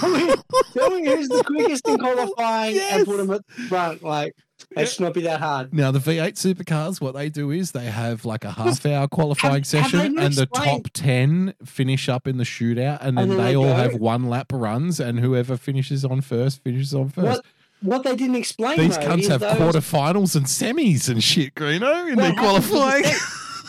Tell 0.00 0.10
me, 0.14 0.34
tell 0.74 0.90
me 0.90 1.06
who's 1.06 1.28
the 1.28 1.42
quickest 1.44 1.88
in 1.88 1.98
qualifying 1.98 2.74
Yes. 2.76 2.98
and 2.98 3.06
put 3.06 3.16
them 3.16 3.30
at 3.30 3.46
the 3.46 3.62
front. 3.68 4.02
Like 4.02 4.34
that 4.74 4.88
should 4.88 5.00
not 5.00 5.14
be 5.14 5.22
that 5.22 5.40
hard. 5.40 5.72
Now 5.72 5.90
the 5.90 5.98
V8 5.98 6.34
supercars, 6.34 7.00
what 7.00 7.14
they 7.14 7.28
do 7.30 7.50
is 7.50 7.72
they 7.72 7.84
have 7.86 8.24
like 8.26 8.44
a 8.44 8.50
half-hour 8.50 9.08
qualifying 9.08 9.54
have 9.54 9.66
session, 9.66 10.14
not 10.14 10.24
and 10.26 10.34
the 10.34 10.46
top 10.46 10.82
ten 10.92 11.54
finish 11.64 12.08
up 12.08 12.26
in 12.26 12.36
the 12.36 12.44
shootout, 12.44 12.98
and 13.00 13.16
then, 13.16 13.28
then 13.30 13.38
they, 13.38 13.44
they 13.44 13.56
all 13.56 13.64
go? 13.64 13.74
have 13.74 13.94
one 13.94 14.28
lap 14.28 14.52
runs, 14.52 15.00
and 15.00 15.20
whoever 15.20 15.56
finishes 15.56 16.04
on 16.04 16.20
first 16.20 16.62
finishes 16.62 16.94
on 16.94 17.08
first. 17.08 17.26
What 17.26 17.44
what 17.82 18.02
they 18.02 18.16
didn't 18.16 18.36
explain 18.36 18.78
These 18.78 18.96
though, 18.98 19.04
cunts 19.04 19.18
is 19.20 19.28
have 19.28 19.40
those- 19.40 19.52
quarterfinals 19.58 20.36
and 20.36 20.46
semis 20.46 21.08
and 21.08 21.22
shit, 21.22 21.54
Greeno, 21.54 22.08
in 22.10 22.16
what 22.16 22.22
their 22.22 22.32
happens 22.34 22.70
with 22.70 22.70
the 22.70 22.78
qualifying. 22.78 23.04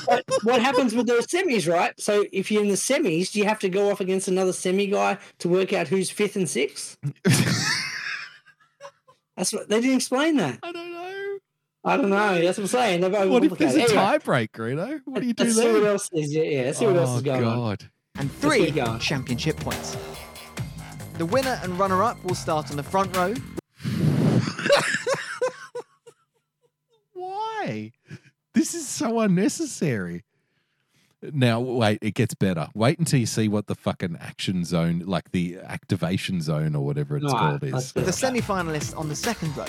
what, 0.06 0.24
what 0.44 0.62
happens 0.62 0.96
with 0.96 1.08
those 1.08 1.28
semis, 1.28 1.72
right? 1.72 1.94
So 2.00 2.26
if 2.32 2.52
you're 2.52 2.64
in 2.64 2.70
the 2.70 2.76
semis, 2.76 3.32
do 3.32 3.40
you 3.40 3.46
have 3.46 3.60
to 3.60 3.70
go 3.70 3.92
off 3.92 4.00
against 4.00 4.28
another 4.28 4.54
semi 4.54 4.88
guy 4.88 5.18
to 5.40 5.50
work 5.50 5.74
out 5.74 5.88
who's 5.88 6.10
fifth 6.10 6.36
and 6.36 6.50
sixth? 6.50 6.98
That's 9.36 9.54
what 9.54 9.70
they 9.70 9.82
didn't 9.82 9.98
explain 9.98 10.38
that. 10.38 10.60
I 10.64 10.72
don't 10.72 10.92
know. 10.92 11.38
I 11.84 11.96
don't 11.96 12.10
know. 12.10 12.42
That's 12.42 12.58
what 12.58 12.64
I'm 12.64 12.68
saying. 12.68 13.02
They've 13.02 13.12
What 13.30 13.44
if 13.44 13.58
there's 13.58 13.76
a 13.76 13.82
overcomplicated. 13.86 14.24
tie 14.24 14.48
Greeno? 14.48 15.02
What 15.06 15.22
do 15.22 15.28
you 15.28 15.34
do 15.34 15.44
Let's 15.44 15.56
see 15.56 15.72
what 15.72 15.84
else 15.84 16.10
is. 16.12 16.34
Yeah, 16.34 16.44
yeah. 16.44 16.62
Let's 16.64 16.80
see 16.80 16.86
what 16.86 16.98
oh, 16.98 17.00
else 17.00 17.10
Oh, 17.12 17.16
is 17.18 17.22
going 17.22 17.44
on. 17.46 17.58
Oh 17.58 17.62
god. 17.62 17.90
And 18.16 18.32
three 18.32 18.72
championship 19.00 19.58
points. 19.58 19.96
The 21.18 21.26
winner 21.26 21.60
and 21.64 21.78
runner-up 21.80 22.24
will 22.24 22.36
start 22.36 22.72
on 22.72 22.78
the 22.78 22.84
front 22.84 23.16
row, 23.16 23.34
Why? 27.14 27.92
This 28.54 28.74
is 28.74 28.88
so 28.88 29.20
unnecessary. 29.20 30.24
Now, 31.22 31.60
wait, 31.60 31.98
it 32.04 32.14
gets 32.14 32.36
better. 32.36 32.68
Wait 32.76 33.00
until 33.00 33.20
you 33.20 33.26
see 33.26 33.48
what 33.48 33.66
the 33.66 33.74
fucking 33.74 34.18
action 34.20 34.64
zone, 34.64 35.00
like 35.06 35.32
the 35.32 35.58
activation 35.58 36.42
zone 36.42 36.76
or 36.76 36.86
whatever 36.86 37.18
it's 37.18 37.26
All 37.26 37.34
right, 37.34 37.60
called, 37.60 37.72
let's 37.72 37.88
is. 37.88 37.94
the 38.06 38.14
semi-finalists 38.14 38.96
on 38.96 39.10
the 39.10 39.16
second 39.16 39.58
row, 39.58 39.66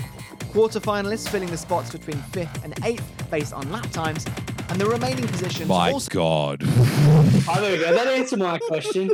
quarter-finalists 0.52 1.28
filling 1.30 1.50
the 1.50 1.56
spots 1.56 1.90
between 1.90 2.18
fifth 2.32 2.62
and 2.64 2.74
eighth 2.84 3.30
based 3.30 3.54
on 3.54 3.70
lap 3.72 3.88
times, 3.90 4.26
and 4.68 4.78
the 4.78 4.86
remaining 4.86 5.26
positions 5.26 5.68
My 5.68 5.90
also 5.90 6.10
God. 6.10 6.62
Oh, 6.64 7.58
there 7.60 7.72
we 7.72 7.78
go. 7.78 7.94
That 7.94 8.08
answered 8.08 8.40
my 8.40 8.58
question, 8.58 9.10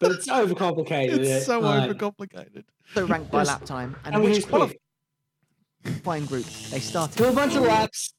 but 0.00 0.12
it's 0.12 0.28
overcomplicated. 0.28 1.18
It's 1.18 1.44
so 1.44 1.60
Like, 1.60 1.90
overcomplicated. 1.90 2.64
So 2.94 3.04
ranked 3.04 3.30
by 3.30 3.42
lap 3.42 3.66
time, 3.66 3.96
and 4.06 4.14
And 4.14 4.24
which 4.24 4.46
who's 4.46 4.72
qualifying 5.86 6.26
group 6.26 6.44
they 6.70 6.80
started. 6.80 7.16
Do 7.16 7.24
a 7.28 7.32
bunch 7.32 7.54
of 7.56 7.62
laps. 7.62 8.12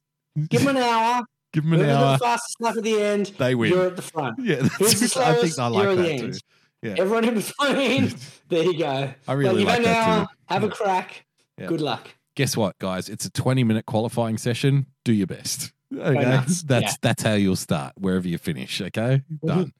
Give 0.50 0.64
them 0.64 0.76
an 0.78 0.84
hour. 0.84 1.24
Give 1.54 1.64
them 1.64 1.74
an 1.74 1.90
hour. 1.90 2.14
the 2.18 2.24
fastest 2.24 2.58
lap 2.62 2.78
at 2.78 2.84
the 2.84 3.02
end, 3.02 3.28
They 3.38 3.56
win. 3.56 3.72
you're 3.72 3.88
at 3.88 3.96
the 3.96 4.02
front. 4.02 4.38
Yeah, 4.44 4.58
Who's 4.58 5.00
that's, 5.00 5.14
the 5.16 5.22
I 5.26 5.34
think 5.34 5.54
slowest? 5.54 5.60
I 5.60 5.68
like 5.68 5.88
that 5.88 5.96
the 5.98 6.32
too. 6.32 6.38
Yeah. 6.84 6.96
Everyone 7.00 7.24
in 7.26 7.34
between. 7.36 8.14
there 8.50 8.64
you 8.64 8.78
go. 8.78 9.14
I 9.28 9.34
really 9.34 9.64
like 9.66 9.78
an 9.78 9.84
that 9.86 10.08
hour, 10.08 10.26
too. 10.26 10.32
Have 10.48 10.62
Yeah. 10.64 10.68
a 10.68 10.72
crack. 10.72 11.26
Yeah. 11.58 11.66
Good 11.68 11.82
luck. 11.82 12.08
Guess 12.36 12.56
what, 12.56 12.78
guys? 12.78 13.10
It's 13.10 13.26
a 13.26 13.32
20 13.32 13.64
minute 13.64 13.86
qualifying 13.88 14.38
session. 14.38 14.86
Do 15.04 15.12
your 15.14 15.26
best. 15.26 15.72
Okay. 15.98 16.42
That's 16.66 16.98
that's 16.98 17.24
how 17.24 17.34
you'll 17.34 17.56
start, 17.56 17.94
wherever 17.98 18.28
you 18.28 18.38
finish. 18.38 18.80
Okay. 18.82 19.24
Mhm. 19.42 19.48
Done. 19.48 19.74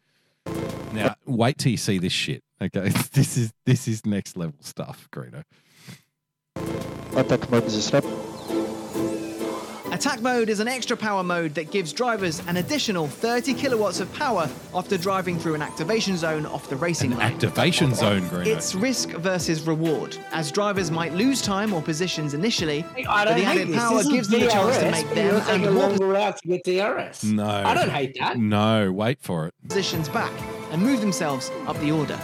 Now 0.94 1.16
wait 1.26 1.58
till 1.58 1.72
you 1.72 1.78
see 1.78 1.98
this 2.00 2.14
shit. 2.14 2.44
Okay. 2.62 2.90
This 3.12 3.38
is 3.38 3.54
this 3.66 3.88
is 3.88 4.06
next 4.06 4.38
level 4.38 4.56
stuff, 4.62 5.08
Greeno. 5.14 5.44
Attack 7.18 7.50
mode 7.50 7.64
is 7.66 7.86
stop. 7.86 8.04
Attack 9.92 10.22
mode 10.22 10.50
is 10.50 10.60
an 10.60 10.68
extra 10.68 10.96
power 10.96 11.24
mode 11.24 11.56
that 11.56 11.72
gives 11.72 11.92
drivers 11.92 12.40
an 12.48 12.58
additional 12.58 13.08
30 13.08 13.54
kilowatts 13.56 14.00
of 14.00 14.14
power 14.14 14.48
after 14.76 14.98
driving 14.98 15.40
through 15.40 15.56
an 15.56 15.62
activation 15.64 16.16
zone 16.18 16.46
off 16.46 16.70
the 16.70 16.76
racing 16.76 17.14
An 17.14 17.18
line. 17.18 17.34
activation 17.34 17.96
zone, 17.96 18.22
Greeno. 18.24 18.46
It's 18.46 18.76
risk 18.76 19.10
versus 19.12 19.62
reward, 19.64 20.16
as 20.32 20.52
drivers 20.52 20.92
might 20.92 21.14
lose 21.14 21.42
time 21.42 21.74
or 21.74 21.82
positions 21.82 22.36
initially, 22.36 22.86
I 23.10 23.26
but 23.26 23.26
don't 23.26 23.40
the 23.40 23.46
added 23.46 23.74
power 23.74 23.98
This 23.98 24.08
gives 24.12 24.28
them 24.28 24.44
a 24.44 24.48
chance 24.50 24.78
to 24.78 24.92
make 24.92 25.08
but 25.08 25.16
them 25.16 25.26
you're 25.34 25.50
and 25.56 25.66
a 25.66 25.72
more 25.72 25.90
longer 25.90 26.06
route 26.08 26.38
to 26.38 26.48
get 26.48 26.64
DRS. 26.64 27.24
no. 27.24 27.48
I 27.48 27.74
don't 27.74 27.90
hate 27.90 28.16
that. 28.20 28.38
No, 28.38 28.92
wait 28.92 29.20
for 29.22 29.48
it. 29.48 29.54
positions 29.68 30.08
back 30.10 30.32
and 30.72 30.84
move 30.84 31.02
themselves 31.02 31.50
up 31.66 31.80
the 31.80 31.92
order. 31.92 32.20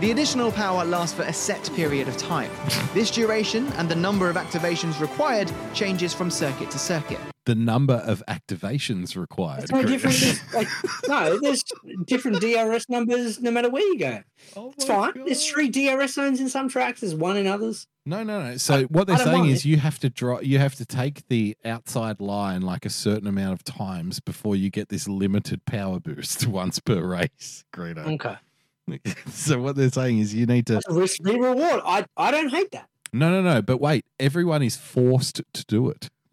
The 0.00 0.10
additional 0.10 0.50
power 0.50 0.84
lasts 0.84 1.16
for 1.16 1.22
a 1.22 1.32
set 1.32 1.70
period 1.74 2.08
of 2.08 2.16
time. 2.16 2.50
This 2.94 3.10
duration 3.10 3.66
and 3.72 3.88
the 3.88 3.96
number 3.96 4.30
of 4.30 4.36
activations 4.36 5.00
required 5.00 5.50
changes 5.72 6.14
from 6.14 6.30
circuit 6.30 6.70
to 6.70 6.78
circuit. 6.78 7.18
The 7.44 7.54
number 7.56 7.94
of 8.06 8.22
activations 8.28 9.16
required. 9.16 9.64
It's 9.64 9.72
no 9.72 9.82
different. 9.84 10.42
Like, 10.54 10.68
no, 11.08 11.38
there's 11.40 11.64
different 12.04 12.40
DRS 12.40 12.88
numbers 12.88 13.40
no 13.40 13.50
matter 13.50 13.68
where 13.68 13.82
you 13.82 13.98
go. 13.98 14.20
Oh 14.56 14.72
It's 14.76 14.86
my 14.88 15.12
fine. 15.12 15.24
There's 15.24 15.44
three 15.46 15.68
DRS 15.68 16.14
zones 16.14 16.40
in 16.40 16.48
some 16.48 16.68
tracks. 16.68 17.00
There's 17.00 17.14
one 17.14 17.36
in 17.36 17.46
others. 17.48 17.86
No, 18.06 18.22
no, 18.22 18.40
no. 18.42 18.56
So 18.58 18.84
what 18.84 19.06
they're 19.08 19.18
saying 19.18 19.46
is 19.46 19.64
it. 19.64 19.68
you 19.68 19.78
have 19.78 19.98
to 20.00 20.10
draw. 20.10 20.40
You 20.40 20.58
have 20.58 20.74
to 20.76 20.86
take 20.86 21.26
the 21.28 21.56
outside 21.64 22.20
line 22.20 22.62
like 22.62 22.84
a 22.86 22.90
certain 22.90 23.26
amount 23.26 23.54
of 23.54 23.64
times 23.64 24.20
before 24.20 24.54
you 24.54 24.70
get 24.70 24.88
this 24.88 25.08
limited 25.08 25.64
power 25.64 25.98
boost 25.98 26.46
once 26.46 26.78
per 26.78 27.02
race. 27.02 27.64
Greeno. 27.74 28.14
Okay. 28.14 28.36
so 29.30 29.60
what 29.60 29.76
they're 29.76 29.90
saying 29.90 30.18
is 30.18 30.34
you 30.34 30.46
need 30.46 30.66
to. 30.66 30.80
Risk 30.88 31.22
free 31.22 31.36
reward. 31.38 31.80
I 31.84 32.04
I 32.16 32.30
don't 32.30 32.48
hate 32.48 32.70
that. 32.72 32.88
No, 33.12 33.30
no, 33.30 33.42
no. 33.42 33.62
But 33.62 33.80
wait, 33.80 34.04
everyone 34.18 34.62
is 34.62 34.76
forced 34.76 35.42
to 35.52 35.64
do 35.66 35.88
it. 35.88 36.08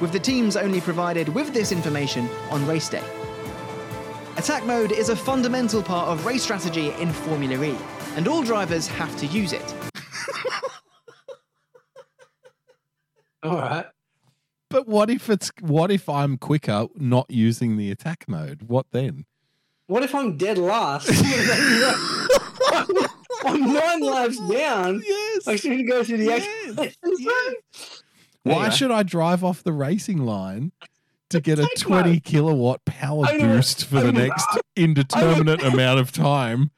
with 0.00 0.12
the 0.12 0.18
teams 0.18 0.56
only 0.56 0.80
provided 0.80 1.28
with 1.28 1.54
this 1.54 1.72
information 1.72 2.28
on 2.50 2.66
race 2.66 2.88
day. 2.88 3.04
Attack 4.36 4.66
mode 4.66 4.92
is 4.92 5.08
a 5.10 5.16
fundamental 5.16 5.82
part 5.82 6.08
of 6.08 6.26
race 6.26 6.42
strategy 6.42 6.90
in 6.98 7.12
Formula 7.12 7.62
E, 7.62 7.76
and 8.16 8.26
all 8.26 8.42
drivers 8.42 8.86
have 8.88 9.14
to 9.18 9.26
use 9.26 9.52
it. 9.52 9.74
All 13.42 13.56
right. 13.56 13.86
But 14.70 14.88
what 14.88 15.10
if 15.10 15.28
it's 15.28 15.52
what 15.60 15.90
if 15.90 16.08
I'm 16.08 16.38
quicker 16.38 16.86
not 16.96 17.26
using 17.28 17.76
the 17.76 17.90
attack 17.90 18.24
mode? 18.26 18.62
What 18.62 18.86
then? 18.90 19.26
What 19.86 20.02
if 20.02 20.14
I'm 20.14 20.36
dead 20.36 20.58
last? 20.58 21.08
I'm 23.44 23.72
nine 23.72 24.00
laps 24.00 24.38
down. 24.48 25.02
Yes. 25.04 25.48
I 25.48 25.56
should 25.56 25.86
go 25.88 26.04
through 26.04 26.18
the 26.18 26.24
Yes. 26.24 26.76
Why 28.44 28.54
Anyway. 28.54 28.70
should 28.70 28.90
I 28.90 29.02
drive 29.02 29.44
off 29.44 29.62
the 29.62 29.72
racing 29.72 30.18
line 30.24 30.72
to 31.30 31.40
get 31.40 31.58
a 31.58 31.68
20 31.78 32.10
mode. 32.10 32.24
kilowatt 32.24 32.84
power 32.84 33.24
know. 33.24 33.38
boost 33.56 33.84
for 33.86 34.00
the 34.00 34.12
next 34.12 34.46
indeterminate 34.76 35.62
amount 35.62 36.00
of 36.00 36.12
time 36.12 36.70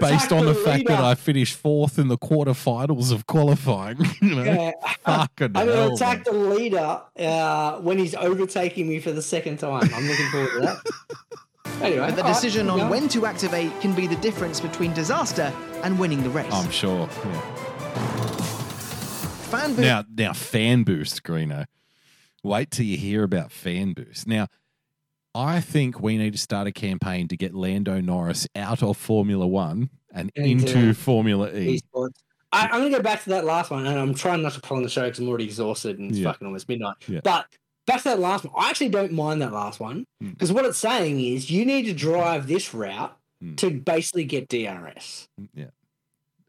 based 0.00 0.32
on 0.32 0.46
the 0.46 0.54
fact 0.54 0.86
that. 0.86 1.00
I 1.00 1.14
finished 1.14 1.56
fourth 1.56 1.98
in 1.98 2.08
the 2.08 2.16
quarterfinals 2.18 3.12
of 3.12 3.26
qualifying? 3.26 3.98
You 4.22 4.34
know? 4.36 4.42
Yeah. 4.44 4.70
Fucking 5.04 5.52
I'm 5.56 5.66
gonna 5.66 5.94
attack 5.94 6.24
the 6.24 6.32
leader 6.32 7.00
uh, 7.18 7.78
when 7.78 7.98
he's 7.98 8.14
overtaking 8.14 8.88
me 8.88 9.00
for 9.00 9.12
the 9.12 9.22
second 9.22 9.58
time. 9.58 9.88
I'm 9.94 10.06
looking 10.06 10.28
forward 10.30 10.50
to 10.54 10.60
that. 10.60 10.78
Anyway, 11.80 12.06
But 12.06 12.16
the 12.16 12.22
decision 12.22 12.66
keep 12.66 12.82
on 12.82 12.88
when 12.90 13.08
to 13.08 13.26
activate 13.26 13.78
can 13.80 13.94
be 13.94 14.06
the 14.06 14.16
difference 14.16 14.60
between 14.60 14.92
disaster 14.94 15.52
and 15.82 15.98
winning 15.98 16.22
the 16.22 16.30
race. 16.30 16.52
I'm 16.52 16.70
sure. 16.70 17.08
yeah. 17.24 17.40
Fan 19.50 19.70
boost 19.70 19.80
Now, 19.80 20.04
now, 20.16 20.32
fan 20.32 20.82
boost, 20.84 21.22
Greeno. 21.22 21.66
Wait 22.42 22.70
till 22.70 22.86
you 22.86 22.96
hear 22.96 23.22
about 23.22 23.52
fan 23.52 23.92
boost. 23.92 24.26
Now, 24.26 24.46
I 25.34 25.60
think 25.60 26.00
we 26.00 26.16
need 26.16 26.32
to 26.32 26.38
start 26.38 26.66
a 26.68 26.72
campaign 26.72 27.28
to 27.28 27.36
get 27.36 27.54
Lando 27.54 28.00
Norris 28.00 28.46
out 28.54 28.82
of 28.82 28.96
Formula 28.96 29.46
One 29.46 29.90
and 30.12 30.30
Into 30.36 30.66
into 30.78 30.94
Formula 30.94 31.50
E. 31.52 31.80
esports. 31.80 32.14
I, 32.52 32.66
I'm 32.66 32.80
going 32.80 32.92
to 32.92 32.98
go 32.98 33.02
back 33.02 33.24
to 33.24 33.30
that 33.30 33.44
last 33.44 33.70
one, 33.70 33.84
and 33.86 33.98
I'm 33.98 34.14
trying 34.14 34.42
not 34.42 34.52
to 34.52 34.60
pull 34.60 34.76
on 34.76 34.84
the 34.84 34.88
show 34.88 35.02
because 35.04 35.18
I'm 35.18 35.28
already 35.28 35.44
exhausted 35.44 35.98
and 35.98 36.10
it's 36.10 36.20
Yeah. 36.20 36.30
fucking 36.30 36.46
almost 36.46 36.68
midnight. 36.68 36.94
Yeah. 37.08 37.20
But 37.24 37.46
back 37.86 37.98
to 37.98 38.04
that 38.04 38.18
last 38.18 38.44
one. 38.44 38.52
I 38.56 38.70
actually 38.70 38.88
don't 38.90 39.12
mind 39.12 39.42
that 39.42 39.52
last 39.52 39.80
one 39.80 40.04
Mm. 40.22 40.30
because 40.32 40.52
what 40.52 40.64
it's 40.64 40.78
saying 40.78 41.20
is 41.20 41.50
you 41.50 41.64
need 41.64 41.84
to 41.86 41.92
drive 41.94 42.46
this 42.46 42.72
route 42.74 43.16
Mm. 43.42 43.56
to 43.58 43.70
basically 43.70 44.24
get 44.24 44.48
DRS. 44.48 45.28
Yeah. 45.54 45.66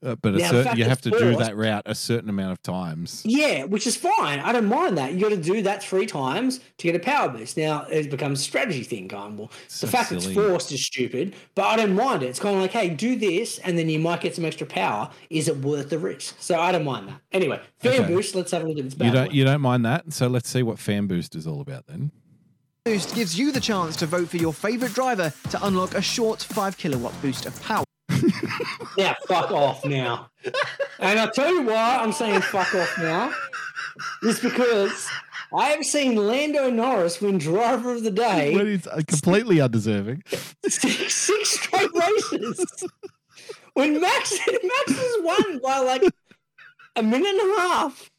Uh, 0.03 0.15
but 0.15 0.33
Now, 0.33 0.51
the 0.51 0.63
certain, 0.63 0.77
you 0.77 0.83
have 0.83 1.01
to 1.01 1.09
do 1.09 1.35
that 1.37 1.55
route 1.55 1.83
a 1.85 1.95
certain 1.95 2.29
amount 2.29 2.51
of 2.51 2.61
times. 2.61 3.23
Yeah, 3.25 3.63
which 3.63 3.87
is 3.87 3.95
fine. 3.95 4.39
I 4.39 4.51
don't 4.51 4.67
mind 4.67 4.97
that. 4.97 5.13
You 5.13 5.21
got 5.21 5.29
to 5.29 5.37
do 5.37 5.61
that 5.63 5.81
three 5.83 6.05
times 6.05 6.59
to 6.77 6.87
get 6.87 6.95
a 6.95 6.99
power 6.99 7.29
boost. 7.29 7.57
Now 7.57 7.85
it 7.89 8.11
becomes 8.11 8.39
a 8.41 8.43
strategy 8.43 8.83
thing, 8.83 9.07
going 9.07 9.37
well. 9.37 9.51
So 9.67 9.87
the 9.87 9.91
fact 9.91 10.09
silly. 10.09 10.25
it's 10.25 10.33
forced 10.33 10.71
is 10.71 10.85
stupid, 10.85 11.35
but 11.55 11.65
I 11.65 11.75
don't 11.77 11.95
mind 11.95 12.21
it. 12.23 12.27
It's 12.27 12.39
kind 12.39 12.55
of 12.55 12.61
like, 12.61 12.71
hey, 12.71 12.89
do 12.89 13.15
this, 13.15 13.57
and 13.59 13.77
then 13.79 13.89
you 13.89 13.97
might 13.99 14.21
get 14.21 14.35
some 14.35 14.45
extra 14.45 14.67
power. 14.67 15.09
Is 15.29 15.47
it 15.47 15.57
worth 15.57 15.89
the 15.89 15.97
risk? 15.97 16.35
So 16.39 16.59
I 16.59 16.71
don't 16.71 16.85
mind 16.85 17.07
that. 17.07 17.21
Anyway, 17.31 17.59
fan 17.79 18.01
Okay. 18.03 18.13
boost. 18.13 18.35
Let's 18.35 18.51
have 18.51 18.63
a 18.63 18.67
look 18.67 18.77
at 18.77 18.83
this. 18.83 18.93
You 18.99 19.11
don't 19.11 19.29
boy. 19.29 19.33
you 19.33 19.43
don't 19.45 19.61
mind 19.61 19.85
that? 19.85 20.13
So 20.13 20.27
let's 20.27 20.49
see 20.49 20.61
what 20.61 20.77
fan 20.77 21.07
boost 21.07 21.35
is 21.35 21.47
all 21.47 21.61
about 21.61 21.87
then. 21.87 22.11
boost 22.83 23.15
gives 23.15 23.39
you 23.39 23.51
the 23.51 23.61
chance 23.61 23.95
to 23.95 24.05
vote 24.05 24.29
for 24.29 24.37
your 24.37 24.53
favorite 24.53 24.93
driver 24.93 25.33
to 25.49 25.65
unlock 25.65 25.95
a 25.95 26.01
short 26.01 26.43
5 26.43 26.77
kilowatt 26.77 27.19
boost 27.21 27.45
of 27.47 27.59
power. 27.63 27.84
Yeah, 28.97 29.13
fuck 29.27 29.51
off 29.51 29.83
now. 29.85 30.29
and 30.99 31.19
I'll 31.19 31.31
tell 31.31 31.53
you 31.53 31.63
why 31.63 31.97
I'm 32.01 32.11
saying 32.13 32.41
fuck 32.41 32.73
off 32.73 32.97
now. 32.97 33.31
Is 34.23 34.39
because 34.39 35.07
I 35.53 35.65
have 35.67 35.85
seen 35.85 36.15
Lando 36.15 36.69
Norris 36.69 37.21
win 37.21 37.37
driver 37.37 37.93
of 37.93 38.03
the 38.03 38.11
day 38.11 38.53
When 38.55 38.67
it's 38.67 38.87
uh, 38.87 39.01
completely 39.07 39.61
undeserving. 39.61 40.23
six, 40.67 41.13
six 41.15 41.49
straight 41.59 41.89
races. 41.93 42.65
when 43.73 43.99
Max 44.01 44.39
Max 44.47 44.91
has 44.91 45.15
won 45.21 45.59
by 45.59 45.79
like 45.79 46.03
a 46.95 47.03
minute 47.03 47.27
and 47.27 47.57
a 47.57 47.61
half 47.61 48.11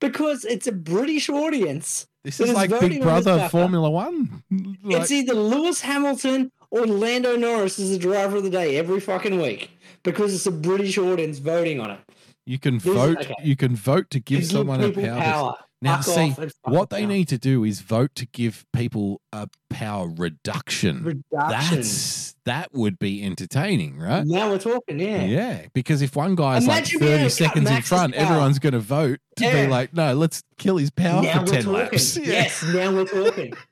because 0.00 0.44
it's 0.44 0.66
a 0.66 0.72
British 0.72 1.28
audience. 1.28 2.06
This 2.22 2.40
is 2.40 2.52
like 2.54 2.70
Big 2.80 3.02
Brother. 3.02 3.48
Formula 3.50 3.90
One. 3.90 4.42
Like, 4.82 5.02
it's 5.02 5.10
either 5.10 5.34
Lewis 5.34 5.80
Hamilton 5.82 6.50
or 6.74 6.86
Lando 6.86 7.36
Norris 7.36 7.78
is 7.78 7.90
the 7.90 7.98
driver 7.98 8.36
of 8.38 8.42
the 8.42 8.50
day 8.50 8.76
every 8.76 9.00
fucking 9.00 9.40
week 9.40 9.70
because 10.02 10.34
it's 10.34 10.46
a 10.46 10.50
British 10.50 10.98
audience 10.98 11.38
voting 11.38 11.80
on 11.80 11.90
it. 11.92 12.00
you 12.46 12.58
can 12.58 12.74
This 12.78 12.92
vote. 12.94 13.18
okay. 13.20 13.34
You 13.42 13.56
can 13.56 13.76
vote 13.76 14.10
to 14.10 14.20
give 14.20 14.40
To 14.40 14.46
someone 14.46 14.82
a 14.82 14.88
people 14.88 15.04
power. 15.18 15.54
Now, 15.82 15.96
Fuck 15.96 16.04
see, 16.06 16.30
off 16.30 16.38
and 16.38 16.52
fuck 16.64 16.72
what 16.72 16.90
they 16.90 17.04
need 17.04 17.28
to 17.28 17.36
do 17.36 17.62
is 17.62 17.80
vote 17.80 18.10
to 18.14 18.26
give 18.26 18.64
people 18.72 19.20
a 19.32 19.48
power 19.68 20.08
reduction. 20.08 21.04
Reduction. 21.04 21.76
That's 21.76 22.34
that 22.46 22.72
would 22.72 22.98
be 22.98 23.22
entertaining, 23.22 23.98
right? 23.98 24.24
Now 24.26 24.48
we're 24.50 24.58
talking, 24.58 24.98
yeah. 24.98 25.24
Yeah, 25.24 25.66
because 25.74 26.00
if 26.02 26.16
one 26.16 26.34
guy's 26.36 26.64
Imagine 26.64 27.00
like 27.00 27.08
30 27.10 27.28
seconds 27.28 27.70
in 27.70 27.82
front, 27.82 28.14
everyone's 28.14 28.58
going 28.58 28.72
to 28.72 28.78
vote 28.80 29.20
to 29.36 29.44
Yeah. 29.44 29.64
be 29.64 29.70
like, 29.70 29.92
no, 29.94 30.14
let's 30.14 30.42
kill 30.58 30.78
his 30.78 30.90
power 30.90 31.22
Now 31.22 31.40
for 31.44 31.52
10 31.52 31.64
talking. 31.64 31.72
laps. 31.72 32.16
Yeah. 32.18 32.24
Yes, 32.24 32.62
now 32.62 32.90
we're 32.92 33.04
talking. 33.06 33.52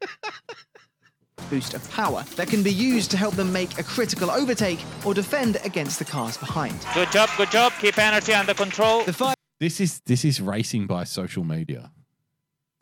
boost 1.51 1.75
of 1.75 1.89
power 1.91 2.25
that 2.37 2.49
can 2.49 2.63
be 2.63 2.73
used 2.73 3.11
to 3.13 3.17
help 3.17 3.35
them 3.35 3.53
make 3.53 3.79
a 3.79 3.83
critical 3.83 4.31
overtake 4.31 4.81
or 5.05 5.15
defend 5.15 5.59
against 5.65 5.99
the 5.99 6.05
cars 6.05 6.37
behind. 6.37 6.75
Good 6.95 7.11
job, 7.13 7.29
good 7.37 7.51
job. 7.51 7.73
Keep 7.81 7.99
energy 7.99 8.33
under 8.33 8.55
control. 8.55 9.05
The 9.05 9.13
five 9.13 9.35
This 9.61 9.81
is 9.81 10.01
this 10.07 10.25
is 10.25 10.41
racing 10.41 10.87
by 10.87 11.05
social 11.05 11.45
media. 11.45 11.91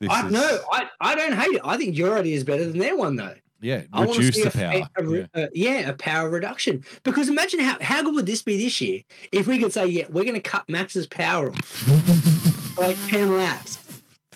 This 0.01 0.11
I, 0.11 0.27
is, 0.27 0.32
no, 0.32 0.59
I, 0.73 0.89
I 1.01 1.15
don't 1.15 1.35
hate 1.35 1.53
it. 1.57 1.61
I 1.65 1.77
think 1.77 1.97
your 1.97 2.19
idea 2.19 2.35
is 2.37 2.45
better 2.45 2.65
than 2.65 2.78
their 2.78 2.97
one, 2.97 3.16
though. 3.16 3.35
yeah, 3.61 3.82
I 3.93 4.01
wanna 4.07 4.12
reduce 4.12 4.37
see 4.37 4.43
the 4.45 4.49
a- 4.49 4.51
power. 4.51 4.89
a- 4.97 5.03
a 5.05 5.16
yeah. 5.19 5.27
uh, 5.35 5.47
yeah, 5.53 5.89
a 5.91 5.93
power 5.93 6.31
reduction. 6.31 6.82
Because 7.03 7.28
imagine 7.28 7.61
how, 7.61 7.77
how 7.82 8.03
good 8.03 8.15
would 8.15 8.24
this 8.27 8.41
be 8.43 8.57
this 8.57 8.81
year 8.81 9.03
if 9.31 9.47
we 9.47 9.59
could 9.59 9.74
say, 9.74 9.87
yeah, 9.89 10.07
we're 10.09 10.24
going 10.24 10.35
to 10.35 10.41
cut 10.41 10.66
Max's 10.70 11.07
power 11.07 11.51
off 11.51 12.78
like 12.78 12.97
10 13.09 13.37
laps. 13.37 13.78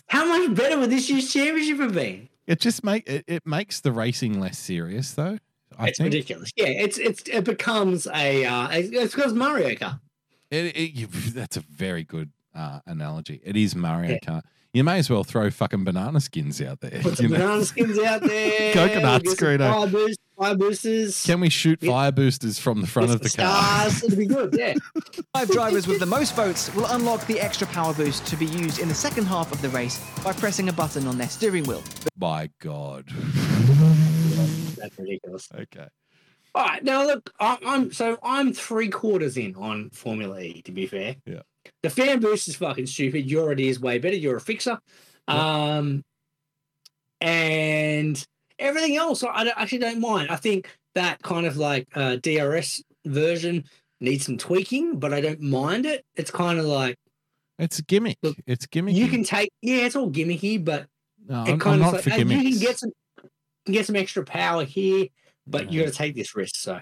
How 0.08 0.26
much 0.26 0.54
better 0.54 0.78
would 0.78 0.90
this 0.90 1.08
year's 1.08 1.32
championship 1.32 1.78
have 1.78 1.94
been? 1.94 2.28
It 2.46 2.60
just 2.60 2.84
make 2.84 3.08
it, 3.08 3.24
it 3.26 3.46
makes 3.46 3.80
the 3.80 3.92
racing 3.92 4.38
less 4.40 4.58
serious, 4.58 5.12
though. 5.12 5.38
I 5.78 5.88
it's 5.88 5.98
think 5.98 6.12
ridiculous. 6.12 6.50
Yeah, 6.56 6.66
it's 6.66 6.98
it's 6.98 7.22
it 7.28 7.44
becomes 7.44 8.06
a 8.06 8.44
uh, 8.44 8.68
it's 8.70 9.14
because 9.14 9.32
Mario 9.32 9.70
Kart. 9.70 10.00
It, 10.50 10.76
it, 10.76 10.92
you, 10.92 11.06
that's 11.32 11.56
a 11.56 11.60
very 11.60 12.04
good 12.04 12.30
uh, 12.54 12.80
analogy. 12.86 13.40
It 13.44 13.56
is 13.56 13.74
Mario 13.74 14.12
Yeah. 14.12 14.18
Kart. 14.18 14.42
You 14.74 14.82
may 14.84 14.98
as 14.98 15.08
well 15.08 15.22
throw 15.24 15.50
fucking 15.50 15.84
banana 15.84 16.20
skins 16.20 16.60
out 16.60 16.80
there. 16.80 17.00
Put 17.00 17.16
some 17.16 17.26
you 17.26 17.32
know? 17.32 17.38
banana 17.38 17.64
skins 17.64 17.98
out 18.00 18.20
there. 18.26 18.72
Coconut 18.74 19.22
we'll 19.24 19.34
screener. 19.36 19.72
Fire, 19.72 19.86
boost, 19.86 20.18
fire 20.36 20.54
boosters. 20.56 21.24
Can 21.24 21.38
we 21.40 21.48
shoot 21.48 21.78
Yeah. 21.80 21.92
fire 21.92 22.10
boosters 22.12 22.58
from 22.58 22.80
the 22.80 22.86
front 22.88 23.06
get 23.08 23.14
of 23.14 23.20
the 23.22 23.28
some 23.28 23.44
car? 23.46 23.88
stars. 23.88 24.02
It'll 24.04 24.18
be 24.18 24.26
good. 24.26 24.52
Yeah. 24.58 24.74
Five 25.34 25.48
drivers 25.50 25.86
with 25.86 26.00
the 26.00 26.06
most 26.06 26.34
votes 26.34 26.74
will 26.74 26.86
unlock 26.86 27.24
the 27.28 27.40
extra 27.40 27.68
power 27.68 27.94
boost 27.94 28.26
to 28.26 28.36
be 28.36 28.46
used 28.46 28.80
in 28.80 28.88
the 28.88 28.94
second 28.94 29.26
half 29.26 29.52
of 29.52 29.62
the 29.62 29.68
race 29.68 29.98
by 30.24 30.32
pressing 30.32 30.68
a 30.68 30.72
button 30.72 31.06
on 31.06 31.18
their 31.18 31.28
steering 31.28 31.62
wheel. 31.64 31.82
My 32.18 32.50
God. 32.60 33.06
That's 34.76 34.98
ridiculous. 34.98 35.48
Okay. 35.54 35.86
All 36.56 36.64
right, 36.66 36.82
now 36.84 37.04
look, 37.04 37.30
I, 37.40 37.58
I'm 37.66 37.92
so 37.92 38.18
I'm 38.22 38.52
three 38.52 38.88
quarters 38.88 39.36
in 39.36 39.54
on 39.56 39.90
Formula 39.90 40.40
E. 40.40 40.62
To 40.62 40.72
be 40.72 40.86
fair, 40.86 41.16
Yeah. 41.26 41.42
The 41.84 41.90
fan 41.90 42.18
boost 42.18 42.48
is 42.48 42.56
fucking 42.56 42.86
stupid. 42.86 43.30
Your 43.30 43.52
idea 43.52 43.68
is 43.70 43.78
way 43.78 43.98
better. 43.98 44.16
You're 44.16 44.36
a 44.36 44.40
fixer, 44.40 44.78
um, 45.28 46.02
and 47.20 48.26
everything 48.58 48.96
else 48.96 49.22
I 49.22 49.44
don't- 49.44 49.58
actually 49.58 49.78
don't 49.78 50.00
mind. 50.00 50.30
I 50.30 50.36
think 50.36 50.76
that 50.94 51.22
kind 51.22 51.46
of 51.46 51.56
like 51.56 51.86
uh, 51.94 52.16
DRS 52.16 52.82
version 53.04 53.64
needs 54.00 54.26
some 54.26 54.38
tweaking, 54.38 54.98
but 54.98 55.12
I 55.12 55.20
don't 55.20 55.40
mind 55.40 55.86
it. 55.86 56.04
It's 56.16 56.30
kind 56.30 56.58
of 56.58 56.64
like 56.64 56.96
It's 57.58 57.78
a 57.78 57.82
gimmick. 57.82 58.18
Look, 58.22 58.36
it's 58.46 58.66
gimmicky. 58.66 58.94
you 58.94 59.08
can 59.08 59.24
take, 59.24 59.50
yeah, 59.62 59.84
it's 59.86 59.96
all 59.96 60.10
gimmicky, 60.10 60.62
but 60.64 60.86
No, 61.28 61.42
it 61.44 61.52
I'm, 61.52 61.58
kind 61.58 61.82
I'm 61.82 61.88
of 61.88 61.92
not 61.92 61.92
like, 61.94 62.04
hey, 62.04 62.18
you 62.24 62.50
can 62.52 62.60
get 62.60 62.78
some, 62.78 62.92
can 63.64 63.72
get 63.74 63.86
some 63.86 63.96
extra 63.96 64.24
power 64.24 64.64
here, 64.64 65.06
but 65.46 65.70
you 65.72 65.80
No. 65.80 65.86
got 65.86 65.92
to 65.92 65.98
take 65.98 66.14
this 66.14 66.34
risk. 66.36 66.56
So 66.56 66.80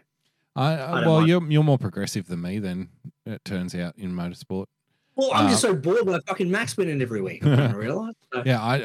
I, 0.57 0.73
I 0.75 0.75
I 0.75 1.07
well, 1.07 1.17
mind. 1.19 1.29
you're 1.29 1.51
you're 1.51 1.63
more 1.65 1.79
progressive 1.79 2.27
than 2.27 2.43
me. 2.43 2.59
Then 2.59 2.91
it 3.25 3.43
turns 3.45 3.75
out 3.75 3.95
in 3.97 4.13
motorsport. 4.13 4.67
Well, 5.15 5.31
I'm 5.35 5.49
just 5.51 5.65
Uh, 5.65 5.69
so 5.69 5.75
bored 5.75 6.07
by 6.07 6.19
fucking 6.27 6.51
Max 6.51 6.77
winning 6.77 7.03
every 7.03 7.21
week. 7.21 7.45
I 7.47 7.55
don't 7.57 7.75
realize. 7.77 8.15
So, 8.33 8.43
Yeah, 8.47 8.63
I, 8.63 8.77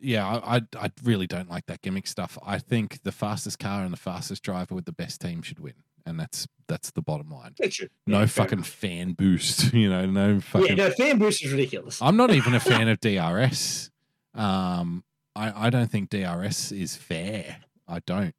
yeah, 0.00 0.26
I, 0.26 0.56
I 0.56 0.62
I 0.78 0.90
really 1.04 1.26
don't 1.26 1.50
like 1.50 1.66
that 1.66 1.82
gimmick 1.82 2.06
stuff. 2.06 2.38
I 2.44 2.58
think 2.58 3.02
the 3.02 3.12
fastest 3.12 3.58
car 3.58 3.82
and 3.84 3.92
the 3.92 3.98
fastest 3.98 4.42
driver 4.42 4.74
with 4.74 4.86
the 4.86 4.92
best 4.92 5.20
team 5.20 5.42
should 5.42 5.60
win, 5.60 5.74
and 6.06 6.18
that's 6.18 6.48
that's 6.66 6.90
the 6.92 7.02
bottom 7.02 7.30
line. 7.30 7.54
No 8.06 8.20
Yeah, 8.20 8.26
fucking 8.26 8.62
fan 8.62 9.12
boost, 9.12 9.72
you 9.74 9.90
know. 9.90 10.06
No 10.06 10.40
fucking. 10.40 10.78
Yeah, 10.78 10.88
no, 10.88 10.90
fan 10.92 11.18
boost 11.18 11.44
is 11.44 11.52
ridiculous. 11.52 12.00
I'm 12.00 12.16
not 12.16 12.30
even 12.32 12.54
a 12.54 12.60
fan 12.60 12.88
of 12.92 12.98
DRS. 13.00 13.90
Um, 14.34 15.04
I, 15.36 15.66
I 15.66 15.70
don't 15.70 15.90
think 15.90 16.10
DRS 16.10 16.72
is 16.72 16.96
fair. 16.96 17.58
I 17.86 18.00
don't. 18.06 18.34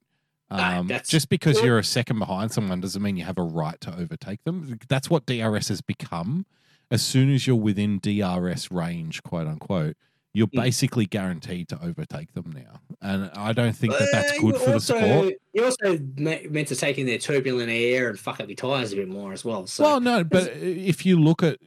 Um, 0.49 0.87
that's- 0.87 1.07
just 1.07 1.29
because 1.29 1.61
you're 1.61 1.77
a 1.79 1.83
second 1.83 2.19
behind 2.19 2.51
someone 2.51 2.81
doesn't 2.81 3.01
mean 3.01 3.15
you 3.15 3.23
have 3.25 3.37
a 3.37 3.43
right 3.43 3.79
to 3.81 3.95
overtake 3.97 4.43
them. 4.43 4.79
That's 4.89 5.09
what 5.09 5.25
DRS 5.25 5.69
has 5.69 5.81
become. 5.81 6.45
As 6.91 7.01
soon 7.01 7.33
as 7.33 7.47
you're 7.47 7.55
within 7.55 7.99
DRS 7.99 8.69
range, 8.71 9.23
quote 9.23 9.47
unquote, 9.47 9.95
you're 10.33 10.47
Mm. 10.47 10.61
basically 10.63 11.05
guaranteed 11.05 11.67
to 11.69 11.83
overtake 11.83 12.33
them 12.33 12.53
now. 12.55 12.79
And 13.01 13.29
I 13.33 13.51
don't 13.53 13.75
think 13.75 13.93
that 13.93 14.09
that's 14.13 14.31
Uh, 14.31 14.41
good 14.41 14.53
you 14.53 14.59
for 14.59 14.65
the 14.67 14.73
also, 14.73 14.97
sport. 14.97 15.33
You're 15.53 15.65
also 15.65 15.97
me- 16.17 16.47
meant 16.49 16.67
to 16.69 16.75
take 16.75 16.97
in 16.97 17.05
their 17.05 17.17
turbulent 17.17 17.69
air 17.69 18.09
and 18.09 18.17
fuck 18.17 18.39
up 18.39 18.47
your 18.47 18.55
tires 18.55 18.93
a 18.93 18.95
bit 18.97 19.09
more 19.09 19.33
as 19.33 19.43
well. 19.43 19.67
So, 19.67 19.83
well, 19.83 19.99
no, 19.99 20.23
but 20.23 20.51
if 20.55 21.05
you 21.05 21.19
look 21.19 21.43
at 21.43 21.57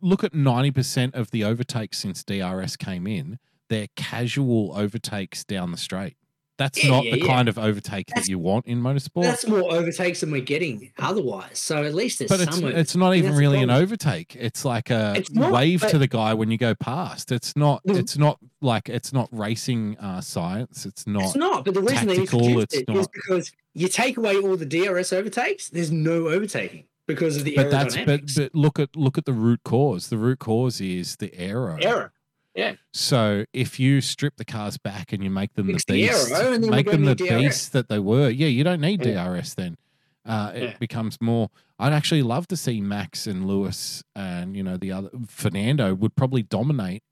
look 0.00 0.24
at 0.24 0.34
ninety 0.34 0.70
percent 0.72 1.14
of 1.14 1.30
the 1.30 1.44
overtakes 1.44 1.98
since 1.98 2.24
DRS 2.24 2.76
came 2.76 3.06
in, 3.06 3.38
they're 3.68 3.88
casual 3.96 4.72
overtakes 4.74 5.44
down 5.44 5.70
the 5.70 5.76
straight. 5.78 6.16
That's 6.58 6.82
Yeah, 6.82 6.90
not 6.90 7.04
yeah, 7.04 7.12
the 7.12 7.20
yeah. 7.20 7.26
kind 7.26 7.48
of 7.48 7.56
overtake 7.56 8.08
That's- 8.08 8.26
that 8.26 8.30
you 8.30 8.38
want 8.38 8.66
in 8.66 8.82
motorsport. 8.82 9.22
that's 9.22 9.46
more 9.46 9.72
overtakes 9.72 10.20
than 10.20 10.32
we're 10.32 10.40
getting 10.40 10.90
otherwise. 10.98 11.58
So 11.60 11.84
at 11.84 11.94
least 11.94 12.18
there's 12.18 12.28
but 12.28 12.40
it's 12.40 12.58
some. 12.58 12.66
it's 12.68 12.96
not 12.96 13.14
even 13.14 13.34
really 13.36 13.62
an 13.62 13.70
overtake. 13.70 14.34
It's 14.34 14.64
like 14.64 14.90
a 14.90 15.14
It's 15.16 15.30
not, 15.30 15.52
wave 15.52 15.82
to 15.86 15.98
the 15.98 16.08
guy 16.08 16.34
when 16.34 16.50
you 16.50 16.58
go 16.58 16.74
past. 16.74 17.30
It's 17.30 17.56
not. 17.56 17.82
Mhm. 17.86 17.98
It's 18.00 18.18
not 18.18 18.38
like 18.60 18.88
it's 18.88 19.12
not 19.12 19.28
racing 19.30 19.96
uh, 19.98 20.20
science. 20.20 20.84
It's 20.84 21.06
not. 21.06 21.22
It's 21.26 21.36
not, 21.36 21.64
but 21.64 21.74
the 21.74 21.80
reason 21.82 22.08
they 22.08 22.16
tactical, 22.16 22.40
introduced 22.40 22.74
it's 22.74 22.82
it 22.82 22.88
is 22.90 22.96
not- 22.96 23.12
because 23.12 23.52
you 23.74 23.86
take 23.88 24.16
away 24.16 24.36
all 24.36 24.56
the 24.56 24.66
DRS 24.66 25.12
overtakes, 25.12 25.68
there's 25.70 25.92
no 25.92 26.26
overtaking 26.28 26.84
because 27.06 27.36
of 27.36 27.44
the 27.44 27.54
But 27.54 27.70
that's 27.70 27.96
but, 27.98 28.22
but 28.34 28.52
look 28.54 28.80
at 28.80 28.96
look 28.96 29.16
at 29.16 29.26
the 29.26 29.32
root 29.32 29.60
cause. 29.64 30.08
The 30.08 30.18
root 30.18 30.40
cause 30.40 30.80
is 30.80 31.14
the 31.16 31.32
error. 31.38 31.78
Error. 31.80 32.12
So 32.92 33.44
if 33.52 33.78
you 33.78 34.00
strip 34.00 34.36
the 34.36 34.44
cars 34.44 34.78
back 34.78 35.12
and 35.12 35.22
you 35.22 35.30
make 35.30 35.54
them 35.54 35.66
the 35.68 35.74
the 35.86 35.94
beast, 36.08 36.28
then 36.30 36.68
make 36.68 36.86
them 36.86 37.04
the 37.04 37.14
DRS. 37.14 37.28
beast 37.40 37.72
that 37.72 37.88
they 37.88 37.98
were, 37.98 38.28
yeah, 38.30 38.46
you 38.48 38.64
don't 38.64 38.80
need 38.80 39.04
Yeah. 39.04 39.24
DRS 39.28 39.54
then. 39.54 39.76
Uh, 40.24 40.52
it 40.54 40.62
Yeah. 40.62 40.76
becomes 40.78 41.18
more. 41.20 41.48
I'd 41.78 41.92
actually 41.92 42.22
love 42.22 42.46
to 42.48 42.56
see 42.56 42.80
Max 42.80 43.26
and 43.26 43.46
Lewis 43.46 44.02
and 44.16 44.56
you 44.56 44.62
know 44.62 44.76
the 44.76 44.92
other 44.92 45.10
Fernando 45.28 45.94
would 45.94 46.16
probably 46.16 46.42
dominate 46.42 47.02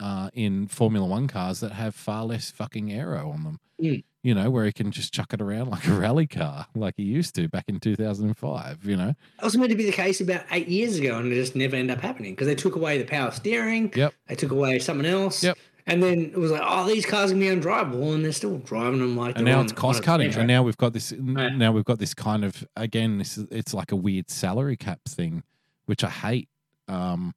uh, 0.00 0.30
in 0.32 0.66
Formula 0.68 1.06
One 1.06 1.28
cars 1.28 1.60
that 1.60 1.72
have 1.72 1.94
far 1.94 2.24
less 2.24 2.50
fucking 2.50 2.92
aero 2.92 3.30
on 3.30 3.44
them. 3.44 3.60
Mm. 3.82 4.04
You 4.22 4.34
know 4.34 4.50
where 4.50 4.64
he 4.64 4.72
can 4.72 4.90
just 4.90 5.12
chuck 5.12 5.32
it 5.32 5.40
around 5.40 5.68
like 5.70 5.86
a 5.86 5.92
rally 5.92 6.26
car, 6.26 6.66
like 6.74 6.94
he 6.96 7.04
used 7.04 7.34
to 7.36 7.48
back 7.48 7.64
in 7.68 7.78
two 7.78 7.94
thousand 7.94 8.26
and 8.26 8.36
five. 8.36 8.84
You 8.84 8.96
know, 8.96 9.14
That 9.38 9.44
was 9.44 9.56
meant 9.56 9.70
to 9.70 9.76
be 9.76 9.86
the 9.86 9.92
case 9.92 10.20
about 10.20 10.44
eight 10.50 10.68
years 10.68 10.96
ago, 10.98 11.18
and 11.18 11.30
it 11.30 11.34
just 11.36 11.54
never 11.54 11.76
ended 11.76 11.96
up 11.96 12.02
happening 12.02 12.32
because 12.34 12.46
they 12.48 12.54
took 12.54 12.74
away 12.76 12.98
the 12.98 13.04
power 13.04 13.30
steering. 13.30 13.92
Yep. 13.94 14.14
They 14.28 14.34
took 14.34 14.50
away 14.50 14.78
something 14.80 15.06
else. 15.06 15.44
Yep. 15.44 15.58
And 15.88 16.02
then 16.02 16.32
it 16.32 16.36
was 16.36 16.50
like, 16.50 16.62
oh, 16.64 16.84
these 16.88 17.06
cars 17.06 17.30
can 17.30 17.38
be 17.38 17.46
undrivable, 17.46 18.12
and 18.12 18.24
they're 18.24 18.32
still 18.32 18.58
driving 18.58 18.98
them 18.98 19.16
like. 19.16 19.36
and 19.36 19.44
now 19.44 19.60
on- 19.60 19.66
it's 19.66 19.72
cost 19.72 20.02
cutting, 20.02 20.34
and 20.34 20.48
now 20.48 20.64
we've 20.64 20.76
got 20.76 20.92
this. 20.92 21.12
Yeah. 21.12 21.50
Now 21.50 21.70
we've 21.70 21.84
got 21.84 22.00
this 22.00 22.12
kind 22.12 22.44
of 22.44 22.66
again. 22.76 23.18
This 23.18 23.38
is 23.38 23.46
it's 23.52 23.72
like 23.72 23.92
a 23.92 23.96
weird 23.96 24.28
salary 24.28 24.76
cap 24.76 24.98
thing, 25.06 25.44
which 25.84 26.02
I 26.02 26.10
hate. 26.10 26.48
Um, 26.88 27.34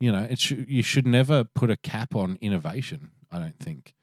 you 0.00 0.12
know, 0.12 0.22
it 0.24 0.38
should 0.38 0.68
you 0.68 0.82
should 0.82 1.06
never 1.06 1.44
put 1.44 1.70
a 1.70 1.76
cap 1.76 2.14
on 2.14 2.38
innovation. 2.40 3.10
I 3.30 3.38
don't 3.38 3.58
think. 3.58 3.94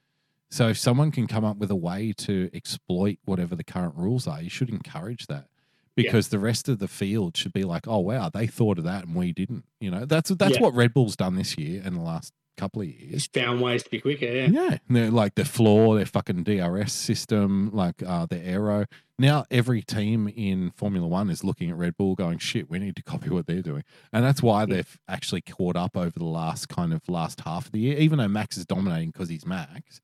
So 0.51 0.69
if 0.69 0.77
someone 0.77 1.11
can 1.11 1.25
come 1.27 1.43
up 1.43 1.57
with 1.57 1.71
a 1.71 1.75
way 1.75 2.13
to 2.19 2.49
exploit 2.53 3.17
whatever 3.25 3.55
the 3.55 3.63
current 3.63 3.95
rules 3.95 4.27
are, 4.27 4.41
you 4.41 4.49
should 4.49 4.69
encourage 4.69 5.25
that. 5.27 5.47
Because 5.95 6.29
the 6.29 6.39
rest 6.39 6.67
of 6.69 6.79
the 6.79 6.87
field 6.87 7.37
should 7.37 7.53
be 7.53 7.63
like, 7.63 7.87
oh 7.87 7.99
wow, 7.99 8.27
they 8.29 8.47
thought 8.47 8.79
of 8.79 8.83
that 8.85 9.05
and 9.05 9.15
we 9.15 9.31
didn't. 9.31 9.63
You 9.79 9.91
know, 9.91 10.05
that's 10.05 10.29
that's 10.31 10.55
Yeah. 10.55 10.61
what 10.61 10.73
Red 10.73 10.93
Bull's 10.93 11.15
done 11.15 11.35
this 11.35 11.55
year 11.57 11.81
and 11.85 11.95
the 11.95 12.01
last 12.01 12.33
couple 12.57 12.81
of 12.81 12.87
years. 12.87 13.27
Found 13.33 13.61
ways 13.61 13.83
to 13.83 13.89
be 13.89 13.99
quicker. 13.99 14.25
Yeah. 14.25 14.47
Yeah, 14.47 14.77
they're 14.89 15.11
like 15.11 15.35
their 15.35 15.45
floor, 15.45 15.95
their 15.95 16.05
fucking 16.05 16.43
DRS 16.43 16.91
system, 16.93 17.69
like 17.73 18.01
uh, 18.05 18.25
their 18.25 18.43
aero. 18.43 18.85
Now 19.19 19.45
every 19.51 19.81
team 19.81 20.27
in 20.35 20.71
Formula 20.71 21.07
One 21.07 21.29
is 21.29 21.43
looking 21.43 21.69
at 21.69 21.77
Red 21.77 21.97
Bull, 21.97 22.15
going, 22.15 22.39
"Shit, 22.39 22.69
we 22.69 22.79
need 22.79 22.95
to 22.95 23.03
copy 23.03 23.29
what 23.29 23.45
they're 23.45 23.61
doing," 23.61 23.83
and 24.11 24.23
that's 24.23 24.41
why 24.41 24.65
they've 24.65 24.97
actually 25.07 25.41
caught 25.41 25.75
up 25.75 25.95
over 25.95 26.17
the 26.17 26.25
last 26.25 26.67
kind 26.69 26.93
of 26.93 27.07
last 27.07 27.41
half 27.41 27.67
of 27.67 27.71
the 27.71 27.79
year. 27.79 27.97
Even 27.97 28.17
though 28.19 28.27
Max 28.27 28.57
is 28.57 28.65
dominating 28.65 29.11
because 29.11 29.29
he's 29.29 29.45
Max, 29.45 30.01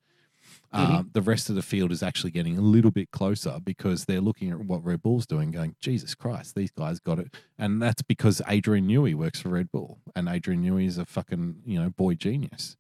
uh, 0.72 1.04
the 1.14 1.22
rest 1.22 1.50
of 1.50 1.56
the 1.56 1.62
field 1.62 1.92
is 1.92 2.04
actually 2.04 2.32
getting 2.32 2.58
a 2.58 2.62
little 2.62 2.92
bit 2.92 3.12
closer 3.12 3.60
because 3.64 4.06
they're 4.06 4.22
looking 4.22 4.52
at 4.52 4.60
what 4.60 4.84
Red 4.84 5.02
Bull's 5.02 5.26
doing, 5.26 5.52
going, 5.52 5.76
"Jesus 5.80 6.14
Christ, 6.16 6.56
these 6.56 6.72
guys 6.72 7.00
got 7.00 7.20
it," 7.20 7.34
and 7.58 7.82
that's 7.82 8.02
because 8.02 8.42
Adrian 8.48 8.88
Newey 8.88 9.16
works 9.16 9.40
for 9.42 9.50
Red 9.50 9.72
Bull, 9.72 10.00
and 10.16 10.28
Adrian 10.30 10.64
Newey 10.64 10.86
is 10.86 10.98
a 10.98 11.06
fucking 11.06 11.64
you 11.66 11.82
know 11.82 11.90
boy 11.90 12.14
genius. 12.14 12.78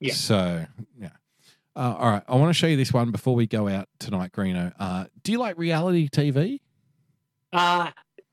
Yeah. 0.00 0.12
So 0.14 0.66
yeah. 1.00 1.10
Uh, 1.76 1.96
all 1.98 2.10
right, 2.10 2.22
I 2.28 2.36
want 2.36 2.50
to 2.50 2.54
show 2.54 2.68
you 2.68 2.76
this 2.76 2.92
one 2.92 3.10
before 3.10 3.34
we 3.34 3.46
go 3.46 3.68
out 3.68 3.88
tonight, 3.98 4.30
Greeno. 4.32 4.72
Uh, 4.78 5.06
do 5.22 5.32
you 5.32 5.38
like 5.38 5.58
reality 5.58 6.08
TV? 6.08 6.60
Uh 7.52 7.90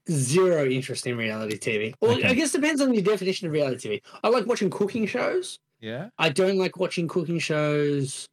zero 0.09 0.65
interest 0.65 1.07
in 1.07 1.15
reality 1.17 1.57
TV. 1.57 1.93
Well, 2.01 2.13
Okay. 2.17 2.27
I 2.27 2.33
guess 2.33 2.53
it 2.53 2.61
depends 2.61 2.81
on 2.81 2.93
your 2.93 3.03
definition 3.03 3.47
of 3.47 3.53
reality 3.53 3.87
TV. 3.89 4.01
I 4.23 4.29
like 4.29 4.45
watching 4.47 4.69
cooking 4.69 5.05
shows. 5.05 5.59
Yeah. 5.79 6.09
I 6.17 6.29
don't 6.29 6.57
like 6.57 6.77
watching 6.77 7.07
cooking 7.07 7.39
shows 7.39 8.27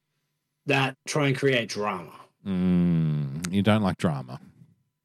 that 0.69 0.97
try 1.07 1.27
and 1.29 1.37
create 1.37 1.69
drama. 1.69 2.13
Mm, 2.47 3.53
you 3.53 3.63
don't 3.63 3.83
like 3.83 3.99
drama. 3.99 4.41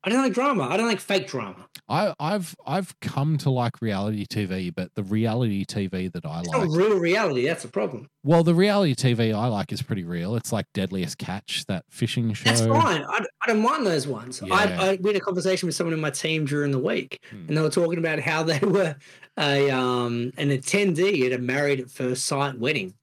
I 0.06 0.10
don't 0.10 0.22
like 0.22 0.34
drama. 0.34 0.64
I 0.64 0.76
don't 0.76 0.88
like 0.88 1.00
fake 1.00 1.28
drama. 1.28 1.66
I, 1.88 2.14
I've 2.20 2.54
I've 2.66 2.98
come 3.00 3.38
to 3.40 3.50
like 3.50 3.82
reality 3.82 4.26
TV, 4.26 4.74
but 4.74 4.94
the 4.96 5.04
reality 5.04 5.64
TV 5.66 6.12
that 6.12 6.26
I 6.26 6.42
It's 6.42 6.50
like, 6.50 6.68
not 6.68 6.78
real 6.78 6.98
reality. 7.00 7.46
That's 7.48 7.64
the 7.64 7.70
problem. 7.70 8.10
well, 8.22 8.44
the 8.44 8.54
reality 8.54 8.96
TV 8.96 9.34
I 9.34 9.48
like 9.48 9.72
is 9.72 9.82
pretty 9.82 10.04
real. 10.04 10.36
It's 10.36 10.52
like 10.52 10.66
Deadliest 10.74 11.18
Catch, 11.20 11.66
that 11.68 11.86
fishing 11.90 12.34
show. 12.34 12.44
That's 12.50 12.66
fine. 12.66 13.04
I, 13.08 13.26
I 13.44 13.48
don't 13.48 13.62
mind 13.62 13.86
those 13.86 14.06
ones. 14.06 14.42
Yeah. 14.46 14.54
I, 14.54 14.64
I 14.64 14.98
we 15.02 15.12
had 15.12 15.22
a 15.22 15.24
conversation 15.24 15.68
with 15.68 15.76
someone 15.76 15.94
in 15.94 16.02
my 16.02 16.10
team 16.12 16.44
during 16.46 16.72
the 16.72 16.80
week, 16.80 17.24
Hmm. 17.30 17.46
and 17.48 17.58
they 17.58 17.62
were 17.62 17.70
talking 17.70 17.98
about 18.00 18.20
how 18.20 18.44
they 18.44 18.60
were 18.62 18.96
a 19.40 19.70
um 19.72 20.34
an 20.38 20.50
attendee 20.50 21.26
at 21.26 21.32
a 21.32 21.38
married 21.42 21.80
at 21.80 21.90
first 21.90 22.26
sight 22.26 22.60
wedding, 22.60 22.94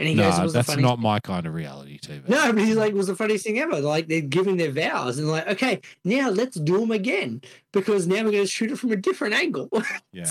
and 0.00 0.08
he 0.08 0.14
goes, 0.14 0.36
No, 0.38 0.44
was 0.44 0.52
that's 0.54 0.66
funniest 0.68 0.88
not 0.88 0.98
my 0.98 1.20
kind 1.20 1.46
of 1.46 1.54
reality 1.54 2.00
TV. 2.00 2.26
No, 2.28 2.52
but 2.52 2.62
he's 2.62 2.76
like, 2.76 2.90
it 2.90 2.96
was 2.96 3.06
the 3.06 3.14
funniest 3.14 3.44
thing 3.44 3.58
ever. 3.58 3.78
Like 3.80 4.08
they're 4.08 4.22
giving 4.22 4.56
their 4.56 4.72
vows 4.72 5.18
and 5.18 5.28
like, 5.28 5.46
okay, 5.46 5.80
now 6.04 6.30
let's 6.30 6.58
do 6.58 6.80
them 6.80 6.90
again 6.90 7.42
because 7.72 8.06
now 8.06 8.16
we're 8.24 8.32
going 8.32 8.44
to 8.44 8.46
shoot 8.46 8.70
it 8.72 8.78
from 8.78 8.90
a 8.92 8.96
different 8.96 9.34
angle. 9.34 9.68
Yeah. 10.12 10.30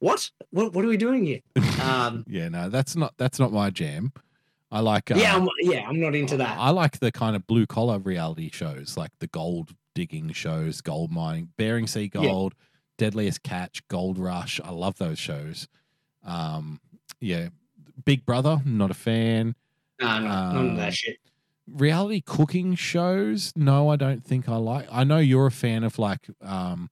what? 0.00 0.30
What? 0.50 0.74
What 0.74 0.84
are 0.84 0.88
we 0.88 0.96
doing 0.96 1.24
here? 1.24 1.40
Um, 1.82 2.24
Yeah, 2.28 2.48
no, 2.48 2.68
that's 2.68 2.96
not 2.96 3.14
that's 3.16 3.38
not 3.38 3.52
my 3.52 3.70
jam. 3.70 4.12
I 4.70 4.80
like 4.80 5.10
uh, 5.10 5.14
yeah, 5.14 5.34
I'm, 5.36 5.48
yeah, 5.60 5.86
I'm 5.88 5.98
not 6.00 6.14
into 6.14 6.36
that. 6.38 6.58
I 6.58 6.70
like 6.70 6.98
the 6.98 7.10
kind 7.12 7.34
of 7.36 7.46
blue 7.46 7.66
collar 7.66 7.98
reality 7.98 8.50
shows, 8.52 8.96
like 8.98 9.12
the 9.20 9.28
gold 9.28 9.74
digging 9.94 10.30
shows, 10.32 10.80
gold 10.82 11.10
mining, 11.10 11.50
Bering 11.56 11.86
Sea 11.86 12.10
Yeah. 12.12 12.22
Gold, 12.22 12.54
Deadliest 12.98 13.42
Catch, 13.44 13.86
Gold 13.88 14.18
Rush. 14.18 14.60
I 14.62 14.70
love 14.70 14.98
those 14.98 15.18
shows. 15.18 15.68
Um, 16.24 16.80
yeah, 17.20 17.48
Big 18.04 18.24
Brother, 18.26 18.58
not 18.64 18.90
a 18.90 18.94
fan. 18.94 19.54
No, 20.00 20.20
no, 20.20 20.28
none 20.28 20.56
of 20.56 20.70
um, 20.70 20.76
that 20.76 20.94
shit. 20.94 21.18
Reality 21.66 22.22
cooking 22.24 22.74
shows, 22.74 23.52
no, 23.56 23.90
I 23.90 23.96
don't 23.96 24.24
think 24.24 24.48
I 24.48 24.56
like. 24.56 24.86
I 24.90 25.04
know 25.04 25.18
you're 25.18 25.46
a 25.46 25.50
fan 25.50 25.84
of 25.84 25.98
like 25.98 26.20
um, 26.40 26.88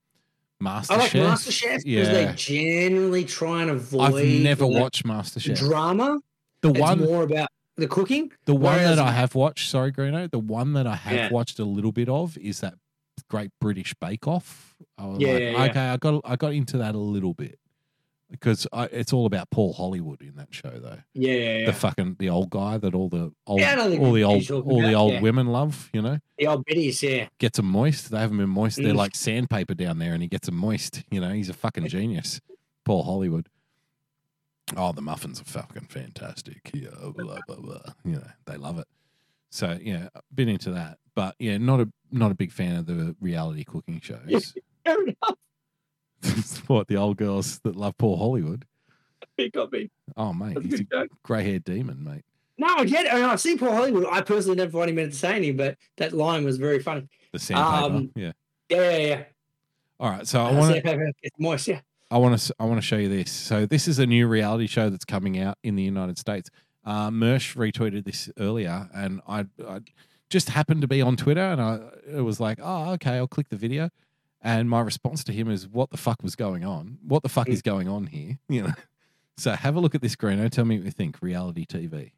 Master 0.60 0.94
I 0.94 0.98
like 0.98 1.10
Chef. 1.10 1.22
MasterChef 1.38 1.84
because 1.84 2.08
they 2.10 2.22
Yeah. 2.24 2.34
generally 2.34 3.24
try 3.24 3.62
and 3.62 3.70
avoid. 3.70 4.14
I've 4.14 4.24
never 4.42 4.66
watched 4.66 5.04
MasterChef. 5.04 5.56
drama. 5.56 6.18
The 6.60 6.70
It's 6.70 6.80
one 6.80 6.98
more 7.00 7.22
about 7.22 7.48
the 7.76 7.86
cooking. 7.86 8.32
The 8.46 8.54
one 8.54 8.78
that 8.78 8.98
I 8.98 9.12
have 9.12 9.34
watched, 9.34 9.70
sorry, 9.70 9.92
Greeno, 9.92 10.30
the 10.30 10.38
one 10.38 10.72
that 10.74 10.86
I 10.86 10.96
have 10.96 11.14
Yeah. 11.14 11.28
watched 11.30 11.58
a 11.58 11.64
little 11.64 11.92
bit 11.92 12.08
of 12.08 12.36
is 12.38 12.60
that 12.60 12.74
Great 13.30 13.50
British 13.60 13.94
Bake 13.94 14.26
Off. 14.26 14.74
I 14.98 15.06
was 15.06 15.20
Yeah, 15.20 15.32
like, 15.32 15.42
yeah, 15.42 15.50
yeah. 15.50 15.64
okay, 15.70 15.80
I 15.88 15.96
got 15.96 16.20
I 16.24 16.36
got 16.36 16.52
into 16.52 16.76
that 16.78 16.94
a 16.94 16.98
little 16.98 17.32
bit 17.34 17.58
because 18.30 18.66
I, 18.72 18.84
it's 18.86 19.12
all 19.12 19.26
about 19.26 19.50
Paul 19.50 19.72
Hollywood 19.72 20.20
in 20.22 20.34
that 20.36 20.48
show, 20.52 20.70
though. 20.70 20.98
Yeah, 21.14 21.32
yeah, 21.32 21.58
yeah. 21.58 21.66
The 21.66 21.72
fucking 21.72 22.16
the 22.18 22.28
old 22.30 22.50
guy 22.50 22.78
that 22.78 22.94
all 22.94 23.08
the 23.08 23.32
old 23.46 23.60
Yeah, 23.60 23.72
I 23.72 23.74
know 23.76 23.90
the 23.90 23.98
all 23.98 24.12
the 24.12 24.24
old 24.24 24.50
all 24.50 24.82
the 24.82 24.94
old 24.94 25.12
yeah. 25.14 25.20
women 25.20 25.46
love, 25.46 25.90
you 25.92 26.02
know. 26.02 26.18
The 26.38 26.46
old 26.48 26.64
biddies, 26.64 27.02
yeah. 27.02 27.28
Gets 27.38 27.56
them 27.58 27.66
moist. 27.66 28.10
They 28.10 28.18
haven't 28.18 28.38
been 28.38 28.48
moist. 28.48 28.76
They're 28.76 28.92
Mm. 28.92 28.96
like 28.96 29.14
sandpaper 29.14 29.74
down 29.74 29.98
there, 29.98 30.12
and 30.12 30.22
he 30.22 30.28
gets 30.28 30.46
them 30.46 30.56
moist. 30.56 31.02
You 31.10 31.20
know, 31.20 31.30
he's 31.32 31.48
a 31.48 31.54
fucking 31.54 31.86
genius, 31.88 32.40
Paul 32.84 33.04
Hollywood. 33.04 33.48
Oh, 34.76 34.90
the 34.92 35.02
muffins 35.02 35.40
are 35.40 35.44
fucking 35.44 35.86
fantastic. 35.86 36.70
Yeah, 36.74 36.88
blah 37.14 37.38
blah 37.46 37.56
blah. 37.56 37.78
You 38.04 38.16
know, 38.16 38.26
they 38.46 38.56
love 38.56 38.78
it. 38.80 38.86
So 39.50 39.78
yeah, 39.80 40.08
been 40.34 40.48
into 40.48 40.72
that. 40.72 40.98
But 41.14 41.36
yeah, 41.38 41.56
not 41.58 41.80
a 41.80 41.88
not 42.10 42.32
a 42.32 42.34
big 42.34 42.50
fan 42.50 42.76
of 42.76 42.86
the 42.86 43.14
reality 43.20 43.62
cooking 43.64 44.00
shows. 44.00 44.54
Fair 44.84 45.02
enough. 45.02 45.36
What 46.66 46.88
the 46.88 46.96
old 46.96 47.16
girls 47.16 47.58
that 47.60 47.76
love 47.76 47.96
Paul 47.98 48.16
Hollywood? 48.16 48.64
He 49.36 49.50
got 49.50 49.70
me. 49.72 49.90
Oh 50.16 50.32
mate, 50.32 50.54
That's 50.54 50.66
he's 50.66 50.74
a 50.80 50.84
good 50.84 50.90
joke. 50.90 51.08
grey 51.22 51.42
haired 51.42 51.64
demon, 51.64 52.02
mate. 52.02 52.22
No, 52.58 52.68
I 52.68 52.84
get 52.86 53.04
it. 53.06 53.12
I, 53.12 53.16
mean, 53.16 53.24
I 53.24 53.36
see 53.36 53.56
Paul 53.56 53.72
Hollywood. 53.72 54.06
I 54.10 54.22
personally 54.22 54.56
never 54.56 54.70
find 54.70 54.88
him 54.90 54.98
entertaining, 54.98 55.56
but 55.58 55.76
that 55.98 56.12
line 56.14 56.42
was 56.44 56.56
very 56.56 56.78
funny. 56.78 57.06
The 57.32 57.38
sandpaper. 57.38 57.94
Um, 57.94 58.10
yeah. 58.14 58.32
Yeah, 58.70 58.90
yeah, 58.90 58.98
yeah. 59.06 59.22
All 60.00 60.10
right. 60.10 60.26
So 60.26 60.40
I 60.40 60.50
Uh, 60.50 60.58
want 60.58 60.74
to 60.84 61.12
It's 61.22 61.36
moist, 61.38 61.68
yeah. 61.68 61.80
I 62.10 62.16
want 62.18 62.38
to 62.38 62.54
I 62.58 62.64
want 62.64 62.78
to 62.78 62.86
show 62.86 62.96
you 62.96 63.08
this. 63.10 63.30
So 63.30 63.66
this 63.66 63.86
is 63.88 63.98
a 63.98 64.06
new 64.06 64.26
reality 64.26 64.66
show 64.68 64.88
that's 64.90 65.04
coming 65.04 65.38
out 65.38 65.58
in 65.62 65.76
the 65.76 65.82
United 65.82 66.18
States. 66.18 66.48
Uh, 66.84 67.10
Mersh 67.10 67.56
retweeted 67.56 68.04
this 68.04 68.30
earlier, 68.38 68.88
and 68.94 69.20
I, 69.28 69.46
I 69.66 69.80
just 70.30 70.48
happened 70.50 70.82
to 70.82 70.88
be 70.88 71.02
on 71.02 71.16
Twitter, 71.16 71.40
and 71.42 71.60
I 71.60 71.80
it 72.06 72.20
was 72.22 72.38
like, 72.40 72.58
oh, 72.62 72.92
okay, 72.92 73.16
I'll 73.16 73.26
click 73.26 73.48
the 73.48 73.56
video, 73.56 73.90
and 74.42 74.68
my 74.68 74.80
response 74.80 75.24
to 75.24 75.32
him 75.32 75.50
is, 75.50 75.68
"What 75.68 75.90
the 75.90 75.96
fuck 75.96 76.22
was 76.22 76.36
going 76.36 76.64
on? 76.64 76.98
What 77.06 77.22
the 77.22 77.28
fuck 77.28 77.48
is 77.48 77.60
mm. 77.60 77.64
going 77.64 77.88
on 77.88 78.06
here?" 78.06 78.38
You 78.48 78.64
know. 78.64 78.72
So 79.38 79.52
have 79.52 79.76
a 79.76 79.80
look 79.80 79.94
at 79.94 80.00
this, 80.00 80.16
Greeno. 80.16 80.50
Tell 80.50 80.64
me 80.64 80.78
what 80.78 80.86
you 80.86 80.90
think. 80.90 81.20
Reality 81.20 81.66
TV. 81.66 82.12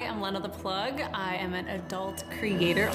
I'm 0.00 0.20
Lena 0.20 0.40
the 0.40 0.48
Plug. 0.48 1.00
I 1.12 1.36
am 1.36 1.54
an 1.54 1.66
adult 1.68 2.24
creator. 2.38 2.90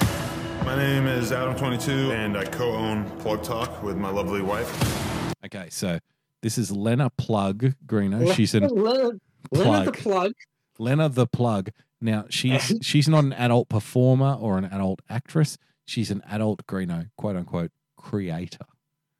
My 0.64 0.74
name 0.74 1.06
is 1.06 1.30
Adam22, 1.30 2.12
and 2.12 2.36
I 2.36 2.44
co 2.44 2.72
own 2.72 3.08
Plug 3.18 3.42
Talk 3.42 3.82
with 3.82 3.96
my 3.96 4.10
lovely 4.10 4.42
wife. 4.42 5.34
Okay, 5.44 5.68
so 5.70 5.98
this 6.42 6.58
is 6.58 6.72
Lena 6.72 7.10
Plug 7.10 7.74
Greeno. 7.86 8.34
She's 8.34 8.54
an 8.54 8.66
Leonard, 8.68 9.20
Leonard 9.52 9.86
the 9.86 9.92
plug. 9.92 10.02
plug. 10.02 10.32
Lena 10.78 11.08
the 11.08 11.26
plug. 11.26 11.70
Now 12.00 12.26
she's 12.28 12.72
she's 12.82 13.08
not 13.08 13.24
an 13.24 13.32
adult 13.34 13.68
performer 13.68 14.34
or 14.34 14.58
an 14.58 14.64
adult 14.64 15.00
actress. 15.08 15.56
She's 15.86 16.10
an 16.10 16.22
adult 16.28 16.66
Greeno, 16.66 17.10
quote 17.16 17.36
unquote, 17.36 17.70
creator. 18.10 18.64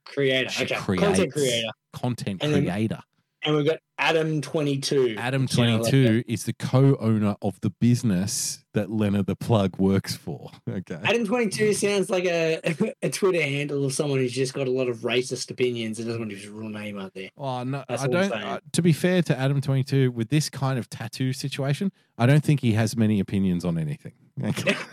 Creator. 0.04 0.50
She 0.50 0.64
okay. 0.64 0.74
Content 0.76 1.32
creator. 1.32 1.68
Content 1.92 2.42
And 2.42 2.54
then- 2.54 2.62
creator. 2.64 3.00
And 3.42 3.54
we've 3.54 3.66
got 3.66 3.78
Adam 3.96 4.40
twenty 4.40 4.78
two. 4.78 5.14
Adam 5.16 5.46
twenty 5.46 5.88
two 5.88 6.24
is 6.26 6.44
the 6.44 6.52
co-owner 6.54 7.36
of 7.42 7.60
the 7.60 7.70
business 7.70 8.64
that 8.74 8.90
Lena 8.90 9.22
the 9.22 9.36
plug 9.36 9.78
works 9.78 10.16
for. 10.16 10.50
Okay. 10.68 10.98
Adam 11.04 11.24
twenty 11.24 11.48
two 11.48 11.72
sounds 11.72 12.10
like 12.10 12.24
a, 12.24 12.60
a 13.02 13.08
Twitter 13.10 13.40
handle 13.42 13.84
of 13.84 13.92
someone 13.92 14.18
who's 14.18 14.32
just 14.32 14.52
got 14.52 14.66
a 14.66 14.70
lot 14.70 14.88
of 14.88 14.98
racist 14.98 15.50
opinions 15.52 15.98
and 16.00 16.08
doesn't 16.08 16.20
want 16.20 16.30
to 16.32 16.36
his 16.36 16.48
real 16.48 16.68
name 16.68 16.98
out 16.98 17.14
there. 17.14 17.28
Oh 17.36 17.62
no, 17.62 17.84
That's 17.88 18.02
I 18.02 18.06
don't. 18.08 18.32
Uh, 18.32 18.58
to 18.72 18.82
be 18.82 18.92
fair 18.92 19.22
to 19.22 19.38
Adam 19.38 19.60
twenty 19.60 19.84
two, 19.84 20.10
with 20.10 20.28
this 20.28 20.50
kind 20.50 20.76
of 20.76 20.90
tattoo 20.90 21.32
situation, 21.32 21.92
I 22.18 22.26
don't 22.26 22.42
think 22.42 22.60
he 22.60 22.72
has 22.72 22.96
many 22.96 23.20
opinions 23.20 23.64
on 23.64 23.78
anything. 23.78 24.12
Okay. 24.42 24.76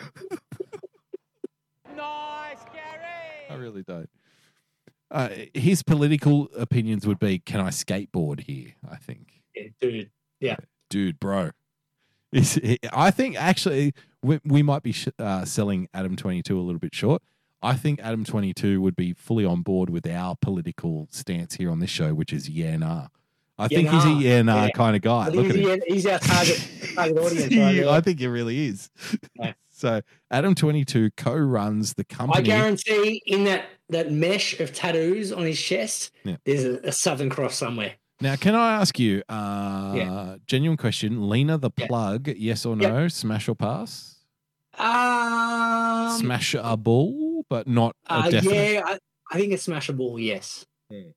Nice, 1.96 2.58
Gary! 2.74 3.43
I 3.54 3.58
really 3.58 3.84
don't. 3.84 4.10
Uh, 5.12 5.30
his 5.54 5.84
political 5.84 6.50
opinions 6.58 7.06
would 7.06 7.20
be, 7.20 7.40
"Can 7.40 7.60
I 7.60 7.70
skateboard 7.70 8.42
here?" 8.42 8.74
I 8.90 8.96
think, 8.96 9.42
Yeah, 9.56 9.68
dude. 9.80 10.10
Yeah. 10.40 10.56
dude, 10.90 11.20
bro. 11.20 11.52
Is- 12.32 12.60
I 12.92 13.12
think 13.12 13.36
actually 13.36 13.94
we, 14.24 14.40
we 14.44 14.64
might 14.64 14.82
be 14.82 14.92
sh- 14.92 15.10
uh, 15.20 15.46
selling 15.46 15.88
Adam 15.94 16.16
twenty 16.16 16.42
two 16.42 16.60
a 16.60 16.62
little 16.64 16.80
bit 16.80 16.96
short. 16.96 17.22
I 17.62 17.76
think 17.76 18.00
Adam 18.02 18.26
twenty 18.26 18.54
two 18.54 18.82
would 18.82 18.96
be 18.96 19.14
fully 19.14 19.46
on 19.46 19.62
board 19.62 19.90
with 19.92 20.08
our 20.08 20.36
political 20.36 21.08
stance 21.12 21.56
here 21.56 21.70
on 21.70 21.80
this 21.80 21.92
show, 21.92 22.14
which 22.16 22.34
is 22.34 22.50
yeah 22.50 22.76
nah. 22.78 23.08
I 23.58 23.68
think 23.68 23.90
he's 23.90 24.06
a 24.06 24.10
yeah 24.14 24.42
nah 24.42 24.66
yeah. 24.66 24.70
kind 24.72 24.96
of 24.96 25.02
guy. 25.02 25.28
Look 25.30 25.48
think 25.48 25.50
at 25.50 25.56
him. 25.56 25.82
he's, 25.88 25.94
he's 25.94 26.06
our 26.08 26.20
target 26.20 26.68
target 26.96 27.18
audience. 27.24 27.56
Right 27.56 27.76
Yeah. 27.76 27.90
I 27.92 28.02
think 28.02 28.20
it 28.22 28.30
really 28.30 28.68
is. 28.68 28.90
Yeah. 29.36 29.54
So 29.76 30.02
Adam 30.32 30.54
twenty 30.56 30.86
two 30.86 31.10
co-runs 31.18 31.96
the 31.96 32.06
company. 32.06 32.40
I 32.40 32.42
guarantee 32.44 33.22
in 33.26 33.44
that 33.46 33.66
that 33.90 34.12
mesh 34.12 34.60
of 34.62 34.72
tattoos 34.72 35.32
on 35.34 35.44
his 35.44 35.60
chest, 35.60 36.12
Yeah. 36.24 36.38
there's 36.46 36.64
a, 36.64 36.80
a 36.84 36.92
Southern 36.94 37.30
Cross 37.30 37.56
somewhere. 37.56 37.94
Now, 38.22 38.36
can 38.38 38.56
I 38.56 38.76
ask 38.80 38.98
you, 39.00 39.24
uh, 39.28 40.38
genuine 40.46 40.78
question, 40.78 41.28
Lena 41.28 41.58
the 41.58 41.72
Yeah. 41.76 41.88
plug, 41.88 42.28
yes 42.30 42.66
or 42.66 42.78
Yep. 42.78 42.94
no, 42.94 43.08
smash 43.10 43.50
or 43.50 43.56
pass? 43.56 44.20
Um, 44.78 46.18
smash 46.20 46.56
a 46.58 46.78
ball, 46.78 47.46
but 47.50 47.68
not 47.68 47.96
Uh, 48.08 48.30
definite. 48.30 48.74
yeah, 48.74 48.82
I, 48.86 49.00
I 49.32 49.38
think 49.40 49.52
it's 49.54 49.68
smashable. 49.68 50.24
Yes, 50.24 50.66
Hmm. 50.90 51.10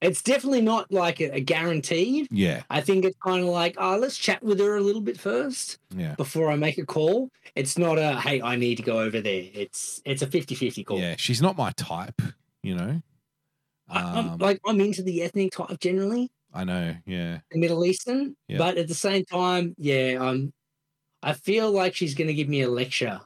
It's 0.00 0.22
definitely 0.22 0.60
not 0.60 0.92
like 0.92 1.20
a, 1.20 1.36
a 1.36 1.40
guaranteed. 1.40 2.28
Yeah, 2.30 2.62
I 2.70 2.80
think 2.80 3.04
it's 3.04 3.16
kind 3.24 3.42
of 3.42 3.48
like, 3.48 3.76
oh, 3.78 3.96
let's 3.96 4.16
chat 4.18 4.42
with 4.42 4.60
her 4.60 4.76
a 4.76 4.80
little 4.80 5.00
bit 5.00 5.18
first 5.18 5.78
yeah, 5.94 6.14
before 6.16 6.50
I 6.50 6.56
make 6.56 6.78
a 6.78 6.86
call. 6.86 7.30
It's 7.54 7.78
not 7.78 7.98
a 7.98 8.20
hey, 8.20 8.42
I 8.42 8.56
need 8.56 8.76
to 8.76 8.82
go 8.82 9.00
over 9.00 9.20
there. 9.20 9.44
It's 9.54 10.02
it's 10.04 10.22
a 10.22 10.26
50-50 10.26 10.84
call. 10.86 10.98
yeah. 10.98 11.14
She's 11.18 11.40
not 11.40 11.56
my 11.56 11.70
type, 11.72 12.20
you 12.62 12.74
know. 12.74 13.00
I, 13.88 14.00
I'm, 14.02 14.28
Um, 14.30 14.38
like 14.38 14.60
I'm 14.66 14.80
into 14.80 15.02
the 15.02 15.22
ethnic 15.22 15.52
type 15.52 15.78
generally, 15.80 16.30
I 16.52 16.64
know, 16.64 16.96
yeah, 17.06 17.38
the 17.50 17.58
Middle 17.58 17.84
Eastern, 17.84 18.36
Yeah. 18.48 18.58
but 18.58 18.76
at 18.78 18.88
the 18.88 18.94
same 18.94 19.24
time, 19.24 19.74
yeah, 19.78 20.18
I'm. 20.20 20.52
I 21.22 21.32
feel 21.32 21.72
like 21.72 21.94
she's 21.94 22.14
going 22.14 22.28
to 22.28 22.34
give 22.34 22.48
me 22.48 22.60
a 22.60 22.68
lecture 22.68 23.20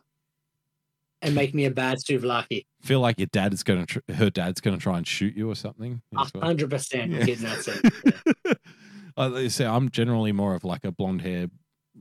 and 1.23 1.35
make 1.35 1.55
me 1.55 1.65
a 1.67 1.71
bad 1.71 1.99
souvlaki. 1.99 2.65
feel 2.83 3.01
like 3.01 3.19
your 3.19 3.27
dad 3.33 3.53
is 3.53 3.63
gonna, 3.63 3.87
tr- 3.87 3.99
her 4.15 4.31
dad's 4.31 4.61
gonna 4.61 4.79
try 4.79 4.97
and 4.99 5.07
shoot 5.07 5.37
you 5.37 5.51
or 5.51 5.55
something. 5.55 6.01
A 6.16 6.27
hundred 6.40 6.71
percent 6.71 7.13
Yeah. 7.13 7.24
getting 7.24 7.45
that 7.45 7.63
sense. 7.63 7.90
yeah. 8.47 8.53
I 9.16 9.49
say 9.49 9.66
I'm 9.66 9.90
generally 9.90 10.32
more 10.32 10.55
of 10.55 10.65
like 10.65 10.85
a 10.85 10.93
blonde 10.93 11.23
hair, 11.23 11.49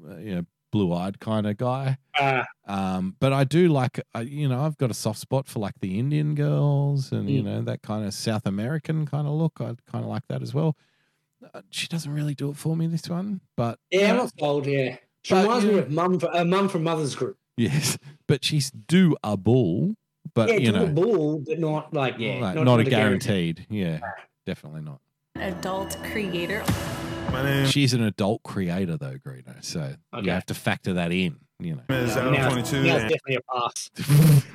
uh, 0.08 0.18
you 0.18 0.36
know, 0.36 0.46
blue 0.72 0.94
eyed 0.94 1.20
kind 1.20 1.48
of 1.48 1.58
guy. 1.58 1.98
Uh, 2.18 2.44
Um, 2.68 3.16
but 3.20 3.34
I 3.34 3.44
do 3.44 3.68
like, 3.70 4.00
uh, 4.16 4.20
you 4.20 4.48
know, 4.48 4.62
I've 4.62 4.78
got 4.78 4.92
a 4.92 4.94
soft 4.94 5.20
spot 5.20 5.48
for 5.48 5.58
like 5.60 5.74
the 5.82 5.98
Indian 5.98 6.36
girls 6.36 7.12
and, 7.12 7.28
you 7.30 7.42
Mm. 7.42 7.46
know, 7.46 7.62
that 7.64 7.82
kind 7.82 8.06
of 8.06 8.14
South 8.14 8.46
American 8.46 9.06
kind 9.08 9.28
of 9.28 9.34
look. 9.34 9.54
I 9.60 9.74
kind 9.92 10.04
of 10.04 10.06
like 10.06 10.28
that 10.30 10.42
as 10.44 10.54
well. 10.54 10.78
Uh, 11.54 11.62
she 11.72 11.88
doesn't 11.88 12.14
really 12.14 12.36
do 12.36 12.52
it 12.52 12.58
for 12.58 12.76
me, 12.78 12.86
this 12.86 13.10
one, 13.10 13.42
but 13.58 13.80
yeah, 13.90 14.12
I'm 14.12 14.18
not 14.18 14.32
sold. 14.38 14.68
Yeah, 14.68 14.98
she 15.24 15.34
reminds 15.34 15.66
me 15.66 15.80
of 15.80 15.90
mum, 15.90 16.20
a 16.34 16.46
mum 16.46 16.70
from 16.70 16.84
Mother's 16.84 17.16
Group. 17.16 17.38
Yes, 17.60 17.98
but 18.28 18.44
she's 18.44 18.72
do 18.72 19.16
a 19.24 19.38
bull, 19.38 19.96
but 20.34 20.50
yeah, 20.50 20.56
you 20.56 20.72
do 20.72 20.76
a 20.76 20.80
know, 20.80 20.88
bull, 20.88 21.44
but 21.46 21.60
not 21.60 21.94
like 21.94 22.16
yeah, 22.18 22.40
like, 22.40 22.56
not, 22.56 22.64
not, 22.64 22.80
a 22.80 22.84
guarantee. 22.84 23.54
guaranteed. 23.54 23.68
Yeah, 23.70 24.00
definitely 24.46 24.82
not. 24.82 25.00
Adult 25.36 25.98
creator. 26.12 26.64
My 27.32 27.44
name 27.44 27.66
She's 27.68 27.94
an 27.94 28.04
adult 28.04 28.44
creator 28.44 28.98
though, 28.98 29.18
Greeno. 29.18 29.64
So 29.64 29.94
you 30.22 30.32
have 30.32 30.46
to 30.48 30.54
factor 30.54 30.94
that 30.94 31.12
in, 31.12 31.38
you 31.60 31.76
know. 31.76 31.84
is 31.90 32.16
Now, 32.16 32.32
now 32.32 32.58
it's 32.58 32.72
Adam22, 32.72 32.74
and, 32.74 33.10
definitely 33.10 33.36
a 33.36 33.42
pass. 33.54 33.90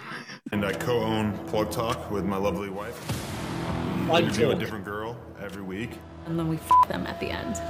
and 0.52 0.64
I 0.64 0.72
co 0.72 0.98
own 0.98 1.32
Plug 1.46 1.70
Talk 1.70 2.10
with 2.10 2.24
my 2.24 2.36
lovely 2.36 2.70
wife. 2.70 2.98
We 4.00 4.06
Plug 4.06 4.24
interview 4.24 4.50
a 4.50 4.54
different 4.54 4.84
girl 4.84 5.16
every 5.40 5.62
week. 5.62 5.90
And 6.26 6.38
then 6.38 6.48
we 6.48 6.56
f 6.56 6.88
them 6.88 7.06
at 7.06 7.20
the 7.20 7.30
end. 7.30 7.60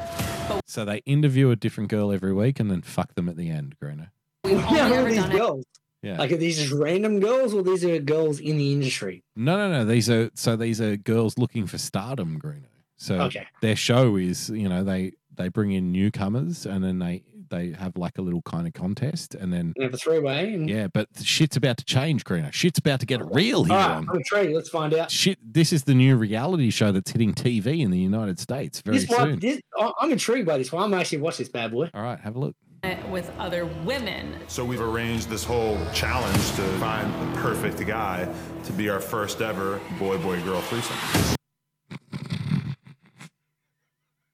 So 0.66 0.84
they 0.84 0.98
interview 0.98 1.50
a 1.50 1.56
different 1.56 1.90
girl 1.90 2.12
every 2.12 2.32
week 2.32 2.60
and 2.60 2.70
then 2.70 2.82
fuck 2.82 3.14
them 3.14 3.28
at 3.28 3.36
the 3.36 3.50
end, 3.50 3.76
Greeno. 3.82 4.08
We've 4.44 4.55
Yeah, 4.58 4.89
who 4.89 4.94
are 4.94 5.05
these 5.05 5.16
done 5.16 5.32
it. 5.32 5.36
girls? 5.39 5.64
Yeah. 6.02 6.18
Like, 6.18 6.32
are 6.32 6.36
these 6.36 6.58
just 6.58 6.73
random 6.73 7.18
girls, 7.20 7.55
or 7.55 7.62
these 7.62 7.82
are 7.84 7.98
girls 7.98 8.39
in 8.39 8.58
the 8.58 8.73
industry? 8.73 9.24
No, 9.36 9.56
no, 9.56 9.70
no. 9.73 9.84
These 9.86 10.10
are 10.10 10.31
so 10.34 10.55
these 10.56 10.81
are 10.81 10.97
girls 10.97 11.39
looking 11.39 11.66
for 11.66 11.78
stardom, 11.78 12.39
Greeno. 12.39 12.66
So 12.98 13.20
Okay. 13.23 13.47
their 13.62 13.76
show 13.76 14.16
is, 14.16 14.50
you 14.50 14.68
know, 14.68 14.84
they 14.84 15.12
they 15.34 15.48
bring 15.48 15.73
in 15.73 15.90
newcomers 15.92 16.66
and 16.66 16.84
then 16.84 16.98
they 16.98 17.24
they 17.50 17.70
have 17.73 17.97
like 17.97 18.18
a 18.18 18.23
little 18.23 18.42
kind 18.42 18.66
of 18.66 18.73
contest 18.73 19.34
and 19.34 19.52
then 19.52 19.73
We 19.76 19.84
have 19.84 19.94
a 19.94 19.97
three 19.97 20.18
way. 20.18 20.52
And... 20.55 20.68
yeah, 20.68 20.89
but 20.89 21.08
shit's 21.23 21.56
about 21.56 21.76
to 21.78 21.84
change, 21.84 22.24
Greeno. 22.24 22.52
Shit's 22.52 22.78
about 22.78 23.00
to 23.00 23.06
get 23.06 23.24
real 23.32 23.64
here. 23.64 23.74
Ah, 23.74 23.82
all 23.82 23.89
right, 23.89 23.97
on- 23.97 24.08
I'm 24.10 24.16
intrigued. 24.16 24.52
Let's 24.55 24.68
find 24.70 24.92
out. 24.94 25.10
Shit, 25.10 25.39
this 25.42 25.73
is 25.73 25.84
the 25.84 25.94
new 25.94 26.16
reality 26.16 26.70
show 26.70 26.90
that's 26.92 27.10
hitting 27.12 27.32
TV 27.32 27.81
in 27.81 27.90
the 27.90 27.98
United 27.98 28.39
States 28.39 28.81
very 28.82 28.98
This 28.98 29.08
one, 29.08 29.31
soon. 29.32 29.39
this, 29.40 29.60
I- 29.78 29.92
I'm 30.00 30.12
intrigued 30.12 30.47
by 30.47 30.58
this 30.58 30.70
one. 30.73 30.82
I'm 30.84 30.94
actually 30.94 31.18
watch 31.18 31.36
this 31.39 31.48
bad 31.48 31.70
boy. 31.73 31.90
All 31.94 32.02
right, 32.02 32.18
have 32.20 32.36
a 32.36 32.39
look. 32.39 32.56
It 32.84 33.08
with 33.08 33.30
other 33.38 33.66
women. 33.84 34.36
So 34.46 34.64
we've 34.64 34.80
arranged 34.80 35.28
this 35.28 35.44
whole 35.44 35.78
challenge 35.92 36.52
to 36.52 36.62
find 36.78 37.12
the 37.14 37.40
perfect 37.40 37.84
guy 37.86 38.32
to 38.64 38.72
be 38.72 38.88
our 38.88 39.00
first 39.00 39.40
ever 39.40 39.80
boy 39.98 40.18
boy 40.18 40.42
girl 40.42 40.60
threesome. 40.62 40.96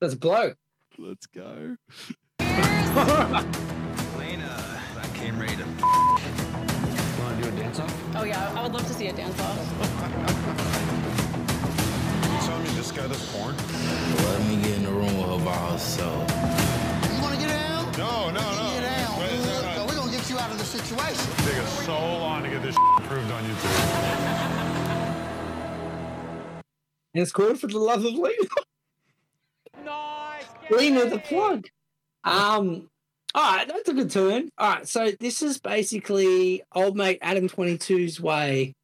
Let's 0.01 0.15
bloke. 0.15 0.57
Let's 0.99 1.27
go. 1.27 1.77
Elena, 2.41 4.81
I 4.97 5.07
came 5.15 5.39
ready 5.39 5.57
to. 5.57 5.63
You 5.63 7.23
want 7.23 7.37
to 7.37 7.43
do 7.43 7.49
a 7.49 7.59
dance 7.59 7.81
off? 7.81 8.17
Oh 8.17 8.25
yeah, 8.25 8.53
I 8.57 8.63
would 8.63 8.73
love 8.73 8.87
to 8.87 8.95
see 8.95 9.09
a 9.09 9.13
dance 9.13 9.39
off. 9.41 9.59
You 12.25 12.47
telling 12.47 12.63
me 12.63 12.71
this 12.71 12.93
guy 12.93 13.07
does 13.07 13.33
porn? 13.33 13.55
Let 13.57 14.47
me 14.47 14.57
get 14.63 14.79
in 14.79 14.85
the 14.85 14.91
room 14.91 15.17
with 15.19 15.39
her 15.39 15.45
by 15.45 15.57
herself. 15.71 16.60
No, 18.33 18.41
no, 18.41 18.51
no. 18.51 18.71
Get 18.75 18.81
down. 18.83 19.21
Wait, 19.21 19.31
good. 19.31 19.45
no, 19.45 19.75
no. 19.75 19.87
We're 19.87 19.95
going 19.97 20.11
to 20.11 20.17
get 20.17 20.31
you 20.31 20.39
out 20.39 20.51
of 20.51 20.59
the 20.59 20.65
situation. 20.65 21.33
Take 21.45 21.59
us 21.59 21.85
so 21.87 21.93
long 21.99 22.43
to 22.45 22.49
get 22.51 22.63
this 22.63 22.77
approved 22.99 23.31
on 23.31 23.45
YouTube. 23.45 24.67
It's 27.13 27.33
called 27.33 27.59
for 27.59 27.67
the 27.67 27.79
love 27.79 28.05
of 28.05 28.15
Lena. 28.15 28.37
Nice, 29.85 30.45
Lena 30.71 31.09
the 31.09 31.19
plug. 31.19 31.67
Um, 32.23 32.89
All 33.35 33.57
right, 33.57 33.67
that's 33.67 33.89
a 33.89 33.95
good 33.95 34.11
turn. 34.11 34.51
All 34.59 34.75
right, 34.75 34.87
so 34.87 35.11
this 35.19 35.43
is 35.43 35.59
basically 35.59 36.63
old 36.75 36.97
mate 36.97 37.19
Adam 37.23 37.49
22's 37.49 38.21
way 38.21 38.75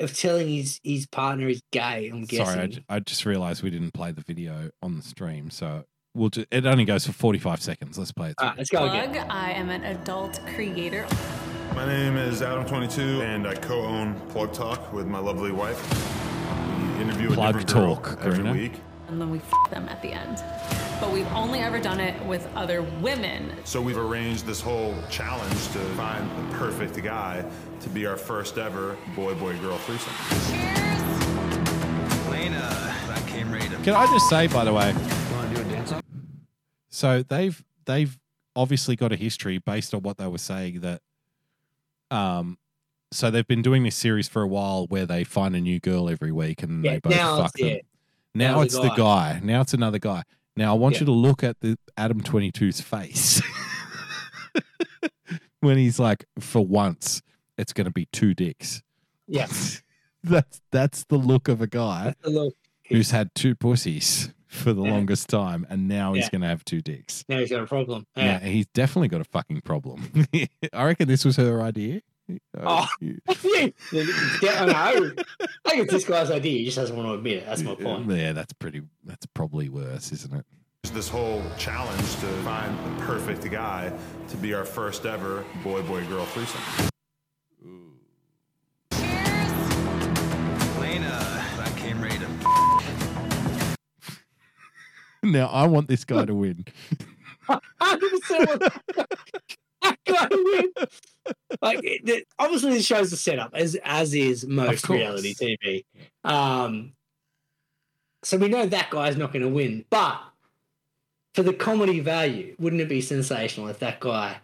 of 0.00 0.16
telling 0.18 0.48
his 0.48 0.80
his 0.82 1.06
partner 1.06 1.48
is 1.48 1.62
gay. 1.70 2.08
I'm 2.08 2.24
guessing. 2.24 2.46
Sorry, 2.46 2.84
I, 2.88 2.96
I 2.96 3.00
just 3.00 3.24
realized 3.24 3.62
we 3.62 3.70
didn't 3.70 3.92
play 3.92 4.10
the 4.12 4.22
video 4.26 4.70
on 4.82 4.96
the 4.96 5.02
stream, 5.02 5.50
so 5.50 5.84
we'll 6.14 6.30
just, 6.30 6.46
it 6.50 6.64
only 6.66 6.84
goes 6.84 7.06
for 7.06 7.12
45 7.12 7.60
seconds. 7.62 7.98
Let's 7.98 8.12
play 8.12 8.30
it. 8.30 8.36
All 8.38 8.46
right, 8.46 8.52
ah, 8.54 8.58
let's 8.58 8.70
go 8.70 8.88
Plug. 8.88 9.10
again. 9.10 9.30
I 9.30 9.52
am 9.52 9.70
an 9.70 9.84
adult 9.84 10.40
creator. 10.54 11.06
My 11.74 11.86
name 11.86 12.16
is 12.16 12.40
Adam22, 12.40 13.22
and 13.22 13.46
I 13.46 13.54
co-own 13.54 14.14
Plug 14.30 14.52
Talk 14.52 14.92
with 14.92 15.06
my 15.06 15.18
lovely 15.18 15.50
wife. 15.50 15.80
We 16.96 17.02
interview 17.02 17.30
a 17.32 17.34
Plug 17.34 17.54
different 17.58 17.72
girl 17.72 17.96
Talk, 17.96 18.18
every 18.20 18.32
Karina. 18.42 18.52
week. 18.52 18.72
And 19.08 19.20
then 19.20 19.30
we 19.30 19.38
f 19.38 19.70
them 19.70 19.88
at 19.88 20.00
the 20.00 20.12
end. 20.12 20.42
But 21.00 21.12
we've 21.12 21.30
only 21.32 21.58
ever 21.58 21.78
done 21.80 22.00
it 22.00 22.24
with 22.24 22.48
other 22.54 22.82
women. 22.82 23.52
So 23.64 23.80
we've 23.82 23.98
arranged 23.98 24.46
this 24.46 24.60
whole 24.60 24.94
challenge 25.10 25.68
to 25.72 25.78
find 25.96 26.28
the 26.30 26.56
perfect 26.56 27.02
guy 27.02 27.44
to 27.80 27.88
be 27.90 28.06
our 28.06 28.16
first 28.16 28.56
ever 28.56 28.96
boy-boy 29.14 29.58
girl 29.58 29.76
threesome. 29.78 30.12
Lena, 32.30 32.60
uh, 32.62 33.12
I 33.12 33.20
came 33.28 33.52
ready 33.52 33.68
to. 33.68 33.76
Can 33.78 33.94
I 33.94 34.06
just 34.06 34.28
say, 34.30 34.46
by 34.46 34.64
the 34.64 34.72
way, 34.72 34.94
Want 35.84 35.88
to 35.88 35.92
do 35.92 35.92
a 35.92 35.92
dance 35.92 35.92
off? 35.92 36.02
so 36.88 37.22
they've 37.22 37.64
they've 37.86 38.18
obviously 38.56 38.96
got 38.96 39.12
a 39.12 39.16
history 39.16 39.58
based 39.58 39.92
on 39.94 40.02
what 40.02 40.16
they 40.16 40.26
were 40.28 40.38
saying 40.38 40.80
that 40.80 41.00
um 42.10 42.56
so 43.12 43.30
they've 43.30 43.46
been 43.46 43.62
doing 43.62 43.82
this 43.82 43.96
series 43.96 44.28
for 44.28 44.42
a 44.42 44.46
while 44.46 44.86
where 44.88 45.06
they 45.06 45.24
find 45.24 45.54
a 45.56 45.60
new 45.60 45.80
girl 45.80 46.08
every 46.08 46.32
week 46.32 46.62
and 46.62 46.84
Yeah, 46.84 46.92
they 46.92 46.98
both 47.00 47.16
now 47.16 47.36
fuck 47.42 47.52
them. 47.54 47.68
yeah. 47.68 47.76
Now 48.34 48.56
Now 48.56 48.60
it's 48.62 48.74
the 48.74 48.82
the 48.82 48.88
guy. 48.90 49.34
guy. 49.34 49.40
Now 49.42 49.60
it's 49.60 49.74
another 49.74 49.98
guy. 49.98 50.22
Now 50.56 50.74
I 50.74 50.78
want 50.78 50.94
Yeah. 50.96 51.00
you 51.00 51.06
to 51.06 51.12
look 51.12 51.42
at 51.44 51.60
the 51.60 51.76
Adam 51.96 52.20
22's 52.20 52.80
face. 52.80 53.40
when 55.60 55.78
he's 55.78 55.98
like, 55.98 56.24
for 56.40 56.64
once, 56.64 57.22
it's 57.56 57.72
gonna 57.72 57.90
be 57.90 58.06
two 58.12 58.34
dicks. 58.34 58.82
Yes, 59.26 59.82
That's 60.24 60.60
that's 60.72 61.04
the 61.04 61.16
look 61.16 61.48
of 61.48 61.60
a 61.60 61.66
guy 61.66 62.14
look. 62.24 62.54
who's 62.88 63.10
had 63.10 63.34
two 63.34 63.54
pussies 63.54 64.32
for 64.54 64.72
the 64.72 64.82
Yeah. 64.82 64.90
longest 64.92 65.28
time, 65.28 65.66
and 65.68 65.88
now 65.88 66.12
he's 66.14 66.28
going 66.30 66.40
to 66.42 66.46
have 66.48 66.64
two 66.64 66.80
dicks. 66.80 67.24
Now 67.28 67.38
he's 67.38 67.50
got 67.50 67.62
a 67.62 67.66
problem. 67.66 68.06
Yeah, 68.16 68.24
Yeah. 68.24 68.48
he's 68.48 68.66
definitely 68.66 69.08
got 69.08 69.20
a 69.20 69.24
fucking 69.24 69.60
problem. 69.62 70.10
I 70.72 70.84
reckon 70.84 71.08
this 71.08 71.24
was 71.24 71.36
her 71.36 71.60
idea. 71.62 72.00
Uh, 72.56 72.86
oh. 72.86 72.88
you- 73.00 73.20
yeah. 73.92 74.62
I 74.62 74.66
know. 74.66 75.12
I 75.66 75.70
think 75.70 75.82
it's 75.82 75.92
this 75.92 76.04
guy's 76.06 76.30
idea. 76.30 76.58
He 76.58 76.64
just 76.64 76.76
doesn't 76.76 76.96
want 76.96 77.08
to 77.08 77.14
admit 77.14 77.38
it. 77.38 77.46
That's 77.46 77.62
my 77.62 77.74
point. 77.74 78.10
Yeah, 78.10 78.32
that's 78.32 78.52
pretty. 78.54 78.82
That's 79.04 79.26
probably 79.26 79.68
worse, 79.68 80.10
isn't 80.12 80.32
it? 80.34 80.46
This 80.92 81.08
whole 81.08 81.42
challenge 81.58 82.00
to 82.16 82.26
find 82.44 82.76
the 82.78 83.04
perfect 83.04 83.50
guy 83.50 83.92
to 84.28 84.36
be 84.36 84.52
our 84.54 84.64
first 84.64 85.06
ever 85.06 85.44
boy-boy 85.62 86.04
girl 86.06 86.24
threesome. 86.26 86.60
Lena, 87.62 87.93
Now 95.32 95.46
I 95.48 95.66
want 95.66 95.88
this 95.88 96.04
guy 96.04 96.24
to 96.24 96.34
win. 96.34 96.64
hundred 97.48 98.10
percent. 98.20 98.62
I 99.82 99.96
gotta 100.06 100.36
win. 100.76 100.86
Like 101.60 101.80
it- 101.84 102.08
it- 102.08 102.28
obviously, 102.38 102.72
this 102.72 102.84
shows 102.86 103.10
the 103.10 103.16
setup 103.16 103.50
as 103.54 103.76
as 103.84 104.14
is 104.14 104.46
most 104.46 104.88
reality 104.88 105.34
TV. 105.34 105.84
Um, 106.24 106.92
so 108.22 108.36
we 108.38 108.48
know 108.48 108.66
that 108.66 108.90
guy's 108.90 109.16
not 109.16 109.32
going 109.32 109.42
to 109.42 109.48
win, 109.48 109.84
but 109.90 110.18
for 111.34 111.42
the 111.42 111.52
comedy 111.52 112.00
value, 112.00 112.54
wouldn't 112.58 112.80
it 112.80 112.88
be 112.88 113.00
sensational 113.02 113.68
if 113.68 113.78
that 113.80 114.00
guy? 114.00 114.36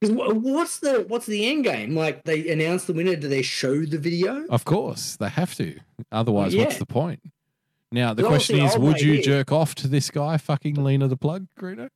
Because 0.00 0.14
what's 0.16 0.78
the 0.78 1.04
what's 1.08 1.26
the 1.26 1.46
end 1.48 1.64
game? 1.64 1.94
Like 1.96 2.24
they 2.24 2.48
announce 2.48 2.84
the 2.84 2.92
winner, 2.92 3.14
do 3.16 3.28
they 3.28 3.42
show 3.42 3.84
the 3.84 3.98
video? 3.98 4.44
Of 4.48 4.64
course, 4.64 5.16
they 5.16 5.28
have 5.28 5.54
to. 5.56 5.78
Otherwise, 6.10 6.54
what's 6.56 6.78
the 6.78 6.86
point? 6.86 7.20
Now 7.90 8.12
the 8.14 8.22
question 8.24 8.58
is: 8.60 8.76
Would 8.76 9.00
you 9.00 9.14
is- 9.14 9.24
jerk 9.24 9.50
off 9.52 9.74
to 9.76 9.88
this 9.88 10.10
guy, 10.10 10.36
fucking 10.36 10.74
Lena 10.82 11.08
the 11.08 11.16
plug, 11.16 11.46
Greeno, 11.58 11.88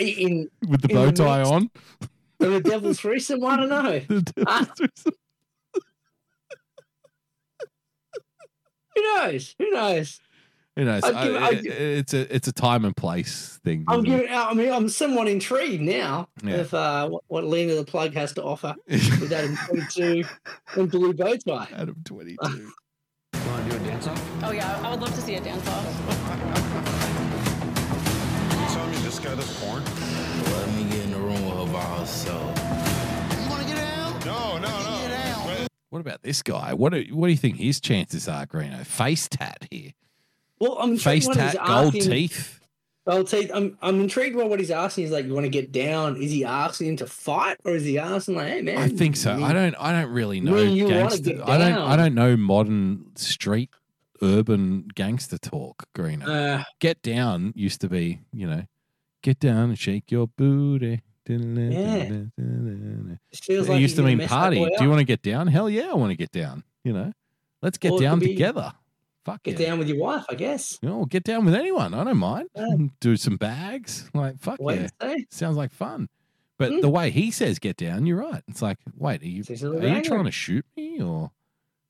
In 0.00 0.48
with 0.68 0.82
the 0.82 0.88
bow 0.88 1.06
the 1.06 1.12
tie 1.12 1.42
on? 1.42 1.70
the 2.38 2.60
devil's 2.60 3.00
threesome, 3.00 3.44
I 3.44 3.56
don't 3.56 3.68
know. 3.68 4.22
Ah. 4.46 4.66
Who 8.94 9.02
knows? 9.02 9.54
Who 9.58 9.70
knows? 9.70 10.20
Who 10.76 10.84
knows? 10.84 11.02
Give- 11.02 11.14
it- 11.16 11.62
give- 11.62 11.72
it's 11.74 12.14
a 12.14 12.34
it's 12.34 12.48
a 12.48 12.52
time 12.52 12.84
and 12.84 12.96
place 12.96 13.58
thing. 13.64 13.84
I'm 13.88 14.02
giving. 14.02 14.28
I 14.30 14.54
mean, 14.54 14.72
I'm 14.72 14.88
somewhat 14.88 15.28
intrigued 15.28 15.82
now 15.82 16.28
Yeah. 16.42 16.58
with 16.58 16.74
uh, 16.74 17.08
what, 17.08 17.24
what 17.28 17.44
Lena 17.44 17.74
the 17.74 17.84
Plug 17.84 18.14
has 18.14 18.32
to 18.34 18.42
offer 18.42 18.74
with 18.88 19.32
Adam 19.32 19.56
22 19.68 20.24
and 20.76 20.90
Blue 20.90 21.12
Bow 21.12 21.34
Tie. 21.36 21.68
Adam 21.74 21.96
22. 22.04 22.70
Dance 23.96 24.06
off? 24.08 24.44
Oh 24.44 24.50
yeah, 24.52 24.80
I 24.84 24.90
would 24.90 25.00
love 25.00 25.14
to 25.14 25.20
see 25.20 25.34
a 25.36 25.40
dance 25.40 25.66
off. 25.68 25.84
You 28.52 28.74
telling 28.74 28.90
me 28.90 28.96
this 28.98 29.18
guy 29.18 29.34
does 29.34 29.60
porn? 29.60 29.82
Let 29.84 30.68
me 30.74 30.84
get 30.90 31.04
in 31.04 31.10
the 31.12 31.18
room 31.18 31.44
with 31.46 31.66
her 31.66 31.72
by 31.72 31.98
herself. 31.98 32.58
You 33.42 33.50
want 33.50 33.62
to 33.62 33.68
get 33.68 33.76
down? 33.76 34.18
No, 34.26 34.58
no, 34.58 34.68
no. 34.68 35.00
Get 35.02 35.08
down. 35.10 35.66
What 35.90 36.00
about 36.00 36.22
this 36.22 36.42
guy? 36.42 36.74
What 36.74 36.92
do, 36.92 37.04
what 37.12 37.26
do 37.28 37.30
you 37.32 37.38
think 37.38 37.56
his 37.56 37.80
chances 37.80 38.28
are, 38.28 38.44
Greeno? 38.46 38.84
Face 38.84 39.28
tat 39.28 39.66
here. 39.70 39.92
Well, 40.58 40.76
I'm 40.78 40.96
Face 40.98 41.26
tat, 41.28 41.54
gold 41.54 41.94
asking- 41.96 42.02
teeth. 42.10 42.52
Gold 43.08 43.28
teeth. 43.28 43.52
I'm 43.54 43.78
I'm 43.82 44.00
intrigued 44.00 44.36
by 44.36 44.42
what 44.42 44.58
he's 44.58 44.72
asking. 44.72 45.04
He's 45.04 45.12
like, 45.12 45.26
you 45.26 45.32
want 45.32 45.44
to 45.44 45.48
get 45.50 45.70
down? 45.70 46.16
Is 46.20 46.32
he 46.32 46.44
asking 46.44 46.88
him 46.88 46.96
to 46.96 47.06
fight, 47.06 47.56
or 47.64 47.70
is 47.70 47.84
he 47.84 47.98
asking 48.00 48.34
like, 48.34 48.48
hey 48.48 48.62
man? 48.62 48.78
I 48.78 48.88
think 48.88 49.14
so. 49.14 49.36
you- 49.36 49.44
I 49.44 49.52
don't. 49.52 49.76
I 49.76 49.92
don't 49.92 50.10
really 50.10 50.40
know 50.40 50.54
When 50.54 50.72
you 50.72 50.88
gangster. 50.88 51.34
get 51.34 51.48
I 51.48 51.56
don't. 51.56 51.78
I 51.78 51.94
don't 51.94 52.14
know 52.14 52.36
modern 52.36 53.04
street 53.14 53.70
urban 54.22 54.88
gangster 54.94 55.38
talk. 55.38 55.84
Greeno. 55.96 56.26
Uh, 56.28 56.64
get 56.80 57.02
down 57.02 57.52
used 57.56 57.80
to 57.82 57.88
be, 57.88 58.20
you 58.32 58.46
know, 58.46 58.62
get 59.22 59.38
down 59.40 59.70
and 59.70 59.78
shake 59.78 60.10
your 60.10 60.26
booty. 60.28 61.02
Yeah. 61.28 61.36
It 62.38 63.68
like 63.68 63.80
used 63.80 63.96
to 63.96 64.02
mean 64.02 64.26
party. 64.28 64.64
Do 64.64 64.84
you 64.84 64.88
want 64.88 65.00
to 65.00 65.04
get 65.04 65.22
down? 65.22 65.48
Hell 65.48 65.68
yeah, 65.68 65.90
I 65.90 65.94
want 65.94 66.10
to 66.10 66.16
get 66.16 66.30
down. 66.30 66.62
You 66.84 66.92
know, 66.92 67.12
let's 67.62 67.78
get 67.78 67.92
Or 67.92 68.00
down 68.00 68.20
be- 68.20 68.28
together. 68.28 68.72
Fuck 69.24 69.42
get 69.42 69.58
yeah. 69.58 69.70
down 69.70 69.80
with 69.80 69.88
your 69.88 69.98
wife? 69.98 70.24
I 70.30 70.36
guess. 70.36 70.78
No, 70.82 71.04
get 71.04 71.24
down 71.24 71.44
with 71.44 71.54
anyone. 71.56 71.94
I 71.94 72.04
don't 72.04 72.16
mind. 72.16 72.48
Yeah. 72.54 72.76
Do 73.00 73.16
some 73.16 73.36
bags. 73.36 74.08
Like 74.14 74.38
fuck 74.40 74.58
yeah. 74.60 74.86
Sounds 75.30 75.56
like 75.56 75.72
fun. 75.72 76.08
But 76.58 76.70
Mm. 76.70 76.80
the 76.80 76.88
way 76.88 77.10
he 77.10 77.32
says 77.32 77.58
get 77.58 77.76
down, 77.76 78.06
you're 78.06 78.18
right. 78.20 78.42
It's 78.48 78.62
like, 78.62 78.78
wait, 78.96 79.20
are 79.22 79.26
you 79.26 79.42
are 79.50 79.86
you 79.88 80.02
trying 80.02 80.24
to 80.26 80.30
shoot 80.30 80.64
me 80.76 81.02
or 81.02 81.32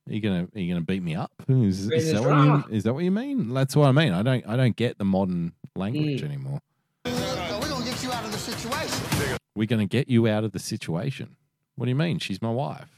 are 0.09 0.13
you 0.15 0.21
gonna 0.21 0.49
are 0.55 0.61
you 0.61 0.73
gonna 0.75 0.85
beat 0.85 1.03
me 1.03 1.15
up? 1.15 1.33
Is, 1.49 1.91
is 1.91 2.13
that 2.13 2.23
what 2.23 2.45
you, 2.71 2.77
is 2.77 2.85
that 2.85 2.95
what 2.95 3.05
you 3.05 3.11
mean? 3.11 3.53
That's 3.53 3.75
what 3.77 3.89
I 3.89 3.93
mean. 3.93 4.13
I 4.13 4.23
don't 4.23 4.47
I 4.47 4.57
don't 4.57 4.77
get 4.77 4.99
the 4.99 5.05
modern 5.05 5.53
language 5.75 6.21
Mm. 6.23 6.25
anymore. 6.25 6.61
So 7.07 7.13
we're 7.61 7.69
going 7.69 7.85
to 7.85 7.91
get 7.91 8.03
you 8.03 8.13
out 8.13 8.25
of 8.25 8.33
the 8.33 8.39
situation. 8.39 9.39
We're 9.55 9.67
gonna 9.67 9.87
get 9.87 10.09
you 10.09 10.27
out 10.29 10.45
of 10.45 10.53
the 10.53 10.59
situation. 10.59 11.37
What 11.77 11.87
do 11.87 11.91
you 11.91 11.97
mean? 11.97 12.19
She's 12.19 12.41
my 12.43 12.51
wife. 12.51 12.89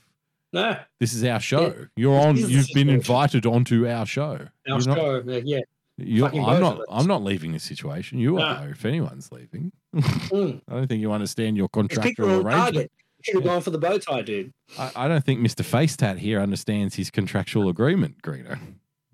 No, 0.53 0.78
This 0.99 1.12
is 1.12 1.25
our 1.25 1.41
show. 1.41 1.75
You're 1.97 2.19
on. 2.19 2.35
This 2.37 2.45
is 2.45 2.51
the 2.51 2.55
You've 2.57 2.69
been 2.75 2.89
invited 2.89 3.45
onto 3.45 3.87
our 3.87 4.07
show. 4.07 4.23
our 4.33 4.51
You're 4.67 4.78
not- 4.78 4.97
show. 4.97 5.17
uh, 5.28 5.41
yeah. 5.45 5.61
you're- 5.99 6.31
I'm 6.41 6.61
not. 6.61 6.81
I'm 6.91 7.07
not 7.07 7.23
leaving 7.23 7.53
the 7.53 7.59
situation. 7.59 8.19
You 8.19 8.37
No. 8.37 8.43
are. 8.43 8.70
If 8.70 8.85
anyone's 8.87 9.31
leaving, 9.31 9.73
Mm. 9.95 10.62
I 10.69 10.73
don't 10.73 10.87
think 10.87 11.01
you 11.03 11.12
understand 11.12 11.57
your 11.59 11.67
It's 11.67 11.77
picked 11.77 11.91
the 11.91 11.97
contractual 12.01 12.31
arrangement. 12.47 12.75
target. 12.75 12.93
Should 13.23 13.35
have 13.35 13.45
gone 13.45 13.61
for 13.63 13.71
the 13.71 13.79
bow 13.79 13.99
tie, 13.99 14.23
dude. 14.23 14.53
I, 14.79 14.93
I 14.95 15.09
don't 15.09 15.25
think 15.25 15.41
Mr. 15.41 15.65
Facetat 15.65 16.19
here 16.19 16.41
understands 16.41 16.95
his 16.95 17.11
contractual 17.11 17.69
agreement, 17.69 18.23
Greeno. 18.23 18.59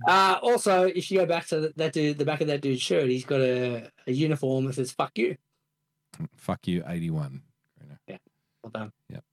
Uh, 0.06 0.38
also, 0.42 0.84
if 0.84 1.10
you 1.10 1.18
go 1.20 1.26
back 1.26 1.46
to 1.46 1.72
that 1.76 1.92
dude, 1.94 2.18
the 2.18 2.24
back 2.24 2.40
of 2.42 2.48
that 2.48 2.60
dude's 2.60 2.82
shirt, 2.82 3.08
he's 3.08 3.24
got 3.24 3.40
a, 3.40 3.90
a 4.06 4.12
uniform 4.12 4.66
that 4.66 4.74
says 4.74 4.90
"fuck 4.92 5.16
you." 5.16 5.36
Fuck 6.36 6.66
you, 6.68 6.82
81. 6.86 7.40
Greeno. 7.80 7.96
Yeah, 8.06 8.16
well 8.62 8.70
done. 8.70 8.92
Yep. 9.08 9.24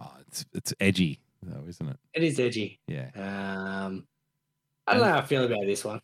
Oh, 0.00 0.12
it's 0.26 0.44
it's 0.52 0.74
edgy 0.80 1.20
though, 1.42 1.64
isn't 1.68 1.88
it? 1.88 1.96
It 2.14 2.24
is 2.24 2.40
edgy. 2.40 2.80
Yeah. 2.88 3.10
Um, 3.14 4.06
I 4.88 4.94
don't 4.94 5.02
know 5.02 5.08
how 5.12 5.18
I 5.18 5.22
feel 5.22 5.44
about 5.44 5.64
this 5.66 5.84
one. 5.84 6.00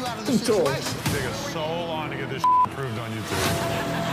Out 0.00 0.18
of 0.18 0.26
the 0.26 0.32
Cool. 0.52 0.64
situation. 0.66 1.00
Take 1.12 1.24
us 1.24 1.52
so 1.52 1.60
long 1.60 2.10
to 2.10 2.16
get 2.16 2.30
this 2.30 2.42
approved 2.64 2.98
on 2.98 3.10
YouTube. 3.10 4.09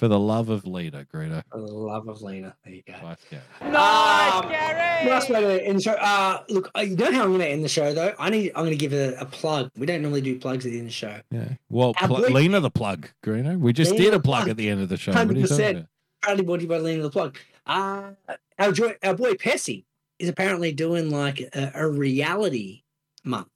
There 0.00 0.08
you 0.08 0.08
go. 0.08 0.08
For 0.08 0.08
the 0.08 0.18
love 0.18 0.48
of 0.48 0.66
leader, 0.66 1.06
Greeno. 1.12 1.42
For 1.50 1.58
the 1.60 1.66
love 1.66 2.08
of 2.08 2.22
Lena. 2.22 2.54
There 2.64 2.74
you 2.74 2.82
go. 2.86 2.94
Life 3.02 3.26
go. 3.30 3.38
Nice, 3.70 4.32
Um, 4.44 4.50
Gary! 4.50 5.10
Last 5.10 5.30
way 5.30 5.40
to 5.40 5.64
end 5.66 5.78
the 5.78 5.82
show. 5.82 5.92
Uh, 5.92 6.42
look, 6.48 6.70
uh, 6.76 6.80
you 6.80 6.96
know 6.96 7.12
how 7.12 7.22
I'm 7.24 7.28
going 7.28 7.40
to 7.40 7.48
end 7.48 7.64
the 7.64 7.68
show 7.68 7.92
though. 7.94 8.14
I 8.18 8.30
need. 8.30 8.52
I'm 8.54 8.64
going 8.64 8.70
to 8.70 8.76
give 8.76 8.92
a, 8.92 9.14
a 9.20 9.26
plug. 9.26 9.70
We 9.76 9.86
don't 9.86 10.02
normally 10.02 10.20
do 10.22 10.38
plugs 10.38 10.64
at 10.66 10.72
the 10.72 10.78
end 10.78 10.86
of 10.86 10.92
the 10.92 10.92
show. 10.92 11.20
Yeah. 11.30 11.48
Well, 11.68 11.94
pl- 11.94 12.08
boy- 12.08 12.28
Lena 12.28 12.60
the 12.60 12.70
plug, 12.70 13.08
Greeno. 13.24 13.58
We 13.58 13.72
just 13.72 13.92
Lena 13.92 14.04
did 14.04 14.14
a 14.14 14.20
plug 14.20 14.42
plug. 14.44 14.48
at 14.50 14.56
the 14.56 14.68
end 14.68 14.80
of 14.82 14.88
the 14.88 14.96
show. 14.96 15.12
What 15.12 15.28
are 15.30 15.32
you 15.34 15.46
talking 15.46 15.64
100%. 15.64 15.70
about? 15.70 15.86
Proudly 16.22 16.44
brought 16.44 16.56
to 16.56 16.62
you 16.62 16.68
by 16.68 16.78
Lena 16.78 17.02
the 17.02 17.10
plug. 17.10 17.36
Uh, 17.66 18.10
our 18.58 18.72
joy, 18.72 18.94
our 19.02 19.14
boy 19.14 19.34
Pessy 19.34 19.84
is 20.18 20.28
apparently 20.28 20.72
doing 20.72 21.10
like 21.10 21.40
a, 21.54 21.72
a 21.74 21.88
reality 21.88 22.82
month. 23.24 23.48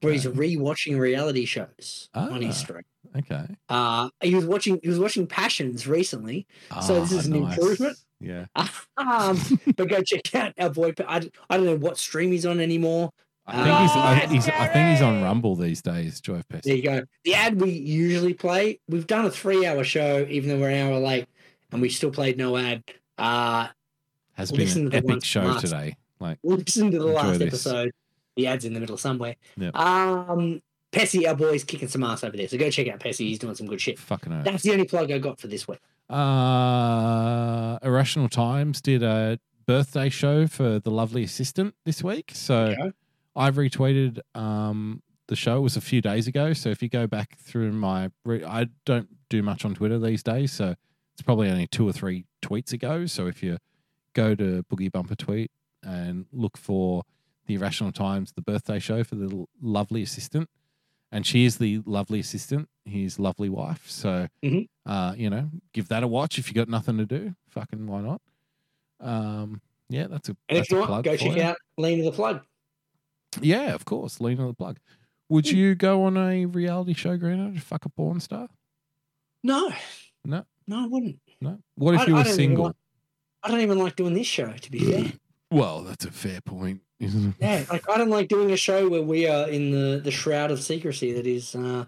Where 0.00 0.12
he's 0.12 0.26
Okay. 0.26 0.36
rewatching 0.56 0.98
reality 0.98 1.44
shows 1.44 2.08
on 2.14 2.40
his 2.42 2.56
Ah. 2.56 2.58
stream. 2.58 2.82
Okay. 3.16 3.44
Uh, 3.68 4.08
he 4.22 4.34
was 4.34 4.44
watching 4.44 4.80
he 4.82 4.88
was 4.88 4.98
watching 4.98 5.26
Passions 5.26 5.86
recently, 5.86 6.46
so 6.82 7.00
this 7.00 7.12
Ah, 7.12 7.18
is 7.18 7.26
an 7.26 7.40
nice. 7.42 7.56
improvement. 7.58 7.98
Yeah. 8.20 8.46
um, 8.96 9.38
but 9.76 9.88
go 9.88 10.02
check 10.02 10.34
out 10.34 10.52
our 10.58 10.70
boy. 10.70 10.94
I, 11.06 11.28
I, 11.50 11.56
don't 11.56 11.66
know 11.66 11.76
what 11.76 11.98
stream 11.98 12.32
he's 12.32 12.46
on 12.46 12.58
anymore. 12.60 13.10
I 13.46 13.52
think 13.62 13.78
he's, 13.78 13.90
I, 13.90 13.96
Uh, 14.24 14.28
he's 14.28 14.48
I 14.48 14.68
think 14.68 14.88
he's 14.90 15.02
on 15.02 15.22
Rumble 15.22 15.54
these 15.54 15.82
days, 15.82 16.20
Joy 16.20 16.36
of 16.36 16.48
Pest. 16.48 16.64
There 16.64 16.74
you 16.76 16.82
go. 16.82 17.02
The 17.24 17.34
ad 17.34 17.60
we 17.60 17.70
usually 17.70 18.32
play. 18.32 18.80
We've 18.88 19.06
done 19.06 19.26
a 19.26 19.30
three-hour 19.30 19.84
show, 19.84 20.26
even 20.30 20.48
though 20.48 20.58
we're 20.58 20.70
an 20.70 20.88
hour 20.90 20.98
late, 20.98 21.26
and 21.70 21.82
we 21.82 21.90
still 21.90 22.10
played 22.10 22.38
no 22.38 22.56
ad. 22.56 22.82
Uh, 23.18 23.68
Has 24.32 24.50
been 24.50 24.86
an 24.86 24.94
epic 24.94 25.22
show 25.24 25.42
last- 25.42 25.60
today. 25.60 25.94
Like 26.20 26.38
Listen 26.42 26.90
to 26.92 26.98
the 26.98 27.04
last 27.04 27.38
this. 27.40 27.48
episode. 27.48 27.92
The 28.36 28.46
ad's 28.46 28.64
in 28.64 28.74
the 28.74 28.80
middle 28.80 28.96
somewhere. 28.96 29.36
Yep. 29.56 29.76
Um, 29.76 30.60
Pessy, 30.92 31.26
our 31.26 31.34
boy's 31.34 31.64
kicking 31.64 31.88
some 31.88 32.04
ass 32.04 32.24
over 32.24 32.36
there. 32.36 32.48
So 32.48 32.58
go 32.58 32.70
check 32.70 32.88
out 32.88 33.00
Pessy. 33.00 33.26
He's 33.26 33.38
doing 33.38 33.54
some 33.54 33.66
good 33.66 33.80
shit. 33.80 33.98
fucking. 33.98 34.42
That's 34.42 34.62
the 34.62 34.72
only 34.72 34.84
plug 34.84 35.10
I 35.10 35.18
got 35.18 35.38
for 35.38 35.46
this 35.46 35.66
week. 35.68 35.80
Uh, 36.10 37.78
Irrational 37.82 38.28
Times 38.28 38.80
did 38.80 39.02
a 39.02 39.38
birthday 39.66 40.08
show 40.08 40.46
for 40.46 40.78
the 40.78 40.90
lovely 40.90 41.24
assistant 41.24 41.74
this 41.84 42.02
week. 42.02 42.32
So. 42.34 42.74
I've 43.36 43.56
retweeted 43.56 44.20
um, 44.34 45.02
the 45.26 45.36
show. 45.36 45.56
It 45.56 45.62
was 45.62 45.76
a 45.76 45.80
few 45.80 46.00
days 46.00 46.26
ago. 46.26 46.52
So 46.52 46.68
if 46.70 46.82
you 46.82 46.88
go 46.88 47.06
back 47.06 47.36
through 47.38 47.72
my, 47.72 48.10
re- 48.24 48.44
I 48.44 48.66
don't 48.84 49.08
do 49.28 49.42
much 49.42 49.64
on 49.64 49.74
Twitter 49.74 49.98
these 49.98 50.22
days. 50.22 50.52
So 50.52 50.74
it's 51.14 51.22
probably 51.22 51.50
only 51.50 51.66
two 51.66 51.88
or 51.88 51.92
three 51.92 52.26
tweets 52.42 52.72
ago. 52.72 53.06
So 53.06 53.26
if 53.26 53.42
you 53.42 53.58
go 54.12 54.34
to 54.34 54.64
Boogie 54.70 54.92
Bumper 54.92 55.16
tweet 55.16 55.50
and 55.82 56.26
look 56.32 56.56
for 56.56 57.02
the 57.46 57.54
Irrational 57.54 57.92
Times, 57.92 58.32
the 58.32 58.42
birthday 58.42 58.78
show 58.78 59.04
for 59.04 59.14
the 59.16 59.46
lovely 59.60 60.02
assistant, 60.02 60.48
and 61.12 61.26
she 61.26 61.44
is 61.44 61.58
the 61.58 61.80
lovely 61.86 62.20
assistant, 62.20 62.68
his 62.84 63.18
lovely 63.18 63.48
wife. 63.48 63.88
So, 63.88 64.28
Mhm. 64.42 64.68
uh, 64.86 65.14
you 65.16 65.30
know, 65.30 65.50
give 65.72 65.88
that 65.88 66.02
a 66.02 66.08
watch 66.08 66.38
if 66.38 66.48
you 66.48 66.54
got 66.54 66.68
nothing 66.68 66.96
to 66.98 67.06
do. 67.06 67.34
Fucking 67.48 67.86
why 67.86 68.00
not? 68.00 68.22
Um, 69.00 69.60
yeah, 69.88 70.06
that's 70.06 70.28
a 70.28 70.36
And 70.48 70.58
that's 70.58 70.68
if 70.68 70.72
you 70.72 70.76
a 70.78 70.80
want, 70.80 70.88
plug 70.90 71.04
go 71.04 71.16
check 71.16 71.36
you. 71.36 71.42
out 71.42 71.56
Lean 71.76 71.98
of 72.00 72.06
the 72.06 72.12
Plug. 72.12 72.44
Yeah, 73.40 73.74
of 73.74 73.84
course. 73.84 74.20
Lean 74.20 74.38
on 74.40 74.46
the 74.48 74.54
plug. 74.54 74.78
Would 75.28 75.48
Hmm. 75.48 75.56
you 75.56 75.74
go 75.74 76.04
on 76.04 76.16
a 76.16 76.46
reality 76.46 76.94
show, 76.94 77.18
Greeno, 77.18 77.52
to 77.54 77.60
fuck 77.60 77.84
a 77.84 77.88
porn 77.88 78.20
star? 78.20 78.48
No, 79.42 79.72
No, 80.24 80.46
no, 80.66 80.84
I 80.84 80.86
wouldn't. 80.86 81.20
no. 81.40 81.58
What 81.74 81.94
if 81.94 82.00
I- 82.02 82.06
you 82.06 82.14
were 82.14 82.24
single? 82.24 82.64
like- 82.66 82.76
I 83.42 83.48
don't 83.50 83.60
even 83.60 83.78
like 83.78 83.96
doing 83.96 84.14
this 84.14 84.26
show, 84.26 84.52
to 84.52 84.70
be 84.70 84.78
fair. 84.78 85.12
Well, 85.50 85.82
that's 85.82 86.04
a 86.06 86.10
fair 86.10 86.40
point. 86.40 86.80
Isn't 87.00 87.28
it? 87.30 87.34
Yeah, 87.40 87.64
like 87.70 87.88
I 87.88 87.98
don't 87.98 88.10
like 88.10 88.28
doing 88.28 88.50
a 88.50 88.56
show 88.56 88.88
where 88.88 89.02
we 89.02 89.26
are 89.28 89.48
in 89.48 89.70
the 89.70 90.00
the 90.02 90.10
shroud 90.10 90.50
of 90.50 90.62
secrecy 90.62 91.12
that 91.12 91.26
is 91.26 91.54
uh, 91.54 91.84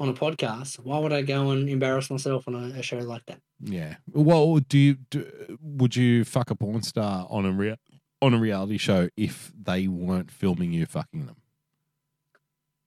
on 0.00 0.08
a 0.08 0.12
podcast. 0.14 0.78
Why 0.78 0.98
would 0.98 1.12
I 1.12 1.22
go 1.22 1.50
and 1.50 1.68
embarrass 1.68 2.10
myself 2.10 2.46
on 2.48 2.54
a, 2.54 2.78
a 2.78 2.82
show 2.82 2.98
like 2.98 3.24
that? 3.26 3.40
Yeah. 3.60 3.96
Well, 4.12 4.56
do 4.58 4.78
you 4.78 4.94
do, 5.10 5.58
would 5.60 5.96
you 5.96 6.24
fuck 6.24 6.50
a 6.50 6.54
porn 6.54 6.82
star 6.82 7.26
on 7.30 7.44
a 7.46 7.52
rea- 7.52 7.76
on 8.22 8.34
a 8.34 8.38
reality 8.38 8.78
show 8.78 9.08
if 9.16 9.52
they 9.60 9.88
weren't 9.88 10.30
filming 10.30 10.72
you 10.72 10.86
fucking 10.86 11.26
them? 11.26 11.36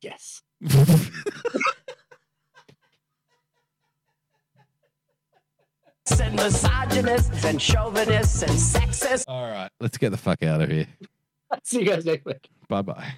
Yes. 0.02 0.42
And 6.30 6.36
misogynists 6.36 7.46
and 7.46 7.62
chauvinists 7.62 8.42
and 8.42 8.52
sexists. 8.52 9.26
All 9.28 9.50
right, 9.50 9.70
let's 9.80 9.98
get 9.98 10.10
the 10.10 10.18
fuck 10.18 10.44
out 10.44 10.62
of 10.62 10.70
here. 10.70 10.88
See 11.64 11.80
you 11.80 11.86
guys 11.86 12.06
next 12.06 12.26
week. 12.26 12.50
Bye 12.68 12.82
bye. 12.82 13.14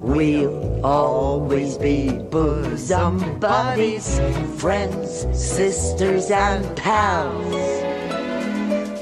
We'll 0.00 0.86
always 0.86 1.76
be 1.78 2.10
bosom 2.10 3.40
buddies, 3.40 4.20
friends, 4.56 5.26
sisters, 5.32 6.30
and 6.30 6.76
pals. 6.76 7.85